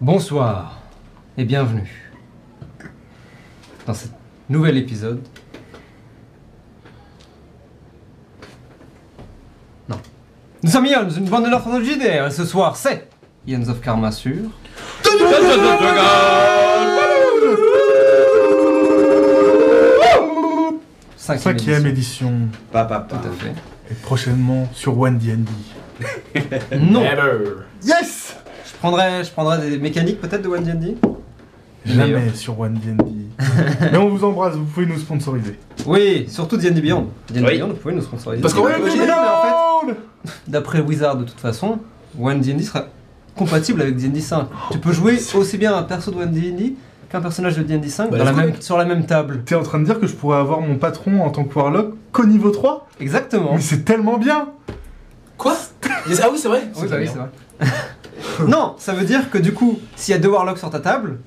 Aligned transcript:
Bonsoir 0.00 0.78
et 1.38 1.44
bienvenue 1.46 2.12
dans 3.86 3.94
ce 3.94 4.08
nouvel 4.50 4.76
épisode. 4.76 5.22
Non. 9.88 9.96
Nous 10.62 10.70
sommes 10.70 10.84
Ions, 10.84 11.08
une 11.08 11.30
bande 11.30 11.46
de 11.46 11.84
JDR, 11.84 12.26
et 12.26 12.30
ce 12.30 12.44
soir 12.44 12.76
c'est 12.76 13.08
Ions 13.46 13.66
of 13.70 13.80
Karma 13.80 14.12
sur. 14.12 14.50
Cinquième, 21.16 21.58
Cinquième 21.58 21.86
édition. 21.86 22.28
édition. 22.28 22.48
Papa, 22.70 23.06
Tout 23.08 23.16
à 23.16 23.32
fait. 23.42 23.54
Et 23.90 23.94
prochainement 23.94 24.68
sur 24.74 24.98
One 24.98 25.16
D&D. 25.18 25.50
Non 26.78 27.02
Yes 27.82 28.05
Je 28.76 28.80
prendrais, 28.80 29.24
je 29.24 29.30
prendrais 29.30 29.70
des 29.70 29.78
mécaniques 29.78 30.20
peut-être 30.20 30.42
de 30.42 30.48
One 30.48 30.62
D&D 30.64 30.96
Jamais 31.86 32.12
Meilleur. 32.12 32.34
sur 32.36 32.58
One 32.60 32.74
D&D. 32.74 33.04
Mais 33.92 33.96
on 33.98 34.08
vous 34.08 34.24
embrasse, 34.24 34.54
vous 34.54 34.64
pouvez 34.64 34.86
nous 34.86 34.98
sponsoriser. 34.98 35.58
Oui, 35.86 36.26
surtout 36.28 36.56
D&D 36.56 36.80
Beyond. 36.80 37.06
D&D 37.30 37.40
Oui. 37.46 37.56
Beyond, 37.58 37.68
vous 37.68 37.74
pouvez 37.74 37.94
nous 37.94 38.02
sponsoriser. 38.02 38.42
Parce 38.42 38.54
fait, 38.54 38.60
oui, 38.60 38.90
j'ai- 38.90 39.06
mais 39.06 39.12
en 39.12 39.86
fait, 39.86 39.96
d'après 40.48 40.80
Wizard 40.80 41.16
de 41.16 41.24
toute 41.24 41.38
façon, 41.40 41.78
One 42.20 42.40
D&D 42.40 42.62
sera 42.64 42.86
compatible 43.36 43.82
avec 43.82 43.96
D&D 43.96 44.20
5. 44.20 44.46
Tu 44.72 44.78
peux 44.78 44.92
jouer 44.92 45.18
aussi 45.34 45.58
bien 45.58 45.76
un 45.76 45.82
perso 45.84 46.10
de 46.10 46.16
One 46.16 46.32
D&D 46.32 46.74
qu'un 47.10 47.20
personnage 47.20 47.56
de 47.56 47.62
D&D 47.62 47.88
5 47.88 48.10
Bah, 48.10 48.18
dans 48.18 48.24
la 48.24 48.30
let's 48.32 48.40
go. 48.40 48.46
même, 48.46 48.60
sur 48.62 48.76
la 48.78 48.84
même 48.84 49.06
table. 49.06 49.42
T'es 49.46 49.54
en 49.54 49.62
train 49.62 49.78
de 49.78 49.84
dire 49.84 50.00
que 50.00 50.06
je 50.08 50.14
pourrais 50.14 50.38
avoir 50.38 50.60
mon 50.60 50.76
patron 50.76 51.22
en 51.22 51.30
tant 51.30 51.44
que 51.44 51.56
Warlock 51.56 51.94
qu'au 52.12 52.26
niveau 52.26 52.50
3 52.50 52.88
Exactement. 53.00 53.54
Mais 53.54 53.60
c'est 53.60 53.84
tellement 53.84 54.18
bien 54.18 54.48
Quoi? 55.38 55.54
Ah 55.88 56.28
oui, 56.32 56.38
c'est 56.38 56.48
vrai 56.48 56.62
Oui, 56.80 56.88
bah 56.88 56.96
oui, 57.00 57.06
c'est 57.08 57.18
vrai. 57.18 57.70
non, 58.48 58.74
ça 58.78 58.92
veut 58.92 59.04
dire 59.04 59.30
que 59.30 59.38
du 59.38 59.52
coup, 59.52 59.78
s'il 59.96 60.12
y 60.12 60.14
a 60.14 60.20
deux 60.20 60.28
Warlocks 60.28 60.58
sur 60.58 60.70
ta 60.70 60.80
table, 60.80 61.18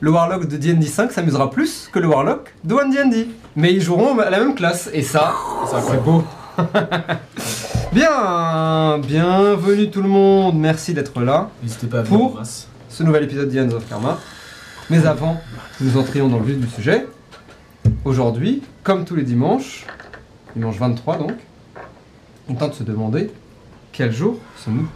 le 0.00 0.10
Warlock 0.10 0.46
de 0.46 0.56
D&D 0.56 0.86
5 0.86 1.10
s'amusera 1.10 1.50
plus 1.50 1.88
que 1.92 1.98
le 1.98 2.06
Warlock 2.06 2.54
de 2.64 2.74
One 2.74 2.90
D&D. 2.90 3.28
Mais 3.56 3.72
ils 3.72 3.80
joueront 3.80 4.18
à 4.18 4.30
la 4.30 4.38
même 4.38 4.54
classe, 4.54 4.88
et 4.92 5.02
ça, 5.02 5.34
c'est 5.70 6.02
beau. 6.02 6.22
Bien, 7.92 8.98
bienvenue 8.98 9.90
tout 9.90 10.02
le 10.02 10.08
monde, 10.08 10.56
merci 10.58 10.92
d'être 10.92 11.20
là. 11.22 11.48
N'hésitez 11.62 11.86
pas 11.86 12.00
à 12.00 12.02
venir 12.02 12.18
Pour 12.18 12.42
ce 12.88 13.02
nouvel 13.02 13.24
épisode 13.24 13.48
d'Ians 13.48 13.70
of 13.70 13.88
Karma. 13.88 14.18
Mais 14.90 15.06
avant, 15.06 15.40
nous 15.80 15.96
entrions 15.96 16.28
dans 16.28 16.38
le 16.38 16.44
vif 16.44 16.58
du 16.58 16.68
sujet. 16.68 17.06
Aujourd'hui, 18.04 18.62
comme 18.82 19.04
tous 19.04 19.16
les 19.16 19.22
dimanches, 19.22 19.86
dimanche 20.54 20.76
23 20.76 21.18
donc, 21.18 21.32
on 22.48 22.54
tente 22.54 22.72
de 22.72 22.76
se 22.76 22.82
demander 22.82 23.30
quel 23.92 24.12
jour 24.12 24.38
sommes-nous? 24.56 24.88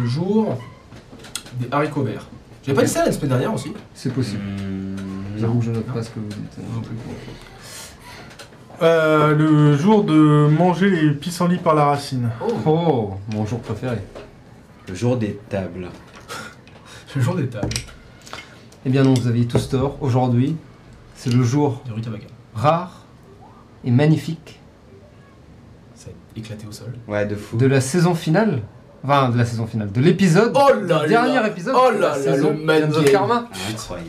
Le 0.00 0.06
jour 0.06 0.58
des 1.58 1.68
haricots 1.70 2.02
verts. 2.02 2.26
J'avais 2.64 2.76
pas 2.76 2.84
dit 2.84 2.90
ça 2.90 3.04
la 3.04 3.12
semaine 3.12 3.28
dernière 3.30 3.52
aussi 3.54 3.72
C'est 3.94 4.12
possible. 4.12 4.42
Hmm, 4.42 5.38
J'avoue 5.38 5.58
que 5.58 5.64
je 5.66 5.70
note 5.70 5.84
pas 5.86 6.02
ce 6.02 6.10
que 6.10 6.20
vous 6.20 6.28
dites. 6.28 6.58
euh, 8.82 9.34
Le 9.34 9.76
jour 9.76 10.04
de 10.04 10.48
manger 10.48 10.90
les 10.90 11.10
pissenlits 11.12 11.58
par 11.58 11.74
la 11.74 11.84
racine. 11.86 12.30
Oh, 12.40 12.52
Oh, 12.66 13.14
mon 13.34 13.44
jour 13.46 13.60
préféré. 13.60 13.98
Le 14.88 14.94
jour 14.94 15.16
des 15.16 15.38
tables. 15.48 15.88
le 17.16 17.20
jour 17.22 17.34
des 17.34 17.46
tables. 17.48 17.68
Eh 18.86 18.90
bien 18.90 19.02
non, 19.02 19.14
vous 19.14 19.26
aviez 19.28 19.46
tous 19.46 19.68
tort. 19.68 19.96
Aujourd'hui, 20.00 20.56
c'est 21.16 21.30
le 21.32 21.42
jour 21.42 21.82
De 21.86 21.92
rare 22.54 23.02
et 23.84 23.90
magnifique 23.90 24.60
Ça 25.94 26.08
a 26.10 26.38
éclaté 26.38 26.66
au 26.66 26.72
sol. 26.72 26.92
Ouais, 27.08 27.24
de 27.26 27.34
fou. 27.34 27.56
de 27.56 27.66
la 27.66 27.80
saison 27.80 28.14
finale. 28.14 28.62
Enfin, 29.04 29.28
de 29.28 29.36
la 29.38 29.44
saison 29.44 29.66
finale. 29.66 29.92
De 29.92 30.00
l'épisode. 30.00 30.52
Oh 30.54 30.70
là 30.86 31.02
du 31.02 31.08
dernier 31.08 31.34
là. 31.34 31.48
épisode. 31.48 31.74
Oh 31.76 31.92
de 31.92 31.98
là 32.00 32.10
la 32.10 32.16
là, 32.18 32.22
saison 32.34 32.56
le 32.58 32.66
game. 32.66 33.04
Karma. 33.04 33.48
Incroyable. 33.70 34.08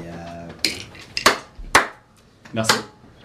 Merci. 2.54 2.76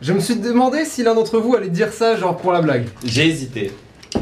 Je 0.03 0.12
me 0.12 0.20
suis 0.20 0.36
demandé 0.36 0.84
si 0.84 1.03
l'un 1.03 1.14
d'entre 1.14 1.38
vous 1.38 1.54
allait 1.54 1.69
dire 1.69 1.92
ça, 1.92 2.16
genre 2.16 2.36
pour 2.36 2.53
la 2.53 2.62
blague. 2.62 2.88
J'ai 3.04 3.26
hésité. 3.28 3.72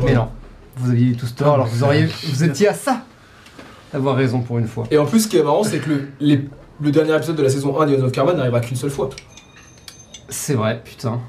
Mais 0.04 0.12
non, 0.12 0.28
vous 0.76 0.91
aviez 0.91 1.06
eu 1.06 1.16
tous 1.16 1.34
tort, 1.34 1.54
alors 1.54 1.66
vous, 1.66 1.84
auriez, 1.84 2.06
vous 2.26 2.44
étiez 2.44 2.69
à 2.69 2.75
ça 2.75 3.03
d'avoir 3.92 4.16
raison 4.16 4.41
pour 4.41 4.58
une 4.58 4.66
fois. 4.66 4.84
Et 4.91 4.98
en 4.98 5.06
plus, 5.06 5.20
ce 5.20 5.28
qui 5.28 5.38
est 5.38 5.42
marrant, 5.42 5.62
c'est 5.62 5.78
que 5.78 5.88
le, 5.88 6.08
les- 6.20 6.48
le 6.81 6.91
dernier 6.91 7.16
épisode 7.16 7.37
de 7.37 7.42
la 7.42 7.48
saison 7.48 7.81
1 7.81 7.87
d'Ions 7.87 8.04
of 8.04 8.12
Karma 8.12 8.34
n'arrivera 8.34 8.60
qu'une 8.60 8.76
seule 8.76 8.91
fois. 8.91 9.08
C'est 10.28 10.54
vrai, 10.54 10.82
putain. 10.84 11.20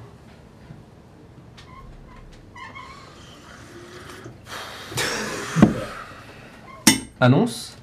Annonce. 7.21 7.75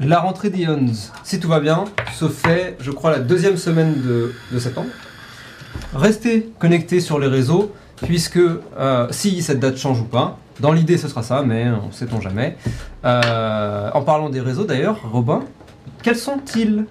La 0.00 0.20
rentrée 0.20 0.50
d'Ions, 0.50 0.86
si 1.24 1.38
tout 1.38 1.48
va 1.48 1.60
bien, 1.60 1.84
se 2.14 2.26
fait, 2.28 2.76
je 2.80 2.90
crois, 2.90 3.10
la 3.10 3.18
deuxième 3.18 3.56
semaine 3.56 4.00
de, 4.02 4.32
de 4.50 4.58
septembre. 4.58 4.88
Restez 5.94 6.50
connectés 6.58 7.00
sur 7.00 7.18
les 7.18 7.26
réseaux, 7.26 7.74
puisque 8.02 8.38
euh, 8.38 9.06
si 9.10 9.42
cette 9.42 9.60
date 9.60 9.76
change 9.76 10.00
ou 10.00 10.04
pas, 10.04 10.38
dans 10.58 10.72
l'idée 10.72 10.96
ce 10.98 11.06
sera 11.06 11.22
ça, 11.22 11.42
mais 11.42 11.66
on 11.68 11.92
sait-on 11.92 12.20
jamais. 12.20 12.56
Euh, 13.04 13.90
en 13.92 14.02
parlant 14.02 14.30
des 14.30 14.40
réseaux 14.40 14.64
d'ailleurs, 14.64 14.98
Robin, 15.12 15.42
quels 16.02 16.16
sont-ils? 16.16 16.86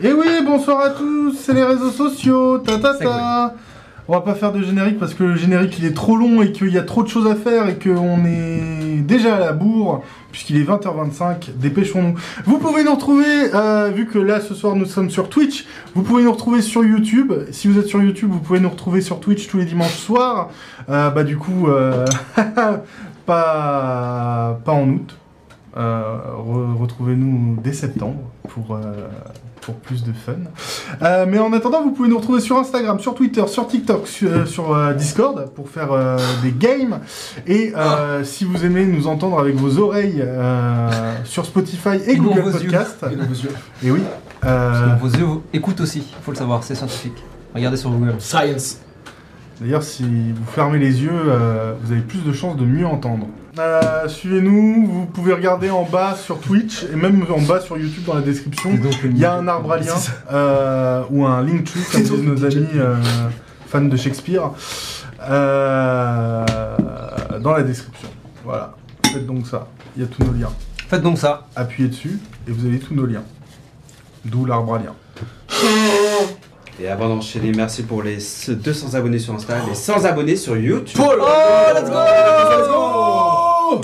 Et 0.00 0.12
oui, 0.12 0.26
bonsoir 0.44 0.80
à 0.80 0.90
tous, 0.90 1.34
c'est 1.34 1.52
les 1.52 1.64
réseaux 1.64 1.90
sociaux, 1.90 2.58
ta 2.58 2.78
ta 2.78 2.94
ta. 2.94 3.54
On 4.10 4.14
va 4.14 4.22
pas 4.22 4.34
faire 4.34 4.52
de 4.52 4.62
générique 4.62 4.98
parce 4.98 5.12
que 5.12 5.22
le 5.22 5.36
générique 5.36 5.78
il 5.78 5.84
est 5.84 5.92
trop 5.94 6.16
long 6.16 6.40
et 6.40 6.50
qu'il 6.52 6.72
y 6.72 6.78
a 6.78 6.82
trop 6.82 7.02
de 7.02 7.08
choses 7.08 7.26
à 7.30 7.34
faire 7.34 7.68
et 7.68 7.78
qu'on 7.78 8.24
est 8.24 9.00
déjà 9.02 9.36
à 9.36 9.38
la 9.38 9.52
bourre 9.52 10.02
puisqu'il 10.32 10.56
est 10.56 10.64
20h25, 10.64 11.50
dépêchons-nous. 11.56 12.14
Vous 12.46 12.56
pouvez 12.58 12.84
nous 12.84 12.94
retrouver, 12.94 13.26
euh, 13.54 13.90
vu 13.94 14.06
que 14.06 14.18
là 14.18 14.40
ce 14.40 14.54
soir 14.54 14.76
nous 14.76 14.86
sommes 14.86 15.10
sur 15.10 15.28
Twitch, 15.28 15.66
vous 15.94 16.02
pouvez 16.02 16.22
nous 16.22 16.32
retrouver 16.32 16.62
sur 16.62 16.82
YouTube. 16.84 17.32
Si 17.50 17.68
vous 17.68 17.78
êtes 17.78 17.86
sur 17.86 18.02
YouTube, 18.02 18.30
vous 18.32 18.38
pouvez 18.40 18.60
nous 18.60 18.70
retrouver 18.70 19.02
sur 19.02 19.20
Twitch 19.20 19.46
tous 19.46 19.58
les 19.58 19.66
dimanches 19.66 19.96
soirs. 19.98 20.48
Euh, 20.88 21.10
bah 21.10 21.22
du 21.24 21.36
coup, 21.36 21.68
euh, 21.68 22.06
pas, 23.26 24.58
pas 24.64 24.72
en 24.72 24.88
août. 24.88 25.16
Euh, 25.76 26.02
re- 26.38 26.76
Retrouvez-nous 26.78 27.58
dès 27.62 27.72
septembre 27.74 28.20
pour, 28.48 28.78
pour 29.68 29.74
plus 29.76 30.02
de 30.02 30.12
fun. 30.14 30.32
Euh, 31.02 31.26
mais 31.28 31.38
en 31.38 31.52
attendant, 31.52 31.82
vous 31.82 31.90
pouvez 31.90 32.08
nous 32.08 32.16
retrouver 32.16 32.40
sur 32.40 32.56
Instagram, 32.56 32.98
sur 33.00 33.14
Twitter, 33.14 33.46
sur 33.48 33.66
TikTok, 33.68 34.08
sur, 34.08 34.30
euh, 34.30 34.46
sur, 34.46 34.74
euh, 34.74 34.94
Discord 34.94 35.50
pour 35.54 35.68
faire 35.68 35.92
euh, 35.92 36.16
des 36.42 36.52
games. 36.52 37.00
Et 37.46 37.74
euh, 37.76 38.24
si 38.24 38.46
vous 38.46 38.64
aimez 38.64 38.86
nous 38.86 39.06
entendre 39.08 39.38
avec 39.38 39.56
vos 39.56 39.78
oreilles 39.78 40.22
euh, 40.22 40.88
sur 41.24 41.44
Spotify 41.44 41.96
et 42.06 42.16
Google 42.16 42.40
vos 42.40 42.50
yeux. 42.58 42.70
Podcast. 42.70 43.04
Et 43.10 43.14
yeux. 43.14 43.50
Et 43.84 43.90
oui. 43.90 44.00
euh, 44.46 44.70
Parce 44.70 44.94
que 44.94 45.06
vos 45.06 45.18
yeux 45.34 45.40
écoutent 45.52 45.82
aussi, 45.82 45.98
il 45.98 46.22
faut 46.24 46.32
le 46.32 46.38
savoir, 46.38 46.64
c'est 46.64 46.74
scientifique. 46.74 47.22
Regardez 47.54 47.76
sur 47.76 47.90
Google. 47.90 48.14
Science. 48.20 48.78
D'ailleurs, 49.60 49.82
si 49.82 50.04
vous 50.04 50.46
fermez 50.52 50.78
les 50.78 51.02
yeux, 51.02 51.10
euh, 51.12 51.74
vous 51.82 51.92
avez 51.92 52.00
plus 52.00 52.20
de 52.20 52.32
chances 52.32 52.56
de 52.56 52.64
mieux 52.64 52.86
entendre. 52.86 53.26
Euh, 53.58 54.06
Suivez-nous, 54.08 54.86
vous 54.86 55.06
pouvez 55.06 55.32
regarder 55.32 55.68
en 55.70 55.82
bas 55.82 56.14
sur 56.14 56.38
Twitch 56.38 56.84
et 56.84 56.94
même 56.94 57.26
en 57.28 57.40
bas 57.40 57.60
sur 57.60 57.76
YouTube 57.76 58.04
dans 58.06 58.14
la 58.14 58.20
description. 58.20 58.70
Il 59.04 59.18
y 59.18 59.24
a 59.24 59.34
un 59.34 59.48
arbre 59.48 59.72
à 59.72 59.78
lien 59.78 59.94
euh, 60.32 61.02
ou 61.10 61.26
un 61.26 61.42
Linktree, 61.42 61.80
comme 61.90 62.04
C'est 62.04 62.14
disent 62.14 62.22
nos 62.22 62.44
amis 62.44 62.66
euh, 62.76 62.96
fans 63.66 63.80
de 63.80 63.96
Shakespeare, 63.96 64.52
euh, 65.28 66.44
dans 67.40 67.52
la 67.52 67.62
description. 67.64 68.08
Voilà, 68.44 68.74
faites 69.06 69.26
donc 69.26 69.46
ça. 69.48 69.66
Il 69.96 70.02
y 70.02 70.04
a 70.04 70.08
tous 70.08 70.22
nos 70.22 70.32
liens. 70.32 70.52
Faites 70.88 71.02
donc 71.02 71.18
ça. 71.18 71.48
Appuyez 71.56 71.88
dessus 71.88 72.20
et 72.46 72.52
vous 72.52 72.64
avez 72.64 72.78
tous 72.78 72.94
nos 72.94 73.06
liens. 73.06 73.24
D'où 74.24 74.44
l'arbre 74.44 74.74
à 74.74 74.78
lien. 74.78 74.94
Et 76.80 76.86
avant 76.86 77.08
d'enchaîner, 77.08 77.50
merci 77.50 77.82
pour 77.82 78.04
les 78.04 78.18
200 78.48 78.94
abonnés 78.94 79.18
sur 79.18 79.34
Insta, 79.34 79.64
les 79.66 79.74
100 79.74 80.04
abonnés 80.04 80.36
sur 80.36 80.56
YouTube. 80.56 81.00
Oh 81.00 81.12
let's 81.74 81.90
go 81.90 81.98
Let's 82.52 82.68
go 82.68 83.80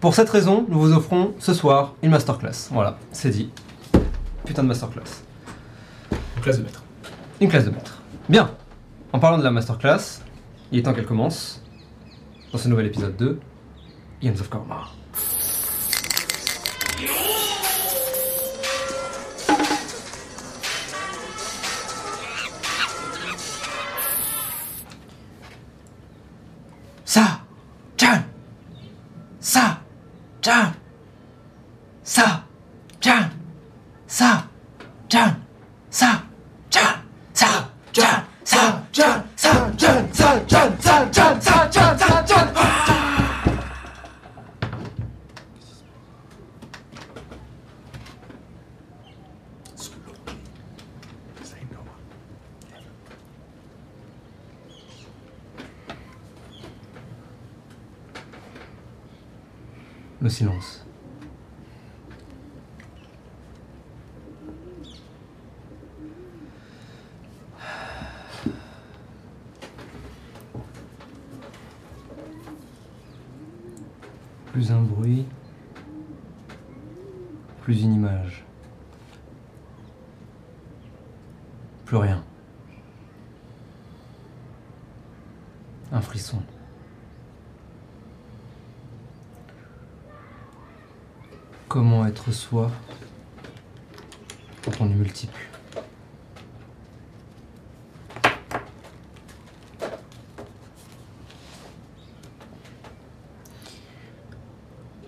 Pour 0.00 0.16
cette 0.16 0.28
raison, 0.30 0.66
nous 0.68 0.80
vous 0.80 0.92
offrons 0.92 1.34
ce 1.38 1.54
soir 1.54 1.94
une 2.02 2.10
masterclass. 2.10 2.68
Voilà, 2.72 2.98
c'est 3.12 3.30
dit. 3.30 3.50
Putain 4.44 4.64
de 4.64 4.68
masterclass. 4.68 5.22
Classe 6.42 6.58
de 6.58 6.64
maître. 6.64 6.82
Une 7.40 7.48
classe 7.48 7.66
de 7.66 7.70
maître. 7.70 8.02
Bien. 8.28 8.50
En 9.12 9.20
parlant 9.20 9.38
de 9.38 9.44
la 9.44 9.52
masterclass, 9.52 10.22
il 10.72 10.80
est 10.80 10.82
temps 10.82 10.92
qu'elle 10.92 11.06
commence. 11.06 11.62
Dans 12.50 12.58
ce 12.58 12.66
nouvel 12.66 12.86
épisode 12.86 13.16
2, 13.16 13.38
Ians 14.22 14.32
of 14.40 14.50
Karma. 14.50 14.88
Ça, 27.12 27.40
Chan, 27.98 28.22
ça, 29.38 29.78
Chan, 30.40 30.72
ça, 32.02 32.42
Chan, 33.02 33.28
ça, 34.06 34.46
Chan, 35.10 35.34
ça, 35.90 36.22
Chan, 36.70 36.94
ça, 37.34 37.68
Chan, 37.92 38.24
ça, 38.44 38.82
Chan, 38.94 39.24
ça, 39.36 39.72
Chan, 39.78 40.08
ça, 40.14 40.40
Chan, 40.48 40.70
ça, 40.80 41.10
Chan, 41.12 41.40
ça, 41.42 41.70
Chan, 41.70 41.98
ça, 41.98 42.24
Chan. 42.26 42.52
Le 60.22 60.28
silence. 60.28 60.86
Plus 74.52 74.70
un 74.70 74.82
bruit, 74.82 75.26
plus 77.62 77.82
une 77.82 77.94
image. 77.94 78.44
Plus 81.84 81.96
rien. 81.96 82.22
Un 85.90 86.00
frisson. 86.00 86.40
Comment 91.72 92.04
être 92.04 92.30
soi 92.32 92.70
quand 94.62 94.72
on 94.82 94.90
est 94.90 94.94
multiple 94.94 95.48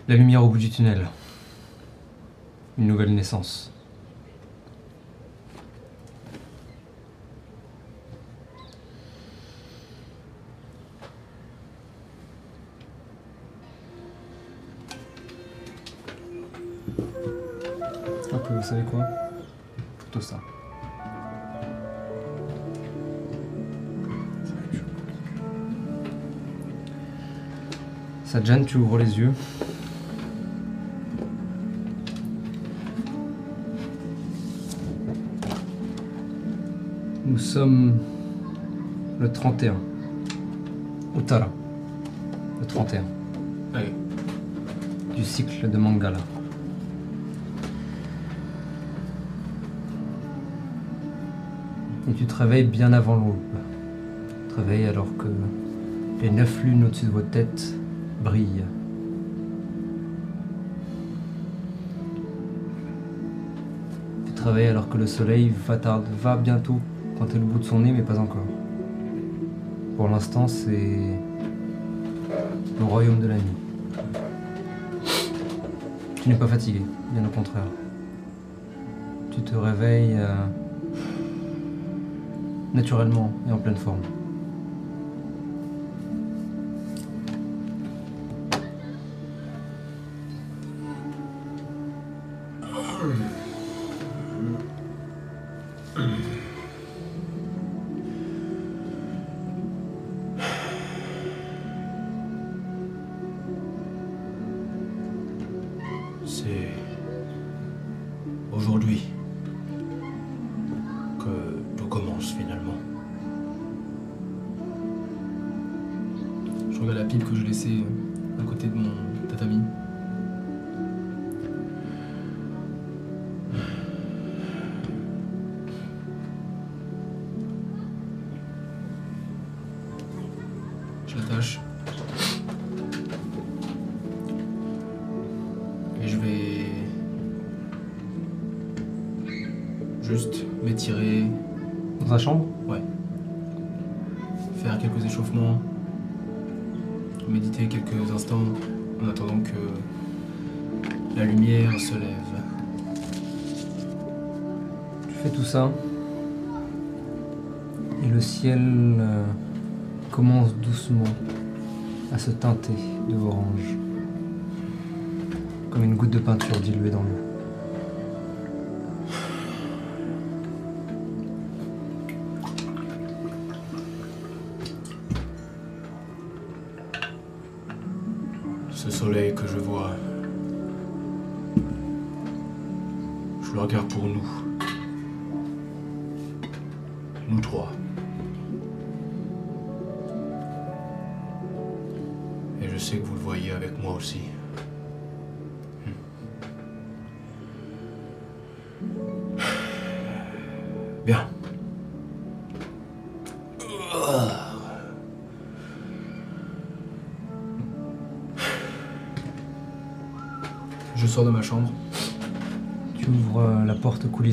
La 0.08 0.16
lumière 0.16 0.43
au 0.43 0.49
bout 0.49 0.56
du 0.56 0.70
tunnel. 0.70 1.06
Une 2.78 2.87
nouvelle 2.87 3.14
naissance. 3.14 3.73
Vous 18.50 18.62
savez 18.62 18.82
quoi 18.85 19.05
Plutôt 19.99 20.20
ça. 20.20 20.38
Ça 28.25 28.41
te 28.41 28.46
gêne, 28.46 28.64
tu 28.67 28.79
ouvres 28.79 28.99
les 28.99 29.19
yeux. 29.19 29.32
Nous 37.25 37.38
sommes 37.38 37.99
le 39.20 39.31
31. 39.32 39.75
Uttara. 41.17 41.49
Le 42.61 42.67
31 42.67 43.02
Allez. 43.75 43.93
du 45.17 45.25
cycle 45.25 45.70
de 45.70 45.76
Mangala. 45.79 46.19
Tu 52.16 52.26
te 52.26 52.34
réveilles 52.34 52.64
bien 52.64 52.93
avant 52.93 53.16
l'aube. 53.16 53.34
Tu 54.49 54.55
te 54.55 54.61
réveilles 54.61 54.87
alors 54.87 55.08
que 55.19 55.26
les 56.22 56.31
neuf 56.31 56.62
lunes 56.64 56.84
au-dessus 56.84 57.06
de 57.06 57.11
votre 57.11 57.31
tête 57.31 57.75
brillent. 58.22 58.64
Tu 64.26 64.32
te 64.32 64.43
réveilles 64.43 64.69
alors 64.69 64.88
que 64.88 64.96
le 64.96 65.06
soleil 65.06 65.52
va, 65.66 65.76
tard- 65.76 66.02
va 66.22 66.37
bientôt 66.37 66.78
pointer 67.16 67.38
le 67.38 67.44
bout 67.44 67.58
de 67.58 67.64
son 67.64 67.81
nez, 67.81 67.93
mais 67.93 68.02
pas 68.02 68.19
encore. 68.19 68.44
Pour 69.96 70.08
l'instant, 70.08 70.49
c'est 70.49 71.19
le 72.78 72.84
royaume 72.84 73.20
de 73.20 73.26
la 73.28 73.34
nuit. 73.34 73.43
Tu 76.17 76.28
n'es 76.28 76.34
pas 76.37 76.46
fatigué, 76.46 76.81
bien 77.12 77.25
au 77.25 77.28
contraire. 77.28 77.67
Tu 79.31 79.40
te 79.43 79.55
réveilles 79.56 80.14
euh, 80.17 80.34
naturellement 82.74 83.32
et 83.48 83.52
en 83.52 83.58
pleine 83.58 83.76
forme. 83.76 84.02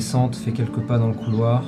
Coulissante, 0.01 0.35
fais 0.35 0.51
quelques 0.51 0.79
pas 0.87 0.97
dans 0.97 1.09
le 1.09 1.13
couloir. 1.13 1.63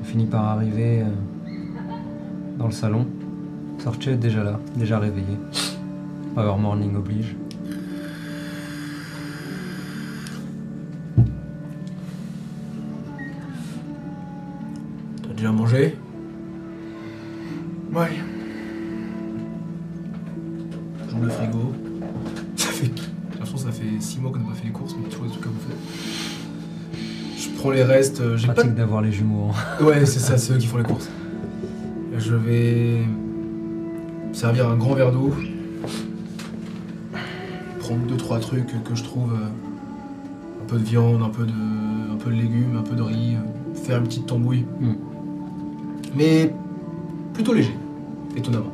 On 0.00 0.04
finit 0.04 0.26
par 0.26 0.44
arriver 0.44 1.02
euh, 1.02 1.04
dans 2.58 2.66
le 2.66 2.72
salon. 2.72 3.06
Sorche 3.78 4.08
est 4.08 4.16
déjà 4.16 4.42
là, 4.42 4.58
déjà 4.74 4.98
réveillé. 4.98 5.38
Power 6.34 6.58
morning 6.58 6.96
oblige. 6.96 7.36
Les 29.00 29.12
jumeaux. 29.12 29.50
hein. 29.50 29.84
Ouais, 29.84 30.06
c'est 30.06 30.20
ça, 30.20 30.38
c'est 30.38 30.52
eux 30.54 30.58
qui 30.58 30.66
font 30.66 30.78
les 30.78 30.84
courses. 30.84 31.08
Je 32.18 32.34
vais 32.34 32.98
servir 34.32 34.68
un 34.68 34.76
grand 34.76 34.94
verre 34.94 35.12
d'eau 35.12 35.32
prendre 37.90 38.06
deux 38.06 38.16
trois 38.16 38.38
trucs 38.38 38.84
que 38.84 38.94
je 38.94 39.02
trouve, 39.02 39.32
euh, 39.32 40.62
un 40.62 40.66
peu 40.68 40.78
de 40.78 40.84
viande, 40.84 41.22
un 41.22 41.28
peu 41.28 41.44
de, 41.44 41.52
un 42.12 42.16
peu 42.16 42.30
de 42.30 42.36
légumes, 42.36 42.76
un 42.78 42.82
peu 42.82 42.94
de 42.94 43.02
riz, 43.02 43.34
euh, 43.34 43.74
faire 43.74 43.98
une 43.98 44.04
petite 44.04 44.26
tambouille. 44.26 44.64
Mm. 44.78 44.92
Mais 46.14 46.54
plutôt 47.34 47.52
léger, 47.52 47.76
étonnamment. 48.36 48.72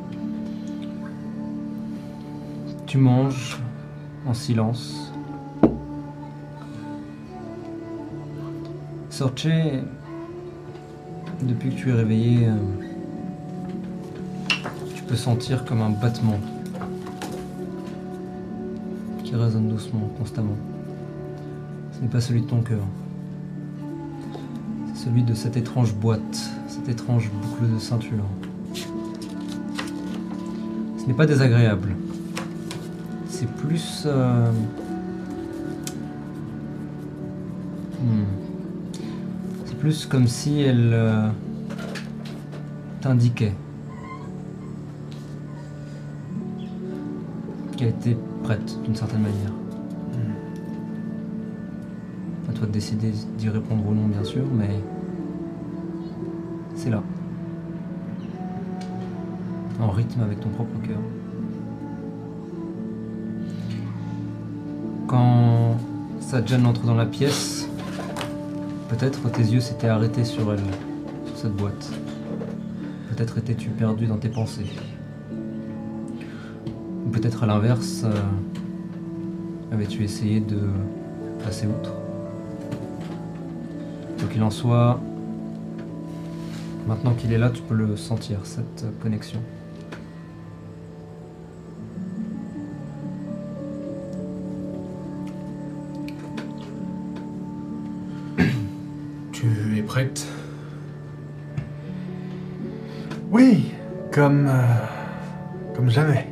Tu 2.85 2.99
manges 2.99 3.57
en 4.27 4.35
silence. 4.35 5.11
Sorche, 9.09 9.47
depuis 11.43 11.69
que 11.69 11.75
tu 11.75 11.89
es 11.89 11.93
réveillé, 11.93 12.47
euh, 12.47 12.55
tu 14.95 15.03
peux 15.03 15.15
sentir 15.15 15.65
comme 15.65 15.81
un 15.81 15.89
battement 15.89 16.39
qui 19.23 19.35
résonne 19.35 19.67
doucement, 19.69 20.09
constamment. 20.17 20.57
Ce 21.93 22.01
n'est 22.01 22.07
pas 22.07 22.21
celui 22.21 22.41
de 22.41 22.47
ton 22.47 22.61
cœur. 22.61 22.81
C'est 24.93 25.05
celui 25.05 25.23
de 25.23 25.33
cette 25.33 25.57
étrange 25.57 25.93
boîte, 25.93 26.51
cette 26.67 26.89
étrange 26.89 27.29
boucle 27.41 27.73
de 27.73 27.79
ceinture. 27.79 28.23
Ce 30.97 31.05
n'est 31.05 31.13
pas 31.13 31.25
désagréable. 31.25 31.95
C'est 33.29 33.49
plus. 33.49 34.03
euh, 34.05 34.51
plus 39.87 40.05
comme 40.05 40.27
si 40.27 40.59
elle 40.59 40.91
euh, 40.91 41.29
t'indiquait 42.99 43.53
qu'elle 47.77 47.87
était 47.87 48.17
prête 48.43 48.83
d'une 48.83 48.97
certaine 48.97 49.21
manière. 49.21 49.53
À 52.49 52.51
toi 52.51 52.67
de 52.67 52.71
décider 52.73 53.13
d'y 53.37 53.47
répondre 53.47 53.87
ou 53.87 53.93
non, 53.93 54.07
bien 54.07 54.25
sûr, 54.25 54.43
mais 54.53 54.81
c'est 56.75 56.89
là. 56.89 57.01
En 59.79 59.91
rythme 59.91 60.19
avec 60.19 60.41
ton 60.41 60.49
propre 60.49 60.81
cœur. 60.85 60.99
Quand 65.07 65.77
Sajan 66.19 66.65
entre 66.65 66.81
dans 66.81 66.95
la 66.95 67.05
pièce, 67.05 67.66
peut-être 68.89 69.29
tes 69.31 69.41
yeux 69.41 69.59
s'étaient 69.59 69.87
arrêtés 69.87 70.25
sur 70.25 70.51
elle, 70.53 70.59
sur 71.25 71.37
cette 71.37 71.55
boîte. 71.55 71.91
Peut-être 73.09 73.37
étais-tu 73.37 73.69
perdu 73.69 74.05
dans 74.07 74.17
tes 74.17 74.29
pensées. 74.29 74.65
Ou 77.05 77.09
peut-être 77.09 77.43
à 77.43 77.47
l'inverse, 77.47 78.03
euh, 78.05 79.73
avais-tu 79.73 80.03
essayé 80.03 80.39
de 80.39 80.59
passer 81.43 81.67
outre. 81.67 81.93
Quoi 84.19 84.27
qu'il 84.29 84.43
en 84.43 84.51
soit, 84.51 84.99
maintenant 86.87 87.13
qu'il 87.13 87.31
est 87.33 87.37
là, 87.37 87.49
tu 87.49 87.61
peux 87.61 87.75
le 87.75 87.95
sentir, 87.95 88.39
cette 88.43 88.85
connexion. 89.01 89.39
Comme. 104.27 104.47
euh, 104.49 104.61
comme 105.73 105.89
jamais. 105.89 106.27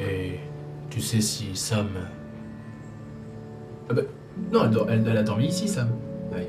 Et 0.00 0.38
tu 0.90 1.00
sais 1.00 1.20
si 1.22 1.54
Sam. 1.56 1.86
Ah 3.88 3.94
bah, 3.94 4.02
non, 4.52 4.64
elle, 4.64 4.70
dort- 4.70 4.90
elle- 4.90 5.06
elle 5.08 5.16
a 5.16 5.22
dormi 5.22 5.46
ici, 5.46 5.68
Sam. 5.68 5.88
Ouais. 6.32 6.46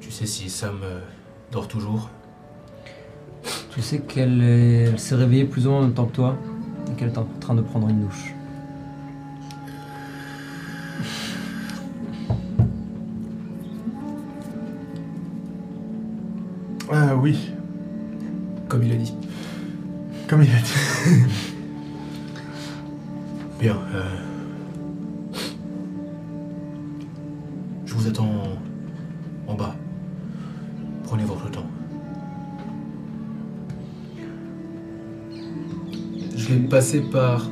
Tu 0.00 0.10
sais 0.12 0.26
si 0.26 0.48
Sam 0.50 0.76
euh, 0.84 1.00
dort 1.50 1.66
toujours? 1.66 2.10
Tu 3.72 3.80
sais 3.82 3.98
qu'elle 4.00 4.42
est- 4.42 4.82
elle 4.90 4.98
s'est 5.00 5.14
réveillée 5.16 5.46
plus 5.46 5.66
ou 5.66 5.70
moins 5.70 5.80
en 5.80 5.82
même 5.82 5.94
temps 5.94 6.06
que 6.06 6.14
toi 6.14 6.36
et 6.90 6.94
qu'elle 6.94 7.08
est 7.08 7.18
en 7.18 7.26
train 7.40 7.54
de 7.56 7.62
prendre 7.62 7.88
une 7.88 8.00
douche. 8.02 8.34
Oui, 17.20 17.50
Comme 18.68 18.82
il 18.82 18.92
a 18.92 18.96
dit. 18.96 19.14
comme 20.28 20.42
il 20.42 20.50
a 20.50 20.58
dit. 20.60 21.24
Bien. 23.58 23.76
euh, 23.94 24.04
Je 27.84 27.94
vous 27.94 28.06
attends 28.08 28.30
en 29.46 29.54
bas. 29.54 29.74
Prenez 31.04 31.24
votre 31.24 31.50
temps. 31.50 31.66
Je 36.36 36.48
vais 36.48 36.60
passer 36.68 37.00
par 37.00 37.50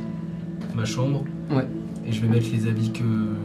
ma 0.74 0.84
chambre. 0.84 1.24
Ouais. 1.50 1.66
Et 2.06 2.12
je 2.12 2.20
vais 2.22 2.28
mettre 2.28 2.46
les 2.52 2.66
habits 2.68 2.90
que. 2.92 3.02
euh, 3.02 3.36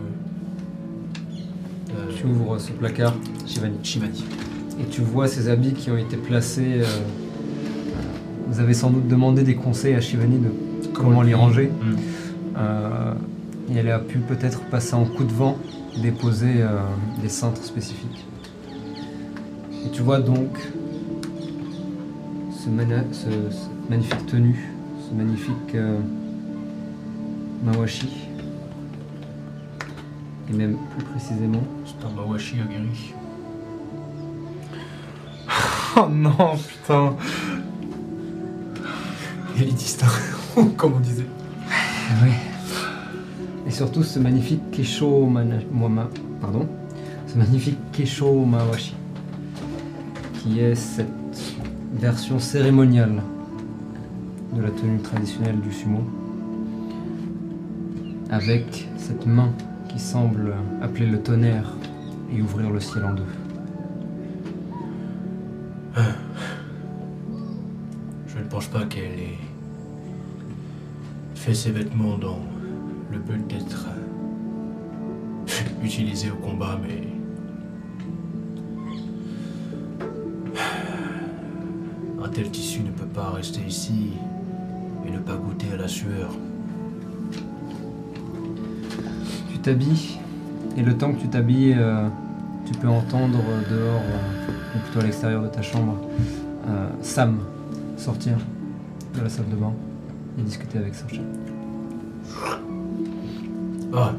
Tu 2.16 2.26
ouvres 2.28 2.58
ce 2.60 2.72
placard, 2.72 3.14
Shivani, 3.46 3.78
Shivani. 3.84 4.24
Et 4.84 4.88
tu 4.90 5.02
vois 5.02 5.28
ces 5.28 5.48
habits 5.50 5.74
qui 5.74 5.90
ont 5.92 5.98
été 5.98 6.18
placés. 6.18 6.82
euh, 6.82 6.86
vous 8.50 8.60
avez 8.60 8.74
sans 8.76 8.90
doute 8.92 9.08
demandé 9.08 9.42
des 9.44 9.56
conseils 9.56 9.96
à 9.96 10.02
Shivani 10.02 10.38
de 10.38 10.88
comment 10.94 11.22
les 11.24 11.34
ranger. 11.34 11.72
Euh, 12.58 13.14
et 13.74 13.78
elle 13.78 13.90
a 13.90 13.98
pu 14.00 14.20
peut-être 14.20 14.62
passer 14.66 14.94
en 14.94 15.06
coup 15.06 15.24
de 15.24 15.32
vent, 15.32 15.58
déposer 16.02 16.56
euh, 16.62 16.82
des 17.22 17.30
cintres 17.30 17.64
spécifiques. 17.64 18.26
Et 19.86 19.90
tu 19.92 20.02
vois 20.04 20.20
donc 20.20 20.50
ce, 22.52 22.70
mana- 22.70 23.06
ce- 23.12 23.24
cette 23.52 23.90
magnifique 23.90 24.26
tenue, 24.28 24.70
ce 25.10 25.16
magnifique 25.16 25.74
euh, 25.76 25.98
mawashi. 27.66 28.10
Et 30.50 30.54
même 30.54 30.76
plus 30.96 31.06
précisément, 31.06 31.64
C'est 31.86 32.06
un 32.06 32.10
Mawashi 32.12 32.56
aguerri. 32.62 33.14
Oh 35.96 36.08
non, 36.10 36.32
putain. 36.68 37.14
Élitiste, 39.60 40.04
hein, 40.58 40.64
comme 40.78 40.94
on 40.96 41.00
disait. 41.00 41.26
oui. 42.24 42.32
Et 43.68 43.72
surtout 43.72 44.04
ce 44.04 44.20
magnifique 44.20 44.72
Kesho 44.72 45.26
mana- 45.26 46.10
pardon, 46.42 46.68
ce 47.28 47.38
magnifique 47.38 47.78
Kesho 47.92 48.44
Mawashi, 48.46 48.96
qui 50.40 50.60
est 50.60 50.76
cette 50.76 51.08
version 51.94 52.40
cérémoniale 52.40 53.22
de 54.54 54.62
la 54.62 54.70
tenue 54.72 55.00
traditionnelle 55.00 55.60
du 55.62 55.72
sumo, 55.72 56.02
avec 58.32 58.88
cette 58.98 59.26
main 59.26 59.50
qui 59.90 60.00
semble 60.00 60.56
appeler 60.82 61.06
le 61.06 61.20
tonnerre 61.22 61.72
et 62.36 62.42
ouvrir 62.42 62.70
le 62.72 62.80
ciel 62.80 63.06
en 63.06 63.14
deux. 63.14 63.24
Je 65.96 66.02
ne 68.40 68.44
pense 68.50 68.68
pas 68.68 68.84
qu'elle 68.86 69.20
ait 69.20 69.38
fait 71.36 71.54
ses 71.54 71.70
vêtements 71.72 72.18
dans 72.18 72.40
le 73.12 73.20
but 73.20 73.46
d'être 73.48 73.86
utilisée 75.84 76.32
au 76.32 76.36
combat, 76.36 76.80
mais. 76.82 77.04
Un 82.24 82.30
tel 82.30 82.50
tissu 82.50 82.82
ne 82.82 82.92
peut 82.92 83.06
pas 83.06 83.30
rester 83.32 83.62
ici 83.68 84.14
et 85.06 85.12
ne 85.12 85.20
pas 85.20 85.36
goûter 85.36 85.68
à 85.74 85.78
la 85.78 85.88
sueur. 85.88 86.30
Tu 89.52 89.60
t'habilles, 89.60 90.18
et 90.78 90.82
le 90.82 90.98
temps 90.98 91.14
que 91.14 91.22
tu 91.22 91.28
t'habilles, 91.28 91.76
euh, 91.78 92.08
tu 92.66 92.74
peux 92.80 92.88
entendre 92.88 93.38
dehors, 93.70 94.02
euh, 94.02 94.43
ou 94.76 94.80
plutôt 94.80 95.00
à 95.00 95.04
l'extérieur 95.04 95.42
de 95.44 95.48
ta 95.48 95.62
chambre, 95.62 95.98
euh, 96.68 96.88
Sam 97.02 97.40
sortir 97.98 98.38
de 99.16 99.22
la 99.22 99.30
salle 99.30 99.50
de 99.50 99.56
bain 99.56 99.74
et 100.38 100.42
discuter 100.42 100.78
avec 100.80 100.96
Sacha. 100.96 101.22
Ah 103.96 104.14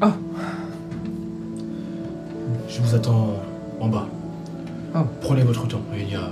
Ah. 0.00 0.12
Je 2.68 2.80
vous 2.80 2.94
attends 2.94 3.40
en 3.80 3.88
bas. 3.88 4.06
Oh. 4.94 5.00
Prenez 5.20 5.42
votre 5.42 5.66
temps, 5.66 5.80
il 5.98 6.06
n'y 6.06 6.14
a 6.14 6.30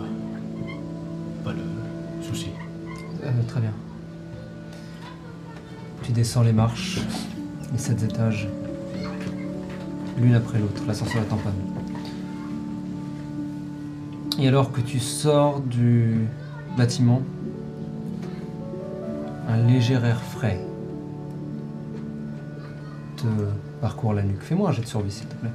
pas 1.42 1.52
de 1.52 2.22
souci. 2.22 2.48
Euh, 3.24 3.30
très 3.48 3.60
bien. 3.60 3.72
Tu 6.02 6.12
descends 6.12 6.42
les 6.42 6.52
marches, 6.52 7.00
les 7.72 7.78
sept 7.78 8.02
étages, 8.02 8.46
l'une 10.18 10.34
après 10.34 10.58
l'autre, 10.58 10.82
l'ascenseur 10.86 11.22
est 11.22 11.32
en 11.32 11.36
panne. 11.38 11.54
Et 14.38 14.48
alors 14.48 14.72
que 14.72 14.80
tu 14.80 14.98
sors 14.98 15.60
du 15.60 16.26
bâtiment, 16.76 17.22
un 19.48 19.56
léger 19.58 19.94
air 19.94 20.20
frais 20.20 20.60
te 23.16 23.26
parcourt 23.80 24.12
la 24.14 24.22
nuque. 24.22 24.42
Fais-moi 24.42 24.70
un 24.70 24.72
jet 24.72 24.82
de 24.82 24.86
survie, 24.86 25.12
s'il 25.12 25.26
te 25.26 25.34
plaît. 25.36 25.50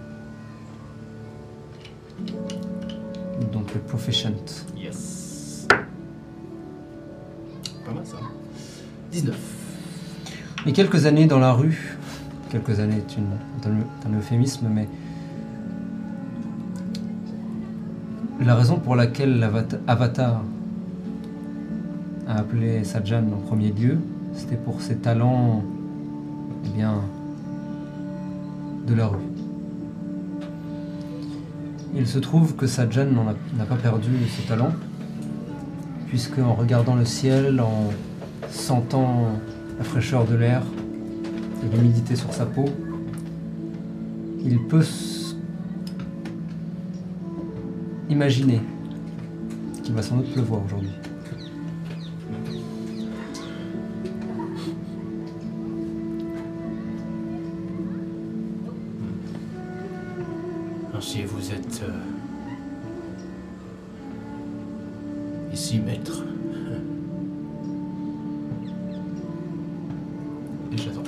Donc 3.51 3.73
le 3.73 3.81
proficient. 3.81 4.31
Yes. 4.77 5.67
Pas 7.85 7.91
mal 7.91 8.05
ça. 8.05 8.17
19. 9.11 9.37
Et 10.67 10.71
quelques 10.71 11.05
années 11.05 11.25
dans 11.25 11.39
la 11.39 11.51
rue, 11.51 11.97
quelques 12.49 12.79
années 12.79 12.97
est, 12.97 13.17
une, 13.17 13.31
est 13.61 13.67
un, 13.67 13.79
est 13.79 14.07
un 14.07 14.17
euphémisme, 14.17 14.67
mais 14.69 14.87
la 18.49 18.55
raison 18.55 18.77
pour 18.79 18.95
laquelle 18.95 19.37
l'avata- 19.37 19.77
Avatar 19.85 20.41
a 22.27 22.37
appelé 22.39 22.83
Sajan 22.83 23.21
en 23.31 23.37
premier 23.45 23.71
lieu, 23.71 23.99
c'était 24.33 24.55
pour 24.55 24.81
ses 24.81 24.95
talents, 24.95 25.61
eh 26.65 26.69
bien, 26.75 26.95
de 28.87 28.95
la 28.95 29.05
rue. 29.05 29.17
Il 31.95 32.07
se 32.07 32.17
trouve 32.17 32.55
que 32.55 32.65
Sajan 32.65 33.05
n'a 33.55 33.65
pas 33.65 33.75
perdu 33.75 34.09
ses 34.35 34.47
talents, 34.47 34.73
puisque 36.07 36.39
en 36.39 36.55
regardant 36.55 36.95
le 36.95 37.05
ciel, 37.05 37.61
en 37.61 37.91
sentant 38.49 39.27
la 39.77 39.83
fraîcheur 39.83 40.25
de 40.25 40.33
l'air 40.35 40.63
et 41.63 41.75
l'humidité 41.75 42.15
sur 42.15 42.33
sa 42.33 42.47
peau, 42.47 42.65
il 44.43 44.57
peut 44.63 44.81
s- 44.81 45.08
imaginer 48.09 48.59
qu'il 49.83 49.93
va 49.93 50.01
sans 50.01 50.17
doute 50.17 50.33
pleuvoir 50.33 50.61
aujourd'hui. 50.65 50.89
Ainsi 60.95 61.23
vous 61.23 61.51
êtes 61.51 61.81
euh, 61.83 61.91
ici, 65.53 65.79
maître. 65.79 66.21
Et 70.73 70.77
j'attends. 70.77 71.03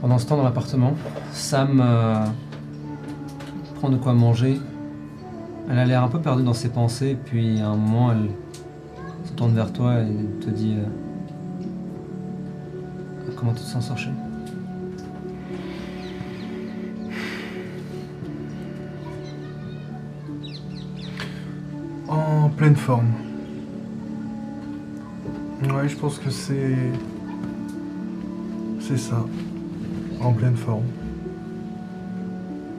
Pendant 0.00 0.18
ce 0.18 0.26
temps, 0.26 0.38
dans 0.38 0.44
l'appartement, 0.44 0.94
Sam 1.32 1.82
euh, 1.84 2.24
prend 3.74 3.90
de 3.90 3.96
quoi 3.96 4.14
manger. 4.14 4.58
Elle 5.68 5.78
a 5.78 5.84
l'air 5.84 6.04
un 6.04 6.08
peu 6.08 6.20
perdue 6.20 6.44
dans 6.44 6.54
ses 6.54 6.68
pensées, 6.68 7.16
puis 7.24 7.60
à 7.60 7.68
un 7.68 7.76
moment, 7.76 8.12
elle 8.12 8.30
se 9.24 9.32
tourne 9.32 9.52
vers 9.52 9.72
toi 9.72 10.00
et 10.00 10.44
te 10.44 10.50
dit 10.50 10.76
euh, 10.78 10.84
Comment 13.36 13.52
tu 13.52 13.60
te 13.60 13.66
sens, 13.66 13.88
Sorcher? 13.88 14.10
En 22.08 22.48
pleine 22.50 22.76
forme. 22.76 23.12
Ouais, 25.62 25.88
je 25.88 25.96
pense 25.96 26.18
que 26.18 26.30
c'est. 26.30 26.76
C'est 28.80 28.98
ça. 28.98 29.24
En 30.22 30.32
pleine 30.32 30.56
forme. 30.56 30.84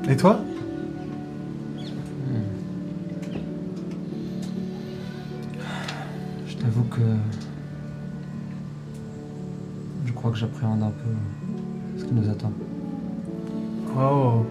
Et 0.09 0.15
toi? 0.15 0.39
Que. 6.97 7.03
Je 10.05 10.11
crois 10.13 10.31
que 10.31 10.37
j'appréhende 10.37 10.81
un 10.83 10.89
peu 10.91 11.99
ce 11.99 12.05
qui 12.05 12.13
nous 12.13 12.27
attend. 12.29 12.51
Oh. 13.97 14.43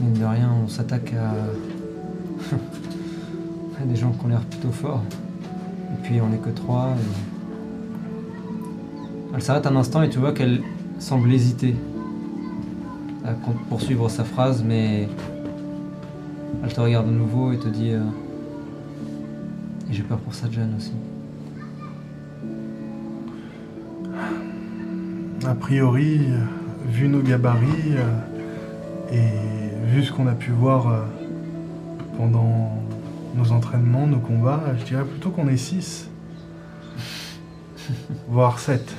Mine 0.00 0.14
de 0.14 0.24
rien, 0.24 0.50
on 0.64 0.68
s'attaque 0.68 1.14
à... 1.14 1.30
à 3.82 3.84
des 3.84 3.96
gens 3.96 4.10
qui 4.12 4.24
ont 4.24 4.28
l'air 4.28 4.40
plutôt 4.42 4.70
forts. 4.72 5.02
Et 5.94 6.02
puis 6.02 6.20
on 6.20 6.28
n'est 6.28 6.38
que 6.38 6.50
trois. 6.50 6.90
et- 6.98 7.04
Elle 9.34 9.42
s'arrête 9.42 9.66
un 9.66 9.76
instant 9.76 10.02
et 10.02 10.08
tu 10.10 10.18
vois 10.18 10.32
qu'elle 10.32 10.62
semble 10.98 11.30
hésiter 11.32 11.74
à 13.24 13.32
poursuivre 13.68 14.08
sa 14.08 14.24
phrase, 14.24 14.62
mais 14.66 15.08
elle 16.64 16.72
te 16.72 16.80
regarde 16.80 17.06
de 17.06 17.12
nouveau 17.12 17.52
et 17.52 17.58
te 17.58 17.68
dit 17.68 17.90
euh, 17.92 18.00
Et 19.88 19.92
j'ai 19.92 20.02
peur 20.02 20.18
pour 20.18 20.34
Sajan 20.34 20.68
aussi. 20.76 20.92
A 25.46 25.54
priori, 25.54 26.20
vu 26.88 27.08
nos 27.08 27.22
gabarits 27.22 27.94
euh, 27.96 29.12
et 29.12 29.86
vu 29.86 30.02
ce 30.02 30.12
qu'on 30.12 30.26
a 30.26 30.34
pu 30.34 30.50
voir 30.50 30.88
euh, 30.88 31.04
pendant 32.16 32.82
nos 33.36 33.52
entraînements, 33.52 34.06
nos 34.06 34.18
combats, 34.18 34.62
je 34.78 34.84
dirais 34.84 35.04
plutôt 35.04 35.30
qu'on 35.30 35.48
est 35.48 35.56
6. 35.56 36.08
Voire 38.28 38.58
7. 38.58 38.94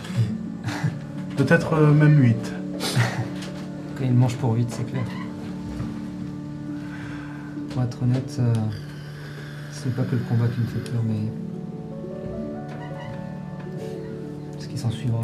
Peut-être 1.36 1.74
euh, 1.74 1.94
même 1.94 2.20
8. 2.22 2.54
Quand 3.98 4.04
il 4.04 4.14
mange 4.14 4.36
pour 4.38 4.54
vite, 4.54 4.70
c'est 4.72 4.90
clair. 4.90 5.04
Pour 7.70 7.84
être 7.84 8.04
honnête, 8.04 8.38
euh, 8.40 8.54
c'est 9.88 9.96
pas 9.96 10.04
que 10.04 10.16
le 10.16 10.22
combat 10.24 10.48
qui 10.48 10.60
me 10.60 10.66
fait 10.66 10.92
peur, 10.92 11.02
mais. 11.08 11.32
ce 14.60 14.68
qui 14.68 14.78
s'en 14.78 14.92
suivra. 14.92 15.22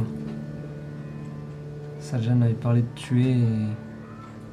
Sajan 2.00 2.42
avait 2.42 2.54
parlé 2.54 2.82
de 2.82 2.88
tuer 2.96 3.32
et. 3.32 3.68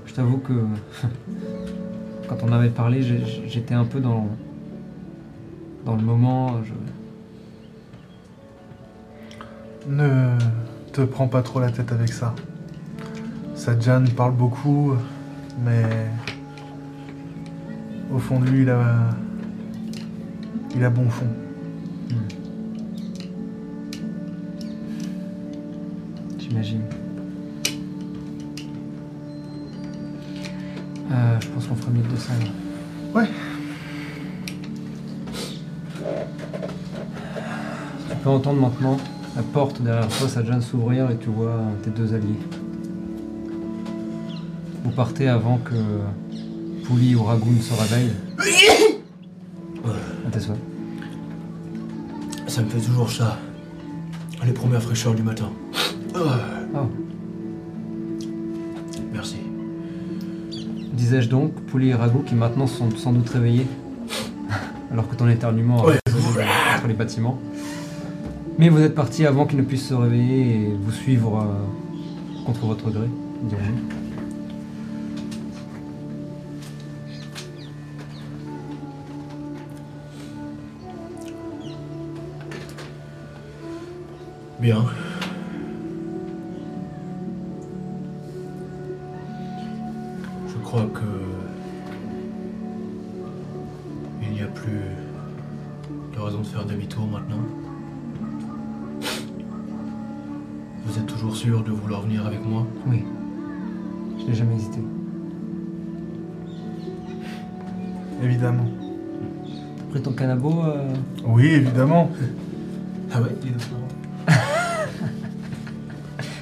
Je 0.06 0.14
t'avoue 0.14 0.38
que. 0.38 0.66
quand 2.28 2.38
on 2.42 2.52
avait 2.52 2.70
parlé, 2.70 3.02
j'étais 3.46 3.74
un 3.74 3.84
peu 3.84 4.00
dans. 4.00 4.28
dans 5.84 5.94
le 5.94 6.02
moment. 6.02 6.60
Ne 9.88 10.36
te 10.92 11.02
prends 11.02 11.28
pas 11.28 11.42
trop 11.42 11.60
la 11.60 11.70
tête 11.70 11.92
avec 11.92 12.08
ça. 12.08 12.34
Sadjan 13.54 14.04
parle 14.16 14.34
beaucoup, 14.34 14.94
mais 15.64 15.84
au 18.12 18.18
fond 18.18 18.40
de 18.40 18.46
lui, 18.46 18.62
il 18.62 18.70
a, 18.70 19.10
il 20.74 20.84
a 20.84 20.90
bon 20.90 21.08
fond. 21.08 21.26
J'imagine. 26.38 26.82
Euh, 31.12 31.40
je 31.40 31.48
pense 31.48 31.66
qu'on 31.66 31.74
fera 31.74 31.90
mieux 31.90 32.02
de 32.02 32.08
descendre. 32.08 32.46
Ouais. 33.14 33.28
Tu 38.08 38.16
peux 38.22 38.30
entendre 38.30 38.60
maintenant 38.60 38.96
la 39.36 39.42
porte 39.42 39.80
derrière 39.82 40.08
toi, 40.08 40.28
ça 40.28 40.42
vient 40.42 40.56
de 40.56 40.62
s'ouvrir 40.62 41.10
et 41.10 41.16
tu 41.16 41.28
vois 41.28 41.60
tes 41.82 41.90
deux 41.90 42.14
alliés. 42.14 42.38
Vous 44.84 44.90
partez 44.90 45.28
avant 45.28 45.58
que 45.58 45.74
Pouli 46.84 47.14
ou 47.14 47.22
Ragoon 47.22 47.60
se 47.60 47.72
réveillent. 47.74 48.29
À 50.40 50.42
tes 50.42 50.46
souhaits. 50.46 50.58
Ça 52.48 52.62
me 52.62 52.68
fait 52.68 52.80
toujours 52.80 53.10
ça. 53.10 53.38
Les 54.46 54.52
premières 54.52 54.82
fraîcheurs 54.82 55.14
du 55.14 55.22
matin. 55.22 55.50
Oh. 56.14 56.18
Merci. 59.12 59.36
Disais-je 60.94 61.28
donc, 61.28 61.52
Pouli 61.66 61.90
et 61.90 61.94
Ragout 61.94 62.20
qui 62.20 62.34
maintenant 62.34 62.66
sont 62.66 62.90
sans 62.96 63.12
doute 63.12 63.28
réveillés, 63.28 63.66
alors 64.90 65.08
que 65.08 65.14
ton 65.14 65.28
éternuement 65.28 65.82
a 65.82 65.86
Ouais. 65.88 65.98
résonné 66.06 66.44
entre 66.76 66.88
les 66.88 66.94
bâtiments. 66.94 67.38
Mais 68.58 68.68
vous 68.70 68.80
êtes 68.80 68.94
partis 68.94 69.26
avant 69.26 69.46
qu'ils 69.46 69.58
ne 69.58 69.64
puissent 69.64 69.88
se 69.88 69.94
réveiller 69.94 70.54
et 70.54 70.74
vous 70.82 70.92
suivre 70.92 71.38
euh, 71.38 72.44
contre 72.46 72.66
votre 72.66 72.90
gré, 72.90 73.06
dirons-nous. 73.44 73.99
Bien. 84.60 84.84
Je 90.48 90.54
crois 90.62 90.82
que 90.92 91.00
il 94.22 94.32
n'y 94.32 94.42
a 94.42 94.46
plus 94.46 94.80
de 96.14 96.20
raison 96.20 96.40
de 96.40 96.46
faire 96.46 96.66
demi-tour 96.66 97.06
maintenant. 97.06 97.40
Vous 100.84 100.98
êtes 100.98 101.06
toujours 101.06 101.34
sûr 101.34 101.62
de 101.64 101.70
vouloir 101.70 102.02
venir 102.02 102.26
avec 102.26 102.44
moi? 102.44 102.66
Oui, 102.86 103.02
je 104.18 104.26
n'ai 104.26 104.34
jamais 104.34 104.56
hésité. 104.56 104.80
évidemment. 108.22 108.66
Pris 109.90 110.02
ton 110.02 110.12
canabo 110.12 110.62
euh, 110.64 110.92
Oui, 111.24 111.46
évidemment. 111.46 112.10
Ah 113.12 113.22
ouais, 113.22 113.30
il 113.42 113.48
est 113.48 113.99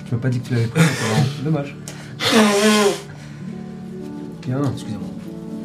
Je 0.08 0.14
m'as 0.14 0.20
pas 0.22 0.28
dit 0.30 0.40
que 0.40 0.48
tu 0.48 0.54
l'avais 0.54 0.66
pris, 0.66 0.80
c'est 0.80 1.08
marrant. 1.08 1.26
Dommage. 1.44 1.76
Bien. 4.46 4.62
Excusez-moi. 4.72 5.08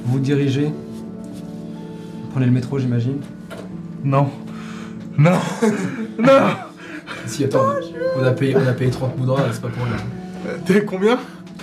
Vous 0.06 0.20
dirigez. 0.20 0.66
Vous 0.66 2.28
prenez 2.32 2.48
le 2.48 2.52
métro, 2.52 2.78
j'imagine. 2.78 3.22
Non. 4.04 4.30
Non. 5.18 5.40
non. 6.20 6.50
Si, 7.26 7.46
attends, 7.46 7.68
on 8.18 8.24
a 8.24 8.32
payé, 8.32 8.58
on 8.58 8.68
a 8.68 8.74
payé 8.74 8.92
30 8.92 9.18
moudras, 9.18 9.44
c'est 9.54 9.62
pas 9.62 9.70
pour 9.70 9.86
rien. 9.86 9.96
T'es 10.66 10.84
combien? 10.84 11.18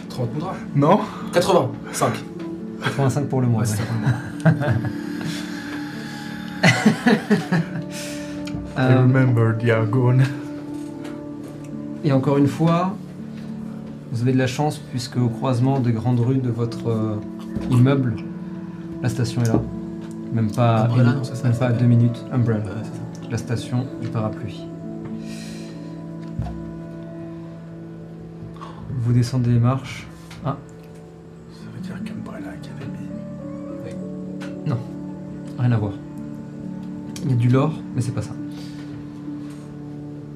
30 0.08 0.32
moudras 0.32 0.54
Non. 0.74 1.00
80, 1.34 1.72
5. 1.92 2.12
85 2.82 3.28
pour 3.28 3.42
le 3.42 3.48
mois. 3.48 3.62
Ouais, 3.62 3.68
ouais. 3.68 3.76
ça. 3.76 4.52
I 8.78 8.94
remember 8.96 9.52
Diagon. 9.58 10.22
Et 12.04 12.12
encore 12.12 12.38
une 12.38 12.46
fois, 12.46 12.94
vous 14.12 14.22
avez 14.22 14.32
de 14.32 14.38
la 14.38 14.46
chance 14.46 14.78
puisque 14.78 15.16
au 15.16 15.28
croisement 15.28 15.80
des 15.80 15.92
grandes 15.92 16.20
rues 16.20 16.38
de 16.38 16.50
votre 16.50 16.88
euh, 16.88 17.16
immeuble, 17.70 18.16
la 19.02 19.08
station 19.08 19.42
est 19.42 19.48
là. 19.48 19.60
Même 20.32 20.50
pas, 20.50 20.84
Umbrella, 20.84 21.10
une- 21.10 21.16
non, 21.18 21.24
ça, 21.24 21.48
même 21.48 21.56
pas 21.58 21.72
deux 21.72 21.86
minutes. 21.86 22.24
Umbrella, 22.32 22.64
Ouais, 22.64 22.70
c'est 22.84 23.22
ça. 23.24 23.30
la 23.30 23.38
station 23.38 23.86
du 24.00 24.08
parapluie. 24.08 24.64
Vous 29.02 29.12
descendez 29.12 29.50
les 29.50 29.58
marches. 29.58 30.06
Ah, 30.44 30.56
Ça 31.52 31.64
veut 31.74 31.80
dire 31.80 31.94
qu'Umbrella 32.04 32.48
Academy. 32.50 33.08
rien 35.58 35.72
à 35.72 35.76
voir. 35.76 35.92
Il 37.24 37.30
y 37.30 37.34
a 37.34 37.36
du 37.36 37.48
lore, 37.48 37.74
mais 37.94 38.00
c'est 38.00 38.12
pas 38.14 38.22
ça. 38.22 38.30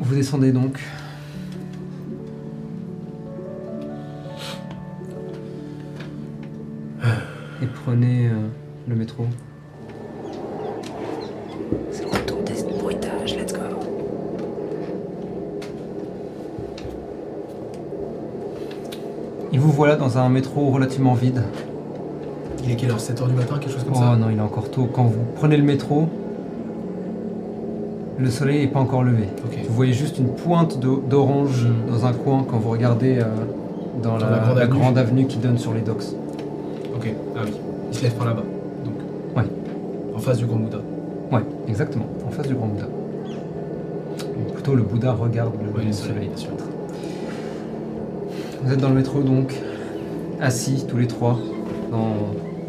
Vous 0.00 0.14
descendez 0.14 0.52
donc. 0.52 0.78
Prenez 7.84 8.28
euh, 8.28 8.32
le 8.88 8.94
métro. 8.94 9.24
C'est 11.90 12.04
le 12.04 12.10
retour 12.10 12.42
des 12.42 12.62
bruitages, 12.80 13.36
let's 13.36 13.52
go. 13.52 13.60
Et 19.52 19.58
vous 19.58 19.70
voilà 19.70 19.96
dans 19.96 20.18
un 20.18 20.28
métro 20.28 20.70
relativement 20.70 21.14
vide. 21.14 21.42
Il 22.64 22.72
est 22.72 22.76
quelle 22.76 22.90
heure? 22.90 22.98
7h 22.98 23.28
du 23.28 23.34
matin, 23.34 23.56
quelque 23.60 23.72
chose 23.72 23.84
comme 23.84 23.92
Oh 23.94 24.00
ça 24.00 24.16
non, 24.16 24.26
il 24.30 24.38
est 24.38 24.42
encore 24.42 24.70
tôt. 24.70 24.88
Quand 24.92 25.04
vous 25.04 25.20
prenez 25.36 25.56
le 25.56 25.62
métro, 25.62 26.08
le 28.18 28.30
soleil 28.30 28.60
n'est 28.60 28.72
pas 28.72 28.80
encore 28.80 29.04
levé. 29.04 29.28
Vous 29.68 29.74
voyez 29.74 29.92
juste 29.92 30.18
une 30.18 30.28
pointe 30.28 30.80
d'o- 30.80 31.02
d'orange 31.08 31.66
dans 31.88 32.06
un 32.06 32.12
coin 32.12 32.44
quand 32.48 32.58
vous 32.58 32.70
regardez 32.70 33.18
euh, 33.18 33.24
dans, 34.02 34.16
la, 34.16 34.30
la 34.30 34.38
grande 34.38 34.56
la 34.56 34.62
avenue. 34.62 34.78
grande 34.78 34.98
avenue 34.98 35.26
qui 35.26 35.36
donne 35.38 35.58
sur 35.58 35.74
les 35.74 35.80
docks. 35.82 36.04
Ok, 37.04 37.12
ah 37.36 37.40
oui. 37.44 37.52
Il 37.90 37.96
se 37.98 38.02
lève 38.02 38.14
par 38.14 38.26
là-bas. 38.26 38.44
Donc. 38.84 38.94
Ouais. 39.36 39.44
En 40.14 40.18
face 40.18 40.38
du 40.38 40.46
Grand 40.46 40.56
Bouddha. 40.56 40.78
Ouais, 41.30 41.42
exactement, 41.68 42.06
en 42.26 42.30
face 42.30 42.46
du 42.46 42.54
grand 42.54 42.66
Bouddha. 42.66 42.86
Ou 44.38 44.52
plutôt 44.52 44.74
le 44.74 44.82
Bouddha 44.82 45.12
regarde 45.12 45.52
le, 45.62 45.70
Ouais, 45.70 45.80
le 45.82 45.86
le 45.88 45.92
soleil. 45.92 46.14
soleil, 46.14 46.28
bien 46.28 46.36
sûr. 46.36 46.50
Vous 48.62 48.72
êtes 48.72 48.80
dans 48.80 48.88
le 48.88 48.94
métro 48.94 49.20
donc, 49.22 49.54
assis 50.40 50.86
tous 50.88 50.96
les 50.96 51.06
trois, 51.06 51.38
dans 51.90 52.14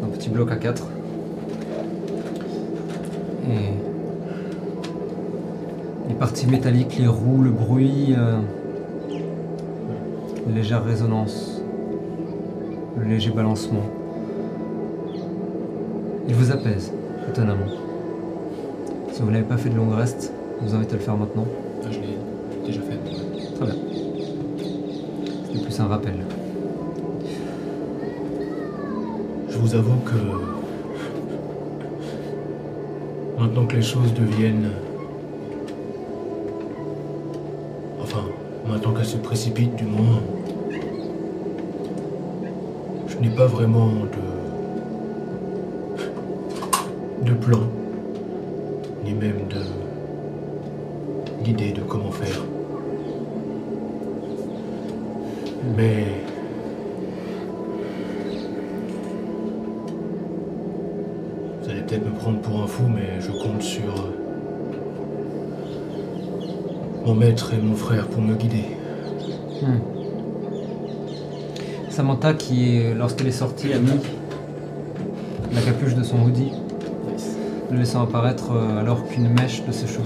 un 0.04 0.08
petit 0.08 0.28
bloc 0.28 0.50
à 0.50 0.56
4. 0.56 0.86
Et 3.48 3.54
les 6.08 6.14
parties 6.14 6.46
métalliques, 6.46 6.98
les 6.98 7.06
roues, 7.06 7.42
le 7.42 7.50
bruit, 7.50 8.14
euh, 8.18 8.38
une 10.48 10.54
légère 10.54 10.84
résonance, 10.84 11.62
le 12.98 13.04
léger 13.04 13.30
balancement. 13.30 13.82
Il 16.28 16.34
vous 16.34 16.50
apaise, 16.50 16.92
étonnamment. 17.28 17.66
Si 19.12 19.22
vous 19.22 19.30
n'avez 19.30 19.44
pas 19.44 19.56
fait 19.56 19.68
de 19.70 19.76
longue 19.76 19.94
reste, 19.94 20.32
je 20.60 20.66
vous 20.66 20.74
invite 20.74 20.90
à 20.90 20.96
le 20.96 21.00
faire 21.00 21.16
maintenant. 21.16 21.46
Ah, 21.82 21.86
je 21.90 21.98
l'ai 22.00 22.18
déjà 22.66 22.80
fait. 22.80 22.94
ouais. 22.94 23.42
Très 23.54 23.64
bien. 23.66 23.74
C'était 25.46 25.64
plus 25.64 25.80
un 25.80 25.86
rappel. 25.86 26.14
Je 29.48 29.58
vous 29.58 29.74
avoue 29.74 30.00
que 30.04 30.14
maintenant 33.40 33.66
que 33.66 33.76
les 33.76 33.82
choses 33.82 34.12
deviennent... 34.12 34.70
Enfin, 38.02 38.24
maintenant 38.68 38.92
qu'elles 38.92 39.06
se 39.06 39.16
précipitent 39.16 39.76
du 39.76 39.84
moins, 39.84 40.20
je 43.06 43.16
n'ai 43.18 43.34
pas 43.34 43.46
vraiment 43.46 43.86
de 43.86 44.25
Qui, 72.34 72.82
lorsqu'elle 72.98 73.28
est 73.28 73.30
sortie, 73.30 73.72
a 73.72 73.78
mis 73.78 74.00
la 75.54 75.60
capuche 75.60 75.94
de 75.94 76.02
son 76.02 76.22
hoodie, 76.22 76.50
le 77.70 77.78
laissant 77.78 78.02
apparaître 78.02 78.50
euh, 78.52 78.80
alors 78.80 79.06
qu'une 79.06 79.28
mèche 79.28 79.64
de 79.64 79.70
ses 79.70 79.86
cheveux. 79.86 80.02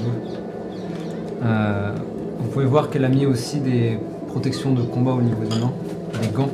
Euh, 1.43 1.93
vous 2.39 2.49
pouvez 2.49 2.67
voir 2.67 2.91
qu'elle 2.91 3.07
a 3.07 3.09
mis 3.09 3.25
aussi 3.25 3.61
des 3.61 3.99
protections 4.29 4.73
de 4.73 4.83
combat 4.83 5.13
au 5.13 5.23
niveau 5.23 5.45
des 5.45 5.59
mains, 5.61 5.73
des 6.21 6.29
gants, 6.29 6.51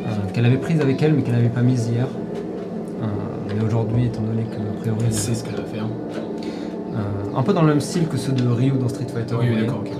euh, 0.00 0.30
qu'elle 0.34 0.44
avait 0.44 0.58
prises 0.58 0.80
avec 0.82 1.02
elle 1.02 1.14
mais 1.14 1.22
qu'elle 1.22 1.36
n'avait 1.36 1.48
pas 1.48 1.62
mises 1.62 1.88
hier. 1.88 2.06
Euh, 3.02 3.06
mais 3.48 3.64
aujourd'hui, 3.64 4.06
étant 4.06 4.22
donné 4.22 4.42
que, 4.42 4.56
a 4.56 4.80
priori, 4.80 5.10
sait 5.10 5.34
ce 5.34 5.42
qu'elle 5.42 5.56
va 5.56 5.64
faire. 5.64 5.86
Euh, 5.86 7.38
un 7.38 7.42
peu 7.42 7.54
dans 7.54 7.62
le 7.62 7.68
même 7.68 7.80
style 7.80 8.06
que 8.08 8.18
ceux 8.18 8.32
de 8.32 8.46
Ryu 8.46 8.72
dans 8.72 8.88
Street 8.88 9.06
Fighter, 9.12 9.36
Oui, 9.40 9.48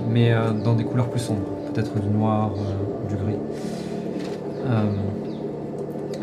mais 0.07 0.31
dans 0.63 0.75
des 0.75 0.83
couleurs 0.83 1.09
plus 1.09 1.19
sombres, 1.19 1.49
peut-être 1.73 1.99
du 1.99 2.09
noir, 2.09 2.51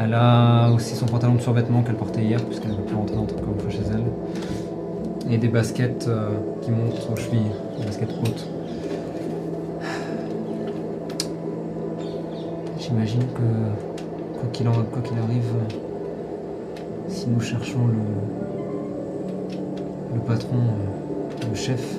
elle 0.02 0.14
a 0.14 0.70
aussi 0.70 0.94
son 0.94 1.04
pantalon 1.06 1.34
de 1.34 1.40
survêtement 1.40 1.82
qu'elle 1.82 1.96
portait 1.96 2.22
hier, 2.22 2.42
puisqu'elle 2.42 2.70
ne 2.70 2.76
veut 2.76 2.84
plus 2.84 2.96
rentrer 2.96 3.16
dans 3.16 3.26
comme 3.26 3.58
fois 3.58 3.70
chez 3.70 3.82
elle, 3.92 4.04
et 5.30 5.36
des 5.36 5.48
baskets 5.48 6.06
euh, 6.08 6.30
qui 6.62 6.70
montent 6.70 7.06
aux 7.12 7.16
chevilles, 7.16 7.52
des 7.78 7.84
baskets 7.84 8.10
hautes. 8.22 8.48
J'imagine 12.78 13.20
que, 13.20 14.40
quoi 14.40 14.48
qu'il 15.02 15.18
arrive, 15.18 15.52
si 17.08 17.28
nous 17.28 17.40
cherchons 17.40 17.86
le, 17.86 17.98
le 20.14 20.20
patron, 20.20 20.56
euh, 20.56 21.46
le 21.50 21.54
chef, 21.54 21.96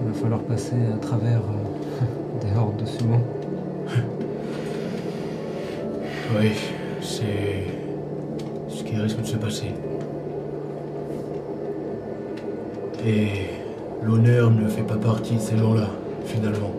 il 0.00 0.12
va 0.12 0.18
falloir 0.18 0.40
passer 0.40 0.76
à 0.94 0.98
travers 0.98 1.40
euh, 1.40 2.40
des 2.40 2.58
hordes 2.58 2.80
de 2.80 2.86
sumo. 2.86 3.18
Oui, 6.30 6.52
c'est 7.00 7.64
ce 8.68 8.84
qui 8.84 8.96
risque 8.96 9.22
de 9.22 9.26
se 9.26 9.36
passer. 9.36 9.72
Et 13.06 13.46
l'honneur 14.02 14.50
ne 14.50 14.68
fait 14.68 14.82
pas 14.82 14.96
partie 14.96 15.36
de 15.36 15.40
ces 15.40 15.56
gens-là, 15.56 15.88
finalement. 16.26 16.72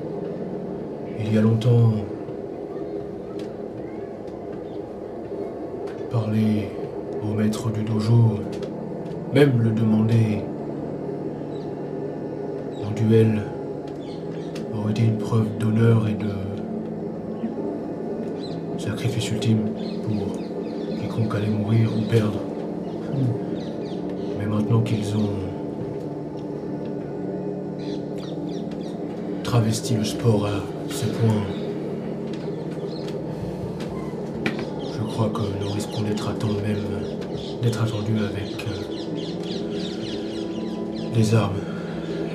Il 1.20 1.34
y 1.34 1.38
a 1.40 1.42
longtemps, 1.42 1.94
parler 6.12 6.70
au 7.24 7.34
maître 7.34 7.72
du 7.72 7.82
dojo, 7.82 8.42
même 9.34 9.64
le 9.64 9.72
demander 9.72 9.99
mourir 21.48 21.90
ou 21.98 22.02
perdre. 22.02 22.40
Mais 24.38 24.46
maintenant 24.46 24.82
qu'ils 24.82 25.16
ont 25.16 25.34
travesti 29.44 29.96
le 29.96 30.04
sport 30.04 30.46
à 30.46 30.62
ce 30.90 31.06
point, 31.06 31.44
je 34.94 35.04
crois 35.04 35.30
que 35.30 35.42
nous 35.64 35.72
risquons 35.72 36.02
d'être 36.02 36.38
temps 36.38 36.48
même 36.48 36.84
d'être 37.62 37.84
attendu 37.84 38.14
avec 38.20 38.66
euh, 38.68 39.00
des 41.14 41.36
armes. 41.36 41.60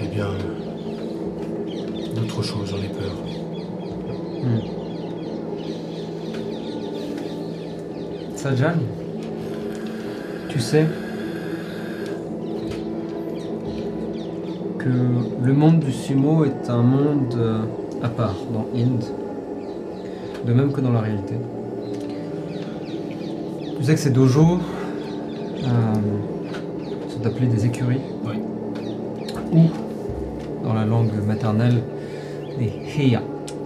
Eh 0.03 0.09
bien, 0.09 0.29
d'autres 2.15 2.43
choses, 2.43 2.71
j'en 2.71 2.79
ai 2.79 2.89
peur. 2.89 3.15
Sajan, 8.37 8.75
tu 10.55 10.61
sais 10.61 10.87
que 14.79 14.89
le 15.45 15.53
monde 15.53 15.81
du 15.81 15.91
sumo 15.91 16.45
est 16.45 16.71
un 16.71 16.81
monde 16.81 17.35
euh, 17.37 17.59
à 18.05 18.09
part 18.09 18.37
dans 18.53 18.65
Inde, 18.79 19.03
de 20.47 20.53
même 20.53 20.71
que 20.71 20.81
dans 20.81 20.93
la 20.93 21.01
réalité. 21.01 21.35
Tu 23.79 23.83
sais 23.83 23.95
que 23.95 24.01
ces 24.01 24.11
dojos 24.11 24.61
euh, 25.65 25.69
sont 27.09 27.27
appelés 27.27 27.49
des 27.49 27.67
écuries, 27.67 28.03
Oui. 28.25 28.35
ou 29.53 29.63
dans 30.65 30.75
la 30.75 30.85
langue 30.85 31.11
maternelle 31.27 31.83
des 32.61 32.73
heya, 32.97 33.23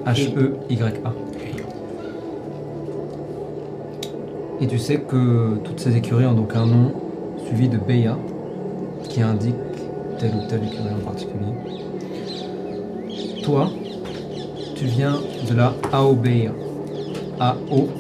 H-E-Y-A. 0.07 1.13
Et 4.61 4.67
tu 4.67 4.79
sais 4.79 4.97
que 4.99 5.57
toutes 5.65 5.79
ces 5.81 5.97
écuries 5.97 6.27
ont 6.27 6.33
donc 6.35 6.55
un 6.57 6.67
nom 6.67 6.93
suivi 7.47 7.69
de 7.69 7.79
Beya 7.79 8.17
qui 9.09 9.23
indique 9.23 9.55
telle 10.19 10.33
ou 10.35 10.47
telle 10.49 10.65
écurie 10.65 10.89
en 11.01 11.05
particulier. 11.05 11.53
Toi, 13.43 13.71
tu 14.75 14.85
viens 14.87 15.15
de 15.49 15.55
la 15.55 15.73
Aobeya. 15.93 16.51
A-O-Beya. 17.41 17.97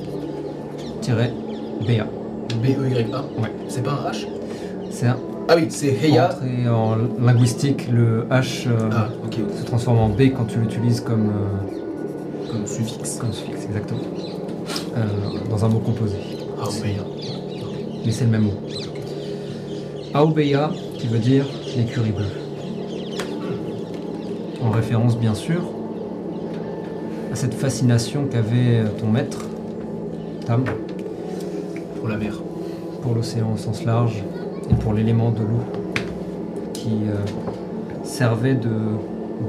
B-E-Y-A 2.60 3.20
Ouais. 3.40 3.52
C'est 3.68 3.82
pas 3.84 3.92
un 3.92 4.10
H? 4.10 4.26
C'est 4.90 5.06
un 5.06 5.16
Ah 5.48 5.54
oui, 5.56 5.66
c'est 5.70 5.94
Heya. 6.02 6.30
entrée 6.30 6.68
en 6.68 6.96
linguistique, 7.24 7.88
le 7.90 8.26
H 8.30 8.66
euh, 8.68 8.90
Ah, 8.92 9.08
se 9.56 9.64
transforme 9.64 9.98
en 9.98 10.08
B 10.08 10.32
quand 10.36 10.44
tu 10.46 10.58
l'utilises 10.58 11.00
comme, 11.00 11.28
euh, 11.28 12.50
Comme 12.50 12.66
suffixe. 12.66 13.18
comme 13.18 13.32
suffixe, 13.32 13.64
exactement. 13.66 14.00
Euh, 14.96 15.04
dans 15.48 15.64
un 15.64 15.68
mot 15.68 15.78
composé. 15.78 16.16
Mais 18.04 18.12
c'est 18.12 18.24
le 18.24 18.30
même 18.30 18.42
mot. 18.42 18.52
Aobeya, 20.12 20.70
qui 20.98 21.06
veut 21.06 21.18
dire 21.18 21.46
l'écurie 21.76 22.12
bleue. 22.12 22.26
En 24.62 24.70
référence, 24.70 25.16
bien 25.16 25.34
sûr, 25.34 25.62
à 27.32 27.36
cette 27.36 27.54
fascination 27.54 28.26
qu'avait 28.30 28.84
ton 29.00 29.08
maître, 29.08 29.44
Tam, 30.46 30.64
Pour 31.98 32.08
la 32.08 32.16
mer. 32.16 32.34
pour 33.02 33.14
l'océan 33.14 33.52
au 33.54 33.56
sens 33.56 33.84
large 33.84 34.22
et 34.70 34.74
pour 34.74 34.92
l'élément 34.92 35.30
de 35.30 35.40
l'eau, 35.40 35.64
qui 36.72 36.88
euh, 37.06 38.02
servait 38.02 38.54
de 38.54 38.70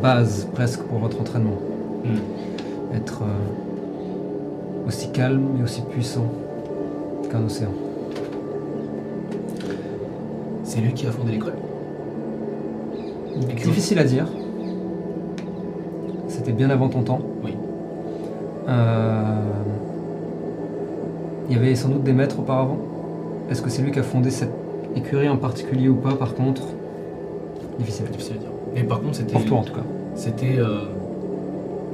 base 0.02 0.48
presque 0.54 0.82
pour 0.84 1.00
votre 1.00 1.20
entraînement. 1.20 1.58
Hmm. 2.06 2.96
Être 2.96 3.24
euh, 3.24 4.88
aussi 4.88 5.12
calme 5.12 5.58
et 5.60 5.64
aussi 5.64 5.82
puissant 5.82 6.28
qu'un 7.30 7.44
océan. 7.46 7.70
C'est 10.64 10.82
lui 10.82 10.94
qui 10.94 11.08
a 11.08 11.12
fondé 11.12 11.32
l'école? 11.32 11.54
Difficile 13.64 14.00
à 14.00 14.04
dire. 14.04 14.28
C'était 16.28 16.52
bien 16.52 16.70
avant 16.70 16.90
ton 16.90 17.02
temps. 17.02 17.22
Oui. 17.44 17.56
Euh, 18.68 19.42
Il 21.50 21.56
y 21.56 21.60
avait 21.60 21.74
sans 21.76 21.90
doute 21.90 22.04
des 22.04 22.14
maîtres 22.14 22.40
auparavant? 22.40 22.78
Est-ce 23.50 23.62
que 23.64 23.70
c'est 23.70 23.82
lui 23.82 23.92
qui 23.92 24.00
a 24.00 24.04
fondé 24.04 24.30
cette 24.30 24.52
écurie 24.96 25.28
en 25.30 25.38
particulier 25.38 25.90
ou 25.90 25.96
pas? 25.96 26.14
Par 26.14 26.36
contre, 26.36 26.62
difficile 27.80 28.06
à 28.06 28.10
dire. 28.10 28.18
Difficile 28.18 28.36
à 28.38 28.40
dire. 28.42 28.50
Mais 28.76 28.84
par 28.84 29.02
contre, 29.02 29.16
c'était. 29.16 29.34
Pour 29.34 29.46
toi 29.46 29.58
en 29.60 29.64
tout 29.64 29.74
cas, 29.74 29.86
C'était. 30.16 30.58
euh, 30.60 30.82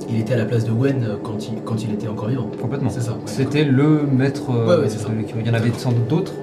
Il 0.10 0.20
était 0.20 0.34
à 0.34 0.38
la 0.38 0.46
place 0.46 0.66
de 0.66 0.72
Gwen 0.72 1.04
euh, 1.04 1.16
quand 1.24 1.48
il, 1.48 1.62
quand 1.64 1.84
il 1.84 1.94
était 1.94 2.08
encore 2.08 2.28
vivant. 2.30 2.48
complètement. 2.62 2.90
C'est 2.90 3.02
ça. 3.02 3.12
ouais, 3.14 3.18
C'était 3.26 3.64
le 3.64 4.02
maître 4.06 4.44
euh, 4.52 4.68
Ouais, 4.78 4.84
ouais, 4.84 4.90
c'est 4.90 5.00
ça. 5.00 5.10
de 5.10 5.16
l'écurie. 5.16 5.42
Il 5.42 5.48
y 5.48 5.50
en 5.50 5.54
avait 5.56 5.72
sans 5.78 5.92
doute 5.92 6.08
d'autres, 6.08 6.34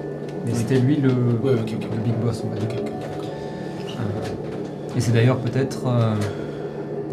mais 0.45 0.53
c'était 0.53 0.79
lui 0.79 0.97
le, 0.97 1.09
le 1.09 1.55
big 2.03 2.13
boss. 2.23 2.43
On 2.45 2.49
va 2.49 2.55
dire. 2.55 2.67
Ok. 2.69 2.83
Et 4.95 5.01
c'est 5.01 5.11
d'ailleurs 5.11 5.37
peut-être 5.37 5.87
euh, 5.87 6.13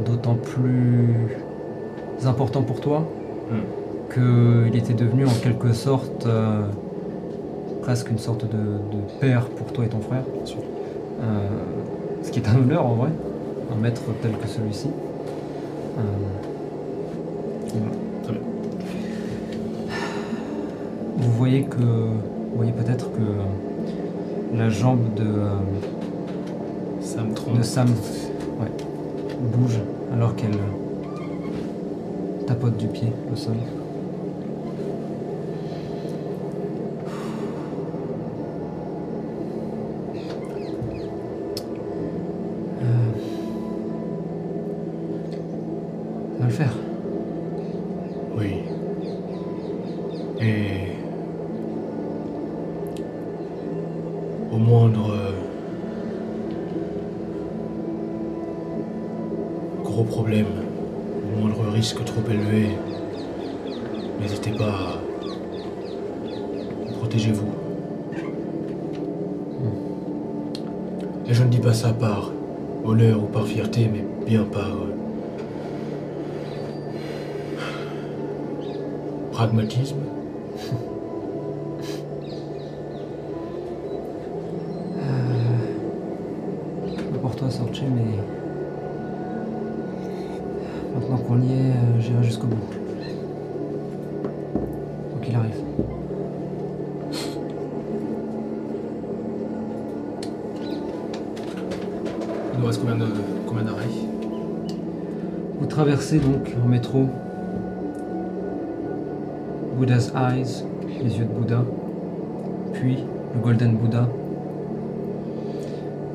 d'autant 0.05 0.35
plus 0.35 1.15
important 2.25 2.63
pour 2.63 2.81
toi 2.81 3.07
Hmm. 3.51 4.15
qu'il 4.15 4.77
était 4.79 4.95
devenu 4.95 5.27
en 5.27 5.33
quelque 5.43 5.73
sorte 5.73 6.25
euh, 6.27 6.61
presque 7.83 8.09
une 8.13 8.19
sorte 8.19 8.45
de, 8.45 8.57
de 8.57 9.03
père 9.21 9.47
pour 9.47 9.73
toi 9.73 9.85
et 9.85 9.89
ton 9.89 9.99
frère. 9.99 10.23
Bien 10.37 10.47
sûr. 10.47 10.59
Euh, 11.21 11.25
ce 12.23 12.31
qui 12.31 12.39
est 12.39 12.49
un 12.49 12.55
honneur 12.55 12.87
en 12.87 12.95
vrai, 12.95 13.09
un 13.77 13.81
maître 13.83 14.03
tel 14.23 14.31
que 14.39 14.47
celui-ci. 14.47 14.87
Très 17.73 17.81
bien. 17.81 18.41
Vous 21.17 21.33
voyez 21.33 21.65
que, 21.65 21.77
vous 21.77 22.57
voyez 22.57 22.73
peut-être 22.73 23.11
que 23.13 24.57
la 24.57 24.69
jambe 24.71 25.15
de, 25.15 25.25
Sam 27.63 27.89
ouais, 28.61 28.69
bouge 29.41 29.79
alors 30.13 30.35
qu'elle 30.37 30.57
tapote 32.47 32.77
du 32.77 32.87
pied 32.87 33.13
au 33.33 33.37
sol. 33.37 33.55
Donc 106.19 106.49
en 106.65 106.67
métro 106.69 107.07
Buddha's 109.79 110.13
Eyes, 110.15 110.65
les 111.05 111.17
yeux 111.19 111.25
de 111.25 111.31
Bouddha, 111.33 111.63
puis 112.73 112.99
le 113.35 113.41
Golden 113.41 113.77
Buddha, 113.77 114.09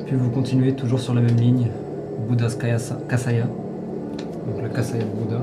puis 0.06 0.16
vous 0.18 0.30
continuez 0.32 0.74
toujours 0.74 1.00
sur 1.00 1.14
la 1.14 1.22
même 1.22 1.38
ligne, 1.38 1.68
Buddha's 2.28 2.58
Kayasa- 2.58 2.98
Kasaya, 3.08 3.44
donc 3.46 4.62
la 4.62 4.68
Kasaya 4.70 5.04
de 5.04 5.08
Bouddha, 5.10 5.42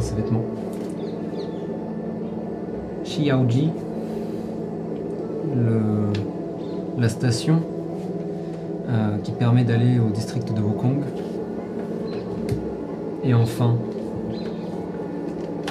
ses 0.00 0.16
vêtements. 0.16 0.42
Shiaoji, 3.04 3.70
le- 5.54 6.12
la 7.00 7.08
station 7.08 7.60
euh, 8.88 9.18
qui 9.22 9.30
permet 9.30 9.62
d'aller 9.64 9.98
au 10.00 10.10
district 10.10 10.52
de 10.52 10.60
Wukong. 10.60 11.02
Et 13.28 13.34
enfin, 13.34 13.76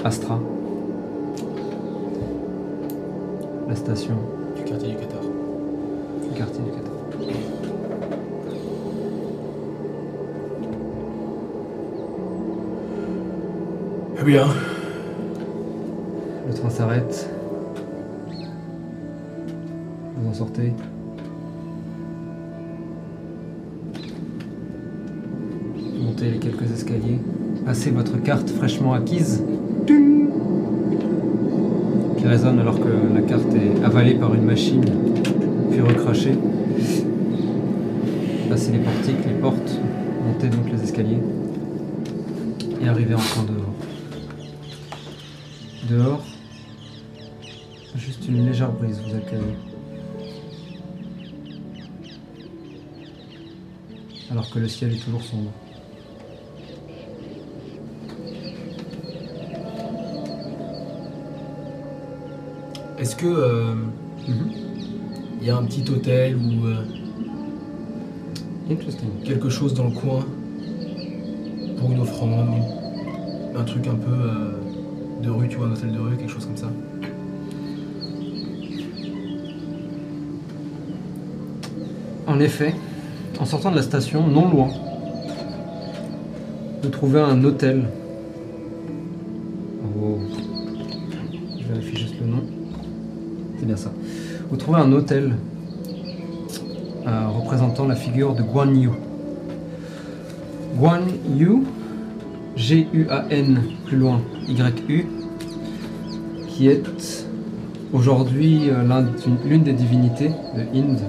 Astra. 0.03 0.41
La 3.69 3.75
station 3.77 4.15
Du 4.57 4.63
quartier 4.65 4.89
du 4.89 4.95
Qatar. 4.95 5.21
du 5.21 6.37
quartier 6.37 6.63
du 6.63 6.71
Qatar. 6.71 6.91
Eh 14.19 14.23
bien, 14.25 14.47
vous 48.83 49.15
accueille. 49.15 49.55
Alors 54.31 54.49
que 54.49 54.59
le 54.59 54.67
ciel 54.67 54.93
est 54.93 54.97
toujours 55.03 55.23
sombre. 55.23 55.51
Est-ce 62.97 63.15
que 63.15 63.27
euh, 63.27 63.73
Mhm. 64.27 64.51
il 65.41 65.47
y 65.47 65.49
a 65.49 65.57
un 65.57 65.63
petit 65.65 65.89
hôtel 65.91 66.37
ou 66.37 66.65
euh, 66.65 66.83
quelque 69.23 69.49
chose 69.49 69.73
dans 69.73 69.85
le 69.85 69.91
coin 69.91 70.25
pour 71.77 71.91
une 71.91 71.99
offrande, 71.99 72.49
un 73.55 73.63
truc 73.63 73.85
un 73.87 73.95
peu 73.95 74.11
euh, 74.11 74.51
de 75.21 75.29
rue, 75.29 75.47
tu 75.47 75.57
vois, 75.57 75.67
un 75.67 75.73
hôtel 75.73 75.91
de 75.91 75.99
rue, 75.99 76.17
quelque 76.17 76.31
chose 76.31 76.45
comme 76.45 76.57
ça? 76.57 76.71
En 82.35 82.39
effet, 82.41 82.73
en 83.39 83.45
sortant 83.45 83.71
de 83.71 83.77
la 83.77 83.81
station, 83.81 84.27
non 84.27 84.49
loin, 84.49 84.67
vous 86.83 86.89
trouvez 86.89 87.21
un 87.21 87.41
hôtel. 87.45 87.85
Oh. 89.97 90.17
Je 91.57 91.65
vérifie 91.73 91.95
juste 91.95 92.15
le 92.19 92.27
nom. 92.27 92.43
C'est 93.57 93.65
bien 93.65 93.77
ça. 93.77 93.93
Vous 94.49 94.57
trouvez 94.57 94.79
un 94.79 94.91
hôtel 94.91 95.35
euh, 97.07 97.27
représentant 97.29 97.87
la 97.87 97.95
figure 97.95 98.35
de 98.35 98.41
Guan 98.41 98.75
Yu. 98.75 98.89
Guan 100.77 101.03
Yu, 101.37 101.59
G-U-A-N, 102.57 103.61
plus 103.85 103.95
loin, 103.95 104.19
Y-U, 104.49 105.05
qui 106.49 106.67
est 106.67 106.83
aujourd'hui 107.93 108.69
euh, 108.71 108.83
l'un- 108.85 109.05
l'une 109.45 109.63
des 109.63 109.71
divinités 109.71 110.31
de 110.57 110.77
Inde 110.77 110.99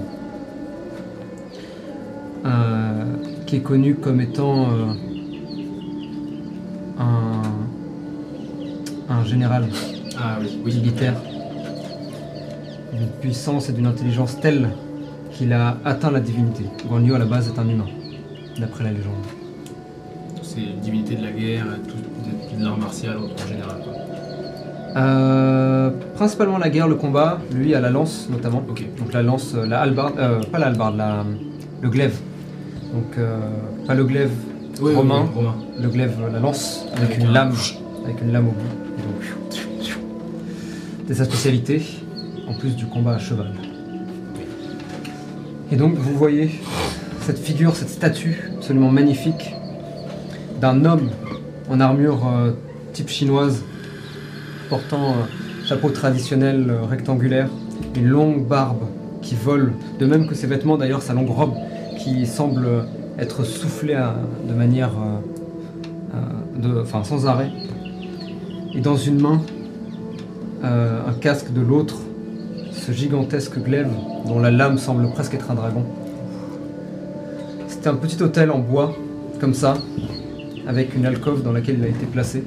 qui 3.47 3.55
est 3.55 3.61
connu 3.61 3.95
comme 3.95 4.19
étant 4.19 4.65
euh, 4.65 4.93
un, 6.99 7.41
un 9.09 9.23
général 9.23 9.67
Ah 10.19 10.37
oui, 10.41 10.75
militaire 10.75 11.15
d'une 12.93 13.07
puissance 13.21 13.69
et 13.69 13.73
d'une 13.73 13.87
intelligence 13.87 14.39
telle 14.41 14.69
qu'il 15.31 15.53
a 15.53 15.77
atteint 15.85 16.11
la 16.11 16.19
divinité. 16.19 16.65
Guan 16.87 17.05
Yu 17.05 17.15
à 17.15 17.19
la 17.19 17.25
base 17.25 17.47
est 17.47 17.57
un 17.57 17.67
humain, 17.67 17.87
d'après 18.59 18.83
la 18.83 18.91
légende. 18.91 19.13
C'est 20.41 20.61
une 20.61 20.79
divinité 20.81 21.15
de 21.15 21.23
la 21.23 21.31
guerre, 21.31 21.65
tout, 21.87 21.95
de, 22.57 22.63
l'art 22.63 22.77
martial 22.77 23.17
en 23.17 23.47
général. 23.47 23.77
Quoi. 23.81 23.93
Euh, 24.97 25.91
principalement 26.15 26.57
la 26.57 26.69
guerre, 26.69 26.87
le 26.87 26.95
combat, 26.95 27.39
lui 27.53 27.75
à 27.75 27.79
la 27.79 27.91
lance 27.91 28.27
notamment. 28.29 28.61
Donc 28.61 29.13
la 29.13 29.21
lance, 29.21 29.53
euh, 29.55 29.65
la 29.65 29.81
hallebarde, 29.81 30.15
euh, 30.17 30.41
pas 30.51 30.57
la 30.59 30.67
hallebarde, 30.67 30.97
la, 30.97 31.23
le 31.81 31.89
glaive. 31.89 32.19
Donc 32.97 33.15
euh, 33.19 33.37
pas 33.85 33.93
le 33.93 34.03
glaive 34.05 34.31
Oui, 34.81 34.95
romain, 34.95 35.27
oui, 35.35 35.45
le 35.79 35.87
glaive, 35.87 36.13
la 36.33 36.39
lance, 36.39 36.83
avec, 36.95 37.03
Avec 37.11 37.17
une 37.19 37.27
un- 37.27 37.31
lame, 37.31 37.53
avec 38.03 38.21
une 38.23 38.31
lame 38.31 38.47
au 38.47 38.51
bout. 38.51 39.03
Donc, 39.03 39.91
C'est 41.07 41.13
sa 41.13 41.25
spécialité, 41.25 41.83
en 42.47 42.55
plus 42.55 42.75
du 42.75 42.87
combat 42.87 43.13
à 43.13 43.19
cheval. 43.19 43.51
Et 45.71 45.75
donc 45.75 45.93
vous 45.95 46.17
voyez 46.17 46.49
cette 47.21 47.37
figure, 47.37 47.75
cette 47.75 47.89
statue 47.89 48.49
absolument 48.57 48.89
magnifique 48.89 49.53
d'un 50.59 50.83
homme 50.83 51.09
en 51.69 51.79
armure 51.79 52.25
euh, 52.27 52.51
type 52.93 53.09
chinoise, 53.09 53.61
portant 54.69 55.11
un 55.11 55.65
chapeau 55.67 55.89
traditionnel 55.91 56.65
euh, 56.71 56.81
rectangulaire, 56.83 57.49
une 57.95 58.07
longue 58.07 58.47
barbe 58.47 58.81
qui 59.21 59.35
vole, 59.35 59.73
de 59.99 60.05
même 60.07 60.25
que 60.27 60.33
ses 60.33 60.47
vêtements 60.47 60.77
d'ailleurs, 60.77 61.03
sa 61.03 61.13
longue 61.13 61.29
robe 61.29 61.53
qui 62.07 62.25
semble 62.25 62.67
être 63.19 63.43
soufflée 63.43 63.93
à- 63.95 64.15
de 64.47 64.53
manière 64.53 64.91
euh, 66.63 66.81
enfin, 66.81 67.03
sans 67.03 67.27
arrêt. 67.27 67.51
Et 68.73 68.81
dans 68.81 68.95
une 68.95 69.19
main, 69.19 69.41
euh, 70.63 70.99
un 71.07 71.13
casque 71.13 71.51
de 71.51 71.61
l'autre, 71.61 71.95
ce 72.71 72.91
gigantesque 72.91 73.59
glaive 73.61 73.89
dont 74.27 74.39
la 74.39 74.51
lame 74.51 74.77
semble 74.77 75.09
presque 75.11 75.33
être 75.33 75.51
un 75.51 75.55
dragon. 75.55 75.83
C'était 77.67 77.89
un 77.89 77.95
petit 77.95 78.21
hôtel 78.21 78.51
en 78.51 78.59
bois, 78.59 78.95
comme 79.39 79.53
ça, 79.53 79.75
avec 80.67 80.95
une 80.95 81.05
alcôve 81.05 81.43
dans 81.43 81.51
laquelle 81.51 81.77
il 81.79 81.83
a 81.83 81.89
été 81.89 82.05
placé. 82.05 82.43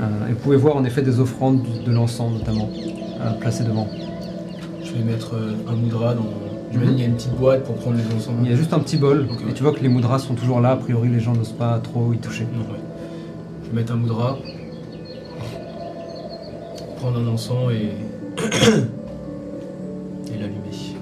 Euh, 0.00 0.06
vous 0.30 0.36
pouvez 0.36 0.56
voir 0.56 0.76
en 0.76 0.84
effet 0.84 1.02
des 1.02 1.18
offrandes, 1.20 1.62
de 1.84 1.92
l'encens 1.92 2.32
notamment, 2.32 2.68
placées 3.40 3.64
devant. 3.64 3.88
Je 4.82 4.92
vais 4.92 5.02
mettre 5.04 5.34
un 5.68 5.74
moudra 5.74 6.14
dans. 6.14 6.26
J'imagine 6.70 6.94
qu'il 6.94 7.02
y 7.02 7.04
a 7.04 7.08
une 7.08 7.16
petite 7.16 7.36
boîte 7.36 7.64
pour 7.64 7.74
prendre 7.76 7.96
les 7.96 8.04
encens. 8.14 8.34
Il 8.42 8.50
y 8.50 8.52
a 8.52 8.56
juste 8.56 8.72
un 8.72 8.78
petit 8.78 8.96
bol, 8.96 9.26
et 9.48 9.52
tu 9.52 9.62
vois 9.62 9.72
que 9.72 9.80
les 9.80 9.88
moudras 9.88 10.18
sont 10.18 10.34
toujours 10.34 10.60
là, 10.60 10.70
a 10.72 10.76
priori 10.76 11.08
les 11.08 11.20
gens 11.20 11.32
n'osent 11.32 11.52
pas 11.52 11.78
trop 11.78 12.12
y 12.12 12.18
toucher. 12.18 12.46
Non, 12.52 12.60
ouais. 12.72 12.80
Je 13.64 13.70
vais 13.70 13.76
mettre 13.76 13.92
un 13.92 13.96
moudra. 13.96 14.38
Prendre 16.98 17.18
un 17.18 17.26
encens 17.26 17.72
et. 17.72 17.90
et 20.32 20.38
l'allumer. 20.38 20.96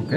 Ok. 0.00 0.14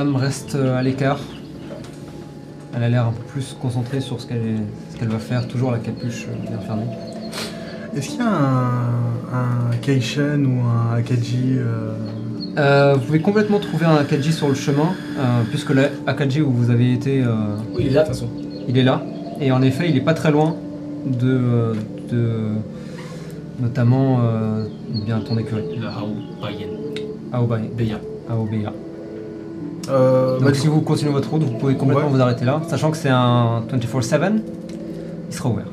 Sam 0.00 0.16
reste 0.16 0.54
euh, 0.54 0.78
à 0.78 0.82
l'écart. 0.82 1.18
Elle 2.74 2.84
a 2.84 2.88
l'air 2.88 3.04
un 3.08 3.12
peu 3.12 3.22
plus 3.34 3.54
concentrée 3.60 4.00
sur 4.00 4.18
ce 4.18 4.26
qu'elle 4.26 4.38
est- 4.38 4.66
ce 4.92 4.96
qu'elle 4.96 5.08
va 5.08 5.18
faire, 5.18 5.46
toujours 5.46 5.72
la 5.72 5.78
capuche 5.78 6.26
euh, 6.26 6.48
bien 6.48 6.58
fermée. 6.58 6.86
Est-ce 7.94 8.08
qu'il 8.08 8.20
y 8.20 8.22
a 8.22 8.30
un, 8.30 9.70
un 9.70 9.76
Keishen 9.82 10.46
ou 10.46 10.62
un 10.64 10.96
Akaji 10.96 11.56
euh, 11.58 11.92
Euh, 12.56 12.94
vous 12.94 13.04
pouvez 13.08 13.20
complètement 13.20 13.58
trouver 13.58 13.84
un 13.84 13.96
Akaji 13.96 14.32
sur 14.32 14.48
le 14.48 14.54
chemin, 14.54 14.88
euh, 15.18 15.42
puisque 15.50 15.68
le 15.68 15.82
Akaji 16.06 16.40
où 16.40 16.50
vous 16.50 16.70
avez 16.70 16.94
été, 16.94 17.22
euh, 17.22 17.34
Oui, 17.74 17.82
il 17.84 17.86
est 17.88 17.90
là 17.90 18.00
de 18.04 18.06
toute 18.06 18.14
façon. 18.16 18.28
il 18.68 18.78
est 18.78 18.82
là. 18.84 19.02
Et 19.38 19.52
en 19.52 19.60
effet, 19.60 19.90
il 19.90 19.96
est 19.98 20.06
pas 20.10 20.14
très 20.14 20.30
loin 20.30 20.56
de, 21.04 21.74
de 22.10 22.52
notamment 23.60 24.20
euh, 24.22 24.64
bien 25.04 25.20
ton 25.20 25.36
écurie, 25.36 25.64
La 25.78 25.90
Hao 25.90 26.08
Bayen. 26.40 26.68
Aobai, 27.34 27.70
Beya. 27.76 28.00
Euh, 29.90 30.38
Donc 30.38 30.48
bah, 30.48 30.54
si 30.54 30.66
vous 30.66 30.80
continuez 30.80 31.12
votre 31.12 31.30
route, 31.30 31.42
vous 31.42 31.58
pouvez 31.58 31.76
complètement 31.76 32.04
Ouais. 32.06 32.10
vous 32.12 32.20
arrêter 32.20 32.44
là, 32.44 32.60
sachant 32.68 32.90
que 32.90 32.96
c'est 32.96 33.08
un 33.08 33.62
24/7, 33.72 34.40
il 35.30 35.34
sera 35.36 35.48
ouvert. 35.48 35.66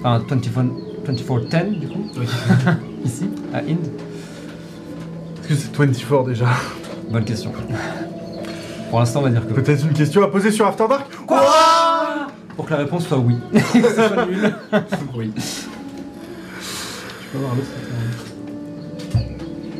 Enfin 0.00 0.22
24 0.28 0.50
24/10 1.06 1.78
du 1.80 1.88
coup, 1.88 2.04
Oui. 2.18 2.26
ici, 3.04 3.28
à 3.52 3.58
Inde. 3.58 3.78
Est-ce 5.42 5.48
que 5.48 5.54
c'est 5.54 5.76
24 5.76 6.24
déjà? 6.26 6.46
Bonne 7.10 7.24
question. 7.24 7.52
Pour 8.90 8.98
l'instant, 9.00 9.20
on 9.20 9.24
va 9.24 9.30
dire 9.30 9.46
que. 9.46 9.52
Peut-être 9.52 9.84
une 9.84 9.92
question 9.92 10.22
à 10.24 10.28
poser 10.28 10.50
sur 10.50 10.66
After 10.66 10.84
Dark? 10.88 11.06
Pour 12.56 12.64
que 12.66 12.70
la 12.70 12.76
réponse 12.78 13.06
soit 13.06 13.18
oui. 13.18 13.36
que 13.52 13.58
ce 13.60 13.94
soit 13.94 14.26
nul. 14.30 14.54
oui. 15.16 15.32
Je 15.36 15.42
peux 17.32 17.38
voir 17.38 17.54
l'autre 17.56 17.68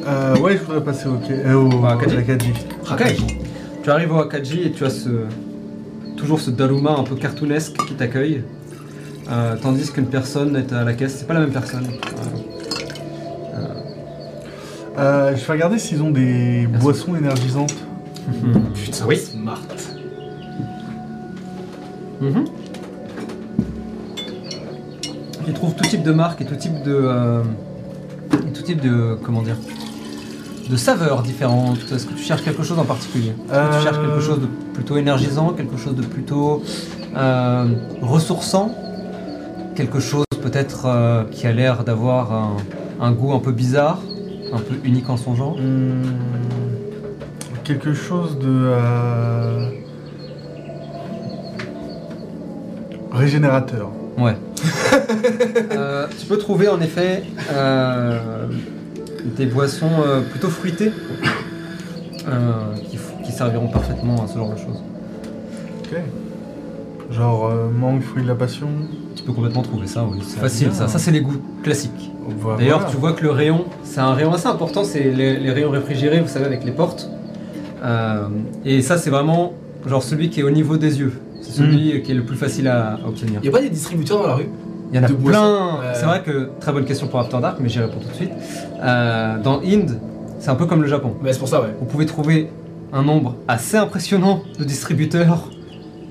euh, 0.07 0.37
Ouais, 0.39 0.57
je 0.59 0.63
voudrais 0.65 0.83
passer 0.85 1.07
au, 1.07 1.15
Ke- 1.15 1.31
euh, 1.47 1.55
au 1.55 1.71
Au 1.81 1.87
Akaji. 1.87 2.17
Akaji. 2.19 2.53
Ok. 2.91 3.44
Tu 3.85 3.91
arrives 3.91 4.13
au 4.13 4.19
Akaji 4.21 4.63
et 4.63 4.73
tu 4.73 4.85
as 4.85 4.91
ce 4.91 5.11
toujours 6.17 6.41
ce 6.41 6.51
Daruma 6.51 6.93
un 6.93 7.03
peu 7.05 7.17
cartoonesque 7.17 7.77
qui 7.87 7.95
t'accueille, 7.95 8.43
Euh, 9.31 9.57
tandis 9.61 9.91
qu'une 9.91 10.07
personne 10.07 10.55
est 10.57 10.71
à 10.73 10.85
la 10.85 10.93
caisse. 10.93 11.17
C'est 11.19 11.27
pas 11.27 11.33
la 11.35 11.41
même 11.41 11.53
personne. 11.53 11.87
Euh, 13.55 13.59
Euh, 14.99 15.35
je 15.37 15.45
vais 15.47 15.53
regarder 15.55 15.79
s'ils 15.79 16.03
ont 16.03 16.11
des 16.11 16.67
Merci. 16.71 16.83
boissons 16.85 17.17
énergisantes. 17.17 17.75
Putain, 18.75 19.07
Oui. 19.07 19.17
smart. 19.17 19.61
mhm. 22.21 22.45
Tu 25.47 25.53
trouves 25.53 25.75
tout 25.75 25.85
type 25.89 26.03
de 26.03 26.13
marque 26.13 26.41
et 26.43 26.45
tout 26.45 26.55
type 26.57 26.83
de. 26.85 26.95
euh, 26.95 27.43
et 28.47 28.53
tout 28.53 28.63
type 28.63 28.81
de. 28.81 29.17
Comment 29.23 29.43
dire 29.43 29.57
De 30.71 30.77
saveurs 30.77 31.23
différentes. 31.23 31.79
Est-ce 31.93 32.07
que 32.07 32.15
tu 32.15 32.23
cherches 32.25 32.43
quelque 32.43 32.63
chose 32.63 32.79
en 32.79 32.85
particulier 32.85 33.33
Est-ce 33.51 33.71
que 33.71 33.77
tu 33.77 33.83
cherches 33.83 33.99
quelque 34.01 34.21
chose 34.21 34.41
de 34.41 34.47
plutôt 34.73 34.97
énergisant, 34.97 35.51
quelque 35.51 35.77
chose 35.77 35.95
de 35.95 36.03
plutôt 36.03 36.63
euh, 37.17 37.67
ressourçant 38.01 38.75
Quelque 39.77 40.01
chose 40.01 40.25
peut-être 40.43 40.87
euh, 40.87 41.25
qui 41.31 41.47
a 41.47 41.53
l'air 41.53 41.85
d'avoir 41.85 42.33
un, 42.33 42.57
un 43.01 43.13
goût 43.13 43.33
un 43.35 43.41
peu 43.41 43.53
bizarre, 43.53 43.99
un 44.53 44.59
peu 44.59 44.75
unique 44.85 45.11
en 45.11 45.17
son 45.17 45.35
genre 45.35 45.57
Hmm, 45.59 46.03
quelque 47.65 47.93
chose 47.93 48.39
de. 48.39 48.47
euh, 48.49 49.69
Régénérateur. 53.13 53.91
Ouais. 54.19 54.37
Tu 56.19 56.27
peux 56.27 56.39
trouver 56.39 56.69
en 56.69 56.81
effet 56.81 57.25
des 59.25 59.47
boissons 59.47 59.91
euh, 60.07 60.21
plutôt 60.21 60.49
fruitées 60.49 60.93
euh, 62.29 62.53
qui, 62.91 63.33
serviront 63.33 63.67
parfaitement 63.67 64.23
à 64.23 64.29
ce 64.29 64.39
genre 64.39 64.53
de 64.53 64.57
choses. 64.59 64.81
Ok. 65.81 65.99
Genre 67.11 67.47
euh, 67.47 67.69
mangue, 67.69 68.01
fruit 68.03 68.23
de 68.23 68.29
la 68.29 68.37
passion. 68.37 68.69
Tu 69.17 69.25
peux 69.25 69.33
complètement 69.33 69.63
trouver 69.63 69.89
ça, 69.89 70.05
oui. 70.09 70.19
C'est 70.25 70.39
facile, 70.39 70.69
ça. 70.73 70.85
hein. 70.85 70.89
Ça, 70.89 70.99
c'est 71.01 71.11
les 71.11 71.21
goûts 71.21 71.41
classiques. 71.65 72.13
Voilà. 72.41 72.59
D'ailleurs, 72.59 72.87
tu 72.87 72.97
vois 72.97 73.13
que 73.13 73.25
le 73.25 73.31
rayon, 73.31 73.65
c'est 73.83 73.99
un 74.01 74.15
rayon 74.15 74.33
assez 74.33 74.47
important, 74.47 74.85
c'est 74.85 75.11
les, 75.11 75.37
les 75.39 75.51
rayons 75.51 75.71
réfrigérés, 75.71 76.21
vous 76.21 76.29
savez, 76.29 76.45
avec 76.47 76.65
les 76.65 76.71
portes. 76.71 77.11
Euh, 77.83 78.29
et 78.65 78.83
ça, 78.83 78.99
c'est 78.99 79.11
vraiment 79.11 79.53
genre 79.85 80.03
celui 80.03 80.31
qui 80.31 80.41
est 80.41 80.45
au 80.45 80.51
niveau 80.51 80.77
des 80.77 81.01
yeux. 81.01 81.13
C'est 81.43 81.53
celui 81.53 82.01
qui 82.03 82.13
est 82.13 82.15
le 82.15 82.23
plus 82.25 82.37
facile 82.37 82.69
à, 82.69 82.95
à 82.95 83.09
obtenir. 83.09 83.41
Il 83.43 83.47
y 83.47 83.49
a 83.49 83.53
pas 83.53 83.61
des 83.61 83.69
distributeurs 83.69 84.23
dans 84.23 84.29
la 84.29 84.35
rue? 84.37 84.49
Il 84.95 84.99
y 84.99 85.01
en 85.01 85.07
a 85.07 85.09
de 85.09 85.15
plein. 85.15 85.75
ouais. 85.81 85.87
C'est 85.95 86.05
vrai 86.05 86.23
que 86.23 86.51
très 86.61 86.73
bonne 86.73 86.85
question 86.85 87.09
pour 87.09 87.19
After 87.19 87.39
Dark, 87.41 87.57
mais 87.61 87.69
j'y 87.69 87.81
réponds 87.81 87.99
tout 88.01 88.09
de 88.09 88.15
suite. 88.15 88.31
Euh, 88.81 89.39
dans 89.43 89.61
Inde, 89.61 89.99
c'est 90.39 90.51
un 90.51 90.55
peu 90.55 90.67
comme 90.67 90.83
le 90.83 90.89
Japon. 90.89 91.15
Ouais, 91.23 91.33
c'est 91.33 91.41
pour 91.41 91.49
ça, 91.49 91.61
ouais. 91.61 91.75
Vous 91.81 91.85
pouvez 91.87 92.07
trouver 92.07 92.49
un 92.93 93.03
nombre 93.03 93.35
assez 93.49 93.77
impressionnant 93.77 94.43
de 94.57 94.63
distributeurs 94.63 95.49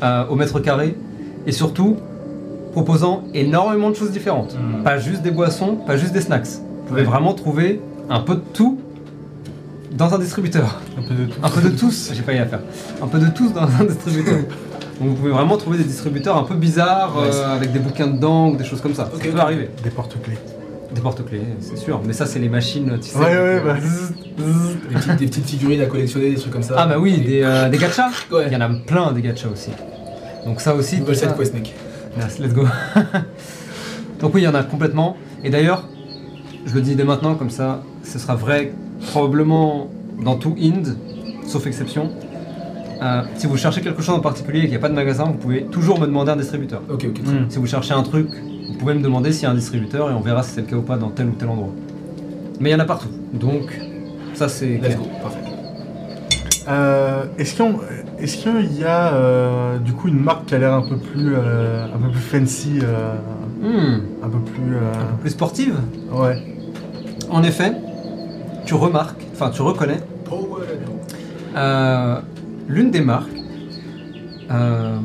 euh, 0.04 0.26
au 0.30 0.36
mètre 0.36 0.60
carré 0.60 0.98
et 1.48 1.54
surtout 1.54 1.96
proposant 2.74 3.24
énormément 3.34 3.90
de 3.90 3.96
choses 3.96 4.12
différentes. 4.12 4.56
Mm. 4.56 4.84
Pas 4.84 4.98
juste 4.98 5.22
des 5.22 5.32
boissons, 5.32 5.76
pas 5.76 5.96
juste 5.96 6.12
des 6.12 6.20
snacks. 6.22 6.46
Vous 6.48 6.88
pouvez 6.90 7.02
Ouais. 7.04 7.08
vraiment 7.08 7.34
trouver 7.34 7.80
un 8.10 8.20
peu 8.20 8.36
de 8.36 8.42
tout 8.54 8.80
dans 9.94 10.14
un 10.14 10.20
distributeur. 10.20 10.82
Un 10.98 11.04
peu 11.08 11.14
de 11.14 11.26
tout. 11.28 11.40
Un 11.42 11.50
peu 11.50 11.62
de 11.62 11.70
tous, 11.70 12.12
j'ai 12.14 12.22
pas 12.22 12.34
eu 12.34 12.40
à 12.40 12.46
faire. 12.48 12.60
Un 13.02 13.08
peu 13.08 13.20
de 13.20 13.28
tous 13.28 13.54
dans 13.54 13.62
un 13.62 13.86
distributeur. 13.86 14.40
Donc 15.00 15.10
vous 15.10 15.16
pouvez 15.16 15.32
vraiment 15.32 15.58
trouver 15.58 15.78
des 15.78 15.84
distributeurs 15.84 16.38
un 16.38 16.44
peu 16.44 16.56
bizarres 16.56 17.18
euh, 17.18 17.56
avec 17.56 17.72
des 17.72 17.80
bouquins 17.80 18.08
dedans 18.08 18.50
ou 18.50 18.56
des 18.56 18.64
choses 18.64 18.82
comme 18.82 18.94
ça. 18.94 19.10
Ça 19.14 19.30
peut 19.30 19.40
arriver. 19.40 19.70
Des 19.84 19.90
porte-clés. 19.90 20.38
Des 20.94 21.02
porte-clés, 21.02 21.42
c'est 21.60 21.78
sûr. 21.78 22.02
Mais 22.06 22.14
ça, 22.14 22.28
c'est 22.28 22.40
les 22.40 22.50
machines, 22.50 23.00
tu 23.02 23.10
sais. 23.10 23.18
Ouais, 23.18 23.26
ouais, 23.26 23.32
euh, 23.32 23.62
bah. 23.66 23.78
zzz, 23.80 24.14
zzz. 24.38 24.78
Des 24.90 24.96
petites, 24.96 25.16
des 25.16 25.26
petites 25.26 25.50
figurines 25.50 25.82
à 25.82 25.88
collectionner, 25.88 26.30
des 26.30 26.36
trucs 26.36 26.54
comme 26.54 26.64
ça. 26.64 26.76
Ah 26.78 26.86
bah 26.86 27.00
oui, 27.00 27.20
des, 27.22 27.42
euh, 27.42 27.70
des 27.70 27.78
gachas. 27.78 28.10
Ouais. 28.32 28.46
Il 28.48 28.54
y 28.54 28.56
en 28.56 28.62
a 28.62 28.70
plein 28.70 29.12
des 29.12 29.22
gachas 29.22 29.50
aussi. 29.50 29.72
Donc 30.46 30.62
ça 30.62 30.76
aussi. 30.76 31.02
Quest. 31.04 31.26
Yes, 32.18 32.40
let's 32.40 32.54
go. 32.54 32.68
Donc 34.20 34.36
oui, 34.36 34.42
il 34.42 34.46
y 34.46 34.48
en 34.48 34.54
a 34.54 34.64
complètement. 34.64 35.18
Et 35.44 35.50
d'ailleurs, 35.50 35.88
je 36.66 36.74
le 36.76 36.82
dis 36.82 36.96
dès 36.96 37.04
maintenant, 37.04 37.36
comme 37.36 37.50
ça, 37.50 37.82
ce 38.04 38.20
sera 38.20 38.36
vrai 38.36 38.72
probablement 39.08 39.90
dans 40.24 40.36
tout 40.36 40.56
Inde, 40.62 40.96
sauf 41.48 41.66
exception. 41.68 42.12
Euh, 43.02 43.22
si 43.36 43.48
vous 43.48 43.58
cherchez 43.58 43.82
quelque 43.82 44.02
chose 44.02 44.16
en 44.16 44.20
particulier 44.22 44.60
et 44.60 44.62
qu'il 44.64 44.72
n'y 44.72 44.76
a 44.78 44.80
pas 44.80 44.90
de 44.90 44.94
magasin, 44.94 45.26
vous 45.26 45.34
pouvez 45.34 45.64
toujours 45.66 46.00
me 46.00 46.06
demander 46.06 46.32
un 46.32 46.36
distributeur. 46.36 46.82
Ok, 46.90 47.06
ok, 47.10 47.24
très 47.24 47.34
Hmm. 47.34 47.46
Si 47.50 47.58
vous 47.60 47.66
cherchez 47.68 47.94
un 47.94 48.04
truc, 48.04 48.28
vous 48.70 48.74
pouvez 48.78 48.94
me 48.94 49.02
demander 49.02 49.32
s'il 49.32 49.44
y 49.44 49.46
a 49.46 49.52
un 49.52 49.56
distributeur 49.56 50.10
et 50.10 50.14
on 50.14 50.22
verra 50.22 50.44
si 50.44 50.52
c'est 50.52 50.62
le 50.62 50.68
cas 50.68 50.76
ou 50.76 50.82
pas 50.82 50.98
dans 50.98 51.10
tel 51.10 51.28
ou 51.28 51.32
tel 51.32 51.50
endroit. 51.50 51.70
Mais 52.60 52.70
il 52.70 52.74
y 52.74 52.76
en 52.76 52.80
a 52.80 52.86
partout. 52.86 53.10
Donc, 53.34 53.80
ça 54.34 54.48
c'est. 54.48 54.68
Let's 54.78 54.80
clair. 54.82 54.98
go, 55.00 55.06
parfait. 55.22 55.40
Euh, 56.70 57.24
Est-ce 57.38 57.56
qu'il 57.56 57.66
y, 57.66 57.68
a- 57.68 58.24
est-ce 58.24 58.38
qu'il 58.38 58.80
y 58.80 58.84
a 58.86 59.14
euh, 59.14 59.78
du 59.80 59.92
coup 59.92 60.08
une 60.08 60.20
marque 60.20 60.46
qui 60.46 60.56
a 60.56 60.60
l'air 60.60 60.74
un 60.74 60.88
peu 60.88 60.96
plus, 60.98 61.34
euh, 61.36 61.86
un 61.94 61.98
peu 61.98 62.10
plus 62.10 62.22
fancy, 62.22 62.80
euh, 62.82 63.14
Hmm, 63.62 64.02
un 64.24 64.30
peu 64.30 64.40
plus, 64.40 64.76
euh, 64.76 64.92
un 64.94 65.06
peu 65.16 65.22
plus 65.22 65.30
sportive. 65.32 65.76
ouais. 66.12 66.38
En 67.30 67.44
effet, 67.44 67.74
tu 68.66 68.74
remarques, 68.76 69.22
enfin 69.34 69.50
tu 69.50 69.62
reconnais 69.62 70.00
Power 70.26 70.64
Euh, 71.56 72.16
L'une 72.68 72.92
des 72.92 73.02
marques, 73.02 73.30
euh, 74.52 74.98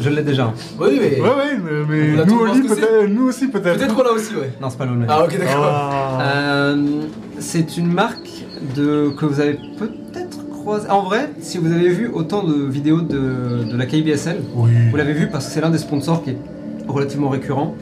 je 0.00 0.10
l'ai 0.10 0.22
déjà. 0.22 0.52
Oui, 0.78 0.98
mais. 1.00 1.20
Ouais, 1.20 1.28
ouais, 1.28 1.58
mais, 1.88 2.24
nous, 2.24 2.38
que 2.38 2.68
peut-être, 2.74 3.08
nous 3.08 3.28
aussi 3.28 3.48
peut-être. 3.48 3.78
Peut-être 3.78 3.94
qu'on 3.96 4.02
l'a 4.02 4.12
aussi, 4.12 4.34
ouais. 4.34 4.52
Non, 4.60 4.70
c'est 4.70 4.78
pas 4.78 4.86
le 4.86 4.92
même. 4.92 5.06
Ah, 5.10 5.24
ok, 5.24 5.38
d'accord. 5.38 5.64
Ah. 5.64 6.20
Euh, 6.22 7.02
c'est 7.38 7.76
une 7.76 7.92
marque 7.92 8.30
de, 8.76 9.10
que 9.18 9.26
vous 9.26 9.40
avez 9.40 9.58
peut-être 9.78 10.48
croisé. 10.50 10.88
En 10.90 11.02
vrai, 11.02 11.30
si 11.40 11.58
vous 11.58 11.72
avez 11.72 11.88
vu 11.88 12.08
autant 12.12 12.44
de 12.44 12.54
vidéos 12.54 13.00
de, 13.00 13.64
de 13.70 13.76
la 13.76 13.86
KBSL, 13.86 14.38
Oui. 14.54 14.70
vous 14.90 14.96
l'avez 14.96 15.12
vu 15.14 15.28
parce 15.28 15.46
que 15.46 15.52
c'est 15.52 15.60
l'un 15.60 15.70
des 15.70 15.78
sponsors 15.78 16.22
qui 16.22 16.30
est 16.30 16.38
relativement 16.86 17.28
récurrent. 17.28 17.74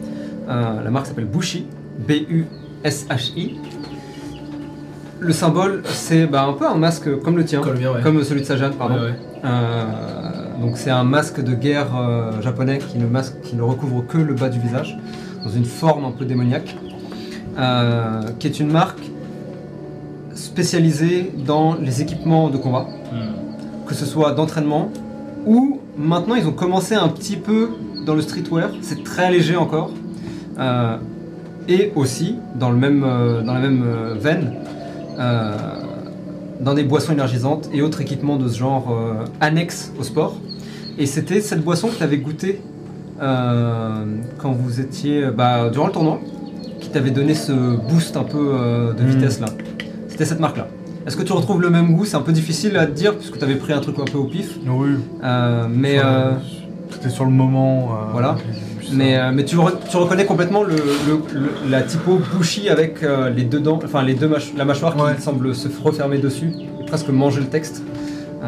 Euh, 0.48 0.82
la 0.82 0.90
marque 0.90 1.06
s'appelle 1.06 1.26
Bushi, 1.26 1.66
B-U-S-H-I. 2.06 3.56
Le 5.18 5.32
symbole, 5.32 5.82
c'est 5.86 6.26
bah, 6.26 6.44
un 6.44 6.52
peu 6.52 6.66
un 6.66 6.76
masque 6.76 7.20
comme 7.20 7.36
le 7.36 7.44
tien, 7.44 7.60
Comme 7.60 7.74
le 7.74 7.80
mien, 7.80 7.92
ouais. 7.92 8.02
comme 8.02 8.22
celui 8.22 8.42
de 8.42 8.46
Sajan, 8.46 8.70
pardon. 8.78 8.96
Ouais, 8.96 9.00
ouais. 9.00 9.14
Euh, 9.44 9.84
donc 10.60 10.76
c'est 10.76 10.90
un 10.90 11.04
masque 11.04 11.42
de 11.42 11.54
guerre 11.54 11.96
euh, 11.96 12.42
japonais 12.42 12.78
qui 12.78 12.98
ne, 12.98 13.06
masque, 13.06 13.40
qui 13.42 13.56
ne 13.56 13.62
recouvre 13.62 14.06
que 14.06 14.18
le 14.18 14.34
bas 14.34 14.48
du 14.48 14.58
visage, 14.58 14.98
dans 15.44 15.50
une 15.50 15.64
forme 15.64 16.04
un 16.04 16.10
peu 16.10 16.24
démoniaque, 16.24 16.76
euh, 17.58 18.22
qui 18.38 18.46
est 18.46 18.60
une 18.60 18.70
marque 18.70 19.10
spécialisée 20.34 21.32
dans 21.46 21.74
les 21.74 22.02
équipements 22.02 22.50
de 22.50 22.58
combat, 22.58 22.86
que 23.86 23.94
ce 23.94 24.04
soit 24.04 24.32
d'entraînement 24.32 24.90
ou 25.46 25.80
maintenant 25.96 26.34
ils 26.34 26.46
ont 26.46 26.52
commencé 26.52 26.94
un 26.94 27.08
petit 27.08 27.36
peu 27.36 27.70
dans 28.04 28.14
le 28.14 28.20
streetwear, 28.20 28.70
c'est 28.82 29.02
très 29.02 29.30
léger 29.30 29.56
encore, 29.56 29.90
et 31.68 31.92
aussi 31.94 32.36
dans, 32.54 32.70
le 32.70 32.76
même, 32.76 33.00
dans 33.00 33.54
la 33.54 33.60
même 33.60 33.84
veine. 34.18 34.52
Euh, 35.18 35.56
dans 36.60 36.74
des 36.74 36.84
boissons 36.84 37.12
énergisantes 37.12 37.68
et 37.72 37.82
autres 37.82 38.00
équipements 38.00 38.36
de 38.36 38.48
ce 38.48 38.58
genre 38.58 38.88
euh, 38.90 39.24
annexes 39.40 39.92
au 39.98 40.02
sport. 40.02 40.36
Et 40.98 41.06
c'était 41.06 41.40
cette 41.40 41.62
boisson 41.62 41.88
que 41.88 41.96
tu 41.96 42.02
avais 42.02 42.18
goûtée 42.18 42.60
euh, 43.22 44.04
quand 44.38 44.52
vous 44.52 44.80
étiez 44.80 45.26
bah, 45.36 45.68
durant 45.70 45.86
le 45.86 45.92
tournoi, 45.92 46.18
qui 46.80 46.88
t'avait 46.90 47.10
donné 47.10 47.34
ce 47.34 47.52
boost 47.52 48.16
un 48.16 48.24
peu 48.24 48.92
de 48.96 49.02
Mm. 49.02 49.06
vitesse 49.06 49.40
là. 49.40 49.46
C'était 50.08 50.24
cette 50.24 50.40
marque 50.40 50.56
là. 50.58 50.66
Est-ce 51.06 51.16
que 51.16 51.22
tu 51.22 51.32
retrouves 51.32 51.60
le 51.62 51.70
même 51.70 51.94
goût? 51.94 52.04
C'est 52.04 52.16
un 52.16 52.20
peu 52.22 52.32
difficile 52.32 52.76
à 52.76 52.86
te 52.86 52.92
dire 52.92 53.16
puisque 53.16 53.38
tu 53.38 53.44
avais 53.44 53.54
pris 53.56 53.72
un 53.72 53.80
truc 53.80 53.96
un 54.00 54.04
peu 54.04 54.18
au 54.18 54.24
pif. 54.24 54.56
Oui. 54.66 54.88
Euh, 55.22 55.66
mais 55.70 55.98
euh, 55.98 56.32
C'était 56.90 57.10
sur 57.10 57.24
le 57.24 57.30
moment. 57.30 57.90
euh, 57.92 58.12
Voilà. 58.12 58.36
Ça. 58.90 58.94
mais, 58.96 59.16
euh, 59.16 59.30
mais 59.32 59.44
tu, 59.44 59.56
re- 59.56 59.74
tu 59.90 59.96
reconnais 59.96 60.24
complètement 60.26 60.62
le, 60.62 60.74
le- 60.76 61.40
le- 61.40 61.70
la 61.70 61.82
typo 61.82 62.18
bushy 62.36 62.68
avec 62.68 63.02
euh, 63.02 63.30
les 63.30 63.42
deux 63.44 63.60
dents, 63.60 63.78
enfin 63.84 64.02
les 64.02 64.14
deux 64.14 64.28
mâch- 64.28 64.56
la 64.56 64.64
mâchoire 64.64 64.96
Ouais. 64.98 65.14
qui 65.16 65.22
semble 65.22 65.54
se 65.54 65.68
refermer 65.82 66.18
dessus 66.18 66.52
et 66.80 66.86
presque 66.86 67.08
manger 67.08 67.40
le 67.40 67.46
texte. 67.46 67.82
Euh, 68.42 68.46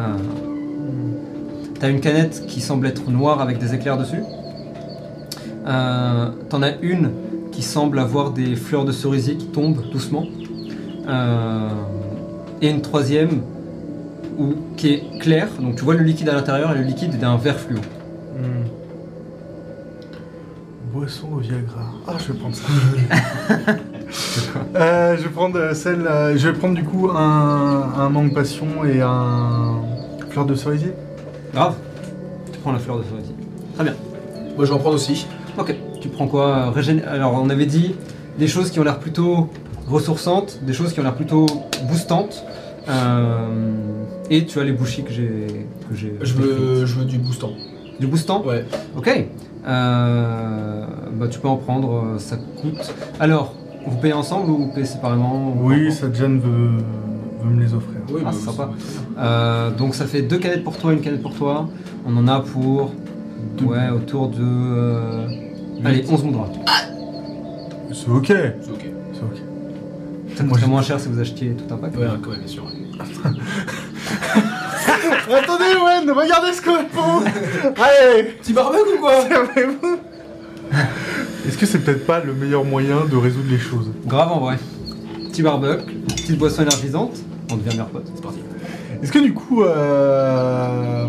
T'as 1.80 1.89
une 1.91 2.01
canette 2.01 2.45
qui 2.49 2.61
semble 2.61 2.89
être 2.89 3.09
noire 3.09 3.41
avec 3.41 3.59
des 3.59 3.72
éclairs 3.72 3.97
dessus. 3.97 4.22
T'en 5.64 6.62
as 6.62 6.76
une 6.82 7.11
qui 7.53 7.62
semble 7.62 7.99
avoir 8.01 8.32
des 8.32 8.57
fleurs 8.57 8.84
de 8.84 8.91
cerisier 8.91 9.36
qui 9.36 9.47
tombent 9.47 9.82
doucement. 9.93 10.24
Et 12.61 12.68
une 12.68 12.80
troisième 12.80 13.43
où, 14.39 14.55
qui 14.76 14.89
est 14.95 15.03
claire, 15.20 15.49
donc 15.61 15.76
tu 15.76 15.84
vois 15.84 15.95
le 15.95 16.03
liquide 16.03 16.28
à 16.28 16.34
l'intérieur 16.34 16.72
et 16.74 16.78
le 16.78 16.84
liquide 16.84 17.14
est 17.14 17.18
d'un 17.18 17.36
vert 17.36 17.59
fluo. 17.61 17.78
Hmm. 17.78 18.66
Boisson 20.93 21.28
au 21.34 21.39
Viagra. 21.39 21.93
Ah, 22.07 22.12
je 22.18 22.32
vais 22.32 22.39
prendre 22.39 22.55
ça. 22.55 22.64
Euh, 24.74 25.16
je 25.18 25.22
vais 25.24 25.28
prendre 25.28 25.59
euh, 25.59 25.74
celle. 25.74 26.07
euh, 26.07 26.34
je 26.36 26.49
vais 26.49 26.55
prendre 26.59 26.74
du 26.74 26.82
coup 26.84 27.11
un, 27.11 27.93
un 27.99 28.09
mangue 28.09 28.32
passion 28.32 28.66
et 28.86 29.03
un 29.03 29.74
fleur 30.30 30.47
de 30.47 30.55
cerisier. 30.55 30.93
Grave. 31.53 31.74
Tu 32.51 32.59
prends 32.61 32.72
la 32.72 32.78
fleur 32.78 32.99
de 32.99 33.03
cerisier. 33.05 33.34
Très 33.74 33.84
bien. 33.84 33.95
Moi, 34.57 34.64
je 34.64 34.70
vais 34.70 34.74
en 34.76 34.78
prendre 34.78 34.95
aussi. 34.97 35.26
Ok. 35.59 35.74
Tu 36.01 36.09
prends 36.09 36.26
quoi 36.26 36.47
euh, 36.57 36.70
régén- 36.70 37.05
Alors, 37.07 37.34
on 37.34 37.51
avait 37.51 37.66
dit 37.66 37.95
des 38.39 38.47
choses 38.49 38.70
qui 38.70 38.80
ont 38.80 38.84
l'air 38.84 38.99
plutôt 38.99 39.51
ressourçantes, 39.86 40.61
des 40.62 40.72
choses 40.72 40.93
qui 40.95 41.01
ont 41.01 41.05
l'air 41.05 41.14
plutôt 41.16 41.45
boostantes. 41.89 42.45
euh, 42.89 43.74
et 44.30 44.47
tu 44.47 44.59
as 44.59 44.64
les 44.64 44.72
bouchis 44.72 45.05
que 45.05 45.12
j'ai. 45.12 45.66
que 45.91 45.95
j'ai 45.95 46.14
Je 46.22 46.32
veux, 46.34 46.86
je 46.86 46.95
veux 46.99 47.05
du 47.05 47.18
boostant. 47.18 47.53
Du 48.01 48.07
boostant 48.07 48.42
Ouais. 48.44 48.64
Ok. 48.96 49.26
Euh, 49.66 50.86
bah, 51.14 51.26
tu 51.28 51.38
peux 51.40 51.49
en 51.49 51.57
prendre, 51.57 51.92
euh, 52.14 52.18
ça 52.18 52.36
coûte. 52.36 52.94
Alors, 53.20 53.55
vous 53.86 53.96
payez 53.99 54.14
ensemble 54.14 54.51
ou 54.51 54.57
vous 54.59 54.68
payez 54.72 54.86
séparément 54.86 55.53
ou 55.57 55.68
Oui, 55.68 55.86
pas 55.88 55.94
Sadjan 55.94 56.38
veut, 56.38 56.78
veut 57.42 57.51
me 57.51 57.61
les 57.62 57.74
offrir. 57.74 57.99
Oui, 58.11 58.20
Ah, 58.20 58.26
bah, 58.26 58.30
c'est 58.32 58.44
ça 58.46 58.53
sympa. 58.53 58.64
va 58.66 58.68
très 58.72 58.76
bien. 59.14 59.22
Euh, 59.24 59.70
donc 59.72 59.94
ça 59.94 60.07
fait 60.07 60.22
deux 60.22 60.38
canettes 60.38 60.64
pour 60.64 60.76
toi, 60.78 60.92
une 60.92 61.01
canette 61.01 61.22
pour 61.22 61.34
toi. 61.34 61.68
On 62.07 62.16
en 62.16 62.28
a 62.28 62.40
pour 62.40 62.92
Ouais, 63.66 63.88
autour 63.90 64.28
de. 64.28 64.36
euh, 64.40 65.26
Allez, 65.84 66.05
11 66.09 66.22
moudras. 66.24 66.46
C'est 67.92 68.09
ok. 68.09 68.26
C'est 68.26 68.36
ok. 68.70 68.86
C'est 69.12 69.22
ok. 69.22 69.36
Ça 70.36 70.42
Moi, 70.44 70.51
coûterait 70.53 70.61
j'ai- 70.61 70.66
moins 70.70 70.82
cher 70.82 71.01
si 71.01 71.09
vous 71.09 71.18
achetiez 71.18 71.51
tout 71.55 71.74
un 71.74 71.78
pack. 71.78 71.96
Ouais, 71.96 72.07
quand 72.22 72.30
même, 72.30 72.38
bien 72.40 72.46
sûr. 72.49 72.64
ouais. 72.64 72.70
Attendez, 75.31 75.74
Wen, 75.85 76.11
regardez 76.11 76.53
ce 76.53 76.62
qu'on 76.62 76.89
font 76.89 77.22
Allez 77.76 78.24
Petit 78.41 78.53
barbecue 78.53 78.95
ou 78.97 79.01
quoi 79.01 79.12
Est-ce 81.47 81.59
que 81.59 81.66
c'est 81.66 81.81
peut-être 81.81 82.07
pas 82.07 82.20
le 82.20 82.33
meilleur 82.33 82.64
moyen 82.64 83.05
de 83.05 83.16
résoudre 83.16 83.51
les 83.51 83.59
choses 83.59 83.91
Grave 84.07 84.33
en 84.33 84.41
vrai. 84.41 84.59
Petit 85.31 85.43
barbecue, 85.43 85.95
petite 85.95 86.39
boisson 86.39 86.62
énergisante, 86.62 87.16
on 87.51 87.57
devient 87.57 87.70
meilleurs 87.70 87.89
potes. 87.89 88.11
C'est 88.14 88.22
parti. 88.22 88.39
Est-ce 89.03 89.12
que 89.12 89.18
du 89.18 89.35
coup, 89.35 89.62
euh, 89.62 91.07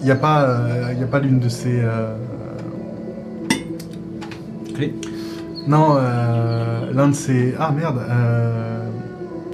il 0.00 0.04
n'y 0.04 0.10
a 0.10 0.16
pas, 0.16 0.42
euh, 0.42 0.94
y 0.98 1.02
a 1.02 1.06
pas 1.06 1.20
l'une 1.20 1.38
de 1.38 1.48
ces 1.48 1.80
euh, 1.80 2.14
Clé. 4.74 4.94
non, 5.68 5.96
euh, 5.98 6.90
l'un 6.92 7.08
de 7.08 7.14
ces 7.14 7.54
ah 7.60 7.70
merde, 7.70 8.00
euh, 8.10 8.88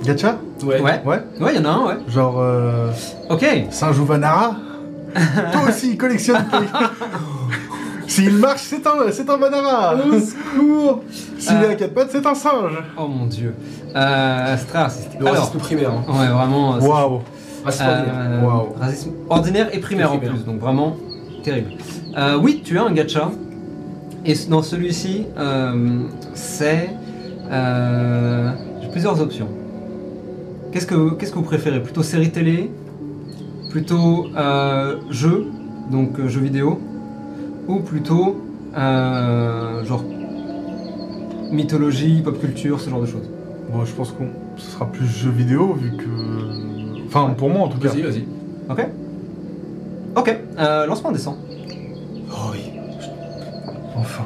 gacha? 0.05 0.38
Ouais. 0.62 0.80
Ouais, 0.80 1.00
Ouais, 1.06 1.22
ouais, 1.40 1.52
il 1.54 1.56
y 1.56 1.58
en 1.58 1.64
a 1.64 1.68
un, 1.74 1.86
ouais. 1.86 1.94
genre 2.08 2.36
euh, 2.38 2.90
Ok, 3.30 3.44
Saint 3.70 3.90
Vanara. 3.92 4.56
Toi 5.52 5.61
aussi, 5.68 5.96
collectionne. 5.96 6.44
S'il 8.06 8.36
marche, 8.38 8.62
c'est 8.64 8.84
un, 8.86 9.11
c'est 9.12 9.28
un 9.30 9.36
Vanara. 9.36 9.94
Au 9.94 10.18
secours. 10.20 11.02
S'il 11.38 11.56
est 11.56 11.64
Euh. 11.66 11.70
à 11.70 11.74
quatre 11.76 11.94
pattes, 11.94 12.08
c'est 12.11 12.26
un 12.26 12.34
singe. 12.34 12.72
oh 12.98 13.06
mon 13.06 13.26
dieu. 13.26 13.54
Euh. 13.94 14.56
Le 15.18 15.26
Alors, 15.26 15.40
racisme 15.40 15.58
primaire. 15.58 15.90
Hein. 15.92 16.04
ouais, 16.08 16.26
vraiment. 16.28 16.74
euh, 16.76 16.80
Waouh. 16.80 17.20
Racisme 17.64 17.84
ordinaire. 17.88 18.14
Euh, 18.18 18.42
Waouh. 18.46 18.68
Racisme 18.80 19.11
ordinaire 19.28 19.68
et 19.72 19.78
primaire 19.78 20.12
en 20.12 20.18
primaire. 20.18 20.34
plus, 20.36 20.44
donc 20.44 20.61
vraiment 20.61 20.96
terrible. 21.44 21.70
Euh, 22.18 22.36
oui, 22.40 22.62
tu 22.64 22.78
as 22.78 22.82
un 22.82 22.90
gacha. 22.92 23.30
Et 24.26 24.34
dans 24.48 24.62
celui-ci, 24.62 25.26
euh, 25.38 26.00
c'est. 26.34 26.90
euh, 27.50 28.50
J'ai 28.82 28.88
plusieurs 28.88 29.20
options. 29.20 29.48
Qu'est-ce 30.72 30.86
que, 30.86 31.14
qu'est-ce 31.14 31.32
que 31.32 31.36
vous 31.36 31.42
préférez? 31.44 31.82
Plutôt 31.82 32.02
série 32.02 32.30
télé? 32.30 32.70
Plutôt 33.70 34.26
euh, 34.36 34.96
jeu? 35.10 35.46
Donc 35.90 36.18
euh, 36.18 36.28
jeu 36.28 36.40
vidéo? 36.40 36.80
Ou 37.66 37.80
plutôt 37.80 38.44
euh, 38.76 39.84
genre 39.84 40.04
mythologie, 41.50 42.22
pop 42.22 42.38
culture, 42.40 42.80
ce 42.80 42.88
genre 42.88 43.00
de 43.00 43.06
choses? 43.06 43.28
Bon, 43.72 43.84
je 43.84 43.92
pense 43.92 44.12
qu'on 44.12 44.28
ce 44.56 44.70
sera 44.72 44.86
plus 44.86 45.06
jeu 45.06 45.30
vidéo 45.30 45.74
vu 45.74 45.92
que, 45.96 47.06
enfin 47.06 47.34
pour 47.36 47.50
moi 47.50 47.62
en 47.62 47.68
tout 47.68 47.78
cas. 47.78 47.88
Vas-y, 47.88 48.02
vas-y. 48.02 48.24
Ok 48.68 48.86
Ok, 50.16 50.36
euh, 50.58 50.86
lance-moi 50.86 51.10
un 51.10 51.14
dessin. 51.14 51.36
Oh 52.30 52.50
oui. 52.52 52.72
Enfin. 53.96 54.24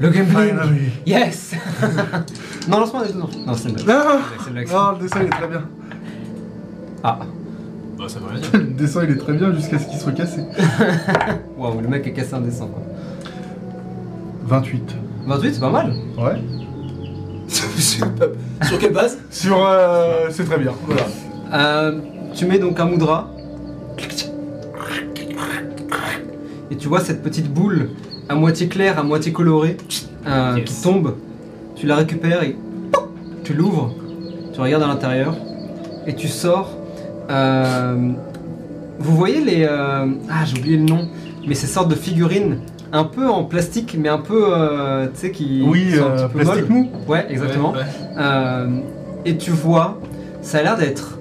Le 0.00 0.10
gameplay 0.10 0.48
Finally. 0.48 0.90
Yes 1.06 1.54
Non, 2.68 2.78
lance-moi 2.80 3.02
un 3.02 3.06
dessin. 3.06 3.18
Non, 3.46 3.54
c'est 3.54 3.68
une 3.68 3.74
blague. 3.74 3.88
Ah, 3.90 4.18
C'est 4.40 4.46
une 4.48 4.52
blague. 4.54 4.68
ah, 4.74 4.94
le 4.96 5.02
dessin 5.02 5.20
il 5.20 5.26
est 5.26 5.30
très 5.30 5.48
bien. 5.48 5.62
Ah, 7.02 7.18
Bah, 7.98 8.04
ça 8.08 8.18
veut 8.20 8.26
rien 8.30 8.40
dire. 8.40 8.50
Le 8.54 8.60
dessin 8.74 9.04
il 9.04 9.10
est 9.10 9.16
très 9.16 9.32
bien 9.32 9.52
jusqu'à 9.52 9.78
ce 9.78 9.86
qu'il 9.88 9.98
soit 9.98 10.12
cassé. 10.12 10.42
waouh, 11.58 11.80
le 11.80 11.88
mec 11.88 12.06
a 12.06 12.10
cassé 12.10 12.34
un 12.34 12.40
dessin 12.40 12.66
quoi. 12.66 12.82
28. 14.46 14.94
28, 15.26 15.54
c'est 15.54 15.60
pas 15.60 15.70
mal. 15.70 15.92
Ouais. 16.18 16.40
Sur 17.48 18.78
quelle 18.78 18.92
base? 18.92 19.18
Sur, 19.30 19.64
euh, 19.66 20.26
c'est 20.30 20.44
très 20.44 20.58
bien. 20.58 20.72
Voilà. 20.86 21.02
Euh, 21.52 21.98
tu 22.34 22.46
mets 22.46 22.58
donc 22.58 22.78
un 22.80 22.84
moudra. 22.86 23.28
Et 26.70 26.76
tu 26.76 26.88
vois 26.88 27.00
cette 27.00 27.22
petite 27.22 27.52
boule 27.52 27.90
à 28.28 28.34
moitié 28.34 28.68
claire, 28.68 28.98
à 28.98 29.02
moitié 29.02 29.32
colorée 29.32 29.76
euh, 30.26 30.54
Yes. 30.56 30.64
qui 30.70 30.82
tombe. 30.82 31.14
Tu 31.82 31.88
la 31.88 31.96
récupères 31.96 32.44
et 32.44 32.56
tu 33.42 33.54
l'ouvres. 33.54 33.92
Tu 34.54 34.60
regardes 34.60 34.84
à 34.84 34.86
l'intérieur 34.86 35.34
et 36.06 36.14
tu 36.14 36.28
sors. 36.28 36.78
euh, 37.28 37.96
vous 39.00 39.16
voyez 39.16 39.40
les. 39.40 39.64
euh, 39.68 40.06
ah, 40.30 40.44
j'ai 40.44 40.60
oublié 40.60 40.76
le 40.76 40.84
nom. 40.84 41.08
Mais 41.44 41.56
ces 41.56 41.66
sortes 41.66 41.88
de 41.88 41.96
figurines 41.96 42.60
un 42.92 43.02
peu 43.02 43.28
en 43.28 43.42
plastique, 43.42 43.96
mais 43.98 44.08
un 44.08 44.18
peu. 44.18 44.44
euh, 44.56 45.08
tu 45.12 45.18
sais, 45.22 45.30
qui. 45.32 45.64
Oui, 45.66 45.96
sont 45.96 46.04
un 46.04 46.10
petit 46.10 46.32
peu 46.32 46.38
plastique 46.44 46.70
mou. 46.70 46.88
Ouais, 47.08 47.26
exactement. 47.28 47.72
Ouais, 47.72 47.78
ouais. 48.16 48.82
Et 49.24 49.36
tu 49.36 49.50
vois, 49.50 49.98
ça 50.40 50.58
a 50.58 50.62
l'air 50.62 50.76
d'être 50.76 51.18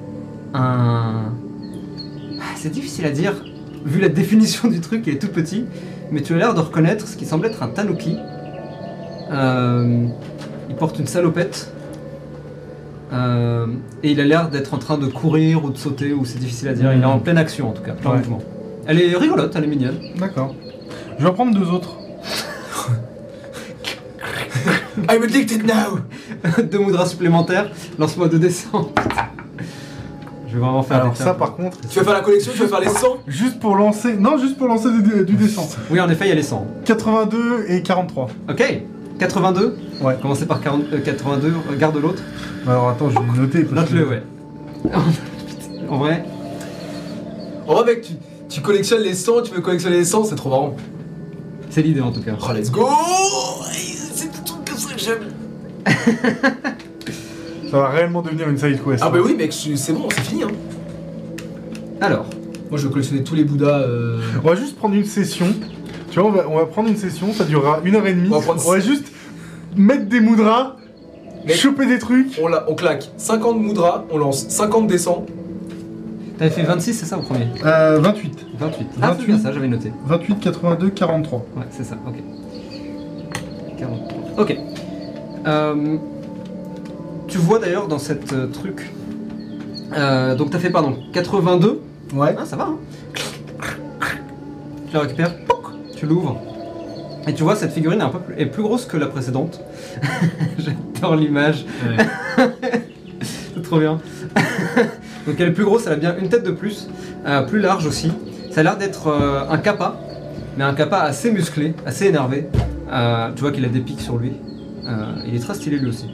un. 0.53 1.31
Ah, 2.39 2.43
C'est 2.55 2.69
difficile 2.69 3.07
à 3.07 3.09
dire, 3.09 3.33
vu 3.83 3.99
la 3.99 4.09
définition 4.21 4.67
du 4.69 4.79
truc, 4.79 5.05
il 5.07 5.13
est 5.15 5.17
tout 5.17 5.29
petit, 5.29 5.65
mais 6.11 6.21
tu 6.21 6.35
as 6.35 6.37
l'air 6.37 6.53
de 6.53 6.59
reconnaître 6.59 7.07
ce 7.07 7.17
qui 7.17 7.25
semble 7.25 7.47
être 7.47 7.63
un 7.63 7.67
tanuki. 7.69 8.15
Il 10.71 10.77
porte 10.77 10.97
une 10.99 11.07
salopette. 11.07 11.69
Euh, 13.11 13.67
et 14.03 14.11
il 14.11 14.21
a 14.21 14.23
l'air 14.23 14.47
d'être 14.47 14.73
en 14.73 14.77
train 14.77 14.97
de 14.97 15.05
courir 15.07 15.65
ou 15.65 15.69
de 15.69 15.77
sauter, 15.77 16.13
ou 16.13 16.23
c'est 16.23 16.39
difficile 16.39 16.69
à 16.69 16.73
dire. 16.73 16.93
Il 16.93 17.01
est 17.01 17.05
en 17.05 17.19
pleine 17.19 17.37
action 17.37 17.67
en 17.69 17.73
tout 17.73 17.81
cas, 17.83 17.91
plein 17.91 18.11
Ouais. 18.11 18.17
mouvement. 18.19 18.39
Elle 18.87 19.01
est 19.01 19.17
rigolote, 19.17 19.53
elle 19.53 19.65
est 19.65 19.67
mignonne. 19.67 19.99
D'accord. 20.17 20.55
Je 21.19 21.23
vais 21.25 21.29
en 21.29 21.33
prendre 21.33 21.53
deux 21.53 21.69
autres. 21.69 21.97
I'm 25.09 25.23
addicted 25.23 25.65
now 25.65 25.99
Deux 26.71 26.79
moudras 26.79 27.05
supplémentaires, 27.07 27.69
lance-moi 27.99 28.29
deux 28.29 28.39
descentes. 28.39 28.97
Je 30.47 30.53
vais 30.53 30.59
vraiment 30.61 30.81
faire 30.83 31.01
Alors 31.01 31.11
des 31.11 31.17
ça 31.19 31.33
par 31.33 31.55
contre, 31.55 31.77
Tu 31.89 31.99
vas 31.99 32.05
faire 32.05 32.13
la 32.13 32.21
collection, 32.21 32.53
tu 32.55 32.61
vas 32.63 32.67
faire 32.69 32.79
les 32.79 32.87
100 32.89 33.17
juste 33.27 33.59
pour 33.59 33.75
lancer, 33.75 34.15
non 34.15 34.37
juste 34.37 34.57
pour 34.57 34.67
lancer 34.67 34.87
du, 34.89 35.25
du 35.25 35.33
dessin. 35.33 35.63
Oui, 35.89 35.99
en 35.99 36.09
effet, 36.09 36.25
il 36.25 36.29
y 36.29 36.31
a 36.31 36.35
les 36.35 36.43
100. 36.43 36.65
82 36.85 37.65
et 37.67 37.81
43. 37.81 38.29
Ok, 38.49 38.81
82 39.21 39.77
Ouais. 40.01 40.17
Commencez 40.21 40.47
par 40.47 40.59
40 40.61 40.85
euh, 40.93 40.99
82, 40.99 41.53
regarde 41.69 41.95
l'autre. 41.97 42.23
Alors 42.67 42.89
attends, 42.89 43.09
je 43.11 43.15
vais 43.19 43.25
le 43.35 43.41
noter. 43.43 43.63
parce 43.65 43.87
que- 43.89 43.95
Note-le, 43.95 44.09
ouais. 44.09 44.23
en 45.89 45.97
vrai, 45.99 46.25
En 47.67 47.75
vrai, 47.75 47.85
mec, 47.85 48.01
tu, 48.01 48.13
tu 48.49 48.61
collectionnes 48.61 49.03
les 49.03 49.13
100, 49.13 49.43
tu 49.43 49.53
veux 49.53 49.61
collectionner 49.61 49.97
les 49.97 50.05
100, 50.05 50.23
c'est 50.25 50.35
trop 50.35 50.49
marrant. 50.49 50.75
c'est 51.69 51.83
l'idée 51.83 52.01
en 52.01 52.11
tout 52.11 52.21
cas. 52.21 52.31
Oh, 52.41 52.51
let's 52.53 52.71
go 52.71 52.87
C'est 53.71 54.31
trucs 54.43 54.65
comme 54.65 54.77
ça 54.77 54.93
que 54.95 54.99
j'aime. 54.99 55.23
Ça 57.71 57.77
va 57.77 57.89
réellement 57.89 58.21
devenir 58.21 58.49
une 58.49 58.57
side 58.57 58.79
quest. 58.83 59.01
Ah, 59.05 59.09
bah 59.09 59.19
oui, 59.23 59.35
mec, 59.35 59.53
je- 59.53 59.75
c'est 59.75 59.93
bon, 59.93 60.07
c'est 60.13 60.21
fini. 60.21 60.43
Hein. 60.43 60.47
Alors, 62.01 62.25
Moi, 62.69 62.79
je 62.79 62.83
veux 62.85 62.89
collectionner 62.89 63.23
tous 63.23 63.35
les 63.35 63.43
Bouddhas. 63.43 63.81
Euh... 63.81 64.19
On 64.43 64.47
va 64.47 64.55
juste 64.55 64.75
prendre 64.77 64.95
une 64.95 65.05
session. 65.05 65.45
Tu 66.11 66.19
vois, 66.19 66.29
on 66.29 66.31
va, 66.31 66.43
on 66.49 66.57
va 66.57 66.65
prendre 66.67 66.89
une 66.89 66.97
session, 66.97 67.33
ça 67.33 67.45
durera 67.45 67.79
une 67.83 67.95
heure 67.95 68.05
et 68.05 68.13
demie. 68.13 68.29
On 68.31 68.39
va 68.39 68.41
prendre- 68.53 68.79
juste 68.79 69.11
mettre 69.75 70.05
des 70.07 70.19
moudras, 70.19 70.75
Mec. 71.47 71.55
choper 71.55 71.85
des 71.87 71.97
trucs. 71.99 72.37
On, 72.43 72.47
la- 72.47 72.69
on 72.69 72.75
claque 72.75 73.09
50 73.17 73.57
moudras, 73.59 74.03
on 74.11 74.17
lance 74.17 74.47
50 74.49 74.87
descends. 74.87 75.25
t'avais 76.37 76.51
fait 76.51 76.63
26, 76.63 76.93
c'est 76.93 77.05
ça 77.05 77.17
au 77.17 77.21
premier 77.21 77.47
Euh, 77.65 77.99
28. 78.01 78.45
28. 78.59 78.87
Ah, 78.89 78.93
c'est 78.93 78.99
28. 79.01 79.25
bien 79.27 79.39
ça, 79.39 79.51
j'avais 79.53 79.67
noté. 79.69 79.91
28, 80.05 80.39
82, 80.41 80.89
43. 80.89 81.45
Ouais, 81.55 81.63
c'est 81.71 81.83
ça, 81.85 81.95
ok. 82.05 82.15
43. 83.77 84.17
Ok. 84.43 84.57
Euh, 85.47 85.97
tu 87.27 87.37
vois 87.37 87.59
d'ailleurs 87.59 87.87
dans 87.87 87.99
cette 87.99 88.33
euh, 88.33 88.47
truc. 88.47 88.91
euh, 89.97 90.35
donc 90.35 90.49
t'as 90.49 90.59
fait, 90.59 90.69
pardon, 90.71 90.95
82. 91.13 91.79
Ouais. 92.13 92.35
Ah, 92.37 92.45
ça 92.45 92.57
va, 92.57 92.65
hein 92.65 92.77
Tu 94.89 94.93
la 94.95 94.99
récupères, 95.01 95.33
tu 96.01 96.07
l'ouvres. 96.07 96.41
Et 97.27 97.33
tu 97.35 97.43
vois, 97.43 97.55
cette 97.55 97.73
figurine 97.73 97.99
est, 97.99 98.03
un 98.03 98.09
peu 98.09 98.17
plus, 98.17 98.33
est 98.35 98.47
plus 98.47 98.63
grosse 98.63 98.85
que 98.87 98.97
la 98.97 99.05
précédente. 99.05 99.61
J'adore 100.57 101.15
l'image. 101.15 101.63
C'est 103.21 103.61
trop 103.61 103.79
bien. 103.79 103.99
Donc 105.27 105.35
elle 105.37 105.49
est 105.49 105.53
plus 105.53 105.63
grosse, 105.63 105.85
elle 105.85 105.93
a 105.93 105.97
bien 105.97 106.15
une 106.19 106.27
tête 106.27 106.43
de 106.43 106.49
plus, 106.49 106.89
euh, 107.27 107.43
plus 107.43 107.59
large 107.59 107.85
aussi. 107.85 108.11
Ça 108.49 108.61
a 108.61 108.63
l'air 108.63 108.77
d'être 108.77 109.09
euh, 109.09 109.43
un 109.47 109.59
kappa, 109.59 109.99
mais 110.57 110.63
un 110.63 110.73
kappa 110.73 110.97
assez 111.01 111.31
musclé, 111.31 111.75
assez 111.85 112.07
énervé. 112.07 112.47
Euh, 112.91 113.29
tu 113.35 113.41
vois 113.41 113.51
qu'il 113.51 113.63
a 113.63 113.69
des 113.69 113.81
pics 113.81 114.01
sur 114.01 114.17
lui. 114.17 114.33
Il 115.27 115.35
est 115.35 115.39
très 115.39 115.53
stylé 115.53 115.77
lui 115.77 115.89
aussi. 115.89 116.07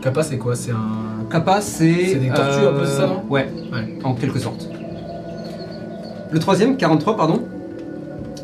Kappa, 0.00 0.22
c'est 0.22 0.38
quoi? 0.38 0.54
C'est 0.54 0.70
un. 0.70 1.26
Kappa, 1.28 1.60
c'est. 1.60 2.06
C'est 2.06 2.14
des 2.20 2.28
tortues, 2.28 2.64
un 2.64 2.72
peu, 2.78 2.86
ça, 2.86 3.08
non? 3.08 3.24
Ouais, 3.28 3.48
Ouais. 3.72 3.98
en 4.04 4.14
quelque 4.14 4.38
sorte. 4.38 4.68
Le 6.30 6.38
troisième, 6.38 6.76
43, 6.76 7.16
pardon. 7.16 7.42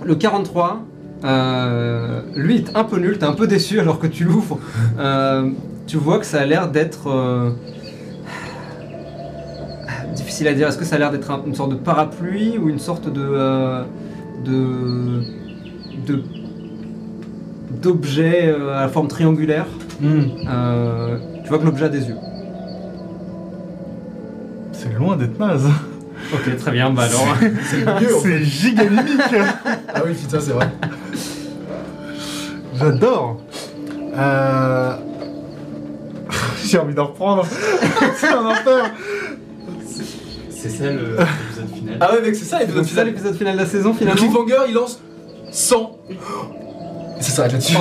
Le 0.04 0.14
43, 0.14 0.80
euh, 1.24 2.20
lui 2.36 2.56
est 2.56 2.76
un 2.76 2.84
peu 2.84 2.98
nul, 2.98 3.18
t'es 3.18 3.24
un 3.26 3.32
peu 3.32 3.46
déçu 3.46 3.80
alors 3.80 3.98
que 3.98 4.06
tu 4.06 4.24
l'ouvres. 4.24 4.58
Euh, 4.98 5.50
tu 5.86 5.96
vois 5.96 6.18
que 6.18 6.26
ça 6.26 6.40
a 6.40 6.44
l'air 6.46 6.70
d'être. 6.70 7.08
euh, 7.10 7.50
difficile 10.14 10.48
à 10.48 10.54
dire. 10.54 10.68
Est-ce 10.68 10.78
que 10.78 10.84
ça 10.84 10.96
a 10.96 10.98
l'air 10.98 11.10
d'être 11.10 11.30
un- 11.30 11.42
une 11.46 11.54
sorte 11.54 11.70
de 11.70 11.76
parapluie 11.76 12.58
ou 12.58 12.68
une 12.68 12.78
sorte 12.78 13.12
de. 13.12 13.20
euh, 13.22 13.82
de. 14.44 15.22
de 16.06 16.22
d'objet 17.82 18.54
à 18.74 18.80
la 18.82 18.88
forme 18.88 19.08
triangulaire 19.08 19.66
Euh, 20.02 21.16
Tu 21.42 21.48
vois 21.48 21.58
que 21.58 21.64
l'objet 21.64 21.84
a 21.84 21.88
des 21.88 22.08
yeux. 22.08 22.16
C'est 24.72 24.92
loin 24.98 25.16
d'être 25.16 25.38
naze. 25.38 25.68
Ok, 26.32 26.56
très 26.58 26.70
bien, 26.72 26.90
bah 26.90 27.02
alors. 27.04 27.26
C'est 27.70 27.78
mieux 27.84 28.16
en 28.16 28.20
fait. 28.20 28.28
C'est 28.38 28.44
giganimique 28.44 29.20
Ah 29.94 30.02
oui, 30.04 30.12
putain, 30.14 30.40
c'est 30.40 30.50
vrai. 30.52 30.68
J'adore 32.74 33.40
euh... 34.16 34.96
J'ai 36.64 36.78
envie 36.78 36.94
d'en 36.94 37.06
reprendre. 37.06 37.46
c'est 38.16 38.28
un 38.28 38.44
enfer 38.46 38.92
C'est 40.50 40.68
ça 40.68 40.84
le- 40.84 41.16
l'épisode 41.16 41.74
final. 41.74 41.96
Ah 42.00 42.12
ouais, 42.12 42.20
mec, 42.20 42.34
c'est 42.36 42.44
ça, 42.44 42.58
C'est 42.58 42.64
l'épisode 42.66 42.84
ça 42.84 42.88
final. 42.90 43.06
l'épisode 43.06 43.36
final 43.36 43.54
de 43.54 43.60
la 43.60 43.66
saison 43.66 43.90
Le 43.90 43.94
finalement 43.96 44.20
cliffhanger, 44.22 44.56
il 44.68 44.74
lance 44.74 45.00
100. 45.50 45.98
Et 46.10 47.22
ça 47.22 47.30
s'arrête 47.30 47.52
là-dessus. 47.52 47.76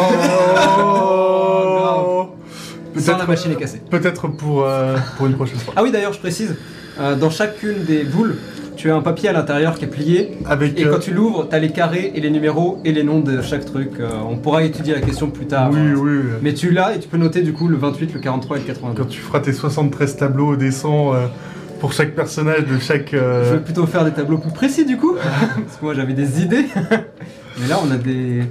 Oh 0.79 2.29
Sans 2.97 3.17
la 3.17 3.25
machine 3.25 3.51
est 3.51 3.55
cassée. 3.55 3.81
Peut-être 3.89 4.27
pour, 4.29 4.63
euh, 4.63 4.95
pour 5.17 5.27
une 5.27 5.35
prochaine 5.35 5.59
fois. 5.59 5.73
Ah 5.77 5.83
oui, 5.83 5.91
d'ailleurs, 5.91 6.13
je 6.13 6.19
précise, 6.19 6.55
euh, 6.99 7.15
dans 7.15 7.29
chacune 7.29 7.83
des 7.85 8.03
boules, 8.03 8.35
tu 8.77 8.91
as 8.91 8.95
un 8.95 9.01
papier 9.01 9.29
à 9.29 9.33
l'intérieur 9.33 9.75
qui 9.77 9.85
est 9.85 9.89
plié. 9.89 10.37
Avec. 10.45 10.79
Et 10.79 10.85
euh, 10.85 10.91
quand 10.91 10.99
tu 10.99 11.13
l'ouvres, 11.13 11.49
tu 11.49 11.55
as 11.55 11.59
les 11.59 11.71
carrés 11.71 12.11
et 12.15 12.21
les 12.21 12.29
numéros 12.29 12.79
et 12.85 12.91
les 12.91 13.03
noms 13.03 13.19
de 13.19 13.41
chaque 13.41 13.65
truc. 13.65 13.99
Euh, 13.99 14.09
on 14.29 14.37
pourra 14.37 14.63
étudier 14.63 14.93
la 14.93 15.01
question 15.01 15.29
plus 15.29 15.47
tard. 15.47 15.71
Oui, 15.71 15.79
hein. 15.79 15.95
oui. 15.97 16.19
Mais 16.41 16.53
tu 16.53 16.71
l'as 16.71 16.95
et 16.95 16.99
tu 16.99 17.07
peux 17.07 17.17
noter 17.17 17.41
du 17.41 17.53
coup 17.53 17.67
le 17.67 17.75
28, 17.75 18.13
le 18.13 18.19
43 18.19 18.57
et 18.57 18.59
le 18.61 18.65
82. 18.67 19.01
Quand 19.01 19.09
tu 19.09 19.19
feras 19.19 19.39
tes 19.39 19.51
73 19.51 20.15
tableaux 20.15 20.53
au 20.53 20.55
dessin 20.55 20.89
euh, 20.89 21.27
pour 21.79 21.91
chaque 21.91 22.15
personnage 22.15 22.65
de 22.65 22.77
chaque. 22.79 23.09
Je 23.11 23.17
euh, 23.17 23.53
vais 23.53 23.59
plutôt 23.59 23.85
faire 23.87 24.05
des 24.05 24.11
tableaux 24.11 24.37
plus 24.37 24.51
précis 24.51 24.85
du 24.85 24.97
coup, 24.97 25.15
parce 25.65 25.77
que 25.77 25.85
moi 25.85 25.93
j'avais 25.93 26.13
des 26.13 26.41
idées. 26.41 26.65
Mais 27.59 27.67
là 27.67 27.79
on 27.83 27.91
a 27.91 27.97
des... 27.97 28.43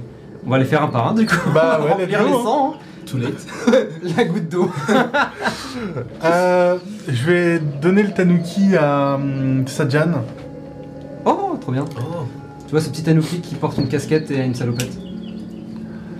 On 0.45 0.49
va 0.49 0.59
les 0.59 0.65
faire 0.65 0.83
un 0.83 0.87
par 0.87 1.09
un 1.09 1.13
du 1.13 1.25
coup. 1.25 1.35
Bah 1.53 1.79
ouais, 1.83 1.91
Remplir 1.91 2.07
let's 2.07 2.27
les 2.27 2.31
go, 2.31 2.39
hein. 2.39 2.43
100, 2.43 2.69
hein. 2.69 2.77
Too 3.09 3.17
late. 3.19 3.45
la 4.17 4.23
goutte 4.25 4.49
d'eau. 4.49 4.69
euh, 6.23 6.77
je 7.07 7.25
vais 7.25 7.59
donner 7.81 8.03
le 8.03 8.11
tanuki 8.11 8.75
à 8.75 9.15
hum, 9.15 9.65
Sajan. 9.67 10.23
Oh, 11.25 11.57
trop 11.61 11.71
bien. 11.71 11.85
Oh. 11.97 12.25
Tu 12.65 12.71
vois 12.71 12.81
ce 12.81 12.89
petit 12.89 13.03
Tanuki 13.03 13.39
qui 13.39 13.55
porte 13.55 13.77
une 13.77 13.87
casquette 13.87 14.29
et 14.29 14.43
une 14.43 14.53
salopette. 14.55 14.91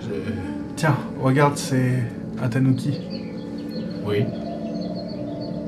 Je- 0.00 0.32
Tiens, 0.76 0.96
regarde, 1.20 1.56
c'est 1.58 2.04
un 2.42 2.48
tanuki. 2.48 2.98
Oui. 4.06 4.24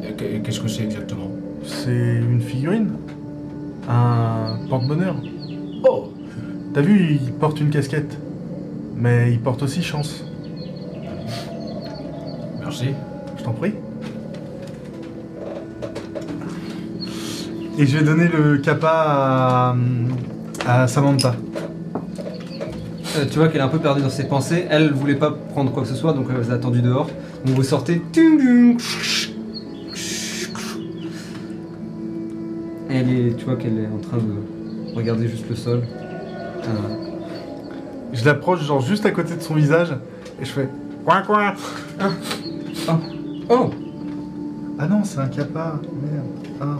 Et 0.08 0.12
que- 0.14 0.38
Qu'est-ce 0.42 0.60
que 0.60 0.68
c'est 0.68 0.84
exactement? 0.84 1.30
C'est 1.64 1.90
une 2.22 2.40
figurine. 2.40 2.92
Un 3.88 4.58
porte-bonheur. 4.70 5.16
Oh 5.86 6.12
T'as 6.72 6.80
vu, 6.80 7.18
il 7.22 7.32
porte 7.34 7.60
une 7.60 7.68
casquette. 7.68 8.16
Mais 8.96 9.32
il 9.32 9.40
porte 9.40 9.62
aussi 9.62 9.82
chance. 9.82 10.24
Merci. 12.70 12.94
Je 13.36 13.42
t'en 13.42 13.52
prie. 13.52 13.72
Et 17.76 17.84
je 17.84 17.98
vais 17.98 18.04
donner 18.04 18.28
le 18.28 18.58
kappa 18.58 18.88
à, 18.88 19.74
à 20.68 20.86
Samantha. 20.86 21.34
Euh, 23.16 23.24
tu 23.28 23.40
vois 23.40 23.48
qu'elle 23.48 23.60
est 23.60 23.64
un 23.64 23.68
peu 23.68 23.80
perdue 23.80 24.02
dans 24.02 24.08
ses 24.08 24.28
pensées. 24.28 24.66
Elle 24.70 24.92
voulait 24.92 25.16
pas 25.16 25.32
prendre 25.32 25.72
quoi 25.72 25.82
que 25.82 25.88
ce 25.88 25.96
soit, 25.96 26.12
donc 26.12 26.26
elle 26.30 26.36
vous 26.40 26.52
a 26.52 26.54
attendu 26.54 26.80
dehors. 26.80 27.10
Donc 27.44 27.56
vous 27.56 27.64
sortez. 27.64 28.00
Et 32.88 32.94
elle 32.94 33.10
est, 33.10 33.36
tu 33.36 33.46
vois 33.46 33.56
qu'elle 33.56 33.78
est 33.80 33.88
en 33.88 33.98
train 33.98 34.18
de 34.18 34.94
regarder 34.94 35.26
juste 35.26 35.48
le 35.50 35.56
sol. 35.56 35.82
Euh, 36.62 36.66
Je 38.12 38.24
l'approche 38.24 38.62
genre 38.64 38.80
juste 38.80 39.06
à 39.06 39.10
côté 39.10 39.34
de 39.34 39.42
son 39.42 39.54
visage 39.54 39.90
et 40.40 40.44
je 40.44 40.50
fais 40.52 40.68
coin 41.04 41.22
coin. 41.22 41.54
Oh 43.52 43.68
Ah 44.78 44.86
non, 44.86 45.02
c'est 45.02 45.18
un 45.18 45.26
kappa. 45.26 45.80
Merde. 46.02 46.26
Ah. 46.60 46.78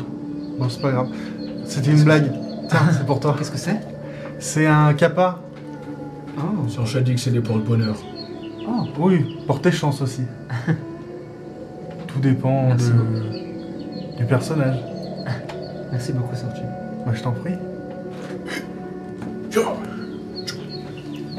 Bon, 0.56 0.68
c'est 0.68 0.80
pas 0.80 0.92
grave. 0.92 1.08
C'était 1.64 1.90
une 1.90 2.04
blague. 2.04 2.30
Tiens, 2.68 2.78
c'est 2.92 3.04
pour 3.04 3.18
toi. 3.18 3.34
Qu'est-ce 3.36 3.50
que 3.50 3.58
c'est? 3.58 3.80
C'est 4.38 4.66
un 4.66 4.94
kappa. 4.94 5.40
Oh 6.38 6.68
Sancha 6.68 7.00
dit 7.00 7.14
que 7.14 7.20
c'est 7.20 7.32
pour 7.40 7.56
le 7.56 7.62
bonheur. 7.62 7.96
Oh 8.68 8.86
Oui, 8.98 9.38
portez 9.48 9.72
chance 9.72 10.00
aussi. 10.00 10.22
Tout 12.06 12.20
dépend 12.20 12.68
Merci 12.68 12.90
de... 12.92 14.18
du 14.18 14.24
personnage. 14.26 14.76
Merci 15.90 16.12
beaucoup, 16.12 16.36
Sortu. 16.36 16.60
Moi, 17.04 17.14
je 17.14 17.22
t'en 17.22 17.32
prie. 17.32 17.54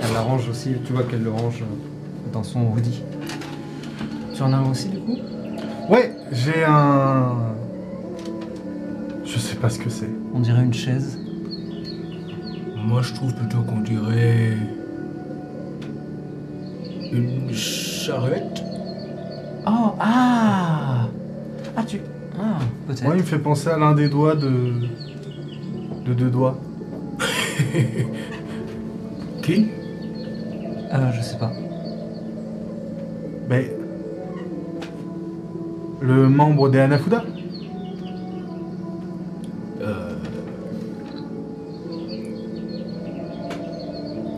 Elle 0.03 0.13
la 0.13 0.21
range 0.21 0.49
aussi, 0.49 0.73
tu 0.85 0.91
vois 0.91 1.03
qu'elle 1.03 1.23
le 1.23 1.31
range 1.31 1.63
dans 2.33 2.43
son 2.43 2.63
hoodie. 2.65 3.01
Tu 4.41 4.47
en 4.47 4.53
as 4.53 4.57
un 4.57 4.71
aussi 4.71 4.89
du 4.89 4.97
coup 4.97 5.19
Ouais, 5.87 6.15
j'ai 6.31 6.63
un. 6.63 7.35
Je 9.23 9.37
sais 9.37 9.55
pas 9.55 9.69
ce 9.69 9.77
que 9.77 9.91
c'est. 9.91 10.09
On 10.33 10.39
dirait 10.39 10.63
une 10.63 10.73
chaise. 10.73 11.19
Moi, 12.75 13.03
je 13.03 13.13
trouve 13.13 13.35
plutôt 13.35 13.61
qu'on 13.61 13.81
dirait. 13.81 14.57
Une 17.11 17.53
charrette 17.53 18.63
Oh 19.67 19.93
Ah 19.99 21.07
Ah 21.77 21.83
tu... 21.85 22.01
Ah, 22.35 22.57
peut-être. 22.87 23.03
Moi, 23.03 23.17
il 23.17 23.21
me 23.21 23.27
fait 23.27 23.37
penser 23.37 23.69
à 23.69 23.77
l'un 23.77 23.93
des 23.93 24.09
doigts 24.09 24.35
de. 24.35 24.73
de 26.03 26.13
deux 26.15 26.31
doigts. 26.31 26.59
Qui? 29.43 29.67
Euh, 30.91 31.11
je 31.11 31.21
sais 31.21 31.37
pas. 31.37 31.53
Le 36.01 36.27
membre 36.29 36.69
des 36.69 36.79
Hanafuda? 36.79 37.23
Euh. 39.81 40.15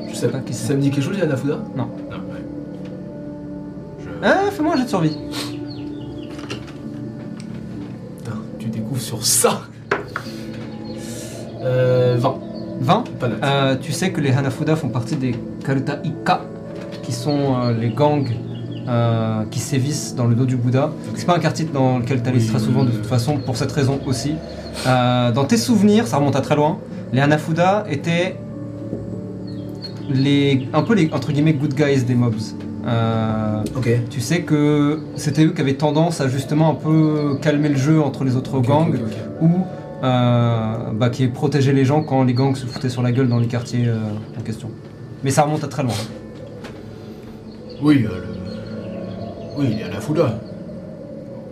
Je 0.09 0.15
sais 0.15 0.27
pas 0.27 0.39
qui 0.39 0.53
Ça 0.53 0.67
c'est. 0.67 0.75
me 0.75 0.81
dit 0.81 0.91
quelque 0.91 1.03
chose, 1.03 1.17
Yana 1.17 1.37
Fuda 1.37 1.59
Non, 1.75 1.83
ouais. 2.11 2.43
Je. 3.99 4.09
Ah, 4.21 4.51
fais-moi 4.51 4.73
un 4.73 4.77
jet 4.77 4.83
de 4.83 4.89
survie. 4.89 5.17
Putain, 8.17 8.37
tu 8.59 8.67
découvres 8.67 9.01
sur 9.01 9.25
ça. 9.25 9.61
Euh. 11.61 12.17
20. 12.19 12.35
20 12.81 13.03
Pas 13.19 13.27
là. 13.29 13.35
Euh, 13.43 13.75
tu 13.81 13.93
sais 13.93 14.11
que 14.11 14.19
les 14.19 14.31
Hanafuda 14.31 14.75
font 14.75 14.89
partie 14.89 15.15
des 15.15 15.33
Karuta 15.65 15.99
Ika, 16.03 16.41
qui 17.03 17.13
sont 17.13 17.55
euh, 17.61 17.71
les 17.73 17.89
gangs 17.89 18.27
euh, 18.87 19.43
qui 19.49 19.59
sévissent 19.59 20.15
dans 20.15 20.25
le 20.25 20.35
dos 20.35 20.45
du 20.45 20.55
Bouddha. 20.55 20.91
C'est 21.15 21.25
pas 21.25 21.35
un 21.35 21.39
quartier 21.39 21.65
dans 21.71 21.99
lequel 21.99 22.21
tu 22.21 22.29
allais 22.29 22.39
Oui, 22.39 22.47
très 22.47 22.57
oui, 22.57 22.65
souvent 22.65 22.83
de 22.83 22.91
toute 22.91 23.05
façon, 23.05 23.37
pour 23.37 23.55
cette 23.55 23.71
raison 23.71 23.99
aussi. 24.05 24.33
Euh, 24.87 25.31
dans 25.31 25.45
tes 25.45 25.57
souvenirs, 25.57 26.07
ça 26.07 26.17
remonte 26.17 26.35
à 26.35 26.41
très 26.41 26.55
loin, 26.55 26.79
les 27.11 27.21
Hanafuda 27.21 27.85
étaient 27.89 28.37
les, 30.09 30.67
un 30.73 30.81
peu 30.81 30.95
les 30.95 31.09
entre 31.13 31.31
guillemets 31.31 31.53
good 31.53 31.73
guys 31.75 32.03
des 32.03 32.15
mobs. 32.15 32.35
Euh, 32.85 33.63
tu 34.09 34.19
sais 34.19 34.41
que 34.41 34.99
c'était 35.15 35.45
eux 35.45 35.51
qui 35.51 35.61
avaient 35.61 35.75
tendance 35.75 36.19
à 36.19 36.27
justement 36.27 36.69
un 36.71 36.75
peu 36.75 37.37
calmer 37.41 37.69
le 37.69 37.77
jeu 37.77 38.01
entre 38.01 38.25
les 38.25 38.35
autres 38.35 38.59
gangs 38.59 38.99
ou 39.39 39.49
euh, 40.03 40.91
bah, 40.93 41.09
qui 41.09 41.27
protégeait 41.27 41.71
les 41.71 41.85
gens 41.85 42.03
quand 42.03 42.23
les 42.23 42.33
gangs 42.33 42.55
se 42.55 42.65
foutaient 42.65 42.89
sur 42.89 43.01
la 43.01 43.13
gueule 43.13 43.29
dans 43.29 43.39
les 43.39 43.47
quartiers 43.47 43.89
en 44.37 44.41
question. 44.41 44.69
Mais 45.23 45.31
ça 45.31 45.43
remonte 45.43 45.63
à 45.63 45.67
très 45.67 45.83
loin. 45.83 45.93
Oui, 47.83 48.05
euh. 48.05 48.42
Oui, 49.57 49.67
il 49.71 49.79
y 49.79 49.83
a 49.83 49.89
la 49.89 49.99
Fouda. 50.01 50.39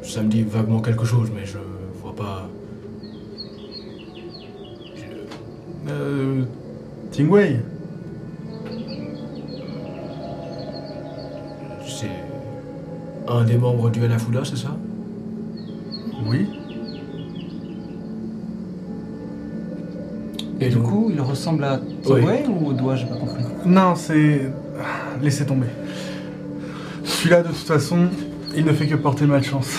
Ça 0.04 0.22
me 0.24 0.30
dit 0.30 0.44
vaguement 0.44 0.80
quelque 0.82 1.06
chose, 1.06 1.30
mais 1.36 1.46
je 1.46 1.58
vois 2.02 2.16
pas. 2.16 2.50
Je- 4.96 5.92
Euh. 5.92 6.44
Tingwei 7.12 7.60
C'est. 11.86 12.08
Un 13.28 13.44
des 13.44 13.58
membres 13.58 13.90
du 13.90 14.04
Hanafuda, 14.04 14.42
c'est 14.44 14.58
ça? 14.58 14.76
Oui. 16.28 16.48
Et, 20.60 20.70
du 20.70 20.76
donc- 20.76 20.84
coup, 20.84 21.12
il 21.14 21.20
ressemble 21.22 21.64
à 21.64 21.80
Oui. 21.80 22.22
Tingwei 22.22 22.46
ou 22.48 22.96
j'ai 22.96 23.06
pas 23.06 23.16
compris. 23.16 23.44
Non, 23.66 23.96
c'est. 23.96 24.42
Laissez 25.22 25.46
tomber. 25.46 25.68
Celui-là, 27.22 27.44
de 27.44 27.50
toute 27.50 27.58
façon, 27.58 28.08
il 28.56 28.66
ne 28.66 28.74
fait 28.74 28.88
que 28.88 28.96
porter 28.96 29.28
malchance. 29.28 29.78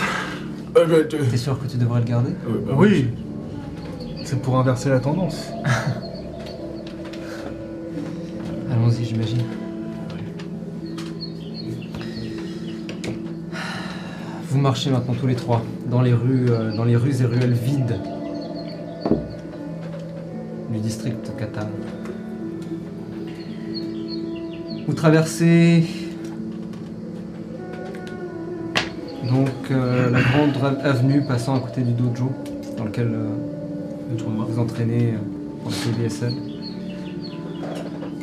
euh, 0.77 1.05
je- 1.11 1.17
T'es 1.17 1.37
sûr 1.37 1.59
que 1.61 1.67
tu 1.67 1.77
devrais 1.77 1.99
le 1.99 2.07
garder? 2.07 2.31
Euh, 2.49 2.61
bah 2.65 2.75
Oui. 2.77 3.09
C'est 4.25 4.41
pour 4.41 4.57
inverser 4.61 4.91
la 4.91 5.01
tendance. 5.01 5.49
Allons-y, 8.71 9.05
j'imagine. 9.05 9.43
Vous 14.49 14.61
marchez 14.61 14.91
maintenant 14.91 15.15
tous 15.19 15.27
les 15.27 15.35
trois 15.35 15.65
dans 15.91 16.01
les 16.03 16.13
rues, 16.15 16.47
euh, 16.49 16.77
dans 16.77 16.85
les 16.85 16.95
rues 16.95 17.23
et 17.23 17.25
ruelles 17.25 17.55
vides 17.55 17.99
du 20.71 20.79
district 20.79 21.33
Katan. 21.37 21.67
Vous 24.87 24.95
traversez 24.95 25.85
euh, 29.71 30.11
la 30.11 30.21
grande 30.21 30.57
ra- 30.61 30.83
avenue 30.83 31.23
passant 31.23 31.55
à 31.57 31.61
côté 31.61 31.83
du 31.83 31.93
dojo 31.93 32.31
dans 32.77 32.85
lequel 32.85 33.09
euh, 33.13 33.29
Le 34.11 34.17
vous 34.53 34.59
entraînez 34.59 35.15
euh, 35.15 35.67
en 35.67 35.71
CBSL. 35.71 36.33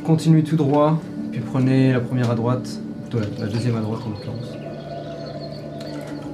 Continuez 0.05 0.43
tout 0.43 0.55
droit, 0.55 0.99
puis 1.31 1.41
prenez 1.41 1.93
la 1.93 1.99
première 1.99 2.31
à 2.31 2.35
droite, 2.35 2.67
plutôt 3.03 3.19
la, 3.19 3.45
la 3.45 3.51
deuxième 3.51 3.75
à 3.77 3.81
droite 3.81 4.01
en 4.05 4.09
l'occurrence. 4.09 4.53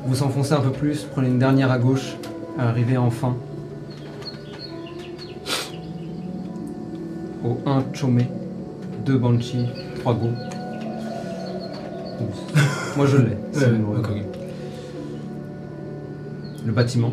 Vous 0.06 0.24
enfoncez 0.24 0.54
un 0.54 0.62
peu 0.62 0.72
plus, 0.72 1.04
prenez 1.04 1.28
une 1.28 1.40
dernière 1.40 1.72
à 1.72 1.78
gauche, 1.78 2.16
arrivez 2.58 2.98
enfin 2.98 3.36
au 7.44 7.58
1 7.66 7.84
Chome, 7.94 8.22
2 9.06 9.18
Banshee, 9.18 9.68
3 10.00 10.14
Go. 10.14 10.28
Moi 12.98 13.06
je 13.08 13.18
l'ai. 13.18 13.38
Le 16.66 16.72
bâtiment 16.72 17.12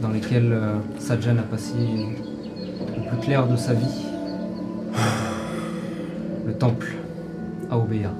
dans 0.00 0.08
lequel 0.08 0.52
euh, 0.52 0.78
Sajan 0.98 1.36
a 1.36 1.42
passé 1.42 1.74
le 1.76 3.08
plus 3.08 3.18
clair 3.18 3.46
de 3.46 3.56
sa 3.56 3.74
vie. 3.74 4.06
Le 6.46 6.54
temple 6.54 6.94
à 7.70 7.78
Obéa. 7.78 8.12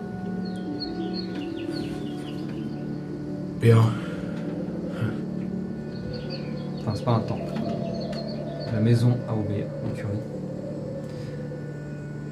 Bien. 3.60 3.80
Enfin, 6.80 6.92
c'est 6.94 7.04
pas 7.04 7.12
un 7.12 7.20
temple. 7.20 7.52
La 8.72 8.80
maison 8.80 9.16
à 9.28 9.32
Obéa, 9.32 9.66
l'écurie. 9.86 10.12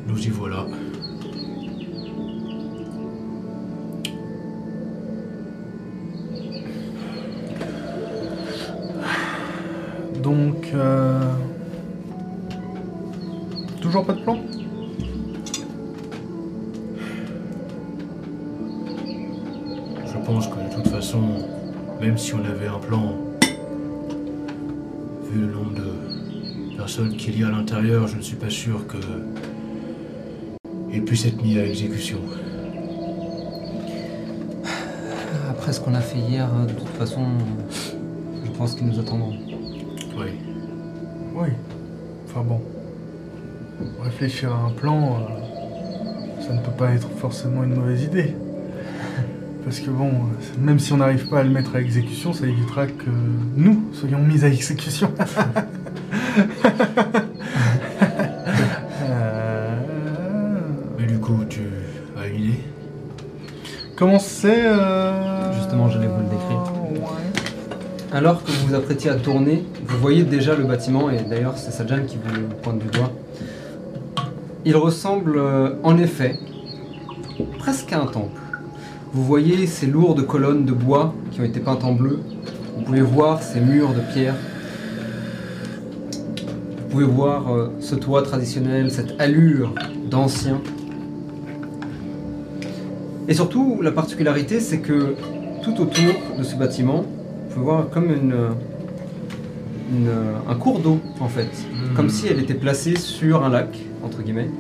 Nous 0.07 0.27
y 0.27 0.29
voilà. 0.29 0.67
Pas 14.11 14.17
de 14.17 14.23
plan 14.23 14.39
Je 20.07 20.19
pense 20.27 20.49
que 20.49 20.55
de 20.55 20.75
toute 20.75 20.89
façon, 20.89 21.21
même 22.01 22.19
si 22.19 22.35
on 22.35 22.45
avait 22.45 22.67
un 22.67 22.79
plan, 22.79 23.15
vu 25.31 25.41
le 25.41 25.53
nombre 25.53 25.75
de 25.75 26.77
personnes 26.77 27.17
qu'il 27.17 27.39
y 27.39 27.45
a 27.45 27.49
à 27.49 27.51
l'intérieur, 27.51 28.09
je 28.09 28.17
ne 28.17 28.23
suis 28.23 28.37
pas 28.37 28.51
sûr 28.51 28.87
que 28.87 28.99
il 30.93 31.05
puisse 31.05 31.27
être 31.27 31.43
mis 31.43 31.59
à 31.59 31.67
exécution. 31.67 32.19
Après 35.49 35.73
ce 35.73 35.81
qu'on 35.81 35.95
a 35.95 36.01
fait 36.01 36.19
hier, 36.19 36.49
de 36.67 36.73
toute 36.73 36.89
façon, 36.89 37.23
je 38.45 38.51
pense 38.53 38.75
qu'ils 38.75 38.87
nous 38.87 38.99
attendront. 38.99 39.50
Réfléchir 44.21 44.53
à 44.53 44.67
un 44.67 44.71
plan, 44.71 45.17
euh, 45.17 46.43
ça 46.47 46.53
ne 46.53 46.61
peut 46.61 46.73
pas 46.73 46.91
être 46.91 47.09
forcément 47.09 47.65
une 47.65 47.75
mauvaise 47.75 48.03
idée. 48.03 48.35
Parce 49.65 49.81
que 49.81 49.89
bon, 49.89 50.09
euh, 50.09 50.61
même 50.61 50.79
si 50.79 50.93
on 50.93 50.99
n'arrive 50.99 51.27
pas 51.31 51.39
à 51.39 51.43
le 51.43 51.49
mettre 51.49 51.75
à 51.75 51.81
exécution, 51.81 52.35
ça 52.35 52.47
évitera 52.47 52.87
que 52.87 53.09
nous 53.57 53.83
soyons 53.95 54.19
mis 54.19 54.45
à 54.45 54.49
exécution. 54.49 55.11
Euh, 59.03 59.79
Mais 60.99 61.07
du 61.07 61.19
coup, 61.19 61.45
tu 61.49 61.61
as 62.21 62.27
une 62.29 62.45
idée? 62.45 62.61
Comment 63.97 64.19
c'est 64.19 64.67
euh, 64.67 65.53
Justement, 65.55 65.89
j'allais 65.89 66.07
vous 66.07 66.21
le 66.21 66.29
décrire. 66.29 66.73
Ouais. 66.93 67.09
Alors 68.13 68.45
que 68.45 68.51
vous 68.51 68.69
vous 68.69 68.75
apprêtiez 68.75 69.11
à 69.11 69.17
tourner, 69.17 69.65
vous 69.87 69.99
voyez 69.99 70.23
déjà 70.23 70.55
le 70.55 70.65
bâtiment, 70.65 71.11
et 71.11 71.23
d'ailleurs 71.23 71.57
c'est 71.57 71.73
Sajan 71.73 72.05
qui 72.07 72.17
vous 72.17 72.49
pointe 72.63 72.79
du 72.79 72.87
doigt. 72.87 73.11
Il 74.67 74.77
ressemble 74.77 75.39
euh, 75.39 75.71
en 75.83 75.97
effet 75.97 76.39
presque 77.59 77.93
à 77.95 78.03
un 78.03 78.07
temple. 78.07 78.41
Vous 79.13 79.25
voyez 79.25 79.67
ces 79.67 79.87
lourdes 79.87 80.27
colonnes 80.27 80.67
de 80.67 80.73
bois 80.73 81.15
qui 81.31 81.41
ont 81.41 81.45
été 81.45 81.61
peintes 81.61 81.83
en 81.83 81.93
bleu. 81.93 82.21
Vous 82.77 82.83
pouvez 82.83 83.01
voir 83.01 83.43
ces 83.43 83.59
murs 83.59 83.95
de 83.95 84.01
pierre. 84.13 84.35
Vous 86.77 86.89
pouvez 86.91 87.05
voir 87.05 87.55
euh, 87.55 87.73
ce 87.81 87.95
toit 87.95 88.23
traditionnel, 88.23 88.91
cette 88.91 89.19
allure 89.19 89.73
d'ancien. 90.11 90.61
Et 93.29 93.35
surtout, 93.35 93.81
la 93.81 93.93
particularité, 93.93 94.61
c'est 94.61 94.81
que 94.81 95.15
tout 95.63 95.81
autour 95.81 96.37
de 96.39 96.43
ce 96.43 96.55
bâtiment, 96.57 97.03
vous 97.07 97.55
pouvez 97.55 97.65
voir 97.65 97.89
comme 97.89 98.11
une, 98.11 98.35
une- 99.91 100.09
un 100.49 100.55
cours 100.55 100.79
d'eau 100.81 100.99
en 101.21 101.29
fait, 101.29 101.49
comme 101.97 102.09
si 102.09 102.27
elle 102.29 102.39
était 102.41 102.55
placée 102.55 102.97
sur 102.97 103.45
un 103.45 103.49
lac 103.51 103.79
entre 104.05 104.23
guillemets, 104.23 104.51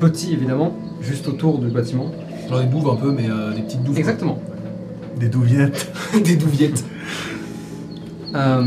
petit 0.00 0.32
évidemment, 0.32 0.76
juste 1.02 1.28
autour 1.28 1.58
du 1.58 1.68
bâtiment. 1.68 2.10
Genre 2.48 2.60
des 2.60 2.66
douves 2.66 2.88
un 2.90 2.96
peu, 2.96 3.12
mais 3.12 3.28
euh, 3.30 3.52
des 3.54 3.62
petites 3.62 3.82
douves. 3.82 3.94
quoi. 3.94 4.00
Exactement. 4.00 4.38
Des 5.18 5.28
douviettes. 5.28 5.92
des 6.24 6.36
douviettes. 6.36 6.84
Euh, 8.34 8.64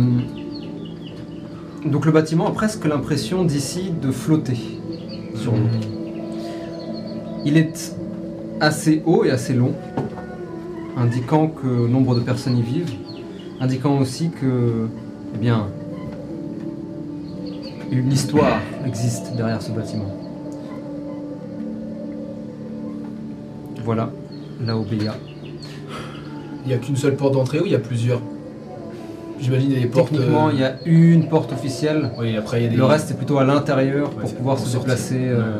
donc 1.85 2.05
le 2.05 2.11
bâtiment 2.11 2.47
a 2.47 2.51
presque 2.51 2.85
l'impression 2.85 3.43
d'ici 3.43 3.91
de 4.01 4.11
flotter 4.11 4.57
sur 5.35 5.51
l'eau. 5.51 5.59
Il 7.45 7.57
est 7.57 7.95
assez 8.59 9.01
haut 9.05 9.23
et 9.23 9.31
assez 9.31 9.53
long, 9.53 9.73
indiquant 10.97 11.47
que 11.47 11.67
nombre 11.87 12.15
de 12.15 12.21
personnes 12.21 12.57
y 12.57 12.61
vivent, 12.61 12.91
indiquant 13.59 13.99
aussi 13.99 14.29
que, 14.29 14.87
eh 15.35 15.37
bien, 15.37 15.67
une 17.91 18.11
histoire 18.11 18.59
existe 18.87 19.33
derrière 19.35 19.61
ce 19.61 19.71
bâtiment. 19.71 20.15
Voilà, 23.83 24.09
la 24.65 24.77
Obéa. 24.77 25.13
Il 26.63 26.69
n'y 26.69 26.73
a 26.73 26.77
qu'une 26.77 26.95
seule 26.95 27.15
porte 27.15 27.33
d'entrée 27.33 27.59
ou 27.59 27.65
il 27.65 27.71
y 27.73 27.75
a 27.75 27.79
plusieurs? 27.79 28.21
J'imagine 29.39 29.69
des 29.69 29.85
portes. 29.85 30.09
Techniquement, 30.11 30.47
euh, 30.47 30.51
il 30.53 30.59
y 30.59 30.63
a 30.63 30.75
une 30.85 31.27
porte 31.27 31.51
officielle. 31.51 32.09
Oui, 32.17 32.35
après 32.37 32.61
il 32.61 32.63
y 32.63 32.67
a 32.67 32.69
des. 32.69 32.77
Le 32.77 32.85
reste 32.85 33.11
est 33.11 33.15
plutôt 33.15 33.37
à 33.37 33.43
l'intérieur 33.43 34.09
Ouais, 34.15 34.21
pour 34.21 34.33
pouvoir 34.33 34.57
se 34.57 34.65
sortir. 34.65 34.79
déplacer. 34.95 35.19
euh, 35.21 35.59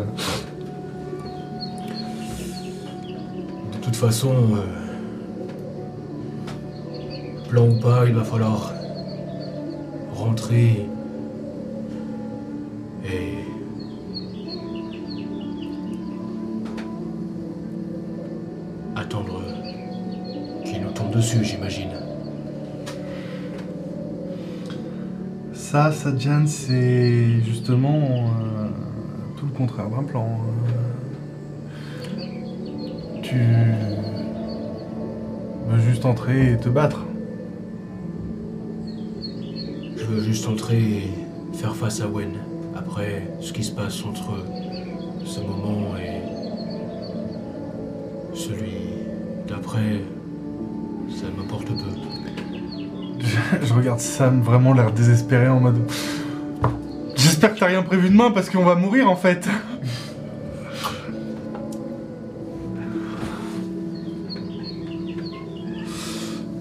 De 3.74 3.78
toute 3.84 3.96
façon, 3.98 4.32
euh, 4.32 4.62
plan 7.50 7.68
ou 7.68 7.80
pas, 7.80 8.06
il 8.08 8.16
va 8.16 8.24
falloir 8.24 8.74
rentrer 10.26 10.86
et 13.06 13.36
attendre 18.96 19.42
qu'il 20.64 20.82
nous 20.82 20.92
tombe 20.92 21.12
dessus, 21.12 21.44
j'imagine. 21.44 21.92
Ça, 25.54 25.92
Sajan, 25.92 26.48
c'est 26.48 27.42
justement 27.42 28.00
euh, 28.00 28.68
tout 29.38 29.46
le 29.46 29.52
contraire 29.52 29.90
d'un 29.90 30.04
plan. 30.04 30.26
Euh, 30.26 30.86
Tu 33.22 33.42
veux 35.68 35.80
juste 35.80 36.06
entrer 36.06 36.54
et 36.54 36.58
te 36.58 36.70
battre. 36.70 37.04
Je 39.98 40.04
veux 40.06 40.22
juste 40.36 40.50
entrer 40.50 40.78
et 40.78 41.10
faire 41.54 41.74
face 41.74 42.02
à 42.02 42.10
Wen. 42.10 42.34
Après, 42.76 43.26
ce 43.40 43.54
qui 43.54 43.64
se 43.64 43.72
passe 43.72 44.04
entre 44.04 44.46
ce 45.24 45.40
moment 45.40 45.96
et 45.96 46.20
celui 48.36 48.74
d'après, 49.48 50.02
ça 51.10 51.28
m'importe 51.38 51.68
peu. 51.68 53.24
Je 53.64 53.74
regarde 53.74 54.02
Sam 54.02 54.42
vraiment 54.42 54.74
l'air 54.74 54.92
désespéré 54.92 55.48
en 55.48 55.62
mode. 55.62 55.90
J'espère 57.16 57.54
que 57.54 57.60
t'as 57.60 57.68
rien 57.68 57.82
prévu 57.82 58.10
demain 58.10 58.32
parce 58.32 58.50
qu'on 58.50 58.66
va 58.66 58.76
mourir 58.76 59.10
en 59.10 59.16
fait. 59.16 59.48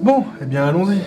Bon, 0.00 0.22
eh 0.40 0.46
bien 0.46 0.64
allons-y. 0.64 1.00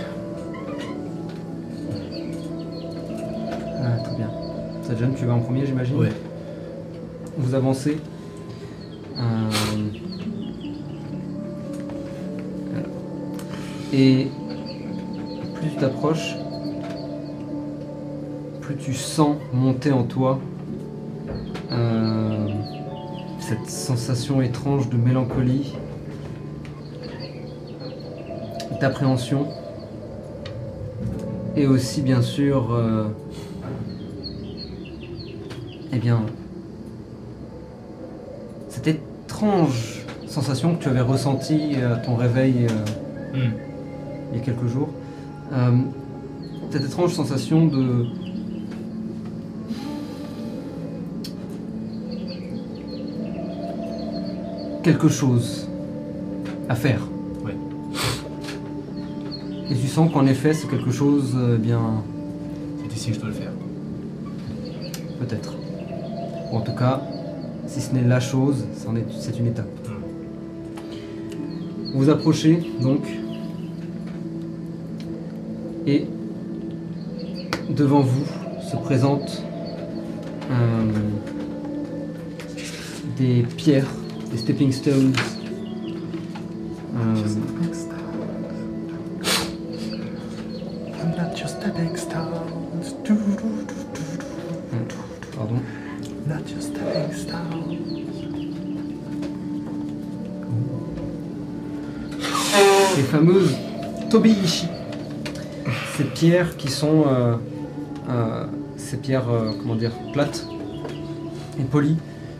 Tu 4.97 5.25
vas 5.27 5.33
en 5.33 5.39
premier, 5.39 5.63
j'imagine 5.63 5.95
Ouais. 5.99 6.09
Vous 7.37 7.53
avancez. 7.53 7.97
Euh. 9.15 9.51
Et 13.93 14.27
plus 15.53 15.69
tu 15.69 15.75
t'approches, 15.75 16.35
plus 18.61 18.75
tu 18.75 18.95
sens 18.95 19.37
monter 19.53 19.91
en 19.91 20.01
toi 20.01 20.39
euh, 21.71 22.47
cette 23.39 23.69
sensation 23.69 24.41
étrange 24.41 24.89
de 24.89 24.97
mélancolie, 24.97 25.75
d'appréhension. 28.81 29.45
Et 31.55 31.67
aussi, 31.67 32.01
bien 32.01 32.23
sûr, 32.23 32.73
euh, 32.73 33.05
eh 35.97 35.99
bien, 35.99 36.21
cette 38.69 38.85
étrange 38.87 40.05
sensation 40.27 40.75
que 40.75 40.83
tu 40.83 40.89
avais 40.89 41.01
ressentie 41.01 41.75
à 41.77 41.95
ton 41.95 42.15
réveil 42.15 42.67
euh, 42.69 43.07
Hmm. 43.33 43.51
il 44.31 44.37
y 44.37 44.41
a 44.41 44.43
quelques 44.45 44.67
jours. 44.67 44.89
Euh, 45.51 45.71
cette 46.71 46.85
étrange 46.85 47.13
sensation 47.13 47.67
de. 47.67 48.05
quelque 54.83 55.09
chose 55.09 55.67
à 56.69 56.75
faire. 56.75 57.01
Ouais. 57.43 57.55
Et 59.69 59.75
tu 59.75 59.87
sens 59.87 60.11
qu'en 60.11 60.25
effet, 60.27 60.53
c'est 60.53 60.67
quelque 60.67 60.91
chose, 60.91 61.33
euh, 61.35 61.57
bien, 61.57 61.81
C'est 62.81 62.95
ici 62.95 63.09
que 63.09 63.15
je 63.15 63.19
dois 63.19 63.29
le 63.29 63.35
faire. 63.35 63.51
peut-être. 65.19 65.56
En 66.51 66.61
tout 66.61 66.73
cas, 66.73 67.01
si 67.67 67.81
ce 67.81 67.93
n'est 67.93 68.03
la 68.03 68.19
chose, 68.19 68.65
c'est 69.19 69.39
une 69.39 69.47
étape. 69.47 69.67
Vous 71.93 71.99
vous 72.03 72.09
approchez 72.09 72.61
donc, 72.81 73.01
et 75.85 76.05
devant 77.69 78.01
vous 78.01 78.25
se 78.69 78.75
présentent 78.75 79.43
euh, 80.51 80.91
des 83.17 83.43
pierres, 83.55 83.87
des 84.31 84.37
stepping 84.37 84.71
stones. 84.71 85.13
Pierres 106.27 106.57
qui 106.57 106.69
sont 106.69 107.05
euh, 107.07 107.35
euh, 108.09 108.45
ces 108.75 108.97
pierres 108.97 109.29
euh, 109.29 109.53
comment 109.57 109.75
dire 109.75 109.93
plates 110.11 110.45
et 111.57 111.63
polies 111.63 111.95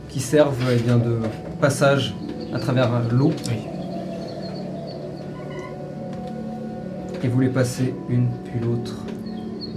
qui 0.10 0.20
servent 0.20 0.62
eh 0.70 0.76
bien, 0.76 0.98
de 0.98 1.20
passage 1.62 2.14
à 2.54 2.60
travers 2.60 2.90
l'eau. 3.10 3.32
Oui. 3.48 3.56
Et 7.24 7.28
vous 7.30 7.40
les 7.40 7.48
passez 7.48 7.94
une 8.10 8.28
puis 8.44 8.60
l'autre 8.60 8.94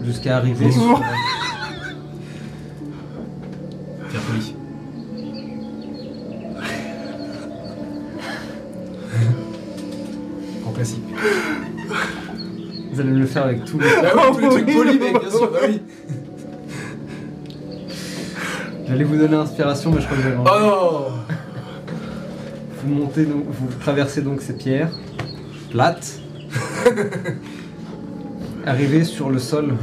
jusqu'à 0.02 0.38
arriver 0.38 0.72
sur 0.72 1.00
Avec 13.44 13.64
tous 13.64 13.78
les. 13.78 13.86
Ah 14.04 14.30
oui, 14.30 14.34
tous 14.34 14.40
les 14.40 14.48
trucs 14.48 14.66
oui, 14.68 14.74
polis, 14.74 15.00
mec, 15.00 15.20
bien 15.20 15.30
sûr, 15.30 15.50
bah 15.50 15.58
oui. 15.66 15.82
J'allais 18.86 19.04
vous 19.04 19.16
donner 19.16 19.36
l'inspiration, 19.36 19.92
mais 19.92 20.00
je 20.00 20.06
crois 20.06 20.18
que 20.18 20.22
Oh 20.36 20.48
envie. 20.48 20.66
non 20.66 21.06
Vous 22.82 22.94
montez 22.94 23.24
donc, 23.24 23.44
vous 23.48 23.68
traversez 23.80 24.22
donc 24.22 24.40
ces 24.42 24.56
pierres 24.56 24.90
plates. 25.70 26.20
Arrivez 28.66 29.04
sur 29.04 29.30
le 29.30 29.38
sol, 29.38 29.74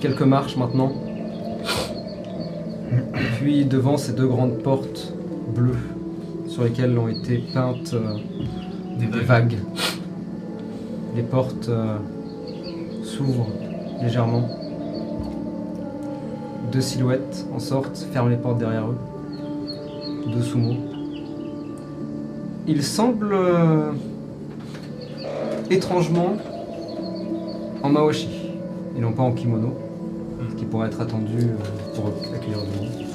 quelques 0.00 0.22
marches 0.22 0.56
maintenant. 0.56 0.92
Puis 3.38 3.64
devant 3.64 3.96
ces 3.96 4.12
deux 4.12 4.26
grandes 4.26 4.58
portes 4.62 5.14
bleues 5.54 5.78
sur 6.48 6.64
lesquelles 6.64 6.98
ont 6.98 7.08
été 7.08 7.38
peintes 7.54 7.94
euh, 7.94 8.16
Des 8.98 9.06
vagues. 9.06 9.58
Les 11.14 11.22
portes 11.22 11.68
euh, 11.68 11.96
s'ouvrent 13.18 13.48
légèrement. 14.00 14.48
Deux 16.70 16.80
silhouettes 16.80 17.46
en 17.52 17.58
sortent, 17.58 18.06
ferment 18.12 18.28
les 18.28 18.36
portes 18.36 18.58
derrière 18.58 18.86
eux. 18.86 18.98
Deux 20.32 20.42
sumo. 20.42 20.74
Ils 22.68 22.82
semblent 22.82 23.34
euh, 23.34 23.92
étrangement 25.70 26.36
en 27.82 27.88
mawashi 27.88 28.28
et 28.96 29.00
non 29.00 29.12
pas 29.12 29.22
en 29.22 29.32
kimono, 29.32 29.74
ce 30.50 30.54
qui 30.54 30.64
pourrait 30.64 30.88
être 30.88 31.00
attendu 31.00 31.38
euh, 31.38 31.94
pour 31.94 32.08
accueillir 32.34 32.58
du 32.62 32.78
monde. 32.78 32.88
Ils 32.98 33.06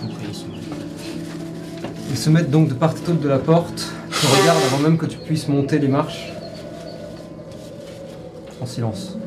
Ils 2.11 2.17
se 2.17 2.29
mettent 2.29 2.51
donc 2.51 2.67
de 2.69 2.73
part 2.73 2.93
et 2.97 3.07
d'autre 3.07 3.21
de 3.21 3.29
la 3.29 3.39
porte, 3.39 3.93
te 4.09 4.41
regardent 4.41 4.63
avant 4.73 4.83
même 4.83 4.97
que 4.97 5.05
tu 5.05 5.17
puisses 5.17 5.47
monter 5.47 5.79
les 5.79 5.87
marches. 5.87 6.33
En 8.61 8.65
silence. 8.65 9.17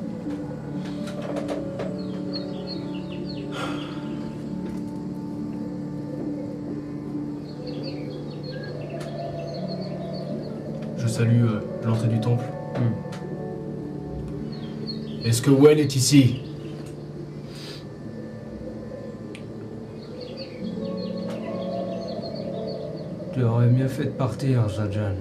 Que 15.47 15.53
Wen 15.53 15.79
est 15.79 15.95
ici 15.95 16.41
Tu 23.33 23.45
aurais 23.45 23.69
mieux 23.69 23.87
fait 23.87 24.07
de 24.07 24.11
partir, 24.11 24.69
Zajan. 24.69 25.15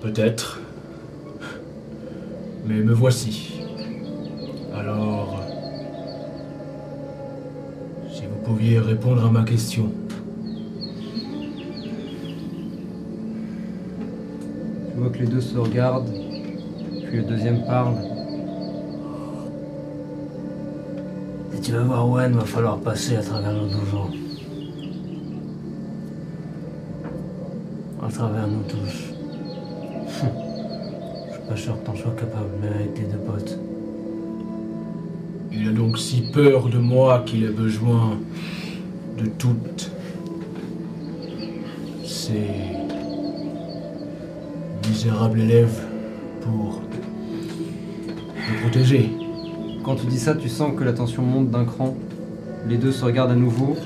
Peut-être. 0.00 0.60
Mais 2.66 2.76
me 2.76 2.94
voici. 2.94 3.60
Alors... 4.74 5.42
Si 8.10 8.22
vous 8.22 8.42
pouviez 8.42 8.78
répondre 8.78 9.26
à 9.26 9.30
ma 9.30 9.42
question. 9.42 9.92
Les 15.22 15.28
deux 15.28 15.40
se 15.40 15.56
regardent, 15.56 16.10
puis 17.06 17.18
le 17.18 17.22
deuxième 17.22 17.64
parle. 17.64 17.94
Si 21.54 21.60
tu 21.60 21.70
veux 21.70 21.82
voir 21.82 22.10
Wen, 22.10 22.32
va 22.32 22.44
falloir 22.44 22.78
passer 22.78 23.14
à 23.16 23.22
travers 23.22 23.52
nos 23.52 23.68
dojo. 23.68 24.10
À 28.04 28.10
travers 28.10 28.48
nous 28.48 28.64
tous. 28.68 29.14
Je 31.28 31.32
suis 31.32 31.48
pas 31.48 31.56
sûr 31.56 31.80
que 31.80 31.86
t'en 31.86 31.94
sois 31.94 32.14
capable, 32.18 32.50
mais 32.60 32.68
avec 32.68 32.94
tes 32.94 33.02
deux 33.02 33.18
potes. 33.18 33.58
Il 35.52 35.68
a 35.68 35.70
donc 35.70 35.98
si 35.98 36.22
peur 36.32 36.68
de 36.68 36.78
moi 36.78 37.22
qu'il 37.24 37.46
a 37.46 37.52
besoin 37.52 38.18
de 39.18 39.26
toutes 39.38 39.92
ces 42.04 42.61
misérables 45.02 45.40
élèves 45.40 45.80
pour 46.42 46.80
me 48.36 48.60
protéger. 48.60 49.10
Quand 49.84 49.96
tu 49.96 50.06
dis 50.06 50.18
ça, 50.18 50.36
tu 50.36 50.48
sens 50.48 50.78
que 50.78 50.84
la 50.84 50.92
tension 50.92 51.22
monte 51.22 51.50
d'un 51.50 51.64
cran. 51.64 51.96
Les 52.68 52.76
deux 52.76 52.92
se 52.92 53.04
regardent 53.04 53.32
à 53.32 53.36
nouveau 53.36 53.76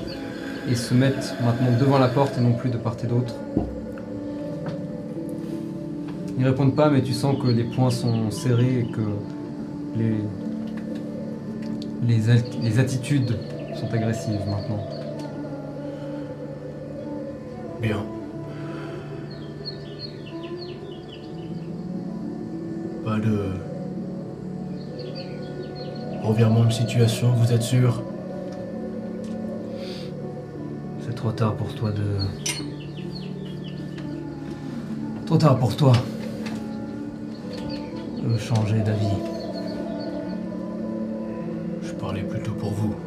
et 0.69 0.75
se 0.75 0.93
mettent 0.93 1.33
maintenant 1.43 1.75
devant 1.79 1.97
la 1.97 2.07
porte 2.07 2.37
et 2.37 2.41
non 2.41 2.53
plus 2.53 2.69
de 2.69 2.77
part 2.77 2.97
et 3.03 3.07
d'autre. 3.07 3.33
Ils 6.37 6.45
répondent 6.45 6.75
pas, 6.75 6.91
mais 6.91 7.01
tu 7.01 7.13
sens 7.13 7.35
que 7.41 7.47
les 7.47 7.63
poings 7.63 7.89
sont 7.89 8.29
serrés 8.29 8.81
et 8.81 8.85
que 8.85 9.01
les, 9.97 10.17
les 12.61 12.79
attitudes 12.79 13.39
sont 13.73 13.91
agressives 13.91 14.45
maintenant. 14.47 14.85
Bien. 17.81 18.16
Revirement 26.37 26.65
de 26.65 26.71
situation, 26.71 27.31
vous 27.31 27.51
êtes 27.51 27.63
sûr 27.63 28.03
C'est 31.01 31.15
trop 31.15 31.31
tard 31.31 31.55
pour 31.55 31.73
toi 31.73 31.89
de. 31.89 32.03
Trop 35.25 35.37
tard 35.37 35.57
pour 35.57 35.75
toi 35.75 35.93
de 38.23 38.37
changer 38.37 38.81
d'avis. 38.81 39.17
Je 41.81 41.91
parlais 41.93 42.21
plutôt 42.21 42.51
pour 42.51 42.69
vous. 42.71 42.95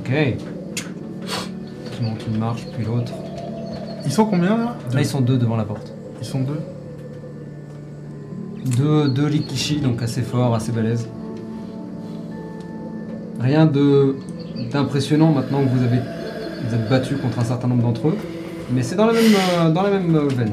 Ok. 0.00 0.12
Tu 1.96 2.02
montes 2.04 2.24
une 2.28 2.38
marche, 2.38 2.64
puis 2.72 2.84
l'autre. 2.84 3.12
Ils 4.04 4.12
sont 4.12 4.24
combien 4.24 4.56
là? 4.56 4.76
Là, 4.92 5.00
ils 5.00 5.04
sont 5.04 5.20
deux 5.20 5.36
devant 5.36 5.56
la 5.56 5.64
porte. 5.64 5.92
Ils 6.20 6.24
sont 6.24 6.42
deux? 6.42 6.60
Deux, 8.66 9.08
deux 9.08 9.26
Rikishi, 9.26 9.80
donc 9.80 10.02
assez 10.02 10.22
forts, 10.22 10.54
assez 10.54 10.72
balèzes. 10.72 11.08
Rien 13.40 13.64
de 13.66 14.16
d'impressionnant 14.72 15.30
maintenant 15.32 15.62
que 15.62 15.68
vous 15.68 15.84
avez 15.84 15.98
vous 15.98 16.74
êtes 16.74 16.88
battu 16.88 17.16
contre 17.16 17.38
un 17.38 17.44
certain 17.44 17.68
nombre 17.68 17.82
d'entre 17.82 18.08
eux, 18.08 18.16
mais 18.72 18.82
c'est 18.82 18.96
dans 18.96 19.06
la 19.06 19.12
même 19.12 19.32
euh, 19.60 19.70
dans 19.70 19.82
la 19.82 19.90
même 19.90 20.14
euh, 20.16 20.28
veine. 20.28 20.52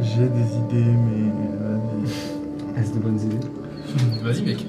J'ai 0.00 0.28
des 0.28 0.78
idées, 0.78 0.94
mais 1.04 1.30
vas-y. 1.60 2.80
Est-ce 2.80 2.94
de 2.94 2.98
bonnes 3.00 3.20
idées? 3.20 3.46
Vas-y, 4.22 4.42
mec. 4.42 4.66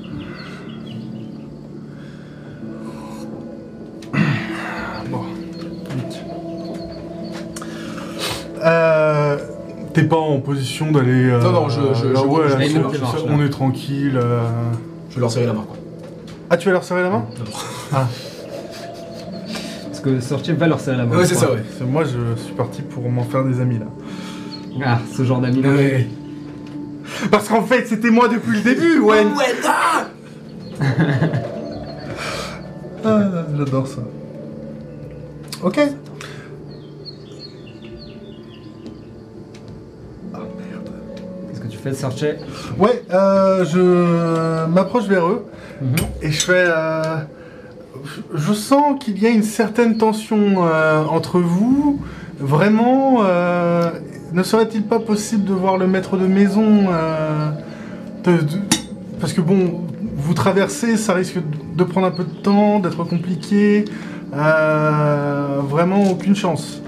D'aller. 10.91 11.29
euh, 11.29 11.41
Non, 11.41 11.51
non, 11.51 11.69
je- 11.69 11.81
je- 11.93 12.07
là, 12.07 12.19
je- 12.21 12.27
ouais, 12.27 12.43
je- 12.49 12.79
là, 12.79 12.87
on 13.29 13.43
est 13.45 13.49
tranquille. 13.49 14.17
euh. 14.21 14.41
Je 15.09 15.15
vais 15.15 15.21
leur 15.21 15.31
serrer 15.31 15.45
la 15.47 15.53
main, 15.53 15.63
quoi. 15.67 15.77
Ah, 16.49 16.57
tu 16.57 16.67
vas 16.67 16.73
leur 16.73 16.83
serrer 16.83 17.01
la 17.03 17.09
main 17.09 17.25
Parce 17.91 18.09
que 20.03 20.19
Sortier 20.19 20.53
va 20.53 20.67
leur 20.67 20.79
serrer 20.79 20.97
la 20.97 21.05
main. 21.05 21.17
Ouais, 21.17 21.25
c'est 21.25 21.35
ça, 21.35 21.51
ouais. 21.51 21.63
Moi, 21.89 22.03
je 22.03 22.39
suis 22.41 22.53
parti 22.53 22.81
pour 22.83 23.09
m'en 23.09 23.23
faire 23.23 23.43
des 23.43 23.59
amis 23.61 23.79
là. 23.79 23.85
Ah, 24.85 24.99
ce 25.15 25.23
genre 25.23 25.39
d'amis 25.41 25.61
là. 25.61 25.69
Ouais. 25.69 26.07
Parce 27.31 27.47
qu'en 27.47 27.61
fait, 27.63 27.85
c'était 27.87 28.09
moi 28.11 28.27
depuis 28.27 28.57
le 28.57 28.61
début, 28.63 28.99
ouais. 28.99 29.25
Ah, 33.05 33.19
J'adore 33.57 33.87
ça. 33.87 34.01
Ok. 35.63 35.79
Ouais, 42.77 43.03
euh, 43.13 43.63
je 43.65 44.65
m'approche 44.67 45.05
vers 45.05 45.27
eux 45.27 45.45
et 46.21 46.31
je 46.31 46.41
fais. 46.41 46.65
euh, 46.67 47.17
je 48.33 48.53
sens 48.53 48.97
qu'il 48.99 49.21
y 49.21 49.25
a 49.25 49.29
une 49.29 49.43
certaine 49.43 49.97
tension 49.97 50.65
euh, 50.65 51.03
entre 51.05 51.39
vous. 51.39 51.99
Vraiment, 52.39 53.23
ne 54.33 54.43
serait-il 54.43 54.83
pas 54.83 54.99
possible 54.99 55.45
de 55.45 55.53
voir 55.53 55.77
le 55.77 55.87
maître 55.87 56.17
de 56.17 56.27
maison 56.27 56.87
Parce 59.19 59.31
que 59.33 59.41
bon, 59.41 59.81
vous 60.17 60.33
traversez, 60.33 60.97
ça 60.97 61.13
risque 61.13 61.37
de 61.75 61.83
prendre 61.83 62.07
un 62.07 62.11
peu 62.11 62.25
de 62.25 62.35
temps, 62.43 62.79
d'être 62.79 63.03
compliqué. 63.05 63.85
Vraiment, 64.33 66.11
aucune 66.11 66.35
chance. 66.35 66.81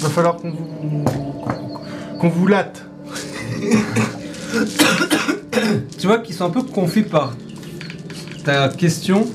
Va 0.00 0.08
falloir 0.08 0.36
qu'on 0.36 0.50
vous 0.50 1.04
qu'on 2.18 2.28
vous 2.28 2.46
latte. 2.46 2.85
Tu 5.98 6.06
vois 6.06 6.18
qu'ils 6.18 6.34
sont 6.34 6.44
un 6.44 6.50
peu 6.50 6.62
confus 6.62 7.02
par 7.02 7.34
ta 8.44 8.68
question 8.68 9.26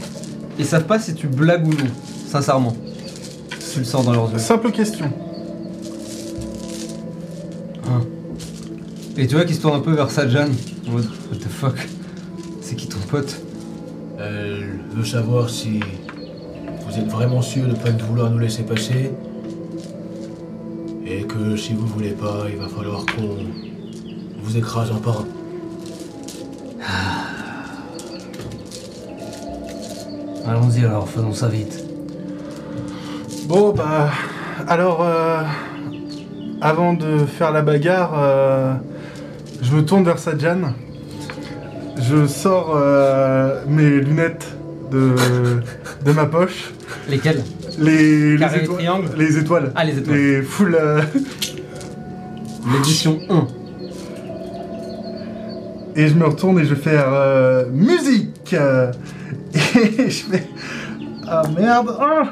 et 0.59 0.63
savent 0.63 0.85
pas 0.85 0.99
si 0.99 1.15
tu 1.15 1.27
blagues 1.27 1.67
ou 1.67 1.71
non, 1.71 1.89
sincèrement. 2.27 2.75
Tu 3.73 3.79
le 3.79 3.85
sens 3.85 4.05
dans 4.05 4.13
leurs 4.13 4.31
yeux. 4.31 4.39
Simple 4.39 4.71
question. 4.71 5.11
Et 9.17 9.27
tu 9.27 9.35
vois 9.35 9.45
qu'ils 9.45 9.55
se 9.55 9.61
tournent 9.61 9.77
un 9.77 9.81
peu 9.81 9.91
vers 9.91 10.09
Sajan 10.09 10.47
en 10.87 10.91
mode 10.91 11.05
What 11.29 11.37
the 11.37 11.49
fuck? 11.49 11.87
C'est 12.61 12.75
qui 12.75 12.87
ton 12.87 12.99
pote? 13.09 13.41
Elle 14.17 14.79
veut 14.95 15.05
savoir 15.05 15.49
si 15.49 15.79
vous 16.87 16.97
êtes 16.97 17.07
vraiment 17.07 17.41
sûr 17.41 17.67
de 17.67 17.73
pas 17.73 17.89
vouloir 17.89 18.29
nous 18.29 18.39
laisser 18.39 18.63
passer. 18.63 19.11
Et 21.05 21.23
que 21.23 21.57
si 21.57 21.73
vous 21.73 21.85
voulez 21.87 22.11
pas, 22.11 22.45
il 22.49 22.57
va 22.57 22.67
falloir 22.67 23.05
qu'on 23.05 23.37
vous 24.51 24.57
écrase 24.57 24.91
un 24.91 24.95
par 24.99 25.19
un. 25.21 25.25
Allons-y 30.47 30.85
alors, 30.85 31.07
faisons 31.07 31.33
ça 31.33 31.47
vite. 31.47 31.83
Bon, 33.45 33.71
bah. 33.73 34.09
Alors, 34.67 35.01
euh, 35.01 35.41
avant 36.61 36.93
de 36.93 37.25
faire 37.25 37.51
la 37.51 37.61
bagarre, 37.61 38.13
euh, 38.17 38.73
je 39.61 39.73
me 39.75 39.83
tourne 39.85 40.03
vers 40.03 40.19
Sajan. 40.19 40.73
Je 41.97 42.25
sors 42.27 42.73
euh, 42.75 43.61
mes 43.67 43.89
lunettes 44.01 44.47
de, 44.91 45.15
de 46.05 46.11
ma 46.11 46.25
poche. 46.25 46.71
Lesquels 47.09 47.43
Les, 47.79 48.33
étoiles. 48.35 49.01
Les 49.17 49.37
étoiles. 49.37 49.71
Ah, 49.75 49.83
les 49.83 49.97
étoiles. 49.97 50.17
Les 50.17 50.41
full. 50.41 50.75
euh, 50.79 51.01
L'édition 52.73 53.19
1. 53.29 53.47
Et 55.95 56.07
je 56.07 56.13
me 56.15 56.25
retourne 56.25 56.59
et 56.59 56.65
je 56.65 56.75
fais 56.75 56.97
euh, 56.97 57.65
musique. 57.71 58.53
Et 59.53 60.09
je 60.09 60.23
fais 60.23 60.43
ah 61.27 61.43
merde. 61.57 61.95
ah. 61.99 62.23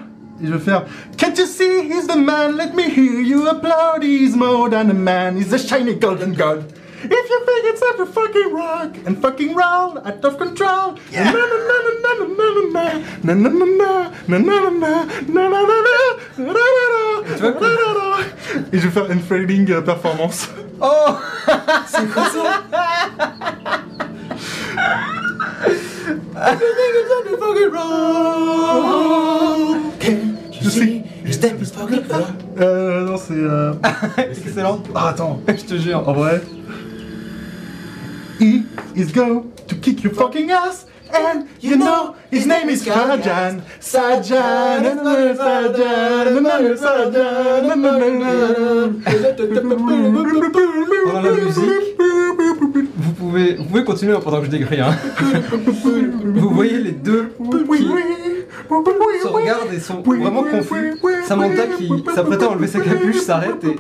Et 0.42 0.48
je 0.48 0.54
vais 0.54 0.60
faire 0.60 0.86
Can't 1.18 1.38
you 1.38 1.46
see 1.46 1.84
he's 1.90 2.08
the 2.08 2.16
man? 2.16 2.56
Let 2.56 2.74
me 2.74 2.84
hear 2.84 3.20
you 3.22 3.48
applaud. 3.48 4.04
He's 4.04 4.36
more 4.36 4.70
than 4.70 4.90
a 4.90 4.94
man. 4.94 5.36
He's 5.38 5.52
a 5.54 5.60
shiny 5.60 5.96
golden 5.96 6.34
god. 6.34 6.64
If 7.04 7.30
you 7.32 7.40
think 7.48 7.64
it's 7.72 7.82
a 7.82 8.06
fucking 8.06 8.54
rock 8.54 8.92
and 9.06 9.22
fucking 9.22 9.56
roll 9.56 9.98
out 10.06 10.26
of 10.26 10.38
control. 10.38 10.96
Na 11.14 11.24
na 11.24 11.32
na 11.32 11.78
na 11.78 11.92
na 11.96 12.14
na 12.20 12.26
na 12.30 12.84
na 13.24 13.34
na 13.34 13.34
na 13.34 13.50
na 13.50 13.70
na 14.28 14.38
na 14.38 14.50
na 14.50 14.70
na 14.70 14.92
na 15.28 15.44
na 15.44 15.64
na 15.64 15.78
na 15.80 17.00
Tu 17.38 17.42
vois 17.42 17.52
que- 17.54 17.64
na 17.64 17.70
na 17.70 18.18
Et 18.74 18.80
je 18.80 18.88
vais 18.88 19.16
faire 19.20 19.38
une 19.50 19.72
euh, 19.72 19.82
performance. 19.82 20.50
Oh 20.82 21.16
C'est 21.88 22.08
quoi 22.14 22.26
ça 22.26 22.44
Je 30.62 30.70
sais. 30.70 31.04
Euh, 32.60 33.06
non, 33.06 33.18
c'est. 33.18 33.34
Euh... 33.34 33.74
Excellent 34.18 34.82
Ah, 34.96 35.10
attends. 35.10 35.40
Je 35.48 35.54
te 35.66 35.76
jure. 35.78 36.08
En 36.08 36.14
vrai. 36.14 36.42
He 38.40 38.64
is 38.96 39.12
go 39.12 39.52
to 39.68 39.76
kick 39.76 40.02
your 40.02 40.14
fucking 40.14 40.50
ass. 40.50 40.86
And 41.12 41.50
you 41.60 41.76
know 41.76 42.16
his 42.32 42.46
name 42.46 42.70
is 42.70 42.86
Sajan. 42.86 43.62
Sajan. 43.80 44.84
Sajan. 45.36 46.26
Pendant 51.06 51.22
la 51.22 51.32
musique, 51.32 51.98
vous 52.96 53.14
pouvez, 53.14 53.56
vous 53.56 53.64
pouvez 53.66 53.84
continuer 53.84 54.18
pendant 54.24 54.40
que 54.40 54.46
je 54.46 54.52
décris. 54.52 54.80
Hein. 54.80 54.96
Vous 56.24 56.50
voyez 56.50 56.78
les 56.78 56.92
deux 56.92 57.36
qui 57.76 57.84
se 59.22 59.28
regardent 59.28 59.74
et 59.74 59.80
sont 59.80 60.02
vraiment 60.02 60.44
confus. 60.44 60.96
Samantha 61.28 61.68
qui 61.78 61.90
s'apprêtait 62.14 62.44
à 62.46 62.50
enlever 62.50 62.68
sa 62.68 62.80
capuche 62.80 63.20
s'arrête 63.22 63.64
et 63.64 63.76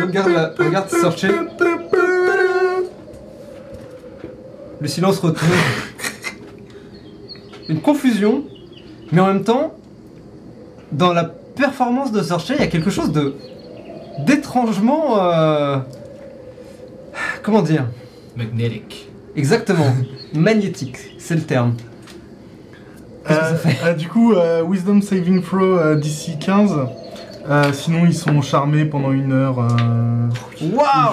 regarde, 0.00 0.30
la, 0.30 0.52
regarde 0.56 0.88
Searcher. 0.90 1.30
Le 4.80 4.88
silence 4.88 5.18
retourne. 5.18 5.50
Une 7.68 7.80
confusion, 7.80 8.44
mais 9.12 9.20
en 9.20 9.26
même 9.28 9.44
temps, 9.44 9.74
dans 10.92 11.12
la 11.14 11.24
performance 11.24 12.12
de 12.12 12.22
Searcher, 12.22 12.54
il 12.58 12.60
y 12.60 12.64
a 12.64 12.66
quelque 12.68 12.90
chose 12.90 13.10
de 13.12 13.34
d'étrangement. 14.26 15.18
euh, 15.18 15.78
Comment 17.42 17.62
dire? 17.62 17.86
Magnetic. 18.36 19.08
Exactement. 19.36 19.92
Magnétique, 20.34 21.14
c'est 21.18 21.34
le 21.34 21.42
terme. 21.42 21.74
Qu'est-ce 21.74 21.78
que 21.78 21.78
ça 21.78 21.78
fait 21.78 23.12
Euh, 23.12 23.13
du 23.98 24.08
coup, 24.08 24.32
euh, 24.34 24.62
Wisdom 24.68 25.00
Saving 25.00 25.42
Throw 25.42 25.62
euh, 25.78 25.96
d'ici 25.96 26.38
15. 26.38 26.72
Euh, 27.48 27.72
sinon, 27.72 28.04
ils 28.06 28.14
sont 28.14 28.40
charmés 28.42 28.84
pendant 28.86 29.12
une 29.12 29.32
heure. 29.32 29.58
euh, 29.60 30.28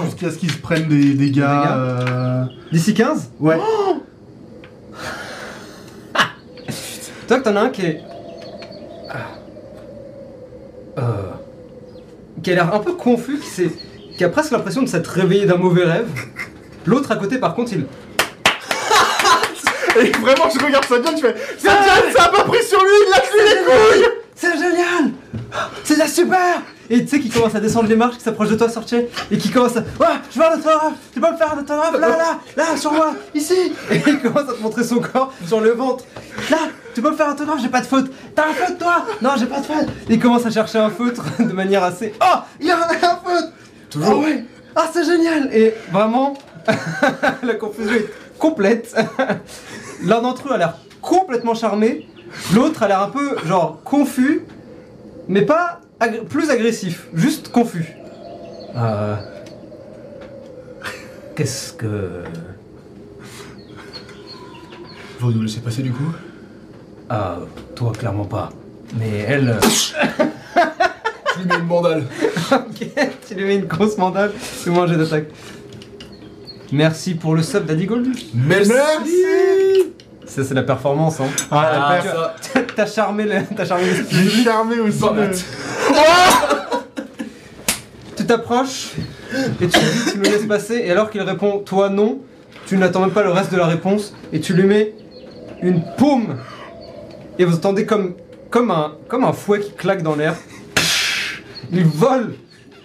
Jusqu'à 0.05 0.31
ce 0.31 0.37
qu'ils 0.37 0.51
se 0.51 0.57
prennent 0.57 0.87
des 0.87 1.13
dégâts. 1.13 1.35
dégâts 1.35 1.43
euh, 1.45 2.45
D'ici 2.71 2.93
15 2.93 3.31
Ouais. 3.39 3.57
Toi 7.27 7.39
que 7.39 7.43
t'en 7.43 7.55
as 7.55 7.61
un 7.61 7.69
qui 7.69 7.81
est. 7.85 8.01
Euh. 10.97 11.01
qui 12.43 12.51
a 12.51 12.55
l'air 12.55 12.73
un 12.75 12.79
peu 12.79 12.93
confus, 12.93 13.39
qui, 13.39 13.69
qui 14.17 14.23
a 14.23 14.29
presque 14.29 14.51
l'impression 14.51 14.81
de 14.81 14.87
s'être 14.87 15.07
réveillé 15.07 15.45
d'un 15.45 15.55
mauvais 15.57 15.85
rêve. 15.85 16.07
L'autre 16.85 17.11
à 17.11 17.15
côté, 17.15 17.37
par 17.37 17.55
contre, 17.55 17.71
il. 17.73 17.85
Et 19.99 20.11
vraiment, 20.11 20.49
je 20.49 20.63
regarde 20.63 20.85
Sajan, 20.85 21.15
je 21.15 21.21
fais 21.21 21.35
Sajan, 21.57 22.11
ça 22.15 22.23
a 22.25 22.29
pas 22.29 22.43
pris 22.43 22.63
sur 22.63 22.79
lui, 22.81 22.91
il 23.07 23.13
a 23.13 23.19
pris 23.19 23.39
les 23.43 23.63
couilles 23.63 24.09
C'est 24.35 24.53
génial 24.53 25.11
C'est 25.83 25.95
ça 25.95 26.07
super 26.07 26.61
Et 26.89 27.01
tu 27.03 27.07
sais 27.09 27.19
qu'il 27.19 27.31
commence 27.31 27.55
à 27.55 27.59
descendre 27.59 27.89
les 27.89 27.95
marches, 27.95 28.17
qui 28.17 28.23
s'approche 28.23 28.49
de 28.49 28.55
toi, 28.55 28.69
sortir, 28.69 29.03
et 29.29 29.37
qui 29.37 29.49
commence 29.49 29.75
à. 29.77 29.81
Ouais, 29.99 30.17
je 30.33 30.39
veux 30.39 30.45
un 30.45 30.53
autographe 30.57 30.93
Tu 31.13 31.19
peux 31.19 31.31
me 31.31 31.37
faire 31.37 31.53
un 31.53 31.59
autographe? 31.59 31.99
Là, 31.99 32.07
là, 32.09 32.39
là, 32.55 32.77
sur 32.77 32.93
moi, 32.93 33.15
ici 33.33 33.73
Et 33.91 34.01
il 34.05 34.19
commence 34.19 34.49
à 34.49 34.53
te 34.53 34.61
montrer 34.61 34.83
son 34.83 34.99
corps 34.99 35.33
sur 35.45 35.59
le 35.59 35.71
ventre. 35.71 36.05
Là, 36.49 36.57
tu 36.93 37.01
peux 37.01 37.11
me 37.11 37.15
faire 37.15 37.29
un 37.29 37.33
autographe? 37.33 37.61
J'ai 37.61 37.69
pas 37.69 37.81
de 37.81 37.87
faute. 37.87 38.11
T'as 38.35 38.49
un 38.49 38.53
faute 38.53 38.77
toi? 38.77 39.05
Non, 39.21 39.31
j'ai 39.37 39.45
pas 39.45 39.59
de 39.59 39.65
faute. 39.65 39.87
Il 40.09 40.19
commence 40.19 40.45
à 40.45 40.51
chercher 40.51 40.77
un 40.79 40.89
feutre 40.89 41.23
de 41.39 41.51
manière 41.53 41.83
assez. 41.83 42.13
Oh 42.21 42.39
Il 42.59 42.67
y 42.67 42.71
a 42.71 42.77
un, 42.77 42.87
feutre 42.89 43.51
Toujours. 43.89 44.21
Ah 44.23 44.25
ouais 44.25 44.45
Ah, 44.75 44.89
c'est 44.93 45.03
génial 45.05 45.49
Et 45.53 45.73
vraiment, 45.91 46.33
la 47.43 47.55
confusion 47.55 47.93
est 47.93 48.09
complète. 48.41 48.95
L'un 50.03 50.21
d'entre 50.21 50.49
eux 50.49 50.53
a 50.53 50.57
l'air 50.57 50.77
complètement 51.01 51.53
charmé, 51.53 52.07
l'autre 52.53 52.83
a 52.83 52.87
l'air 52.87 53.01
un 53.01 53.09
peu, 53.09 53.37
genre, 53.45 53.79
confus, 53.83 54.41
mais 55.27 55.43
pas 55.43 55.81
ag- 55.99 56.23
plus 56.25 56.49
agressif, 56.49 57.07
juste 57.13 57.49
confus. 57.51 57.95
Euh... 58.75 59.15
Qu'est-ce 61.35 61.73
que... 61.73 62.23
Vous 65.19 65.31
nous 65.31 65.43
laissez 65.43 65.59
passer 65.61 65.83
du 65.83 65.91
coup? 65.91 66.11
Ah, 67.09 67.37
toi, 67.75 67.91
clairement 67.97 68.25
pas. 68.25 68.49
Mais 68.99 69.19
elle... 69.27 69.49
euh, 69.49 69.59
Je 71.35 71.39
lui 71.41 71.47
mets 71.47 71.55
une 71.59 71.65
mandale. 71.65 72.05
ok, 72.51 72.87
tu 73.27 73.35
lui 73.35 73.45
mets 73.45 73.55
une 73.57 73.65
grosse 73.65 73.97
mandale 73.97 74.31
moi 74.67 74.87
j'ai 74.87 74.97
d'attaque. 74.97 75.27
Merci 76.71 77.15
pour 77.15 77.35
le 77.35 77.43
sub 77.43 77.65
d'Adi 77.65 77.85
Goldus. 77.85 78.27
Merci. 78.33 78.71
Ça, 80.25 80.43
c'est 80.45 80.53
la 80.53 80.63
performance, 80.63 81.19
hein. 81.19 81.25
Ah, 81.51 81.99
la 82.03 82.11
Ah. 82.13 82.33
T'as 82.75 82.85
charmé 82.85 83.25
le... 83.25 83.35
T'as 83.55 83.65
charmé 83.65 83.85
le... 83.85 84.05
J'ai 84.09 84.43
charmé 84.43 84.79
aussi. 84.79 85.01
Le-. 85.01 85.31
Tu 88.15 88.25
t'approches 88.25 88.91
et 89.61 89.67
tu 89.67 89.79
lui 89.79 89.85
dis 90.05 90.11
tu 90.11 90.17
me 90.19 90.23
laisses 90.25 90.45
passer 90.45 90.75
et 90.75 90.91
alors 90.91 91.09
qu'il 91.09 91.21
répond 91.21 91.59
toi 91.59 91.89
non, 91.89 92.19
tu 92.67 92.77
n'attends 92.77 92.99
même 92.99 93.11
pas 93.11 93.23
le 93.23 93.31
reste 93.31 93.51
de 93.51 93.57
la 93.57 93.65
réponse 93.65 94.13
et 94.31 94.39
tu 94.39 94.53
lui 94.53 94.63
mets 94.63 94.93
une 95.63 95.81
paume 95.97 96.37
et 97.39 97.45
vous 97.45 97.55
entendez 97.55 97.85
comme, 97.85 98.13
comme, 98.49 98.69
un, 98.69 98.93
comme 99.07 99.23
un 99.23 99.33
fouet 99.33 99.59
qui 99.61 99.71
claque 99.71 100.03
dans 100.03 100.15
l'air. 100.15 100.35
Il 101.71 101.85
vole, 101.85 102.35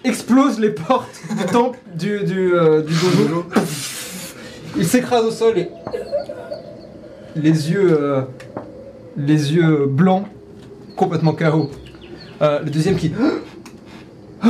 explose 0.07 0.59
les 0.59 0.71
portes 0.71 1.21
du 1.37 1.45
temple 1.45 1.79
du, 1.95 2.23
du, 2.23 2.53
euh, 2.53 2.81
du 2.81 2.93
dojo. 2.93 3.45
Il 4.77 4.85
s'écrase 4.85 5.25
au 5.25 5.31
sol 5.31 5.57
et 5.57 5.69
les 7.35 7.71
yeux, 7.71 7.97
euh, 7.99 8.21
les 9.15 9.53
yeux 9.53 9.85
blancs, 9.87 10.25
complètement 10.95 11.33
KO. 11.33 11.69
Euh, 12.41 12.59
le 12.61 12.69
deuxième 12.69 12.95
qui 12.95 13.11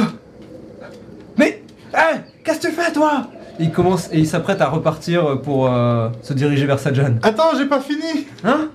mais 1.38 1.64
Hé 1.94 2.20
Qu'est-ce 2.44 2.60
que 2.60 2.68
tu 2.68 2.74
fais 2.74 2.92
toi? 2.92 3.28
Il 3.60 3.72
commence 3.72 4.10
et 4.12 4.20
il 4.20 4.28
s'apprête 4.28 4.62
à 4.62 4.70
repartir 4.70 5.42
pour 5.42 5.72
euh, 5.72 6.10
se 6.22 6.34
diriger 6.34 6.66
vers 6.66 6.80
Sajan. 6.80 7.16
Attends, 7.24 7.56
j'ai 7.58 7.66
pas 7.66 7.80
fini. 7.82 8.28
Hein? 8.44 8.70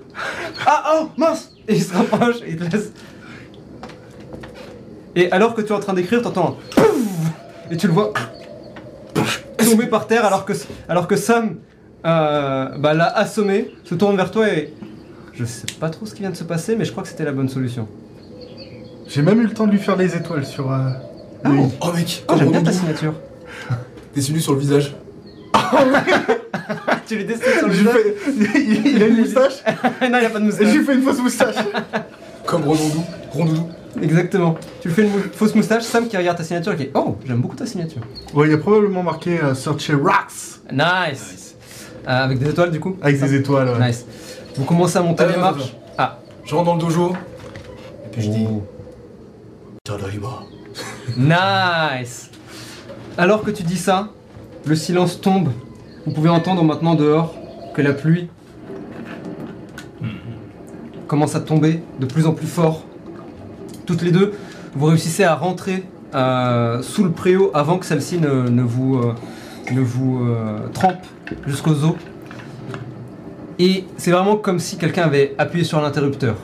Ah 0.67 0.95
oh 0.97 1.09
mince 1.17 1.53
Et 1.69 1.77
il 1.77 1.83
se 1.83 1.95
rapproche 1.95 2.37
et 2.45 2.51
il 2.51 2.57
te 2.57 2.65
laisse. 2.65 2.93
Et 5.17 5.31
alors 5.31 5.55
que 5.55 5.61
tu 5.61 5.69
es 5.69 5.73
en 5.77 5.81
train 5.81 5.93
d'écrire, 5.95 6.23
t'entends 6.23 6.57
un 6.77 6.81
pouf 6.83 7.31
et 7.71 7.77
tu 7.77 7.87
le 7.87 7.93
vois 7.93 8.13
tomber 9.59 9.87
par 9.87 10.07
terre 10.07 10.25
alors 10.25 10.45
que, 10.45 10.53
alors 10.89 11.07
que 11.07 11.17
Sam 11.17 11.57
euh, 12.05 12.69
bah, 12.79 12.95
l'a 12.95 13.07
assommé, 13.17 13.71
se 13.85 13.95
tourne 13.95 14.17
vers 14.17 14.31
toi 14.31 14.49
et 14.49 14.73
je 15.35 15.45
sais 15.45 15.67
pas 15.79 15.89
trop 15.91 16.05
ce 16.07 16.15
qui 16.15 16.21
vient 16.23 16.31
de 16.31 16.37
se 16.37 16.45
passer, 16.45 16.77
mais 16.77 16.85
je 16.85 16.91
crois 16.91 17.03
que 17.03 17.09
c'était 17.09 17.25
la 17.25 17.33
bonne 17.33 17.49
solution. 17.49 17.87
J'ai 19.07 19.23
même 19.23 19.41
eu 19.41 19.45
le 19.45 19.53
temps 19.55 19.67
de 19.67 19.73
lui 19.73 19.79
faire 19.79 19.97
les 19.97 20.17
étoiles 20.17 20.45
sur. 20.47 20.73
euh, 20.73 20.77
Ah 21.45 21.51
Oh 21.81 21.93
mec, 21.93 22.25
Oh, 22.29 22.35
j'aime 22.39 22.51
bien 22.51 22.63
ta 22.63 22.73
signature. 22.73 23.15
Dessiné 24.15 24.41
sur 24.41 24.53
le 24.55 24.59
visage. 24.61 24.95
tu 27.07 27.17
lui 27.17 27.25
dessines 27.25 27.43
sur 27.59 27.69
le 27.69 27.75
visage 27.75 28.01
il 28.57 29.03
a 29.03 29.07
une 29.07 29.19
moustache 29.19 29.63
Non, 30.03 30.19
il 30.21 30.25
a 30.27 30.31
pas 30.31 30.39
de 30.39 30.45
et 30.45 30.47
moustache. 30.47 30.69
j'ai 30.73 30.83
fait 30.83 30.95
une 30.95 31.03
fausse 31.03 31.19
moustache. 31.21 31.57
Comme 32.47 32.63
Rondoudou. 32.65 33.05
Rondoudou. 33.31 33.69
Exactement. 34.01 34.57
Tu 34.81 34.89
lui 34.89 34.95
fais 34.95 35.03
une 35.03 35.11
mou- 35.11 35.19
fausse 35.33 35.55
moustache, 35.55 35.83
Sam 35.83 36.09
qui 36.09 36.17
regarde 36.17 36.39
ta 36.39 36.45
signature 36.45 36.73
et 36.73 36.77
qui 36.77 36.83
est 36.85 36.91
Oh, 36.95 37.17
j'aime 37.27 37.41
beaucoup 37.41 37.57
ta 37.57 37.67
signature. 37.67 38.01
Ouais, 38.35 38.47
il 38.49 38.51
y 38.53 38.55
a 38.55 38.59
probablement 38.59 39.03
marqué 39.03 39.39
euh, 39.43 39.55
Search 39.55 39.91
Rocks 39.91 40.61
Nice. 40.73 41.55
Euh, 42.09 42.25
avec 42.25 42.39
des 42.39 42.49
étoiles 42.51 42.71
du 42.71 42.81
coup 42.81 42.97
avec 43.03 43.21
des 43.21 43.35
étoiles. 43.35 43.69
Ouais. 43.79 43.89
Nice. 43.89 44.07
Vous 44.57 44.65
commencez 44.65 44.97
à 44.99 45.03
monter 45.03 45.25
Ah, 45.29 45.33
les 45.33 45.37
marches. 45.39 45.75
Ah. 45.99 46.19
Je 46.45 46.55
rentre 46.55 46.67
dans 46.67 46.75
le 46.77 46.81
dojo. 46.81 47.13
Et 48.07 48.09
puis 48.13 48.23
je 48.23 48.31
dis. 48.31 48.47
Oh. 48.51 48.63
Tadaima. 49.85 50.45
Nice. 51.17 52.31
Alors 53.19 53.43
que 53.43 53.51
tu 53.51 53.63
dis 53.63 53.77
ça, 53.77 54.09
le 54.65 54.75
silence 54.75 55.21
tombe. 55.21 55.51
Vous 56.07 56.13
pouvez 56.13 56.31
entendre 56.31 56.65
maintenant 56.65 56.95
dehors 56.95 57.35
que 57.75 57.83
la 57.83 57.93
pluie 57.93 58.29
commence 61.07 61.35
à 61.35 61.41
tomber 61.41 61.81
de 62.01 62.07
plus 62.07 62.27
en 62.27 62.33
plus 62.33 62.47
fort. 62.47 62.85
Toutes 63.93 64.01
les 64.01 64.11
deux, 64.11 64.33
vous 64.75 64.87
réussissez 64.87 65.23
à 65.23 65.35
rentrer 65.35 65.85
euh, 66.15 66.81
sous 66.81 67.05
le 67.05 67.11
préau 67.11 67.51
avant 67.53 67.77
que 67.77 67.85
celle-ci 67.85 68.17
ne, 68.19 68.49
ne 68.49 68.63
vous, 68.63 68.97
euh, 68.97 69.13
ne 69.71 69.83
vous 69.83 70.25
euh, 70.25 70.67
trempe 70.73 71.05
jusqu'aux 71.47 71.85
os. 71.85 71.93
Et 73.59 73.85
c'est 73.99 74.11
vraiment 74.11 74.37
comme 74.37 74.61
si 74.61 74.79
quelqu'un 74.79 75.03
avait 75.03 75.35
appuyé 75.37 75.63
sur 75.63 75.79
l'interrupteur. 75.83 76.37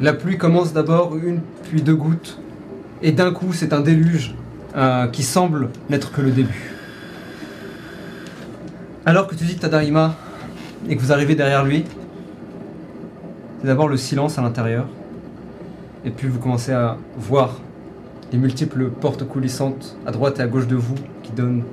La 0.00 0.12
pluie 0.12 0.38
commence 0.38 0.72
d'abord 0.72 1.16
une, 1.16 1.40
puis 1.64 1.82
deux 1.82 1.96
gouttes, 1.96 2.38
et 3.02 3.10
d'un 3.10 3.32
coup 3.32 3.52
c'est 3.52 3.72
un 3.72 3.80
déluge 3.80 4.36
euh, 4.76 5.08
qui 5.08 5.24
semble 5.24 5.70
n'être 5.90 6.12
que 6.12 6.20
le 6.20 6.30
début. 6.30 6.70
Alors 9.04 9.26
que 9.26 9.34
tu 9.34 9.42
dis 9.42 9.56
Tadaima 9.56 10.14
et 10.88 10.96
que 10.96 11.02
vous 11.02 11.12
arrivez 11.12 11.34
derrière 11.34 11.64
lui, 11.64 11.82
c'est 13.60 13.66
d'abord 13.66 13.88
le 13.88 13.96
silence 13.96 14.38
à 14.38 14.42
l'intérieur, 14.42 14.86
et 16.04 16.10
puis 16.10 16.28
vous 16.28 16.38
commencez 16.38 16.72
à 16.72 16.96
voir 17.16 17.60
les 18.32 18.38
multiples 18.38 18.90
portes 18.90 19.24
coulissantes 19.24 19.96
à 20.06 20.12
droite 20.12 20.38
et 20.38 20.42
à 20.42 20.46
gauche 20.46 20.66
de 20.66 20.76
vous 20.76 20.96
qui 21.22 21.32
donnent 21.32 21.64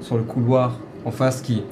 sur 0.00 0.16
le 0.16 0.22
couloir 0.22 0.78
en 1.04 1.10
face 1.10 1.40
qui 1.40 1.62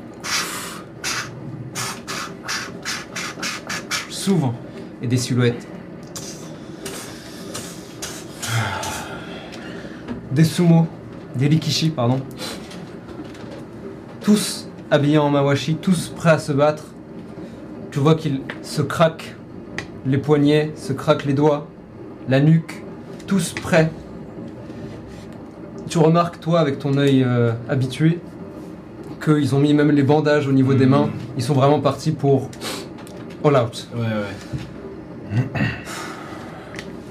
s'ouvrent 4.11 4.55
et 5.03 5.07
des 5.07 5.17
silhouettes 5.17 5.67
des 10.39 10.45
sumo, 10.45 10.87
des 11.35 11.49
rikishi, 11.49 11.91
pardon. 11.91 12.21
Tous 14.21 14.69
habillés 14.89 15.19
en 15.19 15.31
mawashi, 15.31 15.75
tous 15.75 16.13
prêts 16.15 16.31
à 16.31 16.39
se 16.39 16.53
battre. 16.53 16.85
Tu 17.91 17.99
vois 17.99 18.15
qu'ils 18.15 18.41
se 18.63 18.83
craquent 18.83 19.35
les 20.07 20.19
poignets, 20.19 20.73
se 20.77 20.93
craquent 20.93 21.25
les 21.25 21.33
doigts, 21.33 21.67
la 22.29 22.41
nuque, 22.41 22.83
tous 23.27 23.53
prêts. 23.53 23.91
Tu 25.89 25.99
remarques, 25.99 26.41
toi, 26.41 26.61
avec 26.61 26.79
ton 26.79 26.97
œil 26.99 27.25
euh, 27.25 27.53
habitué, 27.69 28.19
qu'ils 29.25 29.55
ont 29.55 29.61
mis 29.61 29.73
même 29.75 29.91
les 29.91 30.03
bandages 30.03 30.47
au 30.47 30.53
niveau 30.53 30.75
des 30.75 30.87
mains. 30.87 31.09
Ils 31.37 31.43
sont 31.43 31.55
vraiment 31.55 31.81
partis 31.81 32.13
pour 32.13 32.51
all 33.45 33.57
out. 33.57 33.89
Ouais, 33.95 34.03
ouais. 35.33 35.43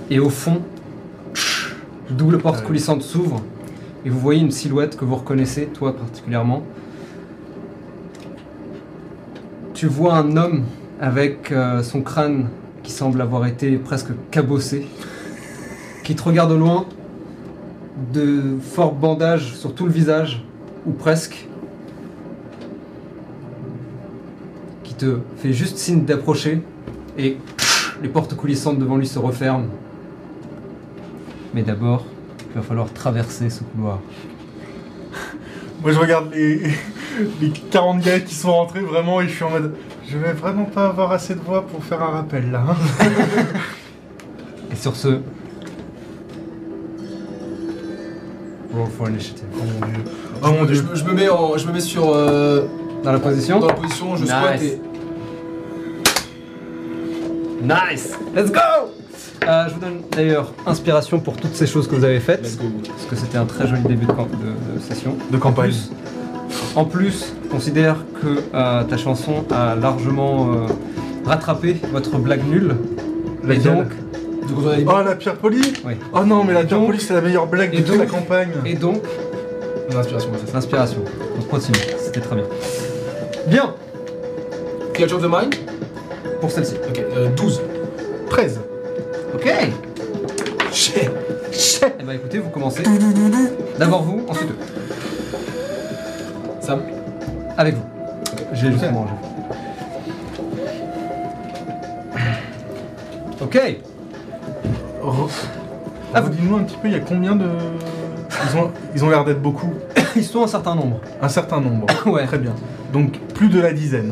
Et 0.10 0.20
au 0.20 0.30
fond, 0.30 0.62
double 2.10 2.38
porte 2.38 2.64
coulissante 2.64 3.02
s'ouvre 3.02 3.42
et 4.06 4.10
vous 4.10 4.20
voyez 4.20 4.40
une 4.40 4.52
silhouette 4.52 4.96
que 4.96 5.04
vous 5.04 5.16
reconnaissez, 5.16 5.66
toi 5.66 5.94
particulièrement. 5.96 6.64
Tu 9.74 9.88
vois 9.88 10.16
un 10.16 10.38
homme 10.38 10.64
avec 11.02 11.52
euh, 11.52 11.84
son 11.84 12.02
crâne 12.02 12.48
qui 12.88 12.94
semble 12.94 13.22
avoir 13.22 13.46
été 13.46 13.76
presque 13.76 14.12
cabossé, 14.32 14.88
qui 16.06 16.16
te 16.16 16.24
regarde 16.24 16.54
au 16.54 16.58
loin, 16.58 16.86
de 18.14 18.56
forts 18.62 18.94
bandages 18.94 19.56
sur 19.58 19.76
tout 19.76 19.86
le 19.86 19.92
visage, 19.92 20.42
ou 20.86 20.92
presque, 20.92 21.50
qui 24.86 24.94
te 24.94 25.18
fait 25.36 25.52
juste 25.52 25.78
signe 25.78 26.06
d'approcher 26.06 26.62
et 27.18 27.36
les 28.02 28.08
portes 28.08 28.36
coulissantes 28.36 28.80
devant 28.80 28.96
lui 28.96 29.08
se 29.08 29.20
referment. 29.20 29.68
Mais 31.54 31.64
d'abord, 31.64 32.06
il 32.50 32.56
va 32.56 32.62
falloir 32.62 32.94
traverser 32.94 33.50
ce 33.50 33.64
couloir. 33.64 34.00
Moi 35.82 35.92
je 35.92 36.00
regarde 36.00 36.32
les, 36.34 36.62
les 37.42 37.50
40 37.50 38.00
gars 38.00 38.22
qui 38.22 38.34
sont 38.34 38.54
rentrés 38.54 38.80
vraiment 38.80 39.20
et 39.20 39.28
je 39.28 39.34
suis 39.34 39.44
en 39.44 39.50
mode. 39.50 39.74
Je 40.10 40.18
vais 40.18 40.32
vraiment 40.34 40.66
pas 40.66 40.88
avoir 40.88 41.12
assez 41.12 41.36
de 41.36 41.40
voix 41.40 41.66
pour 41.68 41.84
faire 41.84 42.02
un 42.02 42.12
rappel 42.12 42.50
là. 42.52 42.64
hein. 42.70 42.76
Et 44.72 44.76
sur 44.76 44.96
ce. 44.96 45.20
Roll 48.74 48.88
for 48.98 49.10
initiative. 49.10 49.46
Oh 49.54 49.58
mon 49.64 49.88
dieu. 49.88 50.04
Oh 50.44 50.48
mon 50.48 50.68
Je, 50.68 50.74
dieu. 50.74 50.84
me- 50.90 50.96
je 50.96 51.04
me 51.06 51.14
mets 51.14 51.30
en, 51.30 51.58
je 51.58 51.68
me 51.68 51.74
mets 51.74 51.80
sur 51.82 52.14
euh, 52.14 52.66
Dans 53.04 53.12
la 53.12 53.20
position 53.20 53.60
dans 53.60 53.68
la 53.68 53.74
position, 53.74 54.16
je 54.16 54.26
squatte 54.26 54.62
Nice. 54.62 54.74
et 54.74 54.82
Nice 57.64 58.14
Let's 58.36 58.52
go 58.52 58.60
Euh, 59.48 59.68
je 59.70 59.74
vous 59.74 59.80
donne 59.80 60.02
d'ailleurs 60.12 60.54
inspiration 60.68 61.20
pour 61.20 61.36
toutes 61.38 61.56
ces 61.56 61.66
choses 61.68 61.88
que 61.88 61.96
vous 61.96 62.04
avez 62.04 62.20
faites. 62.20 62.44
Let's 62.44 62.58
go. 62.58 62.66
Parce 62.88 63.06
que 63.10 63.16
c'était 63.16 63.38
un 63.38 63.46
très 63.46 63.68
joli 63.68 63.82
début 63.84 64.06
de, 64.06 64.12
camp- 64.12 64.28
de- 64.30 64.76
de 64.76 64.80
session. 64.82 65.16
De 65.32 65.38
campagne. 65.38 65.70
En 65.70 65.74
plus, 65.74 65.92
considère 67.50 67.96
que 68.22 68.42
euh, 68.54 68.84
ta 68.84 68.98
chanson 68.98 69.44
a 69.52 69.76
largement 69.76 70.52
euh, 70.54 70.68
rattrapé 71.26 71.78
votre 71.92 72.18
blague 72.18 72.48
nulle. 72.48 72.76
Et 73.44 73.48
Laquelle 73.48 73.64
donc, 73.64 73.90
Donc 74.50 74.58
on 74.66 74.70
a 74.70 74.76
dit 74.76 74.86
Oh, 74.88 75.04
la 75.06 75.16
pierre 75.16 75.36
polie 75.36 75.74
Oui. 75.86 75.94
Oh 76.14 76.24
non, 76.26 76.44
mais 76.44 76.54
la 76.54 76.64
pierre 76.64 76.80
donc- 76.80 76.88
polie, 76.90 77.00
c'est 77.00 77.14
la 77.14 77.22
meilleure 77.22 77.48
blague 77.48 77.74
et 77.74 77.78
de 77.78 77.84
toute 77.84 77.98
la 77.98 78.06
donc- 78.06 78.12
campagne. 78.12 78.50
et 78.66 78.74
donc, 78.76 79.02
l'inspiration, 79.94 80.30
c'est 80.40 80.48
ça. 80.48 80.54
l'inspiration. 80.54 81.00
Donc 81.38 81.48
continue, 81.50 81.78
c'était 82.00 82.20
très 82.20 82.36
bien. 82.36 82.46
Bien, 83.48 83.74
Creature 84.94 85.18
of 85.18 85.24
the 85.24 85.28
Mind 85.28 85.56
pour 86.42 86.52
celle-ci. 86.52 86.76
Ok, 86.90 87.00
euh, 87.16 87.30
12. 87.36 87.62
13. 88.30 88.60
Ok 89.34 89.50
Shit. 90.72 91.10
Eh 92.00 92.04
ben 92.04 92.14
écoutez, 92.14 92.40
vous 92.40 92.50
commencez. 92.50 92.84
D'abord 93.80 94.04
vous, 94.04 94.22
ensuite 94.28 94.50
eux. 94.52 94.56
Sam 96.68 96.82
Avec 97.58 97.76
vous. 97.76 97.84
J'ai 98.52 98.72
justement 98.74 98.92
mangé. 98.92 99.14
Ok 103.42 103.62
Oh. 105.02 105.30
Ah, 106.14 106.20
vous- 106.20 106.30
Dis-nous 106.30 106.58
un 106.58 106.64
petit 106.64 106.76
peu, 106.76 106.90
il 106.90 106.94
y 106.94 106.98
a 106.98 107.00
combien 107.00 107.38
de. 107.38 107.46
Ils 108.52 108.58
ont 108.60 108.72
ils 108.96 109.06
ont 109.06 109.10
l'air 109.10 109.24
d'être 109.24 109.42
beaucoup. 109.42 109.74
Ils 110.18 110.26
sont 110.26 110.44
un 110.44 110.48
certain 110.48 110.76
nombre. 110.76 111.00
Un 111.22 111.30
certain 111.30 111.62
nombre. 111.62 111.86
Ouais. 112.06 112.26
Très 112.26 112.38
bien. 112.40 112.54
Donc 112.92 113.18
plus 113.34 113.48
de 113.48 113.62
la 113.62 113.72
dizaine. 113.72 114.12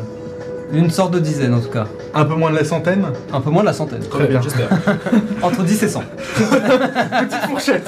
Une 0.72 0.88
sorte 0.90 1.12
de 1.12 1.18
dizaine 1.18 1.52
en 1.52 1.60
tout 1.60 1.68
cas. 1.68 1.84
Un 2.14 2.24
peu 2.24 2.34
moins 2.36 2.50
de 2.50 2.56
la 2.56 2.64
centaine. 2.64 3.04
Un 3.34 3.40
peu 3.42 3.50
moins 3.50 3.60
de 3.62 3.66
la 3.66 3.72
centaine. 3.74 4.00
Très 4.00 4.26
bien. 4.28 4.40
j'espère. 4.40 4.68
Entre 5.42 5.62
10 5.62 5.82
et 5.82 5.88
100. 5.88 6.02
Petite 6.34 7.50
fourchette. 7.50 7.86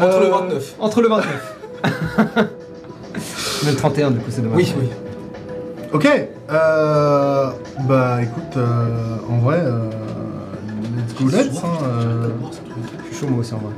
Entre 0.00 0.18
le 0.20 0.26
Euh, 0.26 0.30
29. 0.40 0.74
Entre 0.80 1.00
le 1.02 1.08
29. 1.08 2.48
Mais 3.64 3.70
le 3.70 3.76
31 3.76 4.10
du 4.12 4.18
coup 4.18 4.30
c'est 4.30 4.42
dommage. 4.42 4.56
Oui, 4.58 4.74
oui. 4.80 4.88
Ok. 5.92 6.08
Euh, 6.50 7.50
bah 7.86 8.18
écoute, 8.22 8.56
euh, 8.56 9.16
en 9.30 9.38
vrai, 9.38 9.58
euh, 9.60 9.90
let's 10.96 11.14
go 11.22 11.28
let's. 11.30 11.58
hein, 11.64 11.68
euh. 11.84 12.28
Je 13.10 13.14
suis 13.14 13.20
chaud 13.20 13.30
moi 13.30 13.40
aussi 13.40 13.54
en 13.54 13.58
vrai. 13.58 13.72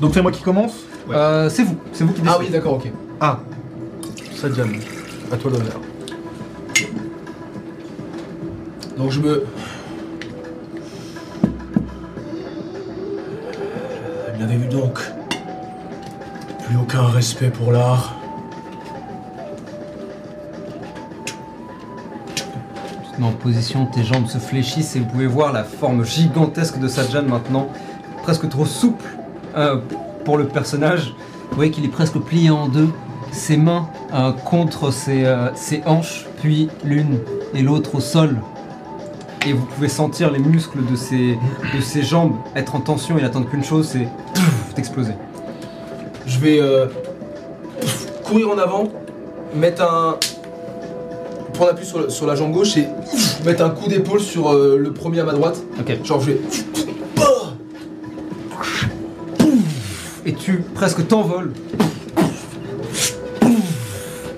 Donc 0.00 0.12
c'est 0.14 0.22
moi 0.22 0.30
qui 0.32 0.42
commence 0.42 0.72
Ouais. 1.08 1.16
Euh, 1.16 1.48
c'est 1.48 1.62
vous, 1.62 1.76
c'est 1.92 2.04
vous 2.04 2.12
qui 2.12 2.20
décidez. 2.20 2.34
Ah 2.38 2.38
oui, 2.38 2.50
d'accord, 2.50 2.74
ok. 2.74 2.92
Ah, 3.20 3.40
ça 4.36 4.52
jam. 4.52 4.70
À 5.32 5.36
toi 5.36 5.50
l'honneur. 5.50 5.80
Donc 8.98 9.10
je 9.10 9.20
me. 9.20 9.44
Bien 14.36 14.46
vu 14.46 14.66
donc. 14.68 15.00
Plus 16.66 16.76
aucun 16.76 17.06
respect 17.06 17.48
pour 17.48 17.72
l'art. 17.72 18.17
En 23.24 23.32
position, 23.32 23.86
tes 23.86 24.04
jambes 24.04 24.26
se 24.26 24.38
fléchissent 24.38 24.96
et 24.96 25.00
vous 25.00 25.06
pouvez 25.06 25.26
voir 25.26 25.52
la 25.52 25.64
forme 25.64 26.04
gigantesque 26.04 26.78
de 26.78 26.88
Sajan 26.88 27.22
maintenant, 27.22 27.68
presque 28.22 28.48
trop 28.48 28.66
souple 28.66 29.04
euh, 29.56 29.76
pour 30.24 30.38
le 30.38 30.46
personnage. 30.46 31.14
Vous 31.50 31.56
voyez 31.56 31.70
qu'il 31.70 31.84
est 31.84 31.90
presque 31.90 32.18
plié 32.18 32.50
en 32.50 32.68
deux, 32.68 32.88
ses 33.32 33.56
mains 33.56 33.88
euh, 34.14 34.32
contre 34.32 34.90
ses, 34.90 35.24
euh, 35.24 35.54
ses 35.54 35.82
hanches, 35.86 36.26
puis 36.40 36.68
l'une 36.84 37.18
et 37.54 37.62
l'autre 37.62 37.96
au 37.96 38.00
sol. 38.00 38.36
Et 39.46 39.52
vous 39.52 39.64
pouvez 39.64 39.88
sentir 39.88 40.30
les 40.30 40.40
muscles 40.40 40.80
de 40.84 40.96
ses, 40.96 42.02
jambes 42.02 42.34
être 42.54 42.74
en 42.74 42.80
tension 42.80 43.18
et 43.18 43.22
n'attendre 43.22 43.48
qu'une 43.48 43.64
chose, 43.64 43.88
c'est 43.88 44.08
d'exploser. 44.74 45.14
Je 46.26 46.38
vais 46.38 46.60
courir 48.24 48.50
en 48.50 48.58
avant, 48.58 48.88
mettre 49.54 49.82
un. 49.82 50.18
Prendre 51.58 51.72
appui 51.72 51.84
sur, 51.84 52.26
la 52.26 52.36
jambe 52.36 52.52
gauche 52.52 52.76
et 52.76 52.86
mettre 53.44 53.64
un 53.64 53.70
coup 53.70 53.88
d'épaule 53.88 54.20
sur 54.20 54.52
euh, 54.52 54.78
le 54.78 54.92
premier 54.92 55.18
à 55.18 55.24
ma 55.24 55.32
droite. 55.32 55.60
Ok. 55.80 56.04
Genre 56.04 56.20
je 56.20 56.30
vais. 56.30 56.40
Et 60.24 60.34
tu 60.34 60.62
presque 60.74 61.06
t'envoles. 61.08 61.52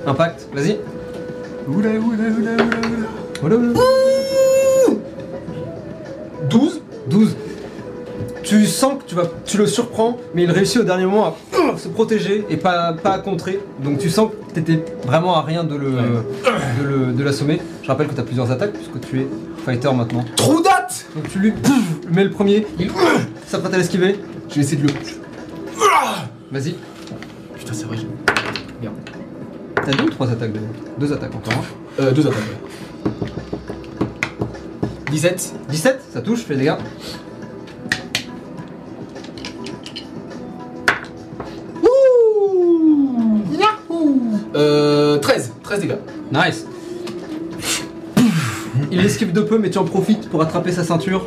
Impact, 0.07 0.49
vas-y. 0.55 0.79
Oula, 1.69 1.91
oula, 1.91 1.99
oula, 1.99 2.25
oula, 2.39 2.55
oula. 2.55 3.09
Voilà, 3.43 3.57
voilà. 3.57 3.81
12 6.49 6.81
12. 7.09 7.37
Tu 8.51 8.67
sens 8.67 8.95
que 8.99 9.05
tu, 9.09 9.15
vas, 9.15 9.27
tu 9.47 9.59
le 9.59 9.67
surprends, 9.69 10.19
mais 10.35 10.43
il 10.43 10.51
réussit 10.51 10.81
au 10.81 10.83
dernier 10.83 11.05
moment 11.05 11.25
à 11.27 11.35
euh, 11.57 11.77
se 11.77 11.87
protéger 11.87 12.45
et 12.51 12.57
pas, 12.57 12.93
pas 12.95 13.13
à 13.13 13.19
contrer. 13.21 13.61
Donc 13.81 13.99
tu 13.99 14.11
sens 14.11 14.29
que 14.49 14.55
t'étais 14.55 14.85
vraiment 15.07 15.37
à 15.37 15.43
rien 15.43 15.63
de 15.63 15.77
le 15.77 15.91
de 15.93 16.85
le- 16.85 17.13
de 17.13 17.23
l'assommer. 17.23 17.61
Je 17.85 17.87
rappelle 17.87 18.09
que 18.09 18.15
tu 18.15 18.19
as 18.21 18.25
plusieurs 18.25 18.51
attaques 18.51 18.73
puisque 18.73 18.99
tu 19.09 19.21
es 19.21 19.27
fighter 19.65 19.93
maintenant. 19.95 20.25
Trou 20.35 20.61
date 20.63 21.07
Donc 21.15 21.29
tu 21.31 21.39
lui 21.39 21.53
mets 22.11 22.25
le 22.25 22.31
premier, 22.31 22.67
il 22.81 22.91
s'apprête 23.47 23.73
à 23.73 23.77
l'esquiver. 23.79 24.19
Je 24.49 24.57
vais 24.57 24.61
essayer 24.63 24.83
de 24.83 24.89
le. 24.89 24.93
Vas-y. 26.51 26.75
Putain, 27.57 27.73
c'est 27.73 27.85
vrai, 27.85 27.99
j'ai. 27.99 28.09
T'as 29.77 29.93
deux 29.93 30.05
ou 30.05 30.11
trois 30.11 30.29
attaques 30.29 30.53
déjà 30.53 30.65
Deux 30.99 31.13
attaques 31.13 31.35
encore. 31.37 31.53
hein? 31.55 31.65
Euh, 32.01 32.11
deux 32.11 32.27
attaques, 32.27 32.41
ouais. 32.41 33.29
17 35.13 35.55
17, 35.69 36.01
ça 36.13 36.21
touche, 36.21 36.41
fais 36.41 36.55
des 36.55 36.61
dégâts. 36.63 36.75
Euh. 44.61 45.19
13 45.19 45.53
13 45.63 45.81
dégâts. 45.81 45.95
Nice. 46.33 46.67
Il 48.91 49.05
esquive 49.05 49.33
de 49.33 49.41
peu, 49.41 49.59
mais 49.59 49.71
tu 49.71 49.79
en 49.79 49.85
profites 49.85 50.29
pour 50.29 50.43
attraper 50.43 50.73
sa 50.73 50.85
ceinture. 50.85 51.27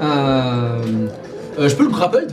Euh, 0.00 0.78
Euh, 1.58 1.68
je 1.68 1.76
peux 1.76 1.84
le 1.84 1.90
grappled 1.90 2.32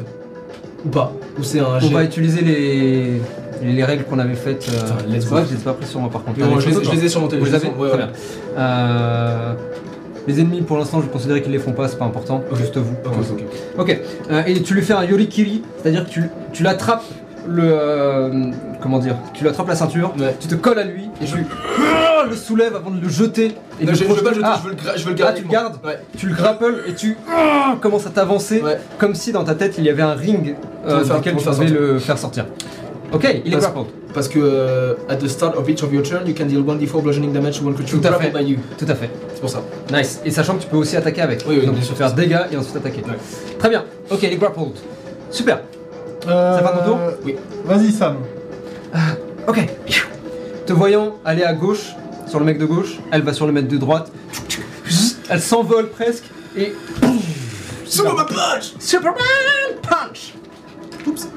Ou 0.83 0.89
pas 0.89 1.13
Ou 1.37 1.43
c'est 1.43 1.59
un 1.59 1.65
on 1.75 1.79
jet 1.79 1.93
va 1.93 2.03
utiliser 2.03 2.41
les, 2.41 3.21
les 3.63 3.83
règles 3.83 4.03
qu'on 4.05 4.17
avait 4.17 4.33
faites. 4.33 4.67
euh, 4.69 4.81
Putain, 4.97 5.13
let's 5.15 5.27
go. 5.29 5.35
je 5.47 5.53
les 5.53 5.61
ai 5.61 5.63
pas 5.63 5.73
pris 5.73 5.85
sur 5.85 5.99
moi 5.99 6.09
par 6.09 6.23
contre. 6.23 6.39
Non, 6.39 6.55
T'as 6.55 6.59
je, 6.61 6.65
les 6.65 6.65
les, 6.65 6.71
photos, 6.73 6.83
je 6.83 6.89
toi 6.89 6.99
les 6.99 7.05
ai 7.05 7.09
sur 7.09 7.21
mon 7.21 7.27
Vous 7.27 7.33
les 7.35 7.39
téléphone. 7.43 7.69
avez 7.69 7.79
Ouais, 7.79 7.89
Très 7.89 7.97
ouais. 7.99 8.03
bien. 8.05 8.13
Euh, 8.57 9.53
les 10.27 10.39
ennemis, 10.41 10.61
pour 10.61 10.77
l'instant, 10.79 11.01
je 11.03 11.07
considérais 11.07 11.43
qu'ils 11.43 11.51
les 11.51 11.59
font 11.59 11.71
pas, 11.73 11.87
c'est 11.87 11.99
pas 11.99 12.05
important. 12.05 12.43
Juste 12.53 12.77
vous. 12.77 12.93
Ok, 12.93 13.01
pour 13.03 13.15
l'instant. 13.15 13.35
ok. 13.77 13.89
Ok. 13.89 13.99
Euh, 14.31 14.41
et 14.47 14.59
tu 14.63 14.73
lui 14.73 14.81
fais 14.81 14.93
un 14.93 15.03
yorikiri, 15.03 15.61
c'est-à-dire 15.79 16.05
que 16.05 16.09
tu, 16.09 16.23
tu 16.53 16.63
l'attrapes 16.63 17.03
le. 17.47 17.63
euh, 17.65 18.29
comment 18.81 18.99
dire 18.99 19.15
Tu 19.33 19.43
l'attrapes 19.43 19.67
la 19.67 19.75
ceinture, 19.75 20.13
Ouais. 20.19 20.35
tu 20.39 20.47
te 20.47 20.55
colles 20.55 20.79
à 20.79 20.83
lui 20.83 21.09
et 21.21 21.25
tu 21.25 21.45
ah, 21.79 22.25
le 22.29 22.35
soulèves 22.35 22.75
avant 22.75 22.91
de 22.91 23.01
le 23.01 23.09
jeter. 23.09 23.55
Et 23.79 23.85
Non, 23.85 23.91
de 23.93 23.97
le 23.97 23.97
je 23.97 24.03
veux 24.05 24.15
pas 24.23 24.29
le 24.29 24.35
jeter, 24.35 24.47
Ah, 24.47 24.59
je 24.63 24.67
veux 24.69 24.75
le, 24.75 24.75
gra- 24.81 24.97
je 24.97 25.03
veux 25.05 25.09
le 25.11 25.15
Ah, 25.15 25.23
garder. 25.23 25.37
tu 25.37 25.41
le 25.43 25.47
moi. 25.47 25.57
gardes 25.61 25.75
Ouais. 25.85 25.99
tu 26.17 26.27
le 26.27 26.35
grapples 26.35 26.83
et 26.87 26.93
tu 26.93 27.17
ah, 27.31 27.75
commences 27.81 28.07
à 28.07 28.11
t'avancer 28.11 28.61
Ouais. 28.61 28.77
comme 28.97 29.15
si 29.15 29.31
dans 29.31 29.43
ta 29.43 29.55
tête 29.55 29.75
il 29.77 29.83
y 29.85 29.89
avait 29.89 30.01
un 30.03 30.13
ring 30.13 30.55
Pour 30.83 30.93
euh, 30.93 30.99
le 30.99 31.03
faire- 31.05 31.13
dans 31.15 31.19
lequel 31.19 31.33
pour 31.33 31.41
tu 31.43 31.49
le 31.49 31.55
faire 31.55 31.63
devais 31.65 31.69
sortir. 31.77 31.93
le 31.93 31.99
faire 31.99 32.17
sortir. 32.17 32.45
Ok, 33.13 33.23
il 33.45 33.47
est 33.47 33.57
Parce- 33.57 33.63
grappled. 33.73 33.85
Parce 34.13 34.27
que 34.27 34.39
euh, 34.41 34.93
at 35.09 35.15
the 35.17 35.27
start 35.27 35.55
of 35.57 35.67
each 35.69 35.83
of 35.83 35.91
your 35.93 36.03
turn, 36.03 36.27
you 36.27 36.33
can 36.37 36.45
deal 36.45 36.61
1d4 36.63 37.01
bludgeoning 37.01 37.31
damage 37.31 37.59
to 37.59 37.65
one 37.65 37.73
creature 37.73 37.99
Tout 37.99 38.05
à 38.07 38.09
grappled 38.11 38.33
fait. 38.33 38.43
by 38.43 38.49
you. 38.51 38.57
Tout 38.77 38.85
à 38.89 38.95
fait. 38.95 39.09
C'est 39.33 39.39
pour 39.39 39.49
ça. 39.49 39.61
Nice. 39.93 40.21
Et 40.25 40.31
sachant 40.31 40.55
que 40.55 40.61
tu 40.63 40.67
peux 40.67 40.75
aussi 40.77 40.97
attaquer 40.97 41.21
avec. 41.21 41.43
Oui, 41.47 41.55
oui, 41.59 41.65
Donc 41.65 41.75
bien 41.75 41.83
tu 41.83 41.89
peux 41.91 41.95
sûr. 41.95 41.97
faire 41.97 42.13
dégâts 42.13 42.39
et 42.51 42.57
ensuite 42.57 42.75
attaquer. 42.75 43.01
Ouais. 43.01 43.17
Très 43.57 43.69
bien. 43.69 43.85
Ok, 44.09 44.19
il 44.23 44.33
est 44.33 44.35
grappled. 44.35 44.67
Super. 45.29 45.61
Euh, 46.27 46.57
Ça 46.57 46.61
va 46.63 46.69
ton 46.79 46.85
tour 46.85 46.99
Oui. 47.23 47.35
Vas-y 47.65 47.91
Sam. 47.91 48.17
Ok. 49.47 49.67
Te 50.65 50.73
voyant 50.73 51.15
aller 51.25 51.43
à 51.43 51.53
gauche, 51.53 51.95
sur 52.27 52.39
le 52.39 52.45
mec 52.45 52.57
de 52.57 52.65
gauche, 52.65 52.99
elle 53.11 53.23
va 53.23 53.33
sur 53.33 53.45
le 53.47 53.51
mec 53.51 53.67
de 53.67 53.77
droite. 53.77 54.11
Elle 55.29 55.41
s'envole 55.41 55.89
presque 55.89 56.25
et. 56.57 56.73
Superman 57.85 58.25
punch 58.25 58.73
Superman 58.79 59.21
Punch 59.81 60.33
Oups. 61.05 61.27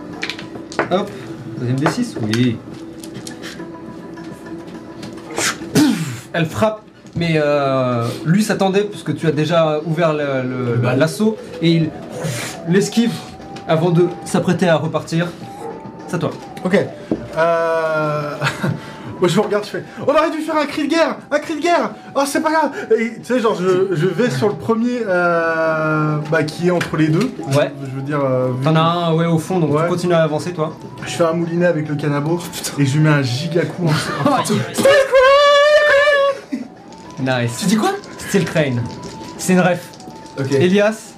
Hop. 0.91 1.11
Deuxième 1.59 1.77
D6 1.79 2.15
Oui. 2.23 2.57
Elle 6.33 6.47
frappe, 6.47 6.83
mais 7.17 7.35
euh, 7.37 8.07
lui 8.25 8.43
s'attendait 8.43 8.85
puisque 8.85 9.15
tu 9.17 9.27
as 9.27 9.33
déjà 9.33 9.81
ouvert 9.85 10.13
l'assaut 10.13 11.37
et 11.63 11.71
il 11.71 11.91
l'esquive 12.69 13.13
avant 13.69 13.91
de 13.91 14.09
s'apprêter 14.25 14.69
à 14.69 14.77
repartir. 14.77 15.29
C'est 16.07 16.17
à 16.17 16.19
toi. 16.19 16.31
Ok. 16.65 16.79
Euh... 17.37 18.35
Moi 19.21 19.29
je 19.29 19.37
vous 19.37 19.43
regarde, 19.43 19.65
je 19.65 19.71
fais. 19.71 19.85
On 20.07 20.11
aurait 20.11 20.31
dû 20.31 20.39
faire 20.39 20.57
un 20.57 20.67
cri 20.67 20.85
de 20.89 20.91
guerre 20.91 21.17
Un 21.31 21.39
cri 21.39 21.55
de 21.55 21.61
guerre 21.61 21.91
Oh 22.17 22.23
c'est 22.27 22.41
pas 22.43 22.51
grave 22.51 22.71
Et 22.99 23.15
tu 23.21 23.25
sais, 23.25 23.39
genre 23.41 23.55
je, 23.55 23.95
je 23.95 24.07
vais 24.07 24.29
sur 24.29 24.49
le 24.49 24.55
premier 24.57 25.01
euh, 25.07 26.17
bah, 26.31 26.43
qui 26.43 26.67
est 26.67 26.71
entre 26.73 26.97
les 26.97 27.07
deux. 27.09 27.31
Ouais. 27.57 27.73
Je 27.81 27.91
veux 27.97 28.03
dire. 28.03 28.21
euh, 28.23 28.49
T'en 28.65 28.75
as 28.75 28.81
un 28.81 29.15
ouais 29.15 29.27
au 29.27 29.39
fond 29.39 29.61
donc 29.61 29.71
Ouais. 29.73 29.83
tu 29.85 29.89
continues 29.89 30.15
à 30.15 30.23
avancer 30.25 30.53
toi. 30.53 30.73
Je 31.07 31.11
fais 31.13 31.25
un 31.25 31.33
moulinet 31.33 31.67
avec 31.67 31.89
le 31.89 31.95
canabo 31.95 32.41
et 32.79 32.85
je 32.85 32.95
lui 32.99 33.05
mets 33.05 33.11
un 33.11 33.23
giga 33.23 33.65
coup 33.65 33.87
en. 33.87 34.43
Nice. 37.21 37.57
Tu 37.61 37.67
dis 37.67 37.77
quoi? 37.77 37.93
Steel 38.19 38.45
Crane. 38.45 38.83
C'est 39.39 39.53
une 39.55 39.61
ref. 39.61 39.89
Ok. 40.39 40.53
Elias, 40.53 41.14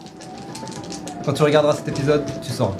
quand 1.27 1.33
tu 1.35 1.43
regarderas 1.43 1.75
cet 1.75 1.89
épisode, 1.89 2.23
tu 2.43 2.51
sauras. 2.53 2.71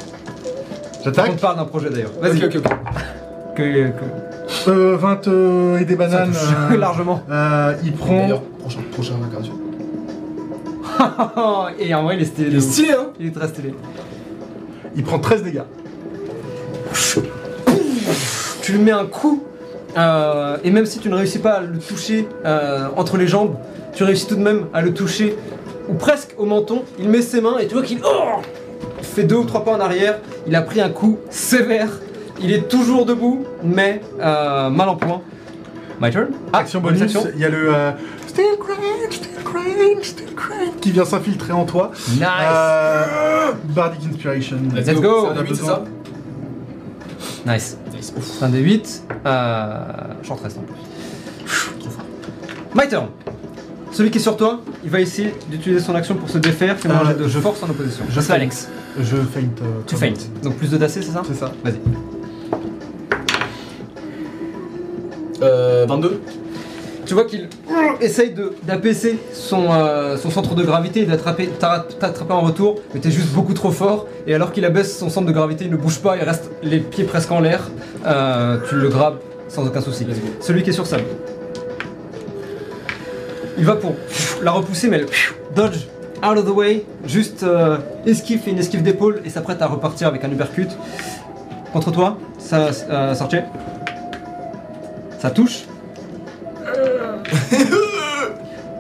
On 1.01 1.05
J'attaque. 1.05 1.37
te 1.37 1.41
parle 1.41 1.57
d'un 1.57 1.65
projet 1.67 1.91
d'ailleurs. 1.91 2.13
Vas-y. 2.21 2.45
Ok, 2.45 2.57
ok, 2.57 2.63
ok. 2.65 3.55
Que- 3.57 3.89
que- 3.89 4.71
Euh, 4.71 4.97
20 4.97 5.27
euh, 5.29 5.79
et 5.79 5.85
des 5.85 5.97
bananes. 5.97 6.31
touche 6.31 6.49
euh, 6.73 6.77
largement. 6.79 7.21
euh, 7.31 7.75
il 7.85 7.93
prend. 7.93 8.21
D'ailleurs, 8.23 8.43
prochain, 8.61 8.81
prochain 8.93 9.15
incarnation. 9.25 9.55
Et 11.79 11.95
en 11.95 12.05
vrai, 12.05 12.17
il 12.17 12.23
est 12.23 12.27
stylé. 12.27 12.49
Il 12.49 12.53
de 12.55 12.59
est 12.59 12.65
ouf. 12.65 12.73
stylé, 12.73 12.93
hein 12.93 13.07
Il 13.21 13.27
est 13.27 13.35
très 13.35 13.49
stylé. 13.49 13.75
Il 14.97 15.03
prend 15.05 15.19
13 15.19 15.43
dégâts. 15.43 15.63
Tu 18.63 18.73
lui 18.73 18.79
mets 18.81 18.93
un 18.93 19.07
coup, 19.07 19.43
euh, 19.97 20.57
et 20.65 20.71
même 20.71 20.87
si 20.87 20.99
tu 20.99 21.09
ne 21.09 21.15
réussis 21.15 21.39
pas 21.39 21.55
à 21.55 21.61
le 21.61 21.79
toucher 21.79 22.29
euh, 22.45 22.89
entre 22.97 23.17
les 23.17 23.27
jambes, 23.29 23.55
tu 23.95 24.03
réussis 24.05 24.27
tout 24.27 24.37
de 24.37 24.43
même 24.43 24.67
à 24.75 24.81
le 24.83 24.93
toucher, 24.93 25.37
ou 25.89 25.95
presque 25.95 26.35
au 26.39 26.47
menton. 26.47 26.83
Il 26.99 27.09
met 27.09 27.23
ses 27.23 27.41
mains 27.41 27.59
et 27.59 27.67
tu 27.67 27.75
vois 27.75 27.83
qu'il 27.83 28.01
oh 28.05 28.41
fait 29.03 29.25
deux 29.25 29.37
ou 29.37 29.45
trois 29.45 29.65
pas 29.65 29.73
en 29.73 29.81
arrière. 29.81 30.19
Il 30.47 30.55
a 30.55 30.63
pris 30.63 30.81
un 30.81 30.91
coup 30.91 31.19
sévère. 31.31 31.89
Il 32.41 32.53
est 32.53 32.69
toujours 32.69 33.07
debout, 33.07 33.45
mais 33.63 34.03
euh, 34.21 34.69
mal 34.69 34.89
en 34.89 34.97
point. 34.97 35.23
My 36.01 36.11
turn. 36.11 36.29
Ah, 36.53 36.59
action 36.59 36.81
bonus 36.81 37.17
il 37.35 37.41
y 37.41 37.45
a 37.45 37.49
le 37.49 37.75
euh, 37.75 37.93
Still 38.27 38.59
Crane, 38.61 39.11
Still 39.11 39.31
Crane, 39.43 40.03
Still 40.03 40.35
Crane 40.35 40.81
qui 40.81 40.91
vient 40.91 41.07
s'infiltrer 41.07 41.53
en 41.55 41.65
toi. 41.65 41.93
Nice. 42.11 42.23
Euh, 42.23 43.53
Bardic 43.65 44.01
Inspiration. 44.11 44.59
Let's 44.75 45.01
go. 45.01 45.29
C'est 45.33 45.41
un 45.41 45.43
D8, 45.43 45.55
c'est 45.55 45.65
ça 45.65 45.85
Nice. 47.47 47.79
Nice. 47.95 48.13
Un 48.43 48.49
des 48.51 48.61
8. 48.61 49.05
Euh, 49.25 49.79
Chanteresse 50.23 50.59
en 50.59 50.63
plus. 50.63 51.81
Trop 51.81 51.91
fort. 51.91 52.05
My 52.75 52.89
turn. 52.89 53.07
Celui 53.93 54.11
qui 54.11 54.19
est 54.19 54.21
sur 54.21 54.37
toi, 54.37 54.61
il 54.85 54.91
va 54.91 55.01
essayer 55.01 55.35
d'utiliser 55.51 55.81
son 55.81 55.95
action 55.95 56.15
pour 56.17 56.29
se 56.29 56.39
défaire. 56.39 56.77
Fais-moi 56.79 56.99
un 56.99 57.05
Euh, 57.05 57.09
jet 57.09 57.15
de 57.25 57.29
je- 57.29 57.39
force 57.39 57.63
en 57.63 57.71
opposition. 57.71 58.05
je 58.11 58.21
fais. 58.21 58.33
Alex. 58.35 58.69
Je 58.99 59.17
feinte. 59.17 59.61
euh, 59.63 59.83
Tu 59.87 59.95
comme-. 59.97 60.13
Donc 60.43 60.57
plus 60.57 60.71
de 60.71 60.77
dacé, 60.77 61.01
c'est 61.03 61.13
ça 61.13 61.23
C'est 61.27 61.35
ça. 61.39 61.53
Vas-y. 61.65 61.79
Euh, 65.43 65.87
22. 65.89 66.21
Tu 67.05 67.15
vois 67.15 67.25
qu'il 67.25 67.49
essaye 68.01 68.31
de- 68.33 68.53
d'apaiser 68.67 69.19
son, 69.33 69.67
euh, 69.71 70.17
son 70.17 70.31
centre 70.31 70.55
de 70.57 70.63
gravité 70.65 71.03
et 71.03 71.07
d'attraper 71.07 71.47
t'attraper 71.47 72.33
en 72.33 72.41
retour, 72.41 72.81
mais 72.93 73.01
t'es 73.01 73.13
juste 73.13 73.29
beaucoup 73.33 73.55
trop 73.55 73.71
fort. 73.71 74.07
Et 74.27 74.35
alors 74.35 74.51
qu'il 74.51 74.65
abaisse 74.65 74.99
son 74.99 75.09
centre 75.09 75.27
de 75.27 75.33
gravité, 75.33 75.67
il 75.67 75.71
ne 75.71 75.77
bouge 75.77 76.01
pas, 76.01 76.17
il 76.17 76.25
reste 76.25 76.51
les 76.65 76.81
pieds 76.81 77.05
presque 77.05 77.31
en 77.31 77.41
l'air. 77.41 77.71
Euh, 78.07 78.59
tu 78.69 78.75
le 78.75 78.89
grappes 78.89 79.23
sans 79.49 79.65
aucun 79.67 79.81
souci. 79.81 80.05
Celui 80.41 80.63
qui 80.65 80.71
est 80.71 80.73
sur 80.73 80.87
Sam. 80.87 81.01
Il 83.59 83.65
va 83.65 83.77
pour 83.77 83.95
la 84.43 84.51
repousser, 84.51 84.89
mais 84.89 84.99
elle 84.99 85.07
dodge 85.55 85.87
out 86.23 86.39
of 86.39 86.45
the 86.45 86.51
way, 86.51 86.85
juste 87.07 87.43
euh, 87.43 87.79
esquive, 88.05 88.41
fait 88.41 88.51
une 88.51 88.59
esquive 88.59 88.83
d'épaule 88.83 89.21
et 89.25 89.31
s'apprête 89.31 89.63
à 89.63 89.67
repartir 89.67 90.09
avec 90.09 90.25
un 90.25 90.31
uppercut. 90.31 90.69
Contre 91.73 91.91
toi, 91.91 92.19
ça, 92.39 92.69
euh, 92.91 93.15
Sarche. 93.15 93.37
Ça 95.19 95.31
touche. 95.31 95.65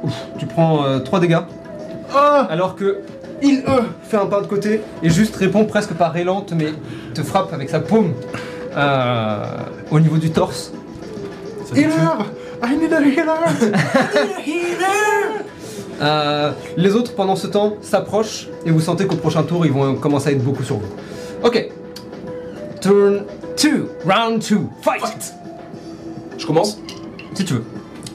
Ouf, 0.02 0.12
tu 0.38 0.46
prends 0.46 1.00
3 1.00 1.20
dégâts. 1.20 1.38
Ah 2.14 2.46
Alors 2.50 2.76
que 2.76 3.02
il 3.42 3.62
euh, 3.68 3.82
fait 4.02 4.16
un 4.16 4.26
pas 4.26 4.40
de 4.40 4.46
côté 4.46 4.80
et 5.02 5.10
juste 5.10 5.36
répond 5.36 5.64
presque 5.64 5.92
par 5.92 6.16
élante, 6.16 6.52
mais 6.56 6.68
te 7.14 7.22
frappe 7.22 7.52
avec 7.52 7.68
sa 7.68 7.80
paume 7.80 8.14
euh, 8.76 9.44
au 9.90 10.00
niveau 10.00 10.16
du 10.16 10.30
torse. 10.30 10.72
Ça 11.66 11.74
te 12.60 12.66
Healer 12.66 12.72
tue. 12.72 12.72
I 12.72 12.76
need 12.78 12.92
a 12.92 13.00
healer 14.40 15.42
Euh, 16.02 16.52
les 16.76 16.94
autres, 16.94 17.14
pendant 17.14 17.36
ce 17.36 17.46
temps, 17.46 17.74
s'approchent 17.80 18.48
et 18.66 18.70
vous 18.70 18.80
sentez 18.80 19.06
qu'au 19.06 19.16
prochain 19.16 19.42
tour, 19.44 19.64
ils 19.64 19.72
vont 19.72 19.94
commencer 19.94 20.28
à 20.28 20.32
être 20.32 20.44
beaucoup 20.44 20.62
sur 20.62 20.76
vous. 20.76 20.88
Ok. 21.42 21.70
Turn 22.82 23.22
2, 23.62 23.88
round 24.04 24.38
2, 24.46 24.58
fight. 24.82 25.34
Je 26.36 26.46
commence. 26.46 26.78
Si 27.34 27.44
tu 27.46 27.54
veux. 27.54 27.64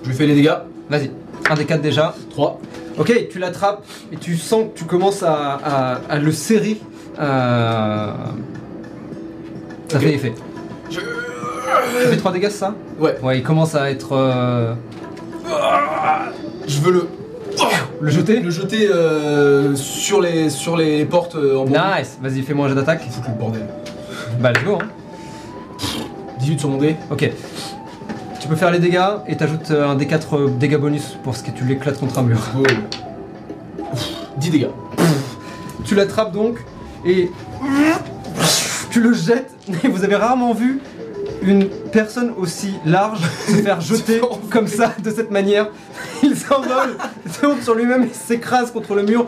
Je 0.03 0.09
lui 0.09 0.15
fais 0.15 0.27
les 0.27 0.35
dégâts. 0.35 0.53
Vas-y. 0.89 1.09
Un 1.49 1.55
des 1.55 1.65
quatre 1.65 1.81
déjà. 1.81 2.13
3. 2.31 2.59
Ok, 2.99 3.27
tu 3.31 3.39
l'attrapes 3.39 3.83
et 4.11 4.17
tu 4.17 4.37
sens 4.37 4.65
que 4.71 4.77
tu 4.79 4.85
commences 4.85 5.23
à, 5.23 5.33
à- 5.63 6.01
à 6.09 6.19
le 6.19 6.31
serrer. 6.31 6.79
Euh... 7.19 8.11
Ça 9.87 9.99
fait 9.99 10.13
effet. 10.13 10.33
Je... 10.91 10.99
Ça 12.03 12.09
fait 12.09 12.17
3 12.17 12.31
dégâts, 12.31 12.47
c'est 12.49 12.57
ça 12.59 12.75
Ouais. 12.99 13.17
Ouais, 13.21 13.37
il 13.39 13.43
commence 13.43 13.75
à 13.75 13.89
être. 13.91 14.13
euh, 14.13 14.73
Je 16.67 16.79
veux 16.81 16.91
le. 16.91 17.07
Le 17.99 18.09
jeter 18.09 18.39
Le 18.39 18.49
jeter 18.49 18.87
euh, 18.89 19.75
sur, 19.75 20.21
les, 20.21 20.49
sur 20.49 20.75
les 20.75 21.05
portes 21.05 21.35
euh, 21.35 21.57
en 21.57 21.65
bois. 21.65 21.99
Nice 21.99 22.17
Vas-y, 22.21 22.41
fais-moi 22.41 22.65
un 22.65 22.69
jet 22.69 22.75
d'attaque. 22.75 23.01
Foutu 23.09 23.27
le 23.29 23.37
bordel. 23.37 23.67
Bah, 24.39 24.51
let's 24.51 24.63
go, 24.63 24.79
hein. 24.81 24.87
18 26.39 26.59
sur 26.59 26.69
mon 26.69 26.77
dé. 26.77 26.95
Ok. 27.11 27.29
Tu 28.39 28.47
peux 28.47 28.55
faire 28.55 28.71
les 28.71 28.79
dégâts 28.79 28.99
et 29.27 29.37
t'ajoutes 29.37 29.69
euh, 29.69 29.87
un 29.87 29.95
D4 29.95 30.19
euh, 30.33 30.47
dégâts 30.49 30.77
bonus 30.77 31.15
pour 31.23 31.35
ce 31.35 31.43
que 31.43 31.51
tu 31.51 31.63
l'éclates 31.63 31.99
contre 31.99 32.17
un 32.17 32.23
mur. 32.23 32.39
Wow. 32.55 32.63
10 34.37 34.49
dégâts. 34.49 34.67
Tu 35.85 35.93
l'attrapes 35.93 36.31
donc 36.31 36.57
et 37.05 37.29
tu 38.89 38.99
le 39.01 39.13
jettes. 39.13 39.51
Et 39.83 39.87
vous 39.87 40.03
avez 40.03 40.15
rarement 40.15 40.53
vu 40.53 40.79
une 41.41 41.67
personne 41.91 42.31
aussi 42.37 42.73
large 42.85 43.19
se 43.47 43.53
faire 43.53 43.81
jeter 43.91 44.21
comme 44.49 44.67
ça, 44.67 44.93
de 45.03 45.09
cette 45.09 45.31
manière. 45.31 45.67
Il 46.23 46.35
s'envole, 46.35 46.95
tourne 47.41 47.61
sur 47.61 47.75
lui-même 47.75 48.03
et 48.03 48.13
s'écrase 48.13 48.71
contre 48.71 48.95
le 48.95 49.03
mur, 49.03 49.25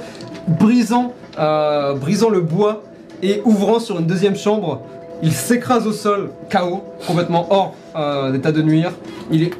brisant, 0.47 1.13
euh, 1.39 1.93
brisant 1.95 2.29
le 2.29 2.41
bois 2.41 2.83
et 3.21 3.41
ouvrant 3.45 3.79
sur 3.79 3.99
une 3.99 4.05
deuxième 4.05 4.35
chambre. 4.35 4.81
Il 5.21 5.31
s'écrase 5.31 5.87
au 5.87 5.93
sol, 5.93 6.31
KO, 6.51 6.83
complètement 7.07 7.47
hors 7.49 7.75
euh, 7.95 8.31
d'état 8.31 8.51
de 8.51 8.61
nuire. 8.61 8.91
Il 9.31 9.43
est 9.43 9.51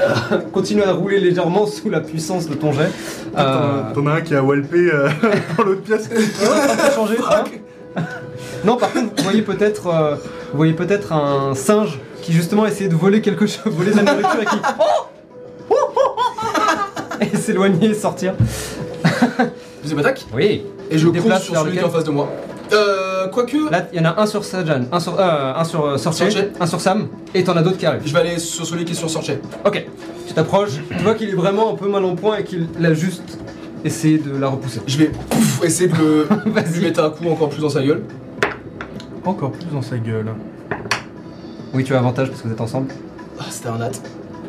continue 0.52 0.82
à 0.82 0.92
rouler 0.92 1.20
légèrement 1.20 1.66
sous 1.66 1.88
la 1.90 2.00
puissance 2.00 2.48
de 2.48 2.54
ton 2.54 2.72
jet. 2.72 2.90
Euh, 3.38 3.92
T'en- 3.94 4.06
as 4.06 4.14
un 4.14 4.20
qui 4.20 4.34
a 4.34 4.42
walpé 4.42 4.90
dans 5.56 5.64
l'autre 5.64 5.82
pièce. 5.82 6.08
ça 6.10 6.76
peut 6.76 6.94
changer. 6.94 7.16
hein 7.30 7.44
non, 8.64 8.76
par 8.76 8.92
contre, 8.92 9.12
vous 9.16 9.24
voyez 9.24 9.42
peut-être, 9.42 10.18
vous 10.52 10.56
voyez 10.56 10.72
peut-être 10.74 11.12
un 11.12 11.54
singe 11.54 11.98
qui 12.22 12.32
justement 12.32 12.66
essayait 12.66 12.88
de 12.90 12.94
voler 12.94 13.20
quelque 13.20 13.46
chose, 13.46 13.60
voler 13.66 13.90
de 13.92 13.96
la 13.96 14.02
nourriture 14.02 14.42
et 14.42 14.46
qui 14.46 14.56
et 17.34 17.36
s'éloigner 17.36 17.90
et 17.90 17.94
sortir. 17.94 18.34
Deuxième 19.82 19.98
attaque. 20.00 20.24
Oui. 20.34 20.62
Et 20.90 20.98
je 20.98 21.08
cours 21.08 21.36
sur 21.38 21.56
celui 21.56 21.72
qui 21.72 21.78
est 21.78 21.84
en 21.84 21.90
face 21.90 22.04
de 22.04 22.10
moi. 22.10 22.28
Euh, 22.72 23.28
quoique, 23.28 23.70
Là, 23.70 23.86
il 23.92 23.98
y 23.98 24.00
en 24.00 24.06
a 24.10 24.20
un 24.20 24.26
sur 24.26 24.44
Sajan, 24.44 24.82
un 24.90 25.00
sur, 25.00 25.18
euh, 25.20 25.52
un 25.54 25.64
sur 25.64 25.84
euh, 25.84 25.96
un 26.60 26.66
sur 26.66 26.80
Sam, 26.80 27.08
et 27.34 27.44
t'en 27.44 27.54
as 27.56 27.62
d'autres 27.62 27.76
qui 27.76 27.84
arrivent. 27.84 28.02
je 28.06 28.12
vais 28.14 28.20
aller 28.20 28.38
sur 28.38 28.64
celui 28.64 28.84
qui 28.86 28.92
est 28.92 28.96
sur 28.96 29.10
Sorchet. 29.10 29.40
Ok. 29.66 29.84
Tu 30.26 30.32
t'approches, 30.32 30.80
tu 30.96 31.02
vois 31.02 31.14
qu'il 31.14 31.28
est 31.28 31.34
vraiment 31.34 31.72
un 31.72 31.74
peu 31.76 31.88
mal 31.88 32.02
en 32.04 32.14
point 32.14 32.38
et 32.38 32.44
qu'il 32.44 32.66
a 32.82 32.94
juste 32.94 33.38
essayé 33.84 34.16
de 34.18 34.34
la 34.38 34.48
repousser. 34.48 34.80
Je 34.86 34.96
vais 34.96 35.06
pouf, 35.28 35.62
essayer 35.64 35.88
de 35.90 35.96
le- 35.96 36.28
lui 36.74 36.80
mettre 36.80 37.04
un 37.04 37.10
coup 37.10 37.28
encore 37.28 37.50
plus 37.50 37.60
dans 37.60 37.68
sa 37.68 37.82
gueule. 37.82 38.02
Encore 39.24 39.52
plus 39.52 39.66
dans 39.66 39.82
sa 39.82 39.98
gueule. 39.98 40.32
Oui, 41.74 41.84
tu 41.84 41.94
as 41.94 41.98
avantage 41.98 42.28
parce 42.28 42.42
que 42.42 42.48
vous 42.48 42.54
êtes 42.54 42.60
ensemble. 42.60 42.88
Ah, 43.38 43.44
c'était 43.48 43.68
un 43.68 43.78
nat. 43.78 43.90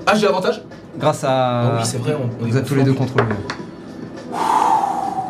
Ah, 0.05 0.15
j'ai 0.15 0.27
avantage 0.27 0.61
Grâce 0.97 1.23
Ah 1.23 1.75
à. 1.75 1.77
oui, 1.77 1.81
c'est 1.85 1.97
vrai, 1.97 2.15
on, 2.19 2.29
on 2.43 2.45
est 2.47 2.49
vous 2.51 2.57
êtes 2.57 2.65
tous 2.65 2.75
les 2.75 2.83
deux 2.83 2.93
contre 2.93 3.13
lui. 3.17 3.35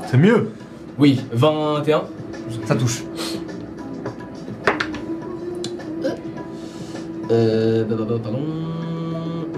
C'est 0.09 0.17
mieux. 0.17 0.49
Oui, 0.97 1.21
21. 1.31 2.03
Ça 2.65 2.75
touche. 2.75 3.03
Euh, 7.31 7.83
bah, 7.85 7.95
bah, 7.97 8.05
bah, 8.09 8.15
pardon. 8.21 8.39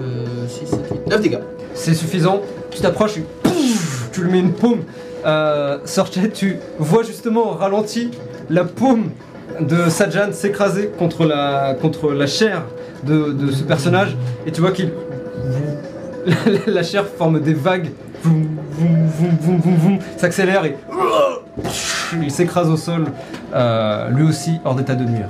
Euh, 0.00 0.48
6, 0.48 0.66
7, 0.66 0.90
8, 0.92 1.06
9 1.08 1.20
dégâts. 1.20 1.38
C'est 1.74 1.94
suffisant. 1.94 2.40
Tu 2.70 2.80
t'approches 2.80 3.18
et 3.18 3.24
pouf, 3.42 4.10
tu 4.12 4.22
lui 4.24 4.30
mets 4.32 4.40
une 4.40 4.52
paume. 4.52 4.80
Euh, 5.24 5.78
Sorchet, 5.84 6.30
tu 6.30 6.58
vois 6.78 7.02
justement 7.02 7.50
au 7.50 7.54
ralenti 7.54 8.10
la 8.48 8.64
paume 8.64 9.10
de 9.60 9.88
Sajan 9.88 10.32
s'écraser 10.32 10.90
contre 10.98 11.24
la, 11.24 11.74
contre 11.80 12.12
la 12.12 12.26
chair 12.26 12.62
de, 13.04 13.32
de 13.32 13.50
ce 13.50 13.62
personnage 13.64 14.16
et 14.46 14.52
tu 14.52 14.60
vois 14.60 14.72
qu'il. 14.72 14.92
La, 16.26 16.34
la 16.66 16.82
chair 16.82 17.04
forme 17.06 17.40
des 17.40 17.54
vagues. 17.54 17.90
Voum, 18.22 18.58
voum, 19.40 19.60
voum, 19.60 19.98
s'accélère 20.16 20.64
et. 20.64 20.76
Il 22.22 22.30
s'écrase 22.30 22.68
au 22.68 22.76
sol, 22.76 23.06
euh, 23.54 24.10
lui 24.10 24.24
aussi 24.24 24.60
hors 24.64 24.74
d'état 24.74 24.94
de 24.94 25.04
nuire. 25.04 25.28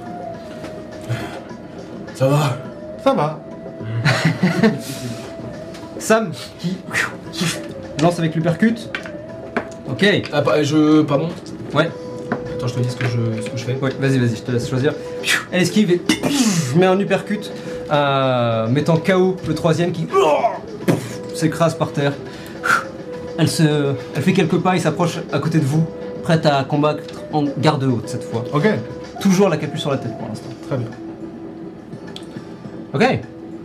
Ça 2.14 2.26
va? 2.28 2.56
Ça 3.04 3.14
va. 3.14 3.40
Sam 5.98 6.30
qui 6.58 6.78
lance 8.02 8.18
avec 8.18 8.34
l'uppercut. 8.34 8.76
Ok. 9.88 10.04
Ah, 10.32 10.62
je. 10.62 11.02
Pardon 11.02 11.28
Ouais. 11.74 11.90
Attends, 12.56 12.68
je 12.68 12.74
te 12.74 12.80
dis 12.80 12.88
ce 12.90 12.96
que 12.96 13.04
je, 13.04 13.42
ce 13.42 13.50
que 13.50 13.56
je 13.56 13.64
fais. 13.64 13.74
Ouais, 13.82 13.90
vas-y, 14.00 14.18
vas-y, 14.18 14.36
je 14.36 14.42
te 14.42 14.50
laisse 14.52 14.68
choisir. 14.68 14.94
Elle 15.52 15.60
esquive 15.62 15.90
et 15.90 16.00
met 16.74 16.86
un 16.86 16.98
uppercut, 16.98 17.50
euh, 17.92 18.66
mettant 18.68 18.96
KO 18.96 19.36
le 19.46 19.54
troisième 19.54 19.92
qui 19.92 20.06
s'écrase 21.34 21.74
par 21.74 21.92
terre. 21.92 22.12
Elle, 23.38 23.48
se, 23.48 23.92
elle 24.14 24.22
fait 24.22 24.32
quelques 24.32 24.58
pas 24.58 24.74
et 24.74 24.80
s'approche 24.80 25.18
à 25.32 25.38
côté 25.38 25.58
de 25.58 25.64
vous, 25.66 25.84
prête 26.22 26.46
à 26.46 26.64
combattre 26.64 27.02
en 27.32 27.44
garde 27.58 27.84
haute 27.84 28.08
cette 28.08 28.24
fois. 28.24 28.42
Ok, 28.54 28.66
Toujours 29.20 29.48
la 29.50 29.58
capuche 29.58 29.80
sur 29.80 29.90
la 29.90 29.98
tête 29.98 30.16
pour 30.18 30.28
l'instant. 30.28 30.48
très 30.66 30.76
bien. 30.78 30.88
Ok. 32.94 33.20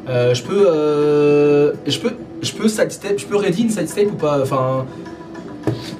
Euh, 0.09 0.33
je 0.33 0.43
peux. 0.43 0.65
Euh, 0.67 1.73
je 1.87 1.99
peux. 1.99 2.11
Je 2.41 2.51
peux 2.53 2.67
sidestep. 2.67 3.19
Je 3.19 3.25
peux 3.25 3.35
ready 3.37 3.63
une 3.63 3.69
sidestep 3.69 4.11
ou 4.11 4.15
pas? 4.15 4.41
Enfin. 4.41 4.85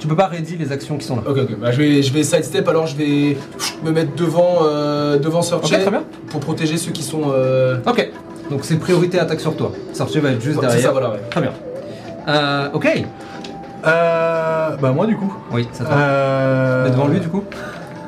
Tu 0.02 0.08
peux 0.08 0.16
pas 0.16 0.26
ready 0.26 0.56
les 0.56 0.72
actions 0.72 0.98
qui 0.98 1.06
sont 1.06 1.14
là. 1.14 1.22
Ok, 1.24 1.38
ok. 1.38 1.58
Bah, 1.60 1.70
je 1.70 1.78
vais, 1.80 2.02
je 2.02 2.12
vais 2.12 2.24
sidestep 2.24 2.66
alors 2.66 2.88
je 2.88 2.96
vais 2.96 3.36
me 3.84 3.92
mettre 3.92 4.16
devant, 4.16 4.62
euh, 4.64 5.16
devant 5.16 5.38
Ok, 5.38 5.44
Searcher 5.44 5.78
très 5.78 5.90
bien. 5.92 6.02
pour 6.26 6.40
protéger 6.40 6.76
ceux 6.76 6.90
qui 6.90 7.04
sont. 7.04 7.30
Euh... 7.32 7.78
Ok. 7.86 8.10
Donc 8.50 8.64
c'est 8.64 8.74
priorité 8.80 9.20
attaque 9.20 9.38
sur 9.38 9.56
toi. 9.56 9.70
Sorcier 9.92 10.20
va 10.20 10.32
être 10.32 10.42
juste 10.42 10.58
derrière. 10.58 10.80
ça, 10.80 10.90
voilà, 10.90 11.10
ouais. 11.10 11.20
Très 11.30 11.40
bien. 11.40 11.52
Euh, 12.26 12.70
ok. 12.72 13.04
Euh, 13.86 14.76
bah 14.76 14.90
moi 14.90 15.06
du 15.06 15.16
coup. 15.16 15.32
Oui, 15.52 15.68
ça 15.72 15.84
te 15.84 15.90
Euh... 15.92 16.82
Mais 16.82 16.90
devant 16.90 17.06
lui 17.06 17.20
du 17.20 17.28
coup 17.28 17.44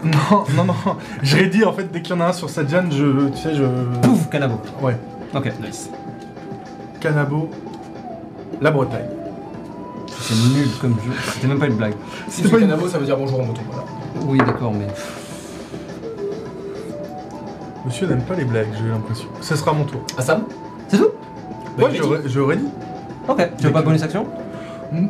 Non, 0.03 0.45
non, 0.57 0.65
non. 0.65 0.75
Je 1.23 1.45
dit 1.45 1.65
en 1.65 1.73
fait 1.73 1.93
dès 1.93 2.03
qu'il 2.03 2.17
y 2.17 2.19
en 2.19 2.23
a 2.23 2.27
un 2.27 2.33
sur 2.33 2.51
Sadjan, 2.51 2.91
je, 2.91 3.29
tu 3.29 3.41
sais, 3.41 3.55
je. 3.55 3.63
Pouf, 4.03 4.29
canabo. 4.31 4.61
Ouais. 4.83 4.97
Ok. 5.33 5.53
Nice. 5.65 5.91
Canabo, 7.01 7.51
la 8.61 8.73
Bretagne. 8.73 9.24
C'est 10.21 10.35
nul 10.35 10.69
comme 10.81 10.95
jeu. 11.05 11.13
C'était 11.35 11.47
même 11.47 11.59
pas 11.59 11.67
une 11.67 11.75
blague. 11.77 11.95
Si 12.29 12.37
C'était 12.37 12.43
tu 12.49 12.53
pas 12.55 12.59
fais 12.59 12.65
une- 12.65 12.71
canavo, 12.71 12.89
ça 12.89 12.99
veut 12.99 13.05
dire 13.07 13.17
bonjour 13.17 13.41
en 13.41 13.45
moto. 13.45 13.61
Voilà. 13.71 13.85
Oui, 14.27 14.39
d'accord, 14.39 14.73
mais. 14.73 14.87
Monsieur 17.87 18.07
n'aime 18.07 18.23
pas 18.23 18.35
les 18.35 18.45
blagues, 18.45 18.69
j'ai 18.81 18.89
l'impression. 18.89 19.27
Ce 19.41 19.57
sera 19.57 19.73
mon 19.73 19.85
tour. 19.85 20.01
Ah, 20.17 20.23
Sam? 20.23 20.45
C'est 20.89 20.97
tout? 20.97 21.11
Bah, 21.77 21.85
ouais, 21.85 21.91
il 21.93 21.97
est 21.97 21.99
j'aurais 21.99 22.19
dit. 22.23 22.29
j'aurais 22.29 22.57
dit. 22.57 22.69
Ok. 23.29 23.49
Tu 23.59 23.67
veux 23.67 23.73
pas 23.73 23.83
bonus 23.83 24.03
action? 24.03 24.27
Mm. 24.93 25.09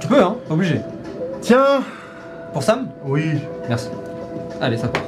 Tu 0.00 0.08
peux, 0.08 0.20
hein 0.22 0.36
Pas 0.48 0.54
obligé. 0.54 0.80
Tiens 1.40 1.82
Pour 2.52 2.62
Sam? 2.62 2.88
Oui. 3.04 3.38
Merci. 3.68 3.88
Allez, 4.60 4.76
ça 4.76 4.88
part. 4.88 5.02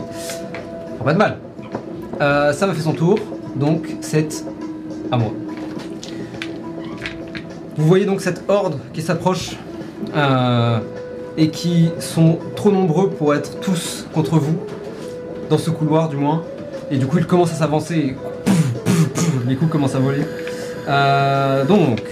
Pas 1.04 1.12
de 1.12 1.18
mal. 1.18 1.38
Euh, 2.20 2.52
Sam 2.52 2.70
a 2.70 2.74
fait 2.74 2.82
son 2.82 2.92
tour, 2.92 3.18
donc 3.56 3.88
c'est 4.00 4.44
à 5.10 5.16
moi. 5.16 5.30
Vous 7.78 7.86
voyez 7.86 8.04
donc 8.06 8.20
cette 8.20 8.42
horde 8.48 8.74
qui 8.92 9.02
s'approche 9.02 9.56
euh, 10.14 10.80
et 11.36 11.48
qui 11.50 11.90
sont 12.00 12.38
trop 12.56 12.72
nombreux 12.72 13.08
pour 13.10 13.36
être 13.36 13.60
tous 13.60 14.04
contre 14.12 14.36
vous, 14.36 14.58
dans 15.48 15.58
ce 15.58 15.70
couloir 15.70 16.08
du 16.08 16.16
moins. 16.16 16.42
Et 16.90 16.98
du 16.98 17.06
coup, 17.06 17.18
ils 17.18 17.26
commencent 17.26 17.52
à 17.52 17.56
s'avancer 17.56 17.94
et 17.94 18.16
pouf, 18.44 18.72
pouf, 18.84 19.08
pouf, 19.10 19.46
les 19.46 19.54
coups 19.54 19.70
commencent 19.70 19.94
à 19.94 20.00
voler. 20.00 20.24
Euh, 20.88 21.64
donc, 21.66 22.02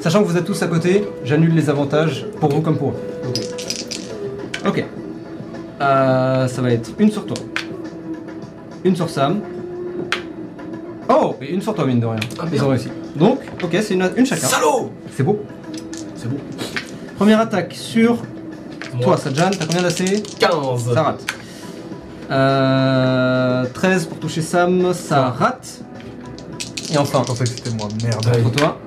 sachant 0.00 0.22
que 0.22 0.28
vous 0.28 0.36
êtes 0.36 0.44
tous 0.44 0.62
à 0.62 0.68
côté, 0.68 1.08
j'annule 1.24 1.54
les 1.54 1.68
avantages 1.68 2.26
pour 2.38 2.50
vous 2.50 2.60
comme 2.60 2.76
pour 2.76 2.90
eux. 2.90 4.68
Ok. 4.68 4.84
Euh, 5.80 6.46
ça 6.46 6.62
va 6.62 6.70
être 6.70 6.90
une 7.00 7.10
sur 7.10 7.26
toi. 7.26 7.36
Une 8.84 8.94
sur 8.94 9.10
Sam. 9.10 9.40
Oh 11.08 11.34
Et 11.42 11.52
une 11.52 11.60
sur 11.60 11.74
toi, 11.74 11.86
mine 11.86 11.98
de 11.98 12.06
rien. 12.06 12.20
Ah, 12.38 12.44
Ils 12.52 12.62
ont 12.62 12.68
réussi. 12.68 12.88
Donc, 13.16 13.40
ok, 13.62 13.70
c'est 13.82 13.94
une, 13.94 14.08
une 14.16 14.26
chacun. 14.26 14.46
Salaud 14.46 14.90
C'est 15.16 15.22
beau. 15.22 15.40
C'est 16.16 16.28
bon. 16.28 16.36
Première 17.16 17.40
attaque 17.40 17.74
sur 17.74 18.16
Moi. 18.94 19.02
toi, 19.02 19.16
Sajan. 19.16 19.50
T'as 19.58 19.66
combien 19.66 19.82
d'AC 19.82 20.22
15. 20.38 20.94
Ça 20.94 21.02
rate. 21.02 21.20
Euh, 22.30 23.64
13 23.74 24.06
pour 24.06 24.18
toucher 24.18 24.40
Sam, 24.42 24.92
ça 24.94 25.28
rate. 25.30 25.80
Et 26.92 26.98
enfin, 26.98 27.20
Je 27.22 27.26
pensais 27.28 27.44
que 27.44 27.50
c'était 27.50 27.70
moi. 27.70 27.88
Merde. 28.02 28.42
contre 28.42 28.56
toi. 28.56 28.78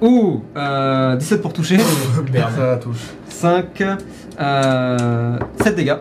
Ouh 0.00 0.42
euh, 0.56 1.16
17 1.16 1.40
pour 1.42 1.52
toucher. 1.52 1.76
Merde. 2.32 2.50
Ça 2.56 2.76
touche. 2.76 2.98
5, 3.28 3.82
euh, 4.40 5.38
7 5.62 5.76
dégâts. 5.76 5.94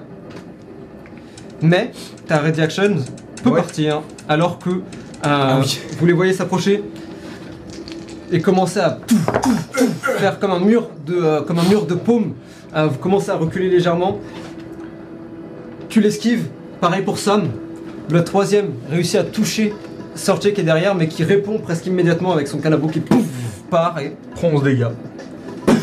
Mais 1.62 1.92
ta 2.28 2.40
Ready 2.40 2.62
Action 2.62 2.96
peut 3.44 3.50
Ouais. 3.52 3.62
partir 3.62 4.02
alors 4.28 4.60
que 4.60 4.70
euh, 4.70 4.82
Ah 5.24 5.60
oui. 5.62 5.80
vous 6.00 6.06
les 6.06 6.14
voyez 6.14 6.34
s'approcher 6.34 6.84
et 8.34 8.42
commencer 8.42 8.80
à 8.80 8.90
pouf, 8.90 9.26
pouf, 9.42 9.68
pouf, 9.68 10.18
faire 10.18 10.40
comme 10.40 10.52
un 10.52 10.60
mur 10.60 10.90
de, 11.06 11.14
euh, 11.14 11.42
comme 11.42 11.60
un 11.60 11.70
mur 11.70 11.86
de 11.86 11.94
paume. 11.94 12.34
Euh, 12.76 12.88
vous 12.88 12.98
commencez 12.98 13.30
à 13.30 13.36
reculer 13.36 13.70
légèrement. 13.70 14.20
Tu 15.88 16.02
l'esquives. 16.02 16.48
Pareil 16.82 17.04
pour 17.04 17.20
Sam. 17.20 17.44
Le 18.10 18.24
troisième 18.24 18.72
réussit 18.90 19.20
à 19.20 19.24
toucher 19.24 19.74
Sorche 20.16 20.52
qui 20.52 20.62
est 20.62 20.64
derrière 20.64 20.94
mais 20.96 21.08
qui 21.08 21.24
répond 21.24 21.60
presque 21.60 21.86
immédiatement 21.86 22.34
avec 22.34 22.48
son 22.48 22.58
canabo 22.60 22.88
qui 22.88 23.00
pouf, 23.00 23.24
part 23.70 23.98
et 24.00 24.16
Prends 24.36 24.50
11 24.50 24.64
dégâts. 24.64 24.88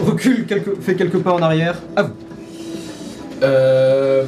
recule 0.00 0.44
quelques, 0.46 0.80
fait 0.80 0.96
quelques 0.96 1.18
pas 1.18 1.32
en 1.32 1.42
arrière. 1.42 1.76
À 1.94 2.02
vous. 2.02 2.12
Euh. 3.42 4.24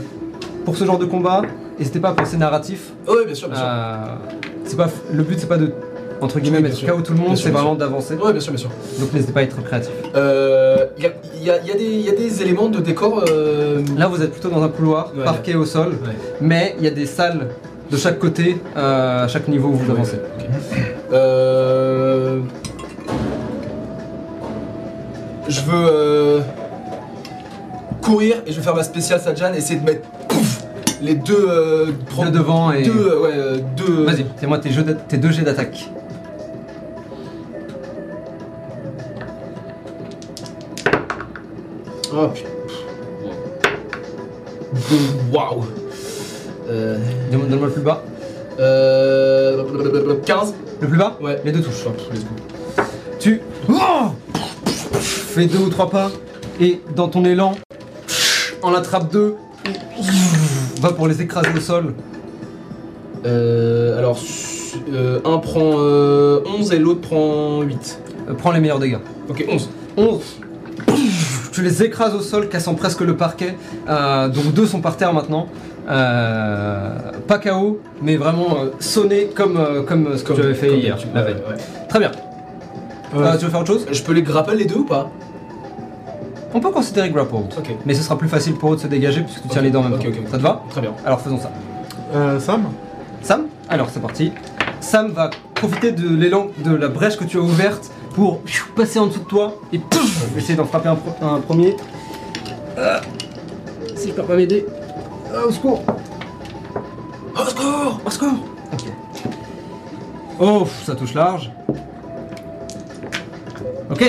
pour 0.65 0.77
ce 0.77 0.85
genre 0.85 0.99
de 0.99 1.07
combat, 1.07 1.43
n'hésitez 1.79 2.01
pas 2.01 2.11
à 2.11 2.13
penser 2.15 2.37
narratif. 2.37 2.91
Ouais, 3.07 3.25
bien 3.27 3.35
sûr, 3.35 3.49
bien 3.49 3.57
sûr. 3.59 3.67
Euh, 3.69 4.05
c'est 4.65 4.77
pas, 4.77 4.89
le 5.13 5.23
but 5.23 5.39
c'est 5.39 5.49
pas 5.49 5.57
de 5.59 5.73
entre 6.21 6.41
guillemets 6.41 6.57
Oui, 6.59 6.65
mettre. 6.65 6.85
KO 6.85 7.01
tout 7.01 7.13
le 7.13 7.19
monde, 7.21 7.37
c'est 7.37 7.51
vraiment 7.51 7.77
d'avancer. 7.77 8.15
Ouais, 8.17 8.33
bien 8.33 8.41
sûr, 8.41 8.53
bien 8.53 8.61
sûr. 8.61 8.71
Donc 8.99 9.13
n'hésitez 9.13 9.33
pas 9.33 9.41
à 9.41 9.43
être 9.45 9.63
créatif. 9.63 9.93
Euh. 10.17 10.87
Il 10.99 11.05
y 11.05 11.07
a, 11.07 11.11
y 11.41 11.51
a- 11.51 11.63
y 11.65 11.71
a 11.71 11.75
des- 11.75 11.85
y 12.01 12.09
a 12.09 12.13
des 12.17 12.43
éléments 12.43 12.69
de 12.69 12.81
décor. 12.81 13.25
Euh... 13.29 13.83
Là 13.97 14.09
vous 14.09 14.21
êtes 14.23 14.33
plutôt 14.33 14.49
dans 14.49 14.63
un 14.63 14.69
couloir, 14.69 15.13
Ouais. 15.17 15.25
parquet 15.25 15.55
au 15.55 15.65
sol, 15.65 15.91
Ouais. 15.91 16.15
mais 16.41 16.75
il 16.79 16.85
y 16.85 16.89
a 16.89 16.91
des 16.91 17.07
salles 17.07 17.47
de 17.91 17.97
chaque 17.97 18.19
côté, 18.19 18.61
euh, 18.77 19.25
à 19.25 19.29
chaque 19.29 19.47
niveau 19.49 19.69
où 19.69 19.75
vous 19.75 19.91
avancez. 19.93 20.19
Euh... 21.13 22.41
Je 25.49 25.61
veux 25.63 25.87
euh, 25.91 26.41
courir 28.03 28.37
et 28.47 28.51
je 28.53 28.57
vais 28.57 28.63
faire 28.63 28.75
ma 28.75 28.83
spéciale 28.83 29.21
Sajan, 29.21 29.55
essayer 29.55 29.81
de 29.81 29.85
mettre 29.85 30.07
les 31.01 31.15
deux, 31.15 31.47
euh, 31.49 31.87
Deux 32.21 32.31
devant 32.31 32.73
et- 32.73 32.83
deux, 32.83 33.09
euh, 33.09 33.21
ouais, 33.21 33.31
euh, 33.35 33.59
deux. 33.77 34.05
Vas-y, 34.05 34.25
fais-moi 34.37 34.59
tes, 34.59 34.71
jeux 34.71 34.83
d'a- 34.83 34.95
tes 34.95 35.17
deux 35.17 35.31
jets 35.31 35.43
d'attaque. 35.43 35.89
Oh 42.13 42.29
putain. 42.29 42.49
Waouh. 45.33 45.65
Euh, 46.71 46.99
Donne- 47.31 47.49
Donne-moi 47.49 47.67
le 47.69 47.73
plus 47.73 47.83
bas. 47.83 48.03
euh, 48.59 49.65
15 50.25 50.55
Le 50.81 50.89
plus 50.89 50.99
bas 50.99 51.17
Ouais. 51.21 51.41
Les 51.45 51.53
deux 51.53 51.61
touches. 51.61 51.87
Hop, 51.87 52.01
let's 52.13 52.25
go. 52.25 52.83
Tu 53.19 53.41
Oh 53.69 54.11
fais 55.01 55.47
deux 55.47 55.59
ou 55.59 55.69
trois 55.69 55.91
pas 55.91 56.11
et 56.61 56.81
dans 56.97 57.09
ton 57.09 57.25
élan, 57.25 57.53
en 58.63 58.75
attrape 58.75 59.11
deux, 59.13 59.35
va 60.81 60.93
pour 60.93 61.09
les 61.09 61.21
écraser 61.23 61.49
au 61.57 61.61
sol. 61.61 61.95
Euh, 63.27 63.99
alors, 63.99 64.19
euh, 64.93 65.21
un 65.25 65.39
prend 65.39 65.73
euh, 65.79 66.41
11 66.59 66.73
et 66.73 66.79
l'autre 66.79 67.01
prend 67.01 67.63
8. 67.63 68.01
Euh, 68.31 68.35
prends 68.35 68.53
les 68.53 68.61
meilleurs 68.61 68.79
dégâts. 68.79 68.99
Ok, 69.29 69.45
11. 69.49 69.69
11. 69.97 70.21
Tu 71.53 71.63
les 71.63 71.83
écrases 71.83 72.15
au 72.15 72.21
sol, 72.21 72.49
cassant 72.49 72.75
presque 72.75 73.01
le 73.01 73.17
parquet. 73.17 73.57
Euh, 73.89 74.29
donc 74.29 74.53
deux 74.55 74.67
sont 74.67 74.81
par 74.81 74.97
terre 74.97 75.13
maintenant. 75.13 75.49
Euh, 75.91 76.91
pas 77.27 77.39
KO, 77.39 77.81
mais 78.03 78.17
vraiment 78.17 78.59
euh, 78.63 78.67
sonné 78.79 79.29
comme, 79.35 79.57
euh, 79.57 79.83
comme 79.83 80.17
ce 80.17 80.23
que 80.23 80.35
tu 80.35 80.41
avais 80.43 80.55
fait 80.55 80.69
Comme 80.69 80.77
hier, 80.79 80.97
d'habitude, 80.97 81.15
la 81.15 81.23
ouais, 81.25 81.33
veille. 81.33 81.43
ouais. 81.49 81.87
Très 81.89 81.99
bien. 81.99 82.11
Euh, 83.17 83.37
tu 83.39 83.47
veux 83.47 83.51
faire 83.51 83.61
autre 83.61 83.73
chose? 83.73 83.87
Je 83.91 84.03
peux 84.03 84.13
les 84.13 84.23
grapple 84.23 84.55
les 84.55 84.67
deux 84.67 84.77
ou 84.77 84.85
pas? 84.85 85.11
On 86.55 86.61
peut 86.61 86.71
considérer 86.71 87.11
grappled. 87.11 87.53
Ok. 87.59 87.75
Mais 87.85 87.95
ce 87.95 88.03
sera 88.03 88.17
plus 88.17 88.29
facile 88.29 88.55
pour 88.55 88.73
eux 88.73 88.77
de 88.77 88.81
se 88.81 88.87
dégager 88.87 89.23
puisque 89.23 89.43
tu 89.43 89.49
tiens 89.49 89.61
Ok, 89.61 89.65
les 89.65 89.71
dents 89.71 89.81
en 89.81 89.85
même 89.85 89.95
ok, 89.95 90.03
temps. 90.03 90.09
ok, 90.09 90.15
ok. 90.25 90.31
Ça 90.31 90.39
te 90.39 90.43
va 90.43 90.63
Très 90.71 90.81
bien. 90.81 90.93
Alors 91.05 91.21
faisons 91.21 91.39
ça. 91.39 91.51
Euh, 92.15 92.41
Sam 92.41 92.65
Sam 93.23 93.47
Alors 93.69 93.89
c'est 93.93 94.01
parti. 94.01 94.33
Sam 94.81 95.11
va 95.13 95.31
profiter 95.55 95.93
de 95.93 96.09
l'élan, 96.09 96.47
de 96.65 96.75
la 96.75 96.89
brèche 96.89 97.17
que 97.17 97.25
tu 97.25 97.37
as 97.37 97.41
ouverte 97.41 97.91
pour 98.15 98.41
passer 98.77 98.99
en 98.99 99.07
dessous 99.09 99.21
de 99.21 99.25
toi 99.25 99.55
et 99.73 99.79
pouf, 99.79 100.37
essayer 100.37 100.55
d'en 100.57 100.65
frapper 100.65 100.89
un, 100.89 100.95
pro- 100.97 101.27
un 101.27 101.41
premier. 101.41 101.77
Ah. 102.79 103.01
si 103.97 104.09
je 104.09 104.13
peux 104.15 104.23
pas 104.23 104.37
m'aider. 104.37 104.65
Ah, 105.35 105.45
au 105.47 105.51
secours 105.51 105.83
Au 107.35 107.45
secours 107.45 108.01
Au 108.07 108.11
secours 108.11 108.33
Ok. 108.73 108.85
Oh, 110.41 110.61
pff, 110.61 110.85
ça 110.87 110.95
touche 110.95 111.13
large. 111.15 111.51
Ok. 113.91 114.05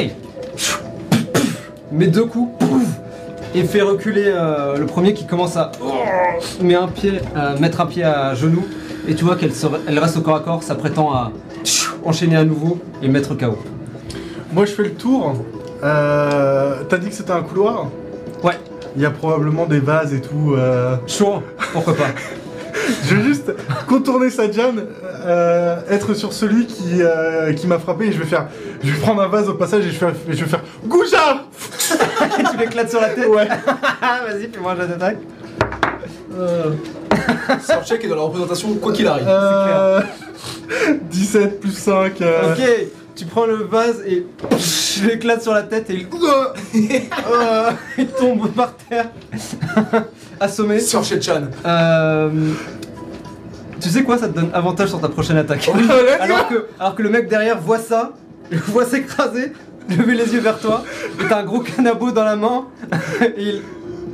Met 1.92 2.08
deux 2.08 2.26
coups. 2.26 2.52
pouf, 2.66 2.84
Et 3.56 3.64
fait 3.64 3.82
reculer 3.82 4.26
euh, 4.28 4.78
le 4.78 4.86
premier 4.86 5.14
qui 5.14 5.26
commence 5.26 5.58
à 5.58 5.72
met 6.62 6.76
un 6.76 6.88
pied, 6.88 7.20
à 7.36 7.56
mettre 7.60 7.82
un 7.82 7.86
pied 7.88 8.04
à 8.04 8.36
genoux. 8.36 8.66
Et 9.08 9.16
tu 9.16 9.24
vois 9.26 9.36
qu'elle 9.36 9.54
se- 9.54 9.66
elle 9.88 9.98
reste 9.98 10.18
au 10.18 10.22
corps 10.22 10.36
à 10.36 10.40
corps, 10.42 10.62
s'apprêtant 10.62 11.12
à 11.14 11.32
enchaîner 12.06 12.36
à 12.36 12.44
nouveau 12.44 12.80
et 13.02 13.08
mettre 13.08 13.36
KO. 13.36 13.58
Moi 14.54 14.66
je 14.66 14.72
fais 14.72 14.84
le 14.84 14.94
tour. 14.94 15.36
Euh, 15.84 16.84
T'as 16.90 16.98
dit 16.98 17.10
que 17.10 17.16
c'était 17.16 17.32
un 17.32 17.42
couloir? 17.42 17.88
Ouais. 18.44 18.54
Il 18.96 19.02
y 19.02 19.06
a 19.06 19.12
probablement 19.12 19.66
des 19.66 19.80
vases 19.80 20.14
et 20.14 20.22
tout. 20.22 20.54
euh, 20.56 20.96
Chaud, 21.08 21.42
pourquoi 21.74 21.96
pas 21.96 22.08
Je 23.06 23.16
vais 23.16 23.24
juste 23.24 23.52
contourner 23.88 24.30
Sajan, 24.30 24.74
euh, 25.26 25.78
être 25.90 26.14
sur 26.14 26.34
celui 26.34 26.66
qui, 26.66 27.02
euh, 27.02 27.54
qui 27.54 27.68
m'a 27.68 27.78
frappé 27.80 28.06
et 28.08 28.12
je 28.12 28.20
vais 28.20 28.26
faire. 28.26 28.48
Je 28.84 28.92
vais 28.92 29.00
prendre 29.00 29.22
un 29.22 29.28
vase 29.28 29.48
au 29.50 29.54
passage 29.54 29.82
et 29.86 29.90
je 29.90 29.92
vais 29.94 29.98
faire, 29.98 30.10
et 30.30 30.34
je 30.34 30.44
vais 30.44 30.50
faire 30.50 30.64
Gouja 30.86 31.46
tu 32.60 32.66
l'éclates 32.66 32.90
sur 32.90 33.02
la 33.02 33.10
tête 33.10 33.28
Ouais. 33.28 33.48
Vas-y, 34.02 34.50
fais-moi 34.52 34.72
un 34.74 34.76
jet 34.76 34.88
d'attaque. 34.88 35.18
Sorcheck 37.62 38.04
est 38.04 38.08
dans 38.08 38.16
la 38.16 38.22
représentation 38.22 38.74
quoi 38.76 38.94
qu'il 38.94 39.08
arrive. 39.08 39.26
Euh, 39.28 40.02
17 41.10 41.60
plus 41.62 41.72
5. 41.72 42.22
euh, 42.22 42.54
Ok, 42.54 42.62
tu 43.16 43.26
prends 43.26 43.46
le 43.46 43.56
vase 43.56 44.02
et 44.06 44.26
je 44.52 45.08
l'éclate 45.08 45.42
sur 45.42 45.54
la 45.54 45.64
tête 45.64 45.90
et 45.90 45.94
il, 45.96 46.08
Euh, 47.32 47.72
il 47.98 48.08
tombe 48.08 48.50
par 48.52 48.76
terre, 48.76 49.10
assommé. 50.40 50.80
Sorcheck 50.80 51.22
Chan. 51.22 51.42
Euh, 51.66 52.30
tu 53.82 53.90
sais 53.90 54.04
quoi, 54.04 54.18
ça 54.18 54.28
te 54.28 54.36
donne 54.36 54.50
avantage 54.54 54.90
sur 54.90 55.02
ta 55.02 55.10
prochaine 55.10 55.38
attaque. 55.38 55.70
alors, 56.20 56.48
que, 56.48 56.68
alors 56.80 56.96
que 56.96 57.02
le 57.02 57.10
mec 57.10 57.28
derrière 57.30 57.60
voit 57.60 57.80
ça, 57.80 58.12
le 58.52 58.58
voit 58.60 58.86
s'écraser, 58.86 59.54
lever 59.98 60.16
les 60.16 60.34
yeux 60.34 60.40
vers 60.42 60.60
toi, 60.60 60.84
et 61.20 61.28
t'as 61.28 61.40
un 61.40 61.44
gros 61.44 61.60
canabo 61.60 62.12
dans 62.12 62.24
la 62.24 62.36
main, 62.36 62.66
et 63.22 63.34
il. 63.38 63.62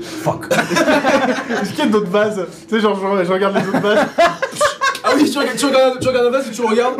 Fuck. 0.01 0.47
Est-ce 1.61 1.69
qu'il 1.71 1.79
y 1.79 1.81
a 1.81 1.85
d'autres 1.87 2.09
vases 2.11 2.45
Tu 2.67 2.75
sais, 2.75 2.81
genre, 2.81 2.99
je, 3.17 3.23
je 3.25 3.31
regarde 3.31 3.55
les 3.55 3.61
autres 3.67 3.79
vases. 3.81 4.05
Ah 5.03 5.09
oui, 5.15 5.29
tu 5.29 5.37
regardes, 5.39 5.57
tu 5.57 5.65
regardes, 5.65 5.99
tu 5.99 6.07
regardes 6.07 6.27
un 6.27 6.31
vase 6.31 6.47
et 6.47 6.51
tu 6.51 6.61
le 6.61 6.67
regardes. 6.67 6.95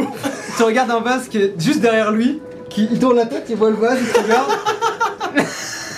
tu 0.57 0.63
regardes 0.63 0.91
un 0.91 0.99
vase 1.01 1.27
qui 1.27 1.37
est 1.39 1.53
juste 1.61 1.81
derrière 1.81 2.11
lui, 2.11 2.39
qui 2.69 2.87
il 2.91 2.97
tourne 2.99 3.17
la 3.17 3.25
tête, 3.25 3.45
il 3.49 3.55
voit 3.57 3.69
le 3.69 3.75
vase, 3.75 3.97
il 4.01 4.07
te 4.11 4.19
regarde. 4.21 4.49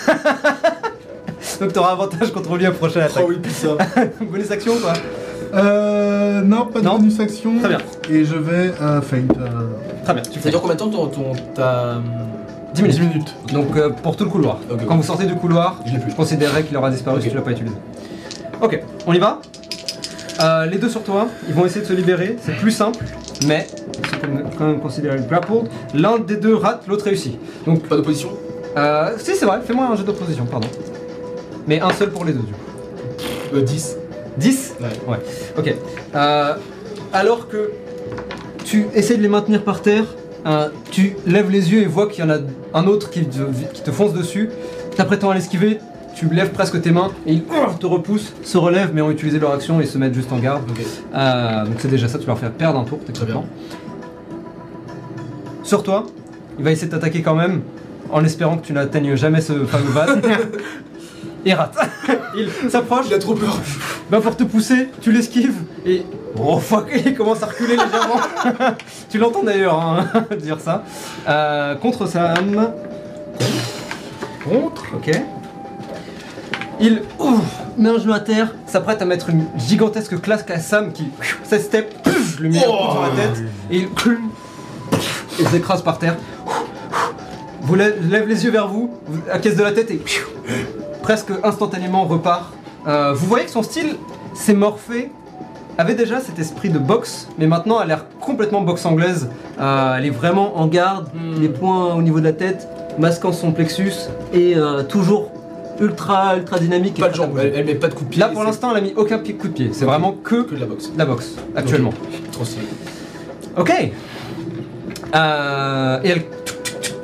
Donc 1.60 1.72
t'auras 1.72 1.92
avantage 1.92 2.30
contre 2.32 2.56
lui 2.56 2.66
à 2.66 2.70
prochaine 2.72 3.02
attaque. 3.02 3.24
Oh 3.26 3.30
oui, 3.30 3.36
putain. 3.42 3.76
Bonus 4.20 4.50
action 4.50 4.74
ou 4.74 4.78
pas 4.80 4.92
Euh. 5.54 6.40
Non, 6.42 6.66
pas 6.66 6.80
de 6.80 6.84
Non. 6.84 6.98
bonus 6.98 7.18
action. 7.20 7.58
Très 7.58 7.68
bien. 7.68 7.78
Et 8.10 8.24
je 8.24 8.36
vais 8.36 8.72
euh, 8.80 9.00
feint. 9.00 9.16
euh, 9.40 10.04
Très 10.04 10.14
bien, 10.14 10.22
tu 10.22 10.34
Ça 10.34 10.40
fais 10.40 10.50
dure 10.50 10.60
combien 10.60 10.76
de 10.76 10.80
temps 10.80 10.88
ton, 10.90 11.06
ton, 11.08 11.32
ta... 11.54 12.00
10 12.82 12.82
minutes. 12.82 13.00
10 13.00 13.08
minutes. 13.08 13.34
Donc 13.52 13.76
euh, 13.76 13.90
pour 13.90 14.16
tout 14.16 14.24
le 14.24 14.30
couloir. 14.30 14.58
Quand 14.86 14.96
vous 14.96 15.02
sortez 15.02 15.26
du 15.26 15.34
couloir, 15.34 15.80
Je 15.86 15.92
je 16.10 16.14
considérerais 16.14 16.62
qu'il 16.64 16.76
aura 16.76 16.90
disparu 16.90 17.20
si 17.22 17.28
tu 17.28 17.34
l'as 17.36 17.42
pas 17.42 17.52
utilisé. 17.52 17.76
Ok, 18.60 18.82
on 19.06 19.12
y 19.12 19.18
va 19.18 19.40
Euh, 20.40 20.66
Les 20.66 20.78
deux 20.78 20.88
sur 20.88 21.02
toi, 21.02 21.26
ils 21.48 21.54
vont 21.54 21.64
essayer 21.66 21.80
de 21.82 21.86
se 21.86 21.92
libérer, 21.92 22.36
c'est 22.44 22.56
plus 22.56 22.70
simple, 22.70 23.04
mais 23.46 23.66
c'est 24.10 24.56
quand 24.56 24.66
même- 24.66 24.80
considéré 24.80 25.18
grapple. 25.28 25.52
L'un 25.94 26.18
des 26.18 26.36
deux 26.36 26.54
rate, 26.54 26.82
l'autre 26.86 27.04
réussit. 27.04 27.36
Donc, 27.66 27.82
Pas 27.88 27.96
d'opposition 27.96 28.30
euh, 28.76 29.10
si 29.18 29.34
c'est 29.34 29.46
vrai, 29.46 29.60
fais-moi 29.66 29.86
un 29.92 29.96
jeu 29.96 30.04
d'opposition, 30.04 30.44
pardon. 30.46 30.68
Mais 31.66 31.80
un 31.80 31.92
seul 31.92 32.10
pour 32.10 32.24
les 32.24 32.32
deux 32.32 32.40
du 32.50 32.52
coup. 32.52 33.54
euh, 33.54 33.62
10. 33.62 33.96
10 34.36 34.74
Ouais. 34.80 34.86
Ouais, 35.12 35.18
ok. 35.58 35.74
Alors 37.12 37.48
que 37.48 37.72
tu 38.64 38.86
essaies 38.94 39.16
de 39.16 39.22
les 39.22 39.28
maintenir 39.28 39.62
par 39.64 39.80
terre, 39.82 40.04
euh, 40.46 40.68
tu 40.90 41.16
lèves 41.26 41.50
les 41.50 41.72
yeux 41.72 41.82
et 41.82 41.86
vois 41.86 42.08
qu'il 42.08 42.24
y 42.24 42.26
en 42.26 42.30
a 42.30 42.38
un 42.74 42.86
autre 42.86 43.10
qui 43.10 43.24
te, 43.24 43.42
qui 43.72 43.82
te 43.82 43.90
fonce 43.90 44.12
dessus. 44.12 44.50
T'apprêtant 44.96 45.30
à 45.30 45.34
l'esquiver, 45.34 45.78
tu 46.14 46.28
lèves 46.28 46.50
presque 46.50 46.80
tes 46.80 46.90
mains 46.90 47.10
et 47.26 47.32
ils 47.34 47.42
te 47.78 47.86
repoussent, 47.86 48.32
se 48.42 48.58
relèvent 48.58 48.90
mais 48.92 49.00
ont 49.00 49.10
utilisé 49.10 49.38
leur 49.38 49.52
action 49.52 49.80
et 49.80 49.86
se 49.86 49.98
mettent 49.98 50.14
juste 50.14 50.32
en 50.32 50.38
garde. 50.38 50.62
Euh, 51.14 51.64
donc 51.64 51.74
c'est 51.78 51.88
déjà 51.88 52.08
ça, 52.08 52.18
tu 52.18 52.26
leur 52.26 52.38
fais 52.38 52.50
perdre 52.50 52.78
un 52.78 52.84
tour 52.84 52.98
techniquement. 53.04 53.46
Sur 55.62 55.82
toi, 55.82 56.06
il 56.58 56.64
va 56.64 56.72
essayer 56.72 56.86
de 56.86 56.92
t'attaquer 56.92 57.22
quand 57.22 57.34
même, 57.34 57.60
en 58.10 58.24
espérant 58.24 58.56
que 58.56 58.66
tu 58.66 58.72
n'atteignes 58.72 59.14
jamais 59.16 59.40
ce 59.40 59.64
fameux 59.64 59.90
vase. 59.90 60.18
et 61.44 61.54
rate. 61.54 61.76
il 62.36 62.70
s'approche, 62.70 63.06
Il 63.08 63.14
a 63.14 63.18
trop 63.18 63.34
peur. 63.34 63.58
va 64.10 64.20
pour 64.20 64.36
te 64.36 64.44
pousser, 64.44 64.88
tu 65.00 65.12
l'esquives 65.12 65.56
et. 65.86 66.02
Oh 66.36 66.58
fuck, 66.60 66.90
il 66.92 67.14
commence 67.14 67.42
à 67.42 67.46
reculer 67.46 67.76
légèrement. 67.76 68.20
tu 69.10 69.18
l'entends 69.18 69.42
d'ailleurs 69.42 69.80
hein, 69.80 70.06
dire 70.36 70.60
ça. 70.60 70.84
Euh, 71.28 71.74
contre 71.76 72.06
Sam. 72.06 72.72
Contre, 74.44 74.84
ok. 74.94 75.10
Il 76.80 77.02
ouf, 77.18 77.40
met 77.76 77.88
un 77.88 77.98
genou 77.98 78.12
à 78.12 78.20
terre, 78.20 78.54
s'apprête 78.66 79.02
à 79.02 79.04
mettre 79.04 79.30
une 79.30 79.46
gigantesque 79.56 80.20
claque 80.20 80.48
à 80.50 80.60
Sam 80.60 80.92
qui 80.92 81.08
s'estep, 81.42 81.92
le 82.38 82.48
met 82.48 82.58
un 82.58 82.62
coup 82.62 82.92
sur 82.92 83.02
la 83.02 83.10
tête 83.10 83.42
et 83.70 83.78
il, 83.78 83.88
il 85.40 85.48
s'écrase 85.48 85.82
par 85.82 85.98
terre. 85.98 86.16
Vous 87.62 87.74
lève, 87.74 88.26
les 88.26 88.44
yeux 88.44 88.50
vers 88.50 88.68
vous, 88.68 88.94
caisse 89.42 89.56
de 89.56 89.62
la 89.62 89.72
tête 89.72 89.90
et 89.90 90.00
presque 91.02 91.30
instantanément 91.42 92.04
repart. 92.04 92.52
Euh, 92.86 93.12
vous 93.12 93.26
voyez 93.26 93.44
que 93.44 93.50
son 93.50 93.62
style 93.62 93.96
s'est 94.34 94.54
morphé, 94.54 95.10
avait 95.78 95.94
déjà 95.94 96.20
cet 96.20 96.38
esprit 96.38 96.70
de 96.70 96.78
boxe, 96.78 97.28
mais 97.38 97.46
maintenant 97.46 97.76
elle 97.78 97.84
a 97.84 97.96
l'air 97.96 98.04
complètement 98.20 98.60
boxe 98.62 98.84
anglaise. 98.84 99.28
Euh, 99.60 99.94
elle 99.96 100.06
est 100.06 100.10
vraiment 100.10 100.58
en 100.58 100.66
garde, 100.66 101.06
Hmm. 101.14 101.40
les 101.40 101.48
poings 101.48 101.94
au 101.94 102.02
niveau 102.02 102.18
de 102.18 102.24
la 102.24 102.32
tête, 102.32 102.68
masquant 102.98 103.32
son 103.32 103.52
plexus 103.52 103.92
et 104.32 104.56
euh, 104.56 104.82
toujours 104.82 105.30
ultra 105.80 106.36
ultra 106.36 106.58
dynamique. 106.58 106.98
Pas 107.00 107.08
de 107.08 107.16
bouger. 107.18 107.42
elle, 107.46 107.60
elle 107.60 107.64
met 107.66 107.74
pas 107.76 107.86
de 107.88 107.94
coup 107.94 108.04
de 108.04 108.08
pied. 108.10 108.20
Là 108.20 108.28
pour 108.28 108.42
l'instant 108.42 108.70
elle 108.72 108.78
a 108.78 108.80
mis 108.80 108.92
aucun 108.96 109.18
coup 109.18 109.46
de 109.48 109.52
pied, 109.52 109.70
c'est 109.72 109.84
vraiment 109.84 110.12
que 110.12 110.42
Que 110.42 110.54
de 110.56 110.60
la 110.60 110.66
boxe. 110.66 110.90
la 110.96 111.04
boxe 111.06 111.34
actuellement. 111.54 111.92
Trop 112.32 112.44
stylé. 112.44 112.66
Ok. 113.56 113.72
Euh, 115.14 116.00
et 116.02 116.08
elle 116.10 116.22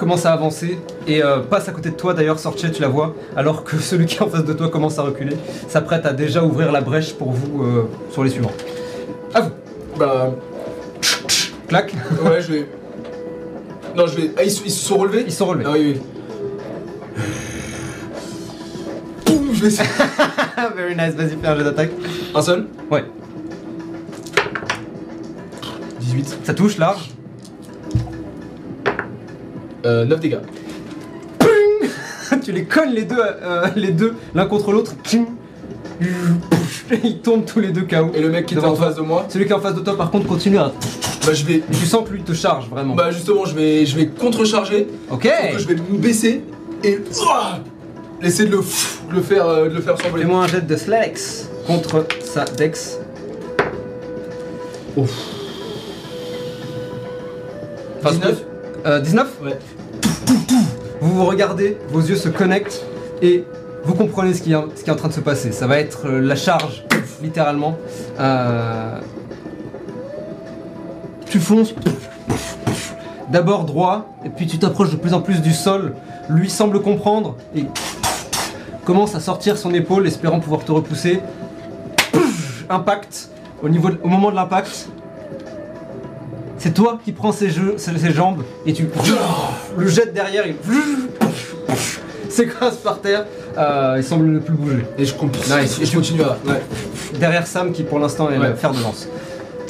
commence 0.04 0.26
à 0.26 0.34
avancer 0.34 0.78
et 1.06 1.22
euh, 1.24 1.38
passe 1.38 1.66
à 1.66 1.72
côté 1.72 1.88
de 1.88 1.94
toi. 1.94 2.12
D'ailleurs, 2.12 2.38
Sorche, 2.38 2.56
tu 2.70 2.82
la 2.82 2.88
vois, 2.88 3.14
alors 3.36 3.64
que 3.64 3.78
celui 3.90 4.04
qui 4.04 4.16
est 4.16 4.22
en 4.22 4.28
face 4.28 4.44
de 4.44 4.52
toi 4.52 4.68
commence 4.68 4.98
à 4.98 5.02
reculer. 5.02 5.34
S'apprête 5.68 6.04
à 6.04 6.12
déjà 6.12 6.44
ouvrir 6.44 6.70
la 6.72 6.82
brèche 6.82 7.14
pour 7.14 7.32
vous 7.32 7.62
euh, 7.64 7.88
sur 8.10 8.22
les 8.22 8.28
suivants. 8.28 8.52
À 9.32 9.40
vous. 9.40 9.50
Bah, 9.98 10.30
Clac. 11.68 11.94
ouais, 12.22 12.42
je 12.42 12.52
vais. 12.52 12.68
Non, 13.96 14.06
je 14.06 14.16
vais. 14.16 14.30
Ah, 14.36 14.42
ils, 14.44 14.50
se- 14.50 14.68
sont 14.68 14.98
relevés 14.98 15.22
Ils 15.26 15.32
se 15.32 15.38
sont 15.38 15.46
relevés. 15.46 15.64
Ah 15.66 15.72
oui, 15.72 15.98
oui. 17.16 17.22
Boum, 19.24 19.54
je 19.54 19.60
vais 19.62 19.68
essayer. 19.68 19.88
Very 20.76 20.94
nice. 20.94 21.14
Vas-y, 21.14 21.36
fais 21.40 21.46
un 21.48 21.56
jeu 21.56 21.64
d'attaque. 21.64 21.90
Un 22.34 22.42
seul 22.42 22.66
Ouais. 22.90 23.04
18. 26.00 26.38
Ça 26.44 26.52
touche 26.52 26.76
large. 26.76 27.13
Euh, 29.84 30.04
9 30.04 30.20
dégâts. 30.20 30.38
tu 32.44 32.52
les 32.52 32.64
cognes 32.64 32.92
les 32.92 33.04
deux, 33.04 33.16
euh, 33.20 33.66
les 33.76 33.92
deux 33.92 34.14
l'un 34.34 34.46
contre 34.46 34.72
l'autre. 34.72 34.92
Ils 37.04 37.20
tombent 37.20 37.44
tous 37.46 37.60
les 37.60 37.68
deux 37.70 37.82
KO. 37.82 38.10
Et 38.14 38.20
le 38.20 38.28
mec 38.30 38.46
qui 38.46 38.54
était 38.54 38.62
Devant 38.62 38.74
en 38.74 38.76
face 38.76 38.96
de 38.96 39.00
moi, 39.02 39.26
Celui 39.28 39.46
qui 39.46 39.52
est 39.52 39.54
en 39.54 39.60
face 39.60 39.74
de 39.74 39.80
toi, 39.80 39.96
par 39.96 40.10
contre, 40.10 40.26
continue 40.26 40.58
à. 40.58 40.72
bah 41.26 41.32
je 41.32 41.44
vais. 41.44 41.62
Tu 41.70 41.86
sens 41.86 42.06
que 42.06 42.12
lui 42.12 42.22
te 42.22 42.32
charge 42.32 42.68
vraiment. 42.68 42.94
Bah 42.94 43.10
justement, 43.10 43.44
je 43.46 43.54
vais, 43.54 43.86
je 43.86 43.96
vais 43.96 44.06
contre-charger. 44.08 44.88
ok. 45.10 45.22
Donc, 45.24 45.58
Je 45.60 45.68
vais 45.68 45.74
me 45.76 45.98
baisser 45.98 46.42
et. 46.82 46.98
Essayer 48.22 48.48
de 48.48 48.56
le, 48.56 48.62
de 48.62 49.14
le 49.14 49.20
faire, 49.22 49.46
euh, 49.46 49.68
de 49.68 49.74
le 49.74 49.80
faire 49.82 50.00
s'envoler. 50.00 50.24
Fais-moi 50.24 50.44
un 50.44 50.46
jet 50.46 50.66
de 50.66 50.76
Slex 50.76 51.48
contre 51.66 52.06
sa 52.22 52.44
Dex. 52.46 52.98
Ouf. 54.96 55.10
Enfin, 58.02 58.12
19 58.12 58.42
Euh, 58.86 59.00
19 59.00 59.28
Ouais. 59.42 59.58
Vous 61.00 61.14
vous 61.14 61.24
regardez, 61.24 61.76
vos 61.90 62.00
yeux 62.00 62.16
se 62.16 62.28
connectent 62.28 62.84
et 63.20 63.44
vous 63.84 63.94
comprenez 63.94 64.32
ce 64.32 64.42
qui 64.42 64.52
est, 64.52 64.90
en 64.90 64.96
train 64.96 65.08
de 65.08 65.12
se 65.12 65.20
passer. 65.20 65.52
Ça 65.52 65.66
va 65.66 65.78
être 65.78 66.06
euh, 66.06 66.20
la 66.20 66.36
charge, 66.36 66.84
littéralement. 67.22 67.76
Euh, 68.18 68.98
Tu 71.26 71.38
fonces. 71.38 71.74
D'abord 73.30 73.64
droit, 73.64 74.14
et 74.24 74.28
puis 74.28 74.46
tu 74.46 74.58
t'approches 74.58 74.90
de 74.90 74.96
plus 74.96 75.14
en 75.14 75.20
plus 75.20 75.42
du 75.42 75.52
sol. 75.52 75.94
Lui 76.28 76.48
semble 76.48 76.80
comprendre 76.80 77.36
et 77.56 77.64
commence 78.84 79.14
à 79.14 79.20
sortir 79.20 79.58
son 79.58 79.74
épaule, 79.74 80.06
espérant 80.06 80.40
pouvoir 80.40 80.64
te 80.64 80.72
repousser. 80.72 81.20
Impact. 82.70 83.30
Au 83.62 84.08
moment 84.08 84.30
de 84.30 84.36
l'impact, 84.36 84.88
c'est 86.64 86.72
toi 86.72 86.98
qui 87.04 87.12
prends 87.12 87.30
ses, 87.30 87.50
jeux, 87.50 87.74
ses, 87.76 87.98
ses 87.98 88.10
jambes 88.10 88.42
et 88.64 88.72
tu 88.72 88.86
le 89.76 89.86
jettes 89.86 90.14
derrière, 90.14 90.44
il 90.46 90.54
s'écrase 92.30 92.78
par 92.78 93.02
terre, 93.02 93.26
euh, 93.58 93.96
il 93.98 94.02
semble 94.02 94.24
ne 94.24 94.38
plus 94.38 94.54
bouger. 94.54 94.86
Et 94.96 95.04
je, 95.04 95.12
Nice. 95.12 95.78
et 95.82 95.84
je 95.84 95.94
continue 95.94 96.22
à. 96.22 96.38
Ouais. 96.46 96.62
Derrière 97.20 97.46
Sam 97.46 97.70
qui 97.72 97.82
pour 97.82 97.98
l'instant 97.98 98.30
est 98.30 98.38
Ouais. 98.38 98.48
le 98.48 98.54
fer 98.54 98.72
de 98.72 98.80
lance. 98.82 99.08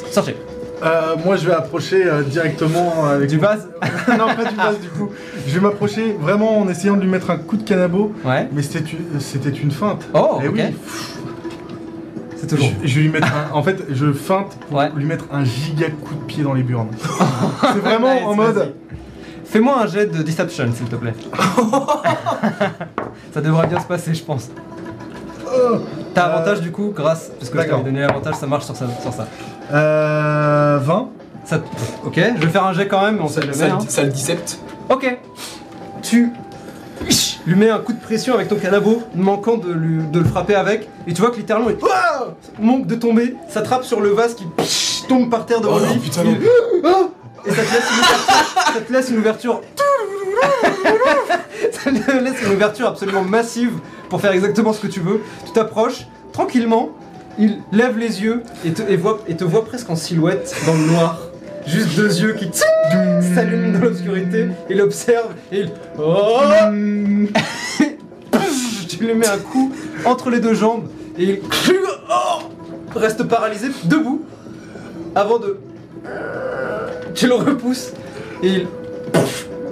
Sortez. 0.09 0.37
Euh, 0.83 1.15
moi, 1.25 1.35
je 1.35 1.45
vais 1.47 1.53
approcher 1.53 2.05
euh, 2.05 2.21
directement 2.23 3.05
avec 3.07 3.29
Du 3.29 3.39
vase 3.39 3.67
non, 4.17 4.27
pas 4.33 4.45
du 4.49 4.55
vase 4.55 4.79
du 4.79 4.87
coup. 4.87 5.09
Je 5.45 5.53
vais 5.53 5.59
m'approcher 5.59 6.15
vraiment 6.17 6.59
en 6.59 6.69
essayant 6.69 6.95
de 6.95 7.01
lui 7.01 7.09
mettre 7.09 7.29
un 7.29 7.37
coup 7.37 7.57
de 7.57 7.63
canabo. 7.63 8.13
Ouais. 8.23 8.47
Mais 8.53 8.61
c'était 8.61 9.49
une, 9.49 9.71
feinte. 9.71 10.07
Oh, 10.13 10.39
Eh 10.41 10.47
ok. 10.47 10.53
oui. 10.55 10.63
C'est 12.47 12.57
Je, 12.57 12.61
toujours. 12.61 12.71
je 12.83 12.95
vais 12.95 13.01
lui 13.01 13.09
mettre 13.09 13.27
un, 13.27 13.53
en 13.55 13.63
fait, 13.63 13.83
je 13.89 14.11
feinte 14.13 14.57
pour 14.69 14.77
Ouais. 14.77 14.89
lui 14.95 15.05
mettre 15.05 15.25
un 15.31 15.43
giga 15.43 15.87
coup 15.89 16.13
de 16.15 16.23
pied 16.25 16.43
dans 16.43 16.53
les 16.53 16.63
burnes. 16.63 16.89
C'est 17.61 17.79
vraiment 17.79 18.13
Nice, 18.13 18.23
en 18.25 18.35
vas-y. 18.35 18.47
mode. 18.53 18.73
Fais-moi 19.45 19.81
un 19.83 19.87
jet 19.87 20.05
de 20.07 20.21
Deception 20.23 20.67
s'il 20.73 20.87
te 20.87 20.95
plaît. 20.95 21.13
Ça 23.33 23.41
devrait 23.41 23.67
bien 23.67 23.79
se 23.79 23.85
passer, 23.85 24.13
je 24.13 24.23
pense. 24.23 24.49
Oh, 25.45 25.77
T'as 26.13 26.27
Euh, 26.29 26.33
avantage 26.35 26.61
du 26.61 26.71
coup 26.71 26.91
grâce 26.95 27.29
parce 27.39 27.49
que 27.49 27.57
je 27.57 27.63
d'accord. 27.63 27.79
t'avais 27.79 27.91
donné 27.91 28.05
l'avantage, 28.05 28.35
ça 28.35 28.47
marche 28.47 28.65
sur 28.65 28.75
ça. 28.75 28.85
Sur 29.01 29.13
ça. 29.13 29.27
Euh, 29.73 30.79
20. 30.81 31.09
Ça- 31.45 31.61
ok, 32.05 32.19
je 32.37 32.41
vais 32.45 32.51
faire 32.51 32.65
un 32.65 32.73
jet 32.73 32.87
quand 32.87 33.01
même, 33.03 33.15
mais 33.15 33.21
on 33.21 33.27
sait 33.27 33.41
jamais. 33.41 33.53
ça, 33.53 33.65
hein. 33.73 33.79
ça 33.87 34.03
le 34.03 34.09
dissepte. 34.09 34.59
Ok. 34.89 35.17
Tu 36.01 36.31
lui 37.45 37.55
mets 37.55 37.69
un 37.69 37.79
coup 37.79 37.93
de 37.93 37.99
pression 37.99 38.33
avec 38.33 38.47
ton 38.47 38.55
canabo, 38.55 39.03
manquant 39.15 39.57
de, 39.57 39.71
lui- 39.71 40.03
de 40.11 40.19
le 40.19 40.25
frapper 40.25 40.55
avec, 40.55 40.87
et 41.07 41.13
tu 41.13 41.21
vois 41.21 41.31
que 41.31 41.37
littéralement 41.37 41.69
il 41.69 41.77
manque 42.65 42.87
de 42.87 42.95
tomber, 42.95 43.35
s'attrape 43.49 43.83
sur 43.85 44.01
le 44.01 44.09
vase 44.09 44.35
qui 44.35 44.45
tombe 45.07 45.29
par 45.29 45.45
terre 45.45 45.61
devant 45.61 45.77
Oh, 45.81 45.93
lui. 45.93 45.99
putain. 45.99 46.21
Ah 46.83 47.07
et 47.47 47.51
ça 47.51 47.61
te 47.61 47.71
laisse 47.71 47.89
une 47.91 47.99
ouverture. 47.99 48.71
ça 48.71 48.81
te 48.81 48.93
laisse 48.93 49.09
une 49.11 49.17
ouverture. 49.19 49.61
ça 51.71 51.91
te 51.91 52.23
laisse 52.23 52.41
une 52.45 52.53
ouverture 52.53 52.87
absolument 52.87 53.23
massive 53.23 53.73
pour 54.09 54.19
faire 54.21 54.31
exactement 54.31 54.73
ce 54.73 54.81
que 54.81 54.87
tu 54.87 54.99
veux. 54.99 55.21
Tu 55.45 55.51
t'approches 55.51 56.07
tranquillement, 56.33 56.89
il 57.37 57.59
lève 57.71 57.97
les 57.97 58.23
yeux 58.23 58.41
et 58.65 58.71
te, 58.73 58.81
et 58.89 58.97
voit- 58.97 59.19
et 59.27 59.35
te 59.35 59.43
voit 59.43 59.63
presque 59.65 59.89
en 59.89 59.95
silhouette 59.95 60.55
dans 60.65 60.73
le 60.73 60.79
noir. 60.91 61.19
Juste 61.67 61.95
deux 61.95 62.21
yeux 62.21 62.33
qui 62.33 62.49
s'allument 62.53 63.73
dans 63.73 63.85
l'obscurité. 63.85 64.49
Il 64.69 64.81
observe 64.81 65.33
et 65.51 65.61
il. 65.61 65.71
Oh 65.99 66.39
tu 68.87 69.03
lui 69.03 69.13
mets 69.13 69.27
un 69.27 69.37
coup 69.37 69.73
entre 70.05 70.29
les 70.29 70.39
deux 70.39 70.53
jambes 70.53 70.87
et 71.17 71.23
il 71.23 71.39
oh 72.09 72.43
reste 72.95 73.23
paralysé 73.23 73.67
debout 73.85 74.23
avant 75.15 75.39
de. 75.39 75.57
Tu 77.15 77.27
le 77.27 77.35
repousses 77.35 77.93
et 78.43 78.47
il 78.47 78.67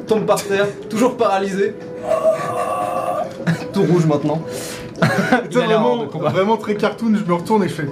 tombe 0.07 0.25
par 0.25 0.43
terre, 0.43 0.67
toujours 0.89 1.15
paralysé. 1.15 1.75
Tout 3.73 3.83
rouge 3.83 4.05
maintenant. 4.05 4.41
Il 5.51 5.57
a 5.57 5.63
vraiment, 5.63 6.05
vraiment 6.05 6.57
très 6.57 6.75
cartoon, 6.75 7.15
je 7.15 7.23
me 7.23 7.33
retourne 7.33 7.63
et 7.63 7.69
je 7.69 7.73
fais. 7.73 7.87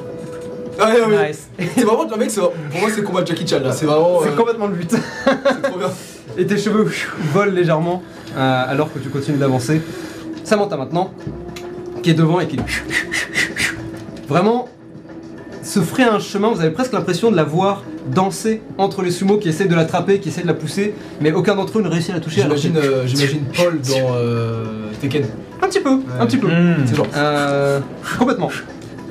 Ah, 0.82 0.90
ouais, 0.94 1.16
ouais. 1.16 1.28
Nice. 1.30 1.48
C'est 1.76 1.84
vraiment 1.84 2.08
le 2.10 2.18
mec, 2.18 2.32
c'est- 2.32 2.40
pour 2.42 2.52
moi 2.80 2.90
c'est 2.90 3.02
le 3.02 3.08
combat 3.08 3.22
de 3.22 3.28
Jackie 3.28 3.48
Chan 3.48 3.60
là. 3.64 3.72
C'est 3.72 3.86
vraiment. 3.86 4.20
C'est 4.24 4.30
euh, 4.30 4.36
complètement 4.36 4.68
le 4.68 4.76
but. 4.76 4.92
c'est 4.92 5.62
trop 5.62 5.78
bien. 5.78 5.90
Et 6.38 6.46
tes 6.46 6.58
cheveux 6.58 6.90
volent 7.34 7.52
légèrement 7.52 8.02
euh, 8.38 8.64
alors 8.68 8.92
que 8.94 9.00
tu 9.00 9.10
continues 9.10 9.38
d'avancer. 9.38 9.82
Samantha 10.44 10.78
maintenant, 10.78 11.14
qui 12.02 12.10
est 12.10 12.14
devant 12.14 12.40
et 12.40 12.48
qui 12.48 12.58
vraiment 14.28 14.70
se 15.64 15.80
ferait 15.82 16.04
un 16.04 16.20
chemin. 16.20 16.50
Vous 16.52 16.62
avez 16.62 16.72
presque 16.72 16.94
l'impression 16.94 17.32
de 17.32 17.36
la 17.36 17.44
voir 17.44 17.84
danser 18.08 18.62
entre 18.78 19.04
les 19.04 19.12
sumos 19.12 19.38
qui 19.38 19.50
essaient 19.50 19.66
de 19.66 19.76
l'attraper, 19.76 20.20
qui 20.20 20.30
essaient 20.30 20.42
de 20.42 20.48
la 20.48 20.54
pousser, 20.54 20.96
mais 21.22 21.32
aucun 21.32 21.56
d'entre 21.56 21.78
eux 21.80 21.82
ne 21.82 21.88
réussit 21.90 22.10
à 22.12 22.14
la 22.16 22.20
toucher. 22.20 22.42
alors 22.42 22.58
J'imagine 22.58 22.84
euh, 22.92 23.04
j'imagine 23.06 23.44
Paul 23.56 23.80
dans 23.82 24.16
euh, 24.16 24.66
Tekken. 25.02 25.26
Un 25.62 25.68
petit 25.68 25.80
peu, 25.80 26.00
un 26.20 26.26
petit 26.26 26.38
peu. 26.38 26.48
C'est 26.88 26.96
genre. 26.96 27.06
Euh, 27.16 27.80
complètement. 28.18 28.50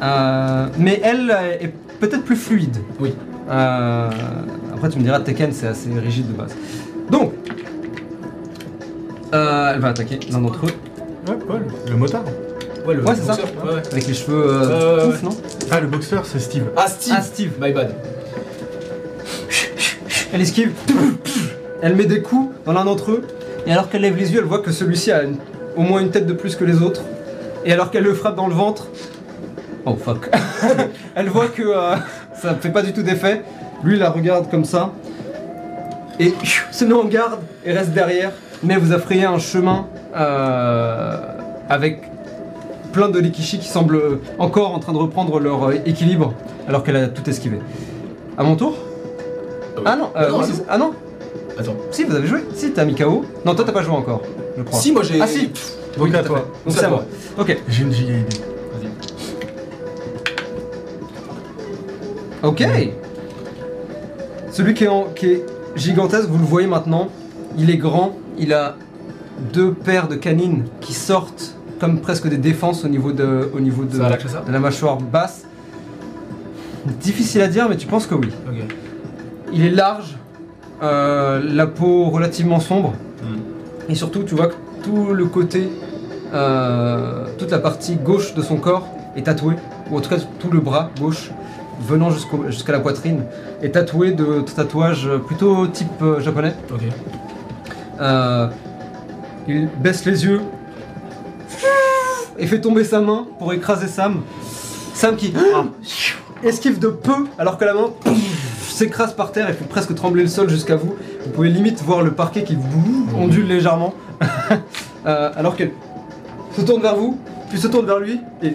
Euh, 0.03 0.67
mais 0.79 1.01
elle 1.05 1.31
est 1.61 1.73
peut-être 2.01 2.25
plus 2.25 2.37
fluide. 2.37 2.77
Oui. 3.01 3.15
Euh, 3.51 4.09
après, 4.75 4.89
tu 4.89 4.99
me 4.99 5.05
diras, 5.05 5.21
Tekken, 5.21 5.53
c'est 5.53 5.67
assez 5.67 5.89
rigide 6.03 6.29
de 6.29 6.33
base. 6.37 6.55
Donc, 7.11 7.33
euh, 9.35 9.73
elle 9.75 9.81
va 9.81 9.89
attaquer 9.89 10.19
l'un 10.31 10.41
d'entre 10.41 10.67
eux 10.67 10.71
Ouais, 11.29 11.37
Paul, 11.47 11.63
le 11.89 11.97
motard. 11.97 12.25
Ouais, 12.87 12.95
le 12.95 13.03
Ouais, 13.05 13.15
c'est 13.15 13.23
ça. 13.27 13.37
boxeur. 13.37 13.49
Ouais, 13.65 13.75
ouais. 13.75 13.83
avec 13.93 14.07
les 14.09 14.15
cheveux 14.15 14.43
euh, 14.47 15.13
non 15.23 15.31
Ah, 15.71 15.81
le 15.81 15.87
boxeur, 15.87 16.25
c'est 16.25 16.39
Steve. 16.39 16.65
Ah, 16.77 16.89
Steve. 16.89 17.15
Ah, 17.17 17.23
Steve. 17.23 17.53
My 17.61 17.73
bad. 17.73 17.95
Elle 20.33 20.41
esquive. 20.41 20.73
Elle 21.83 21.95
met 21.97 22.07
des 22.07 22.23
coups 22.23 22.51
dans 22.65 22.73
l'un 22.73 22.85
d'entre 22.85 23.11
eux. 23.13 23.23
Et 23.67 23.73
alors 23.73 23.91
qu'elle 23.91 24.03
lève 24.03 24.17
les 24.17 24.33
yeux, 24.33 24.39
elle 24.41 24.47
voit 24.47 24.61
que 24.61 24.73
celui-ci 24.73 25.13
a 25.13 25.25
une- 25.25 25.37
au 25.77 25.83
moins 25.83 26.01
une 26.01 26.11
tête 26.11 26.27
de 26.27 26.33
plus 26.33 26.57
que 26.57 26.65
les 26.65 26.83
autres. 26.83 27.03
Et 27.65 27.73
alors 27.73 27.91
qu'elle 27.91 28.05
le 28.05 28.15
frappe 28.15 28.37
dans 28.37 28.47
le 28.49 28.55
ventre. 28.55 28.87
Oh 29.87 29.97
fuck. 29.97 30.29
elle 31.15 31.29
voit 31.29 31.49
que 31.49 31.63
euh, 31.63 31.97
ça 32.35 32.55
fait 32.55 32.71
pas 32.71 32.83
du 32.83 32.93
tout 32.93 33.03
d'effet. 33.03 33.43
Lui, 33.83 33.95
il 33.95 34.01
la 34.01 34.11
regarde 34.11 34.51
comme 34.51 34.65
ça. 34.65 34.93
Et 36.19 36.35
se 36.71 36.85
met 36.85 36.95
en 36.95 37.05
garde 37.05 37.41
et 37.65 37.73
reste 37.73 37.91
derrière. 37.91 38.33
Mais 38.63 38.77
vous 38.77 38.93
affrayez 38.93 39.25
un 39.25 39.39
chemin 39.39 39.87
euh, 40.15 41.17
avec 41.69 42.03
plein 42.93 43.09
de 43.09 43.19
Likishi 43.19 43.59
qui 43.59 43.69
semblent 43.69 44.19
encore 44.39 44.75
en 44.75 44.81
train 44.81 44.93
de 44.93 44.99
reprendre 44.99 45.39
leur 45.41 45.71
euh, 45.71 45.75
équilibre 45.87 46.35
alors 46.69 46.83
qu'elle 46.85 46.97
a 46.97 47.09
tout 47.09 47.29
esquivé. 47.29 47.59
À 48.37 48.43
mon 48.43 48.57
tour? 48.57 48.77
Ah 49.85 49.97
non, 49.97 50.11
euh, 50.17 50.31
Non, 50.31 50.41
oui, 50.41 50.45
ah 50.69 50.77
non. 50.77 50.93
ah 50.93 51.59
non? 51.59 51.59
Attends. 51.59 51.77
Si, 51.91 52.05
vous 52.05 52.15
avez 52.15 52.27
joué 52.27 52.41
Si, 52.55 52.73
t'as 52.73 52.85
mis 52.85 52.95
KO. 52.95 53.25
Non, 53.45 53.55
toi, 53.55 53.65
t'as 53.65 53.73
pas 53.73 53.83
joué 53.83 53.95
encore, 53.95 54.23
je 54.57 54.63
crois. 54.63 54.79
Si, 54.79 54.93
moi 54.93 55.03
j'ai. 55.03 55.21
Ah 55.21 55.27
si 55.27 55.47
Donc 55.97 56.09
Oui, 56.09 56.15
à 56.15 56.23
toi. 56.23 56.47
Donc 56.67 56.75
C'est 56.75 56.85
à 56.85 56.89
moi. 56.89 57.05
Ok. 57.39 57.57
J'ai 57.69 57.83
une 57.83 57.93
idée. 57.93 58.25
Ok. 62.43 62.65
Celui 64.53 64.75
qui 64.75 64.85
est, 64.85 64.89
en- 64.89 65.05
qui 65.15 65.27
est 65.27 65.47
gigantesque, 65.77 66.29
vous 66.29 66.39
le 66.39 66.45
voyez 66.45 66.67
maintenant. 66.67 67.09
Il 67.59 67.71
est 67.71 67.77
grand. 67.77 68.13
Il 68.39 68.53
a 68.53 68.77
deux 69.53 69.73
paires 69.73 70.09
de 70.09 70.17
canines 70.17 70.65
qui 70.81 70.93
sortent 70.95 71.55
comme 71.79 72.01
presque 72.01 72.29
des 72.29 72.37
défenses 72.37 72.85
au 72.85 72.89
niveau 72.89 73.13
de, 73.13 73.51
au 73.55 73.61
niveau 73.61 73.85
de, 73.85 73.93
Ça 73.97 74.03
va, 74.03 74.09
Rakshasa 74.11 74.43
de 74.47 74.53
la 74.53 74.59
mâchoire 74.59 74.97
basse. 74.99 75.45
Difficile 77.01 77.43
à 77.43 77.49
dire, 77.49 77.69
mais 77.69 77.77
tu 77.77 77.87
penses 77.87 78.07
que 78.07 78.15
oui. 78.15 78.29
Il 79.53 79.65
est 79.65 79.71
large, 79.71 80.17
euh, 80.83 81.41
la 81.45 81.67
peau 81.67 82.09
relativement 82.11 82.61
sombre, 82.61 82.95
Hmm. 83.23 83.37
et 83.91 83.95
surtout 83.95 84.23
tu 84.23 84.35
vois 84.35 84.47
que 84.49 84.55
tout 84.83 85.13
le 85.13 85.27
côté, 85.27 85.69
euh, 86.33 87.27
toute 87.37 87.51
la 87.51 87.59
partie 87.59 87.97
gauche 87.97 88.33
de 88.35 88.41
son 88.41 88.57
corps 88.57 88.87
est 89.17 89.23
tatouée, 89.23 89.57
ou 89.91 89.99
en 89.99 90.01
tout 90.01 90.09
cas 90.09 90.17
tout 90.39 90.51
le 90.51 90.61
bras 90.61 90.91
gauche 90.99 91.31
venant 91.81 92.11
jusqu'à 92.11 92.73
la 92.73 92.81
poitrine 92.81 93.25
est 93.63 93.71
tatoué 93.71 94.13
de 94.13 94.41
tatouages 94.41 95.09
plutôt 95.27 95.67
type 95.67 95.89
euh, 96.03 96.21
japonais. 96.21 96.55
Ok. 96.73 96.81
Euh, 98.01 98.49
il 99.49 99.69
baisse 99.79 100.05
les 100.05 100.25
yeux 100.25 100.41
et 102.39 102.47
fait 102.47 102.61
tomber 102.61 102.85
sa 102.85 103.01
main 103.01 103.27
pour 103.39 103.53
écraser 103.53 103.89
Sam. 103.89 104.23
Sam 104.95 105.17
qui 105.17 105.35
esquive 106.45 106.79
de 106.79 106.89
peu 106.89 107.27
alors 107.39 107.59
que 107.59 107.65
la 107.65 107.75
main 107.75 107.91
s'écrase 108.61 109.15
par 109.15 109.33
terre 109.33 109.51
et 109.51 109.53
fait 109.53 109.69
presque 109.69 109.95
trembler 109.95 110.23
le 110.23 110.29
sol 110.29 110.49
jusqu'à 110.49 110.77
vous. 110.77 110.95
Vous 111.25 111.31
pouvez 111.31 111.49
limite 111.51 111.83
voir 111.83 112.03
le 112.03 112.13
parquet 112.13 112.45
qui 112.45 112.57
ondule 113.17 113.47
légèrement 113.47 113.95
Euh, 115.07 115.31
alors 115.35 115.57
qu'elle 115.57 115.73
se 116.55 116.61
tourne 116.61 116.83
vers 116.83 116.97
vous, 116.97 117.19
puis 117.51 117.59
se 117.59 117.67
tourne 117.67 117.85
vers 117.87 117.99
lui 117.99 118.21
et, 118.43 118.55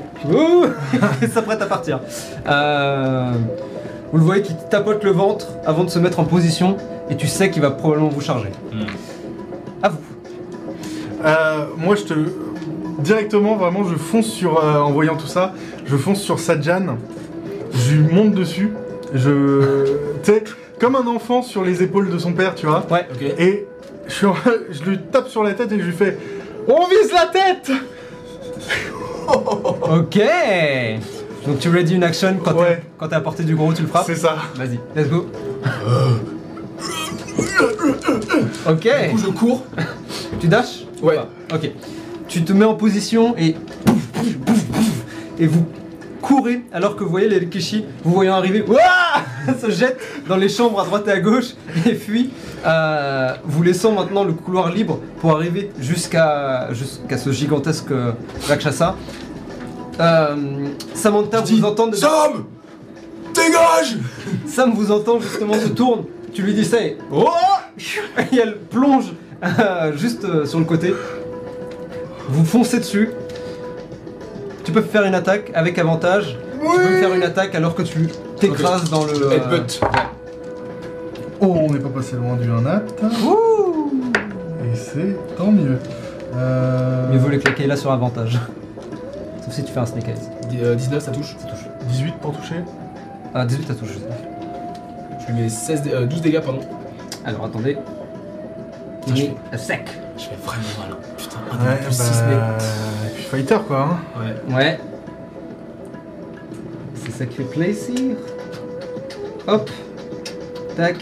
et 1.22 1.28
s'apprête 1.28 1.62
à 1.62 1.66
partir. 1.68 2.00
Euh, 2.48 3.32
vous 4.12 4.18
le 4.18 4.24
voyez 4.24 4.42
qui 4.42 4.56
tapote 4.70 5.04
le 5.04 5.12
ventre 5.12 5.48
avant 5.66 5.84
de 5.84 5.90
se 5.90 6.00
mettre 6.00 6.20
en 6.20 6.24
position 6.26 6.78
et 7.10 7.16
tu 7.16 7.28
sais 7.28 7.52
qu'il 7.52 7.62
va 7.62 7.70
probablement 7.72 8.10
vous 8.10 8.22
charger. 8.22 8.50
À 9.84 9.90
vous. 9.90 9.98
Euh, 11.24 11.66
moi, 11.78 11.96
je 11.96 12.04
te. 12.04 12.14
Directement, 13.00 13.56
vraiment, 13.58 13.84
je 13.84 13.96
fonce 13.96 14.28
sur. 14.28 14.64
euh, 14.64 14.80
en 14.80 14.92
voyant 14.92 15.16
tout 15.18 15.28
ça, 15.28 15.54
je 15.86 15.96
fonce 15.98 16.22
sur 16.22 16.40
Sadjan. 16.40 16.98
Je 17.74 17.96
lui 17.96 18.14
monte 18.14 18.32
dessus. 18.34 18.72
Je. 19.14 19.84
tu 20.24 20.32
sais, 20.32 20.44
comme 20.80 20.96
un 20.96 21.08
enfant 21.08 21.42
sur 21.42 21.64
les 21.64 21.84
épaules 21.84 22.10
de 22.10 22.18
son 22.18 22.34
père, 22.34 22.56
tu 22.56 22.66
vois. 22.68 22.86
Ouais. 22.90 23.06
Ok. 23.14 23.22
Et 23.38 23.68
je, 24.08 24.14
suis 24.14 24.26
en- 24.26 24.36
je 24.72 24.84
lui 24.90 25.00
tape 25.00 25.28
sur 25.28 25.44
la 25.44 25.54
tête 25.54 25.72
et 25.72 25.80
je 25.80 25.86
lui 25.86 25.94
fais 25.94 26.18
On 26.68 26.86
vise 26.88 27.12
la 27.14 27.26
tête 27.28 27.72
Ok 29.82 30.20
Donc 31.48 31.60
tu 31.60 31.70
ready 31.70 31.96
une 31.96 32.04
action 32.04 32.36
quand 32.44 32.54
Ouais. 32.56 32.78
t'es- 32.78 32.84
quand 32.98 33.08
t'es 33.08 33.16
à 33.16 33.22
portée 33.22 33.44
du 33.44 33.56
gros, 33.56 33.72
tu 33.74 33.82
le 33.84 33.88
frappes 33.88 34.06
C'est 34.08 34.16
ça. 34.16 34.36
Vas-y, 34.56 34.80
let's 34.96 35.10
go. 35.10 35.28
Ok, 38.68 38.82
Du 38.82 39.12
coup, 39.12 39.18
je 39.18 39.26
cours. 39.32 39.64
tu 40.40 40.48
dashes 40.48 40.86
Ouais. 41.02 41.18
Ok. 41.54 41.70
Tu 42.28 42.44
te 42.44 42.54
mets 42.54 42.66
en 42.66 42.76
position 42.76 43.36
et 43.38 43.56
et 45.38 45.48
vous 45.48 45.66
courez 46.26 46.62
alors 46.74 46.96
que 46.96 47.04
vous 47.04 47.10
voyez 47.12 47.30
les 47.30 47.38
Rikishi, 47.38 47.86
vous 48.04 48.14
voyant 48.14 48.34
arriver, 48.36 48.64
Ouah 48.68 49.54
se 49.62 49.70
jette 49.70 50.00
dans 50.28 50.38
les 50.38 50.50
chambres 50.50 50.80
à 50.82 50.86
droite 50.86 51.08
et 51.08 51.12
à 51.12 51.20
gauche 51.20 51.52
et 51.86 51.94
fuit, 51.94 52.32
euh, 52.66 53.34
vous 53.44 53.62
laissant 53.62 53.92
maintenant 53.92 54.24
le 54.24 54.34
couloir 54.34 54.72
libre 54.72 55.00
pour 55.20 55.32
arriver 55.34 55.70
jusqu'à 55.80 56.74
jusqu'à 56.74 57.18
ce 57.18 57.32
gigantesque 57.32 57.92
Rakshasa. 58.48 58.96
Euh, 60.00 60.36
Samantha 60.96 61.42
vous 61.42 61.64
entend 61.64 61.88
de- 61.88 61.96
Sam 61.96 62.46
Dégage 63.34 63.98
Sam 64.48 64.74
vous 64.74 64.92
entend 64.92 65.20
justement 65.20 65.54
se 65.54 65.68
tourne, 65.70 66.06
tu 66.34 66.42
lui 66.42 66.54
dis 66.54 66.66
ça 66.66 66.82
et, 66.82 66.98
Oh 67.12 67.30
et 68.34 68.36
elle 68.42 68.58
plonge 68.58 69.14
euh, 69.44 69.96
juste 69.96 70.46
sur 70.46 70.58
le 70.60 70.66
côté. 70.66 70.94
Vous 72.30 72.44
foncez 72.44 72.80
dessus. 72.80 73.10
Tu 74.66 74.72
peux 74.72 74.82
faire 74.82 75.04
une 75.06 75.16
attaque 75.16 75.52
avec 75.54 75.78
avantage. 75.80 76.38
Tu 76.60 76.80
peux 76.80 76.98
faire 77.00 77.14
une 77.14 77.24
attaque 77.24 77.56
alors 77.56 77.76
que 77.76 77.84
tu 77.84 78.10
t'écrases 78.40 78.90
dans 78.90 79.06
le. 79.06 79.14
euh, 79.14 79.32
Headbutt. 79.38 79.80
Oh, 81.42 81.56
on 81.70 81.72
n'est 81.72 81.80
pas 81.80 81.90
passé 81.90 82.16
loin 82.16 82.36
du 82.36 82.50
1 82.50 82.62
nat. 82.62 82.82
Ouh 83.26 83.92
Et 84.64 84.76
c'est 84.76 85.16
tant 85.38 85.52
mieux. 85.52 85.78
Euh... 86.36 87.12
Mieux 87.12 87.20
vaut 87.20 87.30
les 87.30 87.40
claquer 87.40 87.68
là 87.68 87.76
sur 87.76 87.92
avantage. 87.92 88.40
Sauf 89.44 89.54
si 89.54 89.64
tu 89.64 89.72
fais 89.72 89.80
un 89.80 89.86
snake 89.86 90.08
eyes. 90.08 90.16
Di- 90.50 90.60
euh, 90.64 90.76
19, 90.76 91.04
ça 91.04 91.12
touche. 91.12 91.36
Ça 91.40 91.48
touche. 91.48 91.66
18 91.90 92.16
pour 92.16 92.32
toucher. 92.36 92.56
Ah, 93.34 93.46
18, 93.46 93.68
ça 93.68 93.76
touche. 93.76 93.90
Je 95.28 95.34
lui 95.34 95.42
mets 95.44 95.50
16, 95.50 95.82
dé- 95.84 95.92
euh, 95.94 96.06
12 96.06 96.22
dégâts, 96.22 96.40
pardon. 96.42 96.62
Alors, 97.26 97.46
attendez. 97.46 97.78
Je 99.08 99.14
Il 99.14 99.24
est 99.54 99.58
sec. 99.58 99.86
Je 100.18 100.24
fais 100.24 100.36
vraiment 100.44 100.64
mal. 100.80 100.92
hein. 100.92 100.98
Putain, 101.18 101.38
un 101.52 101.66
Ouais, 101.66 101.78
plus 101.84 101.94
6, 101.94 102.22
bah. 102.30 102.58
Et 103.08 103.14
puis 103.16 103.24
fighter 103.24 103.58
quoi. 103.68 103.80
Hein. 103.82 103.98
mais. 104.48 104.54
Ouais. 104.54 104.60
Ouais. 104.62 104.80
C'est 106.96 107.12
ça 107.12 107.26
qui 107.26 107.38
fait 107.38 107.44
plaisir. 107.44 108.16
Hop. 109.48 109.70
Tac. 110.76 110.98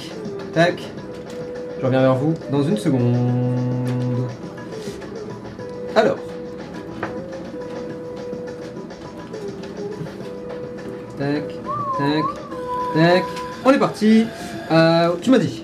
Tac. 0.53 0.75
Je 1.79 1.85
reviens 1.85 2.01
vers 2.01 2.15
vous 2.15 2.33
dans 2.51 2.63
une 2.63 2.77
seconde. 2.77 4.27
Alors. 5.95 6.17
Tac. 11.17 11.43
Tac. 11.97 12.23
Tac. 12.95 13.23
On 13.65 13.71
est 13.71 13.79
parti. 13.79 14.25
Euh, 14.71 15.09
tu 15.21 15.29
m'as 15.29 15.37
dit 15.39 15.63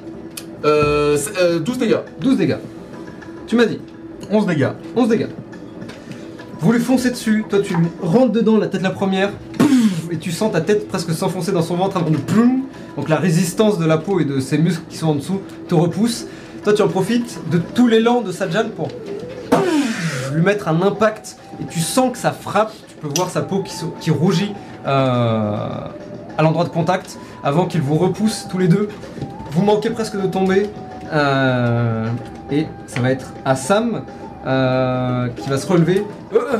Euh, 0.66 1.16
c'est- 1.18 1.38
euh, 1.40 1.60
12 1.60 1.78
dégâts. 1.78 2.00
12 2.20 2.38
dégâts. 2.38 2.58
Tu 3.50 3.56
m'as 3.56 3.66
dit 3.66 3.80
11 4.30 4.46
dégâts. 4.46 4.70
11 4.96 5.10
dégâts. 5.10 5.28
Vous 6.60 6.72
lui 6.72 6.80
foncez 6.80 7.10
dessus, 7.10 7.44
toi 7.50 7.60
tu 7.64 7.76
rentres 8.00 8.32
dedans 8.32 8.58
la 8.58 8.68
tête 8.68 8.84
la 8.84 8.92
première, 8.92 9.32
et 10.12 10.18
tu 10.18 10.32
sens 10.32 10.52
ta 10.52 10.62
tête 10.62 10.88
presque 10.88 11.12
s'enfoncer 11.14 11.52
dans 11.52 11.64
son 11.64 11.76
ventre 11.76 11.98
avant 11.98 12.12
de 12.12 12.18
ploum. 12.18 12.66
Donc 12.96 13.10
la 13.10 13.16
résistance 13.16 13.80
de 13.80 13.86
la 13.88 13.98
peau 13.98 14.20
et 14.20 14.26
de 14.26 14.40
ses 14.40 14.60
muscles 14.60 14.84
qui 14.88 14.98
sont 14.98 15.08
en 15.08 15.16
dessous 15.16 15.42
te 15.68 15.74
repousse. 15.74 16.28
Toi 16.64 16.74
tu 16.74 16.84
en 16.84 16.90
profites 16.90 17.40
de 17.50 17.58
tout 17.58 17.88
l'élan 17.88 18.22
de 18.22 18.32
Sajal 18.32 18.70
pour 18.70 18.90
lui 20.36 20.44
mettre 20.44 20.68
un 20.68 20.80
impact 20.84 21.38
et 21.60 21.66
tu 21.66 21.80
sens 21.80 22.12
que 22.12 22.20
ça 22.20 22.32
frappe. 22.32 22.72
Tu 22.88 22.96
peux 22.98 23.08
voir 23.16 23.32
sa 23.32 23.42
peau 23.42 23.64
qui 24.00 24.12
rougit 24.12 24.54
euh, 24.86 24.88
à 26.38 26.44
l'endroit 26.44 26.66
de 26.66 26.70
contact 26.70 27.18
avant 27.44 27.66
qu'il 27.66 27.82
vous 27.82 27.96
repousse 27.98 28.46
tous 28.48 28.60
les 28.60 28.68
deux. 28.68 28.90
Vous 29.54 29.64
manquez 29.64 29.90
presque 29.90 30.22
de 30.22 30.28
tomber. 30.28 30.70
euh, 31.12 32.06
et 32.52 32.68
ça 32.88 33.02
va 33.02 33.12
être 33.12 33.34
à 33.46 33.56
Sam 33.56 34.04
euh, 34.46 35.28
qui 35.30 35.50
va 35.50 35.58
se 35.58 35.68
relever. 35.68 36.06
Euh, 36.34 36.58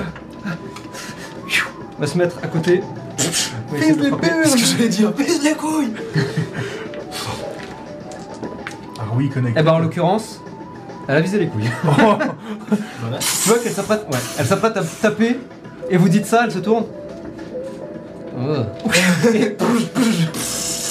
va 2.00 2.08
se 2.08 2.18
mettre 2.18 2.38
à 2.44 2.48
côté. 2.48 2.82
Va 3.72 3.78
essayer 3.78 3.94
de 3.94 4.04
le 4.04 4.08
frapper. 4.10 4.28
C'est 4.44 4.50
ce 4.50 4.56
que 4.56 4.78
j'allais 4.78 4.90
dire. 4.90 5.14
Pisse 5.14 5.44
les 5.44 5.54
couilles 5.54 5.94
Ah 9.00 9.04
oui, 9.16 9.30
connecté. 9.30 9.60
Eh 9.60 9.64
ben 9.64 9.74
en 9.74 9.80
l'occurrence, 9.80 10.42
elle 11.08 11.18
a 11.18 11.22
visé 11.22 11.40
les 11.40 11.48
couilles. 11.48 11.70
Voilà. 11.84 12.20
Tu 13.20 13.50
vois 13.50 13.58
qu'elle 13.58 13.72
s'apprête, 13.72 14.06
ouais, 14.12 14.20
elle 14.38 14.46
s'apprête 14.46 14.78
à 14.78 14.82
vous 14.82 14.96
taper 15.02 15.40
et 15.90 15.98
vous 15.98 16.08
dites 16.08 16.28
ça, 16.28 16.42
elle 16.46 16.52
se 16.52 16.60
tourne. 16.60 16.86
Oh. 18.38 18.58
et 19.34 19.58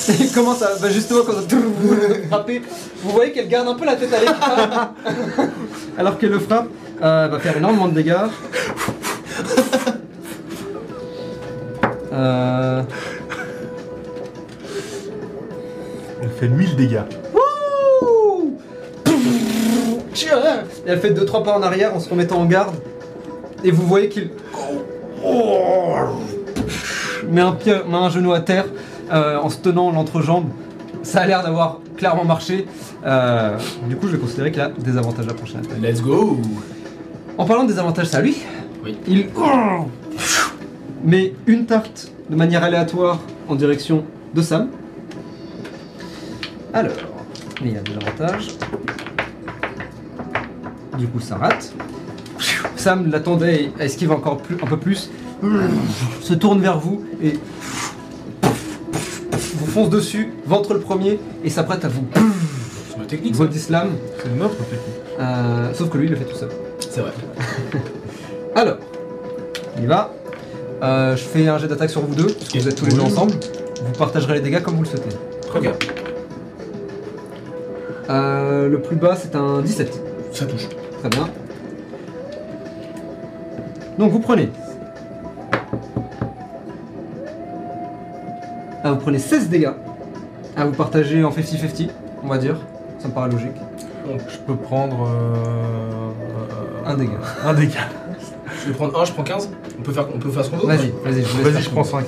il 0.20 0.32
commence 0.32 0.62
à, 0.62 0.76
bah 0.80 0.88
justement 0.90 1.20
quand 1.26 1.32
vous 1.32 1.96
frapper, 2.30 2.62
vous 3.02 3.10
voyez 3.10 3.32
qu'elle 3.32 3.48
garde 3.48 3.68
un 3.68 3.74
peu 3.74 3.84
la 3.84 3.96
tête 3.96 4.12
à 4.12 4.20
l'écart 4.20 4.94
alors 5.98 6.18
qu'elle 6.18 6.30
le 6.30 6.38
frappe. 6.38 6.68
euh, 7.02 7.24
elle 7.26 7.30
va 7.30 7.38
faire 7.38 7.56
énormément 7.56 7.88
de 7.88 7.94
dégâts. 7.94 8.14
Euh, 12.10 12.82
Elle 16.22 16.30
fait 16.30 16.48
1000 16.48 16.76
dégâts. 16.76 17.02
Wouh 17.32 18.58
Et 20.16 20.26
elle 20.86 20.98
fait 21.00 21.12
2-3 21.12 21.44
pas 21.44 21.56
en 21.56 21.62
arrière 21.62 21.94
en 21.94 22.00
se 22.00 22.08
remettant 22.08 22.40
en 22.40 22.46
garde. 22.46 22.74
Et 23.62 23.70
vous 23.70 23.86
voyez 23.86 24.08
qu'il 24.08 24.30
met 27.28 27.40
un, 27.40 27.52
pied, 27.52 27.74
met 27.88 27.96
un 27.96 28.10
genou 28.10 28.32
à 28.32 28.40
terre 28.40 28.64
euh, 29.12 29.38
en 29.38 29.48
se 29.48 29.58
tenant 29.58 29.90
l'entrejambe. 29.90 30.48
Ça 31.02 31.20
a 31.20 31.26
l'air 31.26 31.42
d'avoir 31.42 31.78
clairement 31.96 32.24
marché. 32.24 32.66
Euh, 33.06 33.56
du 33.88 33.96
coup, 33.96 34.06
je 34.08 34.12
vais 34.12 34.18
considérer 34.18 34.50
qu'il 34.50 34.60
a 34.60 34.68
des 34.68 34.96
avantages 34.96 35.26
à 35.26 35.28
la 35.28 35.34
prochaine 35.34 35.60
attaque. 35.60 35.80
Let's 35.80 36.02
go 36.02 36.38
En 37.36 37.44
parlant 37.44 37.64
des 37.64 37.78
avantages, 37.78 38.14
à 38.14 38.20
lui. 38.20 38.36
Oui. 38.84 38.96
Il 39.06 39.28
met 41.04 41.34
une 41.46 41.66
tarte 41.66 42.10
de 42.28 42.36
manière 42.36 42.64
aléatoire 42.64 43.20
en 43.48 43.54
direction 43.54 44.04
de 44.34 44.42
Sam. 44.42 44.68
Alors, 46.74 46.92
il 47.62 47.72
y 47.72 47.76
a 47.76 47.80
des 47.80 47.92
avantages. 47.92 48.48
Du 50.98 51.06
coup, 51.06 51.20
ça 51.20 51.36
rate. 51.36 51.72
Sam 52.76 53.10
l'attendait 53.10 53.70
et 53.80 53.82
esquive 53.82 54.12
encore 54.12 54.38
plus, 54.38 54.56
un 54.62 54.66
peu 54.66 54.76
plus? 54.76 55.10
Se 56.20 56.34
tourne 56.34 56.60
vers 56.60 56.78
vous 56.78 57.04
et 57.22 57.38
fonce 59.78 59.90
dessus, 59.90 60.32
ventre 60.44 60.74
le 60.74 60.80
premier 60.80 61.20
et 61.44 61.50
s'apprête 61.50 61.84
à 61.84 61.88
vous 61.88 62.04
C'est 62.90 62.98
ma 62.98 63.04
technique, 63.04 63.36
slam. 63.36 63.90
C'est. 64.20 64.28
Euh, 65.20 65.72
sauf 65.72 65.88
que 65.88 65.98
lui, 65.98 66.06
il 66.06 66.10
le 66.10 66.16
fait 66.16 66.24
tout 66.24 66.36
seul. 66.36 66.48
C'est 66.80 67.00
vrai. 67.00 67.12
Alors, 68.56 68.78
il 69.76 69.84
y 69.84 69.86
va. 69.86 70.12
Euh, 70.82 71.14
je 71.14 71.22
fais 71.22 71.46
un 71.46 71.58
jet 71.58 71.68
d'attaque 71.68 71.90
sur 71.90 72.00
vous 72.00 72.12
deux, 72.12 72.26
parce 72.26 72.48
que 72.48 72.58
vous 72.58 72.68
êtes 72.68 72.74
tous 72.74 72.86
les 72.86 72.92
deux 72.92 73.00
ensemble. 73.00 73.34
Vous 73.84 73.92
partagerez 73.96 74.34
les 74.34 74.40
dégâts 74.40 74.62
comme 74.62 74.74
vous 74.74 74.82
le 74.82 74.88
souhaitez. 74.88 75.16
Très 75.46 75.60
bien. 75.60 75.72
Euh, 78.10 78.68
le 78.68 78.82
plus 78.82 78.96
bas, 78.96 79.16
c'est 79.16 79.36
un 79.36 79.60
17. 79.60 80.02
Ça 80.32 80.46
touche. 80.46 80.66
Très 80.98 81.08
bien. 81.08 81.28
Donc 83.96 84.10
vous 84.10 84.20
prenez. 84.20 84.48
Ah, 88.88 88.92
vous 88.92 89.00
prenez 89.00 89.18
16 89.18 89.50
dégâts. 89.50 89.68
À 90.56 90.64
vous 90.64 90.72
partager 90.72 91.22
en 91.22 91.30
50-50, 91.30 91.88
on 92.24 92.28
va 92.28 92.38
dire. 92.38 92.56
Ça 92.98 93.08
me 93.08 93.12
paraît 93.12 93.30
logique. 93.30 93.52
Je 94.28 94.38
peux 94.46 94.56
prendre. 94.56 95.06
euh, 95.06 96.86
Un 96.90 96.94
dégât. 96.94 97.10
Un 97.44 97.52
dégât. 97.52 97.88
Je 98.62 98.68
vais 98.68 98.74
prendre 98.74 98.98
1, 98.98 99.04
je 99.04 99.12
prends 99.12 99.22
15. 99.24 99.50
On 99.78 99.82
peut 99.82 99.92
faire, 99.92 100.06
on 100.14 100.18
peut 100.18 100.30
faire 100.30 100.44
ce 100.44 100.50
qu'on 100.50 100.56
veut 100.56 100.66
Vas-y, 100.66 100.92
vas-y, 101.04 101.22
je 101.22 101.28
vous 101.28 101.44
laisse 101.44 101.44
Vas-y, 101.44 101.52
faire 101.52 101.62
je 101.62 101.70
prends 101.70 101.82
que 101.82 101.88
5. 101.88 102.06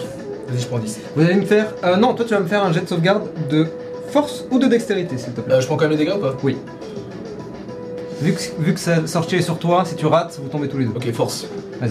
Vas-y, 0.48 0.60
je 0.60 0.66
prends 0.66 0.78
10. 0.78 1.00
Vous 1.16 1.22
allez 1.22 1.34
me 1.34 1.44
faire. 1.44 1.66
euh, 1.84 1.96
non, 1.96 2.14
toi 2.14 2.24
tu 2.26 2.32
vas 2.34 2.40
me 2.40 2.46
faire 2.46 2.64
un 2.64 2.72
jet 2.72 2.80
de 2.80 2.88
sauvegarde 2.88 3.24
de 3.50 3.66
force 4.08 4.46
ou 4.50 4.58
de 4.58 4.66
dextérité, 4.66 5.18
s'il 5.18 5.34
te 5.34 5.42
plaît. 5.42 5.54
Euh, 5.56 5.60
je 5.60 5.66
prends 5.66 5.76
quand 5.76 5.82
même 5.88 5.92
les 5.92 5.98
dégâts 5.98 6.14
ou 6.16 6.20
pas? 6.20 6.34
Oui. 6.42 6.56
Vu 8.22 8.32
que, 8.32 8.40
vu 8.58 8.74
que 8.74 8.80
ça 8.80 9.06
sortie 9.06 9.36
est 9.36 9.42
sur 9.42 9.58
toi, 9.58 9.84
si 9.84 9.94
tu 9.96 10.06
rates, 10.06 10.40
vous 10.42 10.48
tombez 10.48 10.68
tous 10.68 10.78
les 10.78 10.86
deux. 10.86 10.92
Ok, 10.96 11.12
force. 11.12 11.46
Vas-y. 11.80 11.90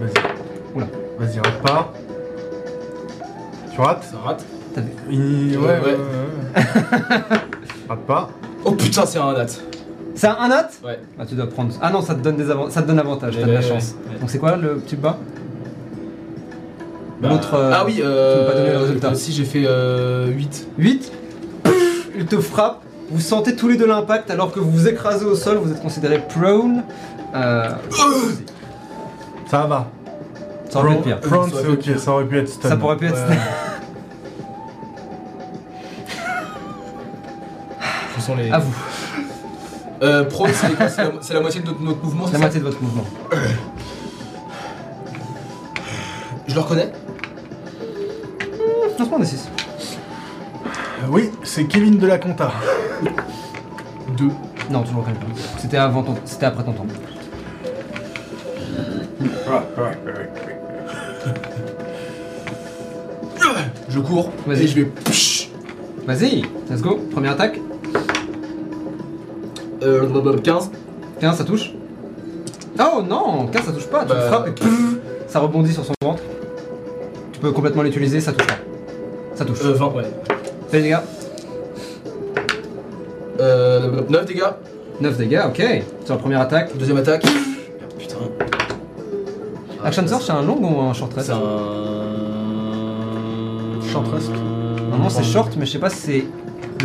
Vas-y. 0.00 0.76
Oula. 0.76 0.86
Vas-y, 1.18 1.38
rate 1.40 1.60
pas. 1.62 1.92
Tu 3.78 3.84
rates 3.84 4.02
Ça 4.10 4.16
rate. 4.24 4.44
T'as 4.74 4.80
vu. 4.80 4.88
Il- 5.10 5.56
Ouais, 5.58 5.66
Ouais, 5.66 5.80
ouais. 5.84 6.62
Rate 7.88 8.00
pas. 8.06 8.30
Oh 8.64 8.72
putain, 8.72 9.06
c'est 9.06 9.18
un 9.20 9.32
nat. 9.32 9.46
C'est 10.16 10.26
un 10.26 10.48
nat? 10.48 10.68
Ouais. 10.84 10.98
Ah, 11.18 11.24
tu 11.24 11.36
dois 11.36 11.46
prendre. 11.48 11.72
Ah 11.80 11.90
non, 11.90 12.02
ça 12.02 12.14
te 12.16 12.20
donne 12.20 12.36
des 12.36 12.50
avantages. 12.50 12.72
Ça 12.72 12.82
te 12.82 12.88
donne 12.88 12.98
avantage, 12.98 13.36
t'as 13.40 13.46
de 13.46 13.52
la 13.52 13.60
chance. 13.62 13.94
ouais, 14.06 14.14
ouais. 14.14 14.20
Donc 14.20 14.30
c'est 14.30 14.38
quoi 14.38 14.56
le 14.56 14.78
petit 14.78 14.96
bas? 14.96 15.16
Bah, 17.20 17.28
L'autre. 17.30 17.54
euh, 17.54 17.70
ah 17.72 17.84
oui, 17.86 17.94
tu 17.96 18.02
euh. 18.04 18.44
peux 18.46 18.52
pas 18.52 18.58
donner 18.58 18.72
le 18.72 18.78
résultat. 18.78 19.08
euh, 19.10 19.14
Si 19.14 19.32
j'ai 19.32 19.44
fait 19.44 19.62
euh, 19.64 20.26
8. 20.26 20.68
8. 20.78 21.12
Il 22.16 22.26
te 22.26 22.40
frappe. 22.40 22.82
Vous 23.10 23.20
sentez 23.20 23.54
tous 23.56 23.68
les 23.68 23.76
deux 23.76 23.86
l'impact 23.86 24.30
alors 24.30 24.52
que 24.52 24.58
vous 24.60 24.70
vous 24.70 24.88
écrasez 24.88 25.24
au 25.24 25.34
sol, 25.36 25.56
vous 25.58 25.70
êtes 25.70 25.80
considéré 25.80 26.18
prone. 26.28 26.82
Euh, 27.34 27.70
Ça 29.50 29.66
va. 29.66 29.86
Ça 30.70 30.78
aurait 30.80 30.96
pu 30.96 31.10
être 31.10 31.20
pire. 31.20 31.22
Prone, 31.30 31.50
Ça 31.50 31.56
c'est 31.60 31.66
aurait 31.66 31.76
pu 31.76 31.90
ok, 31.90 31.96
être 31.96 32.00
ça 32.00 32.12
aurait 32.12 32.24
pu 32.26 32.38
être 32.38 32.48
stun. 32.48 32.68
Ça 32.68 32.76
pourrait 32.76 32.96
pu 32.96 33.06
être. 33.06 33.28
Ouais. 33.28 33.36
Ce 38.16 38.20
sont 38.26 38.36
les. 38.36 38.50
À 38.50 38.58
vous, 38.58 38.74
Euh, 40.02 40.24
pro, 40.24 40.46
c'est 40.48 40.74
quoi 40.76 40.88
C'est 40.88 41.02
la, 41.04 41.10
c'est 41.20 41.34
la 41.34 41.40
moitié 41.40 41.60
de 41.60 41.66
notre, 41.66 41.80
notre 41.82 42.02
mouvement, 42.04 42.24
la 42.24 42.30
c'est 42.30 42.36
ça 42.36 42.40
moitié 42.40 42.60
de 42.60 42.64
votre 42.64 42.82
mouvement. 42.82 43.04
Je 46.46 46.54
le 46.54 46.60
reconnais 46.60 46.92
Lancement 48.98 49.18
des 49.20 49.26
6. 49.26 49.48
Oui, 51.10 51.30
c'est 51.44 51.64
Kevin 51.64 51.98
de 51.98 52.06
la 52.06 52.18
Conta. 52.18 52.50
2. 54.16 54.28
Non, 54.70 54.82
toujours 54.82 55.04
pas. 55.04 55.10
C'était 55.58 55.76
avant 55.76 56.02
ton... 56.02 56.16
C'était 56.24 56.46
après 56.46 56.64
ton 56.64 56.72
temps. 56.72 56.86
Je 63.88 63.98
cours. 64.00 64.30
Vas-y. 64.46 64.64
Et 64.64 64.66
je 64.68 64.74
vais. 64.80 64.90
Vas-y, 66.06 66.42
let's 66.70 66.80
go. 66.80 66.98
Première 67.12 67.32
attaque. 67.32 67.58
Euh, 69.82 70.36
15. 70.42 70.70
15, 71.20 71.36
ça 71.36 71.44
touche. 71.44 71.72
Oh 72.78 73.02
non, 73.02 73.46
15, 73.48 73.64
ça 73.66 73.72
touche 73.72 73.86
pas. 73.86 74.02
Tu 74.02 74.08
Bah, 74.08 74.14
le 74.14 74.20
frappes 74.22 74.48
et 74.48 74.52
pff, 74.52 74.70
ça 75.26 75.40
rebondit 75.40 75.72
sur 75.72 75.84
son 75.84 75.94
ventre. 76.02 76.22
Tu 77.32 77.40
peux 77.40 77.52
complètement 77.52 77.82
l'utiliser, 77.82 78.20
ça 78.20 78.32
touche 78.32 78.46
pas. 78.46 78.58
Ça 79.34 79.44
touche. 79.44 79.58
Euh, 79.64 79.72
20, 79.72 79.86
ouais. 79.94 80.04
Fais 80.70 80.78
les 80.78 80.82
dégâts. 80.84 80.98
Euh, 83.40 84.00
9 84.08 84.24
dégâts. 84.26 84.42
9 85.00 85.16
dégâts, 85.16 85.40
ok. 85.46 85.62
Sur 86.04 86.14
la 86.14 86.20
première 86.20 86.40
attaque. 86.40 86.76
Deuxième 86.76 86.96
attaque. 86.96 87.24
Putain. 87.98 88.16
Action 89.84 90.06
Surge, 90.06 90.24
c'est 90.24 90.32
un 90.32 90.42
long 90.42 90.58
ou 90.60 90.80
un 90.80 90.92
short 90.92 91.12
rest 91.14 91.26
C'est 91.28 91.32
un. 91.32 91.38
Short 93.92 94.06
rest. 94.12 94.30
Normalement 94.80 95.08
c'est 95.10 95.22
short, 95.24 95.54
mais 95.58 95.66
je 95.66 95.72
sais 95.72 95.78
pas 95.78 95.90
si 95.90 95.96
c'est 95.98 96.24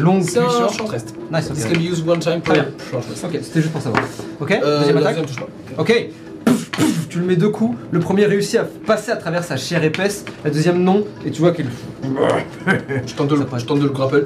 long 0.02 0.22
C'est 0.22 0.40
puis 0.40 0.48
un 0.48 0.52
short. 0.52 0.74
short 0.74 0.90
rest. 0.90 1.16
Nice, 1.32 1.50
This 1.52 1.66
ok. 1.66 1.72
can 1.74 1.80
be 1.80 1.84
used 1.84 2.08
one 2.08 2.20
time 2.20 2.42
Très 2.42 2.54
bien. 2.54 2.66
short 2.92 3.04
rest. 3.10 3.24
Ok, 3.26 3.32
c'était 3.42 3.62
juste 3.62 3.74
pour 3.74 3.82
savoir. 3.82 4.04
Ok, 4.40 4.52
Euh, 4.52 4.80
deuxième 4.80 4.96
la 5.00 5.10
attaque. 5.10 5.26
deuxième 5.26 5.46
touche 5.48 5.76
pas. 5.76 5.82
Ok. 5.82 6.10
Pouf, 6.46 6.70
pouf, 6.72 7.08
tu 7.10 7.20
le 7.20 7.26
mets 7.26 7.36
deux 7.36 7.50
coups. 7.50 7.76
Le 7.92 8.00
premier 8.00 8.26
réussit 8.26 8.60
à 8.60 8.64
passer 8.86 9.12
à 9.12 9.16
travers 9.18 9.44
sa 9.44 9.58
chair 9.58 9.84
épaisse. 9.84 10.24
La 10.44 10.52
deuxième 10.52 10.84
non. 10.84 11.04
Et 11.26 11.32
tu 11.32 11.42
vois 11.42 11.52
qu'il. 11.52 11.66
Je 13.06 13.14
tente 13.16 13.30
de 13.30 13.36
le, 13.36 13.46
je 13.58 13.66
tente 13.66 13.80
de 13.80 13.84
le 13.86 13.90
grapple. 13.90 14.26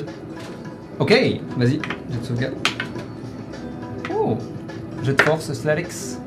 Ok, 0.99 1.11
vas-y. 1.57 1.73
Jet 1.73 1.80
de 2.22 2.26
sauvegarde. 2.26 2.53
Oh. 4.14 4.35
Jet 5.03 5.14
de 5.14 5.22
force, 5.22 5.53
Slalix. 5.53 6.19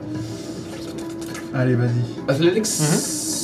Allez, 1.54 1.74
vas-y. 1.74 1.88
Athletics. 2.28 2.66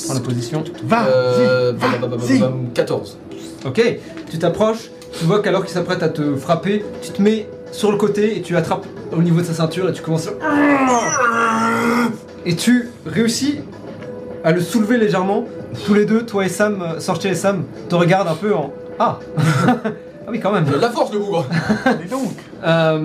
Prends 0.06 0.14
la 0.14 0.20
position. 0.20 0.64
Va 0.84 1.06
Euh, 1.06 1.72
vas-y, 1.76 1.90
bah, 1.92 1.98
bah, 2.02 2.06
bah, 2.10 2.16
vas-y. 2.18 2.38
bah, 2.38 2.48
bah, 2.52 2.58
14. 2.74 3.18
Ok, 3.66 3.82
tu 4.30 4.38
t'approches, 4.38 4.90
tu 5.18 5.24
vois 5.24 5.42
qu'alors 5.42 5.64
qu'il 5.64 5.74
s'apprête 5.74 6.02
à 6.02 6.08
te 6.08 6.36
frapper, 6.36 6.84
tu 7.02 7.10
te 7.10 7.20
mets 7.20 7.48
sur 7.72 7.90
le 7.90 7.96
côté 7.98 8.36
et 8.38 8.42
tu 8.42 8.56
attrapes 8.56 8.86
au 9.12 9.20
niveau 9.22 9.40
de 9.40 9.46
sa 9.46 9.54
ceinture 9.54 9.88
et 9.88 9.92
tu 9.92 10.02
commences 10.02 10.28
à... 10.28 10.32
Et 12.44 12.54
tu 12.54 12.90
réussis 13.04 13.58
à 14.44 14.52
le 14.52 14.60
soulever 14.60 14.98
légèrement. 14.98 15.44
Tous 15.84 15.94
les 15.94 16.04
deux, 16.06 16.24
toi 16.24 16.46
et 16.46 16.48
Sam, 16.48 16.80
euh, 16.80 17.00
Sorcier 17.00 17.30
et 17.32 17.34
Sam, 17.34 17.64
te 17.88 17.96
regardent 17.96 18.28
un 18.28 18.34
peu 18.36 18.54
en... 18.54 18.72
Ah 19.00 19.18
Ah 20.28 20.30
oui, 20.30 20.40
quand 20.40 20.52
même. 20.52 20.64
Il 20.68 20.74
a 20.74 20.76
de 20.78 20.82
la 20.82 20.90
force 20.90 21.12
le 21.12 21.18
bougre. 21.18 21.44
Et 22.04 22.08
donc 22.08 22.30
Euh, 22.64 22.98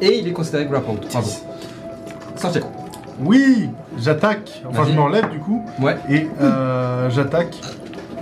et 0.00 0.18
il 0.18 0.26
est 0.28 0.32
considéré 0.32 0.66
grappled. 0.66 0.98
Bravo. 1.10 1.30
Sorcier. 2.36 2.62
Oui, 3.20 3.68
j'attaque. 3.98 4.62
Enfin, 4.68 4.82
Vas-y. 4.82 4.92
je 4.92 4.96
m'enlève 4.98 5.30
du 5.30 5.38
coup. 5.38 5.64
Ouais. 5.80 5.96
Et 6.10 6.26
euh, 6.40 7.08
j'attaque. 7.10 7.56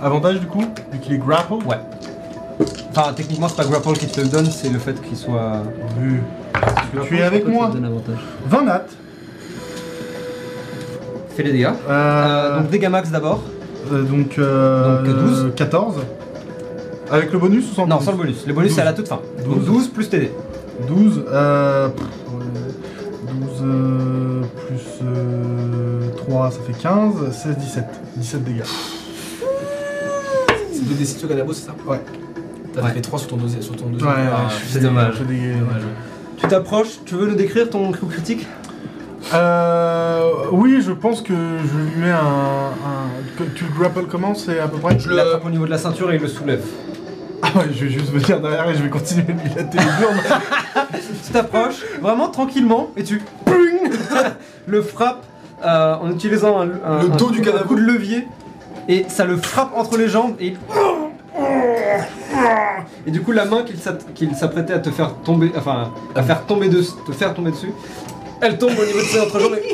Avantage 0.01 0.39
du 0.39 0.47
coup, 0.47 0.63
vu 0.91 0.99
qu'il 0.99 1.13
est 1.13 1.17
grapple. 1.17 1.53
Ouais. 1.65 1.77
Enfin, 2.95 3.13
techniquement, 3.13 3.47
c'est 3.47 3.55
pas 3.57 3.65
grapple 3.65 3.93
qui 3.93 4.05
te 4.07 4.21
le 4.21 4.27
donne, 4.27 4.45
c'est 4.45 4.69
le 4.69 4.77
fait 4.77 5.01
qu'il 5.01 5.17
soit... 5.17 5.63
Vu. 5.99 6.21
Tu 7.07 7.17
es 7.17 7.23
avec 7.23 7.47
moi 7.47 7.71
20 8.45 8.63
nat. 8.65 8.83
Fais 11.35 11.43
les 11.43 11.51
dégâts. 11.53 11.69
Euh, 11.89 11.89
Euh, 11.89 12.59
donc 12.59 12.69
dégâts 12.69 12.89
max 12.89 13.09
d'abord. 13.09 13.41
euh, 13.91 14.03
donc, 14.03 14.37
euh, 14.37 15.01
donc, 15.03 15.15
12. 15.15 15.51
14. 15.55 15.95
Avec 17.11 17.31
le 17.33 17.39
bonus 17.39 17.71
ou 17.71 17.73
sans 17.75 17.87
Non, 17.87 17.99
sans 17.99 18.11
le 18.11 18.17
bonus. 18.17 18.45
Le 18.45 18.53
bonus, 18.53 18.69
12. 18.69 18.75
c'est 18.75 18.81
à 18.81 18.85
la 18.85 18.93
toute 18.93 19.07
fin. 19.07 19.19
Donc 19.45 19.59
12. 19.59 19.65
12 19.65 19.87
plus 19.89 20.09
TD. 20.09 20.31
12. 20.87 21.23
Euh, 21.31 21.89
pff, 21.89 22.05
ouais, 22.05 22.05
12 22.05 22.22
euh, 23.63 24.41
plus 24.67 25.05
euh, 25.05 26.09
3, 26.17 26.51
ça 26.51 26.59
fait 26.67 26.73
15. 26.81 27.31
16, 27.31 27.57
17. 27.57 27.85
17 28.17 28.43
dégâts. 28.43 28.61
C'est 30.71 30.87
2 30.87 30.95
d6 30.95 31.25
au 31.25 31.27
canabo, 31.27 31.53
c'est 31.53 31.65
ça? 31.67 31.75
Ouais. 31.87 32.01
T'as 32.73 32.81
Ouais. 32.81 32.91
fait 32.91 33.01
3 33.01 33.19
sur 33.19 33.27
ton 33.29 33.37
deuxième. 33.37 33.61
Sur 33.61 33.75
ton 33.75 33.85
Ouais, 33.85 33.91
deuxième. 33.91 34.09
ouais, 34.11 34.15
Ah, 34.31 34.47
je 34.49 34.55
suis 34.55 34.67
c'est 34.67 34.79
dégueu, 34.79 34.87
dommage. 34.89 35.11
je 35.11 35.17
suis 35.17 35.25
dégueu. 35.25 35.53
dommage. 35.59 35.81
Tu 36.37 36.47
t'approches, 36.47 36.99
tu 37.05 37.15
veux 37.15 37.27
nous 37.27 37.35
décrire 37.35 37.69
ton 37.69 37.91
coup 37.91 38.07
critique? 38.07 38.45
Euh, 39.33 40.29
oui, 40.51 40.81
je 40.85 40.91
pense 40.91 41.21
que 41.21 41.33
je 41.33 41.77
lui 41.77 42.01
mets 42.01 42.11
un. 42.11 42.17
un- 42.17 43.37
que 43.37 43.43
tu 43.55 43.63
le 43.65 43.71
grapples 43.79 44.05
comment? 44.09 44.35
C'est 44.35 44.59
à 44.59 44.67
peu 44.67 44.77
près? 44.77 44.99
Je 44.99 45.05
Il 45.05 45.11
le- 45.11 45.15
l'attrape 45.17 45.45
au 45.45 45.49
niveau 45.49 45.65
de 45.65 45.71
la 45.71 45.77
ceinture 45.77 46.11
et 46.11 46.15
il 46.17 46.21
le 46.21 46.27
soulève. 46.27 46.61
Ah 47.43 47.57
ouais, 47.59 47.65
je 47.73 47.85
vais 47.85 47.91
juste 47.91 48.09
venir 48.11 48.39
derrière 48.39 48.69
et 48.69 48.73
je 48.75 48.81
vais 48.83 48.89
continuer 48.89 49.23
de 49.23 49.31
lui 49.33 49.49
latter 49.55 49.77
les 49.77 49.83
burnes. 49.99 50.21
Tu 51.25 51.31
t'approches 51.33 51.83
vraiment 52.01 52.29
tranquillement 52.29 52.89
et 52.95 53.03
tu 53.03 53.21
le 54.67 54.81
frappes 54.81 55.23
euh, 55.65 55.95
en 55.95 56.11
utilisant 56.11 56.59
un, 56.59 56.63
un- 56.85 57.03
Le 57.03 57.11
un 57.11 57.15
dos 57.15 57.25
coup- 57.27 57.31
du 57.31 57.41
un 57.49 57.63
coup 57.67 57.75
de 57.75 57.81
levier 57.81 58.27
et 58.87 59.05
ça 59.07 59.25
le 59.25 59.37
frappe 59.37 59.71
entre 59.75 59.97
les 59.97 60.07
jambes 60.07 60.35
et 60.39 60.47
il- 60.47 60.57
et 63.07 63.11
du 63.11 63.21
coup 63.21 63.31
la 63.31 63.45
main 63.45 63.63
qu'il 63.63 63.77
s'att- 63.77 64.13
qu'il 64.13 64.35
s'apprêtait 64.35 64.73
à 64.73 64.79
te 64.79 64.89
faire 64.91 65.15
tomber 65.23 65.51
enfin 65.57 65.91
à 66.15 66.23
faire 66.23 66.45
tomber 66.45 66.67
de, 66.69 66.81
te 66.81 67.11
faire 67.11 67.33
tomber 67.33 67.51
dessus 67.51 67.71
elle 68.41 68.57
tombe 68.57 68.71
au 68.71 68.85
niveau 68.85 68.99
de 68.99 69.05
ses 69.05 69.21
entrejambes 69.21 69.55
et 69.55 69.73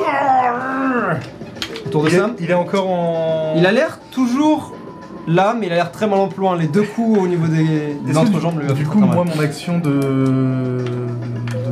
autour 1.88 2.04
de 2.04 2.10
Il 2.10 2.16
est, 2.16 2.18
Sam 2.20 2.36
il 2.40 2.50
est 2.52 2.54
encore 2.56 2.90
en. 2.90 3.54
il 3.58 3.66
a 3.66 3.72
l'air 3.72 4.00
toujours 4.12 4.74
là 5.30 5.56
mais 5.58 5.68
il 5.68 5.72
a 5.72 5.76
l'air 5.76 5.92
très 5.92 6.08
mal 6.08 6.20
en 6.20 6.54
les 6.56 6.68
deux 6.68 6.84
coups 6.84 7.20
au 7.20 7.28
niveau 7.28 7.48
des, 7.48 7.96
des 8.06 8.18
entrejambes 8.18 8.60
du, 8.60 8.74
lui 8.74 8.84
coup, 8.86 9.00
moi, 9.00 9.24
mon 9.24 9.42
action 9.42 9.78
de, 9.80 9.90
de, 9.90 10.84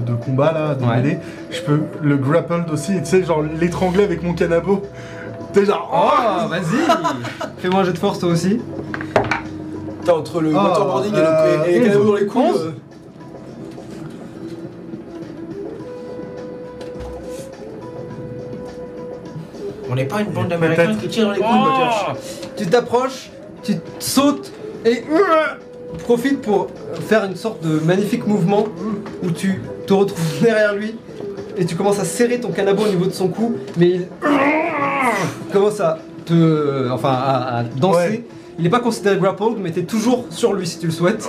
de 0.05 0.13
combat 0.13 0.51
là, 0.51 0.75
de 0.75 0.83
Ouais. 0.85 0.97
mêlée, 0.97 1.17
je 1.49 1.61
peux 1.61 1.81
le 2.01 2.17
grapple 2.17 2.65
aussi, 2.71 2.93
et 2.95 2.99
tu 2.99 3.05
sais, 3.05 3.23
genre 3.23 3.41
l'étrangler 3.59 4.03
avec 4.03 4.23
mon 4.23 4.33
canabo. 4.33 4.83
Tu 5.53 5.59
sais, 5.61 5.65
genre. 5.65 5.89
Oh, 5.91 6.47
vas-y 6.49 7.51
Fais-moi 7.57 7.81
un 7.81 7.83
jet 7.83 7.93
de 7.93 7.97
force 7.97 8.19
toi 8.19 8.29
aussi. 8.29 8.59
Putain, 9.99 10.13
entre 10.13 10.41
le 10.41 10.53
waterboarding 10.53 11.13
et 11.13 11.17
euh, 11.17 11.57
le 11.65 11.69
et 11.69 11.79
les 11.79 11.85
canabos 11.87 12.05
dans 12.05 12.15
les 12.15 12.25
couilles. 12.27 12.43
11. 12.53 12.55
euh, 12.65 12.71
On 19.89 19.95
n'est 19.95 20.05
pas 20.05 20.21
une 20.21 20.31
bande 20.31 20.49
d'Américains 20.49 20.95
qui 20.95 21.07
tirent 21.07 21.27
dans 21.27 21.31
les 21.33 21.39
couilles, 21.39 21.49
Oh 21.49 22.11
tu 22.57 22.65
t'approches, 22.67 23.29
tu 23.73 23.79
sautes 23.99 24.51
et 24.85 25.03
profite 26.03 26.41
pour 26.41 26.67
faire 27.07 27.25
une 27.25 27.35
sorte 27.35 27.63
de 27.63 27.79
magnifique 27.79 28.25
mouvement 28.27 28.65
où 29.23 29.31
tu 29.31 29.61
te 29.85 29.93
retrouves 29.93 30.19
derrière 30.41 30.75
lui 30.75 30.95
et 31.57 31.65
tu 31.65 31.75
commences 31.75 31.99
à 31.99 32.05
serrer 32.05 32.39
ton 32.39 32.51
canabo 32.51 32.83
au 32.83 32.87
niveau 32.87 33.05
de 33.05 33.11
son 33.11 33.27
cou, 33.29 33.55
mais 33.77 33.89
il 33.89 34.07
commence 35.51 35.79
à 35.79 35.97
te, 36.25 36.89
enfin, 36.91 37.09
à, 37.13 37.57
à 37.59 37.63
danser. 37.63 37.97
Ouais. 37.97 38.23
Il 38.59 38.63
n'est 38.63 38.69
pas 38.71 38.79
considéré 38.79 39.17
grappled, 39.17 39.57
mais 39.59 39.71
tu 39.71 39.81
es 39.81 39.83
toujours 39.83 40.25
sur 40.31 40.53
lui 40.53 40.65
si 40.65 40.79
tu 40.79 40.87
le 40.87 40.91
souhaites, 40.91 41.27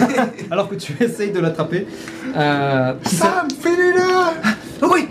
alors 0.50 0.66
que 0.68 0.74
tu 0.76 0.94
essayes 1.00 1.30
de 1.30 1.38
l'attraper. 1.40 1.86
Euh, 2.36 2.94
Sam, 3.04 3.48
fais-le 3.60 4.00
Oh 4.82 4.86
oui 4.92 5.08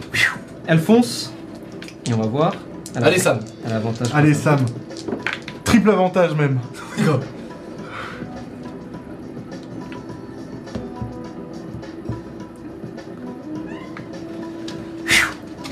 Elle 0.67 0.79
fonce, 0.79 1.31
et 2.09 2.13
on 2.13 2.17
va 2.17 2.27
voir. 2.27 2.53
Elle 2.95 3.03
a- 3.03 3.07
Allez, 3.07 3.19
Sam. 3.19 3.39
elle 3.65 3.73
a 3.73 3.75
avantage. 3.75 4.07
Allez, 4.15 4.33
Sam. 4.33 4.59
Triple 5.79 5.91
avantage 5.91 6.35
même. 6.35 6.59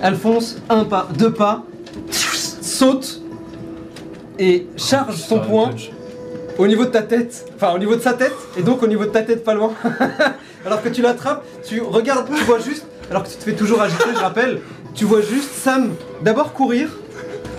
Elle 0.02 0.16
fonce, 0.16 0.62
un 0.70 0.86
pas, 0.86 1.10
deux 1.18 1.34
pas, 1.34 1.66
saute. 2.10 3.22
Et 4.40 4.68
charge 4.78 5.18
son 5.18 5.40
poing 5.40 5.72
au 6.58 6.68
niveau 6.68 6.86
de 6.86 6.92
ta 6.92 7.02
tête, 7.02 7.46
enfin 7.56 7.74
au 7.74 7.78
niveau 7.78 7.96
de 7.96 8.02
sa 8.02 8.14
tête, 8.14 8.36
et 8.58 8.62
donc 8.62 8.84
au 8.84 8.88
niveau 8.88 9.04
de 9.04 9.10
ta 9.10 9.24
tête 9.24 9.44
pas 9.44 9.56
loin. 9.56 9.74
alors 10.66 10.82
que 10.82 10.88
tu 10.88 11.02
l'attrapes, 11.02 11.44
tu 11.68 11.82
regardes, 11.82 12.28
tu 12.34 12.44
vois 12.46 12.60
juste, 12.60 12.86
alors 13.10 13.24
que 13.24 13.30
tu 13.30 13.36
te 13.36 13.44
fais 13.44 13.56
toujours 13.56 13.82
agiter, 13.82 14.06
je 14.14 14.20
rappelle, 14.20 14.62
tu 14.94 15.04
vois 15.04 15.22
juste 15.22 15.52
Sam 15.52 15.96
d'abord 16.22 16.54
courir, 16.54 16.90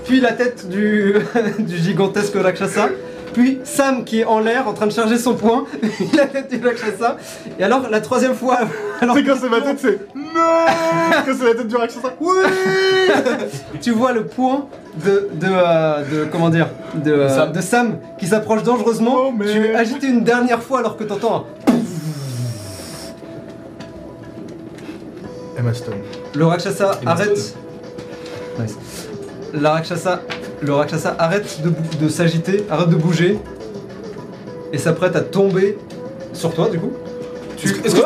puis 0.09 0.21
la 0.21 0.33
tête 0.33 0.69
du, 0.69 1.15
du 1.61 1.77
gigantesque 1.77 2.35
Rakshasa, 2.35 2.89
puis 3.35 3.61
Sam 3.63 4.05
qui 4.05 4.21
est 4.21 4.25
en 4.25 4.41
l'air 4.41 4.67
en 4.67 4.73
train 4.73 4.87
de 4.87 4.93
charger 4.93 5.19
son 5.19 5.35
poing, 5.35 5.65
la 6.17 6.27
tête 6.27 6.49
du 6.51 6.67
Rakshasa, 6.67 7.19
et 7.59 7.63
alors 7.63 7.89
la 7.91 8.01
troisième 8.01 8.35
fois, 8.35 8.59
alors 9.01 9.15
C'est 9.15 9.23
quand 9.25 9.37
c'est 9.41 9.49
ma 9.51 9.61
tête, 9.61 9.79
c'est. 9.79 10.01
Non 10.15 10.25
Quand 11.27 11.33
c'est 11.39 11.45
la 11.45 11.55
tête 11.55 11.69
du 11.69 11.77
Rakshasa. 11.77 12.15
Oui 12.21 12.37
tu 13.81 13.91
vois 13.93 14.13
le 14.13 14.25
poing 14.27 14.67
de, 15.05 15.29
de, 15.35 15.47
euh, 15.47 16.03
de 16.11 16.25
comment 16.33 16.49
dire 16.51 16.69
de, 16.95 17.13
euh, 17.13 17.29
Sam. 17.29 17.53
de 17.53 17.61
Sam 17.61 17.99
qui 18.19 18.27
s'approche 18.27 18.63
dangereusement. 18.63 19.15
Oh, 19.29 19.33
mais- 19.37 19.47
Tu 19.53 19.75
agites 19.75 20.03
une 20.03 20.25
dernière 20.25 20.63
fois 20.63 20.81
alors 20.81 20.97
que 20.97 21.05
t'entends 21.05 21.47
un... 21.69 21.73
Emma 25.59 25.75
Stone. 25.75 25.95
le 26.35 26.47
Rakshasa 26.47 26.99
Emma 27.03 27.11
arrête. 27.13 27.37
Stone. 27.37 27.61
Nice. 28.61 28.77
La 29.55 29.73
Rakshasa, 29.73 30.23
le 30.61 30.73
Rakshasa 30.75 31.17
arrête 31.19 31.61
de, 32.01 32.09
s'agiter, 32.09 32.65
arrête 32.71 32.89
de 32.91 32.97
bouger 32.97 33.39
et 34.73 34.79
s'apprête 34.79 35.17
à 35.17 35.21
tomber 35.23 35.79
sur 36.33 36.53
toi 36.55 36.69
du 36.69 36.79
coup. 36.79 36.93
Tu... 37.57 37.69
Est-ce 37.69 37.95
que 37.95 38.01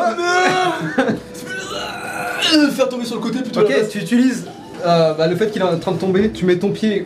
Euh, 2.55 2.69
Faire 2.71 2.87
tomber 2.89 3.05
sur 3.05 3.15
le 3.15 3.21
côté 3.21 3.39
plutôt. 3.41 3.61
Ok, 3.61 3.69
la 3.69 3.85
tu 3.87 3.99
utilises 3.99 4.45
euh, 4.85 5.13
bah, 5.13 5.27
le 5.27 5.35
fait 5.35 5.49
qu'il 5.51 5.61
est 5.61 5.65
en 5.65 5.77
train 5.79 5.91
de 5.93 5.97
tomber, 5.97 6.29
tu 6.31 6.45
mets 6.45 6.57
ton 6.57 6.71
pied, 6.71 7.05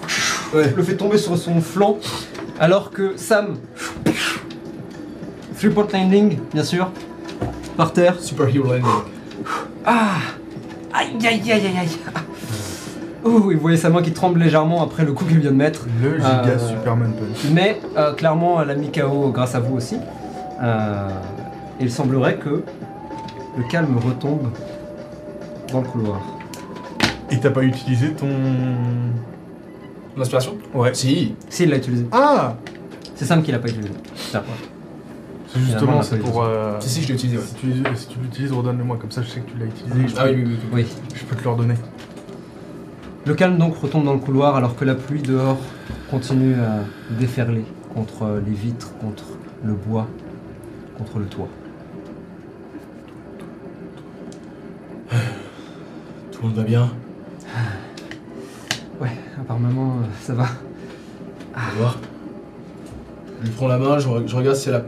Ouais. 0.54 0.74
le 0.76 0.84
fais 0.84 0.96
tomber 0.96 1.18
sur 1.18 1.38
son 1.38 1.62
flanc, 1.62 1.98
alors 2.60 2.92
que 2.92 3.14
Sam, 3.18 3.58
three 5.58 5.70
point 5.70 5.88
landing, 5.94 6.38
bien 6.54 6.64
sûr, 6.64 6.90
par 7.76 7.92
terre. 7.94 8.16
Superhero 8.20 8.66
landing. 8.66 8.86
Ah 9.86 10.16
Aïe 10.94 11.10
aïe 11.26 11.42
aïe 11.52 11.52
aïe 11.52 11.78
aïe 11.80 11.90
Oh, 13.24 13.30
vous 13.40 13.52
voyez 13.60 13.78
sa 13.78 13.90
main 13.90 14.02
qui 14.02 14.12
tremble 14.12 14.40
légèrement 14.40 14.84
après 14.84 15.04
le 15.04 15.12
coup 15.14 15.26
qu'il 15.26 15.40
vient 15.40 15.52
de 15.52 15.56
mettre. 15.56 15.86
Le 16.02 16.18
giga 16.18 16.44
Euh, 16.46 16.60
Superman 16.70 17.12
Punch. 17.14 17.52
Mais 17.54 17.80
euh, 17.98 18.14
clairement, 18.14 18.62
elle 18.62 18.70
a 18.70 18.76
mis 18.76 18.92
KO 18.92 19.32
grâce 19.32 19.56
à 19.56 19.60
vous 19.60 19.76
aussi. 19.76 19.98
Euh, 20.62 21.10
et 21.80 21.84
il 21.84 21.92
semblerait 21.92 22.36
que 22.38 22.64
le 23.58 23.64
calme 23.70 23.98
retombe 23.98 24.50
dans 25.72 25.82
le 25.82 25.88
couloir. 25.88 26.22
Et 27.32 27.40
t'as 27.40 27.50
pas 27.50 27.64
utilisé 27.64 28.12
ton. 28.14 28.28
L'inspiration? 30.16 30.56
Ouais. 30.74 30.94
Si. 30.94 31.36
S'il 31.50 31.70
l'a 31.70 31.78
utilisé. 31.78 32.06
Ah 32.12 32.56
C'est 33.16 33.26
Sam 33.26 33.42
qui 33.44 33.52
l'a 33.52 33.60
pas 33.60 33.68
utilisé. 33.68 33.92
C'est 35.50 35.60
justement, 35.62 36.02
c'est 36.02 36.18
pour. 36.18 36.44
euh, 36.44 36.76
Si, 36.80 36.90
si, 36.90 37.02
je 37.04 37.08
l'ai 37.10 37.14
utilisé, 37.16 37.38
ouais. 37.38 37.44
Si 37.46 37.56
tu, 37.56 37.68
si 37.96 38.08
tu 38.08 38.20
l'utilises, 38.20 38.52
redonne-le-moi, 38.52 38.98
comme 39.00 39.12
ça 39.12 39.22
je 39.22 39.28
sais 39.30 39.40
que 39.40 39.50
tu 39.52 39.58
l'as 39.58 39.66
utilisé. 39.66 40.08
je, 40.08 40.16
Ah 40.20 40.26
oui, 40.28 40.44
oui, 40.46 40.46
oui. 40.46 40.58
Oui. 40.74 40.86
je 41.16 41.24
peux 41.24 41.36
te 41.36 41.44
le 41.44 41.50
redonner. 41.50 41.76
Le 43.28 43.34
calme 43.34 43.58
donc 43.58 43.76
retombe 43.78 44.06
dans 44.06 44.14
le 44.14 44.20
couloir 44.20 44.56
alors 44.56 44.76
que 44.76 44.86
la 44.86 44.96
pluie 44.96 45.22
dehors 45.22 45.58
continue 46.10 46.54
à 46.56 46.80
déferler 47.20 47.66
contre 47.94 48.42
les 48.46 48.54
vitres, 48.54 48.92
contre 49.00 49.24
le 49.66 49.74
bois, 49.74 50.08
contre 50.98 51.20
le 51.20 51.26
toit. 51.26 51.50
Tout 56.32 56.40
le 56.44 56.48
monde 56.48 56.58
va 56.58 56.64
bien? 56.64 56.90
Ouais, 59.02 59.12
apparemment 59.40 59.98
euh, 60.02 60.06
ça 60.22 60.34
va. 60.34 60.46
On 61.56 61.60
va 61.60 61.66
voir. 61.78 61.98
Je 63.42 63.48
lui 63.48 63.52
prends 63.56 63.68
la 63.68 63.78
main, 63.78 64.00
je, 64.00 64.08
re- 64.08 64.28
je 64.28 64.36
regarde 64.36 64.56
si 64.56 64.70
elle 64.70 64.76
a. 64.76 64.84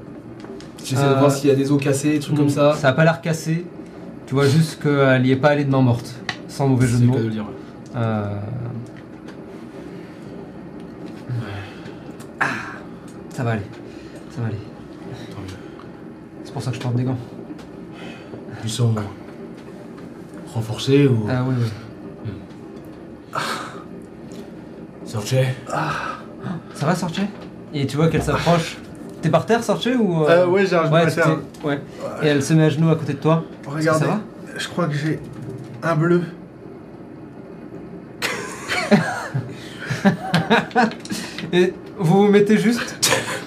J'essaie 0.83 1.03
de 1.03 1.09
Euh, 1.09 1.19
voir 1.19 1.31
s'il 1.31 1.49
y 1.49 1.53
a 1.53 1.55
des 1.55 1.71
os 1.71 1.81
cassés, 1.81 2.11
des 2.13 2.19
trucs 2.19 2.37
comme 2.37 2.49
ça. 2.49 2.73
Ça 2.75 2.89
a 2.89 2.93
pas 2.93 3.03
l'air 3.03 3.21
cassé. 3.21 3.65
Tu 4.27 4.33
vois 4.33 4.45
juste 4.47 4.81
qu'elle 4.81 5.25
y 5.25 5.31
est 5.31 5.35
pas 5.35 5.49
allée 5.49 5.65
de 5.65 5.71
main 5.71 5.81
morte. 5.81 6.15
Sans 6.47 6.67
mauvais 6.67 6.87
jeu 6.87 6.93
C'est 6.97 7.01
de 7.01 7.05
le 7.05 7.07
mots. 7.09 7.13
cas 7.15 7.19
de 7.21 7.25
le 7.25 7.31
dire. 7.31 7.45
Euh, 7.95 8.39
Ah, 12.39 12.45
ça 13.33 13.43
va 13.43 13.51
aller. 13.51 13.61
Ça 14.31 14.41
va 14.41 14.47
aller. 14.47 14.55
Tant 15.31 15.41
mieux. 15.41 15.47
C'est 16.43 16.53
pour 16.53 16.61
ça 16.61 16.71
que 16.71 16.77
je 16.77 16.81
porte 16.81 16.95
des 16.95 17.03
gants. 17.03 17.17
Ils 18.63 18.69
sont 18.69 18.93
renforcés 20.53 21.07
ou? 21.07 21.27
Ah 21.29 21.43
oui, 21.47 21.55
oui. 21.59 23.39
Sorche 25.05 25.33
Ça 25.67 26.85
va, 26.85 26.95
Sorche 26.95 27.19
Et 27.73 27.87
tu 27.87 27.97
vois 27.97 28.07
qu'elle 28.09 28.21
s'approche. 28.23 28.77
T'es 29.21 29.29
par 29.29 29.45
terre, 29.45 29.63
Sorche 29.63 29.87
ou 29.87 30.23
Euh, 30.25 30.45
ouais, 30.47 30.65
j'ai 30.65 30.75
un 30.75 30.83
genou 30.85 30.93
Ouais, 30.95 31.01
à 31.01 31.11
terre. 31.11 31.37
ouais. 31.63 31.81
Et 32.23 32.27
elle 32.27 32.43
se 32.43 32.53
met 32.53 32.65
à 32.65 32.69
genoux 32.69 32.89
à 32.89 32.95
côté 32.95 33.13
de 33.13 33.17
toi. 33.19 33.43
Regardez, 33.67 33.99
Ça 33.99 34.05
va? 34.11 34.19
je 34.57 34.67
crois 34.67 34.87
que 34.87 34.93
j'ai 34.93 35.19
un 35.83 35.95
bleu. 35.95 36.21
Et 41.53 41.73
vous 41.97 42.23
vous 42.23 42.27
mettez 42.31 42.57
juste 42.57 42.97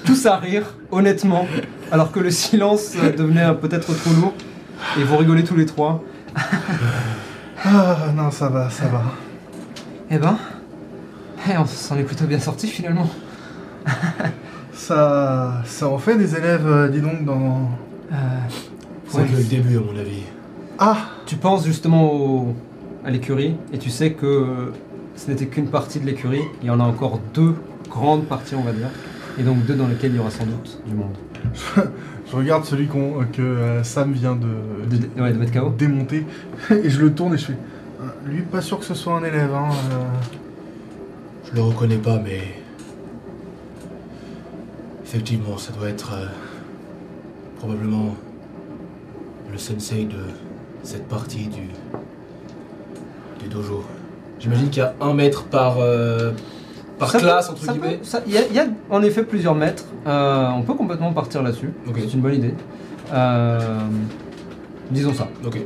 tous 0.04 0.26
à 0.26 0.36
rire, 0.36 0.74
honnêtement, 0.90 1.46
alors 1.90 2.12
que 2.12 2.20
le 2.20 2.30
silence 2.30 2.92
euh, 2.96 3.10
devenait 3.12 3.44
euh, 3.44 3.52
peut-être 3.54 3.94
trop 3.94 4.12
lourd. 4.20 4.34
Et 4.98 5.04
vous 5.04 5.16
rigolez 5.16 5.44
tous 5.44 5.56
les 5.56 5.66
trois. 5.66 6.02
Ah 7.64 7.96
non, 8.16 8.30
ça 8.32 8.48
va, 8.48 8.68
ça 8.70 8.86
va. 8.88 9.02
Eh 10.10 10.18
ben, 10.18 10.36
eh, 11.48 11.56
on 11.56 11.64
s'en 11.64 11.96
est 11.96 12.02
plutôt 12.02 12.24
bien 12.24 12.40
sorti 12.40 12.66
finalement. 12.66 13.08
Ça, 14.74 15.62
ça 15.64 15.86
en 15.88 15.98
fait 15.98 16.16
des 16.16 16.34
élèves, 16.34 16.66
euh, 16.66 16.88
dis 16.88 17.00
donc, 17.00 17.24
dans... 17.24 17.70
Euh, 18.12 18.16
C'est 19.08 19.18
ouais. 19.18 19.26
le 19.36 19.44
début, 19.44 19.76
à 19.76 19.80
mon 19.80 19.96
avis. 19.96 20.22
Ah 20.78 20.96
Tu 21.24 21.36
penses 21.36 21.64
justement 21.64 22.12
au- 22.12 22.56
à 23.04 23.10
l'écurie 23.10 23.54
et 23.72 23.78
tu 23.78 23.90
sais 23.90 24.12
que 24.12 24.72
ce 25.16 25.30
n'était 25.30 25.47
qu'une 25.47 25.68
partie 25.68 26.01
de 26.01 26.06
l'écurie. 26.06 26.43
Il 26.62 26.68
y 26.68 26.70
en 26.70 26.80
a 26.80 26.84
encore 26.84 27.20
deux 27.34 27.55
grandes 27.89 28.24
parties, 28.26 28.55
on 28.55 28.62
va 28.62 28.72
dire. 28.72 28.89
Et 29.39 29.43
donc 29.43 29.64
deux 29.64 29.74
dans 29.74 29.86
lesquelles 29.89 30.12
il 30.12 30.16
y 30.16 30.20
aura 30.20 30.30
sans 30.30 30.44
doute 30.47 30.80
du 30.86 30.94
monde. 30.94 31.14
Je 32.30 32.36
regarde 32.36 32.64
celui 32.64 32.86
que 32.86 33.43
euh, 33.43 33.82
Sam 33.82 34.12
vient 34.12 34.36
de, 34.36 34.97
De- 34.97 35.20
ouais, 35.22 35.32
de 35.32 35.39
mettre 35.39 35.52
KO. 35.52 35.70
démonter, 35.70 36.24
et 36.70 36.89
je 36.90 37.01
le 37.01 37.12
tourne 37.12 37.34
et 37.34 37.39
je 37.39 37.47
fais... 37.47 37.56
Ah, 38.01 38.12
Lui, 38.26 38.43
pas 38.43 38.60
sûr 38.60 38.78
que 38.78 38.84
ce 38.84 38.94
soit 38.94 39.14
un 39.16 39.24
élève, 39.24 39.52
hein. 39.55 39.68
euh. 39.93 40.05
Je 41.51 41.56
le 41.56 41.62
reconnais 41.62 41.97
pas, 41.98 42.18
mais. 42.18 42.40
Effectivement, 45.05 45.59
ça 45.59 45.72
doit 45.72 45.89
être. 45.89 46.12
euh, 46.14 46.26
probablement. 47.59 48.14
le 49.51 49.59
sensei 49.59 50.05
de 50.05 50.16
cette 50.82 51.06
partie 51.09 51.47
du. 51.48 51.68
du 53.40 53.48
dojo. 53.48 53.84
J'imagine 54.43 54.70
qu'il 54.70 54.82
y 54.82 54.85
a 54.85 54.93
un 55.01 55.14
mètre 55.14 55.44
par, 55.44 55.77
euh, 55.78 56.32
par 56.98 57.10
Ça 57.12 57.19
peut- 57.19 57.24
classe, 57.24 57.48
entre 57.48 57.62
ça 57.64 57.73
guillemets. 57.73 58.01
Il 58.27 58.32
y, 58.32 58.39
a- 58.39 58.47
il 58.48 58.55
y 58.55 58.59
a 58.59 58.66
en 58.90 59.01
effet 59.02 59.23
plusieurs 59.23 59.55
maîtres. 59.55 59.85
Euh, 60.05 60.48
on 60.48 60.62
peut 60.62 60.74
complètement 60.74 61.12
partir 61.12 61.44
là-dessus. 61.44 61.73
C'est 61.94 62.12
une 62.14 62.20
bonne 62.20 62.35
idée. 62.35 62.55
Euh, 63.12 63.60
disons 64.90 65.14
ça. 65.14 65.28
Ok. 65.47 65.59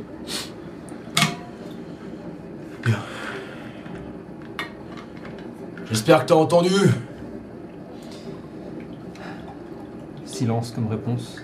J'espère 5.89 6.21
que 6.21 6.25
t'as 6.27 6.35
entendu 6.35 6.69
Silence 10.25 10.71
comme 10.71 10.87
réponse. 10.87 11.37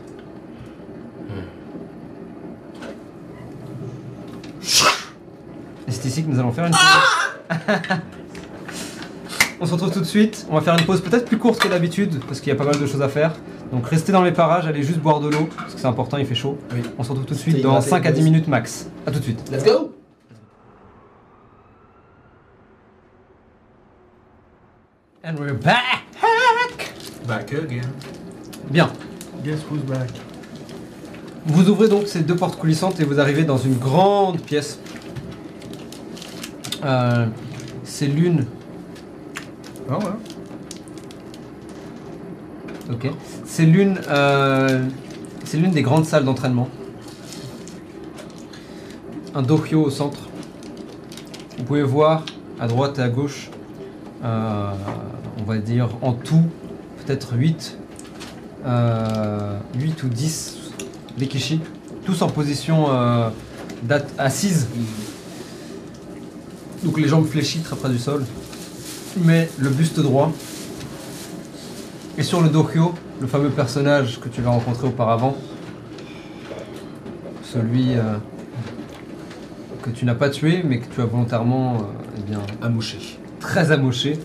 Et 5.87 5.91
c'est 5.91 6.07
ici 6.07 6.23
que 6.23 6.29
nous 6.29 6.39
allons 6.39 6.51
faire 6.51 6.65
une 6.65 6.71
pause. 6.71 6.79
on 9.61 9.65
se 9.65 9.73
retrouve 9.73 9.91
tout 9.91 9.99
de 9.99 10.05
suite. 10.05 10.45
On 10.49 10.55
va 10.55 10.61
faire 10.61 10.77
une 10.77 10.85
pause 10.85 11.01
peut-être 11.01 11.25
plus 11.25 11.37
courte 11.37 11.59
que 11.59 11.67
d'habitude 11.67 12.19
parce 12.27 12.39
qu'il 12.39 12.49
y 12.49 12.55
a 12.55 12.55
pas 12.55 12.65
mal 12.65 12.79
de 12.79 12.85
choses 12.85 13.01
à 13.01 13.09
faire. 13.09 13.33
Donc 13.71 13.87
restez 13.87 14.11
dans 14.11 14.23
les 14.23 14.31
parages, 14.31 14.67
allez 14.67 14.83
juste 14.83 14.99
boire 14.99 15.19
de 15.19 15.29
l'eau 15.29 15.49
parce 15.57 15.73
que 15.73 15.79
c'est 15.79 15.87
important, 15.87 16.17
il 16.17 16.25
fait 16.25 16.35
chaud. 16.35 16.57
Oui. 16.73 16.81
On 16.97 17.03
se 17.03 17.09
retrouve 17.09 17.25
tout 17.25 17.33
de 17.33 17.39
suite 17.39 17.61
dans 17.61 17.71
hydraté, 17.71 17.89
5 17.89 18.05
à 18.05 18.11
10 18.11 18.19
guys. 18.19 18.23
minutes 18.23 18.47
max. 18.47 18.87
A 19.07 19.11
tout 19.11 19.19
de 19.19 19.23
suite. 19.23 19.39
Let's 19.51 19.63
go 19.63 19.91
And 25.25 25.35
we're 25.39 25.53
back. 25.53 26.03
Back 27.27 27.53
again. 27.53 27.89
Bien. 28.69 28.89
Guess 29.43 29.59
who's 29.71 29.81
back? 29.83 30.09
Vous 31.45 31.69
ouvrez 31.69 31.87
donc 31.87 32.07
ces 32.07 32.21
deux 32.21 32.35
portes 32.35 32.57
coulissantes 32.57 32.99
et 32.99 33.05
vous 33.05 33.19
arrivez 33.19 33.43
dans 33.43 33.57
une 33.57 33.77
grande 33.77 34.39
pièce. 34.41 34.79
Euh, 36.83 37.25
c'est 37.93 38.07
l'une. 38.07 38.45
Ah 39.87 39.99
ouais. 39.99 40.05
Ok. 42.91 43.07
C'est 43.45 43.65
l'une. 43.65 43.99
euh, 44.09 44.87
c'est 45.45 45.57
l'une 45.57 45.71
des 45.71 45.83
grandes 45.83 46.05
salles 46.05 46.25
d'entraînement. 46.25 46.69
Un 49.35 49.43
dohyo 49.43 49.83
au 49.83 49.91
centre. 49.91 50.21
Vous 51.59 51.65
pouvez 51.65 51.83
voir 51.83 52.25
à 52.59 52.67
droite 52.67 52.97
et 52.97 53.03
à 53.03 53.09
gauche, 53.09 53.51
euh, 54.23 54.71
on 55.39 55.43
va 55.43 55.59
dire 55.59 55.89
en 56.01 56.13
tout, 56.13 56.45
peut-être 56.97 57.35
8, 57.35 57.77
euh, 58.65 59.59
8 59.75 60.03
ou 60.03 60.09
10 60.09 60.57
Rikishi, 61.19 61.61
tous 62.05 62.23
en 62.23 62.27
position 62.29 62.87
euh, 62.89 63.29
assise. 64.17 64.67
Donc 66.83 66.99
les 66.99 67.07
jambes 67.07 67.25
fléchies 67.25 67.61
très 67.61 67.75
près 67.75 67.89
du 67.89 67.97
sol, 67.97 68.23
mais 69.23 69.49
le 69.57 69.69
buste 69.69 69.99
droit. 69.99 70.31
Et 72.17 72.23
sur 72.23 72.41
le 72.41 72.49
dohyo, 72.49 72.93
le 73.21 73.27
fameux 73.27 73.49
personnage 73.49 74.19
que 74.19 74.27
tu 74.27 74.41
vas 74.41 74.51
rencontrer 74.51 74.87
auparavant, 74.87 75.35
celui 77.43 77.95
euh, 77.95 78.17
que 79.81 79.89
tu 79.89 80.05
n'as 80.05 80.15
pas 80.15 80.29
tué, 80.29 80.61
mais 80.63 80.79
que 80.79 80.93
tu 80.93 81.01
as 81.01 81.05
volontairement 81.05 81.75
euh, 81.75 82.17
eh 82.17 82.21
bien, 82.29 82.39
Amouché. 82.61 82.97
très 83.39 83.71
amoché, 83.71 84.19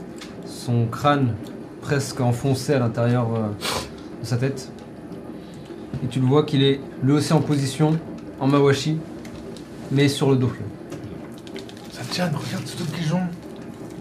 son 0.45 0.87
crâne 0.87 1.35
presque 1.81 2.21
enfoncé 2.21 2.75
à 2.75 2.81
l'intérieur 2.81 3.29
euh, 3.35 3.49
de 4.21 4.27
sa 4.27 4.37
tête. 4.37 4.71
Et 6.05 6.09
tu 6.09 6.21
le 6.21 6.27
vois 6.27 6.45
qu'il 6.45 6.63
est 6.63 6.81
lui 7.03 7.13
aussi 7.13 7.33
en 7.33 7.41
position, 7.41 7.99
en 8.41 8.49
mawashi, 8.49 8.99
mais 9.93 10.09
sur 10.09 10.31
le 10.31 10.37
dohyo. 10.37 10.63
Satchan, 12.19 12.37
regarde 12.37 12.65
qu'ils 12.97 13.15
ont. 13.15 13.29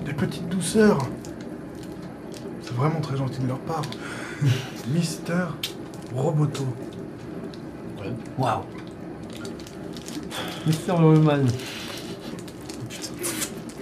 Des 0.06 0.14
petites 0.14 0.50
douceurs. 0.50 0.98
C'est 2.64 2.74
vraiment 2.74 3.00
très 3.00 3.16
gentil 3.16 3.40
de 3.42 3.48
leur 3.48 3.60
part. 3.60 3.84
Mister 4.88 5.46
Roboto. 6.16 6.66
Waouh 8.38 8.62
Mr. 10.66 11.00
Lowman. 11.00 11.46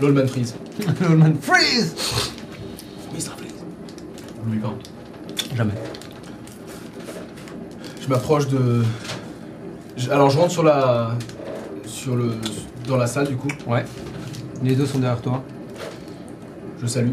Lolman 0.01 0.27
Freeze. 0.27 0.55
Lowman 1.01 1.35
freeze 1.41 1.93
Mr. 3.13 3.31
Freeze. 3.37 3.53
N'oublie 4.43 4.59
pas. 4.59 4.73
Jamais. 5.55 5.73
Je 8.01 8.07
m'approche 8.09 8.47
de. 8.47 8.83
je- 9.95 10.09
Alors 10.11 10.29
je 10.29 10.37
rentre 10.37 10.51
sur 10.51 10.63
la. 10.63 11.15
Sur 11.85 12.15
le. 12.17 12.31
Dans 12.87 12.97
la 12.97 13.07
salle 13.07 13.27
du 13.27 13.35
coup. 13.37 13.47
Ouais. 13.67 13.85
Les 14.65 14.75
deux 14.75 14.87
sont 14.87 14.97
derrière 14.97 15.21
toi. 15.21 15.43
Je 16.81 16.87
salue. 16.87 17.11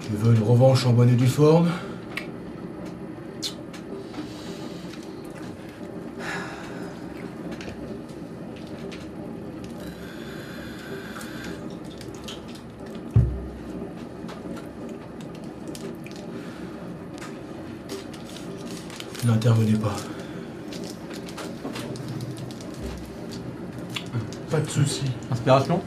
Tu 0.00 0.12
veux 0.12 0.32
une 0.32 0.42
revanche 0.44 0.86
en 0.86 0.92
bonne 0.92 1.08
et 1.08 1.16
due 1.16 1.26
forme? 1.26 1.68
N'intervenez 19.24 19.72
pas. 19.72 19.96
Inspiration 25.46 25.80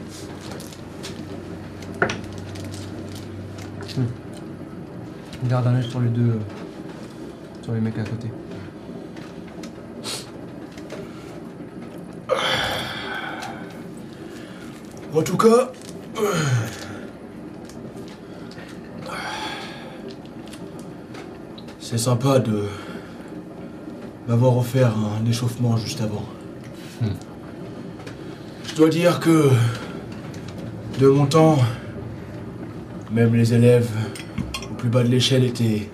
Hmm. 3.94 4.06
Garde 5.48 5.66
un 5.66 5.74
œil 5.74 5.84
sur 5.90 6.00
les 6.00 6.08
deux. 6.08 6.30
euh, 6.30 6.38
sur 7.62 7.74
les 7.74 7.80
mecs 7.80 7.98
à 7.98 8.04
côté. 8.04 8.28
En 15.14 15.22
tout 15.22 15.36
cas. 15.36 15.70
C'est 21.80 21.98
sympa 21.98 22.38
de 22.38 22.64
m'avoir 24.28 24.56
offert 24.56 24.92
un 24.96 25.26
échauffement 25.26 25.76
juste 25.76 26.00
avant. 26.00 26.22
Hmm. 27.02 27.08
Je 28.70 28.76
dois 28.76 28.88
dire 28.88 29.18
que 29.18 29.50
de 31.00 31.08
mon 31.08 31.26
temps, 31.26 31.58
même 33.10 33.34
les 33.34 33.52
élèves 33.52 33.90
au 34.70 34.74
plus 34.74 34.88
bas 34.88 35.02
de 35.02 35.08
l'échelle 35.08 35.44
étaient 35.44 35.90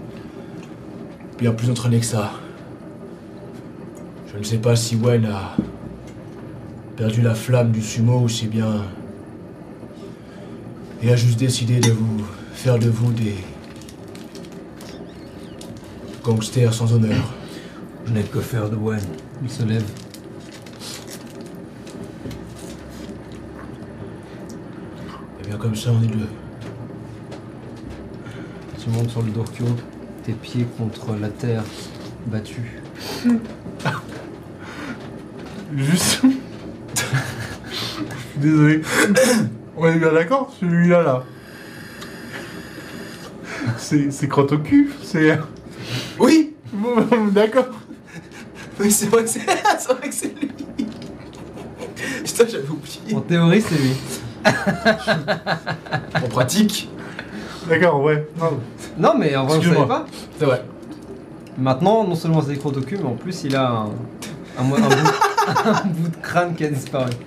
bien 1.39 1.53
plus 1.53 1.70
entraînés 1.70 2.01
que 2.01 2.07
ça. 2.07 2.32
Je 4.32 4.39
ne 4.39 4.44
sais 4.44 4.59
pas 4.59 4.77
si 4.77 4.94
Wen 4.97 5.24
a 5.24 5.57
perdu 6.97 7.23
la 7.23 7.35
flamme 7.35 7.73
du 7.73 7.81
sumo 7.81 8.20
ou 8.20 8.28
si 8.28 8.47
bien 8.47 8.85
et 11.03 11.11
a 11.11 11.16
juste 11.16 11.39
décidé 11.39 11.81
de 11.81 11.90
vous 11.90 12.24
faire 12.53 12.78
de 12.78 12.89
vous 12.89 13.12
des 13.12 13.36
gangsters 16.23 16.74
sans 16.74 16.93
honneur. 16.93 17.32
Je 18.07 18.12
n'ai 18.12 18.23
que 18.23 18.40
faire 18.40 18.69
de 18.69 18.77
Wen. 18.77 19.01
Il 19.43 19.51
se 19.51 19.62
lève. 19.62 19.85
Et 25.40 25.47
bien 25.47 25.56
comme 25.67 25.75
ça 25.75 25.91
on 25.91 26.01
est 26.01 26.07
deux. 26.07 26.29
Tu 28.79 28.89
montes 28.91 29.11
sur 29.11 29.21
le 29.23 29.33
Dorkyo, 29.33 29.65
tes 30.23 30.33
pieds 30.33 30.65
contre 30.79 31.17
la 31.21 31.29
terre 31.29 31.65
battue. 32.27 32.81
Juste. 35.77 36.21
Je 36.23 37.75
suis 37.75 38.05
désolé. 38.37 38.83
On 39.77 39.89
est 39.89 39.99
bien 39.99 40.13
d'accord 40.13 40.55
Celui-là, 40.61 41.03
là. 41.03 41.25
C'est 43.77 44.13
c'est 44.13 44.29
crotte 44.29 44.53
au 44.53 44.59
cul 44.59 44.93
C'est. 45.03 45.37
Oui 46.21 46.55
Bon, 46.73 46.95
d'accord. 47.33 47.71
Mais 48.79 48.89
c'est 48.91 49.07
vrai 49.07 49.25
que 49.25 49.31
c'est 49.31 49.41
c'est 49.81 49.93
vrai 49.93 50.09
que 50.09 50.15
c'est 50.15 50.33
lui 50.41 50.53
Putain, 52.25 52.47
j'avais 52.49 52.69
oublié. 52.69 53.17
En 53.17 53.21
théorie, 53.21 53.61
c'est 53.61 53.75
lui. 53.75 53.97
En 56.24 56.28
pratique, 56.28 56.89
D'accord, 57.68 58.01
ouais. 58.02 58.28
Non. 58.39 58.60
Non, 58.97 59.14
mais 59.18 59.35
en 59.36 59.44
vrai, 59.44 59.56
on 59.56 59.59
ne 59.59 59.62
savait 59.62 59.74
Excuse-moi. 59.77 59.89
pas. 59.89 60.06
c'est 60.39 60.44
vrai. 60.44 60.62
Maintenant, 61.59 62.05
non 62.06 62.14
seulement 62.14 62.40
c'est 62.40 62.51
des 62.52 62.59
crottes 62.59 62.77
au 62.77 62.81
cul, 62.81 62.97
mais 62.98 63.09
en 63.09 63.16
plus, 63.16 63.43
il 63.44 63.56
a 63.56 63.68
un, 63.68 63.86
un, 64.59 64.62
mo- 64.62 64.77
un 64.77 64.81
bout, 64.81 64.86
un 65.66 65.85
bout 65.86 66.09
de 66.09 66.16
crâne 66.23 66.55
qui 66.55 66.64
a 66.64 66.68
disparu. 66.68 67.10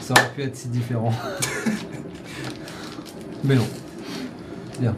Ça 0.00 0.14
aurait 0.14 0.30
pu 0.34 0.42
être 0.42 0.56
si 0.56 0.68
différent. 0.68 1.12
Mais 3.44 3.54
non. 3.54 3.66
Bien. 4.80 4.94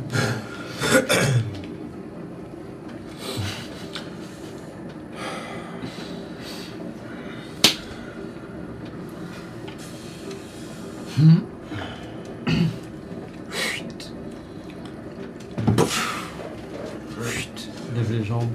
Lève 17.94 18.12
les 18.12 18.24
jambes. 18.24 18.48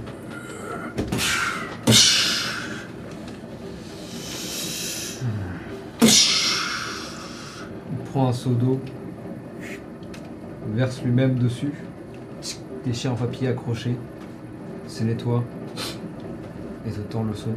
Il 7.92 7.98
prend 8.12 8.29
un 8.29 8.29
seau 8.40 8.52
d'eau, 8.52 8.80
verse 10.74 11.02
lui-même 11.04 11.36
dessus, 11.36 11.74
déchire 12.86 13.12
un 13.12 13.16
papier 13.16 13.50
accroché, 13.50 13.98
se 14.88 15.04
nettoie 15.04 15.44
et 16.88 16.90
te 16.90 17.02
tend 17.02 17.24
le 17.24 17.34
seau. 17.34 17.50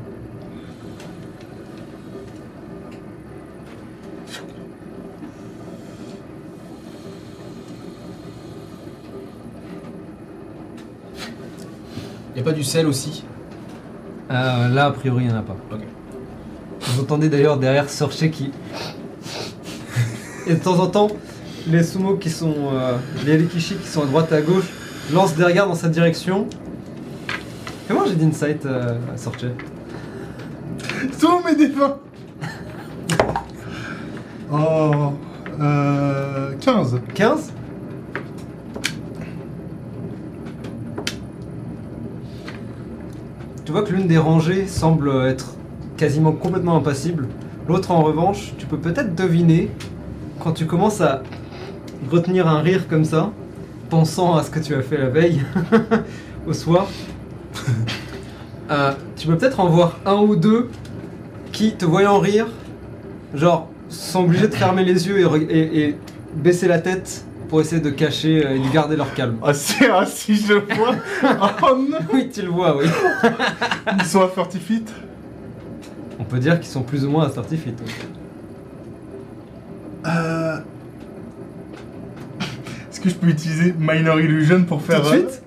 Y 12.34 12.40
a 12.40 12.42
pas 12.42 12.50
du 12.50 12.64
sel 12.64 12.88
aussi? 12.88 13.22
Euh, 14.32 14.68
là, 14.68 14.86
a 14.86 14.90
priori, 14.90 15.24
il 15.24 15.28
n'y 15.28 15.32
en 15.32 15.36
a 15.36 15.42
pas. 15.42 15.56
Ok. 15.70 15.82
Vous 16.80 17.02
entendez 17.02 17.28
d'ailleurs 17.28 17.58
derrière 17.58 17.88
Sorché 17.88 18.30
qui. 18.32 18.50
Et 20.46 20.54
de 20.54 20.58
temps 20.62 20.78
en 20.80 20.86
temps, 20.88 21.08
les 21.68 21.82
sumo 21.82 22.16
qui 22.16 22.30
sont. 22.30 22.54
euh, 22.72 22.96
les 23.24 23.36
rikishi 23.36 23.76
qui 23.76 23.86
sont 23.86 24.02
à 24.02 24.06
droite 24.06 24.32
et 24.32 24.36
à 24.36 24.40
gauche 24.42 24.64
lancent 25.12 25.34
des 25.36 25.44
regards 25.44 25.68
dans 25.68 25.74
sa 25.74 25.88
direction. 25.88 26.46
Comment 27.88 28.04
j'ai 28.06 28.14
d'insight 28.14 28.64
euh, 28.66 28.98
à 29.12 29.16
Sorché 29.16 29.48
Sauve 31.18 31.44
mes 31.44 31.54
défunts 31.56 31.96
Oh. 34.52 35.12
Euh. 35.60 36.52
15. 36.60 37.00
15 37.14 37.52
Tu 43.64 43.72
vois 43.72 43.82
que 43.82 43.92
l'une 43.92 44.06
des 44.06 44.18
rangées 44.18 44.66
semble 44.66 45.10
être 45.26 45.54
quasiment 45.96 46.32
complètement 46.32 46.76
impassible. 46.76 47.28
L'autre 47.68 47.92
en 47.92 48.02
revanche, 48.02 48.52
tu 48.58 48.66
peux 48.66 48.78
peut-être 48.78 49.14
deviner 49.14 49.70
quand 50.42 50.52
tu 50.52 50.66
commences 50.66 51.00
à 51.00 51.22
retenir 52.10 52.48
un 52.48 52.60
rire 52.60 52.88
comme 52.88 53.04
ça, 53.04 53.30
pensant 53.90 54.34
à 54.36 54.42
ce 54.42 54.50
que 54.50 54.58
tu 54.58 54.74
as 54.74 54.82
fait 54.82 54.98
la 54.98 55.08
veille 55.08 55.42
au 56.46 56.52
soir. 56.52 56.86
Euh, 58.70 58.92
tu 59.16 59.26
peux 59.26 59.36
peut-être 59.36 59.60
en 59.60 59.66
voir 59.68 59.98
un 60.06 60.14
ou 60.20 60.34
deux 60.34 60.70
qui, 61.50 61.72
te 61.74 61.84
voyant 61.84 62.18
rire, 62.20 62.46
genre, 63.34 63.68
sont 63.90 64.20
obligés 64.24 64.48
de 64.48 64.54
fermer 64.54 64.82
les 64.84 65.08
yeux 65.08 65.18
et, 65.20 65.24
re- 65.24 65.46
et- 65.50 65.82
et 65.88 65.96
baisser 66.34 66.68
la 66.68 66.78
tête 66.78 67.24
pour 67.48 67.60
essayer 67.60 67.82
de 67.82 67.90
cacher 67.90 68.46
euh, 68.46 68.54
et 68.56 68.58
de 68.60 68.72
garder 68.72 68.96
leur 68.96 69.12
calme. 69.12 69.36
Ah, 69.42 69.52
si, 69.52 69.74
ah, 69.92 70.06
si 70.06 70.36
je 70.36 70.54
vois. 70.54 70.94
oh 71.62 71.76
non 71.76 71.98
Oui, 72.14 72.30
tu 72.32 72.40
le 72.42 72.48
vois, 72.48 72.74
oui. 72.78 72.86
Ils 73.98 74.06
sont 74.06 74.22
à 74.22 74.28
30 74.28 74.52
feet. 74.54 74.90
On 76.18 76.24
peut 76.24 76.38
dire 76.38 76.58
qu'ils 76.58 76.70
sont 76.70 76.82
plus 76.82 77.04
ou 77.04 77.10
moins 77.10 77.26
à 77.26 77.30
30 77.30 77.48
feet. 77.50 77.74
oui. 77.84 77.92
Euh... 80.06 80.58
Est-ce 82.90 83.00
que 83.00 83.08
je 83.08 83.14
peux 83.14 83.28
utiliser 83.28 83.74
Minor 83.78 84.20
Illusion 84.20 84.64
pour 84.64 84.78
Tout 84.78 84.84
faire. 84.84 85.02
de 85.02 85.06
euh, 85.06 85.10
suite 85.10 85.42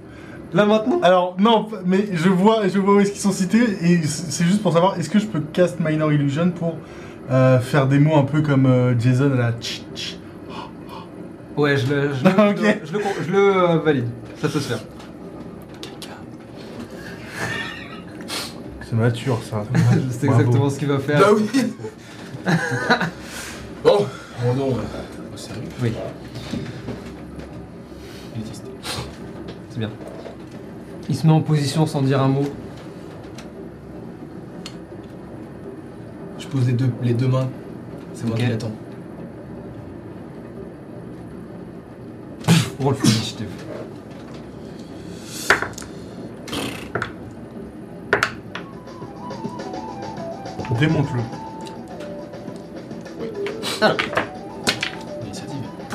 Là 0.53 0.65
maintenant 0.65 0.99
Alors, 1.03 1.35
non, 1.39 1.67
mais 1.85 2.07
je 2.13 2.29
vois, 2.29 2.67
je 2.67 2.79
vois 2.79 2.95
où 2.95 2.99
est-ce 2.99 3.11
qu'ils 3.11 3.21
sont 3.21 3.31
cités 3.31 3.63
et 3.81 4.01
c'est 4.03 4.45
juste 4.45 4.61
pour 4.61 4.71
savoir 4.73 4.97
est-ce 4.99 5.09
que 5.09 5.19
je 5.19 5.25
peux 5.25 5.41
cast 5.53 5.79
Minor 5.79 6.13
Illusion 6.13 6.51
pour 6.51 6.77
euh, 7.29 7.59
faire 7.59 7.87
des 7.87 7.99
mots 7.99 8.15
un 8.15 8.23
peu 8.23 8.41
comme 8.41 8.65
euh, 8.65 8.97
Jason 8.97 9.31
à 9.33 9.35
la 9.35 9.51
tch 9.53 9.81
tch. 9.95 10.17
Ouais, 11.57 11.77
je 11.77 11.87
le, 11.93 12.13
je 12.13 12.23
le, 12.23 12.29
je 12.57 12.61
le- 12.63 12.85
je 12.85 12.93
le 12.93 12.99
con- 12.99 13.09
je 13.27 13.31
le, 13.31 13.57
euh, 13.57 13.77
valide. 13.79 14.07
Ça 14.41 14.47
peut 14.49 14.59
se 14.59 14.67
faire. 14.67 14.79
C'est 18.81 18.95
mature 18.95 19.39
ça. 19.43 19.63
C'est 20.11 20.27
exactement 20.27 20.69
ce 20.69 20.79
qu'il 20.79 20.87
va 20.87 20.99
faire. 20.99 21.19
Bah 21.19 21.27
oui 21.35 21.49
Bon, 23.83 24.05
oh 24.43 24.53
non, 24.55 24.69
euh, 24.71 25.33
au 25.33 25.37
sérieux 25.37 25.61
Oui, 25.81 25.93
Élitiste. 28.35 28.65
c'est 29.69 29.79
bien. 29.79 29.89
Il 31.09 31.15
se 31.15 31.25
met 31.27 31.33
en 31.33 31.41
position 31.41 31.85
sans 31.85 32.01
dire 32.01 32.21
un 32.21 32.27
mot. 32.27 32.43
Je 36.39 36.47
pose 36.47 36.67
les 36.67 36.73
deux, 36.73 36.89
les 37.03 37.13
deux 37.13 37.27
mains, 37.27 37.47
c'est 38.13 38.25
moi 38.25 38.35
Ok. 38.35 38.41
qui 38.43 38.47
l'attends. 38.49 38.71
Roll 42.79 42.93
for 42.95 43.05
initiative. 43.09 43.47
Démonte-le. 50.79 51.21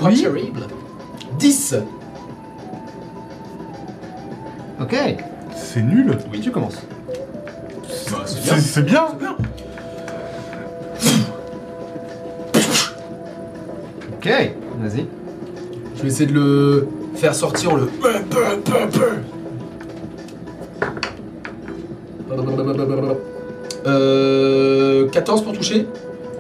Oui. 0.02 0.22
terrible 0.22 0.60
10 1.39 1.77
Ok, 4.81 4.97
C'est 5.55 5.82
nul. 5.82 6.16
oui, 6.32 6.40
tu 6.40 6.51
commences. 6.51 6.78
Bah, 8.10 8.22
c'est 8.27 8.43
bien. 8.43 8.55
C'est 8.55 8.60
c'est 8.60 8.82
bien. 8.82 9.06
C'est 9.10 9.18
bien. 9.18 9.36
Ok, 14.16 14.28
vas-y. 14.81 15.06
Je 15.97 16.02
vais 16.02 16.09
essayer 16.09 16.27
de 16.27 16.32
le 16.35 16.89
faire 17.14 17.35
sortir 17.35 17.77
le. 17.77 17.89
Euh, 23.86 25.09
14 25.09 25.43
pour 25.43 25.52
toucher 25.52 25.86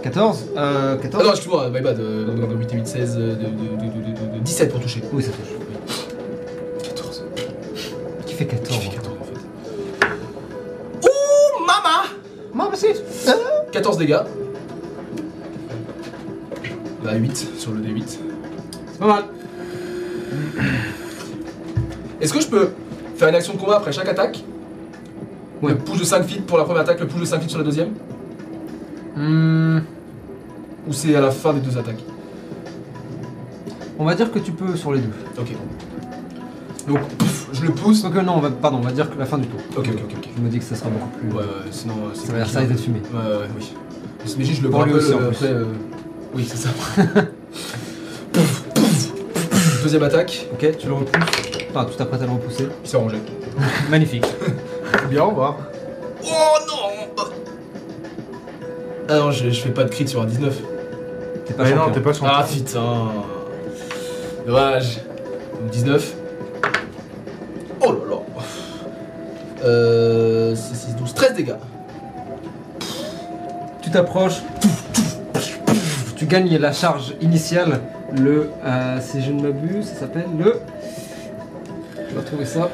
14 0.02 0.46
euh, 0.56 0.96
14 0.96 1.22
Ah 1.22 1.26
non, 1.26 1.30
excuse-moi, 1.32 1.70
my 1.70 1.80
bad. 1.80 1.98
euh, 2.00 2.56
8 2.58 2.72
et 2.72 2.76
8, 2.76 2.86
16, 2.86 3.16
euh, 3.18 3.34
de, 3.34 3.34
de- 3.34 3.40
de- 3.40 3.44
de- 3.44 4.32
de- 4.32 4.38
de- 4.38 4.42
17 4.42 4.70
pour 4.72 4.80
toucher. 4.80 5.02
Oui, 5.12 5.22
ça 5.22 5.30
touche. 5.30 6.88
14. 6.88 7.24
Qui 8.26 8.34
fait 8.34 8.46
14 8.46 8.68
J'ai 8.82 8.90
fait 8.90 8.96
14 8.96 9.16
en 9.20 9.24
fait. 9.24 10.06
Ouh, 11.06 11.60
mama 11.66 12.04
Moi 12.54 12.70
aussi 12.72 12.86
14 13.72 13.98
dégâts. 13.98 14.16
Bah 17.04 17.14
8 17.14 17.36
sur 17.58 17.72
le 17.72 17.80
D8. 17.80 18.04
C'est 18.92 18.98
pas 18.98 19.06
mal. 19.06 19.24
Est-ce 22.20 22.32
que 22.32 22.40
je 22.40 22.46
peux 22.48 22.70
faire 23.16 23.28
une 23.28 23.34
action 23.34 23.54
de 23.54 23.58
combat 23.58 23.76
après 23.76 23.92
chaque 23.92 24.08
attaque? 24.08 24.42
Ouais. 25.62 25.72
Le 25.72 25.78
push 25.78 25.98
de 25.98 26.04
5 26.04 26.22
feet 26.24 26.46
pour 26.46 26.56
la 26.58 26.64
première 26.64 26.82
attaque, 26.82 27.00
le 27.00 27.06
push 27.06 27.20
de 27.20 27.24
5 27.26 27.40
feet 27.40 27.50
sur 27.50 27.58
la 27.58 27.64
deuxième? 27.64 27.90
Hmm, 29.16 29.69
Ou 30.90 30.92
c'est 30.92 31.14
à 31.16 31.20
la 31.22 31.30
fin 31.30 31.54
des 31.54 31.60
deux 31.60 31.78
attaques 31.78 32.00
on 33.98 34.04
va 34.06 34.14
dire 34.14 34.32
que 34.32 34.38
tu 34.38 34.52
peux 34.52 34.76
sur 34.76 34.92
les 34.94 35.00
deux. 35.00 35.10
Ok. 35.38 35.52
Donc, 36.88 37.00
je 37.52 37.60
le 37.62 37.70
pousse. 37.70 38.00
Quoique 38.00 38.18
non, 38.20 38.36
on 38.36 38.40
va, 38.40 38.50
pardon, 38.50 38.78
on 38.78 38.80
va 38.80 38.92
dire 38.92 39.10
que 39.10 39.18
la 39.18 39.26
fin 39.26 39.36
du 39.36 39.46
tour. 39.46 39.60
Ok, 39.76 39.88
ok, 39.88 40.00
ok. 40.04 40.14
ok. 40.16 40.28
Je 40.38 40.42
me 40.42 40.48
dis 40.48 40.58
que 40.58 40.64
ça 40.64 40.74
sera 40.74 40.88
beaucoup 40.88 41.10
plus... 41.18 41.28
Ouais, 41.28 41.36
ouais, 41.36 41.44
sinon 41.70 41.94
euh, 42.06 42.10
c'est 42.14 42.28
ça 42.28 42.32
va 42.32 42.46
ça 42.46 42.60
compliqué. 42.60 42.60
risque 42.60 42.70
d'être 42.70 42.80
fumé. 42.80 43.00
Ouais, 43.12 43.40
ouais, 43.40 43.46
oui. 43.58 43.72
Mais 44.38 44.44
juste 44.46 44.58
je 44.60 44.62
le 44.64 44.70
Pour 44.70 44.84
lui 44.84 44.94
aussi, 44.94 45.12
en 45.12 45.18
euh, 45.18 45.28
plus. 45.28 45.36
après. 45.36 45.46
euh, 45.48 45.64
Oui, 46.34 46.46
c'est 46.50 46.56
ça. 46.56 46.70
Pouf, 48.32 48.62
pouf, 48.74 49.08
pouf. 49.10 49.82
Deuxième 49.82 50.02
attaque, 50.04 50.46
Ok, 50.54 50.66
tu 50.78 50.86
le 50.86 50.94
repousses. 50.94 51.20
Enfin, 51.68 51.84
tu 51.90 51.96
t'apprêtes 51.98 52.22
à 52.22 52.24
le 52.24 52.32
repousser. 52.32 52.68
il 52.82 52.88
s'est 52.88 52.96
rangé. 52.96 53.18
Magnifique. 53.90 54.24
Bien, 55.10 55.24
au 55.24 55.28
revoir. 55.28 55.58
Oh 56.24 56.28
non 56.66 57.16
Ah 59.10 59.18
non, 59.18 59.30
je, 59.30 59.50
je 59.50 59.60
fais 59.60 59.70
pas 59.70 59.84
de 59.84 59.90
crit 59.90 60.08
sur 60.08 60.22
un 60.22 60.26
19. 60.26 60.58
T'es 61.50 61.56
pas 61.56 61.70
non, 61.70 61.90
t'es 61.90 62.00
pas 62.00 62.12
champion. 62.12 62.28
Ah 62.32 62.46
putain 62.48 63.08
Dommage. 64.46 64.98
Donc 65.60 65.70
19. 65.70 66.14
Oh 67.80 67.92
là 67.92 67.98
là. 68.08 68.16
Euh. 69.64 70.54
6, 70.54 70.74
6, 70.74 70.96
12, 70.96 71.14
13 71.14 71.34
dégâts. 71.34 71.54
Tu 73.82 73.90
t'approches. 73.90 74.42
Tu 76.16 76.26
gagnes 76.26 76.56
la 76.56 76.72
charge 76.72 77.14
initiale. 77.20 77.80
Le. 78.16 78.50
euh, 78.64 78.98
si 79.00 79.20
je 79.20 79.32
ne 79.32 79.42
m'abuse, 79.42 79.86
ça 79.86 80.00
s'appelle 80.00 80.28
le. 80.38 80.60
Je 82.08 82.14
vais 82.14 82.20
retrouver 82.20 82.44
ça. 82.44 82.70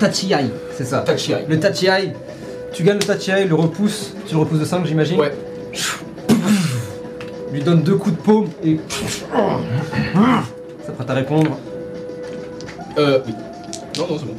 Tachiai, 0.00 0.50
c'est 0.76 0.84
ça. 0.84 1.04
Shirai. 1.16 1.44
Le 1.48 1.60
Tachiai, 1.60 2.12
tu 2.72 2.82
gagnes 2.82 2.98
le 2.98 3.04
Tachiai, 3.04 3.44
le 3.44 3.54
repousse, 3.54 4.14
tu 4.26 4.34
le 4.34 4.40
repousses 4.40 4.60
de 4.60 4.64
5 4.64 4.84
j'imagine 4.86 5.20
Ouais. 5.20 5.32
Lui 7.52 7.62
donne 7.62 7.82
deux 7.82 7.96
coups 7.96 8.16
de 8.16 8.22
paume 8.22 8.48
et. 8.64 8.78
Ça 10.84 10.92
prête 10.92 11.10
à 11.10 11.14
répondre. 11.14 11.58
Euh. 12.98 13.20
Oui. 13.26 13.34
Non, 13.98 14.06
non, 14.10 14.18
c'est 14.18 14.26
bon. 14.26 14.34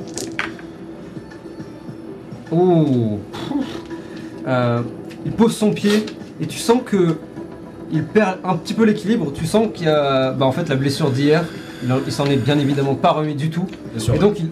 Oh 2.51 3.19
Euh, 4.47 4.81
Il 5.25 5.31
pose 5.31 5.55
son 5.55 5.71
pied 5.71 6.05
et 6.41 6.47
tu 6.47 6.57
sens 6.57 6.81
que 6.85 7.17
il 7.91 8.03
perd 8.05 8.38
un 8.43 8.55
petit 8.55 8.73
peu 8.73 8.85
l'équilibre. 8.85 9.31
Tu 9.33 9.45
sens 9.45 9.67
qu'il 9.73 9.85
y 9.85 9.89
a 9.89 10.31
bah, 10.31 10.45
en 10.45 10.51
fait 10.51 10.67
la 10.69 10.75
blessure 10.75 11.11
d'hier. 11.11 11.43
Il, 11.83 11.91
en- 11.91 11.99
il 12.05 12.11
s'en 12.11 12.25
est 12.25 12.35
bien 12.37 12.57
évidemment 12.59 12.95
pas 12.95 13.11
remis 13.11 13.35
du 13.35 13.49
tout. 13.49 13.65
Bien 13.91 13.99
sûr. 13.99 14.15
Et 14.15 14.19
donc 14.19 14.39
il 14.39 14.49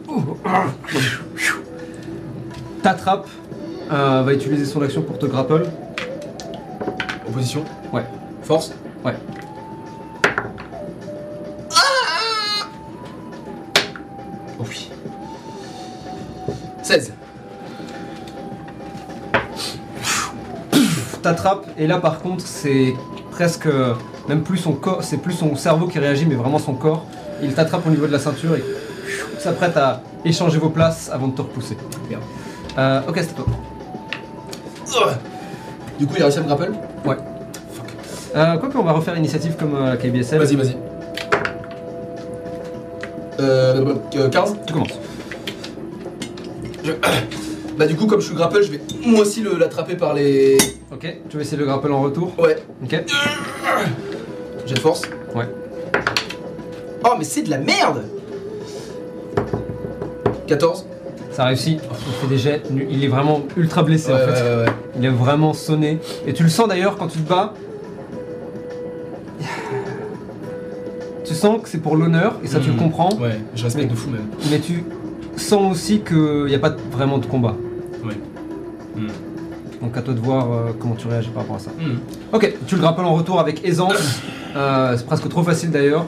t'attrape. 2.82 3.28
euh, 3.92 4.22
va 4.24 4.34
utiliser 4.34 4.66
son 4.66 4.82
action 4.82 5.02
pour 5.02 5.18
te 5.20 5.26
grapple. 5.26 5.66
Opposition 7.28 7.64
Ouais. 7.94 8.04
Force 8.44 8.72
Ouais. 9.06 9.14
Oh 14.60 14.66
oui. 14.68 14.90
16. 16.84 17.14
T'attrape 21.22 21.68
et 21.78 21.86
là 21.86 22.00
par 22.00 22.20
contre 22.22 22.46
c'est 22.48 22.94
presque 23.32 23.68
même 24.28 24.42
plus 24.42 24.58
son 24.58 24.74
corps, 24.74 25.04
c'est 25.04 25.18
plus 25.18 25.34
son 25.34 25.56
cerveau 25.56 25.88
qui 25.88 26.00
réagit 26.00 26.26
mais 26.26 26.36
vraiment 26.36 26.60
son 26.60 26.74
corps. 26.74 27.06
Il 27.42 27.54
t'attrape 27.54 27.86
au 27.88 27.90
niveau 27.90 28.08
de 28.08 28.12
la 28.12 28.20
ceinture 28.20 28.56
et 28.56 28.64
s'apprête 29.40 29.76
à 29.78 30.02
échanger 30.26 30.58
vos 30.60 30.70
places 30.70 31.10
avant 31.12 31.28
de 31.28 31.36
te 31.36 31.42
repousser. 31.42 31.78
Bien. 32.10 32.20
Euh, 32.78 33.02
ok, 33.08 33.16
c'est 33.18 33.36
toi. 33.36 33.46
Du 36.00 36.06
coup, 36.08 36.14
il 36.18 36.22
a 36.22 36.26
réussi 36.26 36.40
à 36.40 36.42
me 36.42 36.48
grapple 36.48 36.72
Ouais. 37.06 37.16
Fuck. 37.74 37.86
Euh, 38.36 38.58
quoi 38.58 38.70
qu'on 38.70 38.84
va 38.84 38.92
refaire 38.94 39.18
initiative 39.18 39.56
comme 39.58 39.76
euh, 39.76 39.90
la 39.90 39.98
KBSL. 39.98 40.40
Vas-y, 40.40 40.56
vas-y. 40.56 40.78
Euh, 43.40 43.96
euh, 44.16 44.30
15 44.30 44.56
Tu 44.66 44.74
commences. 44.74 45.00
Je- 46.84 46.92
Bah 47.78 47.88
du 47.88 47.96
coup 47.96 48.08
comme 48.08 48.20
je 48.20 48.26
suis 48.26 48.36
grapple, 48.36 48.62
je 48.62 48.72
vais 48.72 48.82
moi 49.06 49.22
aussi 49.22 49.40
le- 49.40 49.58
l'attraper 49.58 49.96
par 49.96 50.14
les... 50.14 50.58
Ok, 50.92 51.08
tu 51.30 51.38
vas 51.38 51.44
essayer 51.44 51.56
de 51.56 51.62
le 51.62 51.68
grapple 51.70 51.90
en 51.94 52.02
retour. 52.02 52.34
Ouais, 52.38 52.58
Ok. 52.84 53.06
j'ai 54.66 54.74
de 54.74 54.80
force. 54.80 55.04
Ouais. 55.34 55.48
Oh 57.06 57.14
mais 57.18 57.24
c'est 57.24 57.42
de 57.44 57.50
la 57.50 57.58
merde 57.58 58.04
14 60.48 60.86
Ça 61.32 61.46
réussit. 61.46 61.80
Il 62.08 62.14
fait 62.14 62.28
des 62.28 62.38
jets. 62.38 62.64
Il 62.90 63.04
est 63.04 63.08
vraiment 63.08 63.42
ultra 63.56 63.84
blessé 63.84 64.12
en 64.14 64.18
fait. 64.18 64.26
ouais, 64.26 64.42
ouais, 64.58 64.64
ouais. 64.66 64.72
Il 64.98 65.06
est 65.06 65.10
vraiment 65.10 65.54
sonné. 65.54 66.00
Et 66.26 66.34
tu 66.34 66.44
le 66.44 66.50
sens 66.50 66.68
d'ailleurs 66.68 66.98
quand 66.98 67.08
tu 67.08 67.20
te 67.20 67.30
bats. 67.30 67.54
Tu 71.26 71.36
sens 71.36 71.62
que 71.62 71.70
c'est 71.70 71.78
pour 71.78 71.96
l'honneur 71.96 72.36
et 72.44 72.48
ça 72.48 72.60
tu 72.60 72.68
le 72.68 72.74
Mhm. 72.74 72.80
comprends. 72.80 73.14
Ouais, 73.20 73.40
je 73.56 73.64
respecte 73.64 73.86
Mais- 73.90 73.94
de 73.94 73.98
fou 74.00 74.10
même. 74.10 74.26
Mais 74.50 74.60
tu 74.60 74.84
sens 75.38 75.72
aussi 75.72 76.02
qu'il 76.02 76.46
n'y 76.46 76.56
a 76.56 76.60
pas 76.60 76.76
vraiment 76.92 77.20
de 77.20 77.26
combat. 77.28 77.56
Ouais. 78.04 78.16
Hmm. 78.96 79.08
Donc 79.82 79.96
à 79.96 80.02
toi 80.02 80.14
de 80.14 80.20
voir 80.20 80.52
euh, 80.52 80.72
comment 80.78 80.96
tu 80.96 81.08
réagis 81.08 81.30
par 81.30 81.44
rapport 81.44 81.58
à 81.58 81.60
ça. 81.60 81.72
Hmm. 81.80 82.00
Ok, 82.34 82.52
tu 82.68 82.76
le 82.76 82.82
grappelles 82.82 83.06
en 83.06 83.14
retour 83.14 83.40
avec 83.40 83.64
aisance. 83.66 84.22
Euh, 84.56 84.96
c'est 84.98 85.06
presque 85.06 85.30
trop 85.30 85.44
facile 85.44 85.70
d'ailleurs. 85.70 86.06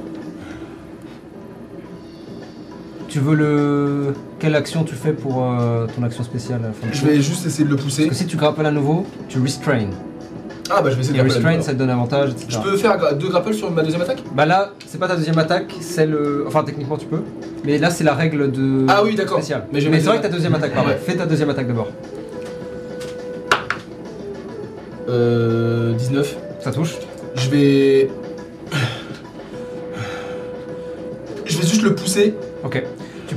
Tu 3.12 3.20
veux 3.20 3.36
le. 3.36 4.14
Quelle 4.40 4.56
action 4.56 4.86
tu 4.86 4.96
fais 4.96 5.12
pour 5.12 5.44
euh, 5.44 5.86
ton 5.94 6.02
action 6.04 6.24
spéciale 6.24 6.62
du 6.62 6.98
Je 6.98 7.06
vais 7.06 7.16
juste 7.22 7.46
essayer 7.46 7.66
de 7.66 7.70
le 7.70 7.76
pousser. 7.76 8.06
Parce 8.06 8.18
que 8.18 8.24
si 8.24 8.26
tu 8.26 8.38
grappelles 8.38 8.66
à 8.66 8.72
nouveau, 8.72 9.06
tu 9.28 9.38
restrain. 9.42 9.88
Ah 10.70 10.82
bah 10.82 10.90
je 10.90 10.96
vais 10.96 11.02
essayer 11.02 11.20
Et 11.20 11.22
de 11.22 11.28
grapple 11.28 11.46
restrain, 11.46 11.62
ça 11.62 11.74
te 11.74 11.78
donne 11.78 11.90
avantage, 11.90 12.30
etc. 12.30 12.46
Je 12.48 12.60
peux 12.60 12.78
faire 12.78 12.98
gra- 12.98 13.14
deux 13.18 13.28
grapples 13.28 13.54
sur 13.54 13.70
ma 13.70 13.84
deuxième 13.84 14.02
attaque? 14.02 14.24
Bah 14.34 14.46
là, 14.46 14.72
c'est 14.88 14.98
pas 14.98 15.10
ta 15.10 15.18
deuxième 15.18 15.38
attaque, 15.40 15.76
c'est 15.82 16.06
le. 16.06 16.46
Enfin, 16.48 16.64
techniquement 16.64 16.96
tu 16.96 17.06
peux. 17.06 17.20
Mais 17.66 17.78
là, 17.80 17.90
c'est 17.90 18.06
la 18.06 18.14
règle 18.14 18.50
de. 18.50 18.86
Ah 18.88 19.02
oui, 19.04 19.16
d'accord. 19.16 19.40
Spéciale. 19.40 19.66
Mais 19.74 19.82
Mais 19.82 19.90
ma 19.90 19.98
c'est 20.00 20.06
vrai 20.06 20.18
que 20.20 20.24
ta 20.24 20.30
deuxième 20.30 20.56
attaque, 20.56 20.74
pardon. 20.74 20.92
Ouais. 20.92 20.98
Fais 21.06 21.16
ta 21.18 21.26
deuxième 21.26 21.50
attaque 21.50 21.68
d'abord. 21.68 21.90
Euh... 25.10 25.92
19. 25.96 26.38
Ça 26.62 26.72
touche. 26.72 26.96
Je 27.36 27.50
vais... 27.50 28.10
Je 31.46 31.58
vais 31.58 31.68
juste 31.68 31.82
le 31.84 31.94
pousser. 31.94 32.36
Ok. 32.64 32.82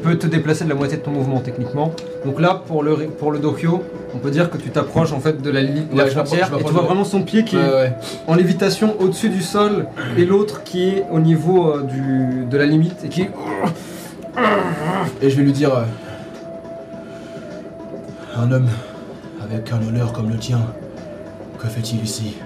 Tu 0.04 0.10
peux 0.10 0.18
te 0.18 0.26
déplacer 0.26 0.64
de 0.64 0.68
la 0.68 0.74
moitié 0.74 0.98
de 0.98 1.02
ton 1.02 1.12
mouvement 1.12 1.40
techniquement. 1.40 1.90
Donc 2.26 2.38
là, 2.38 2.60
pour 2.66 2.82
le, 2.82 2.94
pour 2.94 3.32
le 3.32 3.38
Dokyo, 3.38 3.82
on 4.14 4.18
peut 4.18 4.30
dire 4.30 4.50
que 4.50 4.58
tu 4.58 4.68
t'approches 4.68 5.14
en 5.14 5.18
fait 5.20 5.40
de 5.40 5.50
la, 5.50 5.62
li- 5.62 5.80
de 5.80 5.96
la 5.96 6.04
Ouais, 6.04 6.10
m'approche- 6.14 6.26
frontière 6.26 6.50
et 6.60 6.62
tu 6.62 6.70
vois 6.72 6.82
de- 6.82 6.86
vraiment 6.88 7.04
son 7.04 7.22
pied 7.22 7.42
qui 7.42 7.56
Ouais, 7.56 7.62
est 7.62 7.74
ouais. 7.74 7.92
en 8.26 8.34
lévitation 8.34 8.96
au-dessus 9.00 9.30
du 9.30 9.40
sol 9.40 9.86
et 10.18 10.26
l'autre 10.26 10.62
qui 10.62 10.90
est 10.90 11.04
au 11.10 11.20
niveau 11.20 11.70
euh, 11.70 11.84
du, 11.84 12.44
de 12.44 12.56
la 12.58 12.66
limite 12.66 13.02
et 13.02 13.08
qui 13.08 13.22
est... 13.22 13.30
Et 15.22 15.30
je 15.30 15.36
vais 15.38 15.42
lui 15.42 15.52
dire... 15.52 15.74
euh, 15.74 15.84
Un 18.36 18.52
homme 18.52 18.68
avec 19.42 19.72
un 19.72 19.80
honneur 19.88 20.12
comme 20.12 20.28
le 20.28 20.36
tien, 20.36 20.58
que 21.58 21.66
fait-il 21.66 22.04
ici? 22.04 22.36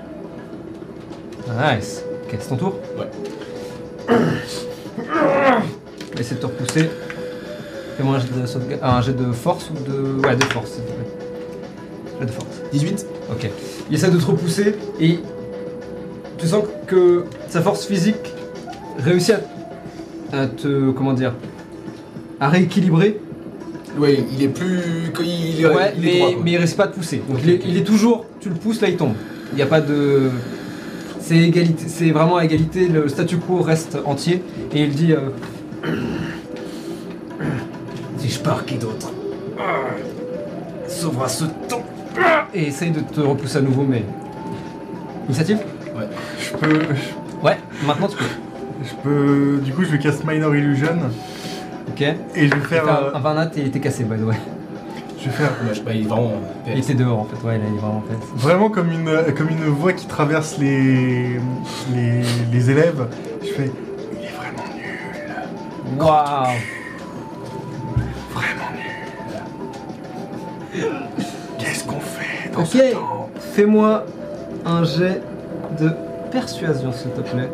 Nice. 1.48 2.04
Ok, 2.24 2.36
c'est 2.38 2.48
ton 2.50 2.56
tour? 2.56 2.74
Ouais. 2.96 4.14
Essayer 6.20 6.36
de 6.36 6.40
te 6.40 6.46
repousser. 6.46 6.88
Fais-moi 7.98 8.16
un 8.16 8.18
jet 8.20 8.40
de 8.40 8.46
sauvegarde. 8.46 8.80
un 8.82 9.02
jet 9.02 9.12
de 9.12 9.32
force 9.32 9.70
ou 9.70 9.74
de. 9.90 10.26
Ouais, 10.26 10.36
de 10.36 10.44
force, 10.44 10.70
s'il 10.70 10.84
te 10.84 10.88
plaît. 10.92 11.06
Jet 12.20 12.26
de 12.26 12.30
force. 12.30 12.46
18 12.72 13.06
Ok. 13.30 13.50
Il 13.90 13.94
essaie 13.96 14.10
de 14.10 14.16
te 14.18 14.24
repousser 14.24 14.74
et 15.00 15.18
tu 16.38 16.46
sens 16.46 16.64
que 16.86 17.24
sa 17.48 17.60
force 17.60 17.84
physique 17.86 18.32
réussit 18.98 19.34
à, 20.32 20.42
à 20.42 20.46
te. 20.46 20.90
Comment 20.92 21.12
dire 21.12 21.34
À 22.40 22.48
rééquilibrer. 22.48 23.20
Ouais, 23.98 24.24
il 24.32 24.42
est 24.44 24.48
plus. 24.48 24.80
Il, 25.20 25.58
il, 25.58 25.66
Ouais, 25.66 25.92
il 25.98 26.06
est 26.08 26.12
mais, 26.12 26.18
droit, 26.18 26.32
quoi. 26.34 26.40
mais 26.44 26.50
il 26.52 26.56
risque 26.56 26.76
pas 26.76 26.86
de 26.86 26.92
pousser. 26.92 27.20
Donc 27.28 27.38
Ok, 27.38 27.42
il, 27.44 27.50
est, 27.50 27.54
ok. 27.56 27.62
il 27.66 27.76
est 27.78 27.84
toujours. 27.84 28.26
Tu 28.40 28.48
le 28.48 28.54
pousses, 28.54 28.80
là 28.80 28.88
il 28.88 28.96
tombe. 28.96 29.14
Il 29.52 29.56
n'y 29.56 29.62
a 29.62 29.66
pas 29.66 29.80
de. 29.80 30.30
C'est 31.20 31.36
égalité, 31.36 31.84
c'est 31.88 32.10
vraiment 32.10 32.36
à 32.36 32.44
égalité, 32.44 32.88
le 32.88 33.06
statu 33.08 33.36
quo 33.36 33.60
reste 33.60 33.98
entier 34.06 34.42
et 34.72 34.82
il 34.84 34.90
dit 34.90 35.12
euh, 35.12 35.18
Si 38.28 38.34
je 38.34 38.40
pars, 38.40 38.66
qui 38.66 38.76
d'autre 38.76 39.10
Sauvera 40.86 41.28
ce 41.28 41.44
temps 41.44 41.82
Et 42.52 42.64
essaye 42.64 42.90
de 42.90 43.00
te 43.00 43.20
repousser 43.22 43.56
à 43.56 43.60
nouveau, 43.62 43.84
mais. 43.88 44.04
Initiative 45.26 45.60
Je 46.38 46.56
peux, 46.56 46.78
Ouais, 47.42 47.56
maintenant 47.86 48.06
tu 48.08 48.18
peux. 48.18 48.24
je 48.84 48.94
peux. 49.02 49.60
Du 49.64 49.72
coup, 49.72 49.82
je 49.84 49.92
vais 49.92 49.98
casse 49.98 50.22
Minor 50.24 50.54
Illusion 50.54 50.98
Ok. 51.88 52.02
et 52.02 52.16
je 52.48 52.54
vais 52.54 52.60
faire. 52.60 52.84
Euh, 52.86 53.14
un 53.14 53.18
20 53.18 53.34
nat 53.34 53.50
et 53.56 53.60
il 53.60 53.66
était 53.68 53.80
cassé, 53.80 54.04
by 54.04 54.18
the 54.18 54.24
way. 54.26 54.34
je 55.18 55.24
vais 55.24 55.30
faire 55.30 55.48
Ouais, 55.62 55.68
je 55.70 55.74
sais 55.76 55.80
pas, 55.80 55.92
il 55.94 56.02
est 56.02 56.08
vraiment. 56.08 56.32
Il 56.66 56.78
était 56.78 56.92
dehors 56.94 57.20
en 57.20 57.24
fait, 57.24 57.46
ouais, 57.46 57.56
là, 57.56 57.64
il 57.66 57.76
est 57.76 57.80
vraiment 57.80 58.02
PS. 58.02 58.26
vraiment 58.42 58.68
comme 58.68 58.90
une, 58.92 59.10
comme 59.36 59.48
une 59.48 59.64
voix 59.70 59.94
qui 59.94 60.06
traverse 60.06 60.58
les, 60.58 61.38
les, 61.94 62.22
les 62.52 62.70
élèves. 62.70 63.06
Je 63.40 63.48
fais. 63.52 63.70
Il 64.12 64.24
est 64.26 64.32
vraiment 64.36 64.64
nul. 64.76 65.98
Waouh 66.02 66.46
Qu'est-ce 71.58 71.84
qu'on 71.84 72.00
fait 72.00 72.50
dans 72.52 72.60
Ok, 72.60 72.68
ce 72.68 72.92
temps 72.92 73.30
fais-moi 73.52 74.04
un 74.64 74.84
jet 74.84 75.20
de 75.80 75.90
persuasion 76.30 76.92
s'il 76.92 77.10
te 77.10 77.20
plaît. 77.20 77.50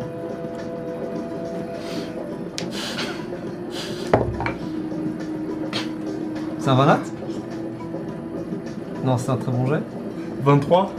C'est 6.59 6.69
un 6.69 6.75
20 6.75 6.85
nat? 6.85 6.99
Non, 9.03 9.17
c'est 9.17 9.29
un 9.29 9.37
très 9.37 9.51
bon 9.51 9.67
jet. 9.67 9.81
23 10.43 10.91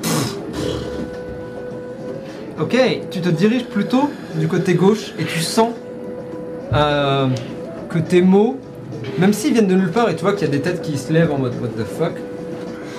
Ok, 2.60 2.76
tu 3.10 3.20
te 3.20 3.28
diriges 3.28 3.66
plutôt 3.66 4.08
du 4.34 4.48
côté 4.48 4.74
gauche 4.74 5.12
et 5.18 5.24
tu 5.24 5.40
sens 5.40 5.70
euh, 6.72 7.28
que 7.90 7.98
tes 7.98 8.22
mots, 8.22 8.56
même 9.18 9.32
s'ils 9.32 9.52
viennent 9.52 9.66
de 9.66 9.74
nulle 9.74 9.90
part 9.90 10.08
et 10.10 10.16
tu 10.16 10.22
vois 10.22 10.32
qu'il 10.32 10.46
y 10.46 10.50
a 10.50 10.52
des 10.52 10.60
têtes 10.60 10.82
qui 10.82 10.98
se 10.98 11.12
lèvent 11.12 11.32
en 11.32 11.38
mode 11.38 11.54
what 11.60 11.68
the 11.68 11.86
fuck, 11.86 12.12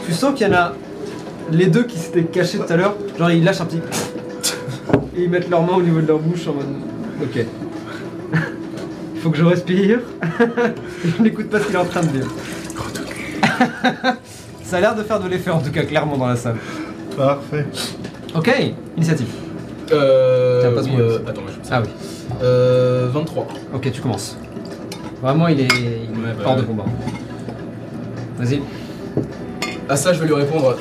tu 0.06 0.14
sens 0.14 0.34
qu'il 0.34 0.48
y 0.48 0.50
en 0.50 0.54
a 0.54 0.74
les 1.52 1.68
deux 1.68 1.84
qui 1.84 1.98
s'étaient 1.98 2.24
cachés 2.24 2.58
tout 2.58 2.72
à 2.72 2.76
l'heure, 2.76 2.96
genre 3.18 3.32
ils 3.32 3.44
lâchent 3.44 3.62
un 3.62 3.66
petit. 3.66 3.80
et 5.18 5.24
ils 5.24 5.30
mettent 5.30 5.50
leurs 5.50 5.64
mains 5.64 5.76
au 5.76 5.82
niveau 5.82 6.02
de 6.02 6.08
leur 6.08 6.20
bouche 6.20 6.48
en 6.48 6.54
mode 6.54 6.66
ok. 7.22 7.46
Il 9.16 9.22
faut 9.22 9.32
que 9.32 9.38
je 9.38 9.44
respire. 9.44 10.00
je 11.04 11.24
n'écoute 11.24 11.50
pas 11.50 11.60
ce 11.60 11.66
qu'il 11.66 11.76
est 11.76 11.80
en 11.80 11.86
train 11.86 12.02
de 12.02 12.08
dire. 12.08 12.28
Ça 14.64 14.78
a 14.78 14.82
l'air 14.82 14.96
de 14.96 15.04
faire 15.04 15.20
de 15.20 15.28
l'effet 15.28 15.50
en 15.50 15.60
tout 15.60 15.72
cas 15.72 15.84
clairement 15.84 16.18
dans 16.18 16.28
la 16.28 16.36
salle. 16.36 16.58
Parfait. 17.16 17.66
Ok, 18.36 18.52
initiative. 18.96 19.28
Euh. 19.92 20.62
Tiens, 20.62 20.72
passe-moi 20.72 21.00
euh, 21.00 21.20
attends, 21.28 21.42
Ah 21.72 21.82
oui. 21.82 21.90
Euh. 22.44 23.08
23. 23.12 23.48
Ok, 23.74 23.92
tu 23.92 24.02
commences. 24.02 24.38
Vraiment, 25.22 25.48
il 25.48 25.62
est, 25.62 25.66
il 25.66 25.86
est 25.86 26.34
bah 26.38 26.44
hors 26.46 26.56
de 26.56 26.62
ouais. 26.62 26.68
combat. 26.68 26.86
Vas-y. 28.38 28.62
À 29.90 29.96
ça, 29.96 30.14
je 30.14 30.20
vais 30.20 30.28
lui 30.28 30.34
répondre. 30.36 30.78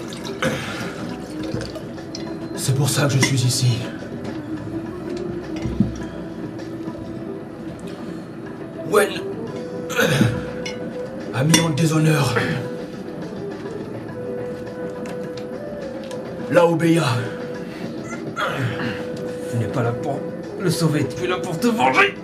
C'est 2.54 2.74
pour 2.74 2.88
ça 2.88 3.06
que 3.06 3.12
je 3.12 3.18
suis 3.18 3.42
ici. 3.42 3.78
Wen 8.90 9.08
a 11.34 11.44
mis 11.44 11.60
en 11.60 11.70
déshonneur 11.70 12.34
Laobeya. 16.50 17.02
Tu 19.50 19.56
n'es 19.58 19.66
pas 19.66 19.82
là 19.82 19.92
pour 19.92 20.20
le 20.60 20.70
sauver, 20.70 21.06
tu 21.06 21.24
es 21.24 21.26
là 21.26 21.38
pour 21.38 21.58
te 21.58 21.66
venger. 21.66 22.14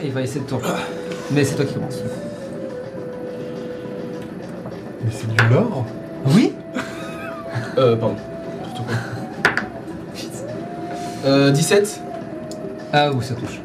Et 0.00 0.06
il 0.06 0.12
va 0.12 0.22
essayer 0.22 0.40
de 0.40 0.54
reprendre. 0.54 0.78
Mais 1.32 1.44
c'est 1.44 1.54
toi 1.54 1.64
qui 1.64 1.74
commences. 1.74 2.00
Mais 5.04 5.10
c'est 5.10 5.28
du 5.28 5.48
lore 5.52 5.84
Oui 6.34 6.52
Euh, 7.78 7.96
pardon. 7.96 8.16
Surtout 8.64 8.82
quoi. 8.82 8.94
Euh, 11.24 11.50
17. 11.50 12.00
Ah 12.92 13.10
oui, 13.14 13.24
ça 13.24 13.34
touche. 13.34 13.60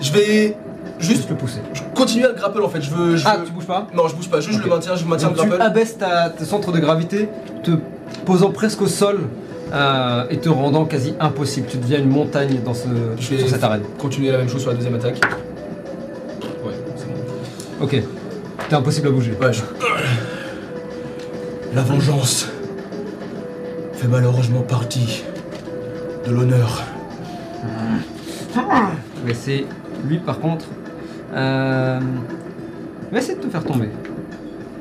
Je 0.00 0.12
vais 0.12 0.56
Juste 0.98 1.12
juste 1.20 1.30
le 1.30 1.36
pousser. 1.36 1.60
continuer 1.94 2.26
à 2.26 2.28
le 2.28 2.34
grapple 2.34 2.60
en 2.62 2.68
fait. 2.68 2.82
Je 2.82 2.90
veux. 2.90 3.16
Je 3.16 3.24
Ah, 3.26 3.38
veux- 3.38 3.46
tu 3.46 3.52
bouges 3.52 3.66
pas 3.66 3.86
Non, 3.94 4.06
je 4.08 4.14
bouge 4.16 4.28
pas. 4.28 4.40
Juste 4.40 4.56
Ok. 4.58 4.64
je 4.64 4.68
le 4.68 4.74
maintiens. 4.74 4.96
Je 4.96 5.04
maintiens 5.06 5.28
Donc 5.28 5.36
le 5.38 5.42
tu 5.44 5.48
grapple. 5.48 5.62
abaisses 5.62 5.96
ta, 5.96 6.28
tes 6.30 6.44
centres 6.44 6.72
de 6.72 6.78
gravité, 6.78 7.28
te 7.62 7.70
posant 8.26 8.50
presque 8.50 8.82
au 8.82 8.86
sol 8.86 9.20
euh, 9.72 10.24
et 10.28 10.36
te 10.38 10.48
rendant 10.50 10.84
quasi 10.84 11.14
impossible. 11.20 11.68
Tu 11.70 11.78
deviens 11.78 12.00
une 12.00 12.10
montagne 12.10 12.60
dans 12.64 12.74
ce, 12.74 12.86
Je 13.18 13.30
vais 13.30 13.38
sur 13.38 13.48
cette 13.48 13.64
arène. 13.64 13.82
continuer 13.98 14.30
la 14.30 14.38
même 14.38 14.48
chose 14.48 14.60
sur 14.60 14.70
la 14.70 14.76
deuxième 14.76 14.96
attaque. 14.96 15.20
Ok. 17.80 18.02
T'es 18.68 18.74
impossible 18.74 19.08
à 19.08 19.10
bouger. 19.10 19.32
Ouais, 19.40 19.52
je... 19.52 19.62
La 21.74 21.82
vengeance 21.82 22.48
fait 23.94 24.08
malheureusement 24.08 24.62
partie 24.62 25.22
de 26.26 26.32
l'honneur. 26.32 26.82
Mais 29.26 29.34
c'est 29.34 29.64
lui 30.06 30.18
par 30.18 30.38
contre. 30.40 30.64
Euh... 31.34 32.00
Il 33.10 33.12
va 33.14 33.18
essayer 33.18 33.36
de 33.38 33.42
te 33.42 33.48
faire 33.48 33.64
tomber. 33.64 33.88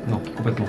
Non, 0.09 0.21
complètement. 0.35 0.65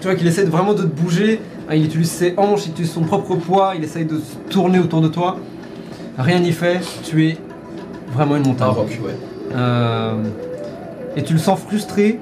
Tu 0.00 0.06
vois 0.08 0.14
qu'il 0.14 0.26
essaie 0.26 0.44
de- 0.44 0.50
vraiment 0.50 0.74
de 0.74 0.82
te 0.82 0.86
bouger. 0.86 1.40
hein, 1.68 1.74
Il 1.74 1.84
utilise 1.86 2.10
ses 2.10 2.34
hanches, 2.36 2.66
il 2.66 2.70
utilise 2.72 2.92
son 2.92 3.02
propre 3.02 3.34
poids, 3.36 3.74
il 3.76 3.84
essaye 3.84 4.04
de 4.04 4.18
se 4.18 4.36
tourner 4.50 4.78
autour 4.78 5.00
de 5.00 5.08
toi. 5.08 5.38
Rien 6.18 6.38
n'y 6.38 6.52
fait, 6.52 6.80
tu 7.02 7.26
es 7.28 7.38
vraiment 8.12 8.36
une 8.36 8.44
Un 8.44 8.48
montagne. 8.48 8.68
rock, 8.68 8.98
ouais. 9.04 9.16
Euh, 9.54 10.22
et 11.16 11.22
tu 11.22 11.32
le 11.32 11.38
sens 11.38 11.60
frustré. 11.60 12.20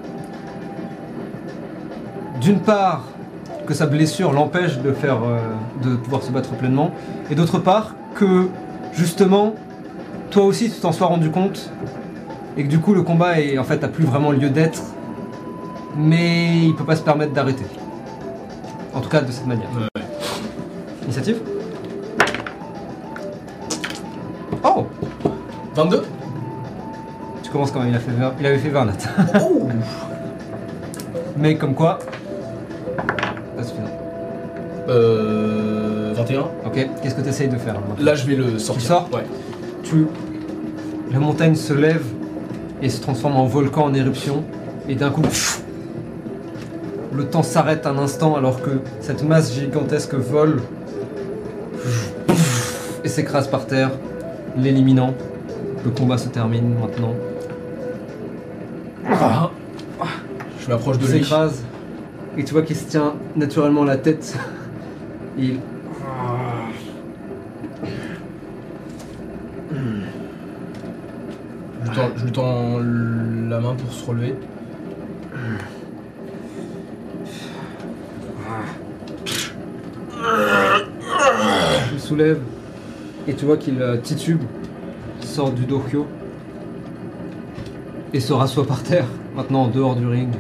D'une 2.41 2.61
part, 2.61 3.05
que 3.67 3.75
sa 3.75 3.87
blessure 3.87 4.33
l'empêche 4.33 4.79
de 4.79 4.93
faire, 4.93 5.19
euh, 5.25 5.39
de 5.83 5.97
pouvoir 5.97 6.23
se 6.23 6.31
battre 6.31 6.51
pleinement, 6.51 6.91
et 7.31 7.35
d'autre 7.35 7.59
part 7.59 7.95
que 8.15 8.49
justement, 8.93 9.55
toi 10.31 10.45
aussi 10.45 10.71
tu 10.71 10.81
t'en 10.81 10.93
sois 10.93 11.07
rendu 11.07 11.31
compte 11.31 11.71
et 12.57 12.65
que 12.65 12.69
du 12.69 12.79
coup 12.79 12.95
le 12.95 13.03
combat 13.03 13.41
est 13.41 13.59
en 13.59 13.65
fait 13.65 13.83
a 13.83 13.89
plus 13.89 14.05
vraiment 14.05 14.31
lieu 14.31 14.51
d'être, 14.51 14.83
mais 15.97 16.59
il 16.65 16.75
peut 16.75 16.85
pas 16.85 16.97
se 16.97 17.03
permettre 17.03 17.33
d'arrêter. 17.33 17.65
En 18.95 19.01
tout 19.01 19.09
cas 19.09 19.23
de 19.23 19.33
cette 19.33 19.47
manière. 19.47 19.69
Ouais. 19.77 20.03
Initiative? 21.05 21.39
Oh 24.63 24.87
22 25.75 26.05
Tu 27.55 27.59
commences 27.59 27.71
quand 27.71 27.83
même, 27.83 27.91
il, 27.91 27.95
a 27.95 28.01
fait 28.01 28.11
20 28.11 28.35
il 28.41 28.47
avait 28.47 28.59
fait 28.59 28.69
20 28.69 28.85
nat. 28.85 28.93
Oh 29.41 29.69
Mais 31.37 31.55
comme 31.55 31.77
quoi, 31.77 32.01
pas 33.57 33.63
suffisant. 33.63 33.85
Euh. 34.89 36.13
21 36.17 36.41
Ok, 36.67 36.89
qu'est-ce 37.01 37.15
que 37.15 37.21
tu 37.21 37.29
essayes 37.29 37.47
de 37.47 37.57
faire 37.57 37.75
maintenant 37.75 37.95
Là, 38.01 38.17
je 38.17 38.27
vais 38.27 38.35
le 38.35 38.59
sortir. 38.59 38.83
Tu 38.83 38.89
sors 38.89 39.09
Ouais. 39.13 39.23
tu... 39.85 40.09
La 41.13 41.21
montagne 41.21 41.55
se 41.55 41.73
lève 41.73 42.03
et 42.83 42.89
se 42.89 43.01
transforme 43.01 43.37
en 43.37 43.47
volcan 43.47 43.85
en 43.85 43.95
éruption. 43.95 44.43
Et 44.89 44.97
d'un 44.97 45.11
coup, 45.11 45.23
le 47.13 47.25
temps 47.27 47.45
s'arrête 47.45 47.87
un 47.87 47.99
instant 47.99 48.35
alors 48.35 48.63
que 48.63 48.81
cette 49.01 49.23
masse 49.23 49.55
gigantesque 49.55 50.15
vole 50.15 50.61
et 53.05 53.09
s'écrase 53.09 53.47
par 53.47 53.69
terre, 53.69 53.93
l'éliminant. 54.57 55.15
Le 55.85 55.93
combat 55.93 56.19
se 56.19 56.29
termine 56.29 56.75
maintenant. 56.81 57.15
Je 60.61 60.69
m'approche 60.71 60.99
de 60.99 61.05
Il 61.07 61.13
lui. 61.13 61.19
s'écrase 61.21 61.63
et 62.37 62.45
tu 62.45 62.53
vois 62.53 62.63
qu'il 62.63 62.77
se 62.77 62.85
tient 62.87 63.15
naturellement 63.37 63.85
la 63.85 63.97
tête. 63.97 64.37
Et 65.39 65.43
il... 65.45 65.61
Je 71.85 71.89
lui 71.91 71.95
tends- 71.97 72.11
Je 72.17 72.25
lui 72.25 72.33
tends 72.33 72.79
la 73.49 73.61
main 73.61 73.75
pour 73.75 73.93
se 73.93 74.07
relever. 74.07 74.35
Tu 81.89 81.95
le 81.95 81.99
soulèves 81.99 82.41
et 83.27 83.35
tu 83.35 83.45
vois 83.45 83.57
qu'il 83.57 83.81
euh, 83.81 83.97
titube, 83.97 84.41
sort 85.21 85.51
du 85.53 85.65
dohyo 85.65 86.07
et 88.15 88.21
se 88.21 88.33
rassoit 88.33 88.65
par 88.65 88.83
terre, 88.83 89.07
maintenant 89.35 89.65
en 89.65 89.69
dehors 89.69 89.97
du 89.97 90.07
ring. 90.07 90.31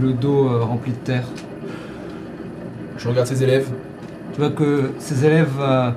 le 0.00 0.12
dos 0.12 0.48
euh, 0.48 0.64
rempli 0.64 0.90
de 0.92 0.96
terre. 0.96 1.24
Je 2.96 3.08
regarde 3.08 3.26
ses 3.26 3.42
élèves. 3.42 3.68
Tu 4.32 4.40
vois 4.40 4.50
que 4.50 4.90
ces 4.98 5.24
élèves. 5.24 5.52
euh, 5.60 5.90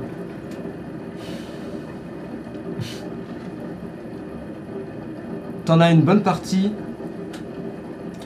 T'en 5.66 5.80
as 5.80 5.92
une 5.92 6.02
bonne 6.02 6.22
partie 6.24 6.72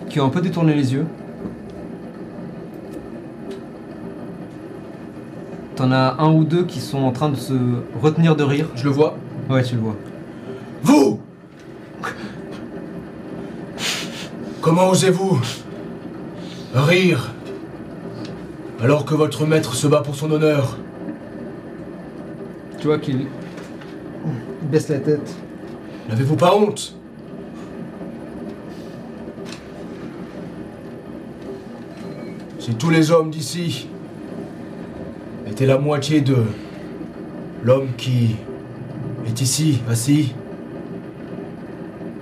qui 0.09 0.19
ont 0.19 0.25
un 0.25 0.29
peu 0.29 0.41
détourné 0.41 0.73
les 0.73 0.93
yeux. 0.93 1.05
T'en 5.75 5.91
as 5.91 6.15
un 6.19 6.31
ou 6.33 6.45
deux 6.45 6.63
qui 6.63 6.79
sont 6.79 6.99
en 7.03 7.11
train 7.11 7.29
de 7.29 7.35
se 7.35 7.53
retenir 8.01 8.35
de 8.35 8.43
rire. 8.43 8.69
Je 8.75 8.85
le 8.85 8.91
vois. 8.91 9.17
Ouais, 9.49 9.61
tu 9.63 9.75
le 9.75 9.81
vois. 9.81 9.95
Vous 10.83 11.12
Comment 14.63 14.91
osez-vous 14.91 15.41
rire 16.73 17.33
alors 18.81 19.03
que 19.03 19.13
votre 19.13 19.45
maître 19.45 19.75
se 19.75 19.87
bat 19.87 19.99
pour 19.99 20.15
son 20.15 20.31
honneur? 20.31 20.77
Tu 22.79 22.87
vois 22.87 22.97
qu'il 22.97 23.27
baisse 24.71 24.87
la 24.87 24.99
tête. 24.99 25.35
N'avez-vous 26.07 26.37
pas 26.37 26.55
honte? 26.55 26.95
Si 32.57 32.73
tous 32.75 32.89
les 32.89 33.11
hommes 33.11 33.31
d'ici 33.31 33.89
étaient 35.45 35.65
la 35.65 35.77
moitié 35.77 36.21
de 36.21 36.37
l'homme 37.65 37.89
qui 37.97 38.37
est 39.27 39.41
ici, 39.41 39.81
assis, 39.89 40.33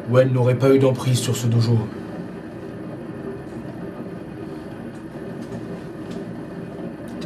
Wen 0.10 0.34
n'aurait 0.34 0.58
pas 0.58 0.74
eu 0.74 0.80
d'emprise 0.80 1.20
sur 1.20 1.36
ce 1.36 1.46
dojo. 1.46 1.78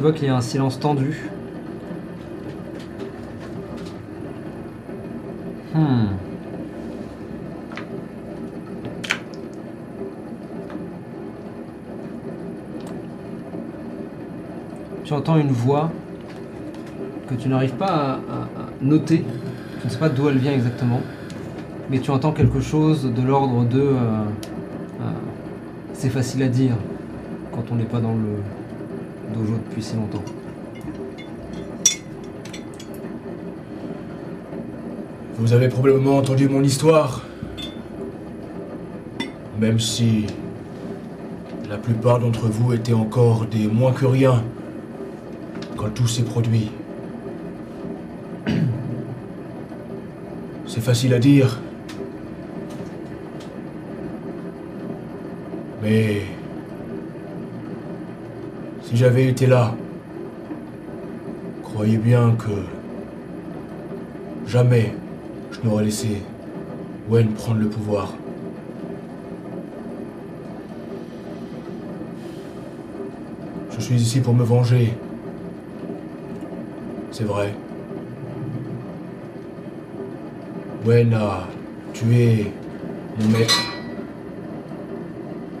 Vois 0.06 0.12
qu'il 0.12 0.28
y 0.28 0.30
a 0.30 0.36
un 0.36 0.40
silence 0.40 0.78
tendu. 0.78 1.28
Hmm. 5.74 6.06
Tu 15.02 15.12
entends 15.12 15.38
une 15.38 15.50
voix 15.50 15.90
que 17.28 17.34
tu 17.34 17.48
n'arrives 17.48 17.74
pas 17.74 18.20
à, 18.30 18.46
noter. 18.80 19.24
Tu 19.80 19.86
ne 19.88 19.90
sais 19.90 19.98
pas 19.98 20.08
d'où 20.08 20.28
elle 20.28 20.38
vient 20.38 20.52
exactement. 20.52 21.00
Mais 21.90 21.98
tu 21.98 22.12
entends 22.12 22.30
quelque 22.30 22.60
chose 22.60 23.12
de 23.12 23.22
l'ordre 23.22 23.64
de... 23.64 23.80
euh, 23.80 23.94
euh, 25.00 25.10
c'est 25.94 26.10
facile 26.10 26.44
à 26.44 26.48
dire 26.48 26.76
quand 27.52 27.64
on 27.72 27.74
n'est 27.74 27.84
pas 27.84 28.00
dans 28.00 28.12
le, 28.12 28.36
dojo 29.34 29.54
depuis 29.54 29.82
si 29.82 29.96
longtemps. 29.96 30.24
Vous 35.38 35.52
avez 35.52 35.68
probablement 35.68 36.16
entendu 36.16 36.48
mon 36.48 36.62
histoire. 36.62 37.22
Même 39.60 39.78
si 39.80 40.26
la 41.68 41.76
plupart 41.76 42.18
d'entre 42.18 42.48
vous 42.48 42.72
étaient 42.72 42.92
encore 42.92 43.46
des 43.46 43.66
moins 43.66 43.92
que 43.92 44.06
rien 44.06 44.42
quand 45.76 45.90
tout 45.90 46.06
s'est 46.06 46.24
produit. 46.24 46.70
C'est 50.66 50.80
facile 50.80 51.14
à 51.14 51.18
dire. 51.18 51.58
Mais 55.82 56.22
si 58.86 58.96
j'avais 58.96 59.26
été 59.26 59.48
là, 59.48 59.74
croyez 61.64 61.96
bien 61.96 62.36
que 62.38 62.52
jamais 64.46 64.94
je 65.50 65.68
n'aurais 65.68 65.84
laissé 65.84 66.22
Wen 67.08 67.32
prendre 67.32 67.60
le 67.60 67.68
pouvoir. 67.68 68.14
Je 73.72 73.80
suis 73.80 73.96
ici 73.96 74.20
pour 74.20 74.34
me 74.34 74.44
venger. 74.44 74.92
C'est 77.10 77.24
vrai. 77.24 77.52
Wen 80.84 81.12
a 81.12 81.48
tué 81.92 82.52
mon 83.18 83.28
maître 83.36 83.62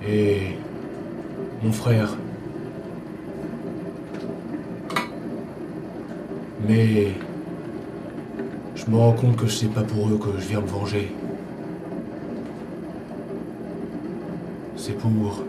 et 0.08 0.56
mon 1.64 1.72
frère. 1.72 2.16
Mais 6.68 7.08
je 8.74 8.90
me 8.90 8.96
rends 8.96 9.12
compte 9.12 9.36
que 9.36 9.46
c'est 9.46 9.68
pas 9.68 9.82
pour 9.82 10.08
eux 10.08 10.18
que 10.18 10.40
je 10.40 10.48
viens 10.48 10.60
me 10.60 10.66
venger. 10.66 11.12
C'est 14.76 14.98
pour 14.98 15.44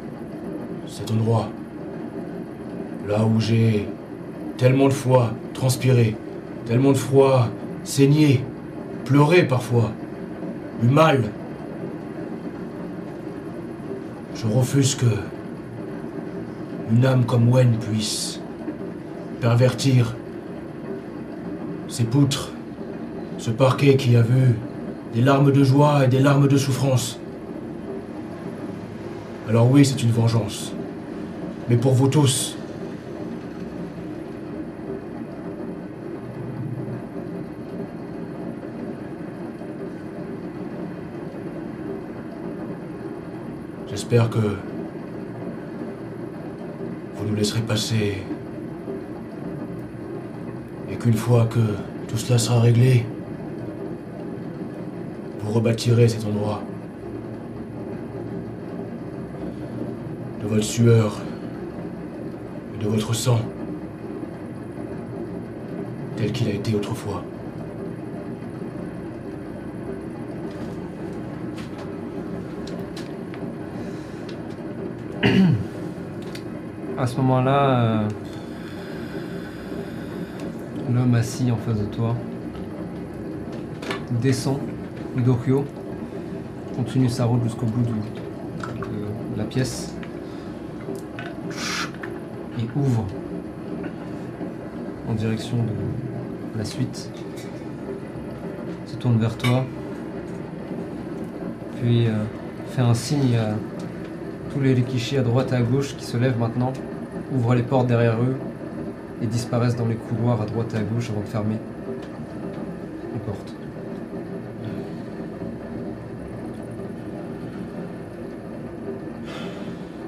cet 0.88 1.10
endroit. 1.12 1.50
Là 3.08 3.26
où 3.26 3.40
j'ai 3.40 3.88
tellement 4.58 4.88
de 4.88 4.94
fois 4.94 5.32
transpiré, 5.54 6.16
tellement 6.66 6.92
de 6.92 6.98
fois 6.98 7.50
saigné, 7.84 8.44
pleuré 9.06 9.44
parfois, 9.48 9.92
eu 10.84 10.88
mal. 10.88 11.24
Je 14.36 14.46
refuse 14.46 14.94
que 14.94 15.06
une 16.92 17.06
âme 17.06 17.26
comme 17.26 17.50
Wen 17.50 17.78
puisse 17.80 18.40
pervertir 19.42 20.16
ces 21.98 22.04
poutres 22.04 22.52
ce 23.40 23.50
parquet 23.50 23.98
qui 23.98 24.16
a 24.16 24.22
vu 24.22 24.54
des 25.16 25.22
larmes 25.22 25.52
de 25.52 25.64
joie 25.64 26.06
et 26.06 26.08
des 26.08 26.20
larmes 26.20 26.48
de 26.48 26.56
souffrance. 26.56 27.20
Alors 29.50 29.72
oui, 29.72 29.84
c'est 29.84 30.04
une 30.04 30.12
vengeance. 30.12 30.74
Mais 31.68 31.76
pour 31.76 31.94
vous 31.94 32.08
tous. 32.08 32.56
J'espère 43.90 44.30
que 44.30 44.38
vous 47.16 47.26
nous 47.28 47.36
laisserez 47.36 47.62
passer 47.62 48.18
qu'une 51.08 51.16
fois 51.16 51.46
que 51.46 51.60
tout 52.10 52.18
cela 52.18 52.38
sera 52.38 52.60
réglé, 52.60 53.06
vous 55.40 55.54
rebâtirez 55.54 56.10
cet 56.10 56.26
endroit. 56.26 56.62
De 60.42 60.48
votre 60.48 60.66
sueur 60.66 61.22
et 62.76 62.84
de 62.84 62.90
votre 62.90 63.14
sang, 63.16 63.40
tel 66.18 66.34
qu'il 66.34 66.50
a 66.50 66.52
été 66.52 66.76
autrefois. 66.76 67.24
À 76.98 77.08
ce 77.08 77.16
moment-là, 77.18 77.80
euh, 77.80 78.10
l'homme 80.98 81.14
assis 81.14 81.52
en 81.52 81.58
face 81.58 81.78
de 81.78 81.86
toi. 81.86 82.16
Descend 84.22 84.58
Udokyo, 85.16 85.64
continue 86.76 87.10
sa 87.10 87.26
route 87.26 87.44
jusqu'au 87.44 87.68
bout 87.68 87.84
de 87.84 89.38
la 89.38 89.44
pièce. 89.44 89.94
Et 92.60 92.64
ouvre 92.76 93.06
en 95.08 95.14
direction 95.14 95.58
de 95.58 96.58
la 96.58 96.66
suite. 96.66 97.12
Se 98.88 98.96
tourne 98.96 99.20
vers 99.20 99.38
toi, 99.38 99.66
puis 101.80 102.08
euh, 102.08 102.24
fait 102.72 102.82
un 102.82 102.96
signe 102.96 103.36
à 103.36 103.54
tous 104.52 104.62
les 104.62 104.74
rikishi 104.74 105.18
à 105.18 105.22
droite 105.22 105.52
et 105.52 105.56
à 105.56 105.62
gauche 105.62 105.96
qui 105.96 106.06
se 106.06 106.18
lèvent 106.18 106.40
maintenant, 106.40 106.74
ouvrent 107.36 107.54
les 107.54 107.62
portes 107.62 107.86
derrière 107.86 108.16
eux 108.16 108.36
et 109.22 109.28
disparaissent 109.28 109.76
dans 109.76 109.88
les 109.88 109.96
couloirs 109.96 110.42
à 110.42 110.46
droite 110.46 110.74
et 110.74 110.78
à 110.78 110.82
gauche 110.82 111.10
avant 111.10 111.22
de 111.22 111.26
fermer 111.26 111.58
les 113.14 113.20
portes. 113.20 113.54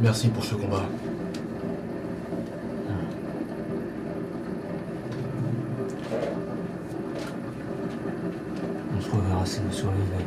Merci 0.01 0.29
pour 0.29 0.43
ce 0.43 0.55
combat. 0.55 0.85
On 8.95 9.01
se 9.01 9.11
reverra 9.11 9.45
si 9.45 9.59
vous 9.59 9.73
survivez. 9.73 10.25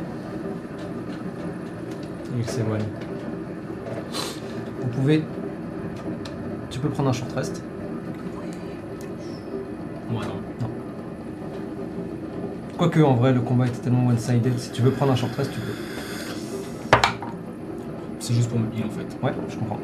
Il 2.37 2.45
s'éloigne. 2.45 2.81
pouvez. 4.93 5.23
Tu 6.69 6.79
peux 6.79 6.89
prendre 6.89 7.09
un 7.09 7.13
short 7.13 7.31
rest. 7.33 7.63
Quoique, 12.77 12.99
en 12.99 13.13
vrai, 13.13 13.33
le 13.33 13.41
combat 13.41 13.67
était 13.67 13.77
tellement 13.77 14.07
one-sided. 14.07 14.57
Si 14.57 14.71
tu 14.71 14.81
veux 14.81 14.91
prendre 14.91 15.11
un 15.11 15.15
short 15.15 15.33
rest, 15.35 15.51
tu 15.53 15.59
peux. 15.59 15.73
C'est 18.19 18.33
juste 18.33 18.49
pour 18.49 18.59
me 18.59 18.65
heal 18.75 18.85
en 18.85 18.89
fait. 18.89 19.05
Ouais, 19.21 19.33
je 19.49 19.55
comprends. 19.57 19.79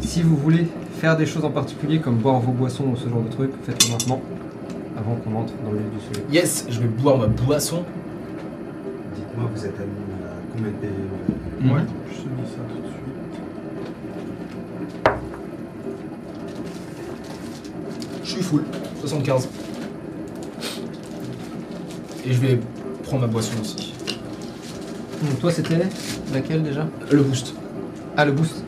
Si 0.00 0.22
vous 0.22 0.36
voulez 0.36 0.66
faire 0.98 1.16
des 1.16 1.26
choses 1.26 1.44
en 1.44 1.50
particulier, 1.50 2.00
comme 2.00 2.16
boire 2.16 2.40
vos 2.40 2.52
boissons 2.52 2.84
ou 2.84 2.96
ce 2.96 3.08
genre 3.08 3.22
de 3.22 3.28
trucs, 3.28 3.52
faites-le 3.62 3.92
maintenant, 3.92 4.20
avant 4.96 5.16
qu'on 5.16 5.34
entre 5.36 5.52
dans 5.64 5.72
le 5.72 5.78
vif 5.78 5.90
du 5.90 6.00
sujet. 6.00 6.24
Yes, 6.32 6.66
je 6.70 6.80
vais 6.80 6.88
boire 6.88 7.18
ma 7.18 7.26
boisson. 7.26 7.84
Dites-moi, 9.14 9.50
vous 9.54 9.66
êtes 9.66 9.78
à 9.78 9.84
combien 10.52 10.70
de 10.70 10.76
pays. 10.76 10.90
Ouais, 11.72 11.82
je 12.10 12.16
te 12.16 12.22
dis 12.22 12.50
ça 12.50 12.62
tout 12.68 12.80
de 12.80 12.86
suite. 12.88 13.02
Je 18.24 18.30
suis 18.30 18.42
full. 18.42 18.64
75. 19.00 19.48
Et 22.26 22.32
je 22.32 22.40
vais 22.40 22.58
prendre 23.04 23.22
ma 23.22 23.28
boisson 23.28 23.52
aussi. 23.60 23.94
Donc, 25.22 25.38
toi, 25.40 25.50
c'était 25.52 25.78
laquelle 26.32 26.62
déjà? 26.62 26.86
Le 27.10 27.22
boost. 27.22 27.54
Ah, 28.16 28.24
le 28.24 28.32
boost. 28.32 28.64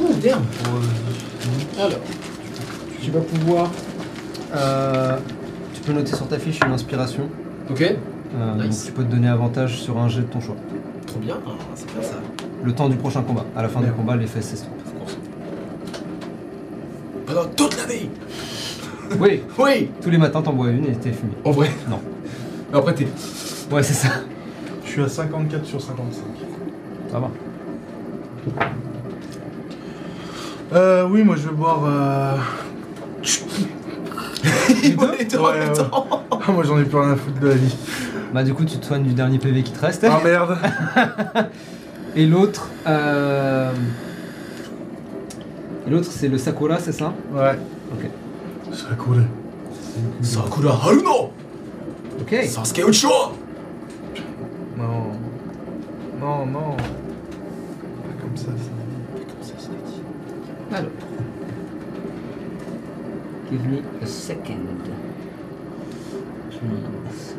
Ouh, 0.00 0.14
damn. 0.22 0.42
Alors, 1.78 1.98
tu 3.02 3.10
vas 3.10 3.20
pouvoir. 3.20 3.70
euh, 4.54 5.18
tu 5.74 5.80
peux 5.82 5.92
noter 5.92 6.14
sur 6.16 6.26
ta 6.28 6.38
fiche 6.38 6.58
une 6.64 6.72
inspiration. 6.72 7.28
Ok. 7.70 7.82
Euh, 7.82 8.54
Nice. 8.56 8.78
Donc, 8.78 8.86
tu 8.86 8.92
peux 8.92 9.04
te 9.04 9.10
donner 9.10 9.28
avantage 9.28 9.80
sur 9.80 9.98
un 9.98 10.08
jet 10.08 10.22
de 10.22 10.26
ton 10.26 10.40
choix. 10.40 10.56
Trop 11.06 11.20
bien. 11.20 11.36
Ah, 11.46 11.50
c'est 11.74 11.86
bien 11.92 12.02
ça. 12.02 12.16
Le 12.64 12.72
temps 12.72 12.88
du 12.88 12.96
prochain 12.96 13.22
combat. 13.22 13.44
À 13.56 13.62
la 13.62 13.68
fin 13.68 13.80
du 13.80 13.86
Merde. 13.86 13.96
combat, 13.98 14.16
l'effet 14.16 14.42
s'estompe. 14.42 14.72
Of 14.86 14.98
course. 14.98 15.18
Pendant 17.26 17.44
toute 17.54 17.76
l'année. 17.76 18.10
Oui, 19.20 19.42
Oui. 19.58 19.90
tous 20.02 20.10
les 20.10 20.18
matins, 20.18 20.42
t'en 20.42 20.52
bois 20.52 20.68
une 20.70 20.84
et 20.86 20.92
t'es 20.92 21.12
fumé. 21.12 21.32
En 21.44 21.50
vrai. 21.50 21.70
Non. 21.88 22.00
Mais 22.72 22.78
après 22.78 22.94
t'es. 22.94 23.06
Ouais, 23.72 23.82
c'est 23.82 23.94
ça. 23.94 24.08
Je 24.84 24.90
suis 24.90 25.02
à 25.02 25.08
54 25.08 25.64
sur 25.64 25.80
55. 25.80 26.22
Ça 27.10 27.18
va. 27.18 27.30
Euh, 30.74 31.06
oui, 31.08 31.22
moi 31.22 31.36
je 31.36 31.48
vais 31.48 31.54
boire. 31.54 31.82
Euh... 31.84 32.36
En 34.96 35.06
même 35.52 35.68
ouais. 35.68 35.72
temps. 35.72 36.06
Ah, 36.30 36.52
moi 36.52 36.64
j'en 36.64 36.78
ai 36.78 36.84
plus 36.84 36.98
rien 36.98 37.12
à 37.12 37.16
foutre 37.16 37.40
de 37.40 37.48
la 37.48 37.54
vie. 37.54 37.76
Bah, 38.34 38.42
du 38.42 38.52
coup, 38.54 38.64
tu 38.64 38.76
te 38.78 38.84
soignes 38.84 39.04
du 39.04 39.14
dernier 39.14 39.38
PV 39.38 39.62
qui 39.62 39.72
te 39.72 39.80
reste. 39.80 40.04
Ah 40.08 40.20
merde 40.22 40.58
Et 42.16 42.26
l'autre. 42.26 42.68
euh, 42.86 43.70
Et 45.86 45.90
l'autre, 45.90 46.08
c'est 46.10 46.28
le 46.28 46.38
Sakura, 46.38 46.78
c'est 46.80 46.92
ça? 46.92 47.12
Ouais. 47.32 47.58
Ok. 47.92 48.10
Ça 48.72 48.94
coule. 48.96 49.24
Sakura 50.22 50.72
Haruno. 50.74 51.32
Ok. 52.20 52.34
Sasuke 52.44 52.82
Uchiwa. 52.88 53.32
Non. 54.76 55.12
Non, 56.20 56.46
non. 56.46 56.76
Pas 56.76 58.20
comme 58.20 58.36
ça, 58.36 58.46
ça. 58.46 60.76
Alors. 60.76 60.90
Give 63.50 63.64
me 63.66 63.78
a 64.02 64.06
second. 64.06 64.66
Please. 66.50 67.34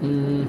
Hmm. 0.00 0.44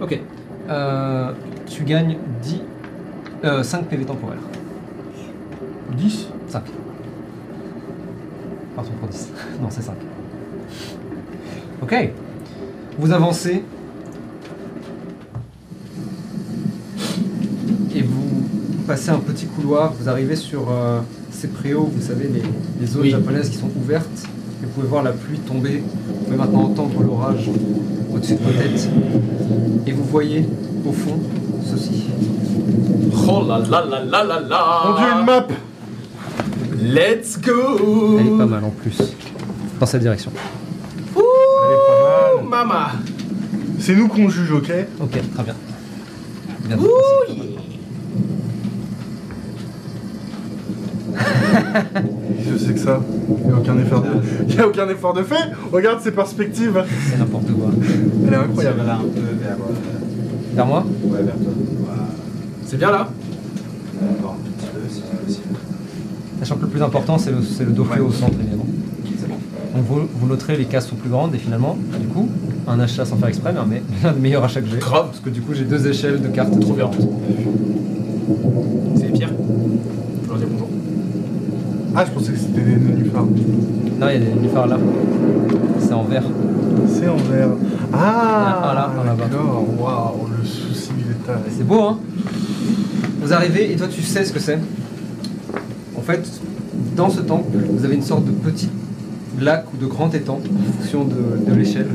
Ok. 0.00 0.18
Euh, 0.68 1.32
tu 1.66 1.84
gagnes 1.84 2.16
10, 2.42 2.60
euh, 3.44 3.62
5 3.62 3.86
PV 3.86 4.04
temporaires. 4.04 4.38
10 5.96 6.28
5. 6.48 6.62
Partons 8.74 8.92
pour 9.00 9.08
10. 9.08 9.28
non, 9.62 9.68
c'est 9.70 9.82
5. 9.82 9.94
Ok. 11.82 12.10
Vous 12.98 13.12
avancez. 13.12 13.62
Et 17.94 18.02
vous 18.02 18.42
passez 18.86 19.10
un 19.10 19.18
petit 19.18 19.46
couloir. 19.46 19.92
Vous 19.92 20.08
arrivez 20.08 20.36
sur 20.36 20.70
euh, 20.70 21.00
ces 21.30 21.48
préaux, 21.48 21.84
vous 21.92 22.02
savez, 22.02 22.28
les, 22.28 22.42
les 22.80 22.86
zones 22.86 23.02
Oui. 23.02 23.10
japonaises 23.10 23.50
qui 23.50 23.56
sont 23.58 23.70
ouvertes. 23.76 24.26
Vous 24.74 24.80
pouvez 24.80 24.90
voir 24.90 25.04
la 25.04 25.12
pluie 25.12 25.38
tomber. 25.38 25.84
Vous 25.84 26.24
pouvez 26.24 26.36
maintenant 26.36 26.64
entendre 26.64 27.00
l'orage 27.00 27.48
au-dessus 28.12 28.34
de 28.34 28.42
vos 28.42 28.50
têtes. 28.50 28.88
Et 29.86 29.92
vous 29.92 30.02
voyez 30.02 30.48
au 30.84 30.90
fond 30.90 31.20
ceci. 31.64 32.06
Oh 33.28 33.44
là 33.46 33.60
là 33.60 33.84
là 33.88 34.04
là 34.04 34.24
là 34.24 34.40
là. 34.40 34.82
Mon 34.84 34.96
dieu, 34.96 35.06
une 35.16 35.26
map 35.26 35.46
Let's 36.82 37.40
go. 37.40 38.18
Elle 38.18 38.26
est 38.26 38.36
pas 38.36 38.46
mal 38.46 38.64
en 38.64 38.70
plus. 38.70 38.98
Dans 39.78 39.86
cette 39.86 40.02
direction. 40.02 40.32
Elle 41.14 41.22
est 41.22 41.86
pas 41.86 42.42
mal. 42.42 42.66
Mama. 42.66 42.90
C'est 43.78 43.94
nous 43.94 44.08
qu'on 44.08 44.28
juge, 44.28 44.50
ok? 44.50 44.72
Ok, 45.00 45.20
très 45.34 45.44
bien. 45.44 45.54
Bien 46.66 46.78
passé. 46.78 46.88
Sais 52.58 52.72
que 52.74 52.78
ça. 52.80 53.00
Il 53.40 53.46
n'y 53.46 53.52
a 53.52 53.56
aucun 53.56 53.78
effort 53.78 54.02
de... 54.02 54.08
Il 54.48 54.54
y 54.54 54.58
a 54.58 54.66
aucun 54.68 54.88
effort 54.88 55.12
de 55.14 55.22
fait 55.22 55.50
Regarde 55.72 56.00
ses 56.00 56.10
perspectives 56.12 56.82
C'est 57.10 57.18
n'importe 57.18 57.46
quoi. 57.52 57.66
Elle 58.26 58.32
est 58.32 58.36
incroyable. 58.36 58.82
Là 58.86 58.94
un 58.96 58.98
peu 59.00 59.20
vers. 59.42 59.52
euh, 59.56 60.54
Vers 60.54 60.66
moi 60.66 60.84
Ouais, 61.04 61.22
vers 61.22 61.34
toi. 61.36 61.52
Voilà. 61.84 62.02
C'est 62.66 62.76
bien 62.78 62.90
là 62.90 63.08
Encore 64.18 64.36
un 64.38 64.50
petit 64.58 64.66
peu 64.72 64.80
si 64.88 65.02
c'est 65.10 65.24
possible. 65.26 65.54
Sachant 66.40 66.56
que 66.56 66.62
le 66.62 66.68
plus 66.68 66.82
important, 66.82 67.18
c'est 67.18 67.30
le, 67.30 67.38
c'est 67.42 67.64
le 67.64 67.72
dauphin 67.72 67.96
Ouais. 67.96 68.00
au 68.00 68.10
centre, 68.10 68.34
évidemment. 68.40 68.66
C'est 69.18 69.28
bon. 69.28 69.34
Donc 69.76 69.84
vous, 69.86 70.00
vous 70.14 70.26
noterez, 70.26 70.56
les 70.56 70.64
cases 70.66 70.88
sont 70.88 70.96
plus 70.96 71.08
grandes, 71.10 71.34
et 71.34 71.38
finalement, 71.38 71.76
du 72.00 72.06
coup, 72.08 72.28
un 72.68 72.78
achat 72.80 73.04
sans 73.04 73.16
faire 73.16 73.28
exprès, 73.28 73.52
mais 73.68 73.82
l'un 74.02 74.12
des 74.12 74.20
meilleurs 74.20 74.44
achats 74.44 74.60
que 74.60 74.68
j'ai. 74.68 74.78
Grave. 74.78 75.06
Parce 75.06 75.20
que 75.20 75.30
du 75.30 75.40
coup, 75.40 75.54
j'ai 75.54 75.64
deux 75.64 75.86
échelles 75.88 76.20
de 76.20 76.28
cartes 76.28 76.50
trop 76.50 76.60
différentes. 76.60 76.96
C'est 78.96 79.06
les 79.06 79.12
pierres. 79.12 79.30
Je 80.24 80.28
leur 80.28 80.38
dis 80.38 80.44
bonjour. 80.50 80.68
Ah, 81.96 82.04
je 82.04 82.10
pensais 82.10 82.32
que 82.32 82.38
c'était 82.38 82.60
des 82.60 82.74
nénuphars. 82.76 83.24
Non, 83.24 84.08
il 84.08 84.14
y 84.14 84.16
a 84.16 84.18
des 84.18 84.34
nénuphars 84.34 84.66
là. 84.66 84.78
C'est 85.78 85.92
en 85.92 86.02
vert. 86.02 86.24
C'est 86.88 87.06
en 87.06 87.16
vert. 87.16 87.50
Ah 87.92 88.72
là, 88.74 88.90
un 89.00 89.04
là-bas. 89.04 89.26
D'accord, 89.30 89.64
waouh, 89.78 90.26
le 90.36 90.44
souci 90.44 90.90
militaire. 90.92 91.38
C'est 91.56 91.64
beau, 91.64 91.80
hein 91.82 91.98
Vous 93.22 93.32
arrivez, 93.32 93.72
et 93.72 93.76
toi, 93.76 93.86
tu 93.86 94.02
sais 94.02 94.24
ce 94.24 94.32
que 94.32 94.40
c'est. 94.40 94.58
En 95.96 96.00
fait, 96.00 96.28
dans 96.96 97.10
ce 97.10 97.20
temple, 97.20 97.56
vous 97.70 97.84
avez 97.84 97.94
une 97.94 98.02
sorte 98.02 98.24
de 98.24 98.32
petit 98.32 98.68
lac 99.40 99.66
ou 99.72 99.76
de 99.76 99.86
grand 99.86 100.12
étang, 100.14 100.40
en 100.40 100.72
fonction 100.80 101.04
de, 101.04 101.48
de 101.48 101.56
l'échelle. 101.56 101.88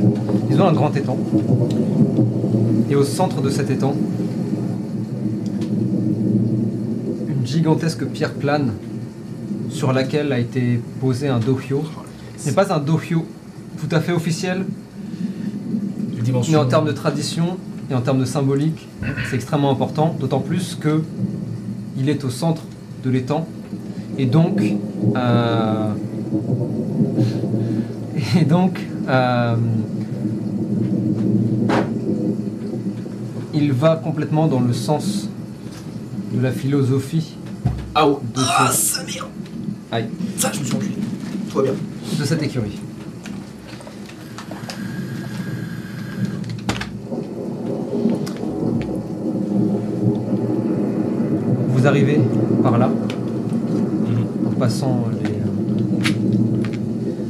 Ils 0.50 0.62
ont 0.62 0.68
un 0.68 0.74
grand 0.74 0.96
étang. 0.96 1.18
Et 2.90 2.96
au 2.96 3.04
centre 3.04 3.42
de 3.42 3.50
cet 3.50 3.70
étang, 3.70 3.96
une 7.28 7.46
gigantesque 7.46 8.06
pierre 8.06 8.34
plane 8.34 8.72
sur 9.80 9.94
laquelle 9.94 10.34
a 10.34 10.40
été 10.40 10.82
posé 11.00 11.30
un 11.30 11.40
dohyo. 11.40 11.84
Ce 12.38 12.50
n'est 12.50 12.56
pas 12.56 12.74
un 12.74 12.80
dohyo 12.80 13.26
tout 13.80 13.88
à 13.96 14.02
fait 14.02 14.12
officiel, 14.12 14.66
mais 16.50 16.56
en 16.58 16.66
termes 16.66 16.86
de 16.86 16.92
tradition 16.92 17.58
et 17.90 17.94
en 17.96 18.02
termes 18.02 18.20
de 18.20 18.26
symbolique, 18.26 18.90
c'est 19.30 19.38
extrêmement 19.38 19.72
important, 19.72 20.14
d'autant 20.20 20.42
plus 20.42 20.76
que 20.76 21.02
il 21.98 22.10
est 22.10 22.26
au 22.26 22.30
centre 22.30 22.64
de 23.06 23.10
l'étang. 23.10 23.48
Et 24.18 24.26
donc, 24.26 24.62
euh, 25.16 25.92
et 28.38 28.44
donc, 28.44 28.82
euh, 29.08 29.56
il 33.54 33.72
va 33.72 33.96
complètement 33.96 34.48
dans 34.48 34.60
le 34.60 34.74
sens 34.74 35.30
de 36.34 36.42
la 36.42 36.52
philosophie 36.52 37.36
Ah, 37.96 38.08
oh. 38.10 38.20
de, 38.36 38.42
ce- 38.42 38.74
Samir 38.74 39.28
Aïe. 39.92 40.08
Ça, 40.38 40.52
je 40.54 40.60
me 40.60 40.66
suis 40.66 40.76
enfui. 40.76 40.92
Tout 41.50 41.58
va 41.58 41.64
bien. 41.64 41.74
de 42.20 42.26
cette 42.26 42.44
écurie. 42.44 42.80
Vous 51.70 51.88
arrivez 51.88 52.20
par 52.62 52.78
là, 52.78 52.90
en 54.46 54.52
passant 54.60 55.06
les, 55.24 55.30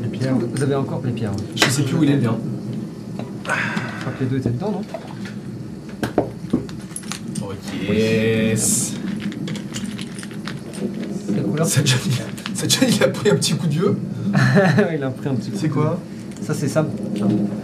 Les 0.04 0.10
pierres. 0.18 0.36
Vous 0.56 0.64
avez 0.64 0.76
encore 0.76 1.02
les 1.06 1.12
pierres. 1.12 1.32
Je 1.56 1.66
sais 1.66 1.84
plus 1.84 1.96
où 1.96 2.04
il 2.04 2.12
est 2.12 2.16
le 2.16 2.22
lien. 2.22 2.38
Je 3.46 4.02
crois 4.02 4.14
que 4.18 4.24
les 4.24 4.30
deux 4.30 4.38
étaient 4.38 4.50
dedans, 4.50 4.72
non? 4.72 4.82
Ok. 7.42 7.56
Yes. 7.90 8.94
Quelle 11.34 11.44
couleur? 11.44 11.66
Ça 11.68 11.82
John, 11.84 12.00
il- 12.06 12.39
ça 12.68 12.86
il 12.86 13.04
a 13.04 13.08
pris 13.08 13.30
un 13.30 13.36
petit 13.36 13.54
coup 13.54 13.68
de 13.68 13.72
vieux. 13.72 13.96
Il 14.94 15.04
a 15.04 15.10
pris 15.10 15.30
un 15.30 15.36
petit 15.36 15.50
coup. 15.50 15.58
C'est 15.60 15.70
quoi 15.70 16.00
Ça, 16.42 16.54
c'est 16.54 16.68
Sam. 16.68 16.88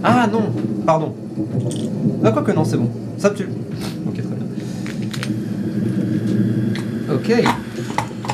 Ah 0.04 0.28
non 0.32 0.52
Pardon. 0.86 1.14
Ah, 2.24 2.32
quoi 2.32 2.42
que 2.44 2.52
non, 2.52 2.64
c'est 2.64 2.78
bon. 2.78 2.90
Sam, 3.18 3.34
tu. 3.36 3.44
Ok, 4.08 4.14
très 4.16 4.24
bien. 4.24 4.48
Ok. 7.14 7.30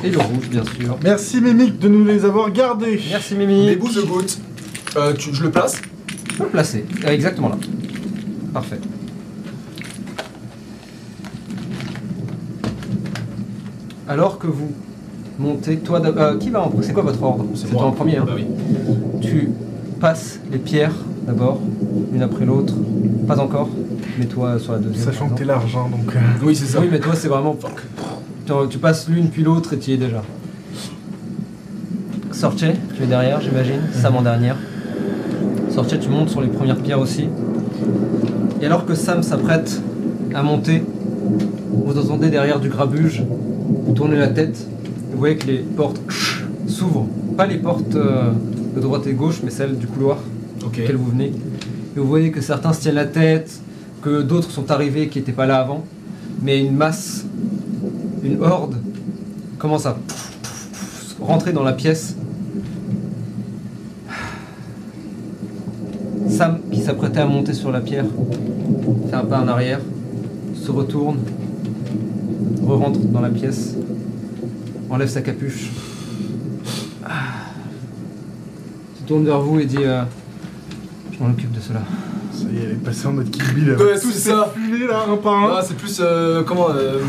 Et 0.04 0.10
le 0.10 0.18
rouge, 0.20 0.50
bien 0.50 0.64
sûr. 0.64 0.98
Merci 1.04 1.42
Mimic 1.42 1.78
de 1.80 1.88
nous 1.88 2.06
les 2.06 2.26
avoir 2.26 2.52
gardés. 2.52 3.02
Merci 3.10 3.36
Mimi. 3.36 3.66
Les 3.66 3.76
bouts 3.76 3.94
de 3.94 4.02
gouttes. 4.02 4.40
Euh, 4.96 5.14
tu, 5.14 5.34
je 5.34 5.44
le 5.44 5.52
place. 5.52 5.82
Tu 6.08 6.36
peux 6.36 6.44
le 6.44 6.50
placer. 6.50 6.86
Euh, 7.06 7.10
exactement 7.10 7.50
là. 7.50 7.58
Parfait. 8.54 8.80
Alors 14.08 14.40
que 14.40 14.48
vous 14.48 14.72
montez, 15.42 15.78
toi, 15.78 16.02
euh, 16.06 16.38
qui 16.38 16.50
va 16.50 16.62
en 16.64 16.72
C'est 16.82 16.94
quoi 16.94 17.04
votre 17.04 17.22
ordre? 17.24 17.46
C'est 17.56 17.70
toi 17.70 17.86
en 17.86 17.92
premier. 17.92 18.18
Hein? 18.18 18.24
Bah 18.26 18.34
oui. 18.36 18.46
Tu 19.22 19.50
passes 20.00 20.40
les 20.52 20.58
pierres 20.58 20.94
d'abord, 21.28 21.60
une 22.14 22.22
après 22.22 22.46
l'autre. 22.46 22.74
Pas 23.28 23.40
encore. 23.40 23.70
Mets-toi 24.20 24.60
sur 24.60 24.74
la 24.74 24.80
deuxième. 24.80 25.04
Sachant 25.06 25.30
que 25.30 25.38
t'es 25.38 25.46
large, 25.46 25.76
hein, 25.76 25.88
donc. 25.90 26.16
euh, 26.16 26.20
Oui, 26.44 26.56
c'est 26.56 26.66
ça. 26.66 26.80
Oui, 26.80 26.88
mais 26.92 27.00
toi, 27.00 27.14
c'est 27.16 27.28
vraiment. 27.28 27.56
Tu, 28.46 28.52
tu 28.70 28.78
passes 28.78 29.08
l'une 29.08 29.28
puis 29.30 29.44
l'autre 29.44 29.74
et 29.74 29.78
tu 29.78 29.92
y 29.92 29.94
es 29.94 29.98
déjà. 29.98 30.22
Sorche, 32.32 32.56
tu 32.58 32.66
es 33.04 33.06
derrière, 33.08 33.40
j'imagine. 33.42 33.82
Sam 33.94 34.16
en 34.16 34.22
dernière. 34.22 34.58
Sorche, 35.70 35.98
tu 36.00 36.10
montes 36.10 36.30
sur 36.30 36.42
les 36.42 36.48
premières 36.48 36.78
pierres 36.78 37.00
aussi. 37.00 37.26
Et 38.62 38.66
alors 38.66 38.86
que 38.86 38.96
Sam 38.96 39.22
s'apprête 39.24 39.82
à 40.34 40.42
monter, 40.44 40.84
vous 41.72 41.98
entendez 41.98 42.30
derrière 42.30 42.60
du 42.60 42.70
grabuge, 42.70 43.24
vous 43.86 43.94
tournez 43.94 44.18
la 44.18 44.28
tête, 44.28 44.66
voyez 45.22 45.38
que 45.38 45.46
les 45.48 45.60
portes 45.60 46.02
s'ouvrent. 46.68 47.06
Pas 47.38 47.46
les 47.46 47.58
portes 47.58 47.96
euh, 47.96 48.32
de 48.76 48.82
droite 48.82 49.06
et 49.06 49.14
gauche, 49.14 49.42
mais 49.44 49.52
celles 49.52 49.78
du 49.78 49.86
couloir 49.86 50.18
Ok. 50.66 50.80
auquel 50.80 50.96
vous 50.96 51.12
venez. 51.12 51.32
Et 51.96 52.00
vous 52.00 52.08
voyez 52.08 52.32
que 52.32 52.42
certains 52.42 52.74
se 52.74 52.82
tiennent 52.82 52.96
la 52.96 53.06
tête, 53.06 53.62
que 54.02 54.24
d'autres 54.24 54.50
sont 54.50 54.72
arrivés 54.72 55.10
qui 55.10 55.20
n'étaient 55.20 55.32
pas 55.32 55.46
là 55.46 55.60
avant. 55.60 55.84
Mais 56.42 56.60
une 56.60 56.76
masse, 56.76 57.26
une 58.24 58.42
horde, 58.42 58.78
commence 59.60 59.86
à 59.86 59.96
rentrer 61.20 61.54
dans 61.54 61.64
la 61.64 61.74
pièce. 61.74 62.16
Sam, 66.30 66.58
qui 66.72 66.82
s'apprêtait 66.82 67.20
à 67.20 67.28
monter 67.28 67.54
sur 67.54 67.72
la 67.72 67.82
pierre, 67.82 68.06
fait 69.08 69.16
un 69.16 69.26
pas 69.26 69.40
en 69.40 69.48
arrière, 69.48 69.82
se 70.56 70.72
retourne, 70.72 71.18
re-rentre 72.66 73.00
dans 73.02 73.22
la 73.22 73.30
pièce, 73.30 73.76
enlève 74.92 75.08
sa 75.10 75.22
capuche, 75.22 75.70
Ah. 77.06 77.10
se 79.00 79.08
tourne 79.08 79.26
vers 79.26 79.40
vous 79.40 79.60
et 79.60 79.66
dit 79.66 79.78
euh, 79.80 80.04
Je 81.12 81.20
m'en 81.24 81.32
occupe 81.32 81.52
de 81.52 81.60
cela. 81.60 81.82
Ça 82.34 82.46
y 82.54 82.58
est, 82.58 82.64
elle 82.66 82.72
est 82.72 82.74
passée 82.76 83.08
en 83.08 83.14
mode 83.14 83.30
Kill 83.30 83.44
Bill. 83.54 83.72
Ouais, 83.72 83.98
c'est 83.98 84.08
ces 84.12 84.30
ça. 84.30 84.54
filets, 84.56 84.88
là, 84.88 85.06
un 85.12 85.18
par 85.18 85.34
un. 85.44 85.52
Ah, 85.58 85.62
c'est 85.66 85.76
plus. 85.78 86.00
euh, 86.02 86.44
comment. 86.44 86.70
euh, 86.70 87.00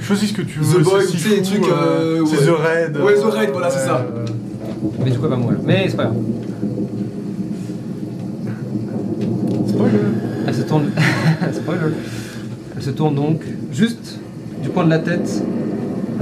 Choisis 0.00 0.30
ce 0.30 0.34
que 0.34 0.42
tu 0.42 0.58
The 0.58 0.62
veux. 0.64 0.82
Boy, 0.82 1.02
c'est 1.06 1.12
tu 1.12 1.18
sais, 1.18 1.36
les 1.36 1.42
trucs, 1.42 1.64
euh, 1.64 2.24
c'est 2.26 2.38
ouais. 2.38 2.46
The 2.46 2.50
Raid. 2.50 2.96
Ouais, 2.98 3.14
The 3.14 3.24
Raid, 3.32 3.50
voilà, 3.52 3.70
c'est 3.70 3.86
ça. 3.86 3.98
euh, 4.16 4.24
Mais 5.04 5.10
du 5.10 5.18
coup, 5.18 5.24
elle 5.24 5.30
va 5.30 5.36
mourir. 5.36 5.58
Mais 5.64 5.86
c'est 5.88 5.96
pas 5.96 6.04
grave. 6.06 6.16
Spoiler. 9.68 9.98
Elle 10.46 10.54
se 10.54 10.62
tourne. 10.62 10.90
Spoiler. 11.52 11.80
Elle 12.76 12.82
se 12.82 12.90
tourne 12.90 13.14
donc 13.14 13.42
juste 13.72 14.18
du 14.62 14.70
coin 14.70 14.84
de 14.84 14.90
la 14.90 14.98
tête, 14.98 15.42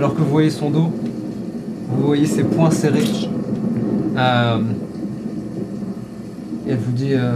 alors 0.00 0.14
que 0.14 0.20
vous 0.22 0.30
voyez 0.30 0.48
son 0.48 0.70
dos. 0.70 0.90
Vous 1.90 2.06
voyez 2.06 2.24
ses 2.24 2.42
poings 2.42 2.70
serrés. 2.70 3.04
Euh, 4.16 4.58
Et 6.66 6.70
elle 6.70 6.78
vous 6.78 6.92
dit 6.92 7.12
euh, 7.12 7.34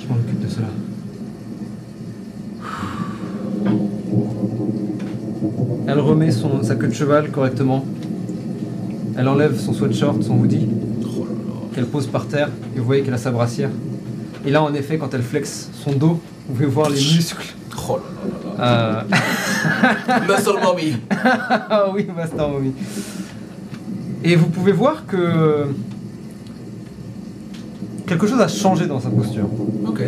Je 0.00 0.06
m'en 0.06 0.14
occupe 0.14 0.38
de 0.38 0.48
cela. 0.48 0.68
Elle 5.88 5.98
remet 5.98 6.30
son, 6.30 6.62
sa 6.62 6.76
queue 6.76 6.86
de 6.86 6.94
cheval 6.94 7.32
correctement. 7.32 7.84
Elle 9.18 9.26
enlève 9.26 9.58
son 9.58 9.72
sweatshirt, 9.72 10.22
son 10.22 10.38
hoodie, 10.38 10.68
qu'elle 11.74 11.86
pose 11.86 12.06
par 12.06 12.26
terre, 12.28 12.50
et 12.76 12.78
vous 12.78 12.84
voyez 12.84 13.02
qu'elle 13.02 13.14
a 13.14 13.18
sa 13.18 13.32
brassière. 13.32 13.70
Et 14.46 14.52
là, 14.52 14.62
en 14.62 14.72
effet, 14.72 14.98
quand 14.98 15.12
elle 15.14 15.22
flexe 15.22 15.68
son 15.84 15.90
dos, 15.90 16.20
vous 16.46 16.54
pouvez 16.54 16.66
voir 16.66 16.90
les 16.90 17.00
muscles. 17.00 17.54
Oh 17.88 17.98
Euh. 18.60 19.00
Muscle 20.28 20.58
Mommy. 20.62 20.96
Ah 21.10 21.86
oui, 21.92 22.06
Master 22.14 22.48
Mommy. 22.48 22.72
Et 24.24 24.36
vous 24.36 24.46
pouvez 24.46 24.72
voir 24.72 25.06
que 25.06 25.66
quelque 28.06 28.26
chose 28.26 28.40
a 28.40 28.48
changé 28.48 28.86
dans 28.86 29.00
sa 29.00 29.10
posture. 29.10 29.48
Ok. 29.86 30.02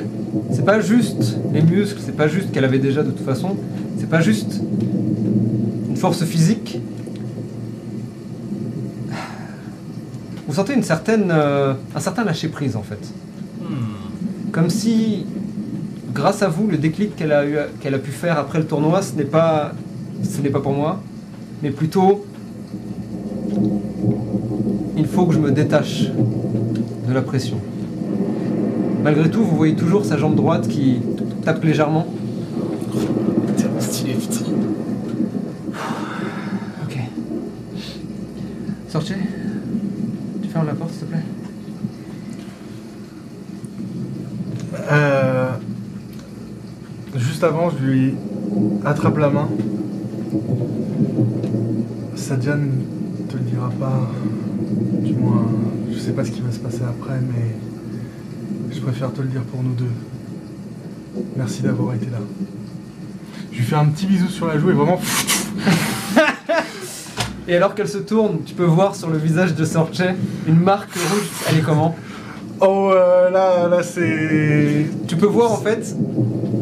C'est 0.52 0.64
pas 0.64 0.80
juste 0.80 1.38
les 1.52 1.62
muscles, 1.62 2.00
c'est 2.04 2.16
pas 2.16 2.28
juste 2.28 2.52
qu'elle 2.52 2.64
avait 2.64 2.78
déjà 2.78 3.02
de 3.02 3.10
toute 3.10 3.24
façon, 3.24 3.56
c'est 3.98 4.08
pas 4.08 4.20
juste 4.20 4.60
une 5.88 5.96
force 5.96 6.24
physique. 6.24 6.80
Vous 10.46 10.54
sentez 10.54 10.74
une 10.74 10.82
certaine, 10.82 11.30
euh, 11.32 11.74
un 11.94 12.00
certain 12.00 12.24
lâcher 12.24 12.48
prise 12.48 12.76
en 12.76 12.82
fait. 12.82 13.00
Comme 14.52 14.70
si, 14.70 15.26
grâce 16.14 16.42
à 16.42 16.48
vous, 16.48 16.68
le 16.68 16.78
déclic 16.78 17.16
qu'elle 17.16 17.32
a, 17.32 17.44
eu, 17.46 17.56
qu'elle 17.80 17.94
a 17.94 17.98
pu 17.98 18.12
faire 18.12 18.38
après 18.38 18.58
le 18.58 18.66
tournoi, 18.66 19.02
ce 19.02 19.14
n'est 19.14 19.24
pas, 19.24 19.72
ce 20.22 20.40
n'est 20.40 20.50
pas 20.50 20.60
pour 20.60 20.72
moi, 20.72 21.02
mais 21.62 21.70
plutôt, 21.70 22.24
il 24.96 25.06
faut 25.06 25.26
que 25.26 25.34
je 25.34 25.40
me 25.40 25.50
détache 25.50 26.04
de 27.08 27.12
la 27.12 27.20
pression. 27.20 27.58
Malgré 29.02 29.28
tout, 29.28 29.44
vous 29.44 29.56
voyez 29.56 29.74
toujours 29.74 30.04
sa 30.04 30.16
jambe 30.16 30.36
droite 30.36 30.68
qui 30.68 31.00
tape 31.44 31.62
légèrement. 31.62 32.06
Tellement 33.56 33.80
stylé, 33.80 34.14
putain. 34.14 34.46
Ok. 36.84 36.98
Sortez. 38.88 39.16
Tu 40.42 40.48
fermes 40.48 40.66
la 40.66 40.74
porte, 40.74 40.92
s'il 40.92 41.00
te 41.00 41.04
plaît 41.06 41.18
Euh, 44.90 45.50
juste 47.34 47.42
avant, 47.42 47.68
je 47.68 47.78
lui 47.84 48.14
attrape 48.84 49.18
la 49.18 49.28
main. 49.28 49.48
Sadian 52.14 52.58
ne 52.58 53.26
te 53.28 53.36
le 53.36 53.42
dira 53.42 53.70
pas. 53.70 54.08
Du 55.02 55.14
moins, 55.14 55.44
je 55.92 55.98
sais 55.98 56.12
pas 56.12 56.24
ce 56.24 56.30
qui 56.30 56.42
va 56.42 56.52
se 56.52 56.60
passer 56.60 56.82
après, 56.88 57.18
mais 57.20 57.56
je 58.72 58.78
préfère 58.78 59.12
te 59.12 59.20
le 59.20 59.26
dire 59.26 59.42
pour 59.42 59.64
nous 59.64 59.74
deux. 59.74 59.90
Merci 61.36 61.62
d'avoir 61.62 61.96
été 61.96 62.06
là. 62.06 62.18
Je 63.50 63.58
lui 63.58 63.64
fais 63.64 63.74
un 63.74 63.86
petit 63.86 64.06
bisou 64.06 64.28
sur 64.28 64.46
la 64.46 64.56
joue 64.56 64.70
et 64.70 64.74
vraiment. 64.74 65.00
Et 67.48 67.56
alors 67.56 67.74
qu'elle 67.74 67.88
se 67.88 67.98
tourne, 67.98 68.44
tu 68.46 68.54
peux 68.54 68.62
voir 68.62 68.94
sur 68.94 69.10
le 69.10 69.18
visage 69.18 69.56
de 69.56 69.64
Sorche 69.64 70.02
une 70.46 70.60
marque 70.60 70.94
rouge. 70.94 71.28
Elle 71.50 71.58
est 71.58 71.62
comment? 71.62 71.96
Oh 72.60 72.92
euh, 72.92 73.28
là, 73.30 73.66
là 73.66 73.82
c'est. 73.82 74.86
Tu 75.08 75.16
peux 75.16 75.26
voir 75.26 75.50
en 75.50 75.56
fait, 75.56 75.96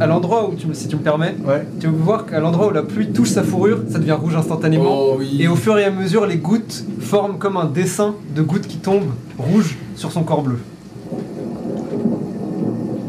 à 0.02 0.06
l'endroit 0.06 0.48
où, 0.48 0.54
tu, 0.54 0.66
me- 0.66 0.74
si 0.74 0.88
tu 0.88 0.96
me 0.96 1.00
permets, 1.02 1.34
Ouais. 1.46 1.66
tu 1.80 1.88
peux 1.88 1.96
voir 1.96 2.26
qu'à 2.26 2.40
l'endroit 2.40 2.68
où 2.68 2.72
la 2.72 2.82
pluie 2.82 3.10
touche 3.12 3.30
sa 3.30 3.42
fourrure, 3.42 3.78
ça 3.90 3.98
devient 3.98 4.12
rouge 4.12 4.36
instantanément. 4.36 4.84
Oh 4.90 5.14
oui. 5.18 5.38
Et 5.40 5.48
au 5.48 5.56
fur 5.56 5.78
et 5.78 5.84
à 5.84 5.90
mesure, 5.90 6.26
les 6.26 6.36
gouttes 6.36 6.84
forment 7.00 7.38
comme 7.38 7.56
un 7.56 7.64
dessin 7.66 8.14
de 8.34 8.42
gouttes 8.42 8.66
qui 8.66 8.76
tombent 8.78 9.12
rouges 9.38 9.76
sur 9.96 10.10
son 10.12 10.22
corps 10.24 10.42
bleu. 10.42 10.58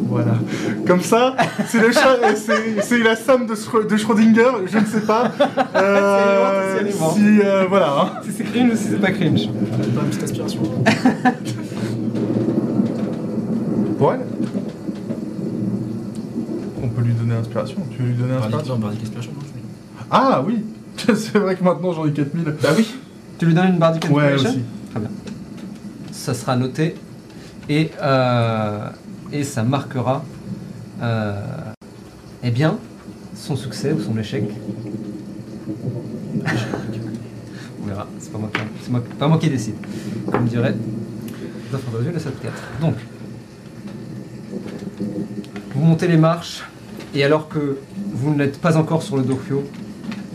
Voilà. 0.09 0.33
Comme 0.85 1.01
ça, 1.01 1.35
c'est 1.67 1.80
le 1.80 1.91
chat, 1.91 2.17
euh, 2.22 3.03
la 3.03 3.15
somme 3.15 3.47
de, 3.47 3.55
Schro- 3.55 3.88
de 3.88 3.97
Schrödinger, 3.97 4.51
je 4.72 4.77
ne 4.77 4.85
sais 4.85 5.01
pas. 5.01 5.31
Euh, 5.75 6.80
si, 7.15 7.39
euh, 7.43 7.65
voilà. 7.67 7.88
hein. 7.99 8.09
Si 8.23 8.30
c'est 8.38 8.43
cringe 8.43 8.73
ou 8.73 8.75
si 8.75 8.83
c'est 8.89 9.01
pas 9.01 9.09
cringe. 9.11 9.47
Pas 9.47 10.01
une 10.03 10.09
petite 10.09 10.23
aspiration. 10.23 10.61
Pour 13.97 14.13
elle 14.13 14.19
On 16.84 16.90
peut 16.90 17.02
lui 17.02 17.14
donner 17.14 17.36
inspiration. 17.36 17.78
Tu 17.92 17.98
veux 18.03 18.10
lui 18.10 18.16
donner 18.16 18.34
inspiration 18.34 18.78
non. 18.78 18.90
Ah 20.12 20.44
oui 20.45 20.64
C'est 20.98 21.38
vrai 21.40 21.56
que 21.56 21.64
maintenant 21.64 21.94
j'en 21.94 22.06
ai 22.06 22.12
4000. 22.14 22.44
Bah 22.62 22.70
oui. 22.78 22.94
Tu 23.40 23.45
lui 23.45 23.53
donnes 23.53 23.70
une 23.70 23.80
bardic 23.80 24.03
Ouais, 24.12 24.34
Inspiration 24.34 24.50
aussi. 24.50 24.62
Très 24.92 25.00
bien. 25.00 25.10
Ça 26.12 26.34
sera 26.34 26.56
noté 26.56 26.95
et, 27.70 27.90
euh, 28.02 28.90
et 29.32 29.44
ça 29.44 29.64
marquera 29.64 30.24
euh, 31.02 31.34
eh 32.44 32.52
bien 32.52 32.78
son 33.36 33.56
succès 33.56 33.92
ou 33.94 34.00
son 34.02 34.18
échec. 34.18 34.44
On 37.82 37.86
verra, 37.88 38.08
c'est 38.20 38.32
pas 38.32 38.38
moi 38.38 38.50
qui, 38.53 38.60
c'est 38.82 38.92
moi- 38.92 39.03
pas 39.20 39.28
moi 39.28 39.38
qui 39.38 39.50
décide, 39.50 39.76
comme 40.32 40.45
dirait. 40.45 40.76
le 41.72 41.78
7-4. 41.78 42.22
Donc, 42.80 42.95
vous 45.76 45.82
montez 45.82 46.08
les 46.08 46.16
marches, 46.18 46.64
et 47.14 47.24
alors 47.24 47.48
que 47.48 47.77
vous 48.14 48.33
n'êtes 48.33 48.59
pas 48.59 48.77
encore 48.77 49.03
sur 49.03 49.17
le 49.17 49.24
Dorio, 49.24 49.64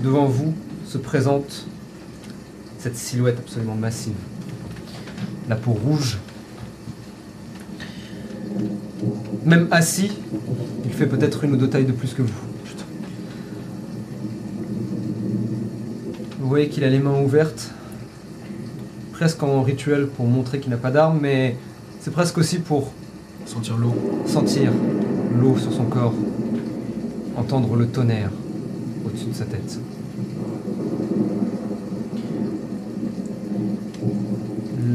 devant 0.02 0.26
vous 0.26 0.54
se 0.86 0.98
présente 0.98 1.66
cette 2.78 2.96
silhouette 2.96 3.38
absolument 3.38 3.74
massive. 3.74 4.14
La 5.48 5.56
peau 5.56 5.72
rouge. 5.72 6.18
Même 9.44 9.66
assis, 9.70 10.12
il 10.84 10.92
fait 10.92 11.06
peut-être 11.06 11.44
une 11.44 11.52
ou 11.52 11.56
deux 11.56 11.68
tailles 11.68 11.86
de 11.86 11.92
plus 11.92 12.14
que 12.14 12.22
vous. 12.22 12.32
Putain. 12.64 12.84
Vous 16.38 16.48
voyez 16.48 16.68
qu'il 16.68 16.84
a 16.84 16.88
les 16.88 16.98
mains 16.98 17.20
ouvertes, 17.20 17.72
presque 19.12 19.42
en 19.42 19.62
rituel 19.62 20.06
pour 20.06 20.26
montrer 20.26 20.60
qu'il 20.60 20.70
n'a 20.70 20.76
pas 20.76 20.90
d'arme, 20.90 21.18
mais 21.20 21.56
c'est 22.00 22.12
presque 22.12 22.38
aussi 22.38 22.58
pour 22.58 22.92
Sentir 23.48 23.78
l'eau. 23.78 23.94
sentir 24.26 24.70
l'eau 25.40 25.56
sur 25.56 25.72
son 25.72 25.84
corps, 25.84 26.12
entendre 27.38 27.76
le 27.76 27.86
tonnerre 27.86 28.30
au-dessus 29.06 29.26
de 29.26 29.34
sa 29.34 29.44
tête. 29.44 29.78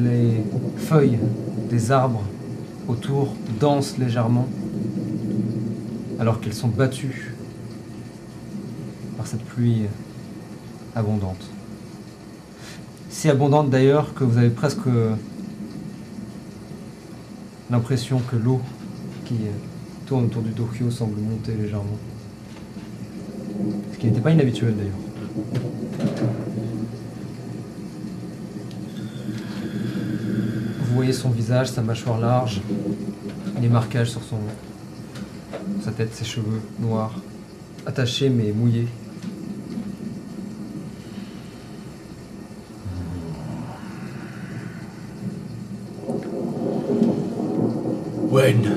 Les 0.03 0.43
feuilles 0.77 1.19
des 1.69 1.91
arbres 1.91 2.23
autour 2.87 3.33
dansent 3.59 3.97
légèrement 3.97 4.47
alors 6.19 6.41
qu'elles 6.41 6.53
sont 6.53 6.67
battues 6.67 7.33
par 9.15 9.25
cette 9.25 9.43
pluie 9.43 9.83
abondante. 10.95 11.49
Si 13.09 13.29
abondante 13.29 13.69
d'ailleurs 13.69 14.13
que 14.13 14.25
vous 14.25 14.37
avez 14.37 14.49
presque 14.49 14.89
l'impression 17.71 18.19
que 18.29 18.35
l'eau 18.35 18.59
qui 19.23 19.35
tourne 20.05 20.25
autour 20.25 20.41
du 20.41 20.51
Tokyo 20.51 20.91
semble 20.91 21.21
monter 21.21 21.53
légèrement. 21.55 21.97
Qui 24.03 24.09
n'était 24.09 24.19
pas 24.19 24.31
inhabituel 24.31 24.75
d'ailleurs. 24.75 24.91
Vous 30.81 30.93
voyez 30.93 31.13
son 31.13 31.29
visage, 31.29 31.67
sa 31.69 31.81
mâchoire 31.81 32.19
large, 32.19 32.59
les 33.61 33.69
marquages 33.69 34.11
sur 34.11 34.21
son, 34.21 34.39
sa 35.81 35.91
tête, 35.91 36.13
ses 36.13 36.25
cheveux 36.25 36.59
noirs, 36.81 37.17
attachés 37.85 38.27
mais 38.27 38.51
mouillés. 38.51 38.89
Wen, 48.29 48.69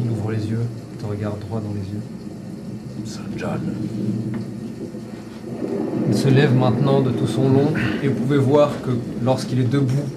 Il 0.00 0.10
ouvre 0.10 0.32
les 0.32 0.44
yeux, 0.44 0.66
te 0.98 1.06
regarde 1.06 1.38
droit 1.38 1.60
dans 1.60 1.72
les 1.72 1.88
yeux. 1.88 2.02
Sanjan. 3.04 3.60
Il 6.08 6.13
se 6.24 6.30
lève 6.30 6.54
maintenant 6.56 7.02
de 7.02 7.10
tout 7.10 7.26
son 7.26 7.50
long 7.50 7.74
et 8.02 8.08
vous 8.08 8.14
pouvez 8.14 8.38
voir 8.38 8.70
que 8.80 8.92
lorsqu'il 9.22 9.60
est 9.60 9.70
debout, 9.70 10.08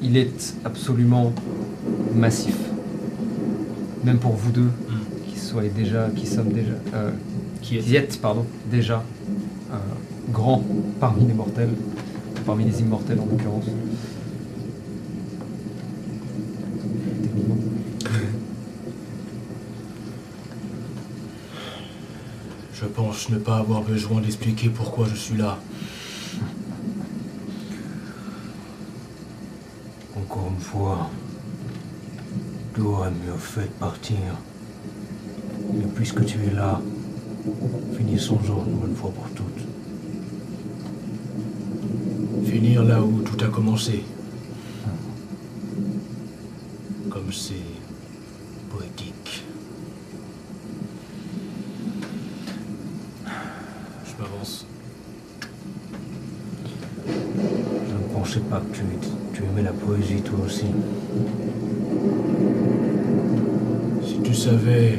il 0.00 0.16
est 0.16 0.54
absolument 0.64 1.34
massif. 2.14 2.56
Même 4.04 4.16
pour 4.16 4.32
vous 4.32 4.50
deux, 4.52 4.70
qui 5.28 5.38
soyez 5.38 5.68
déjà, 5.68 6.08
qui 6.16 6.26
sommes 6.26 6.48
déjà, 6.48 6.72
euh, 6.94 7.10
qui 7.60 7.76
êtes, 7.94 8.18
pardon, 8.22 8.46
déjà 8.70 9.04
euh, 9.70 9.76
grands 10.32 10.64
parmi 10.98 11.26
les 11.26 11.34
mortels, 11.34 11.74
parmi 12.46 12.64
les 12.64 12.80
immortels 12.80 13.20
en 13.20 13.26
l'occurrence. 13.26 13.66
Techniquement. 17.22 17.56
Je 22.72 22.86
pense 23.14 23.30
ne 23.30 23.38
pas 23.38 23.58
avoir 23.58 23.82
besoin 23.82 24.20
d'expliquer 24.20 24.70
pourquoi 24.70 25.06
je 25.08 25.14
suis 25.14 25.36
là. 25.36 25.56
Encore 30.16 30.48
une 30.52 30.60
fois, 30.60 31.10
tu 32.74 32.80
aurais 32.80 33.10
mieux 33.10 33.38
fait 33.38 33.62
de 33.62 33.78
partir. 33.78 34.16
Mais 35.74 35.84
puisque 35.94 36.24
tu 36.24 36.38
es 36.44 36.54
là, 36.54 36.80
finissons-en 37.96 38.66
une 38.66 38.78
bonne 38.78 38.96
fois 38.96 39.12
pour 39.12 39.28
toutes. 39.30 39.64
Finir 42.46 42.82
là 42.82 43.00
où 43.00 43.22
tout 43.22 43.44
a 43.44 43.48
commencé. 43.48 44.02
Comme 47.10 47.32
c'est 47.32 47.54
poétique. 48.70 49.44
Je 54.06 54.22
m'avance. 54.22 54.66
Je 57.06 57.94
ne 57.94 58.14
pensais 58.14 58.40
pas 58.40 58.60
que 58.60 58.76
tu, 58.76 58.82
tu 59.32 59.42
aimais 59.42 59.62
la 59.62 59.72
poésie 59.72 60.22
toi 60.22 60.38
aussi. 60.46 60.66
Si 64.44 64.50
tu 64.50 64.56
savais, 64.56 64.98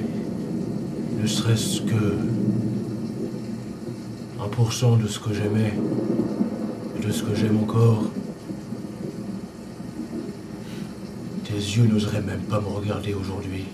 ne 1.22 1.28
serait-ce 1.28 1.82
que 1.82 2.18
1% 4.40 5.00
de 5.00 5.08
ce 5.08 5.20
que 5.20 5.36
j'aimais, 5.36 5.72
et 6.98 7.06
de 7.06 7.12
ce 7.12 7.22
que 7.22 7.36
j'aime 7.36 7.60
encore, 7.60 8.06
tes 11.44 11.54
yeux 11.54 11.86
n'oseraient 11.86 12.24
même 12.24 12.40
pas 12.50 12.60
me 12.60 12.70
regarder 12.70 13.14
aujourd'hui. 13.14 13.66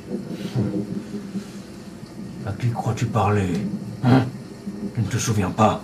À 2.45 2.51
qui 2.51 2.69
crois-tu 2.71 3.05
parler? 3.05 3.53
Hein? 4.03 4.25
Tu 4.93 4.99
ne 4.99 5.07
te 5.07 5.17
souviens 5.17 5.51
pas 5.51 5.81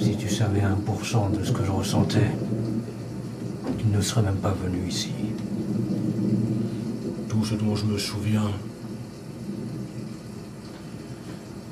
Si 0.00 0.16
tu 0.16 0.28
savais 0.28 0.60
1% 0.60 1.36
de 1.36 1.44
ce 1.44 1.50
que 1.50 1.64
je 1.64 1.72
ressentais, 1.72 2.30
tu 3.76 3.86
ne 3.88 4.00
serais 4.00 4.22
même 4.22 4.36
pas 4.36 4.54
venu 4.62 4.88
ici. 4.88 5.10
Tout 7.40 7.46
ce 7.46 7.54
dont 7.54 7.74
je 7.74 7.86
me 7.86 7.96
souviens, 7.96 8.50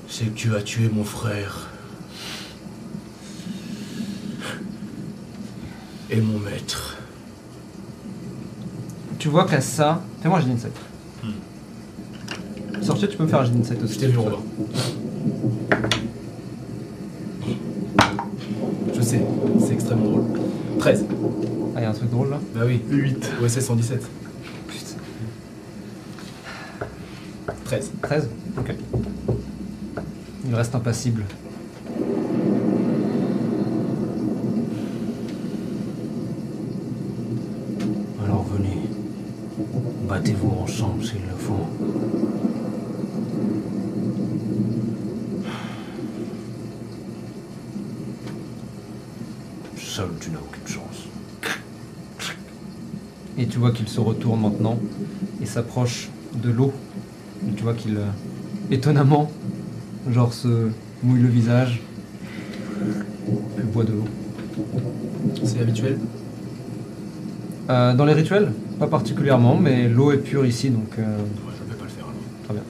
c'est 0.09 0.25
que 0.25 0.31
tu 0.31 0.57
as 0.57 0.63
tué 0.63 0.89
mon 0.91 1.05
frère. 1.05 1.69
Et 6.09 6.23
mon 6.23 6.39
maître. 6.39 6.97
Tu 9.19 9.29
vois 9.29 9.45
qu'à 9.45 9.61
ça, 9.61 10.03
fais-moi 10.23 10.39
un 10.39 10.41
jet 10.41 10.49
d'insight. 10.49 10.73
Sortir, 12.81 13.11
tu 13.11 13.19
peux 13.19 13.25
me 13.25 13.29
faire 13.29 13.41
un 13.41 13.45
jet 13.45 13.53
d'insight 13.53 13.83
aussi. 13.83 13.95
Je 13.95 13.99
t'ai 13.99 14.07
vu. 14.07 14.19
Je 18.95 19.03
sais, 19.03 19.23
c'est 19.61 19.75
extrêmement 19.75 20.13
drôle. 20.13 20.25
13. 20.79 21.05
Ah, 21.11 21.81
il 21.81 21.83
y 21.83 21.85
a 21.85 21.91
un 21.91 21.93
truc 21.93 22.09
drôle 22.09 22.31
là. 22.31 22.41
Bah 22.55 22.63
oui. 22.65 22.81
8. 22.89 23.33
OSS 23.43 23.61
117. 23.61 24.03
Putain. 24.67 24.95
13. 28.09 28.27
13 28.27 28.29
Ok. 28.57 28.75
Il 30.47 30.55
reste 30.55 30.75
impassible. 30.75 31.27
Alors 38.25 38.45
venez, 38.45 38.79
battez-vous 40.09 40.49
ensemble 40.49 41.05
s'il 41.05 41.21
le 41.21 41.37
faut. 41.37 41.67
Seul, 49.77 50.09
tu 50.19 50.31
n'as 50.31 50.39
aucune 50.39 50.67
chance. 50.67 51.09
Et 53.37 53.47
tu 53.47 53.59
vois 53.59 53.73
qu'il 53.73 53.87
se 53.89 54.01
retourne 54.01 54.41
maintenant 54.41 54.79
et 55.43 55.47
s'approche 55.47 56.09
de 56.35 56.51
l'eau. 56.51 56.73
Et 57.59 57.61
tu 57.61 57.65
vois 57.65 57.75
qu'il, 57.75 57.97
euh, 57.97 58.05
étonnamment, 58.71 59.29
genre 60.13 60.33
se 60.33 60.69
mouille 61.03 61.21
le 61.21 61.27
visage, 61.29 61.83
puis 63.57 63.65
boit 63.73 63.83
de 63.83 63.95
l'eau. 63.95 64.05
C'est 65.43 65.59
habituel? 65.59 65.99
Euh, 67.69 67.95
dans 67.97 68.05
les 68.05 68.13
rituels, 68.13 68.53
pas 68.79 68.87
particulièrement, 68.87 69.57
mais 69.57 69.89
l'eau 69.89 70.13
est 70.13 70.19
pure 70.19 70.47
ici, 70.47 70.71
donc 70.71 70.87
euh, 71.01 71.03
Ouais, 71.03 71.25
je 71.59 71.65
ne 71.65 71.71
vais 71.71 71.75
pas 71.77 71.83
le 71.85 71.91
faire 71.91 72.05
alors. 72.05 72.15
très 72.45 72.55
bien. 72.55 72.63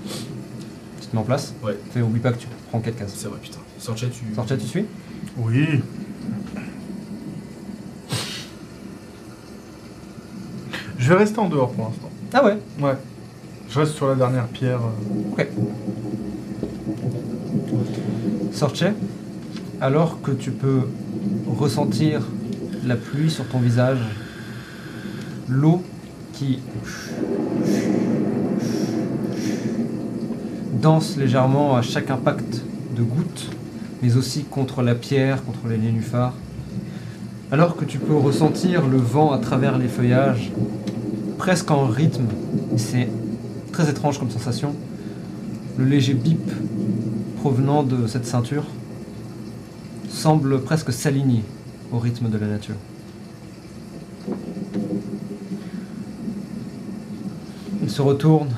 Tu 1.02 1.06
te 1.08 1.14
mets 1.14 1.20
en 1.20 1.24
place? 1.24 1.52
Ouais. 1.62 1.76
Fais, 1.90 2.00
oublie 2.00 2.20
pas 2.20 2.32
que 2.32 2.38
tu 2.38 2.46
prends 2.70 2.80
4 2.80 2.96
cases. 2.96 3.12
C'est 3.14 3.28
vrai, 3.28 3.40
putain. 3.42 3.58
Sortia, 3.78 4.08
tu. 4.08 4.34
Sortia, 4.34 4.56
tu 4.56 4.66
suis? 4.66 4.86
Oui. 5.36 5.82
Je 10.98 11.08
vais 11.10 11.16
rester 11.18 11.38
en 11.40 11.50
dehors 11.50 11.72
pour 11.72 11.84
l'instant. 11.88 12.08
Ah 12.32 12.42
ouais? 12.46 12.56
Ouais. 12.80 12.96
Je 13.70 13.78
reste 13.78 13.92
sur 13.94 14.08
la 14.08 14.14
dernière 14.14 14.46
pierre. 14.46 14.80
euh. 14.80 15.32
Ok. 15.32 15.48
Sorche, 18.52 18.84
alors 19.80 20.20
que 20.22 20.30
tu 20.32 20.50
peux 20.50 20.80
ressentir 21.46 22.22
la 22.84 22.96
pluie 22.96 23.30
sur 23.30 23.46
ton 23.46 23.58
visage, 23.58 23.98
l'eau 25.48 25.82
qui 26.32 26.58
danse 30.80 31.16
légèrement 31.16 31.76
à 31.76 31.82
chaque 31.82 32.10
impact 32.10 32.62
de 32.96 33.02
gouttes, 33.02 33.50
mais 34.02 34.16
aussi 34.16 34.44
contre 34.44 34.82
la 34.82 34.94
pierre, 34.94 35.44
contre 35.44 35.68
les 35.68 35.78
nénuphars. 35.78 36.34
Alors 37.52 37.76
que 37.76 37.84
tu 37.84 37.98
peux 37.98 38.16
ressentir 38.16 38.86
le 38.86 38.98
vent 38.98 39.32
à 39.32 39.38
travers 39.38 39.78
les 39.78 39.88
feuillages, 39.88 40.50
presque 41.36 41.70
en 41.70 41.86
rythme, 41.86 42.26
c'est 42.76 43.08
très 43.78 43.88
étrange 43.88 44.18
comme 44.18 44.28
sensation, 44.28 44.74
le 45.76 45.84
léger 45.84 46.14
bip 46.14 46.50
provenant 47.38 47.84
de 47.84 48.08
cette 48.08 48.26
ceinture 48.26 48.64
semble 50.10 50.62
presque 50.62 50.92
s'aligner 50.92 51.44
au 51.92 52.00
rythme 52.00 52.28
de 52.28 52.36
la 52.38 52.48
nature. 52.48 52.74
Il 57.80 57.88
se 57.88 58.02
retourne, 58.02 58.48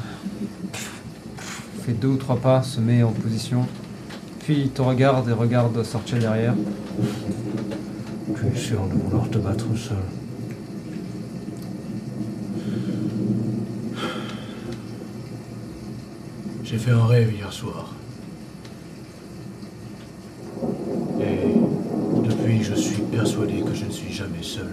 fait 1.83 1.93
deux 1.93 2.09
ou 2.09 2.17
trois 2.17 2.37
pas, 2.39 2.63
se 2.63 2.81
met 2.81 3.03
en 3.03 3.13
position, 3.13 3.67
puis 4.39 4.59
il 4.59 4.71
te 4.71 4.81
regarde 4.81 5.29
et 5.29 5.33
regarde 5.33 5.83
sortir 5.83 6.19
derrière. 6.19 6.55
Tu 8.37 8.47
es 8.47 8.59
sûr 8.59 8.81
de 8.87 8.95
vouloir 8.95 9.29
te 9.29 9.37
battre 9.37 9.67
seul 9.77 9.99
J'ai 16.71 16.79
fait 16.79 16.93
un 16.93 17.05
rêve 17.05 17.33
hier 17.35 17.53
soir. 17.53 17.93
Et 21.21 21.51
depuis, 22.23 22.63
je 22.63 22.75
suis 22.77 23.03
persuadé 23.03 23.61
que 23.63 23.75
je 23.75 23.87
ne 23.87 23.91
suis 23.91 24.13
jamais 24.13 24.41
seul. 24.41 24.71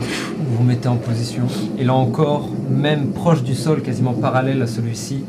Vous 0.00 0.56
vous 0.56 0.64
mettez 0.64 0.88
en 0.88 0.96
position, 0.96 1.46
et 1.78 1.84
là 1.84 1.94
encore, 1.94 2.48
même 2.68 3.12
proche 3.12 3.44
du 3.44 3.54
sol, 3.54 3.80
quasiment 3.80 4.14
parallèle 4.14 4.60
à 4.60 4.66
celui-ci, 4.66 5.24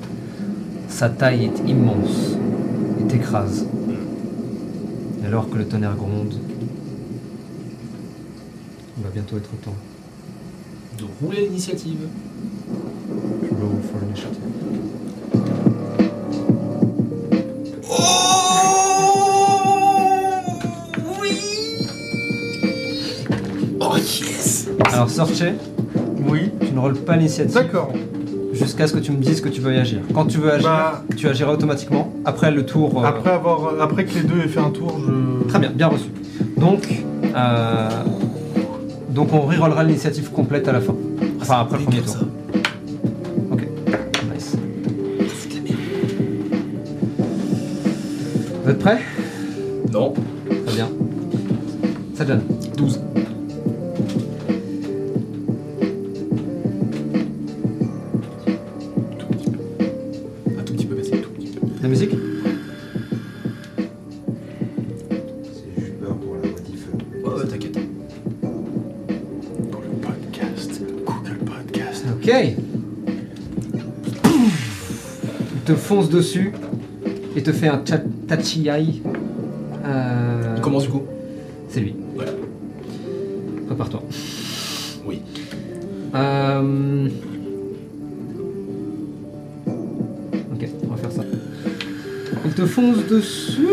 sa 0.88 1.10
taille 1.10 1.44
est 1.44 1.70
immense 1.70 2.38
et 3.00 3.04
t'écrase. 3.04 3.68
Alors 5.24 5.48
que 5.52 5.60
le 5.60 5.68
tonnerre 5.68 5.96
gronde, 5.96 6.34
il 8.98 9.04
va 9.04 9.12
bientôt 9.12 9.38
être 9.38 9.56
temps. 9.64 9.76
De 10.98 11.04
rouler 11.22 11.42
l'initiative. 11.48 11.98
Je 13.44 13.50
roll 13.50 13.82
for 13.92 14.02
initiative. 14.04 14.42
Oh 23.80 23.96
yes 23.98 24.70
Alors 24.94 25.10
Sorche, 25.10 25.44
Oui. 26.30 26.52
tu 26.62 26.72
ne 26.74 26.80
rolles 26.80 26.96
pas 26.96 27.16
l'initiative 27.16 27.54
D'accord. 27.54 27.92
jusqu'à 28.54 28.88
ce 28.88 28.94
que 28.94 29.00
tu 29.00 29.12
me 29.12 29.18
dises 29.18 29.42
que 29.42 29.50
tu 29.50 29.62
veux 29.62 29.74
y 29.74 29.78
agir. 29.78 30.00
Quand 30.14 30.26
tu 30.26 30.38
veux 30.40 30.52
agir, 30.52 30.70
Bah- 30.70 31.04
tu 31.16 31.28
agiras 31.28 31.54
automatiquement. 31.54 32.12
Après 32.26 32.52
le 32.52 32.66
tour... 32.66 33.02
euh, 33.04 33.08
Après, 33.08 33.32
avoir, 33.32 33.80
après 33.82 34.06
que 34.06 34.14
les 34.16 34.22
deux 34.24 34.40
aient 34.44 34.48
fait 34.48 34.60
un 34.60 34.72
tour, 34.72 34.98
je. 35.06 35.48
Très 35.48 35.60
bien, 35.60 35.70
bien 35.70 35.88
reçu. 35.88 36.10
Donc, 36.58 36.88
euh, 37.36 37.90
donc 39.16 39.34
on 39.34 39.42
rerollera 39.42 39.84
l'initiative 39.86 40.30
complète 40.30 40.68
à 40.68 40.74
la 40.74 40.82
fin. 40.82 40.94
Enfin, 41.42 41.62
après 41.62 41.78
le 41.78 41.86
premier 41.86 42.02
tour. 42.02 42.14
ça. 42.14 42.20
Ok, 43.50 43.66
nice. 44.34 44.58
Vous 48.64 48.70
êtes 48.72 48.80
prêts? 48.80 49.00
Non. 49.92 50.14
Très 50.66 50.76
bien. 50.76 50.90
Sajan. 52.16 52.40
12. 52.76 53.00
Dessus 76.16 76.52
et 77.36 77.44
te 77.44 77.52
fait 77.52 77.68
un 77.68 77.82
cha- 77.86 78.02
tachiai. 78.28 79.02
Euh, 79.86 80.54
Il 80.58 80.62
commence 80.62 80.84
du 80.84 80.90
coup 80.90 81.04
C'est 81.70 81.82
lui. 81.82 81.96
Ouais. 82.18 82.26
Prépare-toi. 83.68 84.02
Oui. 85.06 85.22
Euh... 86.16 87.08
Ok, 90.54 90.68
on 90.84 90.88
va 90.88 90.98
faire 90.98 91.12
ça. 91.12 91.24
Il 92.46 92.52
te 92.54 92.66
fonce 92.66 93.06
dessus. 93.10 93.68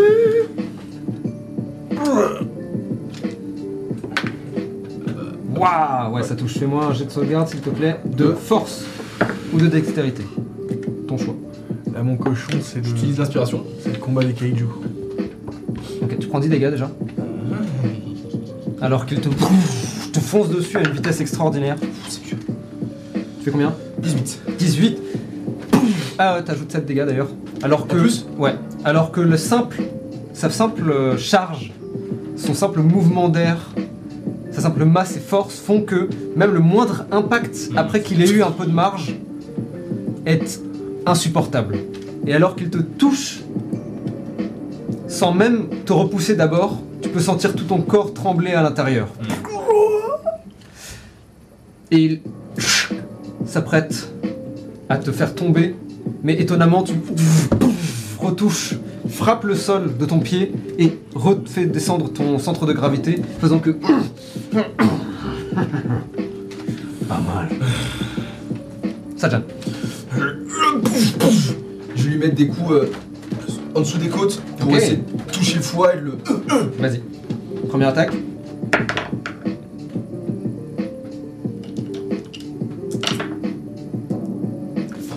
Waouh, 5.55 6.15
ouais, 6.15 6.23
ça 6.23 6.35
touche. 6.35 6.59
Fais-moi 6.59 6.87
un 6.87 6.93
jet 6.95 7.05
de 7.05 7.11
sauvegarde, 7.11 7.49
s'il 7.49 7.61
te 7.61 7.71
plaît, 7.71 7.97
de 8.05 8.33
force 8.33 8.85
ou 9.53 9.59
de 9.59 9.67
dextérité. 9.67 10.25
Cochon, 12.23 12.52
c'est 12.60 12.78
le, 12.78 12.84
J'utilise 12.84 13.18
l'inspiration. 13.18 13.65
c'est 13.83 13.92
le 13.92 13.99
combat 13.99 14.25
des 14.25 14.33
kaiju. 14.33 14.67
Ok, 16.02 16.18
tu 16.18 16.26
prends 16.28 16.41
10 16.41 16.49
dégâts 16.49 16.70
déjà. 16.70 16.91
Alors 18.81 19.07
qu'il 19.07 19.20
te, 19.20 19.28
te 19.28 20.20
fonce 20.20 20.49
dessus 20.49 20.76
à 20.76 20.81
une 20.81 20.91
vitesse 20.91 21.20
extraordinaire. 21.20 21.76
Tu 21.78 22.36
fais 23.44 23.51
combien? 23.51 23.75
18. 23.99 24.41
18. 24.59 24.99
Ah 26.18 26.34
ouais, 26.34 26.42
t'ajoutes 26.44 26.70
7 26.70 26.86
dégâts 26.86 27.05
d'ailleurs. 27.05 27.28
Alors 27.62 27.86
que. 27.86 27.97
En 27.97 28.01
plus? 28.01 28.26
Ouais. 28.39 28.55
Alors 28.84 29.12
que 29.12 29.20
le 29.20 29.36
simple. 29.36 29.83
Sa 30.34 30.49
simple 30.49 30.91
euh, 30.91 31.18
charge, 31.18 31.73
son 32.36 32.55
simple 32.55 32.81
mouvement 32.81 33.28
d'air, 33.28 33.70
sa 34.51 34.62
simple 34.62 34.84
masse 34.86 35.17
et 35.17 35.20
force 35.20 35.57
font 35.57 35.83
que 35.83 36.09
même 36.34 36.52
le 36.55 36.60
moindre 36.60 37.05
impact, 37.12 37.70
après 37.76 38.01
qu'il 38.01 38.23
ait 38.23 38.31
eu 38.31 38.42
un 38.42 38.51
peu 38.51 38.65
de 38.65 38.73
marge, 38.73 39.15
est 40.25 40.60
insupportable. 41.07 41.76
Et 42.26 42.34
alors 42.34 42.57
qu'il 42.57 42.70
te 42.70 42.78
touche, 42.78 43.41
sans 45.09 45.33
même 45.33 45.67
te 45.84 45.92
repousser 45.92 46.36
d'abord, 46.36 46.81
tu 47.01 47.09
peux 47.09 47.20
sentir 47.20 47.55
tout 47.55 47.65
ton 47.65 47.83
corps 47.83 48.15
trembler 48.15 48.52
à 48.52 48.62
l'intérieur. 48.62 49.09
Et 51.91 52.05
il 52.05 52.20
s'apprête 53.47 54.12
à 54.89 54.97
te 54.99 55.10
faire 55.10 55.34
tomber, 55.34 55.75
mais 56.23 56.41
étonnamment 56.41 56.83
tu 56.83 56.94
retouches, 58.18 58.76
frappes 59.09 59.44
le 59.44 59.55
sol 59.57 59.97
de 59.99 60.07
ton 60.07 60.20
pied 60.20 60.52
et 60.78 60.99
refais 61.15 61.67
descendre 61.67 62.10
ton 62.12 62.39
centre 62.39 62.67
de 62.67 62.73
gravité, 62.73 63.20
faisant 63.41 63.59
que 63.59 63.70
Pas 67.09 67.20
mal. 67.20 67.49
Lui 69.18 69.61
mettre 72.23 72.34
des 72.36 72.47
coups 72.47 72.70
euh, 72.70 72.92
en 73.75 73.81
dessous 73.81 73.99
des 73.99 74.09
côtes 74.09 74.41
pour 74.59 74.70
Ok. 74.70 74.76
essayer 74.76 74.97
de 74.97 75.33
toucher 75.33 75.57
le 75.57 75.62
foie 75.62 75.94
et 75.94 75.99
de 75.99 76.02
le. 76.02 76.12
Vas-y. 76.78 77.01
Première 77.68 77.89
attaque. 77.89 78.12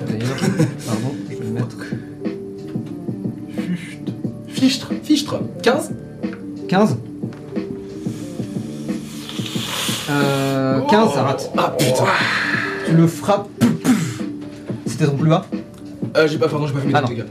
D'ailleurs, 0.07 0.37
pardon, 0.85 1.15
je 1.29 1.35
vais 1.35 1.43
le 1.45 1.51
mettre. 1.51 1.77
Fichtre 4.49 4.91
Fichtre 5.03 5.35
15 5.61 5.91
15 6.67 6.97
euh, 10.09 10.81
15, 10.89 11.13
ça 11.13 11.23
rate. 11.23 11.51
Ah 11.57 11.75
putain 11.77 12.05
Tu 12.85 12.93
le 12.95 13.07
frappes. 13.07 13.49
C'était 14.85 15.05
ton 15.07 15.17
plus 15.17 15.29
bas 15.29 15.45
euh, 16.17 16.27
J'ai 16.27 16.37
pas, 16.37 16.47
pardon, 16.47 16.67
j'ai 16.67 16.73
pas 16.73 16.79
fait 16.79 16.87
mes 16.87 16.93
Ah 16.95 17.01
non. 17.01 17.07
dégâts. 17.07 17.23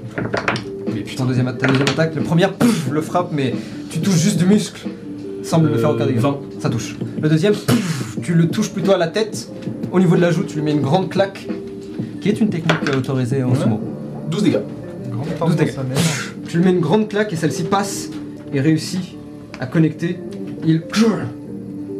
Mais 0.95 1.01
putain. 1.01 1.25
deuxième, 1.25 1.47
ta 1.57 1.67
deuxième 1.67 1.89
attaque, 1.89 2.15
le 2.15 2.23
premier 2.23 2.47
pouf, 2.59 2.89
le 2.91 3.01
frappe, 3.01 3.31
mais 3.33 3.55
tu 3.91 4.01
touches 4.01 4.17
juste 4.19 4.39
du 4.39 4.47
muscle, 4.47 4.87
me 4.89 5.69
Euh, 5.69 5.79
faire 5.79 5.91
aucun 5.91 6.07
dégât. 6.07 6.21
20. 6.21 6.39
Ça 6.61 6.71
touche. 6.71 6.97
Le 7.21 7.29
deuxième, 7.29 7.55
pouf, 7.55 8.17
tu 8.23 8.35
le 8.35 8.49
touches 8.49 8.71
plutôt 8.71 8.93
à 8.93 8.99
la 8.99 9.09
tête, 9.09 9.49
au 9.93 9.99
niveau 10.01 10.17
de 10.17 10.21
la 10.21 10.31
joue, 10.31 10.45
tu 10.45 10.57
lui 10.57 10.63
mets 10.63 10.73
une 10.73 10.81
grande 10.83 11.09
claque, 11.09 11.47
qui 12.21 12.29
est 12.29 12.41
une 12.41 12.49
technique 12.51 12.79
euh, 12.93 12.99
autorisée 12.99 13.43
en 13.43 13.51
Ouais. 13.51 13.59
sumo. 13.61 13.81
12 14.31 14.43
dégâts. 14.43 14.59
Grande 15.11 15.27
Douze 15.27 15.35
part 15.39 15.49
dans 15.49 15.55
dégâts. 15.55 15.71
sa 15.75 15.83
mère. 15.83 15.99
Tu 16.49 16.57
lui 16.59 16.65
mets 16.65 16.71
une 16.73 16.81
grande 16.81 17.09
claque 17.09 17.33
et 17.33 17.37
celle-ci 17.37 17.65
passe 17.65 18.09
et 18.53 18.61
réussit 18.61 19.17
à 19.61 19.67
connecter. 19.67 20.19
Il. 20.67 20.83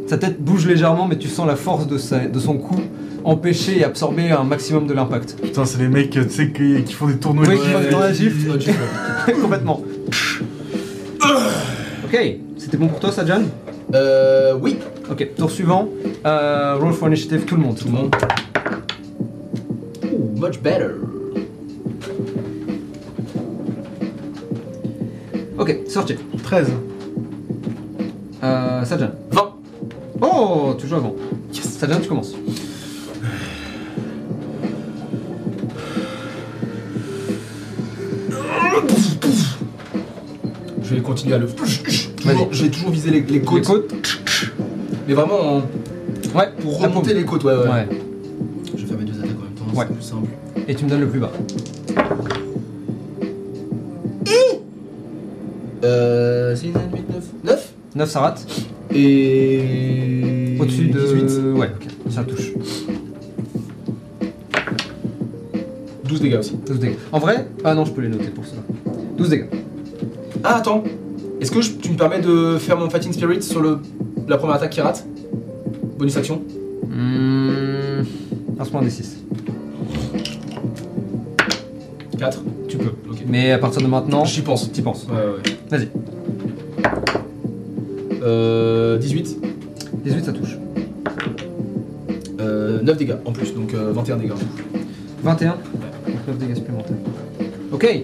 Sa 0.07 0.17
tête 0.19 0.39
bouge 0.39 0.67
légèrement, 0.67 1.07
mais 1.07 1.17
tu 1.17 1.27
sens 1.27 1.47
la 1.47 1.55
force 1.55 1.87
de, 1.87 1.97
sa- 1.97 2.27
de 2.27 2.39
son 2.39 2.57
coup 2.59 2.79
empêcher 3.25 3.79
et 3.79 3.83
absorber 3.83 4.29
un 4.31 4.43
maximum 4.43 4.87
de 4.87 4.93
l'impact. 4.93 5.37
Putain, 5.41 5.65
c'est 5.65 5.79
les 5.79 5.87
mecs, 5.87 6.11
tu 6.11 6.29
sais, 6.29 6.51
qui, 6.51 6.83
qui 6.83 6.93
font 6.93 7.07
des 7.07 7.17
tournois. 7.17 7.45
Oui, 7.47 7.55
de- 7.57 7.61
qui 7.61 7.67
font 7.69 7.79
des 7.79 7.89
tournois 7.89 8.11
de. 8.11 9.41
Complètement. 9.41 9.81
Ok, 12.05 12.19
c'était 12.57 12.77
bon 12.77 12.87
pour 12.87 12.99
toi, 12.99 13.11
Sajan 13.11 13.41
Euh, 13.93 14.53
oui. 14.61 14.77
Ok, 15.11 15.27
tour 15.35 15.49
suivant. 15.51 15.89
Euh, 16.25 16.75
roll 16.79 16.93
for 16.93 17.07
initiative, 17.07 17.45
tout 17.45 17.55
le 17.55 17.61
monde. 17.61 17.75
Tout 17.77 17.85
le 17.85 17.91
monde. 17.91 18.15
Ooh, 20.11 20.39
much 20.39 20.59
better. 20.61 20.91
Ok, 25.57 25.75
sortez. 25.87 26.17
13. 26.43 26.71
Euh, 28.43 28.85
Sajan. 28.85 29.09
20. 29.31 29.53
Oh, 30.21 30.73
toujours 30.79 30.97
avant. 30.99 31.15
Yes. 31.53 31.63
Sajan, 31.77 31.99
tu 32.01 32.07
commences. 32.09 32.33
Continuer 41.05 41.35
à 41.35 41.37
le. 41.37 41.47
Toujours, 41.47 42.47
je 42.51 42.63
vais 42.63 42.69
toujours 42.69 42.89
viser 42.89 43.11
les, 43.11 43.21
les 43.21 43.39
côtes. 43.41 43.55
Les 43.59 43.61
côtes 43.61 43.93
Mais 45.07 45.13
vraiment 45.13 45.57
en- 45.57 45.61
Ouais, 46.37 46.49
pour 46.61 46.81
la 46.81 46.87
remonter 46.89 47.13
les 47.13 47.23
côtes, 47.23 47.43
ouais, 47.45 47.53
ouais. 47.53 47.69
Ouais. 47.69 47.87
Je 48.75 48.81
vais 48.81 48.87
faire 48.87 48.97
mes 48.97 49.05
deux 49.05 49.17
attaques 49.19 49.29
en 49.39 49.43
même 49.43 49.53
temps, 49.73 49.79
Ouais. 49.79 49.85
c'est 49.87 49.93
plus 49.93 50.03
simple. 50.03 50.29
Et 50.67 50.75
tu 50.75 50.83
me 50.85 50.89
donnes 50.89 51.01
le 51.01 51.07
plus 51.09 51.19
bas. 51.19 51.31
Euh. 55.83 56.55
6, 56.55 56.67
8, 56.67 56.73
9. 56.73 57.23
9 57.43 57.73
9, 57.95 58.09
ça 58.09 58.19
rate. 58.21 58.45
Et. 58.93 60.57
Au-dessus 60.59 60.87
de. 60.87 60.99
18. 60.99 61.57
Ouais, 61.57 61.69
ok, 61.75 62.11
ça 62.11 62.23
touche. 62.23 62.53
12 66.05 66.21
dégâts 66.21 66.37
aussi. 66.39 66.55
12 66.67 66.79
dégâts. 66.79 66.95
En 67.11 67.19
vrai 67.19 67.47
Ah 67.63 67.73
non, 67.75 67.85
je 67.85 67.91
peux 67.91 68.01
les 68.01 68.09
noter 68.09 68.25
pour 68.27 68.45
cela. 68.45 68.61
12 69.17 69.29
dégâts. 69.29 69.45
Ah, 70.45 70.57
attends. 70.57 70.83
Est-ce 71.41 71.51
que 71.51 71.61
je- 71.61 71.71
tu 71.71 71.89
me 71.91 71.97
permets 71.97 72.21
de 72.21 72.57
faire 72.57 72.77
mon 72.77 72.89
Fighting 72.89 73.11
Spirit 73.13 73.41
sur 73.41 73.61
le, 73.61 73.79
la 74.27 74.37
première 74.37 74.55
attaque 74.55 74.71
qui 74.71 74.81
rate 74.81 75.05
Bonus 75.97 76.15
action 76.17 76.41
Mmh. 76.87 78.03
Lance-moi 78.57 78.81
un 78.81 78.83
des 78.85 78.89
6. 78.89 79.17
4. 82.17 82.41
Tu 82.69 82.77
peux. 82.77 82.91
Ok. 83.09 83.17
Mais 83.27 83.51
à 83.51 83.57
partir 83.57 83.81
de 83.81 83.87
maintenant, 83.87 84.23
J'y 84.23 84.41
pense. 84.41 84.71
t'y 84.71 84.81
penses. 84.81 85.05
Ouais, 85.09 85.15
ouais. 85.15 85.57
Vas-y. 85.69 85.89
Euh. 88.23 88.97
18. 88.97 89.37
18, 90.05 90.25
ça 90.25 90.31
touche. 90.31 90.57
Euh, 92.39 92.81
9 92.81 92.97
dégâts 92.97 93.15
en 93.25 93.31
plus, 93.31 93.53
donc 93.53 93.73
euh, 93.73 93.91
21 93.93 94.17
dégâts. 94.17 94.31
21. 95.23 95.49
Donc 95.51 95.57
9 96.27 96.37
dégâts 96.37 96.55
supplémentaires. 96.55 96.95
Ok. 97.71 98.03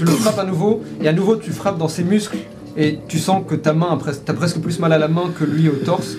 Tu 0.00 0.06
le 0.06 0.12
frappes 0.12 0.38
à 0.38 0.44
nouveau, 0.44 0.82
et 1.02 1.08
à 1.08 1.12
nouveau 1.12 1.36
tu 1.36 1.50
frappes 1.50 1.76
dans 1.76 1.86
ses 1.88 2.04
muscles, 2.04 2.38
et 2.74 3.00
tu 3.06 3.18
sens 3.18 3.42
que 3.46 3.54
ta 3.54 3.74
main, 3.74 3.98
t'as 4.24 4.32
presque 4.32 4.58
plus 4.58 4.78
mal 4.78 4.94
à 4.94 4.98
la 4.98 5.08
main 5.08 5.24
que 5.38 5.44
lui 5.44 5.68
au 5.68 5.72
torse, 5.72 6.16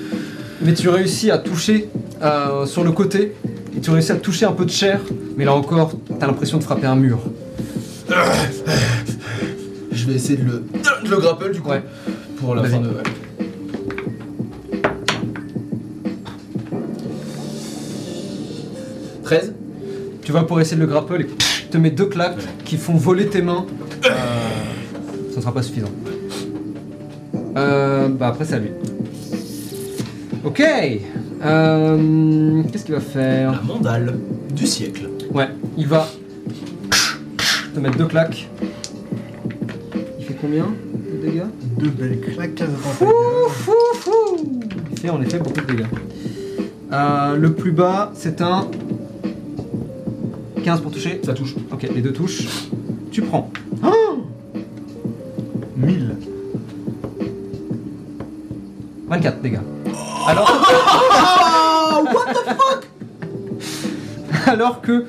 mais 0.61 0.75
tu 0.75 0.87
réussis 0.87 1.31
à 1.31 1.39
toucher 1.39 1.89
euh, 2.21 2.67
sur 2.67 2.83
le 2.83 2.91
côté, 2.91 3.33
et 3.75 3.81
tu 3.81 3.89
réussis 3.89 4.11
à 4.11 4.17
toucher 4.17 4.45
un 4.45 4.51
peu 4.51 4.65
de 4.65 4.69
chair, 4.69 5.01
mais 5.35 5.45
là 5.45 5.55
encore, 5.55 5.93
t'as 6.19 6.27
l'impression 6.27 6.59
de 6.59 6.63
frapper 6.63 6.85
un 6.85 6.95
mur. 6.95 7.21
Je 9.91 10.05
vais 10.05 10.13
essayer 10.13 10.37
de 10.37 10.43
le, 10.43 10.63
de 11.03 11.09
le 11.09 11.17
grapple 11.17 11.51
du 11.51 11.59
coup. 11.61 11.71
Ouais. 11.71 11.81
Pour 12.37 12.53
la 12.53 12.63
fin 12.63 12.81
de. 12.81 12.87
ouais. 12.87 12.93
«13 19.23 19.53
Tu 20.21 20.31
vas 20.31 20.43
pour 20.43 20.61
essayer 20.61 20.75
de 20.77 20.81
le 20.81 20.87
grapple 20.87 21.21
et 21.21 21.25
te 21.71 21.77
mets 21.77 21.89
deux 21.89 22.05
claques 22.05 22.37
qui 22.65 22.77
font 22.77 22.93
voler 22.95 23.27
tes 23.27 23.41
mains. 23.41 23.65
Euh, 24.05 24.09
ça 25.29 25.37
ne 25.37 25.41
sera 25.41 25.53
pas 25.53 25.63
suffisant. 25.63 25.89
Euh, 27.57 28.09
bah 28.09 28.27
après 28.27 28.45
c'est 28.45 28.55
à 28.55 28.59
lui. 28.59 28.69
Ok. 30.43 30.61
Euh, 31.43 32.63
Qu'est-ce 32.71 32.85
qu'il 32.85 32.93
va 32.93 33.01
faire? 33.01 33.51
La 33.53 33.61
mandale 33.61 34.17
du 34.53 34.67
siècle. 34.67 35.09
Ouais, 35.33 35.47
il 35.77 35.87
va 35.87 36.07
te 37.73 37.79
mettre 37.79 37.97
deux 37.97 38.05
claques. 38.05 38.47
Il 40.19 40.25
fait 40.25 40.35
combien 40.39 40.65
de 40.65 41.25
dégâts? 41.25 41.45
Deux 41.79 41.89
belles 41.89 42.19
claquages 42.19 42.67
dans 42.67 42.91
ta 42.99 43.05
gueule. 43.05 43.13
Il 44.91 44.99
fait 44.99 45.09
en 45.09 45.21
effet 45.21 45.39
beaucoup 45.39 45.61
de 45.61 45.65
dégâts. 45.65 45.87
Euh, 46.91 47.37
le 47.37 47.53
plus 47.53 47.71
bas, 47.71 48.11
c'est 48.13 48.41
un 48.41 48.67
15 50.61 50.81
pour 50.81 50.91
toucher. 50.91 51.21
Ça 51.23 51.33
touche. 51.33 51.55
Ok, 51.71 51.83
les 51.93 52.01
deux 52.01 52.13
touches. 52.13 52.47
Tu 53.11 53.21
prends 53.21 53.51
1000. 55.77 56.15
24 59.07 59.41
dégâts. 59.41 59.59
Alors. 60.27 60.65
Alors 64.47 64.81
que 64.81 65.05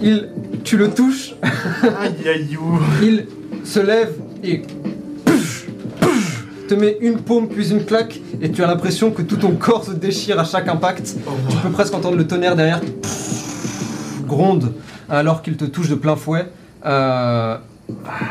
il, 0.00 0.28
tu 0.64 0.76
le 0.76 0.90
touches, 0.90 1.34
Aïe 1.82 2.28
aïe 2.28 2.56
il 3.02 3.26
se 3.64 3.80
lève 3.80 4.14
et 4.44 4.62
te 6.68 6.74
met 6.74 6.96
une 7.00 7.18
paume 7.18 7.48
puis 7.48 7.70
une 7.70 7.84
claque 7.84 8.20
et 8.40 8.50
tu 8.50 8.62
as 8.62 8.66
l'impression 8.66 9.10
que 9.10 9.22
tout 9.22 9.36
ton 9.36 9.52
corps 9.52 9.84
se 9.84 9.90
déchire 9.92 10.38
à 10.38 10.44
chaque 10.44 10.68
impact. 10.68 11.16
Tu 11.50 11.56
peux 11.56 11.70
presque 11.70 11.94
entendre 11.94 12.16
le 12.16 12.26
tonnerre 12.26 12.54
derrière 12.54 12.80
qui 12.80 12.92
gronde 14.26 14.72
alors 15.08 15.42
qu'il 15.42 15.56
te 15.56 15.64
touche 15.64 15.88
de 15.88 15.94
plein 15.94 16.16
fouet. 16.16 16.46
Euh, 16.86 17.56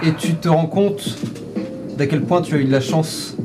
et 0.03 0.13
tu 0.13 0.35
te 0.35 0.47
rends 0.47 0.67
compte 0.67 1.17
d'à 1.97 2.05
quel 2.07 2.21
point 2.21 2.41
tu 2.41 2.55
as 2.55 2.59
eu 2.59 2.65
de 2.65 2.71
la 2.71 2.81
chance 2.81 3.35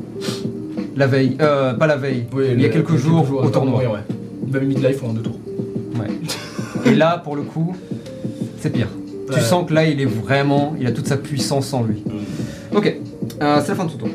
la 0.95 1.07
veille, 1.07 1.37
euh, 1.41 1.73
pas 1.73 1.87
la 1.87 1.97
veille, 1.97 2.25
il 2.53 2.61
y 2.61 2.65
a 2.65 2.69
quelques 2.69 2.95
jours 2.97 3.25
au 3.43 3.49
tournoi. 3.49 3.79
Ouais, 3.79 3.87
ouais. 3.87 3.99
Il 4.45 4.53
m'a 4.53 4.59
mis 4.59 4.75
de 4.75 4.87
life 4.87 5.03
en 5.03 5.13
deux 5.13 5.21
tours. 5.23 5.39
Ouais. 5.99 6.07
Et 6.91 6.93
là, 6.93 7.17
pour 7.17 7.35
le 7.35 7.41
coup, 7.41 7.75
c'est 8.59 8.69
pire. 8.69 8.89
Tu 9.27 9.33
Ouais. 9.33 9.41
sens 9.41 9.67
que 9.67 9.73
là, 9.73 9.85
il 9.85 9.99
est 9.99 10.05
vraiment, 10.05 10.75
il 10.79 10.85
a 10.85 10.91
toute 10.91 11.07
sa 11.07 11.17
puissance 11.17 11.73
en 11.73 11.81
lui. 11.83 12.03
Ok, 12.75 12.95
euh, 13.41 13.59
c'est 13.63 13.69
la 13.69 13.75
fin 13.75 13.85
de 13.85 13.91
ton 13.91 13.97
tour. 13.97 14.09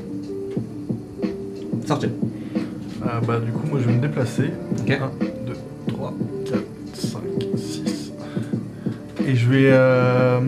Sortez. 1.86 2.10
Ah 3.04 3.20
bah 3.26 3.40
du 3.44 3.50
coup 3.52 3.66
moi 3.70 3.78
je 3.82 3.86
vais 3.88 3.94
me 3.96 4.00
déplacer. 4.02 4.50
Ok. 4.80 4.90
1, 4.90 5.10
Et 9.28 9.36
je 9.36 9.46
vais, 9.48 9.70
euh, 9.70 10.40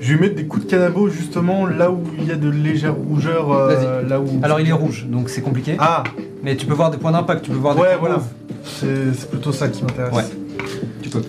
je 0.00 0.14
vais 0.14 0.20
mettre 0.20 0.36
des 0.36 0.46
coups 0.46 0.64
de 0.66 0.70
canabo 0.70 1.08
justement 1.08 1.66
là 1.66 1.90
où 1.90 2.00
il 2.16 2.28
y 2.28 2.30
a 2.30 2.36
de 2.36 2.48
légères 2.48 2.94
rougeurs. 2.94 3.52
euh, 3.52 4.02
là 4.08 4.20
où... 4.20 4.38
Alors, 4.44 4.60
il 4.60 4.68
est 4.68 4.72
rouge, 4.72 5.06
donc 5.08 5.28
c'est 5.28 5.40
compliqué. 5.42 5.74
Ah 5.80 6.04
Mais 6.44 6.54
tu 6.56 6.64
peux 6.66 6.74
voir 6.74 6.92
des 6.92 6.96
points 6.98 7.10
d'impact, 7.10 7.44
tu 7.44 7.50
peux 7.50 7.56
voir 7.56 7.74
des 7.74 7.80
ouais 7.80 7.88
points 7.88 7.98
voilà. 7.98 8.14
mauves. 8.16 8.26
C'est 8.64 9.12
c'est 9.18 9.28
plutôt 9.30 9.50
ça 9.52 9.68
qui 9.68 9.82
m'intéresse. 9.82 10.14
Ouais. 10.14 10.22
Tu 11.02 11.08
peux. 11.10 11.22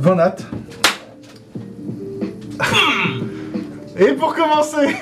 20 0.00 0.14
nattes. 0.16 0.44
Et 3.98 4.12
pour 4.12 4.34
commencer, 4.34 4.96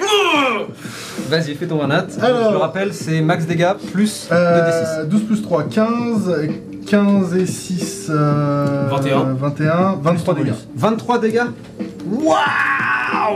Vas-y, 1.28 1.54
fais 1.54 1.66
ton 1.66 1.78
20 1.78 1.86
nat. 1.88 2.06
Alors. 2.20 2.46
Je 2.48 2.50
le 2.52 2.56
rappelle, 2.58 2.92
c'est 2.94 3.20
max 3.20 3.46
dégâts 3.46 3.72
plus 3.92 4.28
2d6. 4.30 4.32
euh, 4.32 5.04
12 5.06 5.22
plus 5.24 5.42
3, 5.42 5.64
15. 5.64 6.36
15 6.86 7.36
et 7.36 7.46
6, 7.46 7.89
euh, 8.10 8.88
21. 8.90 9.34
21, 9.34 9.98
23 10.02 10.34
dégâts. 10.34 10.52
23 10.76 11.18
dégâts 11.18 11.42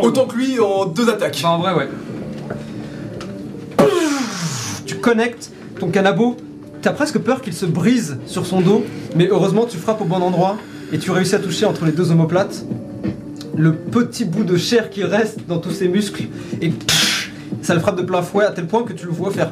Autant 0.02 0.26
que 0.26 0.36
lui 0.36 0.58
en 0.60 0.86
deux 0.86 1.08
attaques. 1.08 1.40
Bah, 1.42 1.50
en 1.50 1.58
vrai, 1.58 1.74
ouais. 1.74 1.88
Tu 4.86 4.96
connectes 4.96 5.50
ton 5.78 5.88
canabo. 5.88 6.36
T'as 6.82 6.92
presque 6.92 7.18
peur 7.18 7.40
qu'il 7.40 7.54
se 7.54 7.64
brise 7.64 8.18
sur 8.26 8.44
son 8.44 8.60
dos, 8.60 8.84
mais 9.16 9.28
heureusement 9.30 9.64
tu 9.64 9.78
frappes 9.78 10.02
au 10.02 10.04
bon 10.04 10.20
endroit 10.20 10.56
et 10.92 10.98
tu 10.98 11.10
réussis 11.10 11.34
à 11.34 11.38
toucher 11.38 11.64
entre 11.64 11.86
les 11.86 11.92
deux 11.92 12.10
omoplates 12.10 12.64
le 13.56 13.74
petit 13.74 14.24
bout 14.24 14.44
de 14.44 14.56
chair 14.56 14.90
qui 14.90 15.04
reste 15.04 15.46
dans 15.46 15.58
tous 15.58 15.70
ses 15.70 15.88
muscles 15.88 16.24
et 16.60 16.72
ça 17.62 17.74
le 17.74 17.80
frappe 17.80 17.96
de 17.96 18.02
plein 18.02 18.22
fouet 18.22 18.44
à 18.44 18.50
tel 18.50 18.66
point 18.66 18.82
que 18.82 18.92
tu 18.92 19.06
le 19.06 19.12
vois 19.12 19.30
faire 19.30 19.50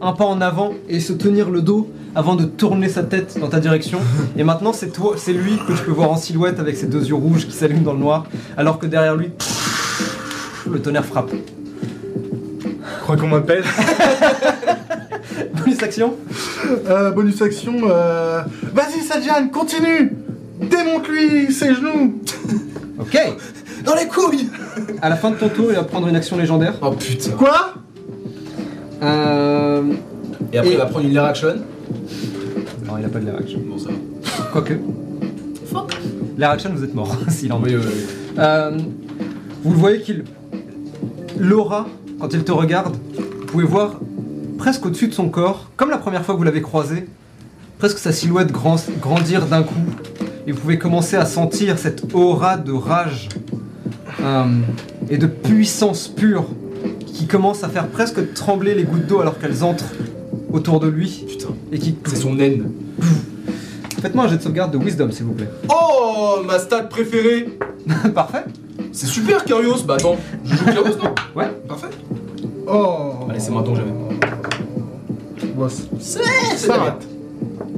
un 0.00 0.12
pas 0.12 0.24
en 0.24 0.40
avant 0.40 0.72
et 0.88 1.00
se 1.00 1.12
tenir 1.12 1.50
le 1.50 1.62
dos 1.62 1.90
avant 2.14 2.36
de 2.36 2.44
tourner 2.44 2.88
sa 2.88 3.02
tête 3.02 3.38
dans 3.40 3.48
ta 3.48 3.60
direction. 3.60 3.98
Et 4.36 4.44
maintenant 4.44 4.72
c'est 4.72 4.90
toi, 4.90 5.14
c'est 5.16 5.32
lui 5.32 5.58
que 5.66 5.72
tu 5.72 5.82
peux 5.84 5.92
voir 5.92 6.10
en 6.10 6.16
silhouette 6.16 6.60
avec 6.60 6.76
ses 6.76 6.86
deux 6.86 7.06
yeux 7.06 7.14
rouges 7.14 7.46
qui 7.46 7.52
s'allument 7.52 7.82
dans 7.82 7.92
le 7.92 7.98
noir, 7.98 8.24
alors 8.56 8.78
que 8.78 8.86
derrière 8.86 9.16
lui 9.16 9.30
le 10.70 10.80
tonnerre 10.80 11.04
frappe. 11.04 11.30
Je 12.62 13.02
crois 13.02 13.16
qu'on 13.16 13.28
m'appelle. 13.28 13.64
Bonus 15.54 15.82
action 15.82 16.14
Euh, 16.88 17.10
bonus 17.10 17.40
action. 17.42 17.74
Euh... 17.84 18.42
Vas-y, 18.72 19.02
Sadjan, 19.02 19.48
continue 19.48 20.12
Démonte-lui 20.60 21.52
ses 21.52 21.74
genoux 21.74 22.20
Ok 22.98 23.18
Dans 23.84 23.94
les 23.94 24.06
couilles 24.06 24.48
À 25.02 25.08
la 25.08 25.16
fin 25.16 25.30
de 25.30 25.36
ton 25.36 25.48
tour, 25.48 25.66
il 25.70 25.76
va 25.76 25.84
prendre 25.84 26.08
une 26.08 26.16
action 26.16 26.36
légendaire. 26.36 26.74
Oh 26.82 26.92
putain. 26.92 27.32
Quoi? 27.32 27.74
Euh... 29.02 29.82
Et 30.52 30.58
après, 30.58 30.70
Et- 30.70 30.74
il 30.74 30.78
va 30.78 30.86
prendre 30.86 31.04
une 31.06 31.12
lair 31.14 31.24
action. 31.24 31.48
Non, 32.86 32.94
il 32.98 33.04
a 33.04 33.08
pas 33.08 33.18
de 33.18 33.24
l'air 33.26 33.36
action. 33.38 33.60
Bon, 33.66 33.78
ça 33.78 33.88
va. 33.90 34.44
Quoique. 34.52 34.74
L'air 36.36 36.50
action, 36.50 36.70
vous 36.74 36.84
êtes 36.84 36.94
mort, 36.94 37.14
s'il 37.28 37.52
en 37.52 37.60
Oui, 37.62 37.72
est. 37.72 37.76
oui, 37.76 37.82
oui. 37.86 38.04
Euh, 38.38 38.78
vous 39.62 39.72
le 39.72 39.78
voyez 39.78 40.00
qu'il 40.00 40.24
l'aura, 41.38 41.86
quand 42.20 42.32
il 42.34 42.44
te 42.44 42.52
regarde, 42.52 42.96
vous 43.16 43.46
pouvez 43.46 43.64
voir 43.64 44.00
presque 44.58 44.86
au-dessus 44.86 45.08
de 45.08 45.14
son 45.14 45.28
corps, 45.28 45.70
comme 45.76 45.90
la 45.90 45.98
première 45.98 46.24
fois 46.24 46.34
que 46.34 46.38
vous 46.38 46.44
l'avez 46.44 46.62
croisé, 46.62 47.06
presque 47.78 47.98
sa 47.98 48.12
silhouette 48.12 48.50
grand- 48.52 48.82
grandir 49.00 49.46
d'un 49.46 49.62
coup. 49.62 49.74
Et 50.46 50.52
vous 50.52 50.60
pouvez 50.60 50.78
commencer 50.78 51.16
à 51.16 51.24
sentir 51.24 51.78
cette 51.78 52.14
aura 52.14 52.56
de 52.56 52.72
rage 52.72 53.28
euh, 54.22 54.44
et 55.08 55.16
de 55.18 55.26
puissance 55.26 56.08
pure 56.08 56.46
qui 57.14 57.26
commence 57.26 57.62
à 57.64 57.68
faire 57.68 57.86
presque 57.86 58.34
trembler 58.34 58.74
les 58.74 58.82
gouttes 58.84 59.06
d'eau 59.06 59.20
alors 59.20 59.38
qu'elles 59.38 59.62
entrent 59.62 59.92
autour 60.52 60.80
de 60.80 60.88
lui 60.88 61.24
Putain, 61.26 61.54
et 61.72 61.78
qui... 61.78 61.96
c'est 62.06 62.16
son 62.16 62.34
naine. 62.34 62.70
Faites-moi 64.02 64.24
un 64.24 64.28
jet 64.28 64.36
de 64.36 64.42
sauvegarde 64.42 64.72
de 64.72 64.78
wisdom 64.78 65.10
s'il 65.10 65.24
vous 65.24 65.32
plaît. 65.32 65.48
Oh, 65.70 66.38
ma 66.44 66.58
stat 66.58 66.82
préférée 66.82 67.56
Parfait. 68.14 68.44
C'est 68.92 69.06
super, 69.06 69.44
Kyrios 69.44 69.84
Bah 69.86 69.94
attends, 69.94 70.16
je 70.44 70.54
joue 70.56 70.64
Kyrios, 70.64 70.96
non 71.02 71.14
Ouais. 71.34 71.48
Parfait. 71.66 71.88
Oh 72.66 73.26
Allez, 73.30 73.40
c'est 73.40 73.50
maintenant 73.52 73.72
que 73.72 73.78
j'avais. 73.78 75.52
Boss. 75.54 75.84
C'est 76.00 76.22
Ça 76.56 76.74
rate. 76.76 77.06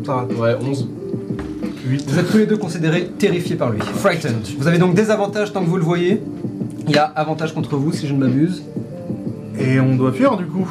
Ça 0.05 0.15
rate. 0.15 0.33
Ouais, 0.33 0.57
11. 0.61 0.89
8. 1.87 2.05
Vous 2.09 2.19
êtes 2.19 2.31
tous 2.31 2.39
les 2.39 2.47
deux 2.47 2.57
considérés 2.57 3.07
terrifiés 3.19 3.57
par 3.57 3.71
lui. 3.71 3.81
Frightened. 3.81 4.47
Vous 4.59 4.67
avez 4.67 4.79
donc 4.79 4.95
des 4.95 5.11
avantages 5.11 5.53
tant 5.53 5.63
que 5.63 5.69
vous 5.69 5.77
le 5.77 5.85
voyez. 5.85 6.23
Il 6.89 6.95
y 6.95 6.99
a 6.99 7.05
avantage 7.05 7.53
contre 7.53 7.77
vous 7.77 7.93
si 7.93 8.07
je 8.07 8.15
ne 8.15 8.19
m'abuse. 8.19 8.63
Et 9.59 9.81
on 9.81 9.97
doit 9.97 10.13
fuir 10.13 10.37
du 10.37 10.47
coup. 10.47 10.69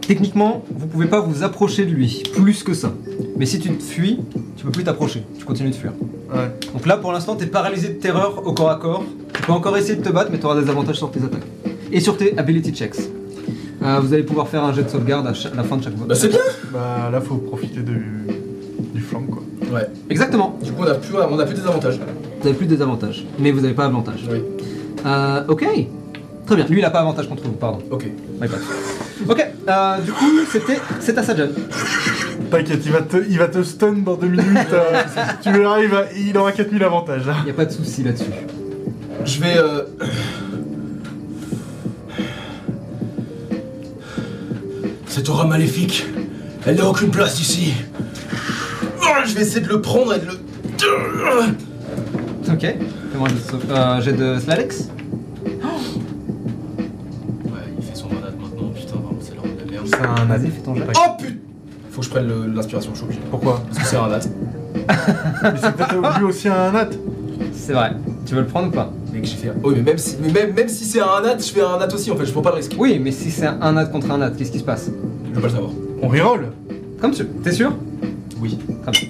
Techniquement, 0.00 0.64
vous 0.74 0.86
pouvez 0.86 1.06
pas 1.06 1.20
vous 1.20 1.42
approcher 1.42 1.86
de 1.86 1.90
lui, 1.90 2.22
plus 2.34 2.62
que 2.62 2.74
ça. 2.74 2.92
Mais 3.36 3.46
si 3.46 3.58
tu 3.60 3.70
te 3.70 3.82
fuis, 3.82 4.20
tu 4.56 4.64
peux 4.64 4.70
plus 4.70 4.84
t'approcher. 4.84 5.22
Tu 5.38 5.44
continues 5.44 5.70
de 5.70 5.74
fuir. 5.74 5.92
Ouais. 6.30 6.50
Donc 6.72 6.86
là, 6.86 6.96
pour 6.96 7.12
l'instant, 7.12 7.36
t'es 7.36 7.46
paralysé 7.46 7.88
de 7.88 7.94
terreur 7.94 8.46
au 8.46 8.52
corps 8.52 8.70
à 8.70 8.76
corps. 8.76 9.04
Tu 9.32 9.42
peux 9.42 9.52
encore 9.52 9.76
essayer 9.76 9.96
de 9.96 10.02
te 10.02 10.10
battre, 10.10 10.30
mais 10.30 10.38
tu 10.38 10.46
auras 10.46 10.60
des 10.60 10.68
avantages 10.68 10.96
sur 10.96 11.10
tes 11.10 11.20
attaques. 11.20 11.46
Et 11.92 12.00
sur 12.00 12.16
tes 12.16 12.36
ability 12.36 12.72
checks. 12.72 12.96
Euh, 13.82 14.00
vous 14.00 14.12
allez 14.12 14.22
pouvoir 14.22 14.48
faire 14.48 14.64
un 14.64 14.72
jet 14.72 14.82
de 14.82 14.88
sauvegarde 14.88 15.26
à, 15.26 15.32
la 15.56 15.62
fin 15.64 15.76
de 15.76 15.82
chaque 15.82 15.94
vote. 15.94 16.08
Bah 16.08 16.14
c'est 16.14 16.28
bien 16.28 16.38
Bah 16.72 17.08
là 17.10 17.20
faut 17.20 17.36
profiter 17.36 17.80
du, 17.80 18.26
du 18.94 19.00
flanc 19.00 19.22
quoi. 19.22 19.42
Ouais. 19.72 19.86
Exactement. 20.10 20.58
Du 20.62 20.72
coup, 20.72 20.82
on 20.84 20.86
a 20.86 20.94
plus, 20.94 21.14
on 21.16 21.38
a 21.38 21.44
plus 21.44 21.54
des 21.54 21.66
avantages. 21.66 21.98
Vous 22.40 22.46
avez 22.46 22.56
plus 22.56 22.66
de 22.66 22.74
désavantages, 22.74 23.24
mais 23.38 23.50
vous 23.50 23.60
n'avez 23.60 23.74
pas 23.74 23.86
avantage. 23.86 24.28
Oui. 24.30 24.38
Euh, 25.04 25.44
ok. 25.48 25.64
Très 26.46 26.56
bien. 26.56 26.66
Lui, 26.66 26.78
il 26.80 26.84
a 26.84 26.90
pas 26.90 27.00
avantage 27.00 27.28
contre 27.28 27.44
vous, 27.44 27.52
pardon. 27.52 27.78
Ok. 27.90 28.04
My 28.40 28.48
bad. 28.48 28.60
Ok. 29.28 29.46
euh, 29.68 29.98
du 30.00 30.12
coup, 30.12 30.30
c'était, 30.50 30.80
c'est 31.00 31.16
à 31.16 31.22
Sajan. 31.22 31.48
T'inquiète, 32.50 32.80
il 32.84 32.92
va 32.92 33.02
te, 33.02 33.16
il 33.28 33.38
va 33.38 33.48
te 33.48 33.62
stun 33.62 33.92
dans 33.92 34.14
deux 34.14 34.26
minutes. 34.28 34.46
euh, 34.72 35.02
tu 35.42 35.48
il, 35.50 35.88
va, 35.88 36.04
il 36.16 36.36
aura 36.36 36.52
4000 36.52 36.82
avantages. 36.84 37.22
Il 37.44 37.48
y 37.48 37.50
a 37.50 37.54
pas 37.54 37.64
de 37.64 37.72
souci 37.72 38.02
là-dessus. 38.02 38.30
Je 39.24 39.40
vais. 39.40 39.56
Euh... 39.56 39.82
Cette 45.06 45.28
aura 45.28 45.46
maléfique, 45.46 46.06
elle 46.66 46.76
n'a 46.76 46.88
aucune 46.88 47.10
place 47.10 47.38
ici. 47.40 47.74
Ah, 49.02 49.22
Je 49.26 49.34
vais 49.34 49.42
essayer 49.42 49.60
de 49.60 49.68
le 49.68 49.80
prendre 49.80 50.14
et 50.14 50.18
de 50.18 50.26
le. 50.26 50.32
Ok. 52.52 52.74
Fais-moi 53.12 53.28
un 53.28 53.30
jet 53.30 53.36
de 53.36 53.40
sauve- 53.50 53.70
euh, 53.70 54.00
jet 54.00 54.12
de 54.12 54.38
Slalex. 54.40 54.88
Ouais, 55.44 55.50
il 57.78 57.84
fait 57.84 57.94
son 57.94 58.08
manade 58.08 58.34
maintenant, 58.40 58.68
putain, 58.74 58.94
vraiment, 58.96 59.18
c'est 59.20 59.34
là 59.34 59.42
de 59.42 59.58
la 59.60 59.70
merde. 59.70 59.86
C'est 59.86 60.00
un 60.22 60.24
Vas-y, 60.24 60.50
fais 60.50 60.60
ton 60.62 60.74
jet. 60.74 60.82
Oh 60.96 61.10
putain 61.18 61.34
Faut 61.90 62.00
que 62.00 62.06
je 62.06 62.10
prenne 62.10 62.54
l'inspiration, 62.54 62.90
je 62.92 62.96
suis 62.96 63.04
obligé. 63.06 63.20
Pourquoi? 63.30 63.60
Parce 63.66 63.78
que 63.78 63.84
c'est 63.86 63.96
un 63.96 64.08
nat. 64.08 64.20
Mais 65.42 65.50
c'est 65.60 65.72
peut-être 65.76 66.18
lui 66.18 66.24
aussi 66.24 66.48
un 66.48 66.72
nat. 66.72 66.88
C'est 67.52 67.72
vrai. 67.74 67.92
Tu 68.26 68.34
veux 68.34 68.40
le 68.40 68.46
prendre 68.46 68.68
ou 68.68 68.70
pas? 68.70 68.90
Mec, 69.12 69.24
j'ai 69.26 69.36
fait 69.36 69.48
un. 69.50 69.54
Oui, 69.62 69.74
mais 69.76 69.82
même 69.82 69.98
si, 69.98 70.16
mais 70.22 70.30
même, 70.32 70.54
même 70.54 70.68
si 70.68 70.84
c'est 70.86 71.00
un 71.00 71.20
nat, 71.22 71.36
je 71.38 71.52
fais 71.52 71.60
un 71.60 71.78
nat 71.78 71.88
aussi 71.92 72.10
en 72.10 72.16
fait, 72.16 72.24
je 72.24 72.32
prends 72.32 72.40
pas 72.40 72.50
le 72.50 72.56
risque. 72.56 72.74
Oui, 72.78 72.98
mais 72.98 73.10
si 73.12 73.30
c'est 73.30 73.46
un 73.46 73.72
nat 73.72 73.84
contre 73.86 74.10
un 74.10 74.18
nat, 74.18 74.30
qu'est-ce 74.30 74.50
qui 74.52 74.58
se 74.60 74.64
passe? 74.64 74.90
Je 75.28 75.34
veux 75.34 75.40
pas 75.40 75.48
le 75.48 75.52
savoir. 75.52 75.70
On 76.00 76.08
reroll? 76.08 76.46
Comme 77.00 77.10
tu. 77.10 77.26
T'es 77.26 77.52
sûr? 77.52 77.72
Oui. 78.40 78.58
Très 78.82 78.92
bien. 78.92 79.00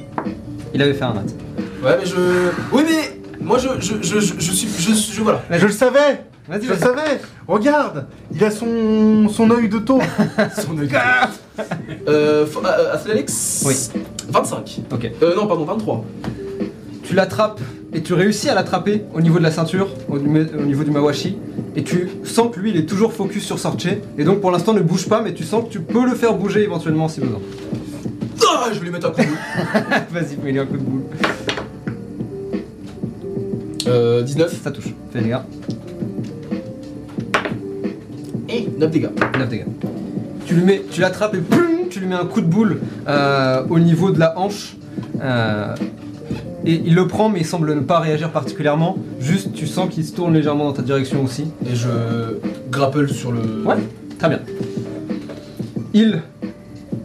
Il 0.74 0.82
avait 0.82 0.94
fait 0.94 1.04
un 1.04 1.14
nat. 1.14 1.22
Ouais, 1.84 1.96
mais 2.00 2.06
je. 2.06 2.16
Oui, 2.72 2.82
mais. 2.84 3.11
Moi, 3.52 3.58
je. 3.58 3.68
Je, 3.80 3.94
je, 4.02 4.18
je, 4.20 4.32
je 4.38 4.50
suis. 4.52 4.68
Je, 4.78 5.12
je, 5.14 5.20
voilà. 5.20 5.42
Je 5.50 5.66
le 5.66 5.72
savais 5.72 6.24
Vas-y, 6.48 6.64
Je 6.64 6.70
le 6.72 6.78
savais 6.78 7.20
Regarde 7.46 8.06
Il 8.34 8.42
a 8.42 8.50
son, 8.50 9.28
son 9.28 9.50
œil 9.50 9.68
de 9.68 9.78
taupe 9.78 10.02
Son 10.58 10.78
œil. 10.78 10.88
euh. 12.08 12.46
faut- 12.46 12.64
euh, 12.64 12.94
Athletics 12.94 13.28
Oui. 13.66 13.74
25. 14.30 14.80
Ok. 14.90 15.10
Euh, 15.22 15.36
non, 15.36 15.46
pardon, 15.46 15.64
23. 15.66 16.02
Tu 17.04 17.14
l'attrapes 17.14 17.60
et 17.92 18.00
tu 18.02 18.14
réussis 18.14 18.48
à 18.48 18.54
l'attraper 18.54 19.04
au 19.12 19.20
niveau 19.20 19.38
de 19.38 19.42
la 19.42 19.50
ceinture, 19.50 19.88
au 20.08 20.18
niveau 20.18 20.82
du 20.82 20.90
mawashi, 20.90 21.36
et 21.76 21.82
tu 21.82 22.08
sens 22.24 22.48
que 22.54 22.58
lui 22.58 22.70
il 22.70 22.76
est 22.78 22.86
toujours 22.86 23.12
focus 23.12 23.44
sur 23.44 23.58
Sorche, 23.58 23.86
et 24.16 24.24
donc 24.24 24.40
pour 24.40 24.50
l'instant 24.50 24.72
ne 24.72 24.80
bouge 24.80 25.10
pas, 25.10 25.20
mais 25.20 25.34
tu 25.34 25.44
sens 25.44 25.64
que 25.64 25.68
tu 25.68 25.80
peux 25.80 26.06
le 26.06 26.14
faire 26.14 26.32
bouger 26.32 26.62
éventuellement 26.62 27.08
si 27.08 27.20
besoin. 27.20 27.40
Ah, 28.48 28.68
je 28.72 28.78
vais 28.78 28.86
lui 28.86 28.92
mettre 28.92 29.08
un 29.08 29.10
coup 29.10 29.20
de 29.20 29.26
boule. 29.26 29.36
Vas-y, 30.10 30.36
mets-lui 30.42 30.58
un 30.60 30.64
coup 30.64 30.78
de 30.78 30.82
boule. 30.82 31.02
Euh, 33.86 34.22
19. 34.22 34.60
Ça 34.62 34.70
touche. 34.70 34.94
Fais 35.12 35.20
les 35.20 35.28
gars. 35.30 35.44
Et 38.48 38.68
9 38.78 38.90
dégâts. 38.90 39.08
9 39.38 39.48
dégâts. 39.48 39.64
Tu 40.46 40.54
lui 40.54 40.62
mets, 40.64 40.82
tu 40.90 41.00
l'attrapes 41.00 41.34
et 41.34 41.38
boum, 41.38 41.88
tu 41.88 42.00
lui 42.00 42.06
mets 42.06 42.14
un 42.14 42.26
coup 42.26 42.40
de 42.40 42.46
boule 42.46 42.80
euh, 43.08 43.62
au 43.70 43.78
niveau 43.78 44.10
de 44.10 44.18
la 44.18 44.38
hanche. 44.38 44.76
euh, 45.22 45.74
et 46.64 46.74
il 46.74 46.94
le 46.94 47.08
prend, 47.08 47.28
mais 47.28 47.40
il 47.40 47.46
semble 47.46 47.74
ne 47.74 47.80
pas 47.80 47.98
réagir 47.98 48.30
particulièrement. 48.30 48.96
Juste, 49.18 49.52
tu 49.52 49.66
sens 49.66 49.88
qu'il 49.92 50.04
se 50.04 50.12
tourne 50.14 50.32
légèrement 50.32 50.66
dans 50.66 50.72
ta 50.72 50.82
direction 50.82 51.24
aussi. 51.24 51.46
Et 51.68 51.74
je 51.74 51.88
grapple 52.70 53.08
sur 53.08 53.32
le. 53.32 53.40
Ouais. 53.66 53.74
Très 54.18 54.28
bien. 54.28 54.40
Il 55.92 56.22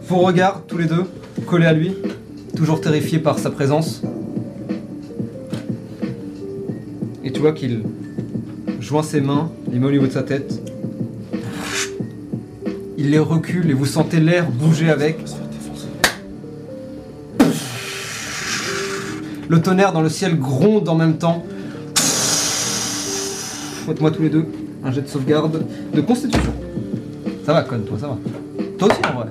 vous 0.06 0.18
regarde 0.20 0.62
tous 0.68 0.78
les 0.78 0.86
deux, 0.86 1.04
collés 1.46 1.66
à 1.66 1.72
lui, 1.72 1.92
toujours 2.56 2.80
terrifié 2.80 3.18
par 3.18 3.38
sa 3.40 3.50
présence. 3.50 4.02
Et 7.28 7.30
tu 7.30 7.40
vois 7.40 7.52
qu'il 7.52 7.82
joint 8.80 9.02
ses 9.02 9.20
mains, 9.20 9.52
les 9.70 9.78
met 9.78 9.84
au 9.84 9.90
niveau 9.90 10.06
de 10.06 10.12
sa 10.12 10.22
tête. 10.22 10.62
Il 12.96 13.10
les 13.10 13.18
recule 13.18 13.68
et 13.68 13.74
vous 13.74 13.84
sentez 13.84 14.18
l'air 14.18 14.50
bouger 14.50 14.88
avec. 14.88 15.18
Le 19.46 19.60
tonnerre 19.60 19.92
dans 19.92 20.00
le 20.00 20.08
ciel 20.08 20.38
gronde 20.38 20.88
en 20.88 20.94
même 20.94 21.18
temps. 21.18 21.44
Faites-moi 23.84 24.10
tous 24.10 24.22
les 24.22 24.30
deux 24.30 24.46
un 24.82 24.90
jet 24.90 25.02
de 25.02 25.08
sauvegarde 25.08 25.66
de 25.92 26.00
constitution. 26.00 26.54
Ça 27.44 27.52
va, 27.52 27.60
Con, 27.60 27.80
toi, 27.80 27.98
ça 28.00 28.06
va. 28.06 28.18
Toi 28.78 28.88
aussi, 28.88 29.00
en 29.06 29.18
vrai. 29.18 29.26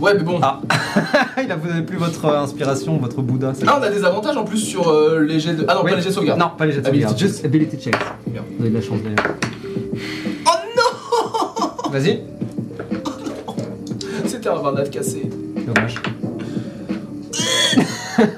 Ouais, 0.00 0.14
mais 0.14 0.22
bon. 0.22 0.38
Ah. 0.42 0.60
Il 1.44 1.50
a, 1.52 1.56
vous 1.56 1.68
n'avez 1.68 1.82
plus 1.82 1.96
votre 1.98 2.24
euh, 2.24 2.40
inspiration, 2.42 2.96
votre 2.98 3.20
Bouddha. 3.22 3.52
c'est 3.54 3.64
Ah, 3.68 3.78
on 3.78 3.82
a 3.82 3.90
des 3.90 4.04
avantages 4.04 4.36
en 4.36 4.44
plus 4.44 4.58
sur 4.58 4.88
euh, 4.88 5.20
les 5.20 5.38
jets 5.40 5.54
de. 5.54 5.64
Ah 5.68 5.74
non, 5.74 5.80
Oui. 5.84 5.90
pas 5.90 5.96
les 5.96 6.02
jets 6.02 6.08
de 6.08 6.14
sauvegarde. 6.14 6.40
Non, 6.40 6.50
pas 6.56 6.66
les 6.66 6.72
jets 6.72 6.80
de 6.80 6.86
Ability 6.88 7.08
sauvegarde, 7.08 7.18
juste 7.32 7.44
ability 7.44 7.76
checks. 7.76 7.94
Merde. 8.32 8.44
Vous 8.58 8.62
avez 8.64 8.70
de 8.70 8.76
la 8.76 8.80
chance 8.82 8.98
d'ailleurs. 9.02 9.36
Oh 10.46 10.50
non 10.76 11.90
Vas-y. 11.90 12.22
C'était 14.26 14.48
un 14.48 14.54
Varnat 14.54 14.84
cassé. 14.84 15.28
Dommage. 15.66 15.94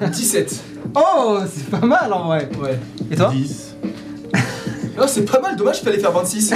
17. 0.11 0.63
Oh, 0.95 1.39
c'est 1.51 1.69
pas 1.69 1.85
mal 1.85 2.11
en 2.13 2.27
vrai. 2.27 2.49
Ouais. 2.61 2.79
Et 3.11 3.15
toi 3.15 3.29
10. 3.33 3.75
Non, 4.97 5.05
c'est 5.07 5.23
pas 5.29 5.39
mal, 5.39 5.55
dommage, 5.55 5.79
il 5.81 5.85
fallait 5.85 5.97
faire 5.99 6.11
26. 6.11 6.53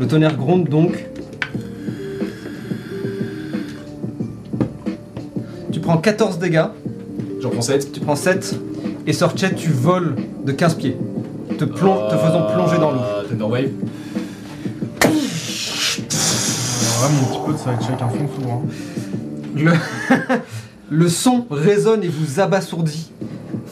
Le 0.00 0.06
tonnerre 0.06 0.36
gronde 0.36 0.68
donc. 0.68 1.06
Prends 5.84 5.98
14 5.98 6.38
dégâts, 6.38 6.64
J'en 7.40 7.50
prends 7.50 7.62
7. 7.62 7.92
tu 7.92 8.00
prends 8.00 8.16
7, 8.16 8.54
et 9.06 9.12
Sorchet, 9.12 9.54
tu 9.54 9.70
voles 9.70 10.16
de 10.44 10.52
15 10.52 10.74
pieds, 10.76 10.96
te, 11.58 11.66
faisant 11.66 12.42
plonger 12.52 12.78
dans 12.78 12.92
l'eau. 12.92 13.00
Thunderwave. 13.28 13.68
Alors 15.02 17.02
là, 17.02 17.08
mon 17.10 17.26
petit 17.26 17.38
pote, 17.46 17.58
ça 17.58 17.64
va 17.66 17.72
être 17.74 17.86
chacun 17.86 18.08
son 18.10 18.26
tour. 18.42 18.52
hein. 18.52 18.62
Le, 19.56 19.72
le 20.90 21.08
son 21.08 21.46
résonne 21.50 22.02
et 22.02 22.08
vous 22.08 22.40
abasourdit. 22.40 23.10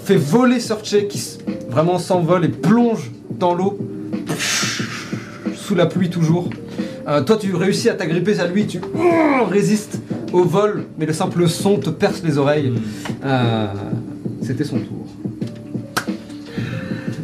Fait 0.05 0.17
voler 0.17 0.61
Sorche 0.61 0.97
qui 1.09 1.19
s- 1.19 1.39
vraiment 1.71 1.99
s'envole 1.99 2.45
et 2.45 2.49
plonge 2.49 3.11
dans 3.39 3.55
l'eau. 3.55 3.79
Sous 5.57 5.75
la 5.75 5.87
pluie 5.87 6.11
toujours. 6.11 6.51
Euh, 7.09 7.23
toi 7.23 7.37
tu 7.37 7.55
réussis 7.55 7.89
à 7.89 7.95
t'agripper 7.95 8.39
à 8.39 8.47
lui, 8.47 8.67
tu 8.67 8.79
euh, 8.79 9.45
résistes 9.49 9.99
au 10.33 10.45
vol, 10.45 10.85
mais 10.99 11.07
le 11.07 11.13
simple 11.13 11.49
son 11.49 11.79
te 11.79 11.91
perce 11.91 12.23
les 12.23 12.39
oreilles. 12.39 12.73
Euh, 13.25 13.67
C'était 14.43 14.65
son 14.65 14.79
tour. 14.79 15.07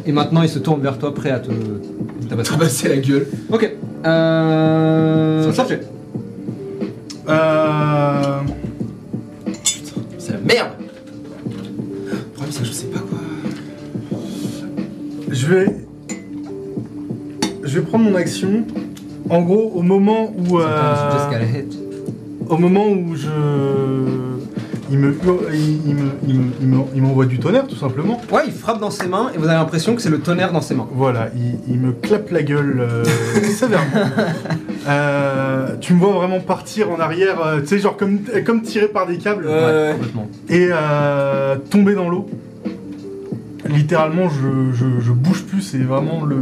Et 0.05 0.11
maintenant 0.11 0.41
il 0.41 0.49
se 0.49 0.59
tourne 0.59 0.81
vers 0.81 0.97
toi 0.97 1.13
prêt 1.13 1.31
à 1.31 1.39
te 1.39 1.51
tabasser. 2.29 2.49
Trabasser 2.49 2.89
la 2.89 2.97
gueule. 2.97 3.27
Ok. 3.51 3.71
Euh... 4.05 5.51
Sorche. 5.51 5.73
Euh... 7.27 8.39
C'est 10.17 10.31
la 10.33 10.39
merde. 10.39 10.69
Le 11.45 12.17
problème, 12.33 12.51
c'est 12.51 12.61
que 12.61 12.65
je 12.65 12.71
sais 12.71 12.87
pas 12.87 12.99
quoi. 12.99 13.19
Je 15.29 15.47
vais. 15.47 15.75
Je 17.63 17.79
vais 17.79 17.85
prendre 17.85 18.05
mon 18.05 18.15
action. 18.15 18.65
En 19.29 19.41
gros, 19.41 19.73
au 19.75 19.83
moment 19.83 20.33
où. 20.35 20.59
euh, 20.59 21.11
au 22.49 22.57
moment 22.57 22.87
où 22.89 23.15
je. 23.15 23.29
Il 24.91 24.97
me, 24.97 25.15
il, 25.53 25.87
il 25.87 25.95
me, 25.95 26.01
il 26.27 26.35
me- 26.39 26.51
il 26.61 26.67
me- 26.67 26.83
il 26.95 27.01
m'envoie 27.03 27.27
du 27.27 27.37
tonnerre, 27.37 27.67
tout 27.67 27.75
simplement. 27.75 28.19
Ouais, 28.31 28.41
il 28.47 28.51
frappe 28.51 28.79
dans 28.79 28.89
ses 28.89 29.07
mains 29.07 29.29
et 29.35 29.37
vous 29.37 29.43
avez 29.45 29.53
l'impression 29.53 29.93
que 29.95 30.01
c'est 30.01 30.09
le 30.09 30.19
tonnerre 30.19 30.51
dans 30.51 30.61
ses 30.61 30.73
mains. 30.73 30.87
Voilà, 30.91 31.29
il, 31.35 31.59
il 31.75 31.79
me 31.79 31.91
clappe 31.91 32.31
la 32.31 32.41
gueule 32.41 32.79
euh, 32.81 33.03
sévèrement. 33.43 33.85
Euh, 34.87 35.75
tu 35.79 35.93
me 35.93 35.99
vois 35.99 36.13
vraiment 36.13 36.39
partir 36.39 36.89
en 36.89 36.99
arrière, 36.99 37.39
euh, 37.45 37.59
tu 37.61 37.67
sais, 37.67 37.77
genre 37.79 37.97
comme, 37.97 38.17
comme 38.43 38.63
tiré 38.63 38.87
par 38.87 39.05
des 39.05 39.17
câbles, 39.19 39.45
Ouais. 39.45 39.91
complètement. 39.93 40.27
et 40.49 40.69
euh, 40.71 41.55
tomber 41.69 41.93
dans 41.93 42.09
l'eau. 42.09 42.27
Littéralement, 43.67 44.27
je, 44.29 44.71
je, 44.75 44.85
je 44.99 45.11
bouge 45.11 45.43
plus, 45.43 45.61
c'est 45.61 45.77
vraiment 45.77 46.25
le. 46.25 46.37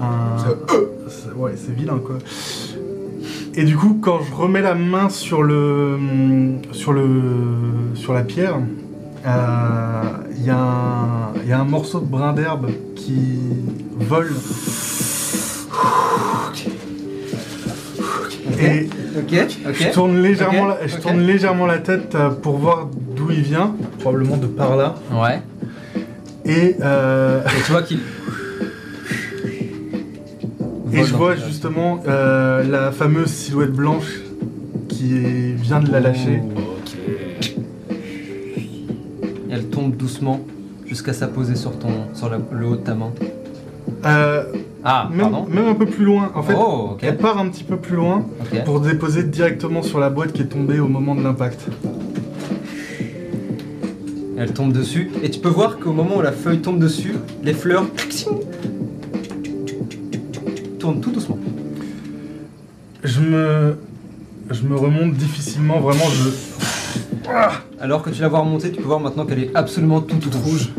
Un, 0.00 0.36
c'est- 1.08 1.32
ouais, 1.36 1.54
c'est 1.56 1.74
vilain 1.74 1.98
quoi. 2.04 2.18
Et 3.58 3.64
du 3.64 3.76
coup, 3.76 3.98
quand 4.02 4.20
je 4.28 4.34
remets 4.34 4.60
la 4.60 4.74
main 4.74 5.08
sur 5.08 5.42
le 5.42 5.98
sur 6.72 6.92
le 6.92 7.10
sur 7.94 8.12
la 8.12 8.22
pierre, 8.22 8.56
euh, 9.26 10.02
il 10.36 10.44
y, 10.44 10.50
a 10.50 10.58
un- 10.58 11.32
il 11.42 11.48
y 11.48 11.52
a 11.52 11.58
un 11.60 11.64
morceau 11.64 12.00
de 12.00 12.04
brin 12.06 12.32
d'herbe 12.34 12.70
qui 12.94 13.40
vole. 13.98 14.32
Et 18.58 18.88
je 19.72 19.90
tourne 19.92 20.18
légèrement, 20.22 20.66
la, 20.66 20.86
je 20.86 20.96
tourne 20.96 21.20
légèrement 21.20 21.66
la 21.66 21.78
tête 21.78 22.14
euh, 22.14 22.30
pour 22.30 22.58
voir 22.58 22.88
d'où 23.16 23.30
il 23.30 23.40
vient, 23.42 23.74
probablement 24.00 24.36
de 24.36 24.46
par 24.46 24.76
là. 24.76 24.94
Ouais. 25.12 25.40
Et, 26.44 26.76
euh, 26.82 27.42
Et 27.44 27.62
tu 27.64 27.72
vois 27.72 27.82
qu'il. 27.82 27.98
Et 30.96 31.04
je 31.04 31.14
vois 31.14 31.36
justement 31.36 32.00
euh, 32.08 32.62
la 32.64 32.90
fameuse 32.92 33.28
silhouette 33.30 33.72
blanche 33.72 34.20
qui 34.88 35.16
est- 35.16 35.52
vient 35.60 35.80
de 35.80 35.90
la 35.90 36.00
lâcher. 36.00 36.40
Et 37.88 39.50
elle 39.50 39.66
tombe 39.66 39.96
doucement 39.96 40.40
jusqu'à 40.86 41.12
s'apposer 41.12 41.56
sur 41.56 41.78
ton, 41.78 41.88
sur 42.14 42.28
la- 42.30 42.38
le 42.52 42.66
haut 42.66 42.76
de 42.76 42.82
ta 42.82 42.94
main. 42.94 43.12
Euh, 44.04 44.44
Ah, 44.84 45.08
même, 45.10 45.20
pardon. 45.30 45.46
même 45.48 45.66
un 45.68 45.74
peu 45.74 45.86
plus 45.86 46.04
loin. 46.04 46.30
En 46.34 46.42
fait, 46.42 46.54
oh, 46.56 46.90
ok. 46.92 47.00
elle 47.02 47.16
part 47.16 47.38
un 47.38 47.48
petit 47.48 47.64
peu 47.64 47.76
plus 47.76 47.96
loin 47.96 48.24
Ok. 48.40 48.64
pour 48.64 48.80
déposer 48.80 49.24
directement 49.24 49.82
sur 49.82 49.98
la 49.98 50.10
boîte 50.10 50.32
qui 50.32 50.42
est 50.42 50.46
tombée 50.46 50.78
au 50.78 50.86
moment 50.88 51.14
de 51.16 51.22
l'impact. 51.22 51.66
Elle 54.38 54.52
tombe 54.52 54.72
dessus. 54.72 55.10
Et 55.22 55.30
tu 55.30 55.40
peux 55.40 55.48
voir 55.48 55.78
qu'au 55.78 55.92
moment 55.92 56.18
où 56.18 56.22
la 56.22 56.30
feuille 56.32 56.58
tombe 56.60 56.78
dessus, 56.78 57.14
les 57.42 57.54
fleurs 57.54 57.86
tout 60.94 61.10
doucement. 61.10 61.38
Je 63.04 63.20
me, 63.20 63.76
je 64.50 64.62
me 64.62 64.76
remonte 64.76 65.14
difficilement, 65.14 65.80
vraiment. 65.80 66.04
Je, 66.08 66.30
Alors 67.80 68.02
que 68.02 68.10
tu 68.10 68.20
la 68.20 68.28
vois 68.28 68.40
remonter, 68.40 68.70
tu 68.70 68.80
peux 68.80 68.86
voir 68.86 69.00
maintenant 69.00 69.26
qu'elle 69.26 69.42
est 69.42 69.50
absolument 69.54 70.00
toute, 70.00 70.20
toute 70.20 70.34
rouge. 70.34 70.70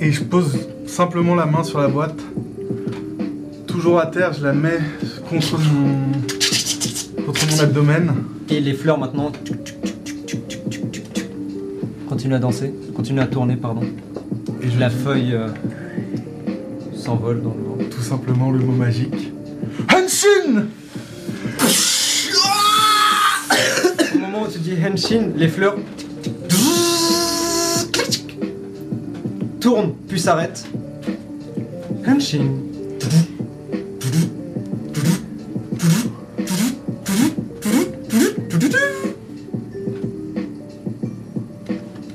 et 0.00 0.12
je 0.12 0.22
pose 0.22 0.58
simplement 0.86 1.34
la 1.34 1.46
main 1.46 1.64
sur 1.64 1.80
la 1.80 1.88
boîte. 1.88 2.18
Toujours 3.66 3.98
à 3.98 4.06
terre, 4.06 4.32
je 4.32 4.44
la 4.44 4.52
mets 4.52 4.78
contre 5.28 5.58
mon, 5.58 7.24
contre 7.24 7.46
mon 7.50 7.60
abdomen. 7.60 8.14
Et 8.50 8.60
les 8.60 8.74
fleurs 8.74 8.98
maintenant 8.98 9.32
continuent 12.08 12.34
à 12.34 12.38
danser, 12.38 12.72
continuent 12.94 13.20
à 13.20 13.26
tourner, 13.26 13.56
pardon. 13.56 13.82
Et 14.62 14.70
je 14.70 14.78
La 14.78 14.88
dis 14.88 14.96
feuille 14.96 15.32
euh, 15.34 15.48
s'envole 17.04 17.42
dans 17.42 17.54
le 17.54 17.62
vent. 17.62 17.90
tout 17.90 18.00
simplement 18.00 18.50
le 18.50 18.60
mot 18.60 18.72
magique. 18.72 19.30
Hanshin 19.92 20.64
Au 24.14 24.18
moment 24.18 24.44
où 24.44 24.50
tu 24.50 24.58
dis 24.58 24.72
Henshin, 24.82 25.32
les 25.36 25.48
fleurs 25.48 25.76
tournent 29.60 29.92
puis 30.08 30.18
s'arrêtent. 30.18 30.64
Henshin. 32.06 32.46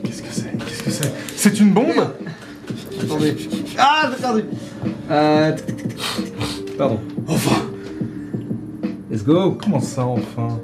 Qu'est-ce 0.03 0.22
que 0.24 0.30
c'est? 0.32 0.58
Qu'est-ce 0.66 0.84
que 0.84 0.92
c'est? 0.92 1.14
C'est 1.35 1.59
une 1.59 1.74
bombe? 1.74 2.16
Attendez. 3.03 3.35
Ah, 3.77 4.09
j'ai 4.11 4.22
perdu. 4.22 4.43
Euh... 5.11 5.55
Pardon. 6.77 6.99
Enfin 7.27 7.61
Let's 9.09 9.23
go. 9.23 9.57
Comment 9.61 9.79
ça, 9.79 10.05
enfin? 10.05 10.59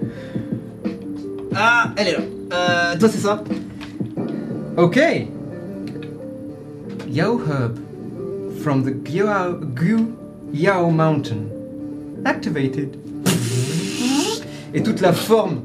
Ah, 1.55 1.91
elle 1.97 2.07
est 2.07 2.11
là. 2.13 2.19
Euh, 2.53 2.97
toi, 2.99 3.09
c'est 3.09 3.17
ça? 3.17 3.43
Ok. 4.77 4.99
Yao 7.09 7.39
Hub 7.39 7.79
from 8.61 8.83
the 8.83 8.93
Gyao, 9.03 9.59
Gu 9.75 10.07
Yao 10.53 10.89
Mountain. 10.89 11.47
Activated. 12.23 12.97
Et 14.73 14.83
toute 14.83 15.01
la 15.01 15.13
forme 15.13 15.61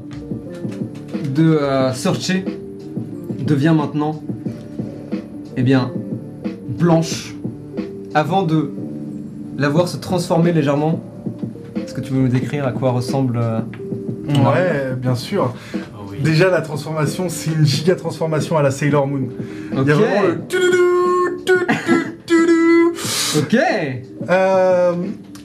de 1.35 1.43
euh, 1.43 1.93
Searcher 1.93 2.45
devient 3.45 3.73
maintenant, 3.75 4.21
eh 5.57 5.63
bien, 5.63 5.91
blanche. 6.69 7.30
Avant 8.13 8.43
de 8.43 8.71
la 9.57 9.69
voir 9.69 9.87
se 9.87 9.97
transformer 9.97 10.51
légèrement, 10.51 11.01
est-ce 11.75 11.93
que 11.93 12.01
tu 12.01 12.13
veux 12.13 12.21
nous 12.21 12.27
décrire 12.27 12.67
à 12.67 12.71
quoi 12.71 12.91
ressemble 12.91 13.39
euh, 13.41 13.59
Ouais, 14.27 14.95
bien 14.97 15.15
sûr. 15.15 15.53
Déjà, 16.23 16.49
la 16.49 16.61
transformation, 16.61 17.29
c'est 17.29 17.51
une 17.51 17.65
giga 17.65 17.95
transformation 17.95 18.57
à 18.57 18.61
la 18.61 18.71
Sailor 18.71 19.07
Moon. 19.07 19.29
Il 19.71 19.77
y 19.77 19.91
a 19.91 19.95
vraiment 19.95 20.21
le 20.21 20.41
tudoudou, 20.47 21.43
tudoudou, 21.45 21.71
tudoudou. 22.25 22.93
Ok. 23.39 23.57
Euh, 24.29 24.93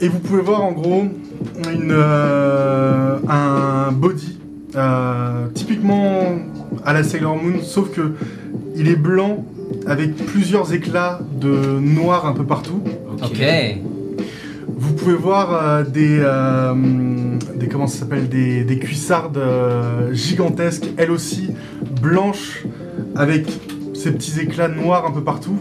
et 0.00 0.08
vous 0.08 0.18
pouvez 0.18 0.42
voir 0.42 0.64
en 0.64 0.72
gros 0.72 1.04
une, 1.72 1.92
euh, 1.92 3.18
un 3.28 3.92
body 3.92 4.38
euh, 4.74 5.46
typiquement 5.54 6.22
à 6.84 6.92
la 6.92 7.02
Sailor 7.02 7.36
Moon, 7.36 7.62
sauf 7.62 7.90
que 7.90 8.12
il 8.74 8.88
est 8.88 8.96
blanc 8.96 9.44
avec 9.86 10.16
plusieurs 10.16 10.72
éclats 10.72 11.20
de 11.40 11.78
noir 11.78 12.26
un 12.26 12.32
peu 12.32 12.44
partout. 12.44 12.82
Ok. 13.22 13.42
Vous 14.68 14.92
pouvez 14.92 15.14
voir 15.14 15.54
euh, 15.54 15.84
des, 15.84 16.18
euh, 16.20 16.74
des 17.54 17.68
comment 17.68 17.86
ça 17.86 18.00
s'appelle 18.00 18.28
des, 18.28 18.64
des 18.64 18.78
cuissardes 18.78 19.38
euh, 19.38 20.12
gigantesques, 20.12 20.86
elles 20.96 21.10
aussi 21.10 21.50
blanches 22.02 22.64
avec 23.14 23.46
ces 23.94 24.12
petits 24.12 24.40
éclats 24.40 24.68
noirs 24.68 25.06
un 25.06 25.12
peu 25.12 25.22
partout. 25.22 25.58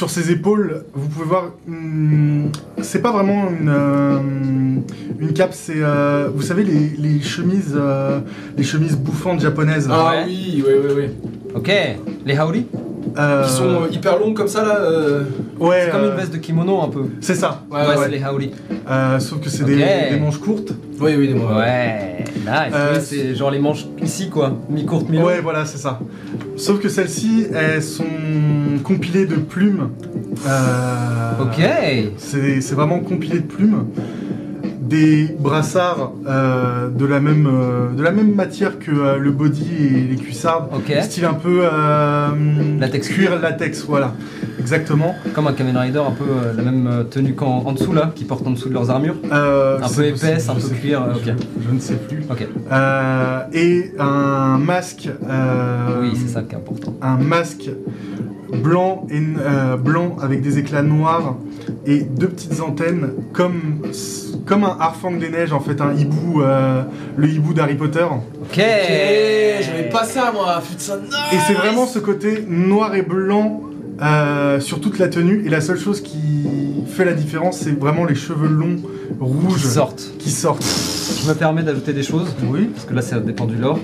Sur 0.00 0.08
ses 0.08 0.30
épaules, 0.30 0.84
vous 0.94 1.08
pouvez 1.10 1.26
voir, 1.26 1.50
c'est 2.80 3.02
pas 3.02 3.12
vraiment 3.12 3.50
une, 3.50 3.68
euh, 3.68 4.18
une 5.18 5.32
cape, 5.34 5.52
c'est, 5.52 5.74
euh, 5.76 6.30
vous 6.34 6.40
savez, 6.40 6.64
les, 6.64 6.88
les 6.96 7.20
chemises, 7.20 7.74
euh, 7.78 8.20
les 8.56 8.62
chemises 8.64 8.96
bouffantes 8.96 9.40
japonaises. 9.42 9.90
Ah 9.92 10.12
Ouais. 10.12 10.24
oui, 10.26 10.64
ouais, 10.66 10.78
ouais, 10.78 10.94
ouais. 10.94 11.10
Ok. 11.54 11.70
Les 12.24 12.34
Haori 12.34 12.64
Euh, 13.18 13.44
Qui 13.44 13.50
sont 13.52 13.64
euh, 13.64 13.88
hyper 13.90 14.18
longues 14.18 14.36
comme 14.36 14.48
ça 14.48 14.62
là. 14.64 14.76
euh, 14.80 15.22
ouais, 15.58 15.82
C'est 15.86 15.90
comme 15.90 16.02
euh, 16.02 16.10
une 16.10 16.16
veste 16.16 16.32
de 16.32 16.38
kimono 16.38 16.80
un 16.82 16.88
peu. 16.88 17.04
C'est 17.20 17.34
ça. 17.34 17.62
Ouais, 17.70 17.80
Ouais, 17.80 17.88
ouais. 17.88 17.94
c'est 18.04 18.10
les 18.10 18.22
Haori. 18.22 18.50
Euh, 18.88 19.18
sauf 19.18 19.40
que 19.40 19.48
c'est 19.48 19.64
des, 19.64 19.76
des 19.76 20.18
manches 20.20 20.38
courtes. 20.38 20.72
Oui, 21.00 21.14
oui, 21.16 21.32
moi. 21.34 21.56
Ouais. 21.58 22.24
Nice. 22.36 22.72
Euh, 22.74 22.98
c'est 23.00 23.34
genre 23.34 23.50
les 23.50 23.58
manches 23.58 23.86
ici 24.02 24.28
quoi. 24.30 24.56
Mi-courte, 24.68 25.08
mi 25.08 25.18
Ouais, 25.18 25.40
voilà, 25.40 25.64
c'est 25.64 25.78
ça. 25.78 25.98
Sauf 26.56 26.80
que 26.80 26.88
celles-ci, 26.88 27.46
elles 27.54 27.82
sont 27.82 28.04
compilées 28.84 29.26
de 29.26 29.36
plumes. 29.36 29.90
Euh, 30.46 31.30
Ok. 31.42 31.62
C'est 32.18 32.60
c'est 32.60 32.74
vraiment 32.74 33.00
compilé 33.00 33.40
de 33.40 33.46
plumes. 33.46 33.86
Des 34.90 35.28
brassards 35.38 36.14
euh, 36.26 36.88
de, 36.88 37.06
la 37.06 37.20
même, 37.20 37.46
euh, 37.46 37.92
de 37.92 38.02
la 38.02 38.10
même 38.10 38.34
matière 38.34 38.80
que 38.80 38.90
euh, 38.90 39.18
le 39.18 39.30
body 39.30 39.68
et 39.86 40.00
les 40.00 40.16
cuissardes. 40.16 40.68
Ok. 40.74 40.92
Style 41.02 41.26
un 41.26 41.34
peu. 41.34 41.62
Latex. 42.80 43.08
Cuir 43.08 43.38
latex, 43.40 43.84
voilà. 43.86 44.14
Exactement. 44.58 45.14
Comme 45.32 45.46
un 45.46 45.52
Kamen 45.52 45.76
Rider, 45.76 46.00
un 46.00 46.10
peu 46.10 46.24
la 46.56 46.62
même 46.64 47.06
tenue 47.08 47.34
qu'en 47.34 47.62
en 47.64 47.72
dessous 47.72 47.92
là, 47.92 48.10
qui 48.16 48.24
portent 48.24 48.44
en 48.48 48.50
dessous 48.50 48.68
de 48.68 48.74
leurs 48.74 48.90
armures. 48.90 49.14
Un 49.30 49.88
peu 49.94 50.06
épaisse, 50.06 50.48
un 50.48 50.54
peu 50.54 50.68
cuir. 50.68 51.06
Je, 51.24 51.30
je 51.68 51.72
ne 51.72 51.78
sais 51.78 51.94
plus. 51.94 52.24
Et 53.52 53.92
un 53.96 54.58
masque. 54.58 55.08
Oui, 56.00 56.10
c'est 56.16 56.32
ça 56.32 56.42
qui 56.42 56.56
est 56.56 56.58
important. 56.58 56.96
un 57.00 57.16
masque 57.16 57.70
blanc 58.52 59.06
et 59.10 59.20
euh, 59.38 59.76
blanc 59.76 60.16
avec 60.20 60.42
des 60.42 60.58
éclats 60.58 60.82
noirs 60.82 61.36
et 61.86 62.00
deux 62.00 62.28
petites 62.28 62.60
antennes 62.60 63.10
comme 63.32 63.82
comme 64.46 64.64
un 64.64 64.76
harfang 64.80 65.12
des 65.12 65.28
neiges 65.30 65.52
en 65.52 65.60
fait 65.60 65.80
un 65.80 65.94
hibou 65.94 66.42
euh, 66.42 66.82
le 67.16 67.28
hibou 67.28 67.54
d'Harry 67.54 67.74
Potter 67.76 68.04
Ok. 68.42 68.56
J'avais 68.56 69.88
pas 69.90 70.04
ça 70.04 70.32
moi, 70.32 70.60
putain, 70.68 70.94
et 71.32 71.36
c'est 71.46 71.52
vraiment 71.54 71.86
ce 71.86 71.98
côté 71.98 72.44
noir 72.48 72.94
et 72.94 73.02
blanc 73.02 73.60
euh, 74.02 74.58
sur 74.58 74.80
toute 74.80 74.98
la 74.98 75.08
tenue. 75.08 75.44
Et 75.46 75.50
la 75.50 75.60
seule 75.60 75.78
chose 75.78 76.00
qui 76.00 76.18
fait 76.88 77.04
la 77.04 77.12
différence, 77.12 77.58
c'est 77.58 77.78
vraiment 77.78 78.04
les 78.06 78.14
cheveux 78.14 78.48
longs, 78.48 78.76
rouges, 79.20 79.60
Qui 79.60 79.68
sortent. 79.68 80.10
qui 80.18 80.30
sortent. 80.30 80.64
Je 81.22 81.28
me 81.28 81.34
permets 81.34 81.62
d'ajouter 81.62 81.92
des 81.92 82.02
choses. 82.02 82.34
Oui. 82.48 82.70
parce 82.74 82.86
que 82.86 82.94
là 82.94 83.02
ça 83.02 83.20
dépend 83.20 83.44
du 83.44 83.56
lore. 83.56 83.78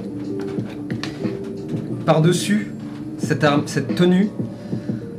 Par-dessus 2.04 2.72
cette, 3.18 3.44
arme- 3.44 3.62
cette 3.66 3.94
tenue 3.94 4.30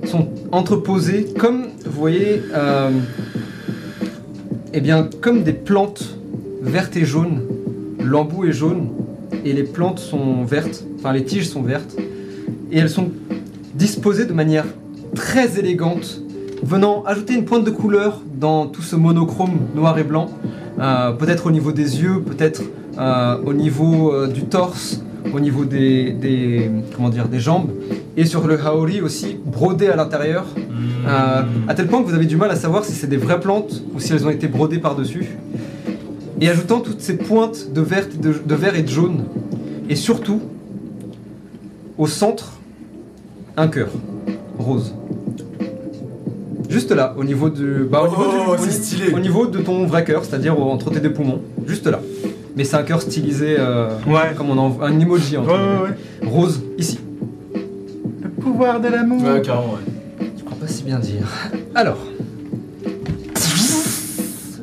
sont 0.08 0.28
entreposées 0.52 1.28
comme, 1.38 1.64
vous 1.86 2.00
voyez, 2.00 2.42
euh, 2.54 2.90
eh 4.74 4.82
bien, 4.82 5.08
comme 5.22 5.44
des 5.44 5.54
plantes 5.54 6.18
vertes 6.62 6.96
et 6.98 7.06
jaunes. 7.06 7.42
L'embout 8.04 8.46
est 8.46 8.52
jaune 8.54 8.90
et 9.44 9.54
les 9.54 9.64
plantes 9.64 10.00
sont 10.00 10.44
vertes, 10.44 10.86
enfin 10.98 11.12
les 11.14 11.24
tiges 11.26 11.50
sont 11.50 11.62
vertes, 11.62 11.96
et 12.72 12.78
elles 12.80 12.90
sont 12.90 13.12
disposées 13.76 14.26
de 14.26 14.34
manière 14.34 14.66
très 15.16 15.60
élégante, 15.60 16.22
venant 16.64 17.04
ajouter 17.06 17.34
une 17.34 17.46
pointe 17.46 17.64
de 17.66 17.72
couleur 17.72 18.22
dans 18.40 18.68
tout 18.68 18.82
ce 18.82 18.96
monochrome 18.96 19.58
noir 19.76 19.98
et 20.00 20.04
blanc, 20.04 20.30
euh, 20.80 21.12
peut-être 21.12 21.48
au 21.48 21.52
niveau 21.52 21.72
des 21.72 22.02
yeux, 22.02 22.22
peut-être 22.22 22.62
euh, 22.98 23.38
au 23.46 23.54
niveau 23.54 24.28
du 24.28 24.44
torse, 24.44 25.02
au 25.34 25.40
niveau 25.40 25.66
des, 25.66 26.12
des- 26.12 26.70
comment 26.96 27.10
dire, 27.10 27.28
des 27.28 27.40
jambes, 27.40 27.70
et 28.18 28.26
sur 28.26 28.48
le 28.48 28.60
haori 28.60 29.00
aussi, 29.02 29.38
brodé 29.46 29.88
à 29.88 29.96
l'intérieur, 29.96 30.46
euh, 31.08 31.42
à 31.68 31.74
tel 31.76 31.88
point 31.88 32.02
que 32.02 32.08
vous 32.10 32.16
avez 32.16 32.26
du 32.26 32.36
mal 32.36 32.50
à 32.52 32.56
savoir 32.56 32.84
si 32.84 32.92
c'est 32.94 33.08
des 33.08 33.18
vraies 33.18 33.40
plantes 33.40 33.84
ou 33.94 34.00
si 34.00 34.12
elles 34.12 34.26
ont 34.26 34.30
été 34.32 34.48
brodées 34.48 34.80
par-dessus. 34.80 35.28
Et 36.42 36.50
ajoutant 36.50 36.80
toutes 36.82 37.02
ces 37.02 37.16
pointes 37.18 37.72
de 37.74 37.82
vert, 37.82 38.06
et 38.14 38.18
de, 38.18 38.34
de 38.46 38.56
vert 38.56 38.76
et 38.76 38.82
de 38.84 38.90
jaune, 38.90 39.24
et 39.90 39.96
surtout, 39.96 40.42
au 41.98 42.08
centre, 42.08 42.54
un 43.56 43.68
cœur 43.68 43.90
rose. 44.60 44.94
Juste 46.70 46.92
là, 46.92 47.14
au 47.18 47.24
niveau 47.24 47.50
du. 47.50 47.86
Bah, 47.90 48.02
au, 48.04 48.10
niveau 48.10 48.24
du- 48.24 48.38
Oh, 48.50 48.54
au 48.54 48.58
stylé. 48.58 49.14
au 49.14 49.20
niveau 49.20 49.48
de 49.48 49.60
ton 49.60 49.86
vrai 49.86 50.04
cœur, 50.04 50.26
c'est-à-dire 50.26 50.60
entre 50.60 50.90
tes 50.92 51.00
deux 51.00 51.14
poumons. 51.14 51.40
Juste 51.66 51.88
là. 51.88 52.02
Mais 52.56 52.64
c'est 52.66 52.76
un 52.76 52.84
cœur 52.84 53.02
stylisé 53.02 53.56
euh, 53.58 53.90
Ouais. 54.08 54.34
comme 54.36 54.50
on 54.50 54.58
en, 54.58 54.82
un 54.82 55.00
emoji 55.00 55.38
entre 55.38 55.48
Ouais, 55.50 55.90
ouais. 55.90 56.28
Rose, 56.30 56.62
ici. 56.78 57.00
Pouvoir 58.52 58.80
de 58.80 58.88
l'amour. 58.88 59.22
Ouais, 59.24 59.42
carrément, 59.42 59.74
ouais. 59.74 60.26
Je 60.38 60.44
crois 60.44 60.58
pas 60.60 60.68
si 60.68 60.84
bien 60.84 61.00
dire. 61.00 61.28
Alors. 61.76 61.98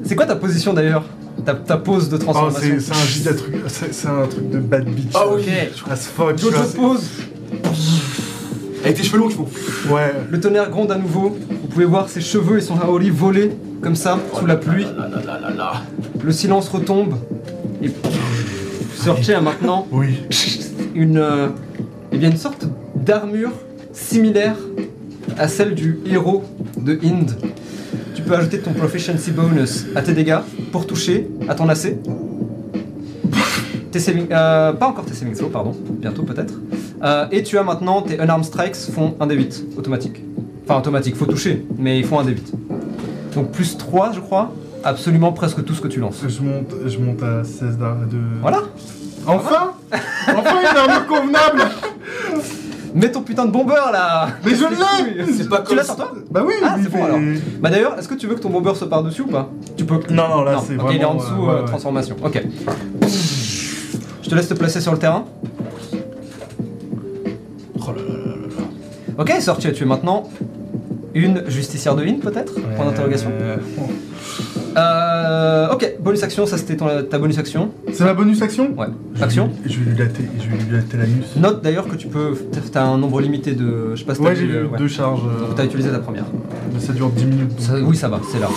C'est 0.04 0.14
quoi 0.16 0.26
ta 0.26 0.36
position 0.36 0.72
d'ailleurs? 0.72 1.04
Ta, 1.44 1.54
ta 1.54 1.76
pose 1.76 2.08
de 2.08 2.16
Oh, 2.16 2.18
transformation 2.18 2.60
c'est 2.78 2.80
c'est 2.80 3.28
un 3.28 3.34
truc, 3.34 3.54
c'est 3.68 4.08
un 4.08 4.26
truc 4.26 4.50
de 4.50 4.58
bad 4.58 4.86
bitch. 4.86 5.12
Ah 5.14 5.24
oui. 5.34 5.42
Je 5.44 5.92
as 5.92 5.96
fuck. 5.96 6.38
Jojo 6.38 6.56
pose, 6.74 7.02
Avec 8.84 8.96
tes 8.96 9.02
cheveux 9.02 9.18
longs, 9.18 9.28
faut. 9.30 9.48
c'est- 9.52 9.92
Ouais. 9.92 10.12
le 10.30 10.40
tonnerre 10.40 10.70
gronde 10.70 10.90
à 10.92 10.96
nouveau. 10.96 11.36
Vous 11.50 11.68
pouvez 11.68 11.84
voir 11.84 12.08
ses 12.08 12.20
cheveux 12.20 12.58
et 12.58 12.60
son 12.60 12.78
haori 12.80 13.10
voler 13.10 13.50
comme 13.82 13.96
ça 13.96 14.18
sous 14.38 14.46
la 14.46 14.56
pluie. 14.56 14.86
Le 16.22 16.32
silence 16.32 16.68
retombe. 16.68 17.14
Et 17.82 17.90
Sorche 18.96 19.28
a 19.28 19.40
maintenant 19.42 19.86
Oui. 19.92 20.20
une, 20.94 21.18
euh, 21.18 21.48
eh 22.12 22.16
bien 22.18 22.30
une 22.30 22.36
sorte 22.38 22.66
d'armure 22.94 23.50
similaire 23.94 24.56
à 25.38 25.48
celle 25.48 25.74
du 25.74 25.98
héros 26.06 26.44
de 26.76 26.98
Hind. 27.02 27.30
Tu 28.14 28.22
peux 28.22 28.34
ajouter 28.34 28.58
ton 28.58 28.72
proficiency 28.72 29.30
bonus 29.30 29.86
à 29.94 30.02
tes 30.02 30.12
dégâts 30.12 30.38
pour 30.72 30.86
toucher 30.86 31.28
à 31.48 31.54
ton 31.54 31.68
AC. 31.68 31.96
Tes 33.90 34.00
saving, 34.00 34.26
euh, 34.32 34.72
pas 34.72 34.86
encore 34.88 35.04
tes 35.04 35.14
saving 35.14 35.34
throws, 35.34 35.48
pardon, 35.50 35.72
bientôt 35.88 36.22
peut-être. 36.24 36.54
Euh, 37.02 37.26
et 37.30 37.42
tu 37.42 37.56
as 37.58 37.62
maintenant 37.62 38.02
tes 38.02 38.14
unarmed 38.20 38.44
strikes 38.44 38.74
font 38.76 39.14
un 39.20 39.26
D8 39.26 39.76
automatique. 39.76 40.22
Enfin 40.66 40.78
automatique, 40.78 41.14
faut 41.16 41.26
toucher, 41.26 41.64
mais 41.78 41.98
ils 42.00 42.04
font 42.04 42.18
un 42.18 42.24
D8. 42.24 42.52
Donc 43.34 43.50
plus 43.52 43.76
3 43.76 44.12
je 44.14 44.20
crois, 44.20 44.52
absolument 44.82 45.32
presque 45.32 45.64
tout 45.64 45.74
ce 45.74 45.80
que 45.80 45.88
tu 45.88 46.00
lances. 46.00 46.20
Je 46.26 46.42
monte, 46.42 46.74
je 46.86 46.98
monte 46.98 47.22
à 47.22 47.44
16 47.44 47.78
d'ar- 47.78 47.96
de. 48.06 48.16
Voilà, 48.40 48.62
Enfin 49.26 49.72
Enfin 50.36 50.60
une 50.60 50.76
armure 50.76 51.06
convenable 51.06 51.62
mets 52.94 53.10
ton 53.10 53.22
putain 53.22 53.44
de 53.46 53.50
bombeur 53.50 53.90
là 53.92 54.28
Mais 54.44 54.52
je 54.54 54.64
l'ai 54.64 55.24
l'ai 55.24 55.32
C'est 55.32 55.48
pas 55.48 55.62
Tu 55.68 55.74
l'as 55.74 55.84
sur 55.84 55.96
toi 55.96 56.12
Bah 56.30 56.42
oui, 56.46 56.54
Ah, 56.64 56.76
c'est 56.82 56.90
bon, 56.90 57.04
alors. 57.04 57.18
Bah 57.60 57.70
d'ailleurs, 57.70 57.98
est-ce 57.98 58.08
que 58.08 58.14
tu 58.14 58.26
veux 58.26 58.34
que 58.36 58.40
ton 58.40 58.50
bomber 58.50 58.74
se 58.74 58.84
par-dessus 58.84 59.22
ou 59.22 59.26
pas 59.26 59.50
Tu 59.76 59.84
peux. 59.84 60.00
Non, 60.10 60.28
non, 60.28 60.42
là 60.42 60.52
Non, 60.54 60.64
c'est 60.66 60.74
ok, 60.74 60.80
vraiment. 60.82 60.90
il 60.92 61.00
est 61.00 61.04
en 61.04 61.14
dessous, 61.16 61.32
euh, 61.34 61.38
ouais, 61.46 61.52
euh, 61.54 61.60
ouais. 61.62 61.66
transformation. 61.66 62.16
Ok. 62.24 62.42
Je 64.22 64.30
te 64.30 64.34
laisse 64.34 64.48
te 64.48 64.54
placer 64.54 64.80
sur 64.80 64.92
le 64.92 64.98
terrain. 64.98 65.24
Oh 67.76 67.92
là 67.94 68.02
là 68.02 68.14
là 68.14 68.26
là 68.26 68.46
là. 68.58 68.62
Ok, 69.18 69.30
sorti, 69.42 69.72
tu 69.72 69.82
es 69.82 69.86
maintenant 69.86 70.24
une 71.14 71.44
justicière 71.48 71.94
de 71.94 72.04
Hind 72.04 72.20
peut-être? 72.20 72.54
Point 72.76 72.86
d'interrogation. 72.86 73.30
Euh, 73.40 73.56
Euh, 74.76 75.68
ok, 75.72 75.94
bonus 76.00 76.22
action, 76.22 76.46
ça 76.46 76.58
c'était 76.58 76.76
ton- 76.76 77.02
ta 77.08 77.18
bonus 77.18 77.38
action. 77.38 77.70
C'est 77.92 78.04
ma 78.04 78.14
bonus 78.14 78.42
action 78.42 78.72
Ouais. 78.76 78.86
Je 79.14 79.18
vais 79.18 79.24
Action. 79.24 79.50
lui- 79.64 79.72
Je 79.72 79.78
vais 79.80 79.90
lui 79.90 79.98
latter, 79.98 80.24
je 80.38 80.48
vais 80.48 80.56
lui 80.64 80.76
latter 80.76 80.96
l'anus. 80.96 81.26
Note 81.36 81.62
d'ailleurs 81.62 81.86
que 81.88 81.96
tu 81.96 82.08
peux. 82.08 82.34
T'as 82.72 82.82
un 82.84 82.98
nombre 82.98 83.20
limité 83.20 83.52
de. 83.52 83.90
Je 83.94 84.00
sais 84.00 84.04
pas 84.04 84.14
si 84.14 84.20
t'as 84.22 84.28
Ouais, 84.30 84.36
j'ai 84.36 84.46
ouais. 84.46 84.78
deux 84.78 84.88
charges. 84.88 85.22
euh, 85.26 85.46
Donc 85.46 85.54
t'as 85.56 85.64
utilisé 85.64 85.90
ta 85.90 85.98
première. 86.00 86.24
Ça 86.80 86.92
dure 86.92 87.10
10 87.10 87.24
minutes. 87.24 87.50
donc- 87.50 87.60
Ça- 87.60 87.74
oui, 87.82 87.96
ça 87.96 88.08
va, 88.08 88.20
c'est 88.30 88.40
là. 88.40 88.48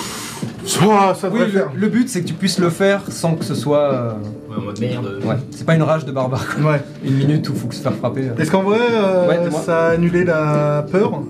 Ouah, 0.86 1.14
ça 1.16 1.28
Oui, 1.30 1.34
devrait 1.36 1.46
le, 1.46 1.52
faire. 1.52 1.70
le 1.76 1.88
but 1.88 2.10
c'est 2.10 2.22
que 2.22 2.28
tu 2.28 2.34
puisses 2.34 2.60
le 2.60 2.70
faire 2.70 3.02
sans 3.10 3.36
que 3.36 3.46
ce 3.46 3.56
soit. 3.56 3.94
euh, 3.94 4.12
Ouais, 4.50 4.58
en 4.58 4.62
mode 4.62 4.80
merde. 4.80 5.20
ouais, 5.24 5.36
c'est 5.52 5.66
pas 5.66 5.76
une 5.76 5.84
rage 5.84 6.04
de 6.06 6.12
barbare. 6.12 6.46
quoi. 6.56 6.72
Ouais. 6.74 6.82
Une 7.06 7.14
minute 7.16 7.48
où 7.50 7.56
faut 7.56 7.68
que 7.68 7.76
se 7.76 7.82
faire 7.82 7.94
frapper. 7.94 8.30
euh. 8.30 8.42
Est-ce 8.42 8.52
qu'en 8.52 8.64
vrai, 8.64 8.80
euh, 8.92 9.28
Ouais, 9.28 9.40
dis-moi. 9.44 9.62
ça 9.66 9.88
a 9.88 9.90
annulé 9.92 10.24
la 10.26 10.86
peur? 10.92 11.22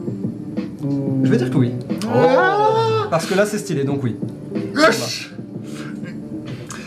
Je 1.24 1.30
vais 1.30 1.38
dire 1.38 1.50
que 1.52 1.58
oui. 1.58 1.72
Ah 2.12 3.08
Parce 3.12 3.26
que 3.26 3.36
là 3.36 3.46
c'est 3.46 3.58
stylé, 3.58 3.84
donc 3.84 4.02
oui. 4.04 4.16
Wesh 4.78 5.32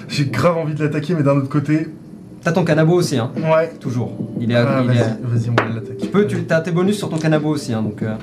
J'ai 0.08 0.26
grave 0.26 0.56
envie 0.58 0.74
de 0.74 0.82
l'attaquer, 0.84 1.14
mais 1.14 1.22
d'un 1.22 1.36
autre 1.36 1.48
côté, 1.48 1.88
T'as 2.42 2.52
ton 2.52 2.64
canabo 2.64 2.94
aussi, 2.94 3.18
hein, 3.18 3.30
ouais. 3.36 3.70
toujours. 3.80 4.12
Il 4.40 4.50
est, 4.50 4.54
à- 4.54 4.66
Ah, 4.78 4.82
il 4.82 4.96
est 4.96 5.00
à- 5.02 5.18
vas-y, 5.22 5.50
on 5.50 5.62
va 5.62 5.68
l'attaquer. 5.74 5.98
Tu 6.00 6.06
peux, 6.08 6.26
tu 6.26 6.38
as 6.48 6.60
tes 6.62 6.70
bonus 6.70 6.96
sur 6.96 7.10
ton 7.10 7.18
canabo 7.18 7.50
aussi, 7.50 7.74
hein, 7.74 7.82
donc. 7.82 8.02
euh, 8.02 8.14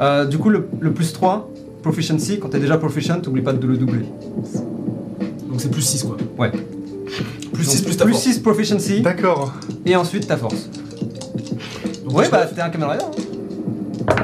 euh, 0.00 0.24
du 0.26 0.36
coup, 0.38 0.48
le, 0.50 0.68
le 0.80 0.90
plus 0.92 1.12
3, 1.12 1.48
proficiency, 1.80 2.40
quand 2.40 2.48
t'es 2.48 2.58
déjà 2.58 2.76
proficient, 2.76 3.20
t'oublies 3.20 3.42
pas 3.42 3.52
de 3.52 3.64
le 3.64 3.76
doubler. 3.76 4.04
Donc 5.48 5.60
c'est 5.60 5.70
plus 5.70 5.82
6 5.82 6.02
quoi. 6.02 6.16
Ouais. 6.38 6.50
Plus 6.50 7.64
Donc, 7.64 7.72
6 7.76 7.82
plus 7.82 7.96
ta 7.96 8.04
plus 8.04 8.14
force. 8.14 8.24
6 8.24 8.38
proficiency, 8.40 9.00
D'accord. 9.00 9.52
et 9.86 9.94
ensuite 9.94 10.26
ta 10.26 10.36
force. 10.36 10.68
Donc, 12.04 12.16
Ouais, 12.18 12.28
bah 12.30 12.46
t'es 12.52 12.60
un 12.60 12.68
Kamen 12.68 12.88
Rider. 12.90 13.04
hein. 13.04 14.18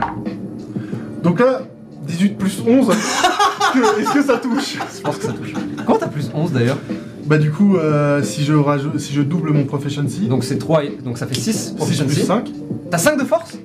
Donc 1.23 1.39
là, 1.39 1.60
18 2.08 2.36
plus 2.39 2.60
11. 2.67 2.89
Que- 3.72 4.00
Est-ce 4.00 4.14
que 4.14 4.22
ça 4.22 4.36
touche 4.38 4.78
Je 4.97 5.00
pense 5.02 5.16
que 5.16 5.24
ça 5.24 5.32
touche. 5.32 5.52
Comment 5.86 5.98
t'as 5.98 6.06
plus 6.08 6.30
11 6.34 6.52
d'ailleurs 6.52 6.78
Bah 7.26 7.38
du 7.38 7.50
coup, 7.50 7.76
euh, 7.76 8.22
si, 8.22 8.44
je 8.44 8.55
rajoute, 8.55 8.98
si 8.98 9.12
je 9.12 9.22
double 9.22 9.52
mon 9.52 9.64
proficiency, 9.64 10.26
Donc 10.28 10.44
c'est 10.44 10.58
3, 10.58 10.84
et- 10.84 10.98
donc 11.05 11.18
ça 11.18 11.26
fait 11.26 11.34
6 11.34 11.52
6 11.52 11.68
plus 11.70 11.76
proficiency. 11.76 12.20
5. 12.24 12.48
T'as 12.90 12.98
5 12.98 13.18
de 13.18 13.24
force 13.24 13.56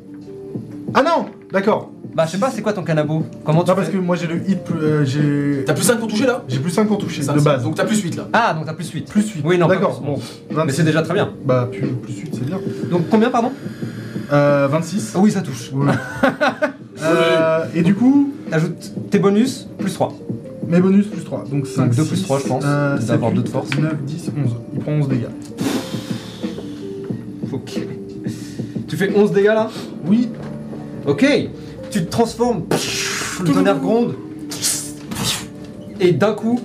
Ah 0.93 1.01
non 1.03 1.25
D'accord. 1.51 1.91
Bah 2.15 2.25
je 2.27 2.31
sais 2.33 2.37
pas, 2.37 2.51
c'est 2.51 2.61
quoi 2.61 2.73
ton 2.73 2.83
canabo 2.83 3.23
Comment 3.43 3.63
tu 3.63 3.69
Non, 3.69 3.75
parce 3.75 3.87
fais 3.87 3.93
que 3.93 3.97
moi 3.97 4.15
j'ai 4.15 4.27
le 4.27 4.35
hit, 4.47 4.63
plus- 4.63 4.79
euh, 4.79 5.03
j'ai 5.05 5.63
T'as 5.65 5.73
plus 5.73 5.83
5 5.83 5.97
pour 5.97 6.07
toucher 6.07 6.27
là 6.27 6.43
j'ai 6.47 6.59
plus 6.59 6.69
5 6.69 6.87
pour 6.87 6.99
toucher, 6.99 7.23
Ça, 7.23 7.33
de 7.33 7.39
base. 7.39 7.63
Donc 7.63 7.73
t'as 7.75 7.85
plus 7.85 7.99
8 8.01 8.15
là. 8.15 8.27
Ah, 8.33 8.53
donc 8.53 8.65
t'as 8.65 8.73
plus 8.73 8.89
8. 8.91 9.09
plus 9.09 9.27
8. 9.33 9.41
Oui, 9.43 9.57
non, 9.57 9.67
pas 9.67 9.73
D'accord, 9.75 9.97
plus. 9.99 10.05
bon. 10.05 10.19
Mais 10.49 10.55
26. 10.57 10.75
c'est 10.75 10.83
déjà 10.83 11.01
très 11.01 11.13
bien. 11.15 11.31
Bah 11.43 11.67
plus, 11.71 11.87
plus 11.87 12.13
8, 12.13 12.29
c'est 12.35 12.45
bien. 12.45 12.59
Donc 12.91 13.09
combien, 13.09 13.29
pardon 13.31 13.51
Euh, 14.31 14.67
26. 14.69 15.13
Ah 15.15 15.19
Oui, 15.19 15.31
ça 15.31 15.41
touche. 15.41 15.71
Oui. 15.73 15.87
Euh, 17.01 17.65
et 17.75 17.81
du 17.81 17.95
coup, 17.95 18.31
T'ajoutes 18.49 18.91
tes 19.09 19.19
bonus, 19.19 19.67
plus 19.79 19.93
3. 19.93 20.13
mes 20.67 20.79
bonus 20.79 21.07
plus 21.07 21.23
3. 21.23 21.45
Donc 21.49 21.65
5, 21.67 21.95
2 21.95 22.03
plus 22.05 22.21
3, 22.23 22.39
je 22.39 22.47
pense, 22.47 22.63
Euh, 22.65 22.97
d'avoir 22.99 23.31
7, 23.31 23.35
deux 23.37 23.43
de 23.43 23.49
force. 23.49 23.69
9, 23.77 23.95
10, 24.03 24.31
11. 24.45 24.51
Il 24.73 24.79
prend 24.79 24.91
11 24.93 25.07
dégâts. 25.07 25.27
Ok. 27.51 27.79
Tu 28.87 28.95
fais 28.97 29.11
11 29.15 29.31
dégâts 29.31 29.45
là? 29.45 29.69
Oui. 30.07 30.29
Ok. 31.07 31.25
Tu 31.89 32.05
te 32.05 32.09
transformes. 32.11 32.63
Le 33.43 33.51
tonnerre 33.51 33.79
gronde. 33.79 34.13
Et 35.99 36.11
d'un 36.11 36.33
coup, 36.33 36.59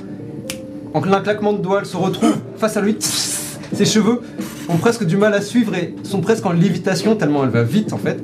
en 0.94 1.02
un 1.02 1.20
claquement 1.20 1.52
de 1.52 1.58
doigts, 1.62 1.80
elle 1.80 1.86
se 1.86 1.96
retrouve 1.96 2.36
face 2.56 2.76
à 2.76 2.80
lui. 2.80 2.96
Ses 3.00 3.84
cheveux 3.84 4.20
ont 4.68 4.76
presque 4.76 5.04
du 5.04 5.16
mal 5.16 5.34
à 5.34 5.40
suivre 5.40 5.74
et 5.74 5.94
sont 6.02 6.20
presque 6.20 6.44
en 6.46 6.52
lévitation 6.52 7.14
tellement 7.16 7.44
elle 7.44 7.50
va 7.50 7.62
vite 7.62 7.92
en 7.92 7.98
fait. 7.98 8.18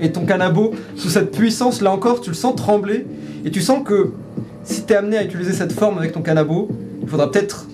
Et 0.00 0.12
ton 0.12 0.24
canabo, 0.24 0.72
sous 0.96 1.08
cette 1.08 1.30
puissance, 1.32 1.80
là 1.80 1.90
encore, 1.90 2.20
tu 2.20 2.30
le 2.30 2.36
sens 2.36 2.54
trembler 2.56 3.06
et 3.44 3.50
tu 3.50 3.60
sens 3.60 3.82
que 3.84 4.12
si 4.64 4.82
t'es 4.82 4.94
amené 4.94 5.16
à 5.18 5.24
utiliser 5.24 5.52
cette 5.52 5.72
forme 5.72 5.98
avec 5.98 6.12
ton 6.12 6.22
canabo, 6.22 6.68
il 7.02 7.08
faudra 7.08 7.30
peut-être 7.30 7.66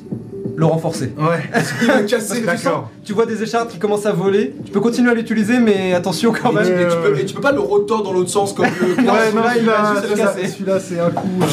le 0.57 0.65
renforcer. 0.67 1.13
Ouais. 1.19 1.43
Il 1.83 1.87
va 1.89 2.03
casser. 2.03 2.43
D'accord. 2.43 2.91
Tu 3.05 3.13
vois 3.13 3.27
des 3.27 3.43
écharpes 3.43 3.71
qui 3.73 3.79
commencent 3.79 4.07
à 4.07 4.13
voler. 4.13 4.55
Tu 4.65 4.71
peux 4.71 4.79
continuer 4.81 5.11
à 5.11 5.15
l'utiliser, 5.15 5.59
mais 5.59 5.93
attention 5.95 6.33
quand 6.33 6.53
même. 6.53 6.65
tu- 6.65 6.73
et 6.73 6.87
tu 6.89 6.97
peux, 7.03 7.19
et 7.19 7.25
tu 7.25 7.35
peux 7.35 7.41
pas 7.41 7.51
le 7.53 7.59
retordre 7.61 8.05
dans 8.05 8.13
l'autre 8.13 8.31
sens 8.31 8.53
comme 8.53 8.67
le. 8.81 9.03
Ouais, 9.03 9.33
non, 9.35 9.43
celui-là, 9.43 9.55
il 9.59 9.65
va 9.65 9.95
celui-là, 9.95 9.95
juste 9.95 10.03
se 10.05 10.09
celui-là, 10.11 10.27
casser. 10.35 10.49
celui-là, 10.49 10.81
c'est 10.81 11.01
un 11.01 11.11
coup. 11.11 11.29
euh, 11.43 11.47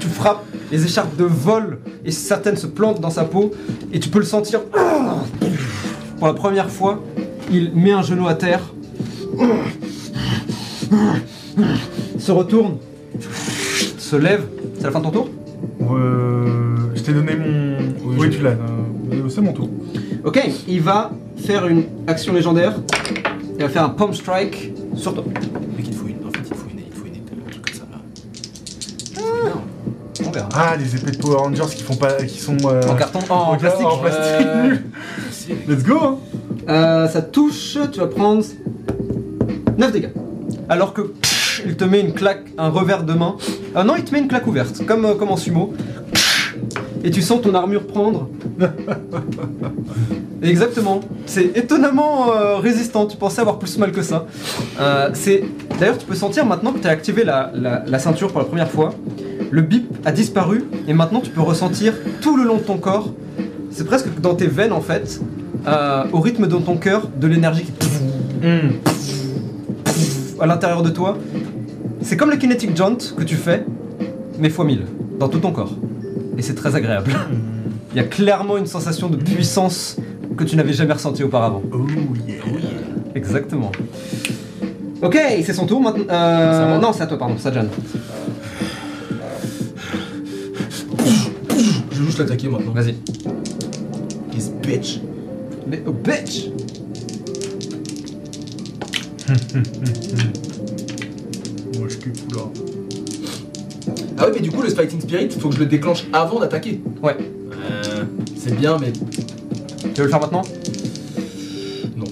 Tu 0.00 0.08
frappes, 0.08 0.44
les 0.72 0.84
écharpes 0.84 1.16
de 1.16 1.24
vol 1.24 1.78
et 2.04 2.10
certaines 2.10 2.56
se 2.56 2.66
plantent 2.66 3.00
dans 3.00 3.10
sa 3.10 3.22
peau 3.24 3.52
et 3.92 4.00
tu 4.00 4.08
peux 4.08 4.18
le 4.18 4.24
sentir. 4.24 4.60
Pour 6.18 6.26
la 6.26 6.34
première 6.34 6.68
fois, 6.70 7.00
il 7.52 7.72
met 7.74 7.92
un 7.92 8.02
genou 8.02 8.26
à 8.26 8.34
terre 8.34 8.60
se 12.18 12.32
retourne, 12.32 12.76
se 13.98 14.16
lève. 14.16 14.44
C'est 14.78 14.84
la 14.84 14.90
fin 14.90 15.00
de 15.00 15.04
ton 15.04 15.10
tour 15.10 15.28
Euh, 15.90 16.76
je 16.94 17.02
t'ai 17.02 17.12
donné 17.12 17.32
mon. 17.36 17.78
Oui, 18.18 18.30
tu 18.30 18.42
l'as. 18.42 18.50
euh, 18.50 19.28
C'est 19.28 19.40
mon 19.40 19.52
tour. 19.52 19.68
Ok, 20.24 20.40
il 20.66 20.80
va 20.80 21.10
faire 21.36 21.66
une 21.66 21.84
action 22.06 22.32
légendaire. 22.32 22.74
Il 23.56 23.62
va 23.62 23.68
faire 23.68 23.84
un 23.84 23.88
palm 23.90 24.14
strike 24.14 24.72
sur 24.94 25.14
toi. 25.14 25.24
Qu'il 25.76 25.90
te 25.90 25.94
faut 25.94 26.06
une. 26.06 26.16
En 26.26 26.30
fait, 26.30 26.40
il 26.44 26.50
te 26.50 26.54
faut 26.54 26.68
une. 26.72 26.78
Il 26.80 26.84
te 26.90 26.96
faut 26.96 27.06
une 27.06 27.14
épée, 27.14 27.32
un 27.46 27.50
truc 27.50 27.64
comme 27.64 27.74
ça 27.74 27.86
là. 27.90 29.52
On 30.26 30.30
verra. 30.30 30.48
Ah, 30.54 30.76
les 30.76 30.94
épées 30.96 31.12
de 31.12 31.16
Power 31.18 31.36
Rangers 31.36 31.74
qui 31.74 31.82
font 31.82 31.96
pas, 31.96 32.12
qui 32.24 32.38
sont 32.38 32.56
euh, 32.66 32.82
En 32.88 32.94
carton, 32.94 33.20
en, 33.30 33.56
plastique. 33.56 33.86
En 33.86 33.98
plastique 33.98 34.46
nul. 34.64 34.84
Let's 35.68 35.82
go. 35.84 35.98
Hein. 36.02 36.18
Euh, 36.68 37.08
ça 37.08 37.22
touche, 37.22 37.78
tu 37.92 38.00
vas 38.00 38.06
prendre 38.08 38.44
9 39.78 39.92
dégâts. 39.92 40.10
Alors 40.68 40.92
que 40.92 41.12
il 41.64 41.76
te 41.76 41.84
met 41.84 42.00
une 42.00 42.12
claque, 42.12 42.44
un 42.58 42.68
revers 42.68 43.04
de 43.04 43.14
main. 43.14 43.36
Ah 43.74 43.84
non, 43.84 43.94
il 43.96 44.04
te 44.04 44.12
met 44.12 44.20
une 44.20 44.28
claque 44.28 44.46
ouverte, 44.46 44.84
comme, 44.86 45.04
euh, 45.04 45.14
comme 45.14 45.30
en 45.30 45.36
sumo. 45.36 45.72
Et 47.04 47.10
tu 47.10 47.22
sens 47.22 47.40
ton 47.40 47.54
armure 47.54 47.86
prendre. 47.86 48.28
Exactement. 50.42 51.00
C'est 51.26 51.56
étonnamment 51.56 52.32
euh, 52.32 52.56
résistant. 52.56 53.06
Tu 53.06 53.16
pensais 53.16 53.40
avoir 53.40 53.58
plus 53.58 53.78
mal 53.78 53.92
que 53.92 54.02
ça. 54.02 54.26
Euh, 54.80 55.10
D'ailleurs, 55.78 55.98
tu 55.98 56.06
peux 56.06 56.16
sentir 56.16 56.44
maintenant 56.44 56.72
que 56.72 56.80
tu 56.80 56.88
as 56.88 56.90
activé 56.90 57.24
la, 57.24 57.98
ceinture 57.98 58.28
pour 58.28 58.40
la 58.40 58.46
première 58.46 58.70
fois. 58.70 58.94
Le 59.50 59.62
bip 59.62 59.86
a 60.04 60.12
disparu 60.12 60.64
et 60.88 60.92
maintenant 60.92 61.20
tu 61.20 61.30
peux 61.30 61.40
ressentir 61.40 61.94
tout 62.20 62.36
le 62.36 62.44
long 62.44 62.56
de 62.56 62.62
ton 62.62 62.78
corps. 62.78 63.14
C'est 63.70 63.84
presque 63.84 64.08
dans 64.20 64.34
tes 64.34 64.48
veines 64.48 64.72
en 64.72 64.80
fait, 64.80 65.20
au 66.12 66.20
rythme 66.20 66.48
de 66.48 66.56
ton 66.56 66.76
cœur, 66.76 67.08
de 67.16 67.26
l'énergie 67.28 67.64
qui 67.64 67.88
Hmm. 68.42 68.70
À 70.40 70.46
l'intérieur 70.46 70.82
de 70.82 70.90
toi. 70.90 71.16
C'est 72.02 72.16
comme 72.16 72.30
le 72.30 72.36
kinetic 72.36 72.76
jaunt 72.76 72.98
que 73.16 73.24
tu 73.24 73.36
fais, 73.36 73.64
mais 74.38 74.50
fois 74.50 74.64
1000, 74.64 74.84
dans 75.18 75.28
tout 75.28 75.38
ton 75.38 75.52
corps. 75.52 75.74
Et 76.36 76.42
c'est 76.42 76.54
très 76.54 76.74
agréable. 76.76 77.10
Il 77.92 77.96
y 77.96 78.00
a 78.00 78.04
clairement 78.04 78.56
une 78.58 78.66
sensation 78.66 79.08
de 79.08 79.16
puissance 79.16 79.96
que 80.36 80.44
tu 80.44 80.56
n'avais 80.56 80.72
jamais 80.72 80.92
ressentie 80.92 81.24
auparavant. 81.24 81.62
Oh 81.72 81.86
yeah. 82.26 82.36
Exactement. 83.14 83.72
Ok, 85.02 85.18
c'est 85.44 85.52
son 85.52 85.66
tour 85.66 85.80
maintenant. 85.80 86.04
Euh, 86.10 86.78
non, 86.78 86.92
c'est 86.92 87.02
à 87.02 87.06
toi, 87.06 87.18
pardon, 87.18 87.34
c'est 87.38 87.48
à 87.48 87.52
Jan. 87.52 87.66
Je 91.90 91.98
vais 91.98 92.06
juste 92.06 92.18
l'attaquer 92.18 92.48
maintenant. 92.48 92.72
Vas-y. 92.72 92.94
His 94.36 94.50
bitch. 94.62 95.00
Mais 95.66 95.82
oh 95.86 95.92
bitch 95.92 96.50
Moi, 101.78 101.86
je 101.88 101.96
là. 102.34 102.42
Ah 104.16 104.24
oui, 104.26 104.32
mais 104.34 104.40
du 104.40 104.50
coup, 104.50 104.62
le 104.62 104.70
Fighting 104.70 105.02
Spirit, 105.02 105.28
faut 105.38 105.50
que 105.50 105.56
je 105.56 105.60
le 105.60 105.66
déclenche 105.66 106.06
avant 106.14 106.40
d'attaquer. 106.40 106.80
Ouais. 107.02 107.14
Euh, 107.52 108.04
c'est 108.36 108.56
bien, 108.56 108.78
mais. 108.78 108.90
Tu 108.92 110.00
veux 110.00 110.04
le 110.04 110.08
faire 110.08 110.20
maintenant? 110.20 110.40
Non. 111.94 112.06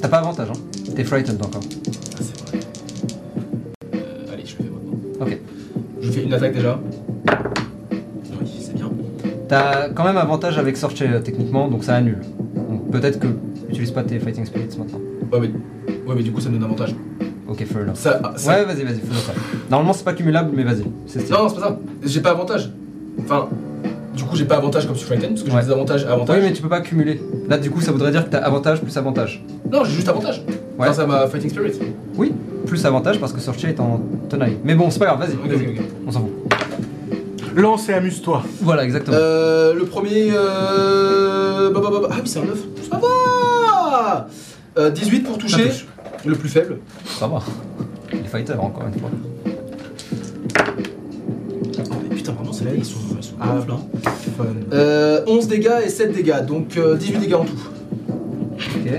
T'as 0.00 0.08
pas 0.08 0.18
avantage, 0.18 0.48
hein 0.50 0.58
T'es 0.96 1.04
frightened 1.04 1.40
encore. 1.40 1.62
Ah, 1.62 2.18
c'est 2.18 2.36
vrai. 2.40 2.58
Euh, 3.94 4.32
allez, 4.32 4.44
je 4.44 4.56
le 4.58 4.64
fais 4.64 4.70
maintenant. 4.70 4.98
Ok. 5.20 5.38
Je 6.00 6.10
fais 6.10 6.24
une 6.24 6.34
attaque 6.34 6.54
déjà. 6.54 6.80
Oui, 8.40 8.50
c'est 8.60 8.74
bien. 8.74 8.90
T'as 9.48 9.88
quand 9.90 10.02
même 10.04 10.16
avantage 10.16 10.58
avec 10.58 10.76
Sorche 10.76 11.00
euh, 11.02 11.20
techniquement, 11.20 11.68
donc 11.68 11.84
ça 11.84 11.94
annule. 11.94 12.22
Donc 12.68 12.90
peut-être 12.90 13.20
que 13.20 13.28
utilise 13.68 13.92
pas 13.92 14.02
tes 14.02 14.18
fighting 14.18 14.46
spirits 14.46 14.76
maintenant. 14.76 14.98
Ouais, 15.32 15.38
mais. 15.40 15.50
Ouais, 16.06 16.14
mais 16.16 16.22
du 16.22 16.32
coup, 16.32 16.40
ça 16.40 16.48
me 16.48 16.54
donne 16.54 16.64
avantage. 16.64 16.94
Ok, 17.48 17.64
fair 17.64 17.82
enough. 17.82 17.94
Ça. 17.94 18.20
ah, 18.22 18.32
ça- 18.36 18.50
Ouais, 18.52 18.64
vas-y, 18.64 18.82
vas-y, 18.84 18.94
fais 19.00 19.14
ça. 19.14 19.32
Normalement, 19.70 19.92
c'est 19.92 20.04
pas 20.04 20.12
cumulable, 20.12 20.50
mais 20.54 20.64
vas-y. 20.64 20.84
C'est. 21.06 21.28
Non, 21.30 21.44
non, 21.44 21.48
c'est 21.48 21.56
pas 21.56 21.60
ça. 21.68 21.78
J'ai 22.04 22.20
pas 22.20 22.30
avantage. 22.30 22.70
Enfin. 23.20 23.48
Du 24.14 24.24
coup, 24.24 24.34
j'ai 24.34 24.46
pas 24.46 24.56
avantage 24.56 24.86
comme 24.86 24.96
sur 24.96 25.06
Frighten, 25.08 25.30
parce 25.30 25.42
que 25.42 25.50
Ouais. 25.50 25.60
j'ai 25.60 25.66
des 25.66 25.72
avantages 25.72 26.04
avantages. 26.06 26.38
Oui, 26.38 26.46
mais 26.46 26.52
tu 26.54 26.62
peux 26.62 26.70
pas 26.70 26.80
cumuler. 26.80 27.20
Là, 27.50 27.58
du 27.58 27.70
coup, 27.70 27.82
ça 27.82 27.92
voudrait 27.92 28.10
dire 28.12 28.24
que 28.24 28.30
t'as 28.30 28.38
avantage 28.38 28.80
plus 28.80 28.96
avantage. 28.96 29.44
Non, 29.70 29.84
j'ai 29.84 29.92
juste 29.92 30.08
avantage. 30.08 30.42
Ouais. 30.78 30.86
Grâce 30.86 30.98
à 30.98 31.06
ma 31.06 31.26
Fighting 31.26 31.50
Spirit. 31.50 31.72
Oui, 32.16 32.32
plus 32.66 32.84
avantage 32.86 33.20
parce 33.20 33.32
que 33.34 33.40
Sorche 33.40 33.62
est 33.64 33.78
en 33.78 34.00
tenaille. 34.30 34.56
Mais 34.64 34.74
bon, 34.74 34.90
c'est 34.90 34.98
pas 34.98 35.04
grave, 35.06 35.18
vas-y, 35.18 35.34
ok. 35.34 35.80
On 36.06 36.10
s'en 36.12 36.20
fout. 36.20 36.30
Lance 37.54 37.88
et 37.90 37.94
amuse-toi. 37.94 38.42
Voilà, 38.62 38.84
exactement. 38.84 39.16
Euh, 39.18 39.74
le 39.74 39.84
premier. 39.84 40.30
Euh... 40.32 41.70
bah, 41.70 41.80
bah, 41.82 41.88
bah, 41.92 41.98
bah. 42.02 42.08
Ah 42.12 42.14
oui, 42.16 42.22
c'est 42.28 42.38
un 42.38 42.44
9. 42.44 42.58
Ça 42.90 42.98
va 42.98 44.28
euh, 44.78 44.90
18 44.90 45.20
pour 45.20 45.38
toucher. 45.38 45.62
Ça 45.64 45.68
touche. 45.68 45.86
Le 46.24 46.34
plus 46.34 46.48
faible. 46.48 46.78
Ça 47.04 47.26
va. 47.26 47.38
Les 48.12 48.24
fighters, 48.24 48.62
encore 48.62 48.84
une 48.86 48.98
fois. 48.98 49.10
Oh, 51.78 51.94
mais 52.08 52.14
putain, 52.16 52.32
vraiment, 52.32 52.52
celles-là, 52.52 52.74
ils 52.76 52.84
sont, 52.84 52.98
ils 53.16 53.22
sont 53.24 53.34
Ah. 53.40 53.56
ouf, 53.58 53.68
là. 53.68 53.76
Euh, 54.72 55.22
11 55.26 55.48
dégâts 55.48 55.70
et 55.84 55.88
7 55.88 56.12
dégâts. 56.14 56.44
Donc 56.46 56.76
euh, 56.76 56.96
18 56.96 57.18
dégâts 57.20 57.34
en 57.34 57.44
tout. 57.44 57.56
Ok. 58.58 58.92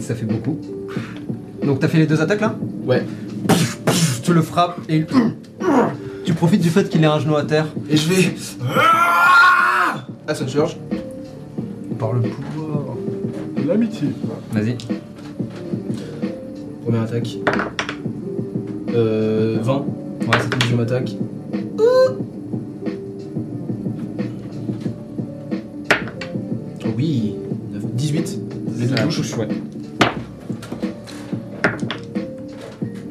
Ça 0.00 0.14
fait 0.14 0.24
beaucoup. 0.26 0.58
Donc, 1.64 1.80
t'as 1.80 1.88
fait 1.88 1.98
les 1.98 2.06
deux 2.06 2.20
attaques 2.20 2.40
là? 2.40 2.54
Ouais. 2.84 3.04
Tu 4.22 4.32
le 4.32 4.42
frappes 4.42 4.78
et. 4.88 5.04
Tu 6.24 6.34
profites 6.34 6.60
du 6.60 6.68
fait 6.68 6.86
qu'il 6.90 7.02
ait 7.02 7.06
un 7.06 7.18
genou 7.18 7.36
à 7.36 7.44
terre. 7.44 7.64
Et 7.88 7.96
je 7.96 8.06
vais. 8.10 8.34
Ah 8.62 10.04
Assault 10.26 10.46
Surge. 10.46 10.76
Par 11.98 12.12
le 12.12 12.20
pouvoir 12.20 12.96
l'amitié. 13.66 14.08
Vas-y. 14.52 14.76
Première 16.88 17.02
attaque. 17.02 17.36
Euh. 18.94 19.58
20. 19.60 19.74
Ouais, 19.74 19.84
c'est 20.40 20.48
tout. 20.48 20.58
Deuxième 20.58 20.80
attaque. 20.80 21.10
Oh 21.78 22.16
oui 26.96 27.34
9, 27.74 27.84
18. 27.92 28.38
Les 28.78 28.86
deux 28.86 28.94
touches. 28.94 29.16
touche, 29.16 29.36
ouais. 29.36 29.48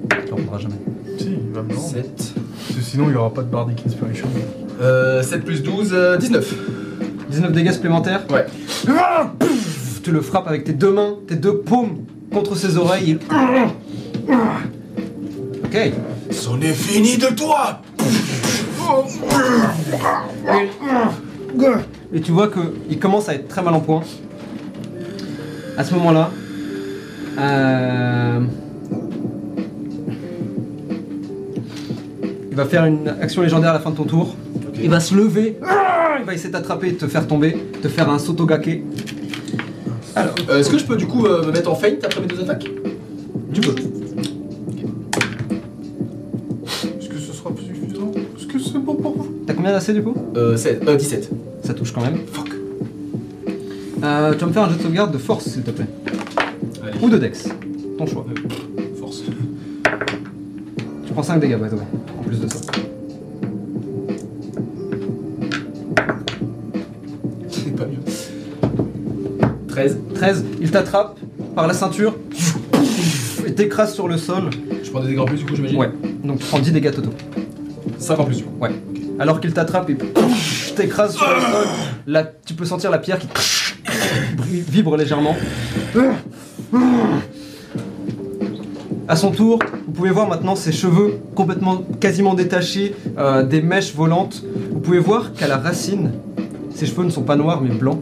Tu 0.10 0.16
le 0.26 0.34
reprendras 0.34 0.58
jamais. 0.58 0.74
Si, 1.20 1.28
il 1.34 1.54
va 1.54 1.62
me 1.62 1.76
rendre. 1.76 1.88
7. 1.88 2.16
Parce 2.16 2.34
que 2.80 2.82
sinon, 2.82 3.04
il 3.04 3.12
n'y 3.12 3.16
aura 3.18 3.32
pas 3.32 3.44
de 3.44 3.52
Bardic 3.52 3.84
Inspiration. 3.86 4.26
Euh, 4.82 5.22
7 5.22 5.46
plus 5.46 5.62
12, 5.62 5.92
euh, 5.94 6.18
19. 6.18 6.56
19 7.30 7.52
dégâts 7.52 7.74
supplémentaires. 7.74 8.26
Ouais. 8.32 8.48
Ah, 8.90 9.32
Pouf 9.38 10.02
Tu 10.02 10.12
le 10.12 10.22
frappes 10.22 10.48
avec 10.48 10.64
tes 10.64 10.74
deux 10.74 10.92
mains, 10.92 11.18
tes 11.28 11.36
deux 11.36 11.60
paumes 11.60 11.98
contre 12.38 12.56
ses 12.56 12.78
oreilles. 12.78 13.18
il- 14.30 14.36
Ok. 15.66 15.92
C'en 16.32 16.62
est 16.62 16.74
fini 16.74 17.18
de 17.18 17.28
toi 17.36 17.82
Et 22.14 22.22
tu 22.22 22.32
vois 22.32 22.50
qu'il 22.50 23.00
commence 23.00 23.28
à 23.30 23.34
être 23.36 23.48
très 23.48 23.62
mal 23.64 23.74
en 23.74 23.80
point. 23.80 24.02
À 25.78 25.84
ce 25.84 25.94
moment-là, 25.96 26.30
euh, 27.40 28.40
il 32.50 32.56
va 32.56 32.66
faire 32.66 32.86
une 32.86 33.08
action 33.22 33.42
légendaire 33.42 33.72
à 33.72 33.74
la 33.74 33.80
fin 33.80 33.90
de 33.92 33.96
ton 33.96 34.04
tour. 34.06 34.36
Il 34.82 34.90
va 34.90 35.00
se 35.00 35.14
lever, 35.16 35.58
il 36.20 36.26
va 36.26 36.34
essayer 36.34 36.50
de 36.50 36.54
t'attraper 36.54 36.94
te 36.94 37.08
faire 37.08 37.28
tomber, 37.28 37.58
te 37.82 37.88
faire 37.88 38.10
un 38.10 38.20
sotogake. 38.20 38.84
Alors, 40.18 40.36
Euh, 40.50 40.60
Est-ce 40.60 40.70
que 40.70 40.78
je 40.78 40.86
peux 40.86 40.96
du 40.98 41.06
coup 41.08 41.26
euh, 41.26 41.46
me 41.46 41.52
mettre 41.52 41.70
en 41.72 41.76
feint 41.76 41.94
après 42.04 42.22
mes 42.22 42.28
deux 42.28 42.42
attaques 42.42 42.68
tu 43.54 43.62
peux. 43.62 43.76
Est-ce 47.00 47.10
que 47.10 47.18
ce 47.18 47.34
sera 47.34 47.50
suffisant 47.56 48.12
Est-ce 48.38 48.46
que 48.48 48.60
c'est 48.60 48.78
bon 48.80 48.96
pour 48.96 49.18
vous 49.18 49.28
T'as 49.48 49.54
combien 49.54 49.72
d'AC 49.72 49.92
du 49.92 50.04
coup 50.04 50.16
euh, 50.36 50.58
16, 50.58 50.80
euh, 50.88 50.96
17. 50.96 51.30
Ça 51.64 51.74
touche 51.74 51.94
quand 51.94 52.02
même. 52.02 52.18
Fuck. 52.32 52.50
Euh, 54.04 54.34
tu 54.34 54.40
vas 54.40 54.46
me 54.48 54.52
faire 54.54 54.64
un 54.64 54.70
jet 54.70 54.78
de 54.78 54.82
sauvegarde 54.84 55.12
de 55.14 55.18
force 55.18 55.46
s'il 55.48 55.64
te 55.64 55.72
plaît. 55.72 55.88
Allez. 56.84 56.94
Ou 57.02 57.10
de 57.10 57.18
dex. 57.18 57.48
Ton 57.98 58.06
choix. 58.06 58.26
Force. 59.00 59.24
Tu 61.06 61.14
prends 61.14 61.24
5 61.24 61.40
dégâts, 61.40 61.56
by 61.58 61.70
the 61.70 61.74
way, 61.74 61.80
en 62.20 62.24
plus 62.24 62.40
de 62.40 62.48
ça. 62.48 62.60
13. 70.18 70.44
13, 70.44 70.46
il 70.62 70.72
t'attrape 70.72 71.18
par 71.56 71.68
la 71.68 71.74
ceinture 71.74 72.16
et 73.46 73.54
t'écrase 73.54 73.94
sur 73.94 74.08
le 74.08 74.18
sol. 74.18 74.50
Je 74.84 74.90
prends 74.90 75.02
des 75.02 75.08
dégâts 75.10 75.20
en 75.20 75.26
plus 75.26 75.38
du 75.38 75.46
coup, 75.46 75.56
j'imagine 75.56 75.78
Ouais, 75.78 75.92
donc 76.24 76.40
tu 76.40 76.46
prends 76.46 76.60
10 76.60 76.72
dégâts 76.72 76.92
totaux. 76.92 77.14
5 78.00 78.20
en 78.20 78.26
plus 78.26 78.38
du 78.38 78.44
coup. 78.44 78.58
Ouais. 78.60 78.72
Alors 79.20 79.40
qu'il 79.40 79.54
t'attrape 79.54 79.90
et 79.90 79.98
t'écrase 80.76 81.16
sur 81.16 81.28
le 81.28 81.42
sol, 81.42 81.68
là, 82.06 82.24
tu 82.46 82.54
peux 82.54 82.66
sentir 82.66 82.92
la 82.92 83.00
pierre 83.00 83.20
qui 83.20 83.28
vibre 84.68 84.98
légèrement. 84.98 85.36
À 89.08 89.16
son 89.16 89.32
tour, 89.32 89.60
vous 89.86 89.94
pouvez 89.94 90.10
voir 90.12 90.28
maintenant 90.28 90.56
ses 90.56 90.72
cheveux 90.72 91.20
complètement, 91.34 91.82
quasiment 92.00 92.34
détachés, 92.34 92.94
euh, 93.18 93.44
des 93.44 93.62
mèches 93.62 93.96
volantes. 93.96 94.44
Vous 94.72 94.80
pouvez 94.82 95.00
voir 95.00 95.34
qu'à 95.34 95.48
la 95.48 95.58
racine, 95.58 96.12
ses 96.76 96.86
cheveux 96.86 97.06
ne 97.06 97.10
sont 97.10 97.22
pas 97.24 97.38
noirs 97.38 97.62
mais 97.62 97.70
blancs, 97.70 98.02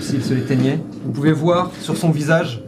comme 0.00 0.08
s'il 0.08 0.22
se 0.24 0.32
les 0.34 0.42
teignait. 0.42 0.78
Vous 1.04 1.12
pouvez 1.12 1.32
voir 1.32 1.70
sur 1.80 1.96
son 1.96 2.10
visage 2.10 2.62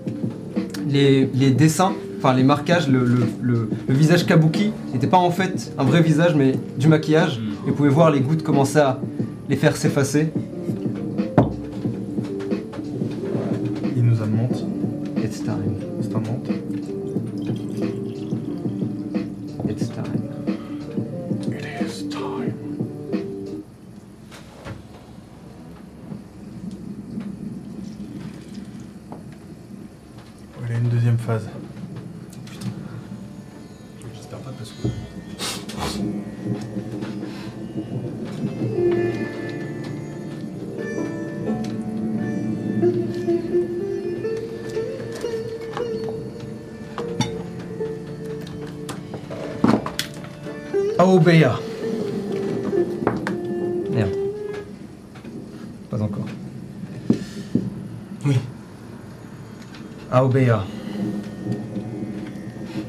les, 0.88 1.28
les 1.34 1.50
dessins, 1.50 1.92
enfin 2.18 2.34
les 2.34 2.42
marquages, 2.42 2.88
le, 2.88 3.00
le- 3.04 3.26
le- 3.40 3.70
le 3.88 3.94
visage 3.94 4.26
kabuki 4.26 4.70
n'était 4.92 5.06
pas 5.06 5.16
en 5.16 5.30
fait 5.30 5.72
un 5.78 5.84
vrai 5.84 6.02
visage, 6.02 6.34
mais 6.34 6.52
du 6.78 6.88
maquillage. 6.88 7.40
Et 7.66 7.70
vous 7.70 7.76
pouvez 7.76 7.88
voir 7.88 8.10
les 8.10 8.20
gouttes 8.20 8.42
commencer 8.42 8.78
à 8.78 9.00
les 9.48 9.56
faire 9.56 9.76
s'effacer. 9.76 10.28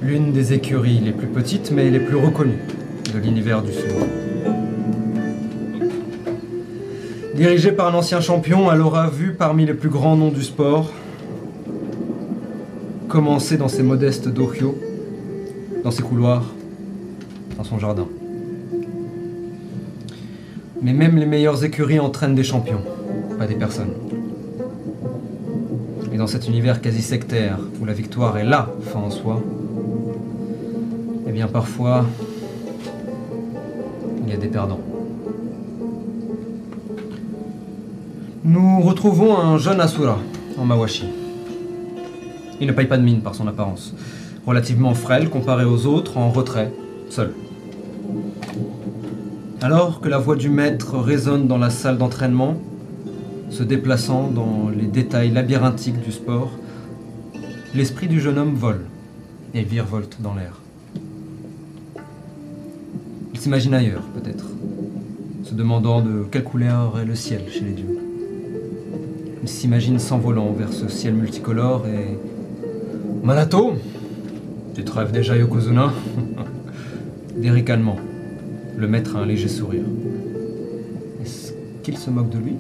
L'une 0.01 0.31
des 0.31 0.53
écuries 0.53 0.99
les 0.99 1.11
plus 1.11 1.27
petites 1.27 1.71
mais 1.71 1.89
les 1.89 1.99
plus 1.99 2.15
reconnues 2.15 2.59
de 3.13 3.19
l'univers 3.19 3.61
du 3.61 3.73
Sud. 3.73 3.91
Dirigée 7.35 7.73
par 7.73 7.93
un 7.93 7.97
ancien 7.97 8.21
champion, 8.21 8.71
elle 8.71 8.81
aura 8.81 9.09
vu 9.09 9.33
parmi 9.33 9.65
les 9.65 9.73
plus 9.73 9.89
grands 9.89 10.15
noms 10.15 10.31
du 10.31 10.43
sport 10.43 10.91
commencer 13.09 13.57
dans 13.57 13.67
ses 13.67 13.83
modestes 13.83 14.27
dohyo, 14.27 14.75
dans 15.83 15.91
ses 15.91 16.01
couloirs, 16.01 16.45
dans 17.57 17.63
son 17.63 17.77
jardin. 17.77 18.07
Mais 20.81 20.93
même 20.93 21.17
les 21.17 21.25
meilleures 21.25 21.63
écuries 21.63 21.99
entraînent 21.99 22.35
des 22.35 22.43
champions, 22.43 22.81
pas 23.37 23.47
des 23.47 23.55
personnes. 23.55 23.93
Dans 26.23 26.27
cet 26.27 26.47
univers 26.47 26.79
quasi 26.79 27.01
sectaire, 27.01 27.57
où 27.81 27.85
la 27.85 27.91
victoire 27.91 28.37
est 28.37 28.45
la 28.45 28.69
fin 28.93 28.99
en 28.99 29.09
soi, 29.09 29.43
eh 31.27 31.31
bien 31.33 31.47
parfois, 31.47 32.05
il 34.23 34.29
y 34.29 34.33
a 34.33 34.37
des 34.37 34.47
perdants. 34.47 34.79
Nous 38.45 38.79
retrouvons 38.79 39.37
un 39.37 39.57
jeune 39.57 39.81
Asura 39.81 40.17
en 40.57 40.63
Mawashi. 40.63 41.07
Il 42.61 42.67
ne 42.67 42.71
paye 42.71 42.87
pas 42.87 42.97
de 42.97 43.03
mine 43.03 43.19
par 43.19 43.35
son 43.35 43.45
apparence. 43.47 43.93
Relativement 44.47 44.93
frêle 44.93 45.29
comparé 45.29 45.65
aux 45.65 45.85
autres, 45.87 46.17
en 46.17 46.29
retrait, 46.29 46.71
seul. 47.09 47.33
Alors 49.61 49.99
que 49.99 50.07
la 50.07 50.19
voix 50.19 50.37
du 50.37 50.47
maître 50.47 50.97
résonne 50.99 51.47
dans 51.47 51.57
la 51.57 51.69
salle 51.69 51.97
d'entraînement, 51.97 52.55
se 53.53 53.61
déplaçant 53.61 54.29
dans 54.29 54.69
les 54.75 54.87
détails 54.87 55.29
labyrinthiques 55.29 56.01
du 56.03 56.11
sport, 56.11 56.49
l'esprit 57.75 58.07
du 58.07 58.19
jeune 58.19 58.39
homme 58.39 58.55
vole 58.55 58.81
et 59.53 59.61
virevolte 59.61 60.17
dans 60.21 60.33
l'air. 60.33 60.59
Il 63.31 63.39
s'imagine 63.39 63.75
ailleurs, 63.75 64.01
peut-être, 64.15 64.45
se 65.43 65.53
demandant 65.53 66.01
de 66.01 66.25
quelle 66.31 66.43
couleur 66.43 66.99
est 66.99 67.05
le 67.05 67.13
ciel 67.13 67.43
chez 67.51 67.61
les 67.61 67.73
dieux. 67.73 67.99
Il 69.43 69.47
s'imagine 69.49 69.99
s'envolant 69.99 70.51
vers 70.51 70.73
ce 70.73 70.87
ciel 70.87 71.13
multicolore 71.13 71.85
et... 71.87 72.17
Manato 73.23 73.73
Tu 74.73 74.83
te 74.83 74.91
rêves 74.91 75.11
déjà 75.11 75.37
Yokozuna 75.37 75.93
Allemand. 77.69 77.97
Le 78.77 78.87
maître 78.87 79.15
a 79.15 79.19
un 79.19 79.25
léger 79.27 79.47
sourire. 79.47 79.85
Est-ce 81.21 81.53
qu'il 81.83 81.97
se 81.97 82.09
moque 82.09 82.29
de 82.29 82.39
lui? 82.39 82.55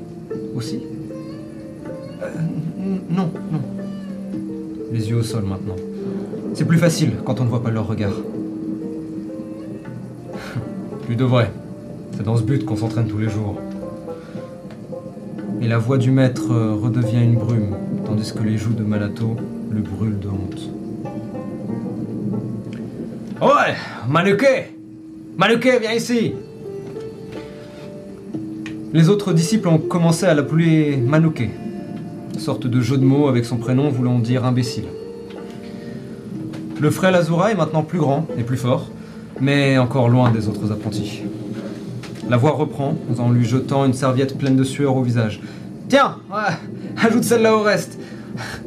Aussi 0.55 0.79
Euh, 2.21 2.27
Non, 3.09 3.29
non. 3.51 3.59
Les 4.91 5.09
yeux 5.09 5.17
au 5.17 5.23
sol 5.23 5.43
maintenant. 5.43 5.75
C'est 6.53 6.65
plus 6.65 6.77
facile 6.77 7.13
quand 7.25 7.41
on 7.41 7.45
ne 7.45 7.49
voit 7.49 7.63
pas 7.63 7.71
leur 7.71 7.87
regard. 7.87 8.13
Plus 11.05 11.15
de 11.15 11.23
vrai. 11.23 11.51
C'est 12.15 12.23
dans 12.23 12.37
ce 12.37 12.43
but 12.43 12.63
qu'on 12.65 12.75
s'entraîne 12.75 13.07
tous 13.07 13.17
les 13.17 13.29
jours. 13.29 13.55
Et 15.61 15.67
la 15.67 15.77
voix 15.79 15.97
du 15.97 16.11
maître 16.11 16.51
euh, 16.51 16.73
redevient 16.75 17.23
une 17.23 17.35
brume, 17.35 17.75
tandis 18.05 18.31
que 18.33 18.43
les 18.43 18.57
joues 18.57 18.73
de 18.73 18.83
Malato 18.83 19.35
le 19.71 19.81
brûlent 19.81 20.19
de 20.19 20.27
honte. 20.27 20.69
Ouais, 23.41 23.73
Manuke 24.07 24.71
Manuke, 25.37 25.79
viens 25.81 25.93
ici 25.93 26.33
Les 28.93 29.09
autres 29.09 29.33
disciples 29.33 29.67
ont 29.69 29.79
commencé 29.79 30.27
à 30.27 30.35
l'appeler 30.35 30.97
Manuke, 30.97 31.49
sorte 32.37 32.67
de 32.67 32.79
jeu 32.79 32.95
de 32.95 33.03
mots 33.03 33.27
avec 33.27 33.43
son 33.43 33.57
prénom 33.57 33.89
voulant 33.89 34.19
dire 34.19 34.45
imbécile. 34.45 34.85
Le 36.79 36.91
frère 36.91 37.15
Azura 37.15 37.51
est 37.51 37.55
maintenant 37.55 37.81
plus 37.81 37.97
grand 37.97 38.27
et 38.37 38.43
plus 38.43 38.57
fort, 38.57 38.91
mais 39.41 39.79
encore 39.79 40.09
loin 40.09 40.29
des 40.29 40.47
autres 40.47 40.71
apprentis. 40.71 41.23
La 42.29 42.37
voix 42.37 42.51
reprend 42.51 42.93
en 43.17 43.31
lui 43.31 43.45
jetant 43.45 43.83
une 43.83 43.93
serviette 43.93 44.37
pleine 44.37 44.55
de 44.55 44.63
sueur 44.63 44.95
au 44.95 45.01
visage. 45.01 45.41
Tiens, 45.89 46.17
ajoute 47.03 47.23
celle-là 47.23 47.55
au 47.55 47.63
reste. 47.63 47.97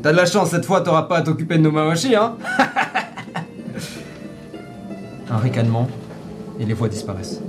T'as 0.03 0.11
de 0.11 0.17
la 0.17 0.27
chance, 0.27 0.51
cette 0.51 0.65
fois 0.65 0.81
t'auras 0.81 1.03
pas 1.03 1.19
à 1.19 1.23
t'occuper 1.23 1.57
de 1.57 1.63
nos 1.63 1.71
mawashi, 1.71 2.17
hein 2.17 2.35
Un 5.31 5.37
ricanement, 5.37 5.87
et 6.59 6.65
les 6.65 6.75
voix 6.75 6.89
disparaissent. 6.89 7.41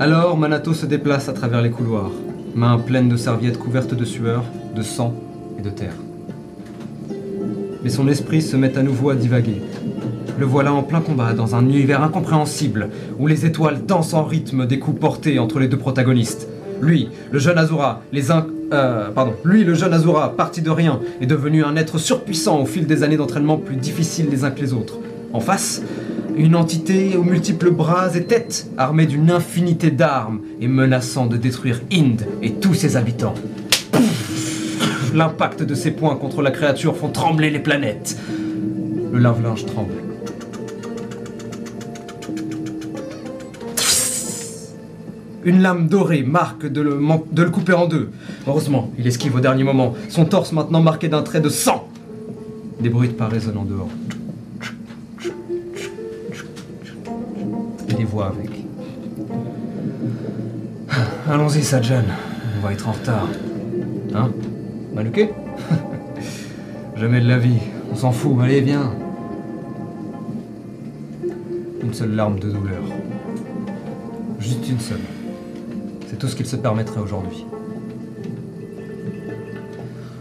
Alors 0.00 0.38
Manato 0.38 0.74
se 0.74 0.86
déplace 0.86 1.28
à 1.28 1.32
travers 1.32 1.60
les 1.60 1.72
couloirs, 1.72 2.12
mains 2.54 2.78
pleines 2.78 3.08
de 3.08 3.16
serviettes 3.16 3.58
couvertes 3.58 3.94
de 3.94 4.04
sueur, 4.04 4.44
de 4.76 4.82
sang 4.82 5.12
et 5.58 5.62
de 5.62 5.70
terre. 5.70 5.96
Mais 7.82 7.90
son 7.90 8.06
esprit 8.06 8.40
se 8.40 8.56
met 8.56 8.78
à 8.78 8.84
nouveau 8.84 9.10
à 9.10 9.16
divaguer. 9.16 9.60
Le 10.38 10.46
voilà 10.46 10.72
en 10.72 10.84
plein 10.84 11.00
combat 11.00 11.32
dans 11.32 11.56
un 11.56 11.64
univers 11.64 12.00
incompréhensible 12.00 12.90
où 13.18 13.26
les 13.26 13.44
étoiles 13.44 13.84
dansent 13.86 14.14
en 14.14 14.22
rythme 14.22 14.66
des 14.66 14.78
coups 14.78 15.00
portés 15.00 15.40
entre 15.40 15.58
les 15.58 15.66
deux 15.66 15.78
protagonistes. 15.78 16.46
Lui, 16.80 17.08
le 17.32 17.40
jeune 17.40 17.58
Azura, 17.58 18.02
les 18.12 18.30
un... 18.30 18.46
euh, 18.72 19.10
pardon, 19.10 19.32
lui, 19.42 19.64
le 19.64 19.74
jeune 19.74 19.92
Azura, 19.92 20.36
parti 20.36 20.62
de 20.62 20.70
rien, 20.70 21.00
est 21.20 21.26
devenu 21.26 21.64
un 21.64 21.74
être 21.74 21.98
surpuissant 21.98 22.60
au 22.60 22.66
fil 22.66 22.86
des 22.86 23.02
années 23.02 23.16
d'entraînement 23.16 23.56
plus 23.56 23.74
difficiles 23.74 24.28
les 24.30 24.44
uns 24.44 24.52
que 24.52 24.60
les 24.60 24.72
autres. 24.72 24.98
En 25.32 25.40
face, 25.40 25.82
une 26.38 26.54
entité 26.54 27.16
aux 27.16 27.24
multiples 27.24 27.72
bras 27.72 28.14
et 28.14 28.24
têtes, 28.24 28.70
armée 28.78 29.06
d'une 29.06 29.30
infinité 29.30 29.90
d'armes 29.90 30.40
et 30.60 30.68
menaçant 30.68 31.26
de 31.26 31.36
détruire 31.36 31.80
Inde 31.92 32.26
et 32.42 32.52
tous 32.52 32.74
ses 32.74 32.96
habitants. 32.96 33.34
L'impact 35.14 35.64
de 35.64 35.74
ses 35.74 35.90
poings 35.90 36.14
contre 36.14 36.42
la 36.42 36.52
créature 36.52 36.96
font 36.96 37.08
trembler 37.08 37.50
les 37.50 37.58
planètes. 37.58 38.16
Le 39.12 39.18
lave-linge 39.18 39.66
tremble. 39.66 39.94
Une 45.44 45.60
lame 45.60 45.88
dorée 45.88 46.22
marque 46.22 46.66
de 46.66 46.80
le, 46.80 47.00
de 47.32 47.42
le 47.42 47.50
couper 47.50 47.72
en 47.72 47.86
deux. 47.86 48.10
Heureusement, 48.46 48.92
il 48.96 49.06
esquive 49.08 49.34
au 49.34 49.40
dernier 49.40 49.64
moment. 49.64 49.94
Son 50.08 50.24
torse 50.24 50.52
maintenant 50.52 50.82
marqué 50.82 51.08
d'un 51.08 51.22
trait 51.22 51.40
de 51.40 51.48
sang. 51.48 51.88
Des 52.80 52.90
bruits 52.90 53.08
de 53.08 53.14
pas 53.14 53.26
résonnent 53.26 53.58
en 53.58 53.64
dehors. 53.64 53.88
Voix 58.04 58.26
avec. 58.26 58.50
Allons-y, 61.28 61.62
Sajan. 61.62 62.04
On 62.58 62.66
va 62.66 62.72
être 62.72 62.88
en 62.88 62.92
retard. 62.92 63.28
Hein 64.14 64.30
Maluqué 64.94 65.30
Jamais 66.96 67.20
de 67.20 67.28
la 67.28 67.38
vie. 67.38 67.60
On 67.92 67.94
s'en 67.94 68.12
fout. 68.12 68.36
Allez, 68.42 68.60
viens. 68.60 68.92
Une 71.82 71.94
seule 71.94 72.14
larme 72.14 72.38
de 72.38 72.50
douleur. 72.50 72.82
Juste 74.38 74.68
une 74.68 74.80
seule. 74.80 75.00
C'est 76.08 76.18
tout 76.18 76.28
ce 76.28 76.36
qu'il 76.36 76.46
se 76.46 76.56
permettrait 76.56 77.00
aujourd'hui. 77.00 77.44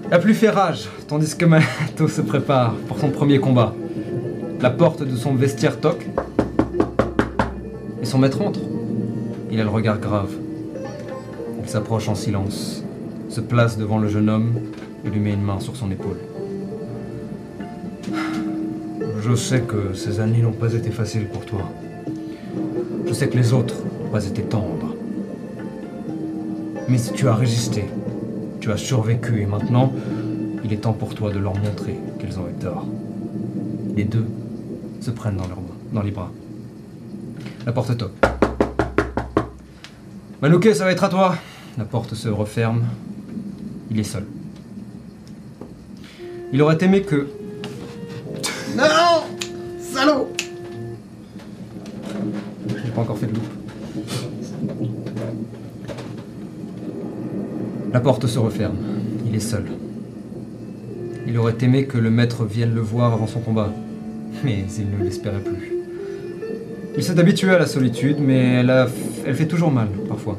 La 0.09 0.19
pluie 0.19 0.33
fait 0.33 0.49
rage, 0.49 0.87
tandis 1.07 1.35
que 1.35 1.43
Mato 1.43 2.07
se 2.07 2.21
prépare 2.21 2.73
pour 2.87 2.97
son 2.97 3.09
premier 3.09 3.39
combat. 3.39 3.73
La 4.61 4.69
porte 4.69 5.03
de 5.03 5.15
son 5.15 5.35
vestiaire 5.35 5.79
toque. 5.79 6.05
Et 8.01 8.05
son 8.05 8.19
maître 8.19 8.41
entre. 8.41 8.59
Il 9.51 9.59
a 9.59 9.63
le 9.63 9.69
regard 9.69 9.99
grave. 9.99 10.31
Il 11.63 11.69
s'approche 11.69 12.07
en 12.07 12.15
silence, 12.15 12.83
se 13.29 13.41
place 13.41 13.77
devant 13.77 13.97
le 13.97 14.07
jeune 14.07 14.29
homme 14.29 14.53
et 15.05 15.09
lui 15.09 15.19
met 15.19 15.33
une 15.33 15.41
main 15.41 15.59
sur 15.59 15.75
son 15.75 15.91
épaule. 15.91 16.17
Je 19.21 19.35
sais 19.35 19.61
que 19.61 19.93
ces 19.93 20.19
années 20.21 20.41
n'ont 20.41 20.53
pas 20.53 20.73
été 20.73 20.91
faciles 20.91 21.27
pour 21.27 21.45
toi. 21.45 21.69
Je 23.05 23.13
sais 23.13 23.27
que 23.27 23.35
les 23.35 23.51
autres 23.51 23.75
n'ont 23.83 24.09
pas 24.11 24.25
été 24.25 24.43
tendres. 24.43 24.95
Mais 26.87 26.97
tu 27.13 27.27
as 27.27 27.35
résisté. 27.35 27.85
Tu 28.61 28.71
as 28.71 28.77
survécu 28.77 29.41
et 29.41 29.45
maintenant, 29.45 29.91
il 30.63 30.71
est 30.71 30.77
temps 30.77 30.93
pour 30.93 31.15
toi 31.15 31.31
de 31.31 31.39
leur 31.39 31.55
montrer 31.55 31.97
qu'ils 32.19 32.39
ont 32.39 32.47
eu 32.47 32.53
tort. 32.61 32.85
Les 33.95 34.05
deux 34.05 34.25
se 35.01 35.11
prennent 35.11 35.37
dans, 35.37 35.47
leurs 35.47 35.59
dans 35.91 36.01
les 36.01 36.11
bras. 36.11 36.31
La 37.67 37.73
porte 37.73 37.97
toque. 37.97 38.15
Manouké, 40.41 40.73
ça 40.73 40.85
va 40.85 40.93
être 40.93 41.03
à 41.03 41.09
toi. 41.09 41.35
La 41.77 41.83
porte 41.83 42.13
se 42.13 42.29
referme. 42.29 42.85
Il 43.91 43.99
est 43.99 44.05
seul. 44.05 44.23
Il 46.53 46.61
aurait 46.61 46.77
aimé 46.79 47.01
que 47.01 47.27
Non 48.77 49.25
Salaud 49.81 50.29
J'ai 52.69 52.91
pas 52.91 53.01
encore 53.01 53.17
fait 53.17 53.27
de 53.27 53.33
loup. 53.33 53.41
La 57.91 57.99
porte 57.99 58.27
se 58.27 58.39
referme. 58.39 58.77
Il 59.25 59.35
est 59.35 59.41
seul. 59.41 59.65
Il 61.27 61.37
aurait 61.37 61.57
aimé 61.59 61.85
que 61.85 61.97
le 61.97 62.11
maître 62.11 62.45
vienne 62.45 62.73
le 62.73 62.79
voir 62.79 63.11
avant 63.11 63.27
son 63.27 63.41
combat, 63.41 63.73
mais 64.45 64.63
il 64.77 64.89
ne 64.89 65.03
l'espérait 65.03 65.41
plus. 65.41 65.66
Il 66.97 67.03
s'est 67.03 67.19
habitué 67.19 67.51
à 67.51 67.59
la 67.59 67.67
solitude, 67.67 68.17
mais 68.19 68.55
elle, 68.55 69.35
fait 69.35 69.45
toujours 69.45 69.69
mal, 69.69 69.87
parfois. 70.09 70.35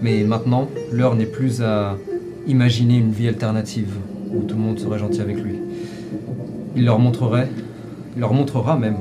Mais 0.00 0.22
maintenant, 0.22 0.68
l'heure 0.92 1.16
n'est 1.16 1.26
plus 1.26 1.62
à 1.62 1.96
imaginer 2.46 2.98
une 2.98 3.10
vie 3.10 3.26
alternative 3.26 3.92
où 4.32 4.42
tout 4.42 4.54
le 4.54 4.62
monde 4.62 4.78
serait 4.78 5.00
gentil 5.00 5.20
avec 5.20 5.38
lui. 5.38 5.56
Il 6.76 6.84
leur 6.84 7.00
montrerait, 7.00 7.50
il 8.14 8.20
leur 8.20 8.32
montrera 8.32 8.76
même 8.76 8.98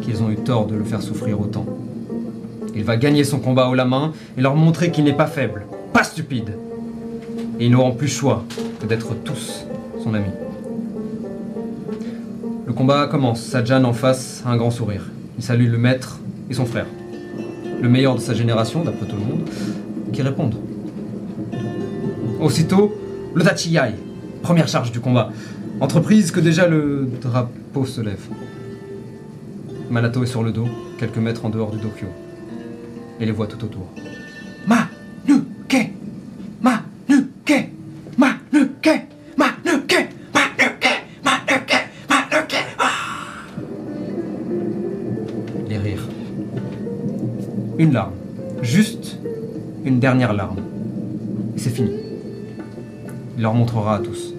qu'ils 0.00 0.22
ont 0.22 0.30
eu 0.30 0.36
tort 0.36 0.66
de 0.66 0.74
le 0.74 0.84
faire 0.84 1.02
souffrir 1.02 1.38
autant. 1.38 1.66
Il 2.74 2.84
va 2.84 2.96
gagner 2.96 3.24
son 3.24 3.40
combat 3.40 3.68
haut 3.68 3.74
la 3.74 3.84
main 3.84 4.12
et 4.38 4.40
leur 4.40 4.56
montrer 4.56 4.90
qu'il 4.90 5.04
n'est 5.04 5.12
pas 5.12 5.26
faible, 5.26 5.66
pas 5.92 6.04
stupide. 6.04 6.54
Et 7.58 7.66
ils 7.66 7.70
n'auront 7.70 7.92
plus 7.92 8.08
choix 8.08 8.44
que 8.80 8.86
d'être 8.86 9.14
tous 9.22 9.66
son 10.02 10.14
ami. 10.14 10.30
Le 12.80 12.86
combat 12.86 13.08
commence. 13.08 13.42
Sajan 13.42 13.84
en 13.84 13.92
face 13.92 14.42
a 14.46 14.48
un 14.48 14.56
grand 14.56 14.70
sourire. 14.70 15.02
Il 15.36 15.44
salue 15.44 15.70
le 15.70 15.76
maître 15.76 16.18
et 16.48 16.54
son 16.54 16.64
frère. 16.64 16.86
Le 17.82 17.90
meilleur 17.90 18.14
de 18.14 18.20
sa 18.20 18.32
génération, 18.32 18.82
d'après 18.82 19.04
tout 19.04 19.16
le 19.16 19.22
monde, 19.22 19.46
qui 20.14 20.22
répondent. 20.22 20.54
Aussitôt, 22.40 22.98
le 23.34 23.44
Tachiyai, 23.44 23.96
première 24.40 24.66
charge 24.66 24.92
du 24.92 25.00
combat. 25.00 25.30
Entreprise 25.78 26.30
que 26.30 26.40
déjà 26.40 26.68
le 26.68 27.06
drapeau 27.20 27.84
se 27.84 28.00
lève. 28.00 28.26
Manato 29.90 30.22
est 30.22 30.26
sur 30.26 30.42
le 30.42 30.50
dos, 30.50 30.68
quelques 30.98 31.18
mètres 31.18 31.44
en 31.44 31.50
dehors 31.50 31.72
du 31.72 31.76
Dokyo. 31.76 32.08
Et 33.20 33.26
les 33.26 33.32
voix 33.32 33.46
tout 33.46 33.62
autour. 33.62 33.92
Dernière 50.10 50.32
larme. 50.32 50.56
Et 51.54 51.60
c'est 51.60 51.70
fini. 51.70 51.92
Il 53.36 53.42
leur 53.42 53.54
montrera 53.54 53.94
à 53.94 53.98
tous. 54.00 54.34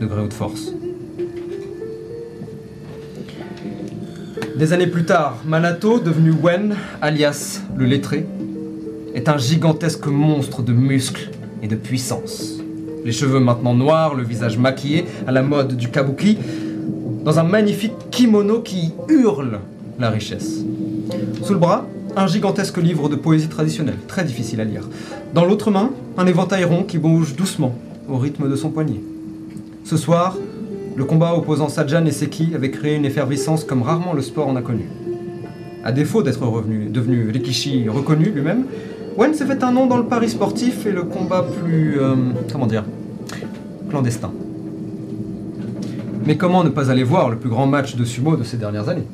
Degré 0.00 0.20
haute 0.20 0.32
force. 0.32 0.72
Des 4.56 4.72
années 4.72 4.86
plus 4.86 5.04
tard, 5.04 5.38
Manato, 5.44 5.98
devenu 5.98 6.30
Wen, 6.30 6.76
alias 7.02 7.62
le 7.76 7.86
lettré, 7.86 8.24
est 9.16 9.28
un 9.28 9.36
gigantesque 9.36 10.06
monstre 10.06 10.62
de 10.62 10.72
muscles 10.72 11.28
et 11.60 11.66
de 11.66 11.74
puissance. 11.74 12.60
Les 13.04 13.10
cheveux 13.10 13.40
maintenant 13.40 13.74
noirs, 13.74 14.14
le 14.14 14.22
visage 14.22 14.58
maquillé, 14.58 15.06
à 15.26 15.32
la 15.32 15.42
mode 15.42 15.76
du 15.76 15.88
kabuki, 15.88 16.38
dans 17.24 17.40
un 17.40 17.42
magnifique 17.42 17.94
kimono 18.12 18.60
qui 18.60 18.92
hurle 19.08 19.58
la 19.98 20.10
richesse. 20.10 20.64
Sous 21.42 21.52
le 21.52 21.58
bras, 21.58 21.84
un 22.16 22.26
gigantesque 22.26 22.78
livre 22.78 23.08
de 23.08 23.16
poésie 23.16 23.48
traditionnelle, 23.48 23.98
très 24.06 24.24
difficile 24.24 24.60
à 24.60 24.64
lire. 24.64 24.88
Dans 25.34 25.44
l'autre 25.44 25.70
main, 25.70 25.90
un 26.16 26.26
éventail 26.26 26.64
rond 26.64 26.84
qui 26.84 26.98
bouge 26.98 27.34
doucement, 27.34 27.74
au 28.08 28.18
rythme 28.18 28.48
de 28.48 28.56
son 28.56 28.70
poignet. 28.70 29.00
Ce 29.84 29.96
soir, 29.96 30.36
le 30.96 31.04
combat 31.04 31.34
opposant 31.34 31.68
Sajan 31.68 32.06
et 32.06 32.12
Seki 32.12 32.52
avait 32.54 32.70
créé 32.70 32.96
une 32.96 33.04
effervescence 33.04 33.64
comme 33.64 33.82
rarement 33.82 34.12
le 34.12 34.22
sport 34.22 34.48
en 34.48 34.56
a 34.56 34.62
connu. 34.62 34.88
À 35.84 35.92
défaut 35.92 36.22
d'être 36.22 36.46
revenu, 36.46 36.86
devenu 36.86 37.30
Rikishi 37.30 37.88
reconnu 37.88 38.26
lui-même, 38.26 38.64
Wen 39.16 39.32
s'est 39.32 39.46
fait 39.46 39.62
un 39.62 39.70
nom 39.70 39.86
dans 39.86 39.96
le 39.96 40.06
pari 40.06 40.28
sportif 40.28 40.86
et 40.86 40.92
le 40.92 41.02
combat 41.02 41.42
plus. 41.42 42.00
euh, 42.00 42.16
comment 42.50 42.66
dire 42.66 42.84
clandestin. 43.90 44.32
Mais 46.26 46.36
comment 46.36 46.64
ne 46.64 46.70
pas 46.70 46.90
aller 46.90 47.04
voir 47.04 47.30
le 47.30 47.36
plus 47.36 47.50
grand 47.50 47.66
match 47.66 47.96
de 47.96 48.04
sumo 48.04 48.36
de 48.36 48.42
ces 48.42 48.56
dernières 48.56 48.88
années? 48.88 49.06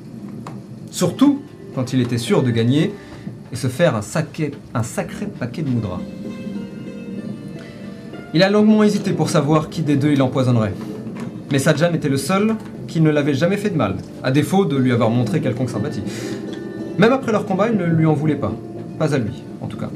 Surtout 0.90 1.40
quand 1.74 1.92
il 1.92 2.00
était 2.00 2.18
sûr 2.18 2.42
de 2.42 2.50
gagner 2.50 2.92
et 3.52 3.56
se 3.56 3.66
faire 3.66 3.96
un, 3.96 4.00
sacré- 4.02 4.52
paquet 5.38 5.62
de 5.62 5.68
moudras. 5.70 6.00
Il 8.32 8.42
a 8.42 8.50
longuement 8.50 8.82
hésité 8.84 9.12
pour 9.12 9.28
savoir 9.28 9.70
qui 9.70 9.82
des 9.82 9.96
deux 9.96 10.12
il 10.12 10.22
empoisonnerait. 10.22 10.74
Mais 11.50 11.58
Sajan 11.58 11.92
était 11.94 12.08
le 12.08 12.16
seul 12.16 12.54
qui 12.86 13.00
ne 13.00 13.10
l'avait 13.10 13.34
jamais 13.34 13.56
fait 13.56 13.70
de 13.70 13.76
mal, 13.76 13.96
à 14.22 14.30
défaut 14.30 14.64
de 14.64 14.76
lui 14.76 14.92
avoir 14.92 15.10
montré 15.10 15.40
quelconque 15.40 15.70
sympathie. 15.70 16.02
Même 16.98 17.12
après 17.12 17.32
leur 17.32 17.44
combat, 17.44 17.68
il 17.70 17.76
ne 17.76 17.84
lui 17.86 18.06
en 18.06 18.12
voulait 18.14 18.36
pas. 18.36 18.52
Pas 18.98 19.14
à 19.14 19.18
lui, 19.18 19.42
en 19.60 19.66
tout 19.66 19.76
cas. 19.78 19.90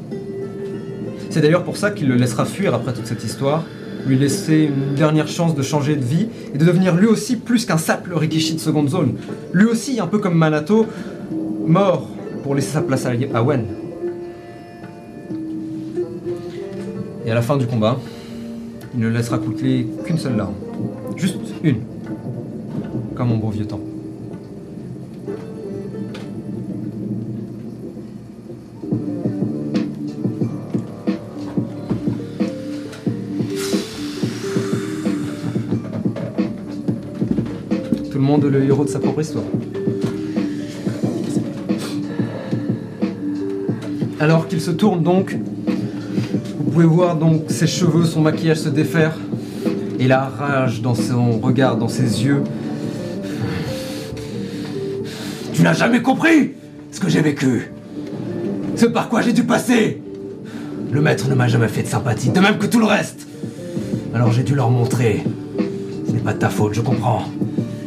C'est 1.31 1.41
d'ailleurs 1.41 1.65
pour 1.65 1.77
ça 1.77 1.91
qu'il 1.91 2.09
le 2.09 2.15
laissera 2.17 2.45
fuir 2.45 2.75
après 2.75 2.93
toute 2.93 3.07
cette 3.07 3.23
histoire, 3.25 3.65
lui 4.07 4.17
laisser 4.19 4.71
une 4.71 4.95
dernière 4.95 5.29
chance 5.29 5.55
de 5.55 5.63
changer 5.63 5.97
de 5.97 6.05
vie 6.05 6.29
et 6.55 6.59
de 6.59 6.65
devenir 6.65 6.95
lui 6.95 7.07
aussi 7.07 7.37
plus 7.37 7.67
qu'un 7.67 7.79
simple 7.79 8.15
Rikishi 8.15 8.55
de 8.55 8.61
seconde 8.61 8.89
zone. 8.89 9.15
Lui 9.53 9.65
aussi, 9.65 9.99
un 10.01 10.07
peu 10.07 10.19
comme 10.19 10.35
Manato, 10.37 10.87
mort 11.67 12.07
pour 12.43 12.55
laisser 12.55 12.73
sa 12.73 12.83
place 12.83 13.07
à 13.07 13.43
Wen. 13.43 13.65
Et 17.25 17.31
à 17.31 17.35
la 17.35 17.43
fin 17.43 17.57
du 17.57 17.67
combat, 17.67 17.99
il 18.95 19.01
ne 19.01 19.09
laissera 19.09 19.39
couler 19.39 19.87
qu'une 20.05 20.19
seule 20.19 20.37
larme. 20.37 20.55
Juste 21.17 21.55
une. 21.63 21.81
Comme 23.15 23.33
en 23.33 23.37
beau 23.37 23.49
vieux 23.49 23.67
temps. 23.67 23.81
Tout 38.11 38.19
le 38.19 38.25
monde 38.25 38.45
est 38.45 38.51
le 38.51 38.65
héros 38.65 38.85
de 38.85 38.89
sa 38.91 38.99
propre 38.99 39.21
histoire. 39.21 39.45
Alors 44.25 44.49
qu'il 44.49 44.63
se 44.63 44.71
tourne 44.71 45.03
donc, 45.03 45.37
vous 46.57 46.71
pouvez 46.71 46.87
voir 46.87 47.15
donc 47.15 47.43
ses 47.49 47.67
cheveux, 47.67 48.07
son 48.07 48.23
maquillage 48.23 48.57
se 48.57 48.71
défaire, 48.71 49.19
et 50.01 50.09
la 50.09 50.23
rage 50.25 50.81
dans 50.81 50.95
son 50.95 51.33
regard, 51.33 51.77
dans 51.77 51.89
ses 51.89 52.25
yeux. 52.25 52.43
Tu 55.53 55.61
n'as 55.61 55.75
jamais 55.75 56.01
compris 56.01 56.53
ce 56.91 57.01
que 57.01 57.11
j'ai 57.11 57.21
vécu. 57.21 57.71
Ce 58.77 58.87
par 58.87 59.11
quoi 59.11 59.21
j'ai 59.21 59.35
dû 59.35 59.45
passer. 59.45 60.01
Le 60.91 61.03
maître 61.03 61.29
ne 61.29 61.35
m'a 61.35 61.47
jamais 61.47 61.69
fait 61.69 61.83
de 61.83 61.89
sympathie, 61.89 62.31
de 62.31 62.41
même 62.41 62.57
que 62.57 62.65
tout 62.65 62.81
le 62.81 62.87
reste. 62.87 63.27
Alors 64.15 64.33
j'ai 64.33 64.43
dû 64.43 64.55
leur 64.55 64.71
montrer. 64.71 65.23
Ce 66.07 66.13
n'est 66.13 66.21
pas 66.21 66.33
de 66.33 66.39
ta 66.39 66.49
faute, 66.49 66.73
je 66.73 66.81
comprends. 66.81 67.25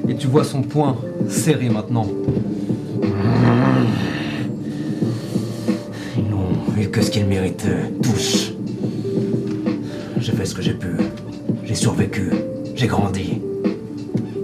Et 0.07 0.15
tu 0.15 0.27
vois 0.27 0.43
son 0.43 0.61
poing 0.61 0.97
serré 1.29 1.69
maintenant. 1.69 2.05
Que 6.97 7.03
ce 7.03 7.11
qu'ils 7.11 7.27
méritaient, 7.27 7.93
tous. 8.01 8.53
J'ai 10.19 10.31
fait 10.31 10.45
ce 10.45 10.55
que 10.55 10.63
j'ai 10.63 10.73
pu. 10.73 10.87
J'ai 11.63 11.75
survécu. 11.75 12.31
J'ai 12.73 12.87
grandi. 12.87 13.39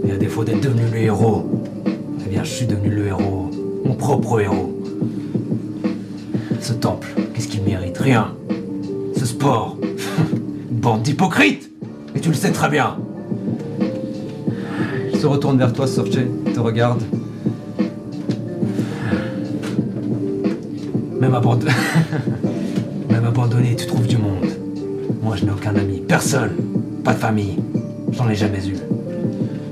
Et 0.08 0.12
à 0.12 0.18
défaut 0.18 0.44
d'être 0.44 0.62
devenu 0.62 0.84
le 0.92 1.00
héros, 1.00 1.50
eh 2.24 2.30
bien, 2.30 2.44
je 2.44 2.52
suis 2.52 2.68
devenu 2.68 2.92
le 2.92 3.08
héros. 3.08 3.50
Mon 3.84 3.96
propre 3.96 4.40
héros. 4.40 4.72
Ce 6.62 6.74
temple, 6.74 7.08
qu'est-ce 7.34 7.48
qu'il 7.48 7.64
mérite? 7.64 7.98
Rien. 7.98 8.36
Ce 9.18 9.26
sport, 9.26 9.80
bande 10.70 11.02
d'hypocrites 11.02 11.72
Et 12.16 12.20
tu 12.20 12.30
le 12.30 12.36
sais 12.36 12.52
très 12.52 12.70
bien. 12.70 12.98
Il 15.12 15.20
se 15.20 15.26
retourne 15.26 15.58
vers 15.58 15.74
toi, 15.74 15.88
Sorche, 15.88 16.12
te 16.12 16.60
regarde. 16.60 17.02
Même 21.24 21.36
abandonné. 21.36 21.72
Même 23.10 23.24
abandonné, 23.24 23.78
tu 23.78 23.88
trouves 23.88 24.08
du 24.08 24.18
monde. 24.18 24.46
Moi, 25.22 25.38
je 25.38 25.46
n'ai 25.46 25.52
aucun 25.52 25.74
ami. 25.74 26.02
Personne. 26.06 26.52
Pas 27.02 27.14
de 27.14 27.20
famille. 27.20 27.60
J'en 28.12 28.28
ai 28.28 28.36
jamais 28.36 28.68
eu. 28.68 28.76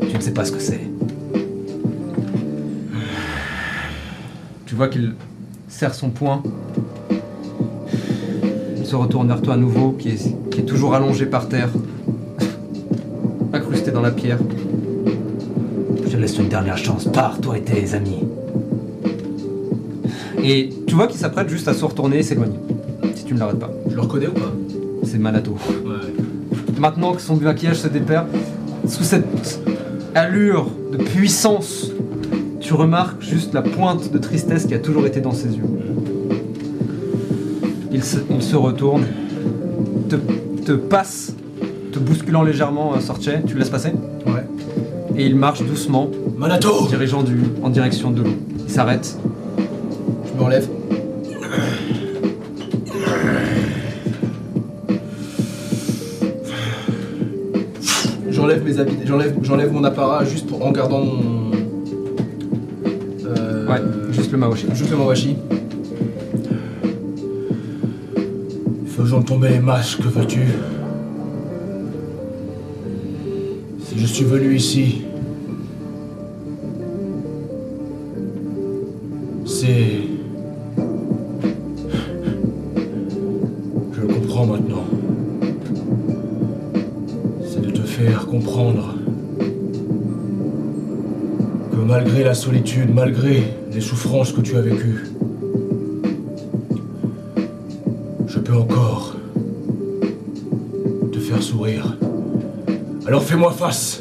Tu 0.09 0.15
ne 0.15 0.21
sais 0.21 0.31
pas 0.31 0.45
ce 0.45 0.53
que 0.53 0.61
c'est. 0.61 0.80
Tu 4.65 4.75
vois 4.75 4.88
qu'il 4.88 5.13
serre 5.67 5.93
son 5.93 6.09
poing. 6.09 6.41
Il 8.77 8.85
se 8.85 8.95
retourne 8.95 9.27
vers 9.27 9.41
toi 9.41 9.55
à 9.55 9.57
nouveau, 9.57 9.91
qui 9.91 10.07
est, 10.07 10.49
qui 10.51 10.61
est 10.61 10.65
toujours 10.65 10.95
allongé 10.95 11.25
par 11.25 11.49
terre, 11.49 11.67
incrusté 13.53 13.91
dans 13.91 13.99
la 13.99 14.11
pierre. 14.11 14.39
Je 16.05 16.11
te 16.11 16.15
laisse 16.15 16.38
une 16.38 16.47
dernière 16.47 16.77
chance. 16.77 17.09
Pars, 17.11 17.41
toi 17.41 17.57
et 17.57 17.61
tes 17.61 17.93
amis. 17.93 18.23
Et 20.41 20.69
tu 20.91 20.95
vois 20.95 21.07
qu'il 21.07 21.21
s'apprête 21.21 21.47
juste 21.47 21.69
à 21.69 21.73
se 21.73 21.85
retourner 21.85 22.17
et 22.17 22.23
s'éloigner. 22.23 22.59
Si 23.15 23.23
tu 23.23 23.33
ne 23.33 23.39
l'arrêtes 23.39 23.59
pas. 23.59 23.71
Je 23.89 23.95
le 23.95 24.01
reconnais 24.01 24.27
ou 24.27 24.33
pas 24.33 24.51
C'est 25.05 25.17
Manato. 25.19 25.51
Ouais. 25.85 26.13
Maintenant 26.81 27.13
que 27.13 27.21
son 27.21 27.37
maquillage 27.37 27.77
se 27.77 27.87
dépère, 27.87 28.25
sous 28.85 29.05
cette 29.05 29.61
allure 30.15 30.67
de 30.91 30.97
puissance, 30.97 31.91
tu 32.59 32.73
remarques 32.73 33.21
juste 33.21 33.53
la 33.53 33.61
pointe 33.61 34.11
de 34.11 34.17
tristesse 34.17 34.65
qui 34.65 34.73
a 34.73 34.79
toujours 34.79 35.05
été 35.05 35.21
dans 35.21 35.31
ses 35.31 35.55
yeux. 35.55 35.63
Il 37.93 38.03
se, 38.03 38.17
il 38.29 38.43
se 38.43 38.57
retourne, 38.57 39.05
te, 40.09 40.17
te 40.65 40.73
passe, 40.73 41.33
te 41.93 41.99
bousculant 41.99 42.43
légèrement, 42.43 42.99
Sorche, 42.99 43.29
tu 43.47 43.53
le 43.53 43.59
laisses 43.59 43.69
passer 43.69 43.93
Ouais. 44.25 44.45
Et 45.15 45.25
il 45.25 45.37
marche 45.37 45.63
doucement, 45.63 46.11
Manato 46.37 46.85
dirigeant 46.89 47.23
du, 47.23 47.37
en 47.63 47.69
direction 47.69 48.11
de 48.11 48.23
l'eau. 48.23 48.33
Il 48.67 48.69
s'arrête. 48.69 49.17
Je 50.25 50.37
me 50.37 50.43
relève. 50.43 50.67
J'enlève 58.72 58.88
mes 58.88 58.93
habits, 58.95 59.08
j'enlève, 59.08 59.35
j'enlève 59.43 59.72
mon 59.74 59.83
apparat 59.83 60.24
juste 60.24 60.48
pour, 60.48 60.66
en 60.66 60.72
gardant 60.72 61.03
mon. 61.03 61.51
Euh, 63.25 63.67
Ouais, 63.67 63.82
juste 64.11 64.32
le 64.32 64.38
Maoshi. 64.38 64.67
Juste 64.74 64.91
le 64.91 64.98
Mawashi. 64.98 65.35
Faisons 68.88 69.22
tomber 69.24 69.50
les 69.50 69.59
masques, 69.59 70.00
que 70.00 70.08
veux-tu? 70.08 70.40
Si 73.85 74.00
je 74.00 74.06
suis 74.06 74.25
venu 74.25 74.56
ici, 74.56 75.01
solitude, 92.41 92.91
malgré 92.91 93.43
les 93.71 93.81
souffrances 93.81 94.31
que 94.31 94.41
tu 94.41 94.57
as 94.57 94.61
vécues, 94.61 95.05
je 98.25 98.39
peux 98.39 98.55
encore 98.55 99.15
te 101.11 101.19
faire 101.19 101.43
sourire. 101.43 101.95
Alors 103.05 103.21
fais-moi 103.21 103.51
face. 103.51 103.99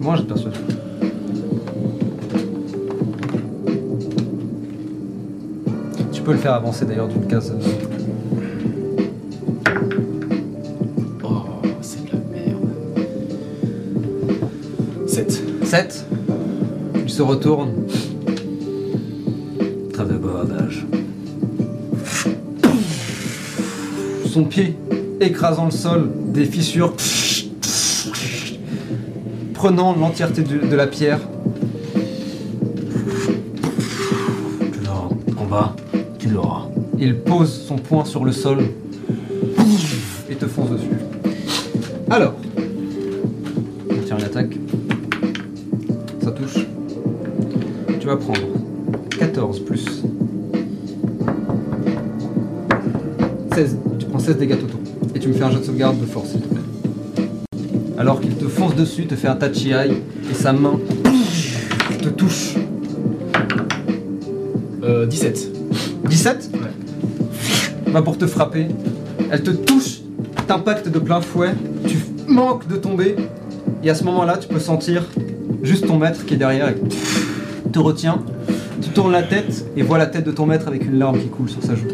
Moi, 0.00 0.16
je 0.16 0.22
te 0.22 0.28
persuade. 0.28 0.54
Tu 6.10 6.22
peux 6.22 6.32
le 6.32 6.38
faire 6.38 6.54
avancer 6.54 6.86
d'ailleurs 6.86 7.08
d'une 7.08 7.26
case. 7.26 7.52
7. 15.14 15.42
7. 15.62 16.06
Il 17.04 17.08
se 17.08 17.22
retourne. 17.22 17.70
Trêve 19.92 20.08
de 20.08 20.18
bavardage. 20.18 20.84
Son 24.26 24.42
pied 24.42 24.76
écrasant 25.20 25.66
le 25.66 25.70
sol, 25.70 26.10
des 26.32 26.44
fissures. 26.44 26.94
Prenant 29.54 29.94
l'entièreté 29.94 30.42
de, 30.42 30.66
de 30.66 30.74
la 30.74 30.88
pierre. 30.88 31.20
Tu 34.72 34.80
l'auras. 34.84 35.10
Combat, 35.36 35.76
tu 36.18 36.28
l'auras. 36.28 36.66
Il 36.98 37.20
pose 37.20 37.52
son 37.68 37.76
poing 37.76 38.04
sur 38.04 38.24
le 38.24 38.32
sol. 38.32 38.64
16. 54.24 54.36
Tu 54.36 54.38
prends 54.38 54.38
16 54.38 54.38
dégâts 54.38 54.58
totaux. 54.60 54.80
Et 55.14 55.18
tu 55.18 55.28
me 55.28 55.34
fais 55.34 55.44
un 55.44 55.50
jet 55.50 55.58
de 55.58 55.64
sauvegarde 55.64 56.00
de 56.00 56.06
force, 56.06 56.30
s'il 56.30 56.40
te 56.40 56.48
plaît. 56.48 56.60
Alors 57.98 58.20
qu'il 58.20 58.34
te 58.34 58.46
fonce 58.46 58.74
dessus, 58.74 59.06
te 59.06 59.14
fait 59.14 59.28
un 59.28 59.36
tachi 59.36 59.70
et 59.70 60.34
sa 60.34 60.52
main 60.52 60.78
te 62.02 62.08
touche. 62.08 62.54
Euh, 64.82 65.06
17. 65.06 65.50
17 66.08 66.50
Va 67.86 68.02
pour 68.02 68.18
te 68.18 68.26
frapper. 68.26 68.66
Elle 69.30 69.42
te 69.42 69.50
touche, 69.50 70.00
t'impacte 70.46 70.88
de 70.88 70.98
plein 70.98 71.20
fouet, 71.20 71.54
tu 71.86 71.96
manques 72.26 72.66
de 72.66 72.76
tomber, 72.76 73.16
et 73.82 73.90
à 73.90 73.94
ce 73.94 74.04
moment-là, 74.04 74.36
tu 74.36 74.48
peux 74.48 74.58
sentir 74.58 75.04
juste 75.62 75.86
ton 75.86 75.98
maître 75.98 76.26
qui 76.26 76.34
est 76.34 76.38
derrière 76.38 76.68
et 76.68 76.76
te 77.70 77.78
retient. 77.78 78.22
Tu 78.82 78.90
tournes 78.90 79.12
la 79.12 79.22
tête 79.22 79.64
et 79.76 79.82
vois 79.82 79.98
la 79.98 80.06
tête 80.06 80.26
de 80.26 80.32
ton 80.32 80.46
maître 80.46 80.66
avec 80.68 80.84
une 80.84 80.98
larme 80.98 81.18
qui 81.18 81.28
coule 81.28 81.48
sur 81.48 81.62
sa 81.62 81.74
joue. 81.74 81.86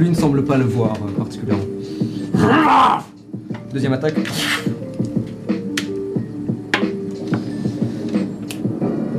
Lui 0.00 0.08
ne 0.08 0.14
semble 0.14 0.44
pas 0.46 0.56
le 0.56 0.64
voir 0.64 0.94
euh, 0.94 1.18
particulièrement. 1.18 1.62
Deuxième 3.70 3.92
attaque.« 3.92 4.14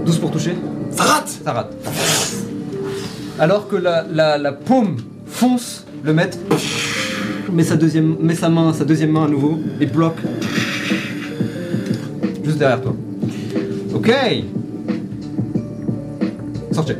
12 0.04 0.18
pour 0.18 0.32
toucher. 0.32 0.56
Ça 0.90 1.04
rate 1.04 1.28
Ça 1.28 1.54
rate. 1.54 1.76
Alors 3.38 3.68
que 3.68 3.76
la, 3.76 4.04
la, 4.12 4.40
la 4.40 4.54
paume 4.54 4.98
fonce, 5.28 5.86
le 6.04 6.16
maître 6.16 6.40
met 7.52 7.64
sa, 7.64 7.76
deuxième, 7.76 8.16
met 8.20 8.34
sa 8.34 8.50
main, 8.50 8.74
sa 8.74 8.84
deuxième 8.84 9.12
main 9.12 9.26
à 9.26 9.28
nouveau 9.28 9.60
et 9.80 9.86
bloque 9.86 10.18
juste 12.44 12.58
derrière 12.58 12.82
toi. 12.82 12.96
Ok 13.94 14.12
Sortez. 16.72 16.96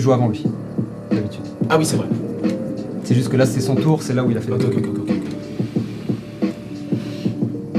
Tu 0.00 0.04
joues 0.04 0.12
avant 0.14 0.28
lui, 0.30 0.42
d'habitude. 1.12 1.42
Ah 1.68 1.76
oui, 1.76 1.84
c'est 1.84 1.96
vrai. 1.96 2.06
C'est 3.04 3.14
juste 3.14 3.28
que 3.28 3.36
là 3.36 3.44
c'est 3.44 3.60
son 3.60 3.74
tour, 3.74 4.02
c'est 4.02 4.14
là 4.14 4.24
où 4.24 4.30
il 4.30 4.38
a 4.38 4.40
fait 4.40 4.50
Ok, 4.50 4.62
le 4.62 4.66
ok, 4.68 4.82
tour. 4.82 4.94
ok, 5.02 5.10
ok. 5.10 5.16
ok. 6.42 6.48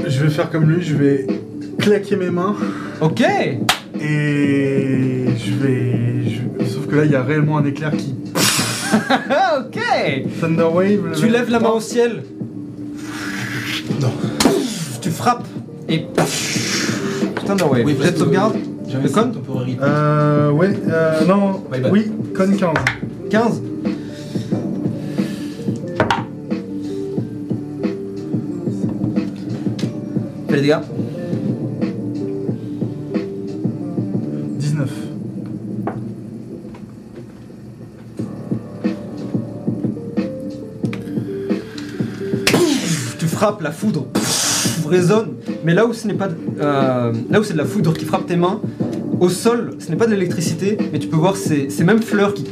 Je 0.07 0.23
vais 0.23 0.29
faire 0.29 0.51
comme 0.51 0.69
lui, 0.69 0.83
je 0.83 0.95
vais 0.95 1.25
claquer 1.79 2.17
mes 2.17 2.29
mains 2.29 2.55
Ok 3.01 3.21
et 3.21 3.57
je 3.99 5.53
vais. 5.63 6.29
je- 6.29 6.65
Sauf 6.67 6.85
que 6.85 6.95
là, 6.95 7.05
il 7.05 7.11
y 7.11 7.15
a 7.15 7.23
réellement 7.23 7.57
un 7.57 7.65
éclair 7.65 7.89
qui. 7.97 8.13
Ok 9.57 9.79
Thunderwave. 10.39 11.13
Tu 11.19 11.27
lèves 11.27 11.49
la 11.49 11.59
main 11.59 11.69
au 11.69 11.79
ciel. 11.81 12.21
Non. 13.99 14.11
Tu 15.01 15.09
frappes 15.09 15.47
et 15.89 16.05
Thunderwave. 17.47 17.81
Oui, 17.83 17.93
Jet 17.93 17.97
parce 17.97 18.09
de 18.11 18.13
que- 18.13 18.19
sauvegarde 18.19 18.55
J'avais 18.87 19.03
Le 19.05 19.09
ça, 19.09 19.23
con 19.23 19.29
temporary. 19.31 19.40
Euh. 19.81 20.51
Ouais, 20.51 20.73
euh. 20.89 21.25
Non. 21.25 21.63
Bye 21.69 21.81
bye. 21.81 21.91
Oui, 21.91 22.11
con 22.35 22.45
15. 22.51 22.69
15 23.29 23.61
Fais 30.49 30.55
les 30.57 30.61
dégâts 30.63 30.75
19. 34.59 34.89
Tu 43.17 43.27
frappes, 43.27 43.61
la 43.61 43.71
foudre 43.71 44.05
pff, 44.13 44.85
résonne, 44.89 45.33
mais 45.63 45.73
là 45.73 45.85
où 45.85 45.93
ce 45.93 46.07
n'est 46.07 46.13
pas, 46.13 46.27
euh, 46.59 47.13
là 47.29 47.39
où 47.39 47.43
c'est 47.43 47.53
de 47.53 47.57
la 47.57 47.65
foudre 47.65 47.93
qui 47.93 48.05
frappe 48.05 48.25
tes 48.25 48.35
mains, 48.35 48.59
au 49.21 49.29
sol, 49.29 49.75
ce 49.79 49.89
n'est 49.89 49.95
pas 49.95 50.07
de 50.07 50.11
l'électricité, 50.13 50.77
mais 50.91 50.99
tu 50.99 51.07
peux 51.07 51.15
voir 51.15 51.37
ces, 51.37 51.69
ces 51.69 51.83
mêmes 51.85 52.01
fleurs 52.01 52.33
qui 52.33 52.43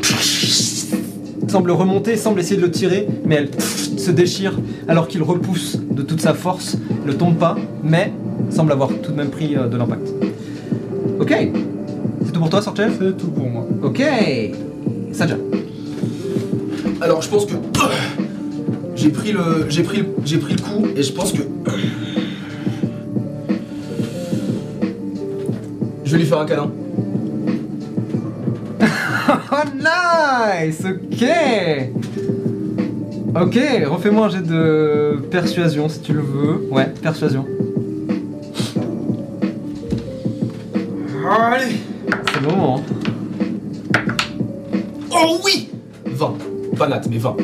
semblent 1.47 1.71
remonter, 1.71 2.15
semblent 2.15 2.39
essayer 2.39 2.57
de 2.57 2.61
le 2.61 2.69
tirer, 2.71 3.07
mais 3.25 3.35
elles 3.35 3.49
se 3.99 4.11
déchirent 4.11 4.59
alors 4.87 5.07
qu'il 5.07 5.23
repousse 5.23 5.77
de 5.91 6.03
toute 6.03 6.21
sa 6.21 6.33
force, 6.35 6.77
ne 7.05 7.11
tombe 7.11 7.37
pas, 7.37 7.57
mais 7.83 8.13
semble 8.51 8.71
avoir 8.71 8.89
tout 9.01 9.11
de 9.11 9.17
même 9.17 9.29
pris 9.29 9.55
euh, 9.57 9.67
de 9.67 9.75
l'impact. 9.77 10.07
Ok, 11.19 11.35
c'est 12.25 12.31
tout 12.31 12.39
pour 12.39 12.49
toi, 12.49 12.61
Sorchel 12.61 12.91
C'est 12.99 13.17
tout 13.17 13.27
pour 13.31 13.49
moi. 13.49 13.67
Ok, 13.83 14.01
Saja. 15.11 15.37
Alors 17.01 17.21
je 17.23 17.29
pense 17.29 17.45
que 17.45 17.53
j'ai 18.95 19.09
pris 19.09 19.31
le 19.31 19.65
j'ai 19.69 19.83
pris 19.83 19.97
le- 19.99 20.05
j'ai 20.25 20.37
pris 20.37 20.53
le 20.53 20.61
coup 20.61 20.85
et 20.95 21.01
je 21.01 21.11
pense 21.13 21.31
que 21.31 21.41
je 26.09 26.13
vais 26.15 26.23
lui 26.23 26.25
faire 26.27 26.39
un 26.39 26.45
câlin. 26.45 26.71
Oh 29.51 29.63
nice 29.77 30.83
Ok 30.85 31.23
Ok, 33.39 33.59
refais-moi 33.85 34.25
un 34.25 34.29
jet 34.29 34.41
de 34.41 35.19
persuasion 35.29 35.87
si 35.87 35.99
tu 36.01 36.13
le 36.13 36.21
veux. 36.21 36.67
Ouais, 36.71 36.85
persuasion. 37.01 37.45
Allez. 41.29 41.75
C'est 42.33 42.39
le 42.41 42.47
moment. 42.47 42.79
hein. 42.79 44.01
Oh 45.11 45.37
oui 45.45 45.69
20. 46.05 46.33
Pas 46.77 46.87
nat, 46.87 47.01
mais 47.07 47.17
20. 47.19 47.35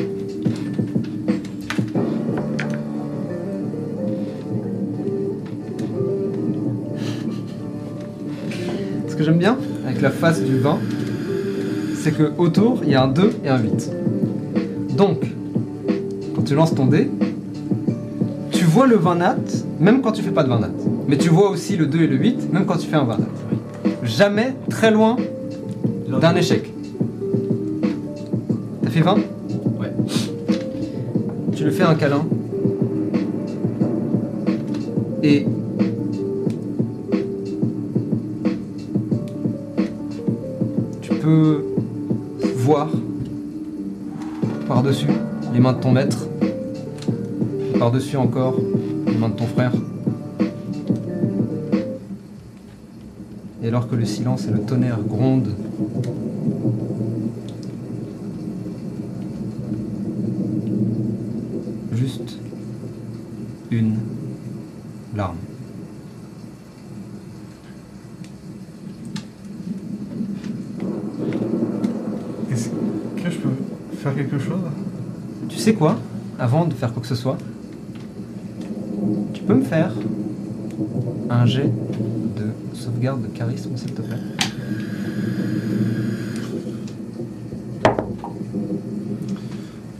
Avec 9.96 10.02
la 10.02 10.10
face 10.10 10.42
du 10.42 10.58
20, 10.58 10.78
c'est 11.94 12.12
que 12.12 12.30
autour 12.36 12.80
il 12.82 12.90
y 12.90 12.94
a 12.94 13.02
un 13.02 13.08
2 13.08 13.30
et 13.44 13.48
un 13.48 13.58
8. 13.58 13.90
Donc, 14.94 15.22
quand 16.34 16.42
tu 16.42 16.54
lances 16.54 16.74
ton 16.74 16.84
dé, 16.84 17.10
tu 18.50 18.64
vois 18.64 18.86
le 18.86 18.96
20 18.96 19.14
nat, 19.14 19.36
même 19.80 20.02
quand 20.02 20.12
tu 20.12 20.22
fais 20.22 20.32
pas 20.32 20.42
de 20.42 20.50
20 20.50 20.58
nat. 20.60 20.70
Mais 21.08 21.16
tu 21.16 21.30
vois 21.30 21.48
aussi 21.48 21.78
le 21.78 21.86
2 21.86 22.02
et 22.02 22.06
le 22.08 22.16
8, 22.16 22.52
même 22.52 22.66
quand 22.66 22.76
tu 22.76 22.86
fais 22.86 22.96
un 22.96 23.04
20 23.04 23.18
nat. 23.18 23.26
Jamais 24.02 24.54
très 24.68 24.90
loin 24.90 25.16
d'un 26.08 26.34
échec. 26.36 26.70
T'as 28.82 28.90
fait 28.90 29.00
20 29.00 29.14
Ouais. 29.80 29.92
Tu 31.54 31.64
lui 31.64 31.72
fais 31.72 31.84
un 31.84 31.94
câlin. 31.94 32.26
Et 35.22 35.46
les 45.66 45.72
mains 45.72 45.78
de 45.78 45.82
ton 45.82 45.90
maître, 45.90 46.28
par-dessus 47.76 48.16
encore 48.16 48.54
les 49.06 49.16
mains 49.16 49.30
de 49.30 49.34
ton 49.34 49.46
frère. 49.46 49.72
Et 53.62 53.68
alors 53.68 53.88
que 53.88 53.96
le 53.96 54.04
silence 54.04 54.46
et 54.46 54.52
le 54.52 54.60
tonnerre 54.60 55.00
grondent, 55.00 55.56
juste 61.94 62.38
une 63.72 63.96
larme. 65.16 65.36
Est-ce 72.52 72.68
que 72.68 73.30
je 73.30 73.38
peux 73.38 73.96
faire 73.96 74.14
quelque 74.14 74.38
chose 74.38 74.60
Tu 75.48 75.58
sais 75.58 75.74
quoi 75.74 75.96
Avant 76.56 76.64
de 76.64 76.72
faire 76.72 76.90
quoi 76.90 77.02
que 77.02 77.08
ce 77.08 77.14
soit, 77.14 77.36
tu 79.34 79.42
peux 79.42 79.52
me 79.52 79.62
faire 79.62 79.92
un 81.28 81.44
jet 81.44 81.68
de 81.68 82.74
sauvegarde 82.74 83.20
de 83.20 83.26
charisme, 83.26 83.76
s'il 83.76 83.92
te 83.92 84.00
plaît. 84.00 84.16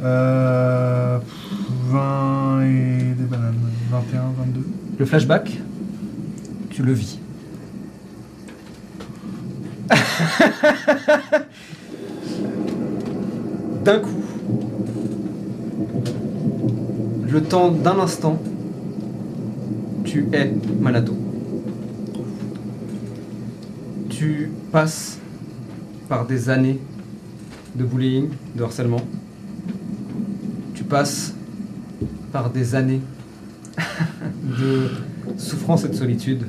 Euh. 0.03 1.19
20 1.91 2.63
et 2.63 3.15
des 3.19 3.25
bananes. 3.25 3.61
21, 3.91 4.21
22. 4.39 4.67
Le 4.99 5.05
flashback, 5.05 5.61
tu 6.71 6.83
le 6.83 6.95
vis. 6.95 7.19
D'un 13.85 13.99
coup, 13.99 14.23
le 17.37 17.43
d'un 17.57 17.99
instant, 17.99 18.39
tu 20.05 20.29
es 20.33 20.53
Manato. 20.79 21.15
Tu 24.11 24.51
passes 24.71 25.19
par 26.07 26.27
des 26.27 26.51
années 26.51 26.79
de 27.75 27.85
bullying, 27.85 28.29
de 28.55 28.63
harcèlement. 28.63 29.01
Tu 30.75 30.85
passes 30.85 31.35
par 32.31 32.51
des 32.51 32.75
années 32.75 33.01
de 34.59 34.91
souffrance 35.39 35.85
et 35.85 35.89
de 35.89 35.95
solitude. 35.95 36.45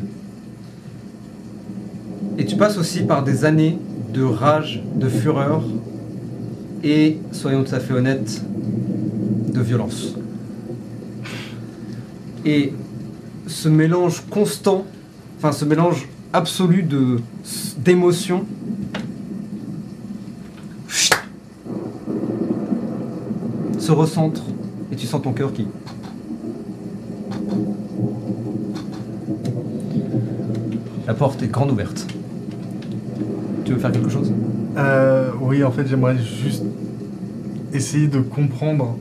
Et 2.37 2.45
tu 2.45 2.57
passes 2.57 2.77
aussi 2.77 3.03
par 3.03 3.23
des 3.23 3.45
années 3.45 3.79
de 4.13 4.23
rage, 4.23 4.83
de 4.95 5.07
fureur 5.07 5.63
et, 6.83 7.17
soyons 7.31 7.63
tout 7.63 7.75
à 7.75 7.79
fait 7.79 7.93
honnêtes, 7.93 8.41
de 9.53 9.61
violence. 9.61 10.16
Et 12.47 12.71
ce 13.45 13.67
mélange 13.67 14.23
constant, 14.29 14.85
enfin 15.37 15.51
ce 15.51 15.65
mélange 15.65 16.07
absolu 16.31 16.81
de 16.81 17.19
d'émotions, 17.79 18.45
se 23.77 23.91
recentre 23.91 24.43
et 24.93 24.95
tu 24.95 25.05
sens 25.05 25.21
ton 25.21 25.33
cœur 25.33 25.51
qui 25.51 25.67
La 31.05 31.13
porte 31.13 31.43
est 31.43 31.47
grande 31.47 31.71
ouverte. 31.71 32.07
Tu 33.65 33.73
veux 33.73 33.79
faire 33.79 33.91
quelque 33.91 34.09
chose? 34.09 34.31
Euh, 34.77 35.31
oui, 35.41 35.65
en 35.65 35.71
fait, 35.71 35.85
j'aimerais 35.85 36.17
juste 36.17 36.63
essayer 37.73 38.07
de 38.07 38.19
comprendre 38.19 38.97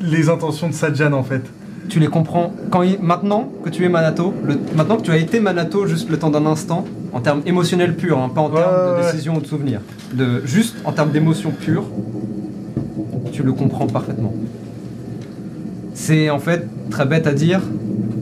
les 0.00 0.28
intentions 0.28 0.68
de 0.68 0.74
Sadjan, 0.74 1.12
en 1.12 1.22
fait. 1.22 1.42
Tu 1.88 2.00
les 2.00 2.08
comprends 2.08 2.52
quand 2.70 2.82
il- 2.82 2.98
maintenant 3.00 3.48
que 3.64 3.70
tu 3.70 3.84
es 3.84 3.88
Manato, 3.88 4.34
le- 4.44 4.58
maintenant 4.76 4.96
que 4.96 5.02
tu 5.02 5.12
as 5.12 5.16
été 5.18 5.38
Manato 5.40 5.86
juste 5.86 6.10
le 6.10 6.18
temps 6.18 6.30
d'un 6.30 6.44
instant, 6.46 6.84
en 7.12 7.20
termes 7.20 7.42
émotionnels 7.46 7.94
purs, 7.96 8.18
hein, 8.18 8.28
pas 8.28 8.40
en 8.40 8.50
Ouais, 8.50 8.60
termes 8.60 8.72
de 8.96 9.02
ouais. 9.02 9.12
décision 9.12 9.36
ou 9.36 9.40
de 9.40 9.46
souvenir, 9.46 9.80
de, 10.12 10.42
juste 10.44 10.76
en 10.84 10.92
termes 10.92 11.10
d'émotion 11.12 11.52
pure, 11.52 11.84
tu 13.32 13.42
le 13.44 13.52
comprends 13.52 13.86
parfaitement. 13.86 14.34
C'est 15.94 16.28
en 16.28 16.40
fait 16.40 16.66
très 16.90 17.06
bête 17.06 17.26
à 17.28 17.32
dire, 17.32 17.60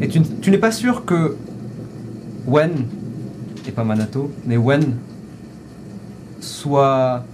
et 0.02 0.08
tu, 0.08 0.20
tu 0.42 0.50
n'es 0.50 0.58
pas 0.58 0.70
sûr 0.70 1.04
que 1.06 1.34
Wen, 2.46 2.70
et 3.66 3.70
pas 3.72 3.82
Manato, 3.84 4.30
mais 4.46 4.58
Wen 4.58 4.82
soit 6.40 7.24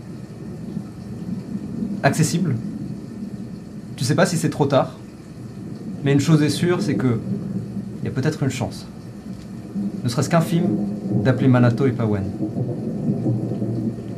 accessible. 2.02 2.54
Tu 4.00 4.06
sais 4.06 4.14
pas 4.14 4.24
si 4.24 4.38
c'est 4.38 4.48
trop 4.48 4.64
tard, 4.64 4.92
mais 6.02 6.14
une 6.14 6.20
chose 6.20 6.42
est 6.42 6.48
sûre, 6.48 6.80
c'est 6.80 6.94
que 6.94 7.20
il 8.02 8.06
y 8.06 8.08
a 8.08 8.10
peut-être 8.10 8.42
une 8.42 8.48
chance. 8.48 8.86
Ne 10.02 10.08
serait-ce 10.08 10.30
qu'un 10.30 10.40
film 10.40 10.68
d'appeler 11.22 11.48
Manato 11.48 11.86
et 11.86 11.90
pas 11.92 12.06
Wen. 12.06 12.22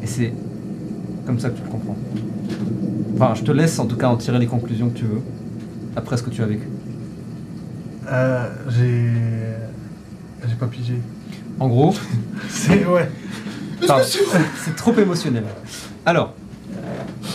Et 0.01 0.07
c'est 0.07 0.33
comme 1.27 1.41
ça 1.41 1.51
que 1.51 1.57
tu 1.59 1.65
le 1.65 1.69
comprends. 1.69 1.97
Enfin, 3.17 3.35
je 3.35 3.43
te 3.43 3.51
laisse 3.51 3.77
en 3.81 3.87
tout 3.87 3.97
cas 3.97 4.07
en 4.07 4.17
tirer 4.17 4.39
les 4.39 4.47
conclusions 4.47 4.89
que 4.89 4.99
tu 4.99 5.05
veux, 5.05 5.21
après 5.97 6.17
ce 6.17 6.23
que 6.23 6.31
tu 6.31 6.45
as 6.45 6.47
vécu. 6.47 6.69
Euh, 8.09 8.47
j'ai. 8.69 9.11
J'ai 10.49 10.55
pas 10.55 10.67
pigé. 10.69 10.95
En 11.59 11.67
gros, 11.67 11.93
C'est. 12.49 12.87
Ouais. 12.87 13.09
c'est 14.65 14.77
trop 14.77 14.95
émotionnel. 14.97 15.43
Alors, 16.07 16.35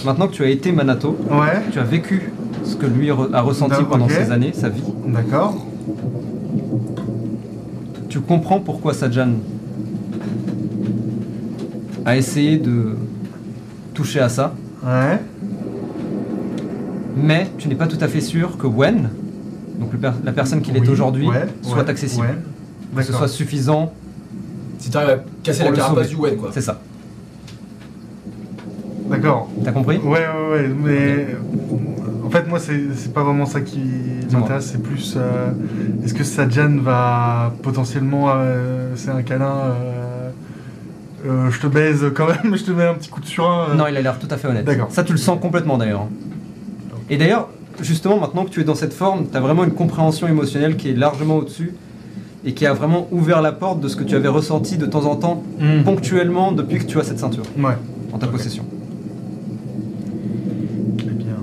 maintenant 0.06 0.30
que 0.30 0.34
tu 0.34 0.44
as 0.46 0.50
été 0.50 0.72
Manato, 0.72 1.18
Ouais. 1.30 1.62
tu 1.74 1.80
as 1.80 1.84
vécu 1.84 2.32
que 2.80 2.86
lui 2.86 3.10
a 3.10 3.42
ressenti 3.42 3.72
D'accord, 3.72 3.88
pendant 3.88 4.10
ces 4.10 4.32
années, 4.32 4.52
sa 4.54 4.70
vie. 4.70 4.84
D'accord. 5.08 5.66
Tu 8.10 8.20
comprends 8.22 8.60
pourquoi 8.60 8.94
Sajan 8.94 9.30
a 12.06 12.16
essayé 12.18 12.58
de 12.58 12.96
toucher 13.94 14.20
à 14.20 14.30
ça, 14.30 14.54
Ouais. 14.86 15.20
mais 17.16 17.48
tu 17.58 17.68
n'es 17.68 17.76
pas 17.76 17.88
tout 17.88 17.98
à 18.00 18.08
fait 18.08 18.22
sûr 18.22 18.58
que 18.58 18.68
Wen, 18.68 19.10
donc 19.80 19.96
per- 19.98 20.12
la 20.24 20.32
personne 20.32 20.62
qu'il 20.62 20.78
est 20.78 20.88
aujourd'hui, 20.88 21.28
ouais, 21.28 21.46
soit 21.64 21.84
ouais, 21.84 21.90
accessible. 21.90 22.26
ouais. 22.26 22.36
Que 22.96 23.04
ce 23.04 23.14
soit 23.14 23.28
suffisant, 23.28 23.92
Si 24.80 24.90
t'arrives 24.90 25.10
à 25.10 25.24
casser 25.44 25.64
la 25.64 25.72
carapace 25.72 26.10
du 26.10 26.16
Wen, 26.16 26.38
quoi. 26.38 26.50
c'est 26.54 26.62
ça. 26.62 26.80
D'accord. 29.10 29.50
T'as 29.64 29.72
compris? 29.72 29.98
Ouais, 29.98 30.20
ouais, 30.20 30.52
ouais, 30.52 30.70
mais 30.84 31.28
fait, 32.42 32.48
moi, 32.50 32.60
c'est 32.60 33.14
pas 33.14 33.24
vraiment 33.24 33.46
ça 33.46 33.62
qui 33.62 33.80
m'intéresse, 34.32 34.70
c'est 34.72 34.82
plus 34.82 35.16
euh, 35.18 35.52
est-ce 36.04 36.14
que 36.14 36.24
Sadjan 36.24 36.78
va 36.82 37.54
potentiellement, 37.64 38.28
euh, 38.30 38.92
c'est 38.96 39.10
un 39.12 39.22
câlin, 39.24 39.74
euh, 41.26 41.50
je 41.50 41.60
te 41.60 41.68
baise 41.68 42.06
quand 42.16 42.28
même, 42.28 42.56
je 42.58 42.64
te 42.64 42.72
mets 42.72 42.86
un 42.86 42.94
petit 42.94 43.10
coup 43.10 43.20
de 43.22 43.26
surin. 43.26 43.74
Non, 43.76 43.86
il 43.88 43.98
a 43.98 44.02
l'air 44.02 44.20
tout 44.20 44.28
à 44.30 44.38
fait 44.38 44.48
honnête. 44.48 44.66
D'accord. 44.66 44.88
Ça, 44.92 45.04
tu 45.04 45.12
le 45.14 45.18
sens 45.18 45.40
complètement 45.40 45.78
d'ailleurs. 45.78 46.08
Et 47.10 47.18
d'ailleurs, 47.18 47.50
justement, 47.82 48.20
maintenant 48.20 48.44
que 48.46 48.50
tu 48.50 48.62
es 48.62 48.64
dans 48.64 48.76
cette 48.76 48.94
forme, 48.94 49.26
tu 49.30 49.38
as 49.38 49.40
vraiment 49.40 49.64
une 49.64 49.72
compréhension 49.74 50.28
émotionnelle 50.28 50.76
qui 50.78 50.90
est 50.90 50.94
largement 50.96 51.38
au-dessus 51.38 51.74
et 52.46 52.54
qui 52.54 52.66
a 52.66 52.74
vraiment 52.74 53.08
ouvert 53.12 53.42
la 53.42 53.52
porte 53.52 53.80
de 53.82 53.88
ce 53.88 53.96
que 53.96 54.04
tu 54.04 54.16
avais 54.16 54.28
ressenti 54.28 54.78
de 54.78 54.86
temps 54.86 55.06
en 55.06 55.16
temps, 55.16 55.44
Hmm. 55.60 55.84
ponctuellement, 55.84 56.52
depuis 56.52 56.80
que 56.80 56.86
tu 56.86 57.00
as 57.00 57.04
cette 57.04 57.20
ceinture 57.20 57.44
Ouais. 57.58 57.76
en 58.14 58.18
ta 58.20 58.28
possession. 58.28 58.64
Eh 61.00 61.04
bien, 61.12 61.36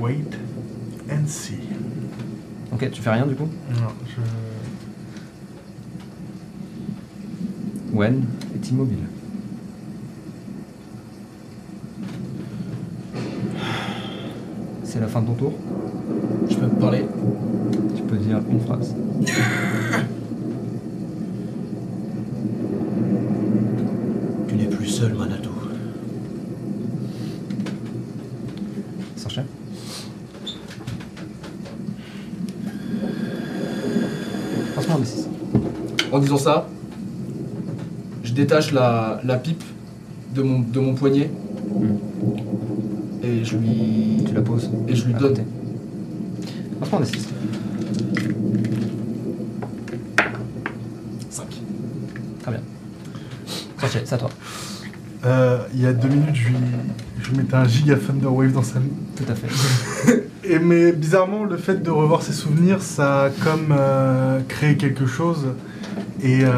wait 0.00 0.24
and 1.10 1.26
see. 1.26 1.54
Ok, 2.84 2.90
tu 2.90 3.00
fais 3.00 3.10
rien 3.10 3.26
du 3.26 3.34
coup 3.34 3.48
Non, 3.70 3.88
je... 4.06 4.20
Wen 7.96 8.24
est 8.54 8.68
immobile. 8.68 8.98
C'est 14.82 15.00
la 15.00 15.06
fin 15.06 15.22
de 15.22 15.26
ton 15.28 15.34
tour. 15.34 15.52
Je 16.50 16.56
peux 16.56 16.68
parler 16.68 17.06
Tu 17.96 18.02
peux 18.02 18.16
dire 18.16 18.40
une 18.50 18.60
phrase. 18.60 18.94
Tu 24.48 24.54
n'es 24.56 24.66
plus 24.66 24.86
seul, 24.88 25.14
Manatou. 25.14 25.50
S'enchaîne. 29.16 29.46
Franchement, 34.74 34.96
mais 34.98 35.06
c'est 35.06 36.12
En 36.12 36.13
disant 36.24 36.38
ça, 36.38 36.66
je 38.22 38.32
détache 38.32 38.72
la, 38.72 39.20
la 39.24 39.36
pipe 39.36 39.62
de 40.34 40.42
mon, 40.42 40.60
de 40.60 40.80
mon 40.80 40.94
poignet 40.94 41.30
et 43.24 43.44
je 43.44 43.56
lui. 43.56 44.24
Tu 44.26 44.34
la 44.34 44.42
poses. 44.42 44.70
Et 44.88 44.94
je 44.94 45.06
lui 45.06 45.14
à 45.14 45.18
donne. 45.18 45.30
côté. 45.30 45.42
Franchement, 46.80 47.00
des 47.00 47.06
6. 47.06 47.28
5. 51.30 51.46
Très 52.42 52.50
bien. 52.50 52.60
C'est 53.88 54.12
à 54.12 54.18
toi. 54.18 54.30
Euh, 55.24 55.58
il 55.74 55.80
y 55.80 55.86
a 55.86 55.92
deux 55.92 56.08
minutes, 56.08 56.34
je 56.34 56.48
lui, 56.48 56.56
je 57.22 57.30
lui 57.30 57.38
mettais 57.38 57.54
un 57.54 57.64
giga 57.64 57.96
Thunderwave 57.96 58.52
dans 58.52 58.62
sa 58.62 58.78
Tout 59.16 59.24
à 59.28 59.34
fait. 59.34 60.22
Et 60.44 60.58
mais 60.58 60.92
bizarrement, 60.92 61.44
le 61.44 61.56
fait 61.56 61.82
de 61.82 61.90
revoir 61.90 62.20
ses 62.20 62.34
souvenirs, 62.34 62.82
ça 62.82 63.24
a 63.24 63.30
comme 63.30 63.68
euh, 63.70 64.40
créé 64.46 64.76
quelque 64.76 65.06
chose. 65.06 65.46
Et 66.22 66.40
euh, 66.44 66.50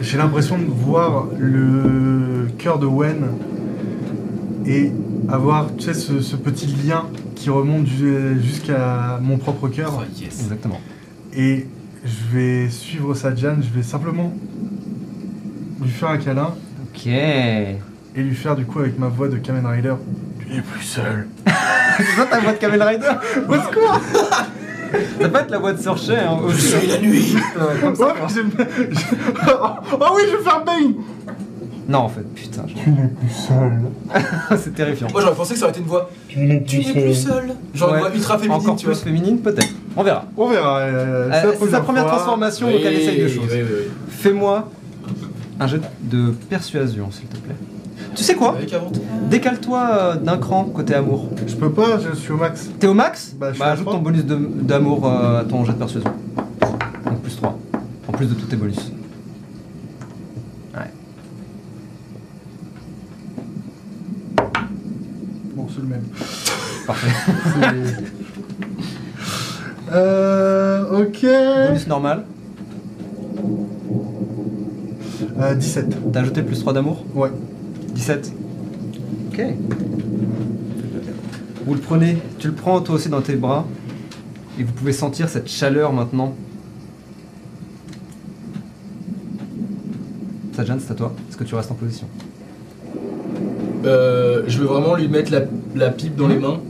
j'ai 0.00 0.16
l'impression 0.18 0.58
de 0.58 0.64
voir 0.64 1.26
le 1.38 2.48
cœur 2.58 2.78
de 2.78 2.86
Wen 2.86 3.26
et 4.66 4.90
avoir, 5.28 5.74
tu 5.76 5.84
sais, 5.84 5.94
ce, 5.94 6.20
ce 6.20 6.36
petit 6.36 6.66
lien 6.66 7.04
qui 7.34 7.50
remonte 7.50 7.86
ju- 7.86 8.40
jusqu'à 8.42 9.18
mon 9.22 9.36
propre 9.38 9.68
cœur. 9.68 9.92
Oh 9.98 10.02
yes. 10.18 10.40
Exactement. 10.42 10.80
Et 11.36 11.66
je 12.04 12.36
vais 12.36 12.68
suivre 12.70 13.14
sa 13.14 13.34
Jan, 13.34 13.56
je 13.60 13.68
vais 13.76 13.82
simplement 13.82 14.32
lui 15.82 15.90
faire 15.90 16.10
un 16.10 16.18
câlin 16.18 16.54
Ok. 16.94 17.06
et 17.06 17.76
lui 18.16 18.34
faire 18.34 18.56
du 18.56 18.64
coup 18.64 18.78
avec 18.80 18.98
ma 18.98 19.08
voix 19.08 19.28
de 19.28 19.36
Kamen 19.36 19.66
Rider. 19.66 19.94
Tu 20.40 20.54
n'es 20.54 20.62
plus 20.62 20.82
seul. 20.82 21.26
C'est 21.96 22.16
ça 22.16 22.24
ta 22.26 22.40
voix 22.40 22.52
de 22.52 22.58
Kamen 22.58 22.80
Rider? 22.82 23.10
Au 23.48 23.54
secours 23.54 24.00
Ça 25.20 25.28
peut 25.28 25.38
être 25.38 25.50
la 25.50 25.58
voix 25.58 25.72
de 25.72 25.80
Sorchet, 25.80 26.16
hein, 26.18 26.38
Je 26.48 26.56
suis 26.56 26.86
la 26.86 26.98
nuit. 26.98 27.34
Ouais, 27.56 27.80
comme 27.80 27.94
ça, 27.96 28.14
bien. 28.14 28.26
oh 30.00 30.04
oui, 30.16 30.22
je 30.30 30.36
vais 30.36 30.42
faire 30.42 30.64
Bane 30.64 30.94
Non, 31.88 31.98
en 31.98 32.08
fait, 32.08 32.22
putain, 32.34 32.64
je- 32.68 32.74
Tu 32.74 32.90
n'es 32.90 33.08
plus 33.08 33.30
seul. 33.30 33.80
c'est 34.58 34.74
terrifiant. 34.74 35.08
Moi 35.12 35.20
j'aurais 35.22 35.34
pensé 35.34 35.54
que 35.54 35.58
ça 35.60 35.66
aurait 35.66 35.72
été 35.72 35.80
une 35.80 35.86
voix. 35.86 36.10
Tu 36.28 36.38
n'es 36.38 36.46
n'es 36.46 36.60
plus 36.60 37.14
seul. 37.14 37.52
Genre 37.74 37.90
Ouais. 37.90 37.94
une 37.96 38.00
voix 38.04 38.14
ultra 38.14 38.38
féminine, 38.38 38.60
Encore 38.62 38.76
tu 38.76 38.86
plus 38.86 38.94
vois. 38.94 39.02
féminine, 39.02 39.38
peut-être. 39.40 39.68
On 39.96 40.02
verra. 40.02 40.24
On 40.36 40.48
verra. 40.48 40.78
euh, 40.78 41.30
Euh, 41.32 41.52
c'est 41.60 41.70
sa 41.70 41.80
première 41.80 42.04
fois. 42.04 42.12
transformation, 42.16 42.70
donc 42.70 42.80
elle 42.84 42.94
essaye 42.94 43.20
de 43.22 43.28
choses. 43.28 43.44
Oui, 43.50 43.58
oui, 43.62 43.68
oui. 43.70 43.84
Fais-moi 44.08 44.68
un 45.60 45.66
jet 45.66 45.80
de 46.02 46.30
persuasion, 46.50 47.10
s'il 47.12 47.26
te 47.26 47.36
plaît. 47.36 47.54
Tu 48.14 48.22
sais 48.22 48.34
quoi. 48.34 48.56
Décale-toi 49.30 49.88
euh, 49.92 50.16
d'un 50.16 50.38
cran 50.38 50.64
côté 50.64 50.94
amour. 50.94 51.28
Je 51.46 51.54
peux 51.54 51.70
pas, 51.72 51.98
je 51.98 52.14
suis 52.16 52.32
au 52.32 52.36
max. 52.36 52.68
T'es 52.78 52.86
au 52.86 52.94
max 52.94 53.34
Bah, 53.38 53.48
je 53.50 53.54
suis 53.54 53.62
à 53.62 53.72
ajoute 53.72 53.86
trois. 53.86 53.96
ton 53.96 54.02
bonus 54.02 54.24
de- 54.24 54.36
d'amour 54.62 55.06
euh, 55.06 55.40
à 55.40 55.44
ton 55.44 55.64
jet 55.64 55.72
de 55.72 55.78
persuasion. 55.78 56.10
Donc 57.06 57.20
plus 57.22 57.36
3. 57.36 57.58
En 58.08 58.12
plus 58.12 58.26
de 58.26 58.34
tous 58.34 58.46
tes 58.46 58.56
bonus. 58.56 58.76
Ouais. 60.76 60.90
Bon, 65.56 65.66
c'est 65.68 65.80
le 65.80 65.88
même. 65.88 66.02
Parfait. 66.86 67.32
euh. 69.92 71.00
Ok. 71.02 71.26
bonus 71.68 71.86
normal. 71.86 72.24
Euh, 75.40 75.54
17. 75.54 76.12
T'as 76.12 76.20
ajouté 76.20 76.42
plus 76.42 76.60
3 76.60 76.72
d'amour 76.72 77.04
Ouais. 77.14 77.30
17. 77.94 78.32
Ok. 79.28 79.42
Vous 81.66 81.74
le 81.74 81.80
prenez, 81.80 82.18
tu 82.38 82.48
le 82.48 82.54
prends 82.54 82.80
toi 82.80 82.96
aussi 82.96 83.08
dans 83.08 83.22
tes 83.22 83.36
bras. 83.36 83.66
Et 84.58 84.62
vous 84.62 84.72
pouvez 84.72 84.92
sentir 84.92 85.28
cette 85.28 85.48
chaleur 85.48 85.92
maintenant. 85.92 86.34
Sajan, 90.52 90.76
c'est 90.78 90.92
à 90.92 90.94
toi. 90.94 91.12
Est-ce 91.28 91.36
que 91.36 91.44
tu 91.44 91.54
restes 91.54 91.72
en 91.72 91.74
position? 91.74 92.06
Euh, 93.84 94.44
je 94.46 94.58
veux 94.58 94.66
vraiment 94.66 94.94
lui 94.94 95.08
mettre 95.08 95.32
la, 95.32 95.40
la 95.74 95.90
pipe 95.90 96.14
dans 96.14 96.28
les 96.28 96.38
mains. 96.38 96.60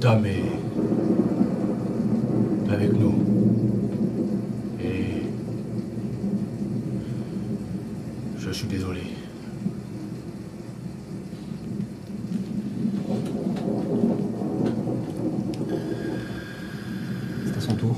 Tam 0.00 0.24
est 0.24 0.44
avec 2.72 2.92
nous. 2.92 3.14
Et 4.80 5.24
je 8.38 8.50
suis 8.52 8.68
désolé. 8.68 9.00
C'est 17.44 17.56
à 17.56 17.60
son 17.60 17.74
tour. 17.74 17.96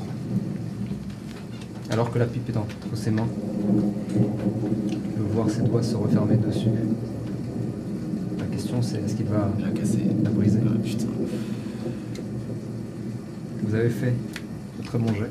Alors 1.90 2.10
que 2.10 2.18
la 2.18 2.24
pipe 2.24 2.48
est 2.48 2.56
entre 2.56 2.74
ses 2.94 3.10
mains, 3.10 3.26
tu 4.88 4.96
peux 4.96 5.22
voir 5.34 5.50
ses 5.50 5.62
doigts 5.62 5.82
se 5.82 5.96
refermer 5.96 6.36
dessus. 6.36 6.70
La 8.38 8.46
question 8.46 8.79
c'est 8.90 9.00
est-ce 9.04 9.14
qu'il 9.14 9.26
va 9.26 9.48
La 9.60 9.68
casser. 9.68 10.00
la 10.24 10.30
briser 10.30 10.58
Ah, 10.66 10.76
putain. 10.82 11.06
Vous 13.62 13.74
avez 13.74 13.88
fait 13.88 14.14
très 14.84 14.98
bon 14.98 15.14
jet. 15.14 15.30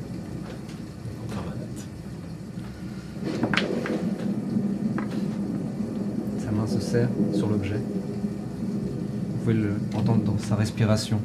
Sa 6.38 6.50
main 6.52 6.66
se 6.66 6.80
serre 6.80 7.08
sur 7.34 7.50
l'objet. 7.50 7.76
Vous 7.76 9.38
pouvez 9.44 9.54
le 9.54 9.72
entendre 9.94 10.24
dans 10.24 10.38
sa 10.38 10.56
respiration. 10.56 11.20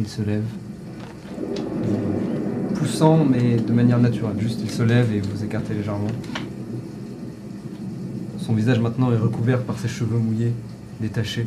Il 0.00 0.06
lève. 0.22 0.44
Poussant, 2.74 3.24
mais 3.24 3.56
de 3.56 3.72
manière 3.72 3.98
naturelle. 3.98 4.36
Juste, 4.38 4.60
il 4.62 4.70
se 4.70 4.82
lève 4.82 5.12
et 5.12 5.20
vous 5.20 5.44
écartez 5.44 5.74
légèrement. 5.74 6.08
Son 8.50 8.54
visage 8.54 8.80
maintenant 8.80 9.12
est 9.12 9.16
recouvert 9.16 9.62
par 9.62 9.78
ses 9.78 9.86
cheveux 9.86 10.18
mouillés, 10.18 10.52
détachés. 11.00 11.46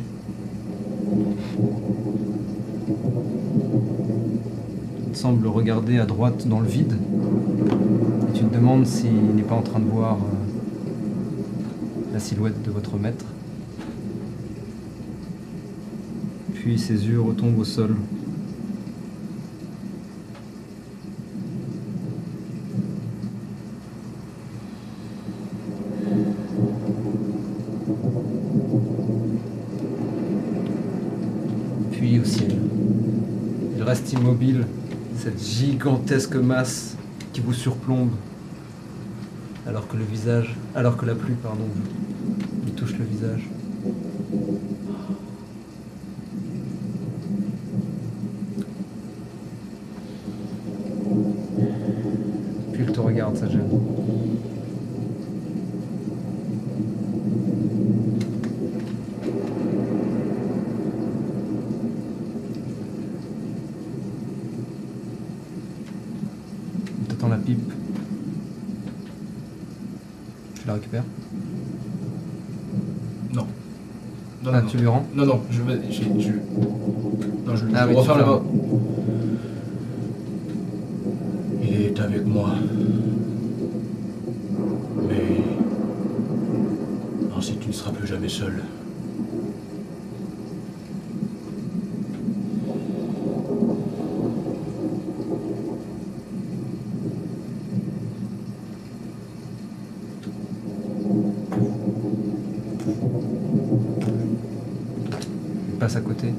Il 5.08 5.16
semble 5.16 5.46
regarder 5.46 5.98
à 5.98 6.06
droite 6.06 6.48
dans 6.48 6.60
le 6.60 6.66
vide. 6.66 6.94
Et 8.28 8.38
tu 8.38 8.44
te 8.44 8.54
demandes 8.54 8.86
s'il 8.86 9.34
n'est 9.34 9.42
pas 9.42 9.56
en 9.56 9.62
train 9.62 9.80
de 9.80 9.84
voir 9.84 10.16
euh, 10.16 10.18
la 12.14 12.20
silhouette 12.20 12.62
de 12.62 12.70
votre 12.70 12.96
maître. 12.96 13.26
Puis 16.54 16.78
ses 16.78 17.06
yeux 17.06 17.20
retombent 17.20 17.58
au 17.58 17.64
sol. 17.64 17.96
au 32.18 32.24
ciel. 32.24 32.54
Il 33.76 33.82
reste 33.82 34.12
immobile, 34.12 34.66
cette 35.16 35.40
gigantesque 35.84 36.36
masse 36.36 36.96
qui 37.34 37.42
vous 37.42 37.52
surplombe 37.52 38.12
alors 39.66 39.86
que 39.86 39.98
le 39.98 40.04
visage, 40.04 40.56
alors 40.74 40.96
que 40.96 41.04
la 41.04 41.14
pluie, 41.14 41.34
pardon, 41.34 41.66
lui 42.64 42.72
touche 42.72 42.96
le 42.96 43.04
visage. 43.04 43.46
Puis 52.72 52.82
il 52.82 52.90
te 52.90 53.00
regarde, 53.00 53.36
ça 53.36 53.46
gêne. 53.46 53.68
La 67.28 67.36
pipe. 67.36 67.72
Tu 70.60 70.66
la 70.66 70.74
récupères 70.74 71.04
Non. 73.32 73.46
Non, 74.44 74.50
Ah, 74.54 74.60
non, 74.60 74.68
tu 74.68 74.76
lui 74.76 74.86
rends 74.86 75.04
non, 75.14 75.26
non, 75.26 75.40
je 75.50 75.62
vais. 75.62 75.80
Je, 75.90 76.02
je... 76.20 76.30
Non, 77.46 77.56
je, 77.56 77.64
Ah 77.74 77.82
je 77.82 77.88
oui, 77.88 77.94
vais 77.94 77.94
refaire 77.94 78.26
main. 78.26 78.42
Il 81.62 81.80
est 81.82 82.00
avec 82.00 82.26
moi. 82.26 82.50
Mais. 85.08 85.42
Ainsi 87.36 87.56
tu 87.58 87.68
ne 87.68 87.72
seras 87.72 87.90
plus 87.92 88.06
jamais 88.06 88.28
seul. 88.28 88.62
Il 105.72 105.78
passe 105.78 105.96
à 105.96 106.00
côté. 106.00 106.32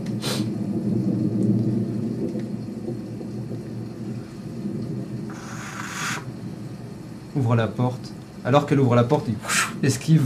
La 7.53 7.67
porte. 7.67 8.11
Alors 8.43 8.65
qu'elle 8.65 8.79
ouvre 8.79 8.95
la 8.95 9.03
porte, 9.03 9.27
il 9.27 9.85
esquive 9.85 10.23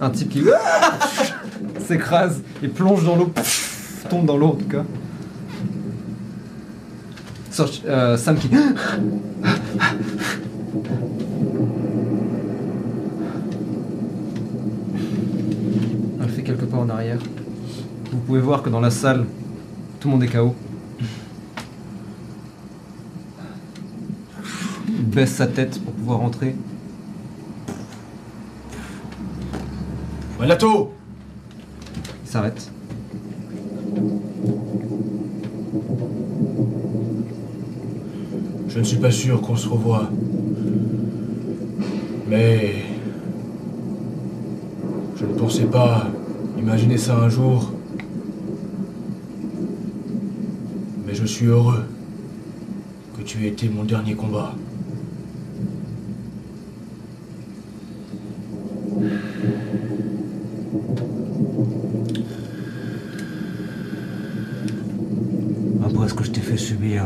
un 0.00 0.08
type 0.10 0.30
qui 0.30 0.42
s'écrase 1.86 2.42
et 2.62 2.68
plonge 2.68 3.04
dans 3.04 3.14
l'eau. 3.14 3.30
Tombe 4.08 4.24
dans 4.24 4.38
l'eau 4.38 4.48
en 4.48 4.54
tout 4.54 4.66
cas. 4.66 4.84
Euh, 7.86 8.16
Sam 8.16 8.36
qui. 8.36 8.48
Elle 16.20 16.28
fait 16.30 16.42
quelques 16.42 16.64
pas 16.64 16.78
en 16.78 16.88
arrière. 16.88 17.18
Vous 18.10 18.18
pouvez 18.18 18.40
voir 18.40 18.62
que 18.62 18.70
dans 18.70 18.80
la 18.80 18.90
salle, 18.90 19.26
tout 20.00 20.08
le 20.08 20.12
monde 20.12 20.24
est 20.24 20.28
KO. 20.28 20.54
Baisse 24.88 25.34
sa 25.34 25.46
tête 25.46 25.78
pour 25.84 25.91
pouvoir 26.02 26.20
entrer. 26.22 26.56
Manato 30.40 30.90
Il 32.24 32.28
s'arrête. 32.28 32.70
Je 38.68 38.78
ne 38.78 38.84
suis 38.84 38.96
pas 38.96 39.10
sûr 39.12 39.40
qu'on 39.40 39.54
se 39.56 39.68
revoie. 39.68 40.10
Mais. 42.28 42.74
Je 45.16 45.26
ne 45.26 45.34
pensais 45.34 45.64
pas 45.66 46.08
imaginer 46.58 46.98
ça 46.98 47.16
un 47.16 47.28
jour. 47.28 47.70
Mais 51.06 51.14
je 51.14 51.24
suis 51.24 51.46
heureux 51.46 51.84
que 53.16 53.22
tu 53.22 53.44
aies 53.44 53.48
été 53.48 53.68
mon 53.68 53.84
dernier 53.84 54.14
combat. 54.14 54.54
Après 65.84 66.08
ce 66.08 66.14
que 66.14 66.24
je 66.24 66.30
t'ai 66.30 66.40
fait 66.40 66.56
subir. 66.56 67.04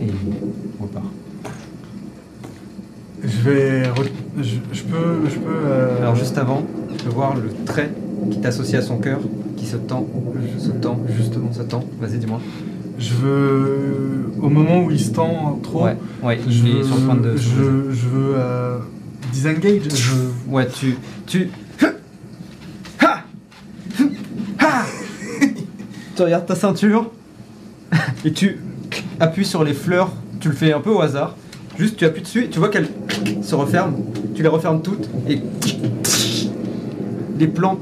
Et 0.00 0.06
il 0.06 0.12
repart. 0.82 1.04
Je 3.22 3.40
vais. 3.42 3.82
re- 3.88 4.10
Je, 4.40 4.56
je 4.72 4.82
peux. 4.84 5.28
Je 5.28 5.38
peux. 5.38 5.50
euh, 5.66 5.98
Alors 6.00 6.14
juste 6.16 6.38
avant, 6.38 6.62
tu 6.96 7.04
peux 7.04 7.10
voir 7.10 7.34
le 7.36 7.50
trait 7.64 7.90
t'associe 8.70 8.82
à 8.82 8.86
son 8.86 8.98
cœur, 8.98 9.20
qui 9.56 9.66
se 9.66 9.76
tend, 9.76 10.06
se 10.58 10.70
tend, 10.70 11.00
Justement. 11.16 11.52
se 11.52 11.62
tend. 11.62 11.84
Vas-y, 12.00 12.18
dis-moi. 12.18 12.40
Je 12.98 13.14
veux. 13.14 14.30
Au 14.42 14.48
moment 14.48 14.84
où 14.84 14.90
il 14.90 15.00
se 15.00 15.10
tend 15.10 15.58
trop. 15.62 15.84
Ouais, 15.84 15.96
ouais, 16.22 16.38
Je 16.48 16.62
veux, 16.62 16.82
sur 16.84 16.96
le 16.96 17.02
point 17.02 17.14
de. 17.14 17.36
je, 17.36 17.90
je 17.92 18.08
veux 18.08 18.34
euh, 18.36 18.78
disengage. 19.32 19.82
Je, 19.94 20.12
Ouais, 20.50 20.66
tu. 20.68 20.96
Tu. 21.26 21.50
tu 26.16 26.22
regardes 26.22 26.46
ta 26.46 26.56
ceinture 26.56 27.10
et 28.24 28.32
tu 28.32 28.58
appuies 29.20 29.44
sur 29.44 29.62
les 29.64 29.74
fleurs. 29.74 30.10
Tu 30.40 30.48
le 30.48 30.54
fais 30.54 30.72
un 30.72 30.80
peu 30.80 30.90
au 30.90 31.00
hasard. 31.00 31.36
Juste, 31.78 31.96
tu 31.96 32.04
appuies 32.04 32.22
dessus 32.22 32.44
et 32.44 32.48
tu 32.48 32.58
vois 32.58 32.68
qu'elles 32.70 32.88
se 33.42 33.54
referment. 33.54 33.96
Tu 34.34 34.42
les 34.42 34.48
refermes 34.48 34.82
toutes 34.82 35.08
et. 35.28 35.40
Les 37.38 37.46
plantes 37.46 37.78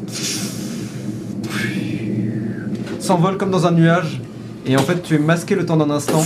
s'envolent 3.07 3.39
comme 3.39 3.51
dans 3.51 3.67
un 3.67 3.71
nuage. 3.73 4.21
Et 4.67 4.77
en 4.77 4.81
fait, 4.83 5.01
tu 5.03 5.15
es 5.15 5.19
masqué 5.19 5.55
le 5.55 5.65
temps 5.65 5.77
d'un 5.77 5.91
instant 5.91 6.25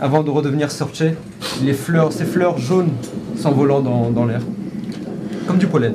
avant 0.00 0.22
de 0.22 0.30
redevenir 0.30 0.70
Sorche. 0.70 1.02
Les 1.62 1.72
fleurs, 1.72 2.12
ces 2.12 2.24
fleurs 2.24 2.56
jaunes 2.58 2.90
s'envolant 3.36 3.80
dans, 3.80 4.10
dans 4.10 4.24
l'air. 4.24 4.40
Comme 5.46 5.58
du 5.58 5.66
pollen. 5.66 5.94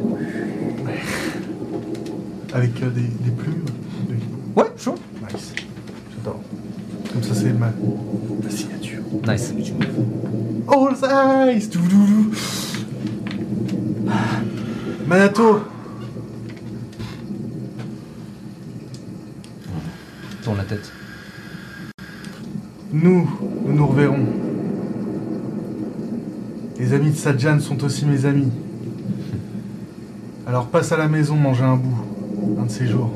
avec 2.53 2.72
euh, 2.83 2.90
des, 2.90 3.01
des 3.01 3.32
plumes. 3.32 3.64
de- 4.09 4.59
Ouais, 4.59 4.67
chaud. 4.77 4.95
Nice. 5.32 5.53
J'adore. 6.17 6.40
Comme 7.11 7.23
ça, 7.23 7.33
c'est 7.33 7.53
ma, 7.53 7.72
ma 8.43 8.49
signature. 8.49 9.01
Nice. 9.27 9.53
All 10.67 11.49
eyes. 11.49 11.69
Manato 15.07 15.61
Tourne 20.44 20.58
la 20.58 20.64
tête. 20.66 20.92
Nous, 22.92 23.30
nous 23.66 23.74
nous 23.74 23.88
reverrons. 23.88 24.26
Les 26.78 26.92
amis 26.92 27.12
de 27.12 27.16
Sadjan 27.16 27.62
sont 27.62 27.82
aussi 27.86 28.06
mes 28.06 28.26
amis. 28.26 28.52
Alors 30.46 30.68
passe 30.68 30.92
à 30.92 30.98
la 30.98 31.08
maison 31.08 31.38
manger 31.38 31.64
un 31.64 31.78
bout, 31.78 31.98
un 32.60 32.66
de 32.66 32.72
ces 32.72 32.88
jours. 32.88 33.10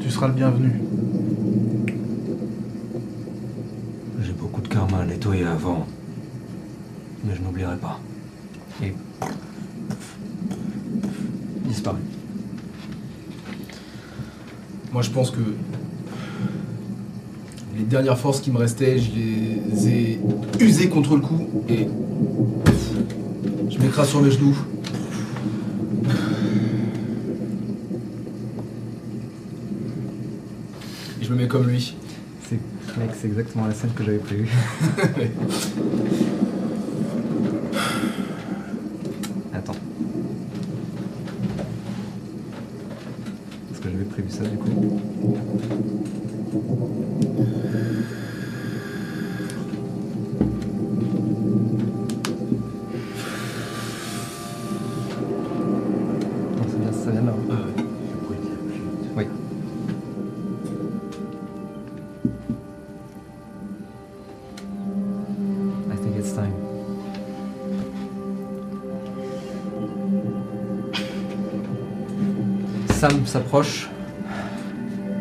Tu 0.00 0.08
seras 0.08 0.28
le 0.28 0.34
bienvenu. 0.34 0.70
J'ai 4.22 4.32
beaucoup 4.32 4.60
de 4.60 4.68
karma 4.68 4.98
à 4.98 5.04
nettoyer 5.04 5.46
avant. 5.46 5.84
Mais 7.24 7.34
je 7.34 7.42
n'oublierai 7.42 7.76
pas. 7.78 7.98
Et. 8.84 8.94
Il 11.64 11.68
disparaît. 11.68 11.98
Moi, 14.92 15.02
je 15.02 15.10
pense 15.10 15.30
que 15.30 15.40
les 17.76 17.84
dernières 17.84 18.18
forces 18.18 18.40
qui 18.40 18.50
me 18.50 18.56
restaient, 18.56 18.98
je 18.98 19.10
les 19.14 19.88
ai 19.88 20.18
usées 20.60 20.88
contre 20.88 21.14
le 21.14 21.20
coup 21.20 21.46
et 21.68 21.86
je 23.70 23.78
m'écrase 23.78 24.08
sur 24.08 24.22
mes 24.22 24.30
genoux. 24.30 24.56
Et 31.20 31.24
je 31.24 31.32
me 31.32 31.36
mets 31.36 31.48
comme 31.48 31.68
lui. 31.68 31.94
C'est, 32.48 32.58
mec, 32.98 33.10
c'est 33.20 33.28
exactement 33.28 33.66
la 33.66 33.74
scène 33.74 33.90
que 33.94 34.02
j'avais 34.02 34.18
prévue. 34.18 34.48
s'approche 73.28 73.88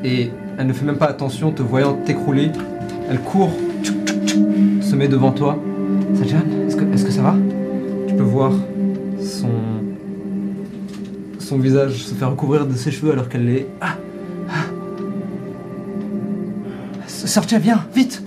et 0.03 0.31
elle 0.57 0.67
ne 0.67 0.73
fait 0.73 0.85
même 0.85 0.97
pas 0.97 1.07
attention, 1.07 1.51
te 1.51 1.61
voyant 1.61 1.93
t'écrouler. 1.93 2.51
Elle 3.09 3.19
court, 3.19 3.51
se 4.81 4.95
met 4.95 5.07
devant 5.07 5.31
toi. 5.31 5.61
Sajan, 6.15 6.39
est-ce 6.67 6.75
que, 6.75 6.83
est-ce 6.93 7.05
que 7.05 7.11
ça 7.11 7.21
va? 7.21 7.35
Tu 8.07 8.15
peux 8.15 8.23
voir 8.23 8.51
son, 9.21 9.49
son 11.39 11.57
visage 11.57 12.03
se 12.03 12.13
faire 12.13 12.31
recouvrir 12.31 12.65
de 12.65 12.73
ses 12.73 12.91
cheveux 12.91 13.11
alors 13.11 13.29
qu'elle 13.29 13.49
est. 13.49 13.67
Ah, 13.81 13.95
ah. 14.49 14.63
Viens, 17.59 17.85
vite 17.93 18.23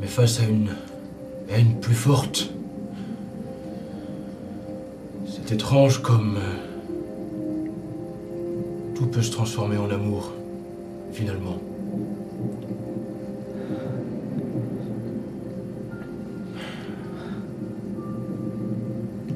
Mais 0.00 0.06
face 0.06 0.40
à 0.40 0.44
une 0.44 0.70
haine 1.48 1.80
plus 1.80 1.94
forte, 1.94 2.50
c'est 5.26 5.52
étrange 5.52 6.02
comme 6.02 6.36
euh, 6.36 6.56
tout 8.94 9.06
peut 9.06 9.22
se 9.22 9.30
transformer 9.30 9.76
en 9.76 9.90
amour, 9.90 10.32
finalement. 11.12 11.58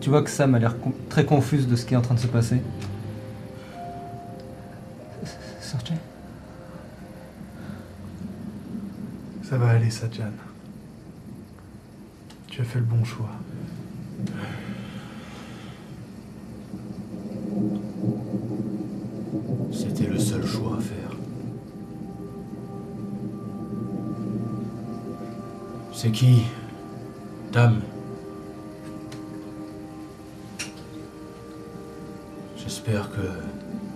Tu 0.00 0.08
vois 0.08 0.22
que 0.22 0.30
Sam 0.30 0.54
a 0.54 0.58
l'air 0.58 0.74
très 1.08 1.24
confuse 1.24 1.68
de 1.68 1.76
ce 1.76 1.84
qui 1.84 1.94
est 1.94 1.96
en 1.96 2.02
train 2.02 2.14
de 2.14 2.20
se 2.20 2.26
passer. 2.26 2.60
Sortez. 5.60 5.94
Ça 9.42 9.58
va 9.58 9.68
aller, 9.68 9.90
Satjan. 9.90 10.32
As 12.60 12.64
fait 12.64 12.78
le 12.80 12.84
bon 12.84 13.02
choix. 13.02 13.30
C'était 19.72 20.06
le 20.06 20.18
seul 20.18 20.44
choix 20.46 20.76
à 20.76 20.80
faire. 20.80 21.16
C'est 25.94 26.10
qui 26.10 26.42
Dame? 27.50 27.80
J'espère 32.58 33.10
que... 33.10 33.89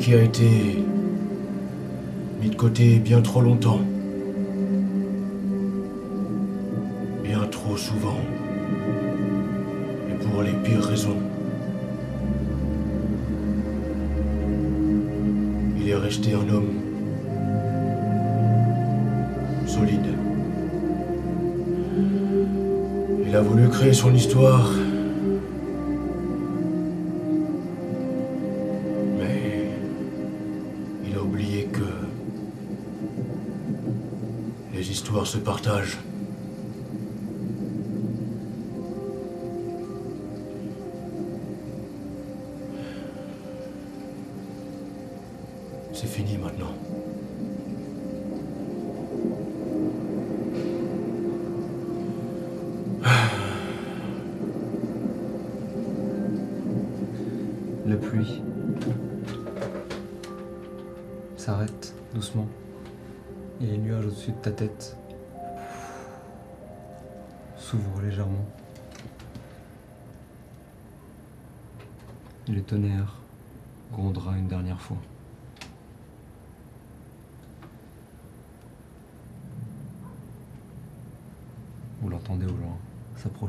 qui 0.00 0.14
a 0.14 0.22
été 0.22 0.82
mis 2.40 2.48
de 2.48 2.54
côté 2.54 2.98
bien 2.98 3.20
trop 3.20 3.42
longtemps. 3.42 3.80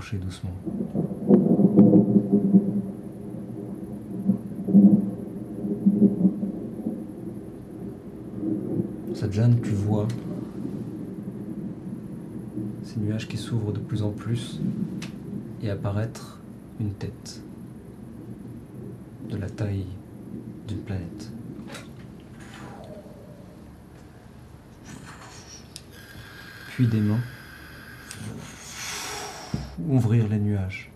Doucement. 0.09 0.49
Sadjan, 9.13 9.51
tu 9.61 9.69
vois 9.69 10.07
ces 12.83 12.99
nuages 12.99 13.27
qui 13.27 13.37
s'ouvrent 13.37 13.71
de 13.71 13.79
plus 13.79 14.01
en 14.01 14.09
plus 14.09 14.59
et 15.61 15.69
apparaître 15.69 16.39
une 16.79 16.93
tête 16.93 17.41
de 19.29 19.37
la 19.37 19.49
taille 19.49 19.85
d'une 20.67 20.79
planète. 20.79 21.31
Puis 26.69 26.87
des 26.87 26.99
mains 26.99 27.19
ouvrir 29.89 30.27
les 30.27 30.39
nuages. 30.39 30.89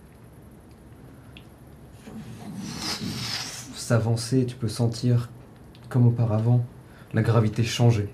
Tu 4.16 4.56
peux 4.56 4.70
sentir, 4.70 5.30
comme 5.90 6.08
auparavant, 6.08 6.66
la 7.14 7.22
gravité 7.22 7.64
changer. 7.64 8.14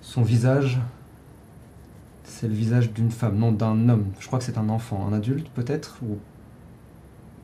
Son 0.00 0.22
visage, 0.22 0.80
c'est 2.24 2.48
le 2.48 2.54
visage 2.54 2.92
d'une 2.92 3.10
femme, 3.10 3.36
non 3.36 3.52
d'un 3.52 3.88
homme. 3.88 4.12
Je 4.18 4.26
crois 4.26 4.38
que 4.38 4.44
c'est 4.44 4.56
un 4.56 4.68
enfant, 4.68 5.06
un 5.06 5.12
adulte 5.12 5.48
peut-être, 5.50 5.98
ou 6.02 6.18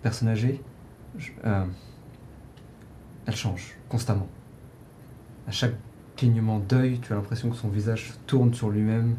personne 0.03 0.29
âgée. 0.29 0.63
Euh, 1.45 1.67
elle 3.27 3.37
change 3.37 3.77
constamment. 3.89 4.29
À 5.47 5.51
chaque 5.51 5.75
clignement 6.17 6.61
d'œil, 6.61 6.99
tu 7.01 7.13
as 7.13 7.17
l'impression 7.17 7.51
que 7.51 7.57
son 7.57 7.69
visage 7.69 8.15
tourne 8.27 8.55
sur 8.55 8.71
lui-même 8.71 9.17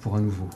pour 0.00 0.16
un 0.16 0.20
nouveau. 0.20 0.48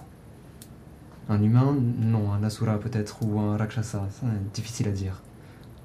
Un 1.28 1.42
humain, 1.42 1.76
non, 1.98 2.32
un 2.32 2.42
asura 2.44 2.78
peut-être, 2.78 3.22
ou 3.22 3.40
un 3.40 3.56
rakshasa, 3.56 4.08
ça, 4.10 4.26
c'est 4.30 4.52
difficile 4.52 4.88
à 4.88 4.92
dire. 4.92 5.22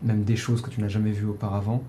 Même 0.03 0.23
des 0.23 0.35
choses 0.35 0.61
que 0.61 0.69
tu 0.69 0.81
n'as 0.81 0.87
jamais 0.87 1.11
vues 1.11 1.27
auparavant. 1.27 1.83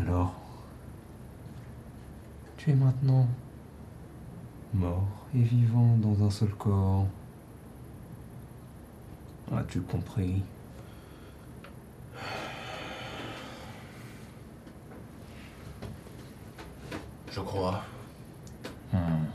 Alors, 0.00 0.34
Tu 2.58 2.70
es 2.70 2.74
maintenant 2.74 3.28
mort 4.74 5.26
et 5.34 5.42
vivant 5.42 5.96
dans 5.96 6.24
un 6.24 6.30
seul 6.30 6.50
corps. 6.50 7.06
As-tu 9.54 9.80
compris? 9.80 10.42
Je 17.38 17.42
crois. 17.44 17.84
Hmm. 18.92 19.26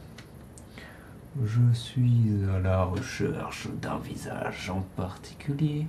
Je 1.41 1.73
suis 1.73 2.33
à 2.53 2.59
la 2.59 2.83
recherche 2.83 3.69
d'un 3.81 3.97
visage 3.97 4.69
en 4.69 4.81
particulier. 4.97 5.87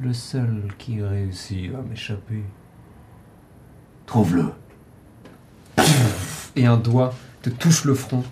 Le 0.00 0.12
seul 0.12 0.72
qui 0.76 1.00
réussit 1.00 1.72
à 1.72 1.82
m'échapper. 1.82 2.42
Trouve-le. 4.06 4.52
Et 6.56 6.66
un 6.66 6.78
doigt 6.78 7.14
te 7.40 7.50
touche 7.50 7.84
le 7.84 7.94
front. 7.94 8.24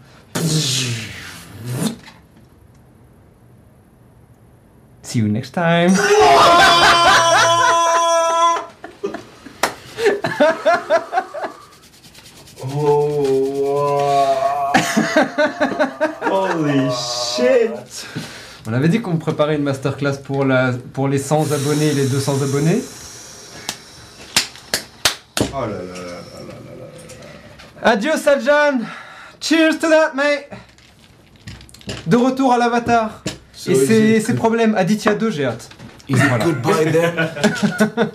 See 5.03 5.21
you 5.21 5.29
next 5.29 5.55
time. 5.55 5.95
Holy 16.63 16.89
shit 16.91 18.07
On 18.67 18.73
avait 18.73 18.89
dit 18.89 19.01
qu'on 19.01 19.17
préparait 19.17 19.57
une 19.57 19.63
masterclass 19.65 20.17
pour, 20.23 20.45
la, 20.45 20.73
pour 20.93 21.09
les 21.09 21.19
100 21.19 21.53
abonnés 21.53 21.89
et 21.89 21.95
les 21.95 22.07
200 22.07 22.43
abonnés. 22.43 22.83
Oh 25.55 25.61
là 25.61 25.67
là 25.67 25.69
là 25.69 25.77
là 25.77 26.03
là 26.41 26.55
là 26.69 26.75
là. 27.85 27.91
Adieu 27.91 28.13
Sajan 28.17 28.79
Cheers 29.41 29.79
to 29.81 29.89
that 29.89 30.13
mate 30.15 30.49
De 32.07 32.17
retour 32.17 32.53
à 32.53 32.59
l'avatar 32.59 33.23
So 33.53 33.73
Et 33.73 33.75
ses, 33.75 34.21
ses 34.21 34.35
problèmes, 34.35 34.75
Aditya 34.77 35.15
2 35.15 35.31
j'ai 35.31 35.45
hâte. 35.47 35.69
Is 36.09 36.15
it 36.17 36.23
Voilà. 36.29 36.45
goodbye 36.45 36.91
there? 36.91 37.13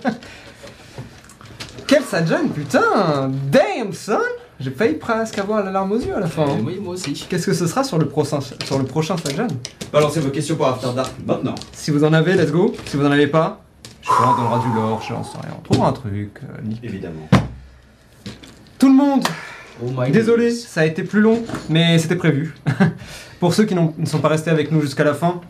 Quel 1.86 2.02
Sajan 2.02 2.48
putain 2.48 3.30
Damn 3.50 3.92
son 3.92 4.18
J'ai 4.60 4.70
failli 4.72 4.94
presque 4.94 5.38
avoir 5.38 5.64
la 5.64 5.70
larme 5.70 5.92
aux 5.92 5.98
yeux 6.00 6.14
à 6.16 6.20
la 6.20 6.26
fin. 6.26 6.42
hein. 6.42 6.56
Euh, 6.58 6.62
oui, 6.64 6.78
moi 6.82 6.94
aussi. 6.94 7.12
Qu'est-ce 7.28 7.46
que 7.46 7.54
ce 7.54 7.66
sera 7.66 7.84
sur 7.84 7.96
le 7.98 8.06
prochain, 8.08 8.40
sur 8.40 8.78
le 8.78 8.84
prochain 8.84 9.14
Balancez 9.92 10.18
vos 10.20 10.30
questions 10.30 10.56
pour 10.56 10.66
After 10.66 10.88
Dark 10.96 11.12
maintenant. 11.24 11.54
Si 11.72 11.90
vous 11.92 12.02
en 12.02 12.12
avez, 12.12 12.34
let's 12.34 12.50
go. 12.50 12.74
Si 12.86 12.96
vous 12.96 13.06
en 13.06 13.10
avez 13.12 13.28
pas, 13.28 13.60
je 14.02 14.08
sais 14.08 14.14
pas, 14.18 14.34
on 14.36 14.42
donnera 14.42 14.58
du 14.68 14.74
lore, 14.74 15.00
je 15.00 15.06
sais 15.08 15.12
rien. 15.14 15.54
On 15.58 15.62
trouvera 15.62 15.88
un 15.90 15.92
truc. 15.92 16.40
euh. 16.42 16.70
Évidemment. 16.82 17.28
Tout 18.78 18.88
le 18.88 18.94
monde 18.94 19.24
Oh 19.80 19.90
my 19.96 20.10
Désolé, 20.10 20.46
goodness. 20.48 20.66
ça 20.66 20.80
a 20.80 20.84
été 20.86 21.04
plus 21.04 21.20
long, 21.20 21.40
mais 21.68 21.98
c'était 22.00 22.16
prévu. 22.16 22.52
Pour 23.40 23.54
ceux 23.54 23.64
qui 23.64 23.76
n'ont- 23.76 23.94
ne 23.96 24.06
sont 24.06 24.18
pas 24.18 24.26
restés 24.28 24.50
avec 24.50 24.72
nous 24.72 24.80
jusqu'à 24.80 25.04
la 25.04 25.14
fin, 25.14 25.40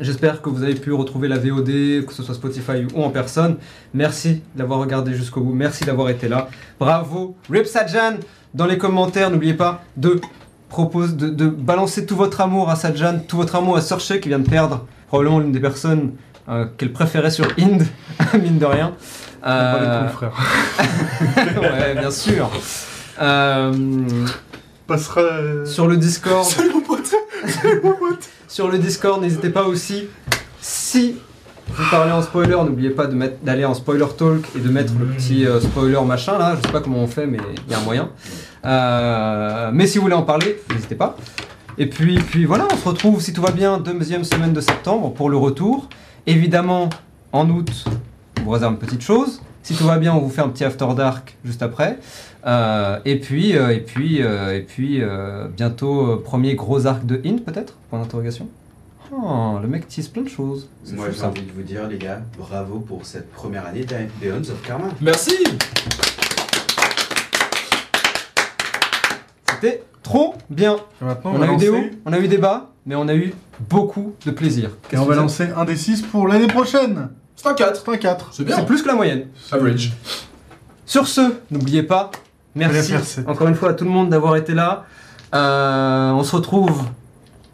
j'espère 0.00 0.42
que 0.42 0.48
vous 0.48 0.62
avez 0.62 0.74
pu 0.74 0.92
retrouver 0.92 1.28
la 1.28 1.38
VOD, 1.38 2.04
que 2.06 2.12
ce 2.12 2.22
soit 2.22 2.34
Spotify 2.34 2.86
ou 2.94 3.02
en 3.02 3.10
personne. 3.10 3.56
Merci 3.94 4.42
d'avoir 4.54 4.78
regardé 4.80 5.14
jusqu'au 5.14 5.40
bout, 5.40 5.52
merci 5.54 5.84
d'avoir 5.84 6.08
été 6.10 6.28
là. 6.28 6.48
Bravo, 6.80 7.36
Rip 7.50 7.66
Sajan 7.66 8.14
Dans 8.54 8.66
les 8.66 8.78
commentaires, 8.78 9.30
n'oubliez 9.30 9.54
pas 9.54 9.82
de, 9.96 10.20
propose, 10.68 11.16
de, 11.16 11.28
de 11.28 11.46
balancer 11.46 12.06
tout 12.06 12.16
votre 12.16 12.40
amour 12.40 12.70
à 12.70 12.76
Sajan, 12.76 13.20
tout 13.26 13.36
votre 13.36 13.54
amour 13.56 13.76
à 13.76 13.80
Searcher 13.80 14.20
qui 14.20 14.28
vient 14.28 14.38
de 14.40 14.48
perdre 14.48 14.86
probablement 15.08 15.38
l'une 15.40 15.52
des 15.52 15.60
personnes 15.60 16.12
euh, 16.48 16.66
qu'elle 16.76 16.92
préférait 16.92 17.30
sur 17.30 17.46
Ind, 17.58 17.82
mine 18.42 18.58
de 18.58 18.66
rien. 18.66 18.92
Pas 19.42 19.78
les 19.80 19.86
Euh, 19.86 20.00
couilles, 20.00 20.12
frère. 20.14 20.32
ouais, 21.62 21.94
bien 22.00 22.10
sûr. 22.10 22.50
Euh, 23.20 23.72
Passera. 24.86 25.20
euh, 25.20 25.64
sur 25.66 25.86
le 25.86 25.96
Discord, 25.96 26.44
sur 28.48 28.68
le 28.68 28.78
Discord, 28.78 29.20
n'hésitez 29.20 29.50
pas 29.50 29.64
aussi. 29.64 30.08
Si 30.60 31.16
vous 31.68 31.90
parlez 31.90 32.12
en 32.12 32.22
spoiler, 32.22 32.56
n'oubliez 32.56 32.90
pas 32.90 33.06
d'aller 33.06 33.64
en 33.64 33.74
spoiler 33.74 34.06
talk 34.16 34.44
et 34.56 34.60
de 34.60 34.68
mettre 34.68 34.92
le 34.98 35.06
petit 35.06 35.46
euh, 35.46 35.60
spoiler 35.60 36.00
machin 36.06 36.38
là. 36.38 36.56
Je 36.56 36.66
sais 36.66 36.72
pas 36.72 36.80
comment 36.80 36.98
on 36.98 37.06
fait, 37.06 37.26
mais 37.26 37.38
il 37.66 37.72
y 37.72 37.74
a 37.74 37.78
un 37.78 37.82
moyen. 37.82 38.10
Euh, 38.64 39.70
mais 39.72 39.86
si 39.86 39.98
vous 39.98 40.04
voulez 40.04 40.14
en 40.14 40.22
parler, 40.22 40.60
n'hésitez 40.72 40.94
pas. 40.94 41.16
Et 41.78 41.86
puis, 41.86 42.18
puis 42.18 42.44
voilà, 42.44 42.66
on 42.72 42.76
se 42.76 42.88
retrouve 42.88 43.20
si 43.20 43.32
tout 43.32 43.42
va 43.42 43.50
bien 43.50 43.78
deuxième 43.78 44.24
semaine 44.24 44.52
de 44.52 44.60
septembre 44.60 45.12
pour 45.12 45.28
le 45.28 45.36
retour. 45.36 45.88
Évidemment, 46.26 46.88
en 47.32 47.50
août, 47.50 47.84
on 48.40 48.44
vous 48.44 48.50
réserve 48.50 48.72
une 48.72 48.78
petite 48.78 49.02
chose. 49.02 49.42
Si 49.62 49.74
tout 49.74 49.84
va 49.84 49.98
bien, 49.98 50.14
on 50.14 50.20
vous 50.20 50.30
fait 50.30 50.42
un 50.42 50.48
petit 50.48 50.64
after 50.64 50.86
dark 50.96 51.36
juste 51.44 51.62
après. 51.62 51.98
Euh, 52.46 53.00
et 53.04 53.18
puis, 53.18 53.56
euh, 53.56 53.74
et 53.74 53.80
puis, 53.80 54.22
euh, 54.22 54.56
et 54.56 54.60
puis, 54.60 55.02
euh, 55.02 55.48
bientôt 55.48 56.12
euh, 56.12 56.22
premier 56.22 56.54
gros 56.54 56.86
arc 56.86 57.04
de 57.04 57.20
Int 57.26 57.38
peut-être 57.38 57.74
Point 57.90 57.98
d'interrogation. 57.98 58.48
Oh, 59.12 59.58
le 59.60 59.68
mec 59.68 59.88
tease 59.88 60.08
plein 60.08 60.22
de 60.22 60.28
choses. 60.28 60.68
Moi 60.92 61.06
j'ai 61.10 61.18
ça. 61.18 61.28
envie 61.28 61.42
de 61.42 61.52
vous 61.52 61.62
dire 61.62 61.86
les 61.88 61.98
gars, 61.98 62.22
bravo 62.38 62.80
pour 62.80 63.04
cette 63.06 63.32
première 63.32 63.66
année 63.66 63.84
d'Eons 63.84 64.50
of 64.50 64.62
Karma. 64.62 64.88
Merci 65.00 65.32
C'était 69.48 69.82
trop 70.02 70.34
bien. 70.50 70.76
Maintenant, 71.00 71.32
On, 71.34 71.38
on, 71.38 71.42
a 71.42 71.52
eu 71.52 71.56
des 71.56 71.68
hauts, 71.68 71.84
on 72.04 72.12
a 72.12 72.18
eu 72.18 72.28
des 72.28 72.38
bas, 72.38 72.70
mais 72.84 72.94
on 72.96 73.06
a 73.08 73.14
eu 73.14 73.32
beaucoup 73.60 74.14
de 74.24 74.30
plaisir. 74.32 74.70
Et 74.92 74.98
on 74.98 75.04
que 75.04 75.08
va 75.10 75.14
lancer 75.16 75.48
un 75.56 75.64
des 75.64 75.76
6 75.76 76.02
pour 76.02 76.26
l'année 76.26 76.48
prochaine. 76.48 77.10
C'est 77.36 77.46
un 77.46 77.54
4. 77.54 77.82
C'est 77.84 77.92
un 77.92 77.96
4. 77.96 78.34
C'est 78.34 78.44
bien. 78.44 78.56
C'est 78.56 78.66
plus 78.66 78.82
que 78.82 78.88
la 78.88 78.94
moyenne. 78.94 79.26
Average. 79.52 79.92
Sur 80.84 81.06
ce, 81.06 81.34
n'oubliez 81.50 81.82
pas, 81.82 82.10
merci 82.56 82.92
encore 83.26 83.48
une 83.48 83.54
fois 83.54 83.70
à 83.70 83.74
tout 83.74 83.84
le 83.84 83.90
monde 83.90 84.10
d'avoir 84.10 84.36
été 84.36 84.54
là. 84.54 84.84
Euh, 85.34 86.10
on 86.12 86.24
se 86.24 86.34
retrouve 86.34 86.82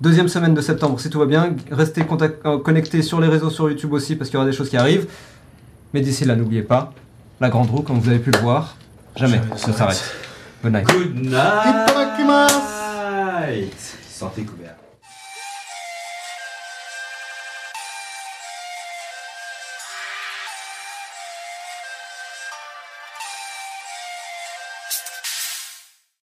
deuxième 0.01 0.29
semaine 0.29 0.55
de 0.55 0.61
septembre 0.61 0.99
si 1.01 1.11
tout 1.11 1.19
va 1.19 1.27
bien. 1.27 1.55
Restez 1.71 2.03
contact- 2.03 2.45
euh, 2.47 2.59
connectés 2.59 3.03
sur 3.03 3.21
les 3.21 3.29
réseaux, 3.29 3.51
sur 3.51 3.69
YouTube 3.69 3.93
aussi 3.93 4.17
parce 4.17 4.31
qu'il 4.31 4.39
y 4.39 4.41
aura 4.41 4.47
des 4.51 4.57
choses 4.57 4.69
qui 4.71 4.77
arrivent. 4.77 5.07
Mais 5.95 6.01
d'ici 6.01 6.25
là, 6.25 6.37
n'oubliez 6.37 6.63
pas, 6.63 6.93
la 7.41 7.49
grande 7.51 7.71
roue, 7.71 7.83
comme 7.83 7.99
vous 7.99 8.09
avez 8.09 8.19
pu 8.19 8.31
le 8.31 8.39
voir, 8.39 8.77
jamais 9.17 9.39
Jamais 9.39 9.51
ne 9.69 9.73
s'arrête. 9.73 10.03
Good 10.63 10.73
night. 10.73 10.87
Good 10.89 11.15
night. 11.17 11.33
Santé. 14.09 14.47